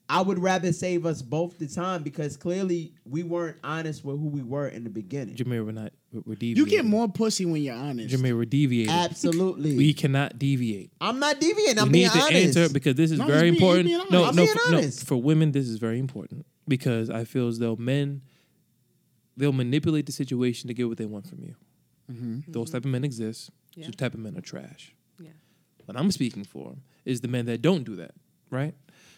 I 0.08 0.20
would 0.20 0.38
rather 0.38 0.72
save 0.72 1.04
us 1.04 1.20
both 1.20 1.58
the 1.58 1.66
time 1.66 2.04
because 2.04 2.36
clearly 2.36 2.94
we 3.04 3.24
weren't 3.24 3.56
honest 3.64 4.04
with 4.04 4.18
who 4.18 4.28
we 4.28 4.42
were 4.42 4.68
in 4.68 4.84
the 4.84 4.90
beginning. 4.90 5.34
Jameer, 5.34 5.66
we're 5.66 5.72
not. 5.72 5.92
We're, 6.12 6.22
we're 6.26 6.34
deviating. 6.36 6.64
You 6.64 6.70
get 6.70 6.84
more 6.84 7.08
pussy 7.08 7.44
when 7.46 7.62
you're 7.62 7.74
honest. 7.74 8.14
Jameer, 8.14 8.36
we're 8.36 8.44
deviating. 8.44 8.92
Absolutely. 8.92 9.76
We 9.76 9.92
cannot 9.92 10.38
deviate. 10.38 10.90
I'm 11.00 11.18
not 11.18 11.40
deviating. 11.40 11.78
I'm 11.78 11.86
we 11.88 11.92
being 11.92 12.04
need 12.04 12.12
to 12.12 12.20
honest. 12.20 12.56
answer 12.58 12.72
because 12.72 12.94
this 12.94 13.10
is 13.10 13.18
No, 13.18 13.26
very 13.26 13.50
he's 13.50 13.58
being- 13.60 13.62
important. 13.62 13.88
he's 13.88 13.98
being 13.98 14.10
no, 14.10 14.22
honest. 14.24 14.36
no, 14.36 14.42
I'm 14.42 14.46
being 14.46 14.58
for, 14.58 14.70
no. 14.72 14.78
honest. 14.78 15.06
For 15.06 15.16
women, 15.16 15.52
this 15.52 15.66
is 15.68 15.78
very 15.78 15.98
important 15.98 16.46
because 16.68 17.10
I 17.10 17.24
feel 17.24 17.48
as 17.48 17.58
though 17.58 17.76
men 17.76 18.22
they'll 19.36 19.52
manipulate 19.52 20.06
the 20.06 20.12
situation 20.12 20.68
to 20.68 20.74
get 20.74 20.88
what 20.88 20.96
they 20.98 21.04
want 21.06 21.26
from 21.26 21.42
you. 21.42 21.54
Mm-hmm. 22.10 22.52
Those 22.52 22.70
type 22.70 22.84
of 22.84 22.90
men 22.90 23.04
exist. 23.04 23.50
Yeah. 23.74 23.84
Those 23.86 23.96
type 23.96 24.14
of 24.14 24.20
men 24.20 24.36
are 24.38 24.40
trash. 24.40 24.94
yeah. 25.18 25.30
What 25.84 25.98
I'm 25.98 26.10
speaking 26.10 26.44
for 26.44 26.76
is 27.04 27.20
the 27.20 27.28
men 27.28 27.44
that 27.46 27.60
don't 27.62 27.84
do 27.84 27.96
that, 27.96 28.12
right? 28.50 28.74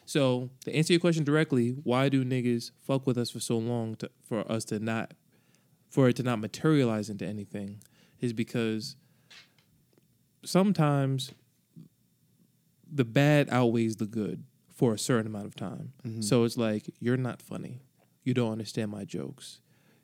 So 0.07 0.51
to 0.65 0.75
answer 0.75 0.93
your 0.95 1.01
question 1.01 1.23
directly, 1.23 1.77
why 1.85 2.09
do 2.09 2.25
niggas 2.25 2.73
fuck 2.87 3.07
with 3.07 3.17
us 3.19 3.31
for 3.31 3.41
so 3.41 3.59
long 3.59 3.95
to, 3.97 4.11
for 4.25 4.51
us 4.51 4.65
to 4.67 4.79
not, 4.81 5.13
for 5.89 6.09
it 6.09 6.17
to 6.17 6.23
not 6.23 6.39
materialize 6.39 7.11
into 7.11 7.27
anything, 7.27 7.81
is 8.21 8.33
because 8.33 8.97
sometimes 10.45 11.33
the 12.91 13.05
bad 13.05 13.49
outweighs 13.51 13.97
the 13.97 14.07
good 14.07 14.45
for 14.75 14.95
a 14.95 14.99
certain 14.99 15.27
amount 15.27 15.47
of 15.47 15.57
time. 15.57 15.93
Mm-hmm. 16.07 16.23
So 16.23 16.45
it's 16.45 16.57
like 16.57 16.91
you're 17.01 17.17
not 17.17 17.43
funny, 17.43 17.81
you 18.23 18.35
don't 18.35 18.53
understand 18.53 18.91
my 18.91 19.05
jokes, 19.05 19.61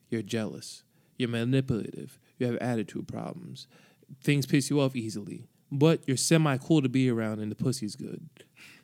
you're 0.08 0.22
jealous, 0.22 0.82
you're 1.16 1.28
manipulative, 1.28 2.18
you 2.38 2.46
have 2.46 2.56
attitude 2.56 3.06
problems, 3.08 3.66
things 4.20 4.46
piss 4.46 4.70
you 4.70 4.80
off 4.80 4.96
easily, 4.96 5.46
but 5.70 6.00
you're 6.06 6.16
semi 6.16 6.56
cool 6.56 6.82
to 6.82 6.88
be 6.88 7.10
around 7.10 7.40
and 7.40 7.50
the 7.50 7.56
pussy's 7.56 7.96
good. 7.96 8.28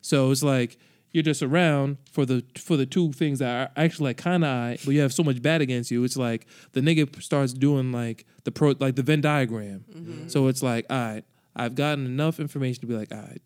So 0.01 0.31
it's 0.31 0.43
like 0.43 0.79
you're 1.13 1.23
just 1.23 1.43
around 1.43 1.99
for 2.11 2.25
the 2.25 2.45
for 2.57 2.77
the 2.77 2.87
two 2.87 3.13
things 3.13 3.41
that 3.41 3.69
are 3.69 3.83
actually 3.83 4.11
like 4.11 4.17
kind 4.17 4.45
of 4.45 4.79
but 4.85 4.93
you 4.93 5.01
have 5.01 5.13
so 5.13 5.23
much 5.23 5.43
bad 5.43 5.61
against 5.61 5.91
you. 5.91 6.05
It's 6.05 6.17
like 6.17 6.47
the 6.73 6.81
nigga 6.81 7.21
starts 7.23 7.53
doing 7.53 7.93
like 7.93 8.27
the 8.45 8.53
pro 8.53 8.75
like 8.79 8.97
the 8.97 9.03
Venn 9.03 9.21
diagram. 9.21 9.85
Mm-hmm. 9.93 10.29
So 10.29 10.47
it's 10.49 10.63
like, 10.63 10.87
all 10.89 10.97
right, 10.97 11.25
I've 11.57 11.75
gotten 11.75 12.07
enough 12.07 12.41
information 12.41 12.81
to 12.83 12.87
be 12.87 12.95
like, 12.95 13.13
all 13.13 13.19
right, 13.19 13.43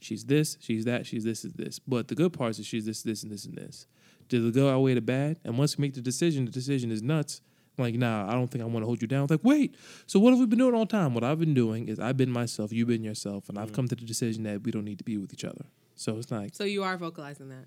she's 0.00 0.24
this, 0.24 0.56
she's 0.60 0.84
that, 0.84 1.06
she's 1.06 1.24
this, 1.24 1.44
is 1.44 1.52
this. 1.54 1.78
But 1.78 2.08
the 2.08 2.14
good 2.14 2.32
parts 2.32 2.58
is 2.58 2.66
she's 2.66 2.86
this, 2.86 3.02
this, 3.02 3.22
and 3.22 3.32
this, 3.32 3.44
and 3.44 3.56
this. 3.56 3.86
Does 4.28 4.44
it 4.44 4.54
go 4.54 4.68
outweigh 4.68 4.94
the 4.94 5.00
bad? 5.00 5.38
And 5.44 5.56
once 5.56 5.78
we 5.78 5.82
make 5.82 5.94
the 5.94 6.00
decision, 6.00 6.44
the 6.44 6.50
decision 6.50 6.90
is 6.90 7.02
nuts. 7.02 7.40
I'm 7.78 7.84
like, 7.84 7.94
nah, 7.94 8.28
I 8.28 8.32
don't 8.32 8.48
think 8.48 8.62
I 8.62 8.66
want 8.66 8.82
to 8.82 8.86
hold 8.86 9.02
you 9.02 9.08
down. 9.08 9.24
It's 9.24 9.30
like, 9.30 9.44
wait, 9.44 9.74
so 10.06 10.18
what 10.18 10.30
have 10.30 10.40
we 10.40 10.46
been 10.46 10.58
doing 10.58 10.74
all 10.74 10.86
the 10.86 10.92
time? 10.92 11.14
What 11.14 11.22
I've 11.22 11.38
been 11.38 11.54
doing 11.54 11.88
is 11.88 12.00
I've 12.00 12.16
been 12.16 12.30
myself, 12.30 12.72
you've 12.72 12.88
been 12.88 13.04
yourself, 13.04 13.48
and 13.48 13.58
I've 13.58 13.66
mm-hmm. 13.66 13.74
come 13.74 13.88
to 13.88 13.94
the 13.94 14.04
decision 14.04 14.44
that 14.44 14.62
we 14.62 14.70
don't 14.72 14.84
need 14.84 14.98
to 14.98 15.04
be 15.04 15.18
with 15.18 15.32
each 15.32 15.44
other. 15.44 15.66
So 15.96 16.18
it's 16.18 16.30
like 16.30 16.54
So 16.54 16.64
you 16.64 16.84
are 16.84 16.96
vocalizing 16.96 17.48
that. 17.48 17.66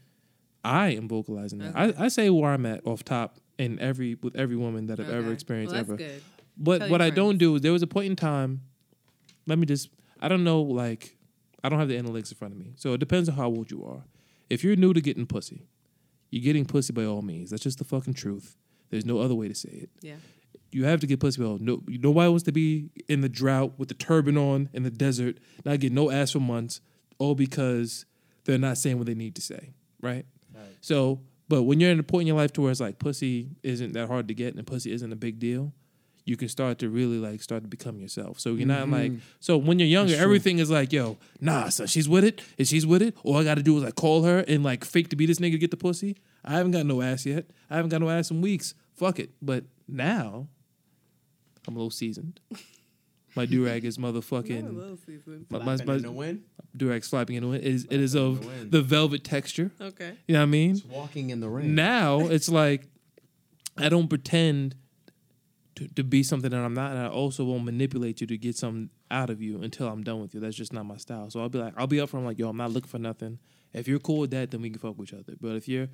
I 0.63 0.89
am 0.89 1.07
vocalizing 1.07 1.59
that. 1.59 1.75
I, 1.75 1.93
I 2.05 2.07
say 2.07 2.29
where 2.29 2.51
I'm 2.51 2.65
at 2.65 2.85
off 2.85 3.03
top 3.03 3.37
in 3.57 3.79
every 3.79 4.15
with 4.15 4.35
every 4.35 4.55
woman 4.55 4.87
that 4.87 4.99
I've 4.99 5.09
ever 5.09 5.31
experienced 5.31 5.73
well, 5.73 5.83
that's 5.83 5.89
ever. 5.89 5.97
good. 5.97 6.21
But 6.57 6.79
Tell 6.79 6.89
what 6.89 7.01
I 7.01 7.09
don't 7.09 7.37
do 7.37 7.55
is 7.55 7.61
there 7.61 7.71
was 7.71 7.81
a 7.81 7.87
point 7.87 8.07
in 8.07 8.15
time. 8.15 8.61
Let 9.45 9.59
me 9.59 9.65
just. 9.65 9.89
I 10.21 10.27
don't 10.27 10.43
know. 10.43 10.61
Like 10.61 11.15
I 11.63 11.69
don't 11.69 11.79
have 11.79 11.87
the 11.87 11.97
analytics 11.97 12.31
in 12.31 12.37
front 12.37 12.53
of 12.53 12.59
me, 12.59 12.73
so 12.75 12.93
it 12.93 12.99
depends 12.99 13.29
on 13.29 13.35
how 13.35 13.47
old 13.47 13.71
you 13.71 13.85
are. 13.85 14.03
If 14.49 14.63
you're 14.63 14.75
new 14.75 14.93
to 14.93 15.01
getting 15.01 15.25
pussy, 15.25 15.67
you're 16.29 16.43
getting 16.43 16.65
pussy 16.65 16.93
by 16.93 17.05
all 17.05 17.21
means. 17.21 17.51
That's 17.51 17.63
just 17.63 17.77
the 17.77 17.83
fucking 17.83 18.13
truth. 18.13 18.57
There's 18.89 19.05
no 19.05 19.19
other 19.19 19.35
way 19.35 19.47
to 19.47 19.55
say 19.55 19.69
it. 19.69 19.89
Yeah. 20.01 20.15
You 20.71 20.85
have 20.85 20.99
to 20.99 21.07
get 21.07 21.19
pussy 21.19 21.41
by 21.41 21.47
all. 21.47 21.57
No, 21.59 21.81
nobody 21.87 22.29
wants 22.29 22.43
to 22.43 22.51
be 22.51 22.89
in 23.07 23.21
the 23.21 23.29
drought 23.29 23.73
with 23.77 23.87
the 23.87 23.93
turban 23.95 24.37
on 24.37 24.69
in 24.73 24.83
the 24.83 24.91
desert, 24.91 25.37
not 25.65 25.79
get 25.79 25.91
no 25.91 26.11
ass 26.11 26.31
for 26.31 26.39
months, 26.39 26.81
all 27.17 27.35
because 27.35 28.05
they're 28.49 28.57
not 28.57 28.77
saying 28.77 28.97
what 28.97 29.05
they 29.05 29.13
need 29.13 29.35
to 29.35 29.41
say, 29.41 29.73
right? 30.01 30.25
So, 30.81 31.21
but 31.47 31.63
when 31.63 31.79
you're 31.79 31.91
in 31.91 31.99
a 31.99 32.03
point 32.03 32.21
in 32.21 32.27
your 32.27 32.37
life 32.37 32.51
to 32.53 32.61
where 32.61 32.71
it's 32.71 32.79
like 32.79 32.99
pussy 32.99 33.49
isn't 33.63 33.93
that 33.93 34.07
hard 34.07 34.27
to 34.27 34.33
get 34.33 34.55
and 34.55 34.65
pussy 34.65 34.91
isn't 34.91 35.11
a 35.11 35.15
big 35.15 35.39
deal, 35.39 35.73
you 36.25 36.35
can 36.35 36.47
start 36.47 36.79
to 36.79 36.89
really 36.89 37.17
like 37.17 37.41
start 37.41 37.63
to 37.63 37.67
become 37.67 37.99
yourself. 37.99 38.39
So 38.39 38.53
you're 38.53 38.67
not 38.67 38.89
like 38.89 39.11
mm-hmm. 39.11 39.19
so 39.39 39.57
when 39.57 39.77
you're 39.77 39.87
younger, 39.87 40.15
everything 40.15 40.59
is 40.59 40.69
like, 40.69 40.91
yo, 40.91 41.17
nah, 41.39 41.69
so 41.69 41.85
she's 41.85 42.09
with 42.09 42.23
it, 42.23 42.41
and 42.57 42.67
she's 42.67 42.85
with 42.85 43.01
it. 43.01 43.15
All 43.23 43.37
I 43.37 43.43
gotta 43.43 43.63
do 43.63 43.77
is 43.77 43.83
like 43.83 43.95
call 43.95 44.23
her 44.23 44.39
and 44.47 44.63
like 44.63 44.83
fake 44.83 45.09
to 45.09 45.15
be 45.15 45.25
this 45.25 45.39
nigga 45.39 45.53
to 45.53 45.57
get 45.57 45.71
the 45.71 45.77
pussy. 45.77 46.17
I 46.43 46.53
haven't 46.53 46.71
got 46.71 46.85
no 46.85 47.01
ass 47.01 47.25
yet. 47.25 47.45
I 47.69 47.75
haven't 47.75 47.89
got 47.89 48.01
no 48.01 48.09
ass 48.09 48.31
in 48.31 48.41
weeks. 48.41 48.73
Fuck 48.95 49.19
it. 49.19 49.31
But 49.41 49.65
now 49.87 50.47
I'm 51.67 51.75
a 51.75 51.77
little 51.77 51.91
seasoned. 51.91 52.39
My 53.35 53.45
durag 53.45 53.83
is 53.83 53.97
motherfucking 53.97 54.75
little 54.75 54.97
season. 54.97 55.45
my, 55.49 55.59
my, 55.59 55.77
Flapping 55.77 55.95
in 55.95 56.01
the 56.01 56.07
my 56.09 56.13
wind. 56.15 56.43
durag's 56.75 57.07
flapping 57.07 57.35
in 57.35 57.43
the 57.43 57.49
wind. 57.49 57.63
It 57.63 57.73
is, 57.73 57.85
it 57.89 57.99
is 57.99 58.15
of 58.15 58.43
the 58.43 58.65
the 58.77 58.81
velvet 58.81 59.23
texture. 59.23 59.71
Okay. 59.79 60.13
You 60.27 60.33
know 60.33 60.39
what 60.39 60.43
I 60.43 60.47
mean? 60.47 60.71
It's 60.71 60.85
walking 60.85 61.29
in 61.29 61.39
the 61.39 61.49
rain. 61.49 61.75
now 61.75 62.19
it's 62.35 62.49
like 62.49 62.87
I 63.77 63.87
don't 63.89 64.07
pretend 64.07 64.75
to, 65.75 65.87
to 65.89 66.03
be 66.03 66.23
something 66.23 66.51
that 66.51 66.59
I'm 66.59 66.73
not, 66.73 66.91
and 66.91 66.99
I 66.99 67.07
also 67.07 67.45
won't 67.45 67.63
manipulate 67.63 68.19
you 68.19 68.27
to 68.27 68.37
get 68.37 68.57
something 68.57 68.89
out 69.09 69.29
of 69.29 69.41
you 69.41 69.61
until 69.61 69.87
I'm 69.87 70.03
done 70.03 70.19
with 70.21 70.33
you. 70.33 70.39
That's 70.41 70.55
just 70.57 70.73
not 70.73 70.85
my 70.85 70.97
style. 70.97 71.29
So 71.29 71.39
I'll 71.39 71.47
be 71.49 71.59
like, 71.59 71.73
I'll 71.77 71.87
be 71.87 71.97
upfront, 71.97 72.25
like, 72.25 72.37
yo, 72.37 72.49
I'm 72.49 72.57
not 72.57 72.71
looking 72.71 72.89
for 72.89 72.99
nothing. 72.99 73.39
If 73.73 73.87
you're 73.87 73.99
cool 73.99 74.19
with 74.19 74.31
that, 74.31 74.51
then 74.51 74.61
we 74.61 74.69
can 74.69 74.79
fuck 74.79 74.97
with 74.97 75.09
each 75.09 75.13
other. 75.13 75.35
But 75.39 75.55
if 75.55 75.67
you're 75.69 75.87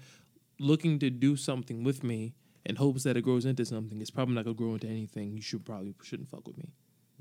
looking 0.60 0.98
to 1.00 1.10
do 1.12 1.36
something 1.36 1.84
with 1.84 2.04
me 2.04 2.34
in 2.66 2.78
hopes 2.78 3.04
that 3.04 3.16
it 3.16 3.22
grows 3.22 3.46
into 3.46 3.64
something, 3.66 4.02
it's 4.02 4.10
probably 4.10 4.34
not 4.34 4.46
gonna 4.46 4.56
grow 4.56 4.74
into 4.74 4.88
anything. 4.88 5.36
You 5.36 5.42
should 5.44 5.64
probably 5.64 5.94
shouldn't 6.02 6.30
fuck 6.30 6.48
with 6.48 6.58
me. 6.58 6.70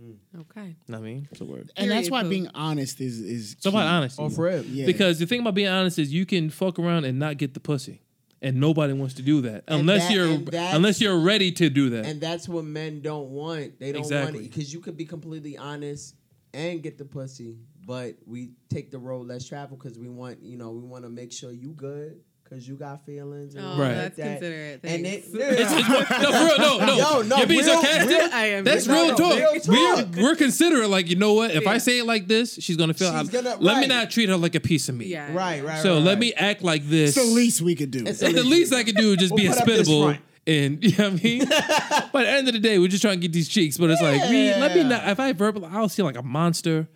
Mm. 0.03 0.17
Okay. 0.41 0.67
You 0.67 0.75
know 0.89 0.99
what 0.99 0.99
I 0.99 1.01
mean? 1.01 1.29
It's 1.31 1.41
a 1.41 1.45
word. 1.45 1.71
and 1.77 1.91
that's 1.91 2.11
why 2.11 2.23
Pooh. 2.23 2.29
being 2.31 2.49
honest 2.55 3.01
is 3.01 3.21
is 3.21 3.57
So 3.61 3.71
about 3.71 3.83
key. 3.83 3.87
honesty. 3.87 4.23
Oh, 4.23 4.27
Off 4.27 4.39
rip. 4.39 4.67
Yeah. 4.69 4.87
Because 4.87 5.19
the 5.21 5.27
thing 5.27 5.41
about 5.41 5.55
being 5.55 5.69
honest 5.69 5.99
is 5.99 6.13
you 6.13 6.27
can 6.27 6.51
fuck 6.51 6.79
around 6.79 7.05
and 7.05 7.19
not 7.19 7.37
get 7.39 7.55
the 7.55 7.61
pussy. 7.61 8.01
And 8.43 8.61
nobody 8.61 8.93
wants 8.93 9.15
to 9.15 9.23
do 9.23 9.41
that 9.43 9.65
And 9.69 9.81
unless 9.81 10.09
that- 10.09 10.13
you're 10.15 10.27
and 10.27 10.47
that's- 10.47 10.75
unless 10.75 11.01
you're 11.01 11.19
ready 11.19 11.51
to 11.53 11.71
do 11.71 11.91
that. 11.91 12.05
And 12.07 12.21
that's 12.21 12.47
what 12.49 12.65
men 12.65 13.01
don't 13.01 13.31
want. 13.31 13.79
They 13.81 13.93
don't 13.93 14.03
want 14.03 14.13
Exactly. 14.13 14.41
it 14.41 14.51
because 14.51 14.73
you 14.73 14.81
could 14.81 14.97
be 14.99 15.07
completely 15.07 15.57
honest 15.57 16.15
and 16.53 16.83
get 16.83 16.99
the 16.99 17.05
pussy, 17.07 17.57
but 17.87 18.17
we 18.27 18.51
take 18.69 18.91
the 18.91 18.99
road 18.99 19.29
less 19.29 19.47
traveled 19.49 19.81
because 19.83 19.99
we 19.99 20.09
want, 20.11 20.43
you 20.43 20.59
know, 20.59 20.73
we 20.73 20.81
want 20.83 21.05
to 21.05 21.11
make 21.11 21.33
sure 21.33 21.53
you 21.53 21.71
good 21.73 22.21
because 22.55 22.69
you 22.69 22.77
got 22.77 23.05
feelings. 23.05 23.55
And 23.55 23.65
Oh, 23.65 23.69
all 23.71 23.79
Right. 23.79 23.95
that's 23.95 24.17
like 24.19 24.27
that. 24.27 24.41
considerate. 24.41 24.81
And 24.85 25.07
it, 25.07 25.25
Thanks. 25.25 25.35
It's- 25.61 25.73
it's 25.73 25.89
more- 25.89 25.99
no, 25.99 26.05
for 26.07 26.45
real, 26.45 26.59
no, 26.59 26.87
no. 26.87 26.97
Yo, 26.97 27.23
no, 27.23 27.37
You're 27.39 27.47
being 27.47 27.65
real- 27.65 27.73
sarcastic. 27.83 28.09
real- 28.09 28.29
I 28.33 28.47
am. 28.47 28.65
That's 28.65 28.87
No, 28.87 28.95
real 28.95 29.09
no, 29.09 29.17
talk. 29.17 29.37
real 29.37 29.53
We're 29.69 29.97
talk. 30.05 30.17
we're 30.17 30.37
considerate. 30.37 30.89
Like 30.91 31.09
you 31.11 31.17
know 31.17 31.33
what? 31.35 31.51
If 31.51 31.67
I 31.67 31.79
say 31.79 31.99
it 31.99 32.07
like 32.07 32.29
this, 32.29 32.55
she's 32.61 32.77
gonna 32.77 32.95
feel. 32.95 33.11
She's 33.21 33.29
gonna- 33.31 33.57
let 33.61 33.81
me 33.81 33.87
not 33.87 34.11
treat 34.11 34.29
her 34.29 34.37
like 34.37 34.55
a 34.55 34.61
piece 34.61 34.89
of 34.89 34.95
meat. 34.97 35.09
Yeah. 35.09 35.33
right, 35.35 35.65
right. 35.65 35.83
So 35.83 35.95
right, 35.95 36.03
let 36.03 36.11
right. 36.13 36.19
me 36.19 36.33
act 36.35 36.63
like 36.63 36.89
this. 36.89 37.17
It's 37.17 37.27
the 37.27 37.33
least 37.35 37.61
we 37.63 37.75
could 37.75 37.91
do. 37.91 38.05
It's 38.07 38.23
And 38.23 38.35
the 38.37 38.45
least 38.45 38.73
I 38.73 38.85
can 38.85 38.95
do 38.95 39.13
is 39.13 39.19
just 39.19 39.35
be 39.37 39.45
We'll 39.49 39.53
put 39.53 39.61
up 39.63 39.67
this 39.67 39.77
hospitable. 39.89 40.17
And 40.47 40.85
you 40.85 40.91
know 40.99 41.11
what 41.11 41.21
I 41.21 41.25
mean? 41.25 41.45
but 41.49 41.55
at 41.55 42.13
the 42.13 42.29
end 42.31 42.49
of 42.49 42.55
the 42.55 42.61
day, 42.61 42.79
we're 42.79 42.89
just 42.89 43.03
trying 43.03 43.17
to 43.19 43.21
get 43.21 43.33
these 43.33 43.49
cheeks. 43.49 43.79
But 43.79 43.91
it's 43.91 44.03
like, 44.03 44.31
me, 44.31 44.51
let 44.51 44.75
me 44.77 44.85
not. 44.85 45.09
If 45.09 45.19
I 45.19 45.33
verbal, 45.33 45.65
I'll 45.65 45.89
see 45.89 46.03
like 46.03 46.17
a 46.19 46.23
monster. 46.23 46.87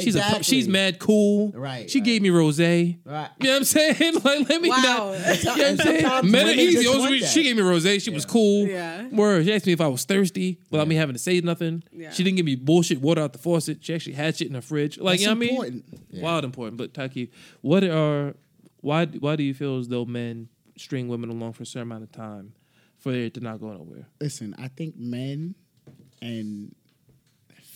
She's 0.00 0.16
a 0.16 0.42
she's 0.42 0.68
mad 0.68 0.98
cool. 0.98 1.50
Right, 1.52 1.90
She 1.90 1.98
right. 1.98 2.04
gave 2.04 2.22
me 2.22 2.30
rose. 2.30 2.58
You 2.58 2.66
know 2.66 3.12
Right. 3.12 3.28
what 3.38 3.50
I'm 3.50 3.64
saying? 3.64 4.14
Like, 4.24 4.48
let 4.48 4.60
me 4.62 4.68
Wow. 4.70 4.76
not. 5.16 5.36
You 5.38 5.44
know 5.44 5.52
what 5.52 5.60
I'm 5.66 5.76
saying? 5.78 6.30
Met 6.30 6.46
her 6.46 6.52
easy. 6.52 6.82
just 6.82 6.98
want 6.98 7.22
she 7.24 7.42
gave 7.44 7.56
me 7.56 7.62
rose. 7.62 8.02
She 8.02 8.10
was 8.10 8.24
cool. 8.24 8.66
Yeah. 8.66 9.08
Word. 9.08 9.44
She 9.44 9.52
asked 9.54 9.66
me 9.66 9.72
if 9.72 9.80
I 9.80 9.86
was 9.88 10.04
thirsty 10.04 10.58
without 10.70 10.88
me 10.88 10.94
having 10.94 11.14
to 11.14 11.18
say 11.18 11.40
nothing. 11.40 11.82
Yeah. 11.92 12.10
She 12.10 12.22
didn't 12.24 12.36
give 12.36 12.46
me 12.46 12.54
bullshit 12.56 13.00
water 13.00 13.20
out 13.22 13.32
the 13.32 13.38
faucet. 13.38 13.78
She 13.84 13.94
actually 13.94 14.14
had 14.14 14.36
shit 14.36 14.48
in 14.48 14.54
her 14.54 14.60
fridge. 14.60 14.98
Like 14.98 15.20
That's 15.20 15.22
you 15.22 15.26
know 15.28 15.32
what 15.34 15.36
I 15.36 15.40
mean? 15.40 15.50
important. 15.82 15.84
Wild 16.22 16.44
important. 16.44 16.76
But 16.78 16.94
Taki, 16.94 17.30
what 17.60 17.84
are 17.84 18.34
why 18.80 19.06
why 19.06 19.36
do 19.36 19.42
you 19.42 19.54
feel 19.54 19.78
as 19.78 19.88
though 19.88 20.04
men 20.04 20.48
string 20.76 21.08
women 21.08 21.30
along 21.30 21.52
for 21.54 21.64
a 21.64 21.66
certain 21.66 21.82
amount 21.90 22.04
of 22.04 22.12
time 22.12 22.52
for 22.98 23.12
it 23.12 23.34
to 23.34 23.40
not 23.40 23.60
go 23.60 23.72
nowhere? 23.72 24.06
Listen, 24.20 24.54
I 24.58 24.68
think 24.68 24.96
men 24.96 25.54
and 26.22 26.74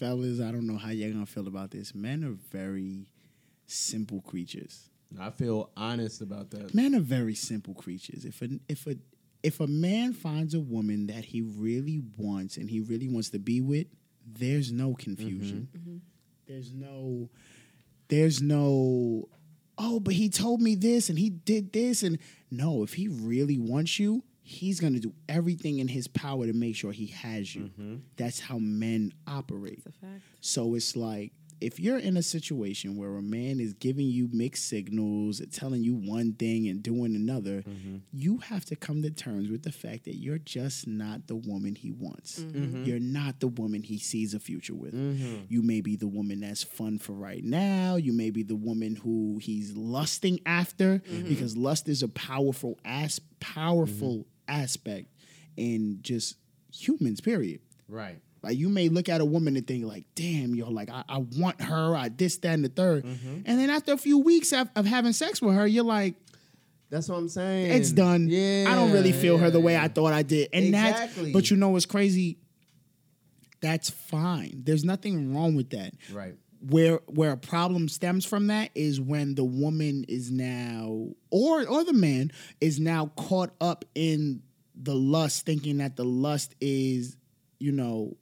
fellas, 0.02 0.40
I 0.40 0.50
don't 0.50 0.66
know 0.66 0.78
how 0.78 0.90
you're 0.90 1.12
gonna 1.12 1.26
feel 1.26 1.46
about 1.46 1.70
this. 1.70 1.94
Men 1.94 2.24
are 2.24 2.36
very 2.50 3.06
simple 3.66 4.20
creatures. 4.20 4.90
I 5.20 5.30
feel 5.30 5.70
honest 5.76 6.20
about 6.20 6.50
that. 6.50 6.74
Men 6.74 6.94
are 6.94 7.00
very 7.00 7.34
simple 7.34 7.74
creatures. 7.74 8.24
If 8.24 8.42
a 8.42 8.48
if 8.68 8.86
a 8.86 8.96
if 9.42 9.60
a 9.60 9.66
man 9.66 10.12
finds 10.12 10.54
a 10.54 10.60
woman 10.60 11.06
that 11.06 11.26
he 11.26 11.42
really 11.42 12.00
wants 12.16 12.56
and 12.56 12.68
he 12.68 12.80
really 12.80 13.08
wants 13.08 13.30
to 13.30 13.38
be 13.38 13.60
with, 13.60 13.86
there's 14.26 14.72
no 14.72 14.94
confusion. 14.94 15.68
Mm-hmm. 15.76 15.90
Mm-hmm. 15.90 15.96
There's 16.46 16.72
no 16.72 17.28
there's 18.08 18.42
no 18.42 19.28
oh, 19.78 20.00
but 20.00 20.14
he 20.14 20.28
told 20.28 20.60
me 20.60 20.74
this 20.74 21.10
and 21.10 21.18
he 21.18 21.30
did 21.30 21.72
this 21.72 22.02
and 22.02 22.18
no, 22.50 22.82
if 22.82 22.94
he 22.94 23.06
really 23.08 23.58
wants 23.58 23.98
you, 23.98 24.24
he's 24.42 24.80
going 24.80 24.94
to 24.94 25.00
do 25.00 25.12
everything 25.28 25.78
in 25.78 25.88
his 25.88 26.08
power 26.08 26.46
to 26.46 26.52
make 26.52 26.76
sure 26.76 26.92
he 26.92 27.06
has 27.06 27.54
you. 27.54 27.64
Mm-hmm. 27.64 27.96
That's 28.16 28.40
how 28.40 28.58
men 28.58 29.12
operate. 29.26 29.78
It's 29.78 29.86
a 29.86 29.92
fact. 29.92 30.22
So 30.40 30.74
it's 30.74 30.96
like 30.96 31.32
if 31.60 31.78
you're 31.78 31.98
in 31.98 32.16
a 32.16 32.22
situation 32.22 32.96
where 32.96 33.16
a 33.16 33.22
man 33.22 33.60
is 33.60 33.72
giving 33.74 34.06
you 34.06 34.28
mixed 34.32 34.68
signals, 34.68 35.40
telling 35.52 35.84
you 35.84 35.94
one 35.94 36.32
thing 36.32 36.66
and 36.66 36.82
doing 36.82 37.14
another, 37.14 37.62
mm-hmm. 37.62 37.98
you 38.12 38.38
have 38.38 38.64
to 38.64 38.74
come 38.74 39.00
to 39.02 39.10
terms 39.10 39.48
with 39.48 39.62
the 39.62 39.70
fact 39.70 40.04
that 40.06 40.16
you're 40.16 40.38
just 40.38 40.88
not 40.88 41.28
the 41.28 41.36
woman 41.36 41.76
he 41.76 41.92
wants. 41.92 42.40
Mm-hmm. 42.40 42.82
You're 42.84 42.98
not 42.98 43.38
the 43.38 43.46
woman 43.46 43.84
he 43.84 43.98
sees 43.98 44.34
a 44.34 44.40
future 44.40 44.74
with. 44.74 44.92
You 45.48 45.62
may 45.62 45.80
be 45.80 45.94
the 45.94 46.08
woman 46.08 46.40
that's 46.40 46.64
fun 46.64 46.98
for 46.98 47.12
right 47.12 47.44
now. 47.44 47.94
You 47.94 48.12
may 48.12 48.30
be 48.30 48.42
the 48.42 48.56
woman 48.56 48.96
who 48.96 49.38
he's 49.40 49.76
lusting 49.76 50.40
after 50.44 50.98
because 51.28 51.56
lust 51.56 51.88
is 51.88 52.02
a 52.02 52.08
powerful 52.08 52.78
as 52.84 53.20
powerful 53.38 54.26
aspect 54.52 55.08
in 55.56 55.98
just 56.02 56.36
humans, 56.72 57.20
period. 57.20 57.60
Right. 57.88 58.20
Like 58.42 58.56
you 58.58 58.68
may 58.68 58.88
look 58.88 59.08
at 59.08 59.20
a 59.20 59.24
woman 59.24 59.56
and 59.56 59.66
think 59.66 59.84
like, 59.84 60.04
damn, 60.14 60.54
yo, 60.54 60.68
like 60.68 60.90
I, 60.90 61.04
I 61.08 61.18
want 61.18 61.60
her, 61.62 61.94
I 61.94 62.08
this, 62.08 62.38
that, 62.38 62.54
and 62.54 62.64
the 62.64 62.68
3rd 62.68 63.02
mm-hmm. 63.02 63.40
And 63.46 63.58
then 63.58 63.70
after 63.70 63.92
a 63.92 63.96
few 63.96 64.18
weeks 64.18 64.52
of, 64.52 64.68
of 64.74 64.84
having 64.84 65.12
sex 65.12 65.40
with 65.40 65.54
her, 65.54 65.66
you're 65.66 65.84
like, 65.84 66.14
That's 66.90 67.08
what 67.08 67.18
I'm 67.18 67.28
saying. 67.28 67.70
it's 67.70 67.92
done. 67.92 68.28
Yeah. 68.28 68.66
I 68.68 68.74
don't 68.74 68.92
really 68.92 69.12
feel 69.12 69.38
her 69.38 69.50
the 69.50 69.60
way. 69.60 69.76
I 69.76 69.88
thought 69.88 70.12
I 70.12 70.22
did. 70.22 70.48
And 70.52 70.66
Exactly. 70.66 71.24
that's 71.24 71.32
but 71.32 71.50
you 71.50 71.56
know 71.56 71.68
what's 71.70 71.86
crazy? 71.86 72.38
That's 73.60 73.90
fine. 73.90 74.62
There's 74.64 74.84
nothing 74.84 75.34
wrong 75.34 75.54
with 75.54 75.70
that. 75.70 75.94
Right. 76.12 76.34
Where 76.68 77.00
where 77.06 77.32
a 77.32 77.36
problem 77.36 77.88
stems 77.88 78.24
from 78.24 78.46
that 78.46 78.70
is 78.74 79.00
when 79.00 79.34
the 79.34 79.44
woman 79.44 80.04
is 80.08 80.30
now 80.30 81.08
or 81.30 81.66
or 81.66 81.82
the 81.84 81.92
man 81.92 82.30
is 82.60 82.78
now 82.78 83.06
caught 83.16 83.50
up 83.60 83.84
in 83.94 84.42
the 84.74 84.94
lust, 84.94 85.44
thinking 85.44 85.78
that 85.78 85.96
the 85.96 86.04
lust 86.04 86.54
is, 86.60 87.16
you 87.58 87.72
know, 87.72 88.16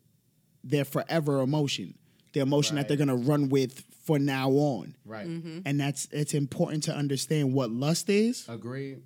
their 0.65 0.85
forever 0.85 1.41
emotion. 1.41 1.95
The 2.33 2.41
emotion 2.41 2.77
that 2.77 2.89
they're 2.89 2.97
gonna 2.97 3.17
run 3.17 3.49
with 3.49 3.85
for 4.05 4.19
now 4.19 4.51
on. 4.51 4.95
Right. 5.05 5.27
Mm-hmm. 5.27 5.61
And 5.67 5.81
that's 5.81 6.09
it's 6.11 6.35
important 6.35 6.85
to 6.85 6.95
understand 6.95 7.53
what 7.53 7.71
lust 7.71 8.09
is 8.09 8.47
Agreed. 8.49 9.03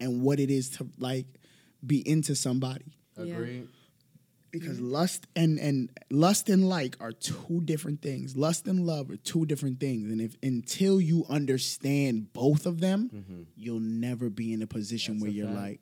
and 0.00 0.22
what 0.22 0.38
it 0.40 0.50
is 0.50 0.70
to 0.70 0.86
like 0.98 1.26
be 1.84 2.06
into 2.06 2.34
somebody. 2.34 2.96
Yeah. 3.16 3.34
Agreed. 3.34 3.68
Because 4.60 4.80
lust 4.80 5.26
and 5.36 5.58
and 5.58 5.90
lust 6.10 6.48
and 6.48 6.68
like 6.68 6.96
are 7.00 7.12
two 7.12 7.60
different 7.64 8.02
things. 8.02 8.36
Lust 8.36 8.66
and 8.66 8.86
love 8.86 9.10
are 9.10 9.16
two 9.16 9.46
different 9.46 9.80
things, 9.80 10.10
and 10.10 10.20
if 10.20 10.36
until 10.42 11.00
you 11.00 11.24
understand 11.28 12.32
both 12.32 12.66
of 12.66 12.80
them, 12.80 13.46
you'll 13.56 13.80
never 13.80 14.30
be 14.30 14.52
in 14.52 14.62
a 14.62 14.66
position 14.66 15.20
where 15.20 15.30
you're 15.30 15.50
like, 15.50 15.80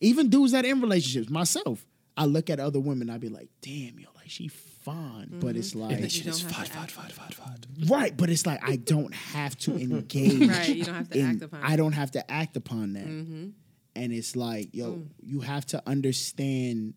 even 0.00 0.28
dudes 0.28 0.52
that 0.52 0.64
in 0.64 0.80
relationships. 0.80 1.30
Myself, 1.30 1.86
I 2.16 2.24
look 2.26 2.50
at 2.50 2.60
other 2.60 2.80
women, 2.80 3.08
I'd 3.10 3.20
be 3.20 3.28
like, 3.28 3.48
damn, 3.62 3.98
yo, 3.98 4.08
like 4.16 4.28
she 4.30 4.48
fine, 4.48 5.28
but 5.40 5.56
it's 5.56 5.74
like 5.74 5.90
And 5.92 6.00
You 6.00 6.02
that 6.06 6.12
shit 6.12 6.24
don't 6.24 6.34
is 6.34 6.42
have 6.42 6.52
fad, 6.52 6.66
to 6.66 6.72
fad, 6.72 6.82
act 6.84 6.92
fad, 6.92 7.12
fad, 7.12 7.34
fad. 7.34 7.66
right, 7.90 8.16
but 8.16 8.30
it's 8.30 8.46
like 8.46 8.60
I 8.66 8.76
don't 8.76 9.14
have 9.14 9.56
to 9.60 9.74
engage. 9.80 10.48
Right, 10.48 10.68
you 10.68 10.84
don't 10.84 10.94
have 10.94 11.10
to 11.10 11.18
in- 11.18 11.26
act 11.26 11.42
upon 11.42 11.62
I 11.62 11.76
don't 11.76 11.92
have 11.92 12.10
to 12.12 12.30
act 12.30 12.56
upon 12.56 12.94
that. 12.94 13.06
Mm-hmm. 13.06 13.48
and 13.96 14.12
it's 14.12 14.36
like 14.36 14.74
yo 14.74 14.92
Mm. 14.92 15.06
you 15.22 15.40
have 15.40 15.66
to 15.66 15.82
understand 15.86 16.94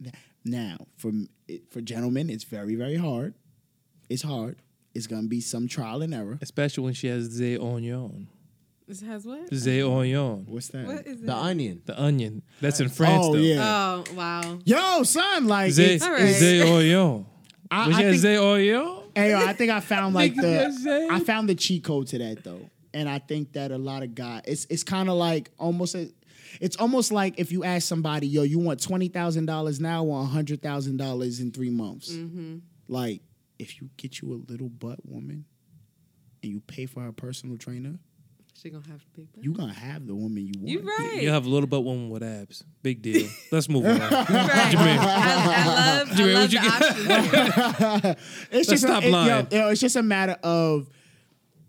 that. 0.00 0.14
Now 0.44 0.76
for 0.96 1.10
for 1.70 1.80
gentlemen 1.80 2.28
it's 2.30 2.44
very 2.44 2.74
very 2.74 2.96
hard 2.96 3.34
it's 4.08 4.22
hard 4.22 4.56
it's 4.94 5.06
gonna 5.06 5.26
be 5.26 5.40
some 5.40 5.66
trial 5.66 6.02
and 6.02 6.14
error 6.14 6.38
Especially 6.40 6.84
when 6.84 6.94
she 6.94 7.08
has 7.08 7.36
the 7.36 7.58
Onion. 7.58 8.28
This 8.86 9.00
has 9.00 9.24
what? 9.24 9.52
Zay 9.52 9.80
Onion. 9.82 10.44
what's 10.46 10.68
that 10.68 10.86
What 10.86 11.06
is 11.06 11.20
it? 11.20 11.26
The 11.26 11.34
onion. 11.34 11.82
The 11.86 12.00
onion. 12.00 12.42
That's 12.60 12.80
in 12.80 12.86
oh, 12.86 12.90
France, 12.90 13.24
oh 13.26 13.32
though. 13.32 13.38
yeah 13.38 13.62
Oh 13.62 14.04
wow. 14.14 14.58
yo 14.64 15.02
son 15.04 15.46
like 15.46 15.72
Zay, 15.72 15.94
it's, 15.94 16.04
All 16.04 16.12
right. 16.12 16.34
Zay 16.34 16.60
Onion. 16.60 17.26
I, 17.70 17.86
When 17.86 17.96
I 17.96 18.02
think, 18.02 18.16
Zay 18.18 18.36
Onion? 18.36 19.02
hey, 19.14 19.30
yo, 19.30 19.38
I 19.38 19.54
think 19.54 19.70
I 19.70 19.80
found 19.80 20.14
like 20.20 20.34
the 20.34 21.08
I 21.10 21.20
found 21.20 21.48
the 21.48 21.54
cheat 21.54 21.82
code 21.82 22.08
to 22.08 22.18
that 22.18 22.44
though 22.44 22.70
and 22.92 23.08
I 23.08 23.18
think 23.18 23.54
that 23.54 23.72
a 23.72 23.78
lot 23.78 24.02
of 24.02 24.14
guys 24.14 24.42
it's 24.46 24.66
it's 24.70 24.84
kind 24.84 25.08
of 25.08 25.16
like 25.16 25.50
almost 25.58 25.94
a 25.94 26.10
it's 26.60 26.76
almost 26.76 27.12
like 27.12 27.38
if 27.38 27.50
you 27.52 27.64
ask 27.64 27.86
somebody, 27.86 28.26
yo, 28.26 28.42
you 28.42 28.58
want 28.58 28.82
twenty 28.82 29.08
thousand 29.08 29.46
dollars 29.46 29.80
now 29.80 30.04
or 30.04 30.24
hundred 30.24 30.62
thousand 30.62 30.96
dollars 30.96 31.40
in 31.40 31.50
three 31.52 31.70
months. 31.70 32.10
Mm-hmm. 32.12 32.58
Like, 32.88 33.22
if 33.58 33.80
you 33.80 33.90
get 33.96 34.20
you 34.20 34.32
a 34.34 34.40
little 34.50 34.68
butt 34.68 34.98
woman 35.04 35.44
and 36.42 36.52
you 36.52 36.60
pay 36.60 36.86
for 36.86 37.00
her 37.02 37.12
personal 37.12 37.56
trainer, 37.56 37.98
She 38.60 38.68
gonna 38.70 38.86
have 38.88 39.04
big. 39.14 39.32
butt. 39.32 39.42
you 39.44 39.52
gonna 39.52 39.72
have 39.72 40.06
the 40.06 40.14
woman 40.14 40.44
you 40.46 40.52
want. 40.58 40.68
You 40.68 40.80
right. 40.82 41.22
You 41.22 41.30
have 41.30 41.46
a 41.46 41.48
little 41.48 41.66
butt 41.66 41.82
woman 41.84 42.10
with 42.10 42.22
abs. 42.22 42.62
Big 42.82 43.00
deal. 43.02 43.28
Let's 43.52 43.68
move 43.68 43.86
on. 43.86 43.98
Right. 44.00 44.28
I, 44.30 45.54
I 45.56 45.98
love, 45.98 46.10
I 46.10 46.14
Jameer, 46.14 46.34
love 46.34 46.42
what 46.42 46.52
you 46.52 46.60
the 46.60 48.04
options. 48.04 48.16
it's 48.50 48.52
Let's 48.52 48.68
just 48.68 48.82
stop 48.82 49.02
a, 49.02 49.06
it- 49.06 49.10
yo, 49.10 49.16
lying. 49.16 49.46
yo, 49.50 49.68
it's 49.70 49.80
just 49.80 49.96
a 49.96 50.02
matter 50.02 50.36
of 50.42 50.88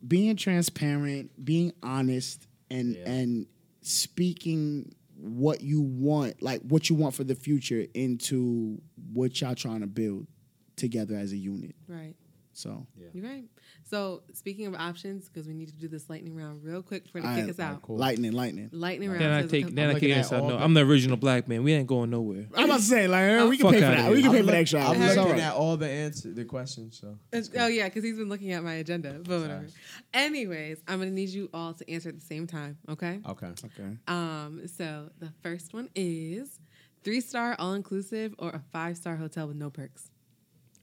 being 0.06 0.36
transparent, 0.36 1.32
being 1.44 1.72
honest, 1.82 2.46
and 2.70 2.96
Yeah. 2.96 3.10
and 3.10 3.48
speaking 3.86 4.94
what 5.16 5.62
you 5.62 5.82
want, 5.82 6.42
like 6.42 6.62
what 6.62 6.90
you 6.90 6.96
want 6.96 7.16
for 7.16 7.24
the 7.24 7.36
future, 7.36 7.86
into 7.94 8.82
what 9.14 9.40
y'all 9.40 9.56
trying 9.56 9.82
to 9.82 9.88
build 9.88 10.28
together 10.76 11.16
as 11.16 11.32
a 11.32 11.38
unit. 11.38 11.76
Right. 11.88 12.16
So 12.56 12.88
You're 13.14 13.24
right. 13.26 13.44
So 13.84 14.24
speaking 14.32 14.66
of 14.66 14.76
options, 14.76 15.28
because 15.28 15.46
we 15.46 15.54
need 15.54 15.68
to 15.68 15.76
do 15.76 15.90
this 15.90 16.10
lightning 16.10 16.36
round 16.36 16.64
real 16.64 16.82
quick 16.82 17.06
for 17.10 17.20
they 17.20 17.28
All 17.28 17.36
kick 17.36 17.50
us 17.50 17.60
out. 17.60 17.82
cool. 17.82 17.98
lightning, 17.98 18.32
lightning. 18.32 18.70
Lightning 18.72 19.10
round. 19.10 19.22
Then 19.22 19.32
I 19.32 19.46
take, 19.46 19.76
then 19.76 19.90
I 19.90 20.00
kick 20.00 20.18
us 20.18 20.32
out. 20.32 20.46
No, 20.46 20.58
I'm 20.58 20.74
the 20.74 20.82
original 20.82 21.18
black 21.18 21.50
man. 21.50 21.64
We 21.64 21.74
ain't 21.74 21.88
going 21.88 22.12
nowhere. 22.12 22.48
I'm 22.56 22.66
about 22.66 22.78
to 22.78 22.84
say, 22.84 23.08
like, 23.08 23.50
we 23.50 23.58
can 23.58 23.72
pay 23.72 23.82
for 23.82 23.88
that. 23.88 24.12
We 24.12 24.22
can 24.22 24.32
pay 24.32 24.40
for 24.40 24.46
the 24.48 24.58
extra 24.58 24.80
I'm 24.80 25.00
looking 25.00 25.42
at 25.42 25.54
all 25.54 25.76
the 25.76 25.90
answer, 25.90 26.32
the 26.32 26.46
questions. 26.46 27.02
So 27.02 27.18
oh 27.34 27.68
yeah, 27.68 27.86
because 27.86 28.04
he's 28.04 28.18
been 28.18 28.30
looking 28.30 28.54
at 28.54 28.64
my 28.64 28.76
agenda. 28.76 29.20
But 29.22 29.42
whatever. 29.42 29.66
Anyways, 30.14 30.82
I'm 30.88 31.00
gonna 31.00 31.12
need 31.12 31.30
you 31.30 31.50
all 31.54 31.74
to 31.74 31.92
answer 31.92 32.10
at 32.10 32.16
the 32.16 32.26
same 32.26 32.48
time. 32.48 32.78
Okay. 32.88 33.20
okay, 33.28 33.48
Okay. 33.48 33.98
Um. 34.08 34.62
So 34.68 35.10
the 35.20 35.32
first 35.44 35.74
one 35.74 35.90
is 35.94 36.60
three 37.04 37.20
star 37.20 37.56
all 37.60 37.74
inclusive 37.74 38.34
or 38.40 38.50
a 38.52 38.62
five 38.72 38.96
star 38.96 39.18
hotel 39.18 39.48
with 39.48 39.58
no 39.58 39.70
perks. 39.70 40.10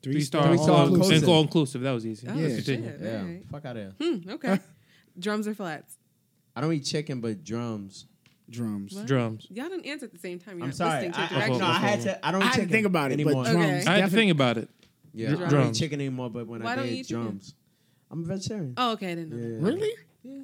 Three 0.02 0.20
star, 0.20 0.48
Three 0.48 0.58
star 0.58 0.70
all 0.80 0.88
inclusive. 0.88 1.22
and 1.22 1.28
all 1.32 1.42
inclusive. 1.42 1.80
That 1.82 1.92
was 1.92 2.04
easy. 2.06 2.26
Oh, 2.28 2.34
Let's 2.34 2.64
shit. 2.64 2.80
yeah, 2.80 3.18
Alright. 3.20 3.44
fuck 3.50 3.64
out 3.64 3.76
of 3.76 3.94
here. 4.00 4.10
Hmm. 4.18 4.30
Okay. 4.30 4.58
Drums 5.18 5.46
or 5.46 5.54
flats? 5.54 5.96
I 6.56 6.60
don't 6.60 6.72
eat 6.72 6.84
chicken, 6.84 7.20
but 7.20 7.44
drums. 7.44 8.06
Drums. 8.50 8.94
What? 8.94 9.06
Drums. 9.06 9.46
Y'all 9.50 9.68
didn't 9.68 9.86
answer 9.86 10.06
at 10.06 10.12
the 10.12 10.18
same 10.18 10.38
time. 10.38 10.58
You're 10.58 10.66
I'm 10.68 10.72
sorry. 10.72 11.06
listening 11.08 11.12
to 11.28 11.34
I, 11.34 11.44
I, 11.44 11.48
no, 11.48 11.64
I 11.66 11.78
had 11.78 12.00
to. 12.02 12.26
I 12.26 12.32
don't 12.32 12.42
I 12.42 12.44
eat 12.44 12.48
had 12.48 12.52
to 12.54 12.60
chicken 12.60 12.72
think 12.72 12.86
about 12.86 13.12
it, 13.12 13.18
but 13.18 13.24
anymore. 13.26 13.44
drums. 13.44 13.58
Okay. 13.82 13.86
I 13.86 13.98
had 14.00 14.10
to 14.10 14.16
think 14.16 14.30
about 14.32 14.58
it. 14.58 14.68
yeah, 15.14 15.28
drums. 15.34 15.42
I 15.44 15.48
don't 15.56 15.68
eat 15.68 15.74
chicken 15.74 16.00
anymore. 16.00 16.30
But 16.30 16.46
when 16.46 16.62
Why 16.62 16.72
I 16.72 16.76
don't 16.76 16.86
did 16.86 16.92
eat 16.94 17.06
chicken? 17.06 17.22
drums, 17.22 17.54
I'm 18.10 18.24
a 18.24 18.26
vegetarian. 18.26 18.74
Oh, 18.76 18.92
okay. 18.92 19.12
I 19.12 19.14
didn't 19.14 19.30
know 19.30 19.36
Yeah. 19.36 19.54
that. 19.54 19.62
Really? 19.62 19.92
Yeah. 20.24 20.38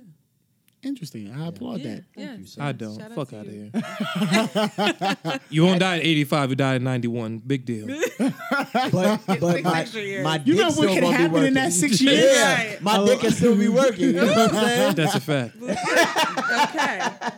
Interesting. 0.83 1.33
I 1.33 1.49
applaud 1.49 1.81
Yeah. 1.81 1.95
that. 1.97 2.05
yeah. 2.17 2.37
you, 2.37 2.47
sir. 2.47 2.63
I 2.63 2.73
don't. 2.73 2.97
Shout 2.99 3.11
out 3.11 3.15
Fuck 3.17 3.29
to 3.31 3.39
out 3.41 3.47
of 3.47 3.53
you. 3.53 3.71
here. 3.73 5.41
you 5.51 5.65
won't 5.65 5.81
die 5.81 5.97
at 5.99 6.05
85. 6.05 6.51
You 6.51 6.57
died 6.57 6.75
at 6.77 6.83
91. 6.83 7.39
Big 7.39 7.65
deal. 7.65 7.87
But 8.93 9.21
but 9.27 9.41
Six 9.53 9.65
my, 9.65 9.81
extra 9.81 10.01
years. 10.03 10.25
my 10.25 10.37
You 10.37 10.41
dick 10.45 10.57
know 10.57 10.65
what 10.67 10.73
still 10.75 10.89
could 10.95 11.01
gonna 11.03 11.07
be 11.07 11.13
happen 11.13 11.27
in 11.27 11.33
working. 11.43 11.55
that 11.55 11.73
six 11.73 12.01
years? 12.01 12.37
Yeah, 12.37 12.55
Right. 12.55 12.83
my 12.83 13.05
dick 13.05 13.21
can 13.21 13.31
still 13.33 13.57
be 13.57 13.69
working. 13.69 14.01
You 14.07 14.13
know 14.13 14.27
what 14.27 14.55
I'm 14.55 14.65
saying? 14.67 14.95
That's 14.95 15.15
a 15.15 15.21
fact. 15.21 15.57
okay. 15.63 17.31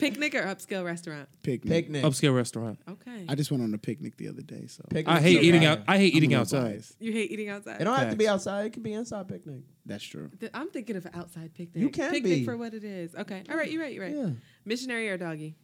Picnic 0.00 0.34
or 0.34 0.42
upscale 0.42 0.84
restaurant? 0.84 1.28
Picnic. 1.42 1.72
Picnic. 1.86 2.04
Upscale 2.04 2.34
restaurant. 2.34 2.78
Okay. 2.88 3.24
I 3.28 3.34
just 3.34 3.50
went 3.50 3.62
on 3.62 3.72
a 3.74 3.78
picnic 3.78 4.16
the 4.16 4.28
other 4.28 4.42
day, 4.42 4.66
so 4.66 4.82
Picnic. 4.90 5.08
I 5.14 5.20
hate 5.20 5.42
eating 5.42 5.64
out. 5.64 5.80
I 5.86 5.98
hate 5.98 6.14
eating 6.14 6.34
outside. 6.34 6.62
biased. 6.72 6.96
you 7.00 7.12
hate 7.12 7.30
eating 7.30 7.48
outside? 7.48 7.80
It 7.80 7.84
don't 7.84 7.96
have 7.98 8.10
to 8.10 8.16
be 8.16 8.24
Facts. 8.24 8.34
outside. 8.34 8.66
It 8.66 8.72
can 8.72 8.82
be 8.82 8.92
inside 8.92 9.28
picnic. 9.28 9.60
That's 9.86 10.04
true. 10.04 10.30
Th- 10.40 10.50
I'm 10.54 10.70
thinking 10.70 10.96
of 10.96 11.06
an 11.06 11.12
outside 11.14 11.54
picnic. 11.54 11.80
You 11.82 11.90
can 11.90 12.10
picnic 12.10 12.40
be. 12.40 12.44
for 12.44 12.56
what 12.56 12.74
it 12.74 12.84
is. 12.84 13.14
Okay. 13.14 13.42
All 13.50 13.56
right. 13.56 13.70
You're 13.70 13.82
right. 13.82 13.92
You're 13.92 14.04
right. 14.04 14.14
Yeah. 14.14 14.30
Missionary 14.64 15.08
or 15.08 15.16
doggy? 15.16 15.56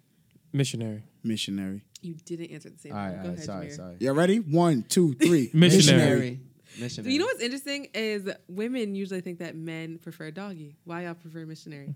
Missionary. 0.52 1.02
Missionary. 1.22 1.82
You 2.02 2.14
didn't 2.24 2.50
answer 2.50 2.70
the 2.70 2.78
same. 2.78 2.92
All 2.92 2.98
time. 2.98 3.12
right. 3.12 3.16
Go 3.16 3.20
All 3.22 3.28
right. 3.28 3.34
ahead, 3.34 3.44
Sorry. 3.46 3.66
Jameer. 3.66 3.76
Sorry. 3.76 3.96
You 4.00 4.12
ready? 4.12 4.36
One, 4.38 4.82
two, 4.88 5.14
three. 5.14 5.50
Missionary. 5.54 6.40
Missionary. 6.78 7.12
You 7.12 7.18
know 7.20 7.24
what's 7.26 7.42
interesting 7.42 7.88
is 7.94 8.28
women 8.48 8.94
usually 8.94 9.20
think 9.20 9.38
that 9.38 9.56
men 9.56 9.98
prefer 9.98 10.30
doggy. 10.30 10.76
Why 10.84 11.04
y'all 11.04 11.14
prefer 11.14 11.46
missionary? 11.46 11.94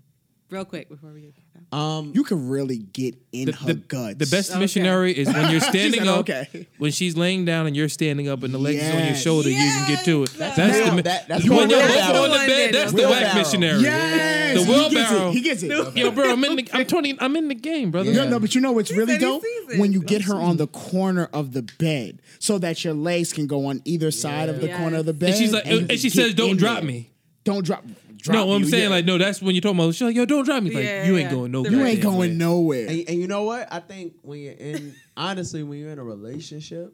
Real 0.51 0.65
quick 0.65 0.89
before 0.89 1.11
we 1.11 1.21
get 1.21 1.33
kicked 1.35 1.47
out. 1.73 1.77
Um. 1.79 2.11
You 2.13 2.25
can 2.25 2.49
really 2.49 2.77
get 2.79 3.15
in 3.31 3.45
The, 3.45 3.51
her 3.53 3.67
the- 3.67 3.73
guts. 3.75 4.15
the 4.17 4.25
best 4.27 4.51
Okay. 4.51 4.59
missionary 4.59 5.13
is 5.17 5.27
when 5.27 5.49
you're 5.49 5.61
standing 5.73 6.01
said, 6.01 6.07
up. 6.09 6.19
okay. 6.19 6.67
When 6.77 6.91
she's 6.91 7.15
laying 7.15 7.45
down 7.45 7.67
and 7.67 7.75
you're 7.77 7.87
standing 7.87 8.27
up 8.27 8.43
and 8.43 8.53
the 8.53 8.57
legs 8.57 8.83
is 8.83 8.89
on 8.89 8.97
your 8.97 9.05
Yes. 9.07 9.21
shoulder, 9.23 9.49
you 9.49 9.55
can 9.55 9.87
get 9.95 10.03
to 10.03 10.23
it. 10.23 10.31
Yes. 10.37 10.57
That's 10.57 10.77
Now, 10.79 10.85
the 10.89 10.95
mi- 10.97 11.01
that- 11.03 11.27
that's 11.29 11.45
you 11.45 11.51
what 11.51 11.59
when 11.61 11.69
you're 11.69 11.79
both 11.79 12.15
on 12.15 12.29
the 12.31 12.45
bed. 12.47 12.73
That's 12.73 12.91
the 12.91 13.03
whack 13.03 13.35
missionary. 13.35 13.79
Yes, 13.81 14.53
The 14.59 14.65
he 14.65 14.65
gets 14.65 14.93
wheelbarrow. 14.93 15.29
it. 15.29 15.33
He 15.33 15.41
gets 15.41 15.63
it. 15.63 15.95
Yo, 15.95 16.11
bro, 16.11 16.31
I'm 16.33 16.43
in 16.43 16.55
the. 16.57 16.67
I'm 16.73 16.85
Tony. 16.85 17.15
I'm 17.19 17.35
in 17.37 17.47
the 17.47 17.55
game, 17.55 17.89
brother. 17.91 18.11
No, 18.11 18.27
no, 18.27 18.37
but 18.39 18.53
you 18.53 18.59
know 18.59 18.73
what's 18.73 18.91
really 18.91 19.17
dope? 19.17 19.41
When 19.77 19.93
you 19.93 20.01
get 20.03 20.23
her 20.23 20.35
on 20.35 20.57
the 20.57 20.67
corner 20.67 21.29
of 21.31 21.53
the 21.53 21.61
bed 21.79 22.21
so 22.39 22.57
that 22.57 22.83
your 22.83 22.93
legs 22.93 23.31
can 23.31 23.47
go 23.47 23.67
on 23.67 23.81
either 23.85 24.11
side 24.11 24.49
of 24.49 24.59
the 24.59 24.67
corner 24.67 24.97
of 24.97 25.05
the 25.05 25.13
bed. 25.13 25.29
And 25.29 25.37
she's 25.37 25.53
like, 25.53 25.65
and, 25.65 25.89
she 25.97 26.09
says, 26.09 26.33
"Don't 26.33 26.57
drop 26.57 26.83
me." 26.83 27.07
Don't 27.45 27.65
drop. 27.65 27.83
Drop 28.21 28.47
no, 28.47 28.53
I'm 28.53 28.61
you, 28.63 28.69
saying 28.69 28.83
yeah. 28.83 28.89
like, 28.89 29.05
no, 29.05 29.17
that's 29.17 29.41
when 29.41 29.55
you're 29.55 29.61
talking 29.61 29.79
about. 29.79 29.93
She's 29.93 30.01
like, 30.01 30.15
"Yo, 30.15 30.25
don't 30.25 30.43
drop 30.45 30.63
me." 30.63 30.71
Like, 30.71 30.83
Yeah, 30.83 31.05
you 31.05 31.17
ain't 31.17 31.29
yeah. 31.29 31.35
going 31.35 31.51
The 31.51 31.57
nowhere. 31.57 31.71
you 31.71 31.85
ain't 31.85 32.01
damn 32.01 32.11
going 32.11 32.37
nowhere. 32.37 32.87
And, 32.87 33.03
and 33.09 33.19
you 33.19 33.27
know 33.27 33.43
what? 33.43 33.67
I 33.71 33.79
think 33.79 34.13
when 34.21 34.39
you're 34.39 34.53
in, 34.53 34.95
honestly, 35.17 35.63
when 35.63 35.79
you're 35.79 35.91
in 35.91 35.99
a 35.99 36.03
relationship, 36.03 36.93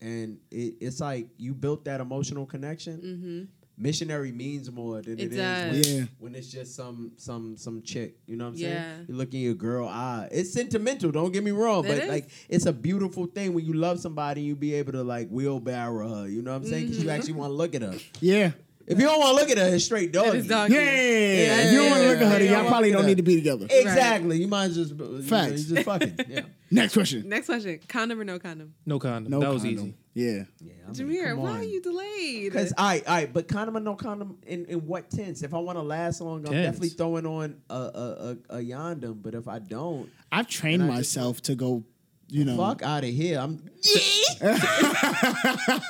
and 0.00 0.38
it, 0.50 0.74
it's 0.80 1.00
like 1.00 1.28
you 1.38 1.54
built 1.54 1.84
that 1.86 2.00
emotional 2.00 2.46
connection. 2.46 3.00
Mm-hmm. 3.00 3.44
Missionary 3.78 4.32
means 4.32 4.72
more 4.72 5.02
than 5.02 5.18
It 5.18 5.24
it 5.24 5.32
is 5.32 5.36
does. 5.36 5.72
when, 5.86 5.98
Yeah. 5.98 6.04
when 6.18 6.34
it's 6.34 6.50
just 6.50 6.74
some 6.74 7.12
some 7.18 7.58
some 7.58 7.82
chick. 7.82 8.16
You 8.26 8.36
know 8.36 8.46
what 8.46 8.54
I'm 8.54 8.56
Yeah. 8.56 8.68
saying? 8.94 9.04
You 9.08 9.14
look 9.16 9.34
in 9.34 9.40
your 9.40 9.52
girl 9.54 9.86
eye. 9.86 10.28
It's 10.32 10.50
sentimental. 10.54 11.10
Don't 11.12 11.30
get 11.30 11.44
me 11.44 11.50
wrong, 11.50 11.84
It 11.84 11.88
but 11.88 11.98
is. 11.98 12.08
like 12.08 12.28
it's 12.48 12.64
a 12.64 12.72
beautiful 12.72 13.26
thing 13.26 13.52
when 13.52 13.66
you 13.66 13.74
love 13.74 14.00
somebody. 14.00 14.40
You 14.40 14.56
be 14.56 14.72
able 14.74 14.92
to 14.92 15.02
like 15.02 15.28
wheelbarrow 15.28 16.08
her. 16.22 16.26
You 16.28 16.40
know 16.40 16.52
what 16.52 16.62
I'm 16.62 16.66
saying? 16.66 16.84
Because 16.86 17.02
you 17.02 17.08
Mm-hmm. 17.10 17.16
actually 17.18 17.32
want 17.34 17.50
to 17.50 17.54
look 17.54 17.74
at 17.74 17.82
her. 17.82 17.98
Yeah. 18.20 18.52
If 18.86 18.98
you 19.00 19.04
don't 19.06 19.18
want 19.18 19.36
to 19.36 19.42
look 19.42 19.50
at 19.50 19.58
her, 19.58 19.74
it's 19.74 19.84
straight 19.84 20.10
It 20.10 20.12
dog. 20.12 20.34
is 20.34 20.46
doggy. 20.46 20.74
Yeah. 20.74 20.80
If 20.80 21.72
you 21.72 21.78
don't 21.78 21.90
want 21.90 22.02
to 22.02 22.08
look 22.08 22.20
at 22.20 22.32
her, 22.32 22.38
then 22.38 22.52
y'all 22.52 22.68
probably 22.68 22.92
don't 22.92 23.06
need 23.06 23.16
to 23.16 23.22
be 23.22 23.34
together. 23.36 23.66
Exactly. 23.68 24.38
You 24.38 24.48
might 24.48 24.70
just 24.70 24.92
you 24.92 24.96
know, 24.96 25.22
Facts. 25.22 25.64
just 25.64 25.82
fucking 25.84 26.18
yeah. 26.28 26.40
Next 26.70 26.94
question. 26.94 27.28
Next 27.28 27.46
question: 27.46 27.80
condom 27.88 28.20
or 28.20 28.24
no 28.24 28.38
condom? 28.38 28.74
No 28.84 28.98
condom. 28.98 29.30
No 29.30 29.40
that 29.40 29.50
was 29.50 29.64
easy. 29.64 29.94
Yeah. 30.14 30.44
Yeah, 30.60 30.72
I 30.88 30.92
mean, 30.92 31.10
Jameer, 31.10 31.36
why 31.36 31.58
are 31.58 31.62
you 31.62 31.82
delayed? 31.82 32.44
Because 32.50 32.72
I, 32.78 33.02
I, 33.06 33.26
but 33.26 33.48
condom 33.48 33.76
or 33.76 33.80
no 33.80 33.94
condom 33.96 34.38
in, 34.46 34.64
in 34.64 34.86
what 34.86 35.10
tense? 35.10 35.42
If 35.42 35.52
I 35.52 35.58
want 35.58 35.76
to 35.76 35.82
last 35.82 36.22
long, 36.22 36.38
I'm 36.46 36.52
Tense. 36.52 36.64
definitely 36.66 36.88
throwing 36.90 37.26
on 37.26 37.60
a 37.68 37.74
a, 37.74 37.78
a, 37.78 38.56
a 38.56 38.58
yondom. 38.62 39.20
But 39.22 39.34
if 39.34 39.46
I 39.46 39.58
don't, 39.58 40.08
I've 40.32 40.48
trained 40.48 40.82
And 40.82 40.90
I 40.90 40.98
just- 40.98 41.16
myself 41.16 41.42
to 41.42 41.54
go, 41.54 41.84
you 42.28 42.44
know. 42.44 42.56
fuck 42.56 42.82
out 42.82 43.04
of 43.04 43.10
here. 43.10 43.38
I'm 43.38 43.62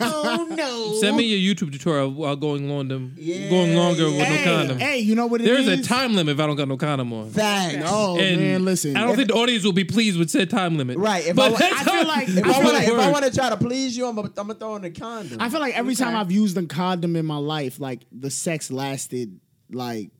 oh 0.00 0.46
no! 0.50 1.00
Send 1.00 1.16
me 1.16 1.24
your 1.24 1.54
YouTube 1.54 1.72
tutorial 1.72 2.10
while 2.10 2.36
going 2.36 2.68
long 2.68 2.88
them, 2.88 3.14
Yeah, 3.18 3.48
going 3.48 3.74
longer 3.74 4.04
with 4.06 4.16
Hey, 4.20 4.44
no 4.44 4.50
condom. 4.56 4.78
hey, 4.78 4.98
you 4.98 5.14
know 5.14 5.26
what 5.26 5.40
it 5.40 5.44
There's 5.44 5.66
is? 5.66 5.80
a 5.80 5.82
time 5.88 6.14
limit 6.14 6.34
if 6.34 6.40
I 6.40 6.46
don't 6.46 6.56
got 6.56 6.68
no 6.68 6.76
condom 6.76 7.12
on. 7.12 7.30
facts. 7.30 7.76
Oh 7.86 8.18
And 8.18 8.40
man, 8.40 8.64
listen. 8.64 8.96
I 8.96 9.04
don't 9.06 9.16
think 9.16 9.28
the 9.28 9.34
audience 9.34 9.64
will 9.64 9.72
be 9.72 9.84
pleased 9.84 10.18
with 10.18 10.30
said 10.30 10.50
time 10.50 10.76
limit. 10.76 10.98
Right, 10.98 11.26
if 11.26 11.36
but 11.36 11.52
I 11.60 11.70
I 11.70 11.84
feel 11.84 12.06
like- 12.06 12.28
If 12.28 12.44
I 12.44 12.50
I, 12.50 12.58
want 12.62 12.74
like 12.74 12.86
to, 12.86 12.92
if 12.94 13.00
I 13.00 13.10
want 13.10 13.24
to 13.24 13.30
try 13.32 13.48
to 13.50 13.56
please 13.56 13.96
you, 13.96 14.06
I'm 14.06 14.16
gonna, 14.16 14.28
I'm 14.28 14.46
gonna 14.48 14.54
throw 14.54 14.76
in 14.76 14.84
a 14.84 14.90
condom. 14.90 15.40
I 15.40 15.48
feel 15.48 15.60
like 15.60 15.74
every 15.76 15.94
Okay. 15.94 16.04
time 16.04 16.16
I've 16.16 16.30
used 16.32 16.56
a 16.58 16.66
condom 16.66 17.16
in 17.16 17.24
my 17.26 17.36
life, 17.38 17.80
like 17.80 18.02
the 18.12 18.30
sex 18.30 18.70
lasted 18.70 19.40
like 19.70 20.10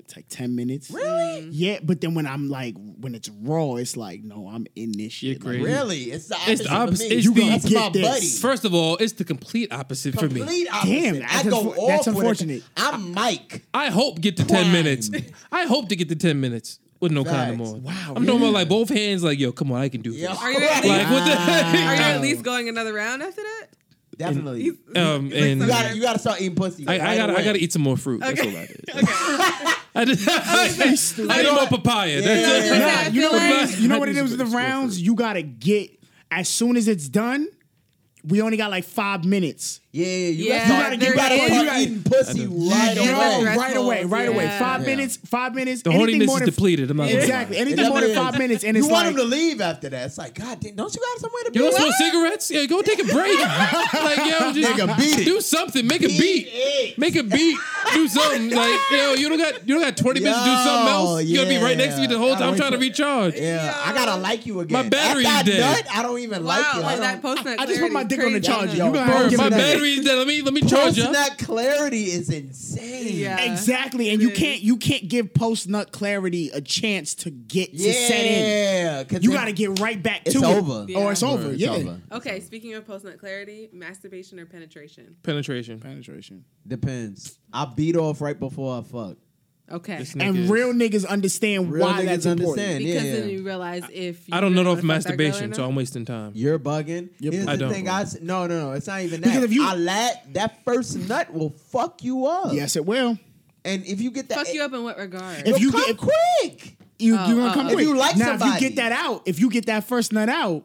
It's 0.00 0.16
like 0.16 0.26
ten 0.28 0.54
minutes. 0.56 0.90
Really? 0.90 1.48
Yeah, 1.50 1.78
but 1.82 2.00
then 2.00 2.14
when 2.14 2.26
I'm 2.26 2.48
like, 2.48 2.74
when 3.00 3.14
it's 3.14 3.28
raw, 3.28 3.74
it's 3.76 3.96
like, 3.96 4.22
no, 4.22 4.48
I'm 4.48 4.66
in 4.76 4.92
this 4.92 5.12
shit. 5.12 5.42
You're 5.42 5.54
Like. 5.54 5.62
Really? 5.64 6.02
It's 6.04 6.28
the 6.28 6.34
opposite. 6.36 6.50
It's 6.52 6.62
the 6.62 6.74
opposite. 6.74 7.08
For 7.08 7.10
me. 7.10 7.16
It's 7.16 7.26
the- 7.34 7.40
That's 7.50 7.64
get 7.68 7.80
my 7.80 7.88
this. 7.90 8.08
buddy. 8.08 8.26
First 8.28 8.64
of 8.64 8.74
all, 8.74 8.96
it's 8.98 9.12
the 9.14 9.24
complete 9.24 9.72
opposite 9.72 10.18
for 10.18 10.28
me. 10.28 10.42
Opposite. 10.42 10.68
Damn, 10.84 11.16
I 11.16 11.18
that's 11.20 11.48
go 11.48 11.62
unfor- 11.64 11.78
off 11.78 11.88
that's 11.88 12.06
with 12.06 12.16
it. 12.16 12.18
unfortunate. 12.18 12.62
I'm 12.76 13.12
Mike. 13.12 13.62
I 13.74 13.90
hope 13.90 14.20
get 14.20 14.36
to 14.38 14.44
ten 14.44 14.62
Prime. 14.62 14.72
minutes. 14.72 15.10
I 15.50 15.64
hope 15.66 15.88
to 15.90 15.96
get 15.96 16.08
to 16.10 16.16
ten 16.16 16.40
minutes 16.40 16.78
with 17.00 17.12
no 17.12 17.24
condom 17.24 17.60
on. 17.60 17.82
Wow, 17.82 17.92
I'm 18.14 18.24
talking 18.26 18.40
about 18.40 18.52
like 18.52 18.68
both 18.68 18.88
hands. 18.88 19.22
Like, 19.24 19.38
yo, 19.38 19.52
come 19.52 19.72
on, 19.72 19.80
I 19.80 19.88
can 19.88 20.02
do 20.02 20.10
Yeah. 20.12 20.28
this. 20.28 20.38
Are 20.42 20.52
you 20.52 20.58
at 20.58 20.82
least, 20.82 20.84
Like, 20.88 21.10
what 21.10 21.22
are 21.22 21.94
you 21.96 22.02
at 22.02 22.20
least 22.20 22.42
going 22.42 22.68
another 22.68 22.92
round 22.92 23.22
after 23.22 23.42
that? 23.42 23.66
Definitely. 24.16 24.62
He's- 24.62 24.76
Um, 24.94 25.32
and- 25.32 25.60
you 25.62 25.66
gotta, 25.66 25.94
you 25.96 26.02
gotta 26.02 26.18
start 26.18 26.40
eating 26.40 26.54
pussy. 26.54 26.86
I, 26.86 26.94
I 27.12 27.16
gotta, 27.16 27.36
I 27.36 27.42
gotta 27.42 27.58
eat 27.58 27.72
some 27.72 27.82
more 27.82 27.96
fruit. 27.96 28.20
That's 28.20 28.40
all 28.40 28.46
I 28.48 28.66
did. 28.66 28.84
I 29.94 30.04
just, 30.06 30.26
I 31.18 31.42
need 31.42 31.52
more 31.52 31.66
papaya. 31.66 32.20
That's 32.22 32.40
Yeah. 32.68 32.76
it. 32.76 32.78
Yeah. 32.78 33.08
You 33.10 33.20
know 33.20 33.30
what 33.32 33.42
it 33.42 33.54
like- 33.70 33.80
You 33.80 33.88
know 33.88 33.98
what 33.98 34.08
it 34.08 34.14
just 34.14 34.32
is 34.32 34.38
with 34.38 34.48
the 34.50 34.56
rounds? 34.56 35.00
You 35.00 35.14
gotta 35.14 35.42
get 35.42 35.90
as 36.30 36.48
soon 36.48 36.76
as 36.76 36.88
it's 36.88 37.08
done. 37.08 37.46
We 38.24 38.40
only 38.40 38.56
got 38.56 38.70
like 38.70 38.84
five 38.84 39.24
minutes. 39.24 39.80
Yeah, 39.94 40.06
yeah, 40.06 40.28
you 40.30 40.44
Yeah, 40.46 40.68
gotta, 40.68 40.96
there 40.96 41.10
you 41.10 41.14
gotta 41.16 41.34
is- 41.34 41.52
start 41.62 41.78
eating 41.82 42.02
pussy 42.02 42.46
right 42.46 42.94
There's 42.94 43.08
away. 43.10 43.40
threshold. 43.42 43.56
right 43.58 43.76
away, 43.76 44.04
right 44.04 44.28
away. 44.28 44.46
Five 44.58 44.80
Yeah. 44.80 44.86
minutes, 44.86 45.18
five 45.26 45.54
minutes. 45.54 45.82
The 45.82 45.90
anything 45.90 46.20
horniness 46.22 46.26
more 46.28 46.40
is 46.42 46.46
depleted. 46.48 46.90
I'm 46.90 46.96
not 46.96 47.08
gonna 47.10 47.18
exactly. 47.20 47.58
Anything 47.58 47.88
more 47.90 48.00
than 48.00 48.08
definitely 48.08 48.30
five 48.32 48.38
minutes, 48.38 48.64
and 48.64 48.74
you 48.74 48.82
it's 48.84 48.90
want 48.90 49.04
like 49.04 49.10
him 49.14 49.16
to 49.18 49.24
leave 49.24 49.60
after 49.60 49.90
that. 49.90 50.06
It's 50.06 50.16
like, 50.16 50.34
God 50.34 50.60
damn, 50.60 50.76
don't 50.76 50.94
you 50.94 50.98
got 51.02 51.20
somewhere 51.20 51.42
to 51.44 51.50
be? 51.50 51.58
You 51.58 51.64
want 51.66 51.76
some 51.76 51.92
cigarettes? 51.92 52.50
Yeah, 52.50 52.64
go 52.64 52.80
take 52.80 53.00
a 53.00 53.04
break. 53.04 53.38
like, 53.92 54.16
yo, 54.16 54.52
just 54.54 54.70
Nigga, 54.70 54.96
beat 54.96 55.18
it. 55.18 55.24
do 55.26 55.42
something. 55.42 55.86
Make 55.86 56.02
a 56.04 56.08
Beat 56.08 56.18
beat. 56.20 56.48
it. 56.50 56.98
Make 56.98 57.16
a 57.16 57.22
beat. 57.22 57.58
Do 57.92 58.08
something. 58.08 58.48
Like, 58.48 58.80
yo, 58.92 59.12
you 59.12 59.28
don't 59.28 59.36
got 59.36 59.68
you 59.68 59.74
don't 59.74 59.82
got 59.84 59.94
20 59.98 60.20
minutes 60.20 60.38
to 60.38 60.44
do 60.46 60.54
something 60.56 60.88
else. 60.88 61.24
You 61.24 61.36
gotta 61.36 61.48
be 61.50 61.56
right 61.58 61.76
next 61.76 61.96
to 61.96 62.00
me 62.00 62.06
the 62.06 62.16
whole 62.16 62.32
time. 62.34 62.44
I'm 62.44 62.56
trying 62.56 62.72
to 62.72 62.78
recharge. 62.78 63.34
Yeah, 63.38 63.74
I 63.84 63.92
gotta 63.92 64.18
like 64.18 64.46
you 64.46 64.60
again. 64.60 64.72
My 64.84 64.88
battery's 64.88 65.26
After 65.26 65.50
I 65.52 65.54
dead. 65.54 65.86
I 65.92 66.02
don't 66.02 66.18
even 66.20 66.46
like 66.46 66.64
you. 66.74 66.80
I 66.80 66.82
like 66.82 66.92
don't- 66.96 67.00
that 67.02 67.20
post 67.20 67.44
nut 67.44 67.60
I 67.60 67.66
just 67.66 67.78
put 67.82 67.92
my 67.92 68.04
dick 68.04 68.20
on 68.24 68.32
the 68.32 68.40
charger. 68.40 68.72
You 68.72 68.78
gonna 68.78 68.92
bro, 68.92 69.02
have 69.04 69.24
to 69.24 69.28
give 69.30 69.38
My 69.38 69.44
me 69.50 69.50
that. 69.50 69.81
Battery's 69.82 70.04
dead. 70.04 70.16
Let 70.18 70.26
me 70.26 70.42
let 70.42 70.54
me 70.54 70.60
charge 70.60 70.96
Post 70.96 71.00
up. 71.00 71.12
nut 71.12 71.38
clarity 71.38 72.04
is 72.04 72.30
insane. 72.30 73.18
Yeah. 73.18 73.52
Exactly, 73.52 74.10
and 74.10 74.20
you 74.22 74.28
It 74.28 74.32
is. 74.32 74.38
can't 74.38 74.60
you 74.62 74.76
can't 74.76 75.08
give 75.08 75.34
post 75.34 75.68
nut 75.68 75.92
clarity 75.92 76.50
a 76.50 76.60
chance 76.60 77.14
to 77.16 77.30
get 77.30 77.72
to 77.72 77.92
set 77.92 78.24
in. 78.24 78.44
Yeah, 78.44 79.04
'cause 79.04 79.22
You 79.22 79.32
got 79.32 79.46
to 79.46 79.52
get 79.52 79.78
right 79.80 80.02
back 80.02 80.22
It's 80.24 80.38
to 80.40 80.46
over. 80.46 80.86
it, 80.88 80.94
or 80.96 81.12
it's 81.12 81.22
Yeah. 81.22 81.28
over. 81.28 81.50
It's 81.52 81.60
yeah, 81.60 81.70
over. 81.70 82.00
Okay, 82.12 82.40
speaking 82.40 82.74
of 82.74 82.86
post 82.86 83.04
nut 83.04 83.18
clarity, 83.18 83.68
masturbation 83.72 84.38
or 84.40 84.46
penetration? 84.46 85.16
Penetration. 85.22 85.78
penetration. 85.80 86.44
Depends. 86.66 87.38
I 87.52 87.64
beat 87.66 87.96
off 87.96 88.20
right 88.20 88.38
before 88.38 88.78
I 88.78 88.82
fuck. 88.82 89.16
Okay. 89.72 89.98
This 89.98 90.12
And 90.14 90.22
nigga 90.36 90.50
real 90.50 90.72
niggas 90.72 91.06
understand 91.06 91.72
Real 91.72 91.86
why 91.86 92.02
niggas 92.02 92.06
that's 92.06 92.26
important. 92.26 92.58
understand. 92.60 92.84
Because 92.84 93.04
yeah, 93.04 93.12
then 93.14 93.28
yeah. 93.28 93.34
you 93.36 93.42
realize 93.44 93.82
if 93.92 94.28
you 94.28 94.34
I 94.36 94.40
don't 94.40 94.54
know 94.54 94.62
really 94.62 94.78
off 94.78 94.84
wanna 94.84 94.94
fuck 95.00 95.02
that 95.04 95.16
girl 95.16 95.26
or 95.26 95.30
masturbation, 95.30 95.54
so 95.54 95.62
not. 95.62 95.68
I'm 95.68 95.74
wasting 95.76 96.04
time. 96.04 96.32
You're 96.34 96.58
bugging. 96.58 97.08
You're 97.20 97.32
Here's 97.32 97.46
I 97.46 97.52
the 97.52 97.58
don't. 97.58 97.72
thing. 97.72 97.88
I 97.88 98.02
s- 98.02 98.18
no 98.20 98.46
no 98.46 98.60
no. 98.68 98.72
It's 98.72 98.86
not 98.86 99.00
even 99.00 99.20
that. 99.22 99.26
Because 99.28 99.44
if 99.44 99.52
you- 99.52 99.66
I 99.66 99.74
let 99.74 100.34
that 100.34 100.62
first 100.64 100.96
nut 101.08 101.32
will 101.32 101.50
fuck 101.70 102.04
you 102.04 102.26
up. 102.26 102.52
Yes, 102.52 102.76
it 102.76 102.84
will. 102.84 103.18
And 103.64 103.84
if 103.86 104.00
you 104.00 104.10
get 104.10 104.28
that, 104.28 104.38
fuck 104.38 104.52
you 104.52 104.62
up 104.62 104.72
in 104.74 104.82
what 104.84 104.98
regard? 104.98 105.40
If 105.40 105.56
If 105.56 105.60
you 105.60 105.66
you 105.66 105.72
come 105.72 105.86
get- 105.86 105.96
quick. 105.96 106.76
You 106.98 107.16
Oh, 107.18 107.26
you 107.28 107.34
gonna 107.36 107.50
oh, 107.50 107.54
come 107.54 107.66
oh. 107.66 107.68
oh. 107.68 107.72
If 107.72 107.74
quick. 107.76 107.86
you 107.88 107.96
like 107.96 108.16
now, 108.16 108.34
if 108.34 108.40
somebody. 108.40 108.64
you 108.64 108.68
get 108.70 108.76
that 108.76 108.92
out, 108.92 109.22
if 109.26 109.40
you 109.40 109.50
get 109.50 109.66
that 109.66 109.84
first 109.84 110.12
nut 110.12 110.28
out, 110.28 110.64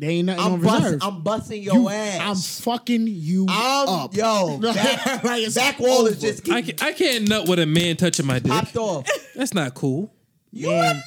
there 0.00 0.10
ain't 0.10 0.26
nothing 0.26 0.42
I'm 0.44 0.52
on 0.54 0.60
bust, 0.62 0.84
reserve. 0.84 0.98
I'm 1.02 1.22
busting 1.22 1.62
your 1.62 1.74
You- 1.74 1.88
ass. 1.90 2.20
I'm 2.58 2.62
fucking 2.64 3.06
you 3.06 3.46
I'm- 3.48 3.88
up. 3.88 4.14
Yo, 4.16 4.58
back, 4.62 5.22
Like, 5.24 5.42
it's 5.44 5.54
back 5.54 5.78
wall 5.78 6.06
is 6.06 6.16
over. 6.16 6.26
just 6.32 6.50
I, 6.50 6.62
can, 6.62 6.74
I 6.80 6.92
can't 6.92 7.28
nut 7.28 7.46
with 7.48 7.58
a 7.58 7.66
man 7.66 7.96
touching 7.96 8.26
my 8.26 8.38
dick. 8.38 8.50
popped 8.50 8.76
off. 8.76 9.06
That's 9.36 9.54
not 9.54 9.74
cool. 9.74 10.12
You 10.52 10.70
a 10.70 10.72
man. 10.94 11.02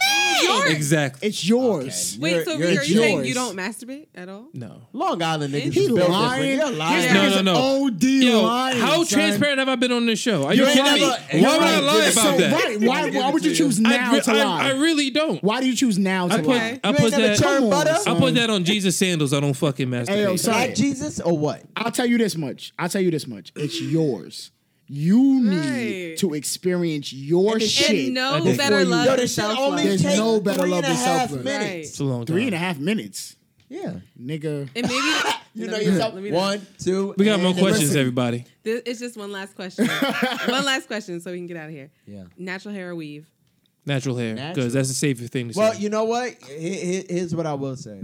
Exactly. 0.67 1.27
It's 1.27 1.47
yours. 1.47 2.17
Wait, 2.19 2.31
You're- 2.31 2.45
so 2.45 2.57
you're 2.57 2.67
are 2.67 2.71
you 2.71 2.97
saying 2.97 3.25
you 3.25 3.33
don't 3.33 3.55
masturbate 3.55 4.07
at 4.15 4.29
all? 4.29 4.47
No. 4.53 4.81
Long 4.93 5.21
Island 5.21 5.53
niggas 5.53 5.73
He 5.73 5.81
is 5.85 5.91
built 5.91 6.09
lying. 6.09 6.43
different. 6.57 6.71
You're 6.71 6.79
lying. 6.79 7.13
No, 7.13 7.19
nigga's 7.21 7.35
no, 7.43 7.53
no. 7.53 7.85
OD 7.87 8.03
Yo, 8.03 8.41
lying. 8.43 8.77
how 8.79 9.03
son. 9.03 9.05
transparent 9.19 9.59
have 9.59 9.69
I 9.69 9.75
been 9.75 9.91
on 9.91 10.05
this 10.05 10.19
show? 10.19 10.45
Are 10.45 10.53
you, 10.53 10.63
You 10.63 10.67
ain't 10.69 10.77
kidding 10.79 10.93
me? 10.93 10.99
never- 11.01 11.45
Why 11.47 11.57
would 11.57 11.67
I 11.67 11.79
lie 11.79 11.95
about 12.05 12.11
so, 12.13 12.37
that? 12.37 12.53
Right, 12.63 12.81
why, 12.81 13.09
why 13.11 13.31
would 13.31 13.45
you 13.45 13.53
choose 13.55 13.79
now 13.79 14.13
I, 14.13 14.19
to 14.19 14.33
lie? 14.33 14.63
I 14.63 14.71
really 14.71 15.09
don't. 15.09 15.43
why 15.43 15.61
do 15.61 15.67
you 15.67 15.75
choose 15.75 15.97
now 15.97 16.27
to 16.27 16.33
I 16.33 16.37
put, 16.37 16.47
lie? 16.47 16.79
I 16.83 16.93
put 16.93 17.11
that. 17.11 17.43
on. 17.43 18.15
I 18.15 18.19
put 18.19 18.35
that 18.35 18.49
on 18.49 18.63
Jesus 18.63 18.97
sandals. 18.97 19.33
I 19.33 19.39
don't 19.39 19.53
fucking 19.53 19.87
masturbate. 19.87 20.09
Hey, 20.09 20.23
yo, 20.23 20.35
son. 20.35 20.53
Black 20.53 20.75
Jesus 20.75 21.19
or 21.19 21.37
what? 21.37 21.61
I'll 21.75 21.91
tell 21.91 22.05
you 22.05 22.17
this 22.17 22.35
much. 22.35 22.73
I'll 22.79 22.89
tell 22.89 23.01
you 23.01 23.11
this 23.11 23.27
much. 23.27 23.51
It's 23.55 23.79
yours. 23.81 24.51
You 24.87 25.41
need 25.43 26.09
Right. 26.09 26.17
to 26.17 26.33
experience 26.33 27.13
your 27.13 27.53
And 27.53 27.61
shit. 27.63 28.05
And 28.05 28.13
no 28.15 28.37
before 28.43 28.57
better 28.57 28.79
you- 28.81 28.85
love 28.85 29.05
Yo, 29.05 29.11
than 29.11 29.19
this 29.21 29.33
shit 29.35 29.43
only 29.45 29.59
love. 29.59 30.01
There's 30.01 30.03
no 30.17 30.39
better 30.41 30.67
love 30.67 30.83
and 30.83 30.85
than 30.85 30.95
half 30.95 31.29
self-love. 31.29 31.45
Right. 31.45 31.61
It's 31.79 31.99
a 31.99 32.03
long 32.03 32.25
time. 32.25 32.35
Three 32.35 32.45
and 32.45 32.53
a 32.55 32.57
half 32.57 32.77
minutes, 32.79 33.35
Yeah. 33.69 33.93
nigga. 34.21 34.69
And 34.75 34.87
maybe 34.87 34.93
You 35.55 35.67
let 35.67 35.71
know 35.71 35.77
yourself. 35.91 36.13
let 36.15 36.23
me- 36.23 36.31
One, 36.31 36.65
two. 36.79 37.13
We 37.17 37.25
got 37.25 37.35
and 37.35 37.43
more 37.43 37.53
questions, 37.53 37.83
listen. 37.89 37.99
everybody. 37.99 38.45
This, 38.63 38.81
it's 38.85 38.99
just 38.99 39.15
one 39.17 39.31
last 39.31 39.55
question. 39.55 39.87
one 40.47 40.65
last 40.65 40.87
question, 40.87 41.21
so 41.21 41.31
we 41.31 41.37
can 41.37 41.47
get 41.47 41.57
out 41.57 41.69
of 41.69 41.71
here. 41.75 41.91
Yeah. 42.07 42.23
Natural 42.37 42.73
hair 42.73 42.89
or 42.89 42.95
weave? 42.95 43.25
Natural 43.85 44.17
hair, 44.17 44.51
because 44.55 44.73
that's 44.73 44.87
the 44.87 44.93
safer 44.93 45.27
thing 45.27 45.49
to 45.51 45.57
Well, 45.59 45.73
say. 45.73 45.81
you 45.81 45.89
know 45.89 46.05
what? 46.05 46.35
Here- 46.47 46.59
here- 46.59 47.03
Here's 47.09 47.35
what 47.35 47.45
I 47.45 47.53
will 47.53 47.75
say. 47.75 48.01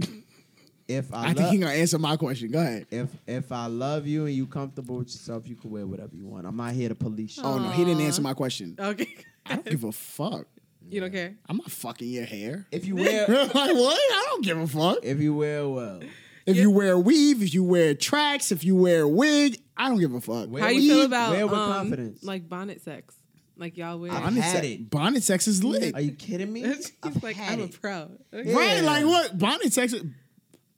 If 0.90 1.14
I, 1.14 1.22
I 1.22 1.26
think 1.28 1.38
love, 1.40 1.52
he 1.52 1.58
gonna 1.58 1.72
answer 1.72 1.98
my 1.98 2.16
question. 2.16 2.50
Go 2.50 2.58
ahead. 2.60 2.86
if 2.90 3.08
if 3.26 3.52
I 3.52 3.66
love 3.66 4.06
you 4.06 4.26
and 4.26 4.34
you 4.34 4.46
comfortable 4.46 4.96
with 4.96 5.08
yourself, 5.08 5.48
you 5.48 5.54
can 5.56 5.70
wear 5.70 5.86
whatever 5.86 6.16
you 6.16 6.26
want. 6.26 6.46
I'm 6.46 6.56
not 6.56 6.72
here 6.72 6.88
to 6.88 6.94
police 6.94 7.36
you. 7.36 7.42
Oh 7.44 7.58
no, 7.58 7.70
he 7.70 7.84
didn't 7.84 8.02
answer 8.02 8.22
my 8.22 8.34
question. 8.34 8.76
Okay. 8.78 9.14
I 9.46 9.54
don't 9.56 9.66
give 9.66 9.84
a 9.84 9.92
fuck. 9.92 10.46
you 10.88 11.00
don't 11.00 11.12
care? 11.12 11.34
I'm 11.48 11.56
not 11.58 11.70
fucking 11.70 12.08
your 12.08 12.24
hair. 12.24 12.66
If 12.72 12.86
you 12.86 12.96
wear 12.96 13.26
like 13.28 13.54
what? 13.54 13.98
I 13.98 14.26
don't 14.30 14.44
give 14.44 14.58
a 14.58 14.66
fuck. 14.66 14.98
if 15.02 15.20
you 15.20 15.34
wear 15.34 15.68
well, 15.68 16.00
If 16.46 16.56
you 16.56 16.70
wear 16.70 16.98
weave, 16.98 17.42
if 17.42 17.54
you 17.54 17.62
wear 17.64 17.94
tracks, 17.94 18.50
if 18.50 18.64
you 18.64 18.74
wear 18.76 19.06
wig, 19.06 19.60
I 19.76 19.88
don't 19.88 19.98
give 20.00 20.12
a 20.14 20.20
fuck. 20.20 20.50
Wear 20.50 20.62
How 20.62 20.68
with- 20.70 20.82
you 20.82 20.94
feel 20.94 21.04
about 21.06 21.30
wear 21.30 21.46
with 21.46 21.58
um, 21.58 21.72
confidence. 21.72 22.24
like 22.24 22.48
bonnet 22.48 22.80
sex? 22.82 23.14
Like 23.56 23.76
y'all 23.76 23.98
wear? 23.98 24.10
I've 24.10 24.22
bonnet, 24.22 24.40
had 24.42 24.52
sex, 24.56 24.66
it. 24.66 24.90
bonnet 24.90 25.22
sex 25.22 25.46
is 25.46 25.62
lit. 25.62 25.94
Are 25.94 26.00
you 26.00 26.12
kidding 26.12 26.50
me? 26.52 26.62
He's 26.66 26.92
I've 27.02 27.22
like, 27.22 27.36
had 27.36 27.52
I'm 27.54 27.60
a 27.60 27.64
it. 27.64 27.80
pro. 27.80 28.10
Okay. 28.32 28.54
Right? 28.54 28.82
Like 28.82 29.04
what? 29.04 29.38
Bonnet 29.38 29.72
sex. 29.72 29.94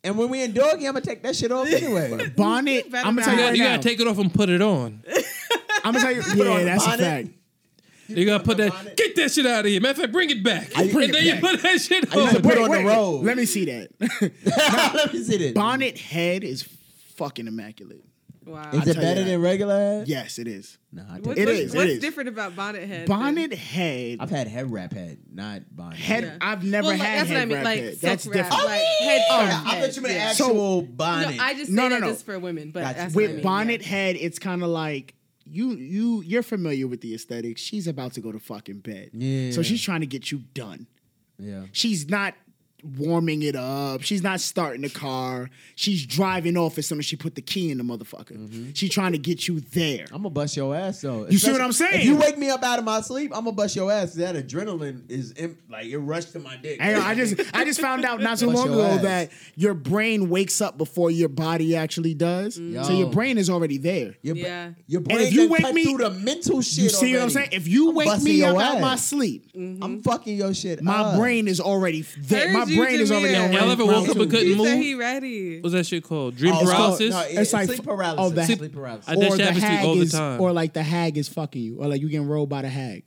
And 0.05 0.19
when 0.19 0.29
we 0.31 0.43
in 0.43 0.53
doggy, 0.53 0.87
I'm 0.87 0.95
gonna 0.95 1.01
take 1.05 1.23
that 1.23 1.37
shit 1.37 1.53
off 1.53 1.67
anyway. 1.73 2.29
Bonnet. 2.31 2.87
I'm 2.93 3.15
gonna 3.17 3.23
tell 3.23 3.35
you 3.35 3.41
you 3.41 3.43
gotta, 3.43 3.43
right 3.51 3.57
you 3.57 3.63
now. 3.65 3.71
gotta 3.77 3.83
take 3.89 4.01
it 4.01 4.07
off 4.09 4.19
and 4.19 4.33
put 4.35 4.49
it 4.49 4.61
on. 4.63 5.03
I'm 5.85 5.95
gonna 5.95 6.01
tell 6.01 6.13
you. 6.13 6.23
on 6.23 6.37
Yeah, 6.37 6.59
the 6.59 6.65
that's 6.65 6.85
a 6.85 6.89
bonnet. 6.89 7.01
fact. 7.05 7.29
You 8.09 8.27
gotta 8.27 8.45
put 8.45 8.57
that. 8.59 8.73
bonnet. 8.73 8.97
Get 8.97 9.17
that 9.17 9.31
shit 9.31 9.47
out 9.47 9.61
of 9.61 9.67
here. 9.71 9.81
Matter 9.81 9.91
of 9.93 9.97
fact, 9.99 10.13
bring 10.13 10.31
it 10.31 10.43
back. 10.43 10.77
I 10.77 10.91
bring 10.93 11.09
and 11.11 11.11
it 11.11 11.13
then 11.13 11.25
you 11.25 11.33
back. 11.33 11.41
put 11.53 11.63
that 11.63 11.81
shit 11.81 12.15
I 12.15 12.21
used 12.21 12.31
to 12.33 12.37
on. 12.39 12.43
put 12.43 12.59
on 12.59 12.71
the 12.71 12.85
road. 12.85 13.25
Let 13.25 13.37
me 13.37 13.45
see 13.47 13.65
that. 13.67 13.89
Let 14.95 15.13
me 15.13 15.23
see 15.23 15.37
this. 15.39 15.53
bonnet 15.53 15.97
head 15.99 16.43
is 16.45 16.63
fucking 17.17 17.47
immaculate. 17.47 18.03
Wow. 18.45 18.71
Is 18.73 18.81
I'll 18.81 18.89
it 18.89 18.97
better 18.97 19.25
than 19.25 19.41
regular 19.41 19.75
head? 19.79 20.09
Yes, 20.09 20.39
it 20.39 20.49
is. 20.49 20.79
Nah, 20.93 21.03
I 21.09 21.19
What's, 21.21 21.39
It 21.41 21.47
what's, 21.47 21.59
is, 21.61 21.75
it 21.75 21.77
What's 21.77 21.91
is. 21.93 21.99
different 22.01 22.29
about 22.29 22.57
bonnet 22.57 22.87
head? 22.89 23.07
Bonnet 23.09 23.53
head. 23.55 24.19
I've 24.21 24.31
had 24.31 24.47
head 24.49 24.71
wrap 24.71 24.93
head, 24.93 25.19
not 25.33 25.63
bonnet. 25.75 25.99
Head. 25.99 26.25
Yeah. 26.25 26.37
I've 26.41 26.65
never 26.65 26.89
Well, 26.89 26.97
had 26.97 27.19
that's 27.21 27.29
what 27.31 27.37
head 27.37 27.43
I 27.43 27.45
mean, 27.47 27.55
wrap 27.57 27.65
like 27.65 27.79
head. 27.81 27.91
silk 27.93 28.01
That's 28.01 28.27
wrap, 28.27 28.35
different. 28.37 28.65
like 28.65 28.83
oh, 28.83 29.05
head 29.05 29.23
Oh, 29.31 29.39
wrap 29.39 29.49
I 29.67 29.69
head, 29.71 29.85
thought 29.85 29.97
you 29.97 30.03
meant 30.03 30.15
yeah. 30.15 30.25
actual 30.31 30.81
No, 30.83 30.89
bonnet. 30.89 31.41
I 31.41 31.55
just 31.55 31.67
say 31.69 31.73
No, 31.75 31.83
no, 31.85 31.89
that 31.95 32.01
no. 32.03 32.11
just 32.11 32.27
for 32.27 32.39
women, 32.39 32.71
but 32.73 32.81
Gotcha. 32.83 32.99
that's 32.99 33.15
With 33.15 33.31
I 33.31 33.35
mean, 33.35 33.43
bonnet 33.43 33.81
yeah. 33.83 33.89
head, 33.89 34.17
it's 34.17 34.39
kind 34.39 34.63
of 34.63 34.69
like 34.69 35.15
you 35.45 35.71
you 35.73 36.23
you're 36.23 36.43
familiar 36.43 36.87
with 36.87 37.01
the 37.01 37.15
aesthetic. 37.15 37.59
She's 37.59 37.87
about 37.87 38.13
to 38.15 38.21
go 38.21 38.33
to 38.33 38.39
fucking 38.39 38.79
bed. 38.81 39.11
Yeah. 39.13 39.51
So 39.53 39.63
she's 39.63 39.83
trying 39.83 40.01
to 40.01 40.07
get 40.07 40.31
you 40.31 40.39
done. 40.55 40.87
yeah. 41.39 41.63
She's 41.73 42.09
not 42.09 42.35
warming 42.83 43.43
it 43.43 43.55
up. 43.57 44.03
She's 44.03 44.23
not 44.23 44.41
starting 44.41 44.83
the 44.83 44.89
car. 44.91 45.51
She's 45.77 46.05
driving 46.05 46.57
off 46.57 46.79
as 46.79 46.87
soon 46.87 46.99
as 46.99 47.05
she 47.07 47.17
put 47.17 47.35
the 47.35 47.41
key 47.43 47.71
in 47.71 47.79
the 47.79 47.85
motherfucker. 47.85 48.37
Mm-hmm. 48.37 48.71
She's 48.75 48.91
trying 48.91 49.13
to 49.13 49.19
get 49.19 49.47
you 49.49 49.61
there. 49.61 50.05
I'm 50.11 50.19
gonna 50.23 50.31
bust 50.31 50.57
your 50.57 50.75
ass 50.75 51.01
though. 51.01 51.27
You 51.29 51.39
see 51.39 51.53
what 51.53 51.61
I'm 51.61 51.73
saying? 51.73 52.01
If 52.01 52.05
you 52.05 52.17
wake 52.17 52.37
me 52.39 52.51
up 52.51 52.63
out 52.63 52.79
of 52.79 52.85
my 52.85 53.01
sleep, 53.01 53.31
I'm 53.35 53.45
gonna 53.45 53.53
bust 53.57 53.77
your 53.77 53.91
ass. 53.93 54.15
That 54.15 54.35
adrenaline 54.35 55.09
is 55.11 55.33
in, 55.33 55.57
like 55.71 55.87
it 55.87 55.99
rushed 55.99 56.33
to 56.33 56.39
my 56.41 56.57
dick. 56.57 56.81
Hang 56.81 56.97
on, 56.97 57.03
I 57.03 57.15
just 57.15 57.41
I 57.55 57.65
just 57.65 57.81
found 57.81 58.05
out 58.05 58.21
not 58.21 58.39
too 58.39 58.47
Bust 58.47 58.59
long 58.59 58.69
ago 58.69 58.85
ass. 58.87 59.03
that 59.03 59.31
your 59.55 59.75
brain 59.75 60.29
wakes 60.29 60.61
up 60.61 60.77
before 60.79 61.11
your 61.11 61.29
body 61.29 61.77
actually 61.77 62.15
does. 62.15 62.55
So 62.57 62.61
Yo. 62.63 62.89
your 62.99 63.11
brain 63.11 63.39
is 63.39 63.49
already 63.49 63.79
there. 63.79 64.15
Your, 64.23 64.35
bra- 64.35 64.45
Yeah. 64.45 64.71
your 64.87 65.01
brain 65.03 65.21
if 65.21 65.33
you 65.33 65.49
wake 65.49 65.63
cut 65.63 65.75
me- 65.75 65.85
through 65.85 65.99
the 65.99 66.11
mental 66.11 66.61
shit. 66.63 66.85
You 66.85 66.89
see 66.91 67.13
what 67.15 67.23
I'm 67.23 67.31
saying? 67.31 67.49
If 67.53 67.69
you 67.69 67.91
I'm 67.91 67.95
wake 67.95 68.23
me 68.23 68.33
your 68.33 68.57
up 68.57 68.63
out 68.63 68.75
ass. 68.77 68.81
my 68.83 68.97
sleep, 68.97 69.51
I'm 69.55 70.03
fucking 70.03 70.37
your 70.37 70.53
shit. 70.55 70.83
my 70.83 70.99
up. 71.01 71.19
brain 71.19 71.47
is 71.49 71.61
already 71.61 72.03
there. 72.19 72.53
My 72.53 72.65
you, 72.65 72.72
brain 72.77 73.01
is 73.01 73.11
already 73.13 73.35
on 73.35 73.53
Y'all 73.53 73.61
round- 73.61 73.73
ever 73.73 73.85
round 73.85 74.07
woke 74.07 74.09
up 74.17 74.23
and 74.23 74.31
couldn't 74.31 74.57
move? 74.57 74.79
he 74.79 74.95
ready. 74.95 75.61
What's 75.61 75.75
that 75.75 75.87
shit 75.87 76.05
called? 76.05 76.35
Oh, 76.35 76.39
Dream 76.39 76.55
Oh, 76.55 76.61
it's 76.61 76.71
called- 76.71 76.99
paralysis. 76.99 77.11
no, 77.11 77.21
it- 77.21 77.31
It's 77.31 77.39
it's 77.41 77.53
like 77.53 77.67
sleep 77.67 77.81
oh, 77.81 77.85
paralysis. 77.85 78.25
oh, 78.25 78.31
the- 78.31 78.57
sleep 78.57 78.73
paralysis. 78.73 79.09
I 79.09 79.15
or 79.15 79.37
the 79.37 79.53
hag 79.53 79.85
all 79.87 79.95
the 79.95 80.01
is, 80.03 80.13
time. 80.13 80.41
or 80.41 80.53
like 80.53 80.73
the 80.73 80.83
hag 80.83 81.17
is 81.19 81.29
fucking 81.29 81.63
you, 81.63 81.77
or 81.79 81.89
like 81.89 82.01
you 82.01 82.09
getting 82.09 82.27
rolled 82.29 82.49
by 82.49 82.63
the 82.63 82.69
hag. 82.69 83.05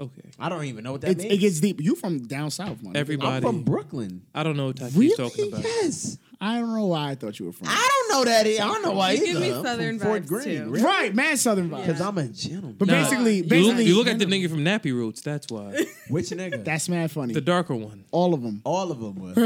Okay. 0.00 0.30
I 0.38 0.48
don't 0.48 0.64
even 0.64 0.84
know 0.84 0.92
what 0.92 1.00
that 1.00 1.10
It's, 1.10 1.22
means. 1.22 1.34
it 1.34 1.38
gets 1.38 1.58
deep. 1.60 1.80
You 1.82 1.96
from 1.96 2.20
down 2.26 2.50
south, 2.52 2.82
man. 2.84 2.96
Everybody- 2.96 3.36
I'm 3.36 3.42
from 3.42 3.62
Brooklyn. 3.64 4.22
I 4.32 4.44
don't 4.44 4.56
know 4.56 4.66
what 4.68 4.76
Taki's 4.76 4.96
Really? 4.96 5.16
talking 5.16 5.48
about. 5.48 5.64
Yes. 5.64 6.18
I 6.40 6.60
don't 6.60 6.72
know 6.72 6.86
why 6.86 7.10
I 7.10 7.14
thought 7.16 7.38
you 7.40 7.46
were 7.46 7.52
from. 7.52 7.66
I 7.68 7.88
don't 8.08 8.18
know 8.18 8.24
that. 8.30 8.46
I 8.46 8.56
don't 8.58 8.82
know 8.82 8.92
why 8.92 9.10
You 9.12 9.24
either. 9.24 9.32
give 9.32 9.40
me 9.40 9.52
I'm 9.52 9.64
Southern 9.64 9.98
from 9.98 10.06
Fort 10.08 10.22
vibes, 10.22 10.28
Greene, 10.28 10.44
too. 10.44 10.70
really? 10.70 10.84
Right, 10.84 11.12
man, 11.14 11.36
Southern 11.36 11.68
vibe. 11.68 11.84
Because 11.86 12.00
I'm 12.00 12.16
a 12.16 12.28
gentleman. 12.28 12.76
But 12.78 12.86
Nah, 12.88 12.94
basically, 13.02 13.36
You 13.42 13.66
look, 13.72 13.78
you 13.78 13.96
look 13.96 14.06
at 14.06 14.18
the 14.20 14.24
nigga 14.26 14.48
from 14.48 14.60
Nappy 14.60 14.92
Roots. 14.92 15.20
That's 15.20 15.48
why. 15.50 15.84
Which 16.08 16.26
nigga? 16.30 16.64
that's 16.64 16.88
mad 16.88 17.10
funny. 17.10 17.34
the 17.34 17.40
darker 17.40 17.74
one. 17.74 18.04
All 18.12 18.34
of 18.34 18.42
them. 18.42 18.60
All 18.64 18.92
of 18.92 19.00
them 19.00 19.16
were. 19.16 19.34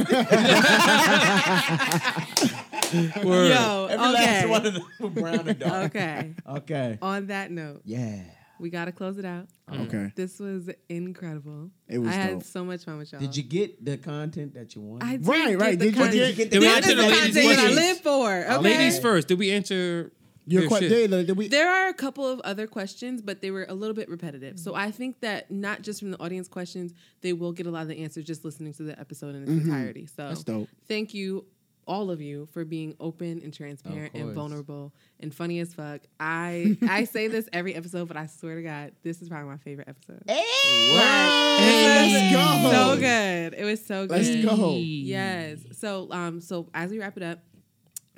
Word. 3.24 3.48
Yo, 3.52 3.86
Every 3.90 4.06
last 4.06 4.44
okay. 4.44 4.50
one 4.50 4.66
of 4.66 4.74
them 4.74 4.82
were 5.00 5.08
brown 5.10 5.48
and 5.48 5.58
dark. 5.58 5.84
Okay. 5.96 6.34
Okay. 6.46 6.98
On 7.00 7.26
that 7.28 7.50
note, 7.50 7.80
Yeah. 7.84 8.20
We 8.62 8.70
gotta 8.70 8.92
close 8.92 9.18
it 9.18 9.24
out. 9.24 9.48
Oh. 9.70 9.82
Okay. 9.82 10.12
This 10.14 10.38
was 10.38 10.70
incredible. 10.88 11.70
It 11.88 11.98
was 11.98 12.08
I 12.08 12.12
had 12.12 12.30
dope. 12.34 12.42
so 12.44 12.64
much 12.64 12.84
fun 12.84 12.96
with 12.96 13.12
y'all. 13.12 13.20
Did 13.20 13.36
you 13.36 13.42
get 13.42 13.84
the 13.84 13.98
content 13.98 14.54
that 14.54 14.74
you 14.74 14.80
wanted? 14.80 15.04
I 15.04 15.16
did 15.16 15.26
Right, 15.26 15.48
get 15.50 15.60
right. 15.60 15.78
the 15.78 15.84
Did 15.86 15.94
you 15.96 16.00
content. 16.00 16.14
get- 16.14 16.36
get 16.36 16.50
Did 16.52 16.60
we 16.60 16.66
answer 16.68 16.90
is 16.90 16.96
the 16.96 17.02
the 17.02 17.08
ladies' 17.08 17.34
content 17.34 17.56
that 17.56 17.58
I 17.58 17.74
live 17.74 18.00
for. 18.00 18.30
Uh, 18.30 18.54
okay. 18.58 18.62
Ladies 18.62 18.98
first. 19.00 19.28
Did 19.28 19.38
we 19.38 19.50
answer 19.50 20.12
Your 20.46 20.62
your 20.62 20.68
question. 20.68 21.10
Did 21.10 21.36
we? 21.36 21.48
There 21.48 21.68
are 21.70 21.88
a 21.88 21.94
couple 21.94 22.26
of 22.26 22.40
other 22.40 22.66
questions, 22.66 23.20
but 23.20 23.40
they 23.40 23.50
were 23.50 23.66
a 23.68 23.74
little 23.74 23.94
bit 23.94 24.08
repetitive. 24.08 24.58
So 24.58 24.74
I 24.74 24.90
think 24.90 25.20
that 25.20 25.50
not 25.50 25.82
just 25.82 26.00
from 26.00 26.10
the 26.12 26.20
audience 26.20 26.48
questions, 26.48 26.94
they 27.20 27.32
will 27.32 27.52
get 27.52 27.66
a 27.66 27.70
lot 27.70 27.82
of 27.82 27.88
the 27.88 28.02
answers 28.02 28.24
just 28.24 28.44
listening 28.44 28.72
to 28.74 28.82
the 28.84 28.98
episode 28.98 29.34
in 29.34 29.42
its 29.42 29.50
mm-hmm. 29.52 29.70
entirety. 29.70 30.06
So 30.06 30.28
That's 30.28 30.44
dope. 30.44 30.68
thank 30.88 31.14
you, 31.14 31.44
all 31.86 32.10
of 32.10 32.20
you, 32.20 32.48
for 32.52 32.64
being 32.64 32.94
open 33.00 33.40
and 33.42 33.52
transparent 33.52 34.14
and 34.14 34.34
vulnerable 34.34 34.92
and 35.20 35.34
funny 35.34 35.60
as 35.60 35.74
fuck. 35.74 36.02
I 36.20 36.76
I 36.88 37.04
say 37.12 37.28
this 37.28 37.48
every 37.52 37.74
episode, 37.74 38.08
but 38.08 38.16
I 38.16 38.26
swear 38.26 38.56
to 38.56 38.62
God, 38.62 38.92
this 39.02 39.22
is 39.22 39.28
probably 39.28 39.50
my 39.50 39.56
favorite 39.58 39.88
episode. 39.88 40.22
Let's 40.26 42.34
go. 42.34 42.70
So 42.70 42.96
good. 42.96 43.54
It 43.54 43.64
was 43.64 43.84
so 43.84 44.06
good. 44.06 44.24
Let's 44.24 44.44
go. 44.44 44.74
Yes. 44.76 45.60
So 45.72 46.08
um 46.10 46.40
so 46.40 46.68
as 46.74 46.90
we 46.90 46.98
wrap 46.98 47.16
it 47.16 47.22
up, 47.22 47.40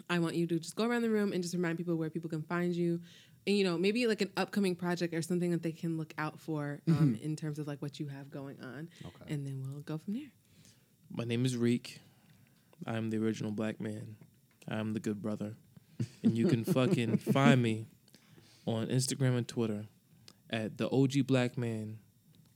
I 0.08 0.18
want 0.18 0.34
you 0.34 0.46
to 0.46 0.58
just 0.58 0.76
go 0.76 0.84
around 0.84 1.02
the 1.02 1.10
room 1.10 1.32
and 1.32 1.42
just 1.42 1.54
remind 1.54 1.78
people 1.78 1.96
where 1.96 2.10
people 2.10 2.30
can 2.30 2.42
find 2.42 2.74
you. 2.74 3.00
And 3.46 3.56
you 3.56 3.64
know, 3.64 3.76
maybe 3.76 4.06
like 4.06 4.22
an 4.22 4.30
upcoming 4.36 4.74
project 4.74 5.12
or 5.12 5.22
something 5.22 5.50
that 5.50 5.62
they 5.62 5.72
can 5.72 5.98
look 5.98 6.14
out 6.16 6.40
for 6.40 6.80
um, 6.88 7.18
in 7.22 7.36
terms 7.36 7.58
of 7.58 7.66
like 7.66 7.82
what 7.82 8.00
you 8.00 8.08
have 8.08 8.30
going 8.30 8.58
on. 8.62 8.88
Okay. 9.04 9.34
And 9.34 9.46
then 9.46 9.62
we'll 9.70 9.82
go 9.82 9.98
from 9.98 10.14
there. 10.14 10.30
My 11.10 11.24
name 11.24 11.44
is 11.44 11.56
Reek. 11.56 12.00
I'm 12.86 13.10
the 13.10 13.18
original 13.18 13.50
black 13.50 13.80
man. 13.80 14.16
I'm 14.68 14.92
the 14.92 15.00
good 15.00 15.20
brother. 15.20 15.54
And 16.22 16.36
you 16.36 16.46
can 16.46 16.64
fucking 16.64 17.16
find 17.32 17.62
me 17.62 17.86
on 18.66 18.86
Instagram 18.88 19.36
and 19.36 19.48
Twitter 19.48 19.84
at 20.50 20.78
the 20.78 20.90
OG 20.90 21.26
black 21.26 21.56
man 21.56 21.98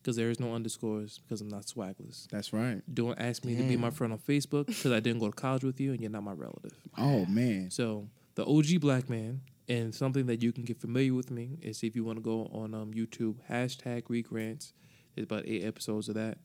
because 0.00 0.16
there 0.16 0.30
is 0.30 0.40
no 0.40 0.54
underscores 0.54 1.18
because 1.18 1.40
I'm 1.40 1.48
not 1.48 1.62
swagless. 1.66 2.26
That's 2.28 2.52
right. 2.52 2.82
Don't 2.92 3.18
ask 3.18 3.44
me 3.44 3.56
to 3.56 3.62
be 3.62 3.76
my 3.76 3.90
friend 3.90 4.12
on 4.12 4.18
Facebook 4.18 4.66
because 4.66 4.92
I 4.92 5.00
didn't 5.00 5.20
go 5.20 5.26
to 5.26 5.36
college 5.36 5.64
with 5.64 5.80
you 5.80 5.92
and 5.92 6.00
you're 6.00 6.10
not 6.10 6.22
my 6.22 6.32
relative. 6.32 6.76
Oh 6.96 7.26
man. 7.26 7.70
So 7.70 8.08
the 8.34 8.46
OG 8.46 8.80
black 8.80 9.10
man 9.10 9.42
and 9.68 9.94
something 9.94 10.26
that 10.26 10.42
you 10.42 10.52
can 10.52 10.64
get 10.64 10.80
familiar 10.80 11.12
with 11.12 11.30
me 11.30 11.58
is 11.60 11.82
if 11.82 11.94
you 11.94 12.04
want 12.04 12.16
to 12.18 12.22
go 12.22 12.48
on 12.52 12.74
um, 12.74 12.92
YouTube 12.92 13.36
hashtag 13.50 14.04
Reek 14.08 14.26
Rants. 14.30 14.72
There's 15.14 15.24
about 15.24 15.44
eight 15.46 15.64
episodes 15.64 16.08
of 16.08 16.14
that. 16.14 16.38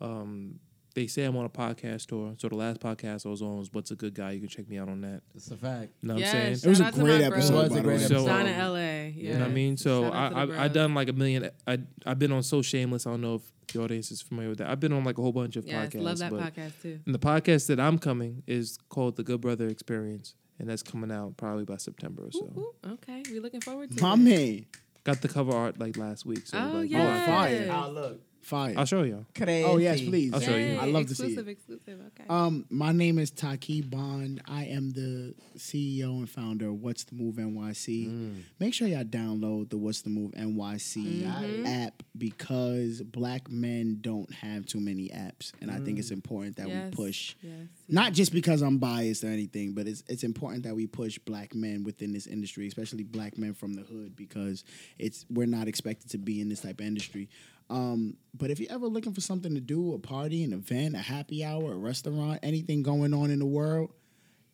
Um, 0.00 0.58
they 0.94 1.06
say 1.08 1.24
I'm 1.24 1.36
on 1.36 1.44
a 1.44 1.48
podcast 1.50 2.06
tour. 2.06 2.34
So 2.38 2.48
the 2.48 2.54
last 2.54 2.80
podcast 2.80 3.26
I 3.26 3.28
was 3.28 3.42
on 3.42 3.58
was 3.58 3.68
What's 3.72 3.90
a 3.90 3.96
Good 3.96 4.14
Guy. 4.14 4.30
You 4.32 4.40
can 4.40 4.48
check 4.48 4.68
me 4.68 4.78
out 4.78 4.88
on 4.88 5.00
that. 5.00 5.22
That's 5.34 5.50
a 5.50 5.56
fact. 5.56 5.90
You 6.02 6.08
know 6.08 6.14
what 6.14 6.20
yes, 6.20 6.34
I'm 6.34 6.40
saying? 6.40 6.52
It 6.52 6.66
was 6.68 6.80
a 6.80 6.82
shout 6.84 6.86
out 6.86 6.94
to 6.94 7.00
great 7.00 7.20
episode, 7.22 7.58
It 7.58 7.68
was 7.70 7.76
a 7.78 7.80
great 7.82 7.86
way. 7.98 8.04
episode. 8.04 8.26
Down 8.26 8.46
So- 8.46 8.46
in 8.52 8.58
LA. 8.58 8.78
Yeah. 8.78 9.08
You 9.08 9.32
know 9.34 9.38
what 9.40 9.48
I 9.48 9.52
mean? 9.52 9.76
So 9.76 10.10
I, 10.12 10.28
to 10.28 10.46
the 10.46 10.58
I 10.58 10.64
I 10.64 10.68
done 10.68 10.94
like 10.94 11.08
a 11.08 11.12
million. 11.12 11.50
I 11.66 11.78
I've 12.06 12.18
been 12.18 12.32
on 12.32 12.42
So 12.42 12.62
Shameless. 12.62 13.06
I 13.06 13.10
don't 13.10 13.20
know 13.22 13.34
if 13.36 13.42
the 13.72 13.82
audience 13.82 14.10
is 14.12 14.22
familiar 14.22 14.50
with 14.50 14.58
that. 14.58 14.68
I've 14.70 14.78
been 14.80 14.92
on 14.92 15.02
like 15.04 15.18
a 15.18 15.22
whole 15.22 15.32
bunch 15.32 15.56
of 15.56 15.66
Yes, 15.66 15.88
podcasts. 15.94 16.02
love 16.02 16.18
that 16.18 16.30
but- 16.30 16.40
podcast 16.54 16.82
too. 16.82 17.00
And 17.06 17.14
the 17.14 17.18
podcast 17.18 17.66
that 17.66 17.80
I'm 17.80 17.98
coming 17.98 18.42
is 18.46 18.78
called 18.88 19.16
The 19.16 19.22
Good 19.24 19.40
Brother 19.40 19.66
Experience, 19.68 20.34
and 20.60 20.68
that's 20.68 20.82
coming 20.84 21.10
out 21.10 21.36
probably 21.36 21.64
by 21.64 21.76
September 21.78 22.22
or 22.26 22.30
so. 22.32 22.52
Ooh, 22.56 22.60
ooh, 22.86 22.92
okay, 22.92 23.22
we're 23.30 23.40
looking 23.42 23.60
forward 23.62 23.90
to 23.96 24.00
My 24.02 24.14
it. 24.14 24.16
man. 24.18 24.66
Got 25.02 25.20
the 25.22 25.28
cover 25.28 25.52
art 25.52 25.78
like 25.78 25.96
last 25.98 26.24
week. 26.24 26.46
So 26.46 26.56
Oh 26.58 26.78
like, 26.78 26.90
yeah, 26.90 27.26
fire. 27.26 27.68
Oh, 27.70 27.90
look. 27.90 28.20
Fire. 28.44 28.74
I'll 28.76 28.84
show 28.84 29.02
you. 29.02 29.24
Oh 29.40 29.78
yes, 29.78 30.00
please. 30.00 30.34
I'll 30.34 30.40
show 30.40 30.56
you. 30.56 30.78
I 30.78 30.84
love 30.84 31.06
to 31.06 31.14
see 31.14 31.24
exclusive, 31.24 31.48
it. 31.48 31.52
Exclusive, 31.52 32.00
okay. 32.08 32.24
Um, 32.28 32.66
my 32.68 32.92
name 32.92 33.18
is 33.18 33.30
Taki 33.30 33.80
Bond. 33.80 34.42
I 34.46 34.64
am 34.64 34.90
the 34.90 35.34
CEO 35.56 36.18
and 36.18 36.28
founder 36.28 36.68
of 36.68 36.82
What's 36.82 37.04
the 37.04 37.14
Move 37.14 37.36
NYC. 37.36 38.08
Mm. 38.08 38.42
Make 38.60 38.74
sure 38.74 38.86
y'all 38.86 39.04
download 39.04 39.70
the 39.70 39.78
What's 39.78 40.02
the 40.02 40.10
Move 40.10 40.32
NYC 40.32 41.22
mm-hmm. 41.22 41.66
app 41.66 42.02
because 42.18 43.00
black 43.00 43.50
men 43.50 43.98
don't 44.02 44.30
have 44.32 44.66
too 44.66 44.80
many 44.80 45.08
apps, 45.08 45.52
and 45.62 45.70
I 45.70 45.78
think 45.78 45.98
it's 45.98 46.10
mm. 46.10 46.14
important 46.14 46.56
that 46.56 46.68
yes, 46.68 46.90
we 46.90 46.96
push. 46.96 47.36
Yes. 47.40 47.68
Not 47.88 48.12
just 48.12 48.32
because 48.32 48.60
I'm 48.60 48.76
biased 48.78 49.24
or 49.24 49.28
anything, 49.28 49.72
but 49.72 49.86
it's 49.86 50.04
it's 50.06 50.22
important 50.22 50.64
that 50.64 50.74
we 50.74 50.86
push 50.86 51.18
black 51.18 51.54
men 51.54 51.82
within 51.82 52.12
this 52.12 52.26
industry, 52.26 52.66
especially 52.66 53.04
black 53.04 53.38
men 53.38 53.54
from 53.54 53.72
the 53.72 53.82
hood, 53.82 54.16
because 54.16 54.64
it's 54.98 55.24
we're 55.30 55.46
not 55.46 55.66
expected 55.66 56.10
to 56.10 56.18
be 56.18 56.42
in 56.42 56.50
this 56.50 56.60
type 56.60 56.80
of 56.80 56.86
industry. 56.86 57.28
Um, 57.70 58.16
but 58.36 58.50
if 58.50 58.60
you're 58.60 58.70
ever 58.72 58.86
looking 58.86 59.12
for 59.14 59.20
something 59.20 59.54
to 59.54 59.60
do, 59.60 59.94
a 59.94 59.98
party, 59.98 60.44
an 60.44 60.52
event, 60.52 60.94
a 60.94 60.98
happy 60.98 61.44
hour, 61.44 61.72
a 61.72 61.76
restaurant, 61.76 62.40
anything 62.42 62.82
going 62.82 63.14
on 63.14 63.30
in 63.30 63.38
the 63.38 63.46
world, 63.46 63.90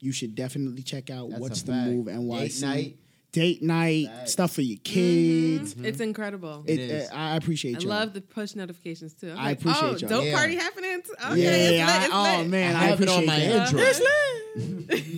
you 0.01 0.13
should 0.13 0.35
definitely 0.35 0.83
check 0.83 1.11
out 1.11 1.31
That's 1.31 1.41
What's 1.41 1.63
the 1.63 1.73
fact. 1.73 1.91
Move 1.91 2.07
NYC. 2.07 2.61
Date 2.61 2.61
night. 2.67 2.97
Date 3.33 3.63
night, 3.63 4.07
Facts. 4.09 4.33
stuff 4.33 4.53
for 4.53 4.63
your 4.63 4.79
kids. 4.83 5.77
It's 5.79 6.01
incredible. 6.01 6.65
It, 6.67 6.81
It 6.81 6.91
is. 6.91 7.11
uh, 7.11 7.15
I 7.15 7.37
appreciate 7.37 7.77
I 7.77 7.81
y'all. 7.81 7.89
love 7.91 8.13
the 8.13 8.21
push 8.21 8.57
notifications 8.57 9.15
too. 9.15 9.31
I'm 9.31 9.39
I 9.39 9.43
like, 9.45 9.59
appreciate 9.61 9.83
oh, 9.85 9.97
y'all. 9.99 10.09
dope 10.09 10.25
Yeah. 10.25 10.37
party 10.37 10.55
happening. 10.57 11.03
t- 11.03 11.11
yeah, 11.21 11.31
Okay, 11.31 11.43
yeah, 11.43 11.53
it's 11.53 11.71
lit, 11.81 11.89
I- 11.89 12.05
it's 12.07 12.15
oh 12.15 12.41
lit. 12.43 12.51
man, 12.51 12.75
I 12.77 12.81
I, 12.81 12.83
have 12.87 13.01
it 13.01 13.09
on 13.09 13.23
appreciate 13.23 13.27
my 13.27 13.39
that. 13.39 13.67
Android. 13.69 13.83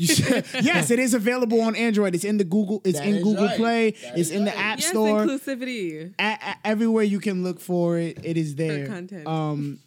yes, 0.62 0.90
it 0.90 0.98
is 0.98 1.14
available 1.14 1.60
on 1.60 1.74
Android. 1.76 2.14
It's 2.14 2.24
in 2.24 2.36
the 2.38 2.44
Google. 2.44 2.80
It's 2.84 2.98
That 2.98 3.08
in 3.08 3.22
Google 3.22 3.46
right. 3.46 3.56
Play. 3.56 3.90
That 3.92 4.18
it's 4.18 4.28
is 4.28 4.30
in 4.30 4.44
the 4.44 4.50
right. 4.50 4.58
App 4.58 4.78
Yes, 4.80 4.88
Store. 4.88 5.24
inclusivity. 5.24 6.14
A- 6.18 6.22
a- 6.22 6.56
everywhere 6.64 7.04
you 7.04 7.20
can 7.20 7.42
look 7.42 7.60
for 7.60 7.98
it, 7.98 8.18
it 8.24 8.36
is 8.36 8.54
there. 8.56 8.86
content. 8.86 9.26
Um, 9.26 9.78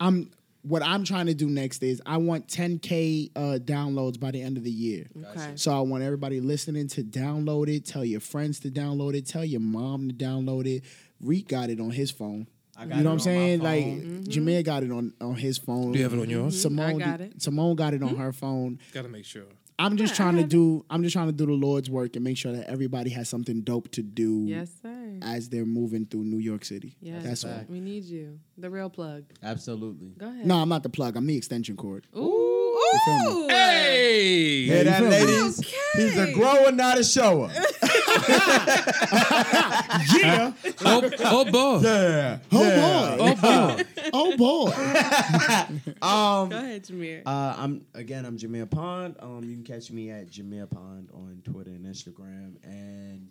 I'm 0.00 0.30
what 0.62 0.82
I'm 0.82 1.04
trying 1.04 1.26
to 1.26 1.34
do 1.34 1.48
next 1.48 1.82
is 1.82 2.02
I 2.04 2.18
want 2.18 2.48
10k 2.48 3.30
uh, 3.36 3.40
downloads 3.62 4.18
by 4.20 4.30
the 4.32 4.42
end 4.42 4.56
of 4.58 4.64
the 4.64 4.70
year. 4.70 5.06
Okay. 5.30 5.52
So 5.54 5.70
I 5.72 5.80
want 5.80 6.02
everybody 6.02 6.40
listening 6.40 6.88
to 6.88 7.02
download 7.02 7.68
it. 7.74 7.86
Tell 7.86 8.04
your 8.04 8.20
friends 8.20 8.60
to 8.60 8.70
download 8.70 9.14
it. 9.14 9.26
Tell 9.26 9.44
your 9.44 9.60
mom 9.60 10.08
to 10.08 10.14
download 10.14 10.66
it. 10.66 10.82
Reek 11.20 11.48
got 11.48 11.70
it 11.70 11.80
on 11.80 11.90
his 11.90 12.10
phone. 12.10 12.48
I 12.78 12.84
You 12.84 12.88
know 12.90 12.96
what 13.04 13.06
I'm 13.14 13.18
saying? 13.18 13.60
Like 13.60 13.84
phone. 13.84 14.00
Mm-hmm. 14.00 14.22
Jameer 14.48 14.64
got 14.64 14.82
it 14.84 14.92
on 14.92 15.12
on 15.20 15.34
his 15.34 15.58
phone. 15.58 15.92
Do 15.92 15.98
you 15.98 16.04
have 16.04 16.14
it 16.14 16.20
on 16.20 16.30
yours? 16.30 16.62
Simone, 16.62 17.02
I 17.02 17.04
got 17.06 17.18
did- 17.18 17.34
it. 17.34 17.42
Simone 17.42 17.74
got 17.76 17.92
it 17.94 18.02
on 18.02 18.10
mm-hmm. 18.10 18.20
her 18.22 18.32
phone. 18.32 18.78
Gotta 18.92 19.08
make 19.08 19.24
sure. 19.24 19.44
I'm 19.80 19.96
just 19.96 20.12
Yeah, 20.14 20.16
trying 20.16 20.34
to 20.34 20.40
have 20.42 20.48
it. 20.48 20.50
do. 20.50 20.84
I'm 20.90 21.02
just 21.04 21.12
trying 21.12 21.28
to 21.28 21.32
do 21.32 21.46
the 21.46 21.52
Lord's 21.52 21.88
work 21.88 22.16
and 22.16 22.24
make 22.24 22.36
sure 22.36 22.50
that 22.52 22.66
everybody 22.68 23.10
has 23.10 23.28
something 23.28 23.60
dope 23.62 23.90
to 23.92 24.02
do 24.02 24.42
Yes, 24.46 24.70
sir. 24.82 25.18
as 25.22 25.48
they're 25.50 25.64
moving 25.66 26.04
through 26.04 26.24
New 26.24 26.38
York 26.38 26.64
City. 26.64 26.96
Yes, 27.00 27.22
That's 27.22 27.44
all. 27.44 27.64
we 27.68 27.78
need 27.80 28.02
you. 28.04 28.40
The 28.56 28.70
real 28.70 28.90
plug. 28.90 29.24
Absolutely. 29.40 30.14
Go 30.18 30.28
ahead. 30.28 30.46
No, 30.46 30.56
I'm 30.56 30.68
not 30.68 30.82
the 30.82 30.88
plug. 30.88 31.16
I'm 31.16 31.26
the 31.28 31.36
extension 31.36 31.76
cord. 31.76 32.06
Ooh. 32.16 32.76
feel 33.04 33.32
Ooh. 33.32 33.48
Hey! 33.48 34.64
Hear 34.64 34.82
that, 34.84 35.00
you 35.02 35.10
feel 35.10 35.26
me? 35.26 35.32
ladies? 35.32 35.74
He's 35.94 36.16
a 36.16 36.22
Okay. 36.22 36.32
grower, 36.32 36.72
not 36.72 36.98
a 36.98 37.04
shower. 37.04 37.48
Yeah. 40.18 40.52
Oh, 40.84 41.10
oh 41.20 41.44
boy. 41.50 41.80
yeah. 41.82 42.38
Oh 42.52 42.62
Yeah. 42.62 43.16
boy. 43.16 43.18
Oh 43.20 43.34
boy. 43.36 43.84
Oh 44.12 44.36
boy. 44.36 44.70
Um, 46.02 46.48
Go 46.48 46.56
ahead, 46.56 46.84
Jameer. 46.84 47.22
Uh, 47.26 47.54
I'm 47.58 47.84
again. 47.94 48.24
I'm 48.24 48.38
Jameer 48.38 48.70
Pond. 48.70 49.16
Um, 49.20 49.42
you 49.44 49.54
can 49.54 49.64
catch 49.64 49.90
me 49.90 50.10
at 50.10 50.30
Jameer 50.30 50.70
Pond 50.70 51.08
on 51.12 51.42
Twitter 51.44 51.70
and 51.70 51.84
Instagram, 51.86 52.56
and 52.62 53.28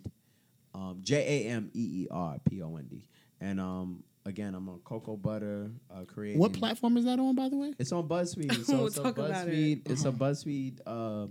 um, 0.74 1.00
J 1.02 1.46
A 1.46 1.50
M 1.50 1.70
E 1.74 2.04
E 2.04 2.08
R 2.10 2.36
P 2.48 2.62
O 2.62 2.76
N 2.76 2.86
D. 2.88 3.02
And 3.40 3.60
um, 3.60 4.04
again, 4.26 4.54
I'm 4.54 4.68
on 4.68 4.78
Cocoa 4.84 5.16
Butter 5.16 5.70
uh, 5.92 6.04
creating. 6.04 6.40
What 6.40 6.52
platform 6.52 6.96
is 6.96 7.04
that 7.06 7.18
on, 7.18 7.34
by 7.34 7.48
the 7.48 7.56
way? 7.56 7.74
It's 7.78 7.90
on 7.92 8.06
BuzzFeed. 8.08 8.64
So 8.66 8.76
We'll 8.76 8.86
it's 8.86 8.98
a 8.98 9.02
talk 9.02 9.18
about 9.18 9.32
BuzzFeed. 9.48 9.90
It's 9.90 10.04
a 10.04 10.12
BuzzFeed 10.12 10.80
uh, 10.86 11.26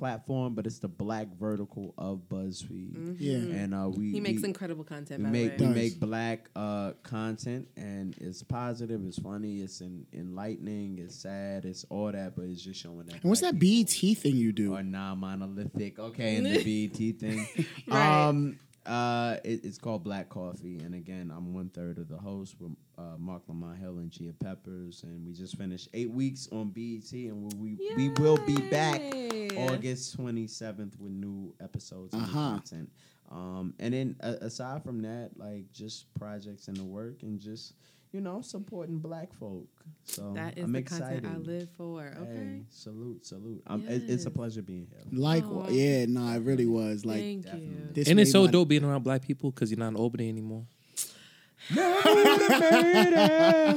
platform, 0.00 0.54
but 0.54 0.66
it's 0.66 0.78
the 0.80 0.88
black 0.88 1.28
vertical 1.38 1.94
of 1.96 2.22
BuzzFeed. 2.28 3.16
Yeah. 3.18 3.36
And 3.36 3.74
uh, 3.74 3.88
we 3.88 4.10
he 4.12 4.20
makes 4.20 4.42
we, 4.42 4.48
incredible 4.48 4.84
content. 4.84 5.20
we 5.20 5.24
by 5.26 5.30
make 5.30 5.58
the 5.58 5.64
we 5.64 5.70
way. 5.70 5.74
Does. 5.74 5.82
make 5.82 6.00
black 6.00 6.50
uh, 6.56 6.92
content 7.02 7.68
and 7.76 8.16
it's 8.18 8.42
positive, 8.42 9.00
it's 9.06 9.18
funny, 9.18 9.60
it's 9.60 9.80
en- 9.80 10.06
enlightening, 10.12 10.98
it's 10.98 11.14
sad, 11.16 11.64
it's 11.64 11.84
all 11.90 12.10
that, 12.10 12.34
but 12.34 12.46
it's 12.46 12.62
just 12.62 12.80
showing 12.80 13.04
that. 13.06 13.14
And 13.22 13.24
what's 13.24 13.42
that 13.42 13.58
people 13.60 13.84
BET 13.84 14.16
thing 14.18 14.36
you 14.36 14.52
do? 14.52 14.74
Are 14.74 14.82
non-monolithic. 14.82 15.98
Okay, 15.98 16.36
and 16.36 16.46
the 16.46 16.88
BET 16.88 17.20
thing. 17.20 17.46
Right. 17.86 18.28
Um, 18.28 18.58
uh, 18.86 19.36
it, 19.44 19.64
it's 19.64 19.78
called 19.78 20.02
Black 20.04 20.28
Coffee, 20.28 20.78
and 20.78 20.94
again, 20.94 21.32
I'm 21.34 21.52
one 21.52 21.68
third 21.68 21.98
of 21.98 22.08
the 22.08 22.16
host 22.16 22.56
with 22.60 22.72
uh, 22.98 23.16
Marc 23.18 23.42
Lamont 23.48 23.78
Hill 23.78 23.98
and 23.98 24.10
Gia 24.10 24.32
Peppers, 24.32 25.02
and 25.02 25.26
we 25.26 25.32
just 25.32 25.56
finished 25.58 25.88
eight 25.94 26.10
weeks 26.10 26.48
on 26.52 26.70
BET, 26.70 27.12
and 27.12 27.52
we 27.60 27.76
we, 27.76 27.94
we 27.96 28.08
will 28.20 28.38
be 28.46 28.56
back 28.70 29.00
August 29.56 30.16
27th 30.18 30.98
with 30.98 31.12
new 31.12 31.54
episodes 31.60 32.14
and 32.14 32.22
Uh-huh. 32.22 32.50
content. 32.52 32.90
Um, 33.30 33.74
and 33.78 33.94
then 33.94 34.16
uh, 34.22 34.34
aside 34.40 34.82
from 34.82 35.02
that, 35.02 35.30
like 35.36 35.70
just 35.72 36.12
projects 36.14 36.66
in 36.68 36.74
the 36.74 36.82
work 36.84 37.22
and 37.22 37.38
just 37.38 37.74
you 38.12 38.20
know 38.20 38.40
supporting 38.42 38.98
Black 38.98 39.32
folk. 39.34 39.68
So 40.04 40.32
That 40.34 40.58
is 40.58 40.64
I'm 40.64 40.72
the 40.72 40.78
excited. 40.80 41.22
content 41.22 41.46
I 41.48 41.50
live 41.50 41.68
for. 41.76 42.00
Okay. 42.22 42.32
Hey, 42.34 42.62
salute, 42.70 43.24
salute. 43.24 43.62
Um, 43.66 43.86
it- 43.88 44.08
it's 44.08 44.26
a 44.26 44.30
pleasure 44.30 44.62
being 44.62 44.86
here. 44.90 45.02
Like, 45.12 45.44
Aw. 45.44 45.68
yeah, 45.70 46.06
no, 46.06 46.26
it 46.32 46.40
really 46.42 46.66
was. 46.66 47.04
Like, 47.06 47.20
Thank 47.20 47.46
you. 47.54 47.92
And 48.06 48.18
it's 48.20 48.32
so 48.32 48.46
dope 48.46 48.68
being 48.68 48.84
around 48.84 49.02
black 49.04 49.22
people 49.22 49.50
because 49.50 49.70
you're 49.70 49.78
not 49.78 49.88
in 49.88 49.96
Albany 49.96 50.28
anymore. 50.28 50.64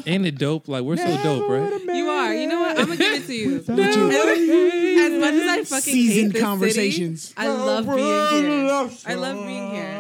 Ain't 0.06 0.26
it 0.26 0.38
dope? 0.38 0.68
Like 0.70 0.84
we're 0.84 0.96
so 0.98 1.22
dope, 1.22 1.50
right? 1.50 1.82
You 1.96 2.08
are. 2.10 2.34
You 2.34 2.48
know 2.48 2.62
what? 2.62 2.80
I'm 2.80 2.86
gonna 2.86 2.98
give 2.98 3.24
it 3.24 3.28
to 3.28 3.34
you. 3.34 3.64
You. 3.68 5.00
As 5.04 5.20
much 5.20 5.34
as 5.34 5.48
I 5.50 5.64
fucking 5.66 5.94
Seasoned 5.94 6.24
hate 6.28 6.34
this 6.34 6.42
conversations. 6.42 7.22
city, 7.24 7.34
I 7.38 7.48
love 7.50 7.86
being 7.86 7.98
here. 7.98 8.90
I 9.06 9.14
love 9.16 9.46
being 9.46 9.70
here. 9.72 10.00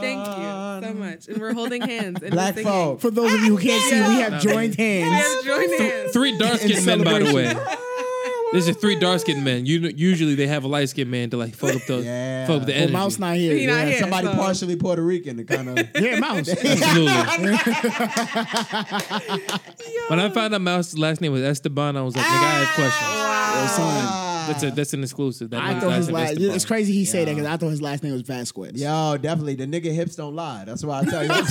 Thank 0.00 0.26
you 0.38 0.49
so 0.82 0.90
um, 0.90 0.98
much. 0.98 1.28
And 1.28 1.38
we're 1.40 1.54
holding 1.54 1.82
hands 1.82 2.22
and 2.22 2.32
Black 2.32 2.56
we're 2.56 2.62
folk. 2.62 3.00
For 3.00 3.10
those 3.10 3.32
of 3.32 3.40
you 3.40 3.56
who 3.56 3.62
can't 3.62 3.82
see, 3.82 4.14
we 4.14 4.20
have 4.20 4.40
joined 4.42 4.74
hands. 4.74 4.76
We 4.76 5.14
hands. 5.14 5.34
have 5.34 5.44
joined 5.44 5.80
hands. 5.80 6.12
Three 6.12 6.38
dark 6.38 6.60
skinned 6.60 6.86
men, 6.86 7.04
by 7.04 7.18
the 7.20 7.34
way. 7.34 7.54
This 8.52 8.66
is 8.66 8.76
three 8.78 8.98
dark 8.98 9.20
skinned 9.20 9.44
men. 9.44 9.64
You 9.64 9.78
usually 9.94 10.34
they 10.34 10.48
have 10.48 10.64
a 10.64 10.66
light 10.66 10.88
skinned 10.88 11.08
man 11.08 11.30
to 11.30 11.36
like 11.36 11.54
fuck 11.54 11.76
up 11.76 11.82
the 11.86 11.98
Yeah. 11.98 12.46
fuck 12.48 12.62
up 12.62 12.66
the 12.66 12.72
Well. 12.72 12.88
Mouse 12.88 13.16
not 13.16 13.36
here. 13.36 13.54
He 13.54 13.64
not 13.66 13.86
here. 13.86 14.00
Somebody 14.00 14.26
so- 14.26 14.34
partially 14.34 14.74
Puerto 14.74 15.02
Rican 15.02 15.36
to 15.36 15.44
kind 15.44 15.68
of. 15.68 15.88
Yeah, 16.00 16.18
Mouse. 16.18 16.48
Absolutely. 16.64 17.12
when 20.08 20.18
I 20.18 20.30
found 20.34 20.52
out 20.54 20.60
Mouse's 20.62 20.98
last 20.98 21.20
name 21.20 21.30
was 21.30 21.42
Esteban, 21.42 21.96
I 21.96 22.02
was 22.02 22.16
like, 22.16 22.24
nigga, 22.24 22.32
I 22.32 22.64
have 22.64 22.74
questions. 22.74 23.80
Yo, 23.80 23.84
son. 23.84 24.29
That's 24.48 24.62
a 24.62 24.70
that's 24.70 24.92
an 24.94 25.02
exclusive. 25.02 25.50
That 25.50 25.62
I 25.62 25.78
thought 25.80 25.92
his 25.92 26.10
last. 26.10 26.30
Esteban. 26.32 26.54
It's 26.54 26.64
crazy 26.64 26.92
he 26.92 27.04
said 27.04 27.28
that 27.28 27.34
because 27.34 27.48
I 27.48 27.56
thought 27.56 27.68
his 27.70 27.82
last 27.82 28.02
name 28.02 28.12
was 28.12 28.22
Vasquez. 28.22 28.80
Yo, 28.80 29.16
definitely. 29.20 29.54
The 29.54 29.66
nigga 29.66 29.92
hips 29.92 30.16
don't 30.16 30.34
lie. 30.34 30.64
That's 30.64 30.84
why 30.84 31.00
I 31.00 31.04
tell 31.04 31.22
you. 31.24 31.28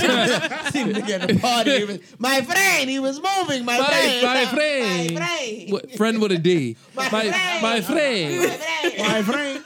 See 0.70 0.84
the 0.84 1.00
nigga 1.00 1.20
at 1.20 1.28
the 1.28 1.38
party. 1.38 1.78
He 1.78 1.84
was, 1.84 1.98
my 2.18 2.40
friend, 2.42 2.90
he 2.90 2.98
was 2.98 3.16
moving. 3.20 3.64
My, 3.64 3.78
My, 3.78 3.86
friend. 3.86 4.22
my 4.22 4.44
friend. 4.46 5.14
My 5.14 5.20
friend. 5.26 5.72
What- 5.72 5.92
friend 5.96 6.20
with 6.20 6.32
a 6.32 6.38
D. 6.38 6.76
My 6.94 7.08
friend. 7.08 7.30
my 7.62 7.80
friend. 7.80 8.60
My 8.98 9.22
friend. 9.22 9.64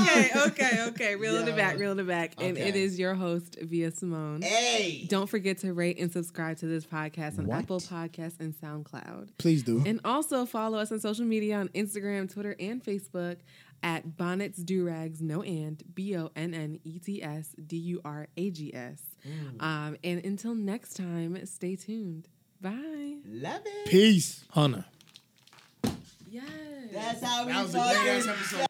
Okay, 0.00 0.30
okay, 0.46 0.84
okay. 0.88 1.16
Reel 1.16 1.36
in 1.36 1.44
the 1.46 1.52
back, 1.52 1.78
reel 1.78 1.90
in 1.90 1.96
the 1.96 2.04
back. 2.04 2.34
And 2.38 2.56
it 2.58 2.76
is 2.76 2.98
your 2.98 3.14
host, 3.14 3.58
Via 3.60 3.90
Simone. 3.90 4.42
Hey. 4.42 5.06
Don't 5.08 5.28
forget 5.28 5.58
to 5.58 5.72
rate 5.72 5.98
and 5.98 6.12
subscribe 6.12 6.58
to 6.58 6.66
this 6.66 6.84
podcast 6.84 7.38
on 7.38 7.46
What? 7.46 7.58
Apple 7.60 7.80
Podcasts 7.80 8.40
and 8.40 8.54
SoundCloud. 8.54 9.30
Please 9.38 9.62
do. 9.62 9.82
And 9.84 10.00
also 10.04 10.46
follow 10.46 10.78
us 10.78 10.90
on 10.92 11.00
social 11.00 11.24
media 11.24 11.56
on 11.58 11.68
Instagram, 11.68 12.32
Twitter, 12.32 12.54
and 12.58 12.82
Facebook 12.82 13.36
at 13.82 14.16
Bonnets 14.16 14.60
Durags, 14.62 15.20
no 15.20 15.42
and, 15.42 15.82
B 15.94 16.16
O 16.16 16.30
N 16.36 16.54
N 16.54 16.78
E 16.84 16.98
T 17.00 17.22
S 17.22 17.54
D 17.66 17.76
U 17.76 18.00
R 18.04 18.28
A 18.36 18.50
G 18.50 18.72
S. 18.74 19.00
Um, 19.60 19.96
and 20.04 20.24
until 20.24 20.54
next 20.54 20.94
time, 20.96 21.44
stay 21.46 21.76
tuned. 21.76 22.28
Bye. 22.60 23.16
Love 23.26 23.62
it. 23.64 23.88
Peace. 23.90 24.44
Hunter. 24.50 24.84
Yes. 26.30 26.44
That's 26.92 27.22
how 27.22 27.44
we 27.46 27.52
That 27.52 27.62
was 27.64 27.74
a 27.74 27.78
fucking- 27.78 28.02
great 28.02 28.16
ass 28.18 28.26
episode. 28.28 28.66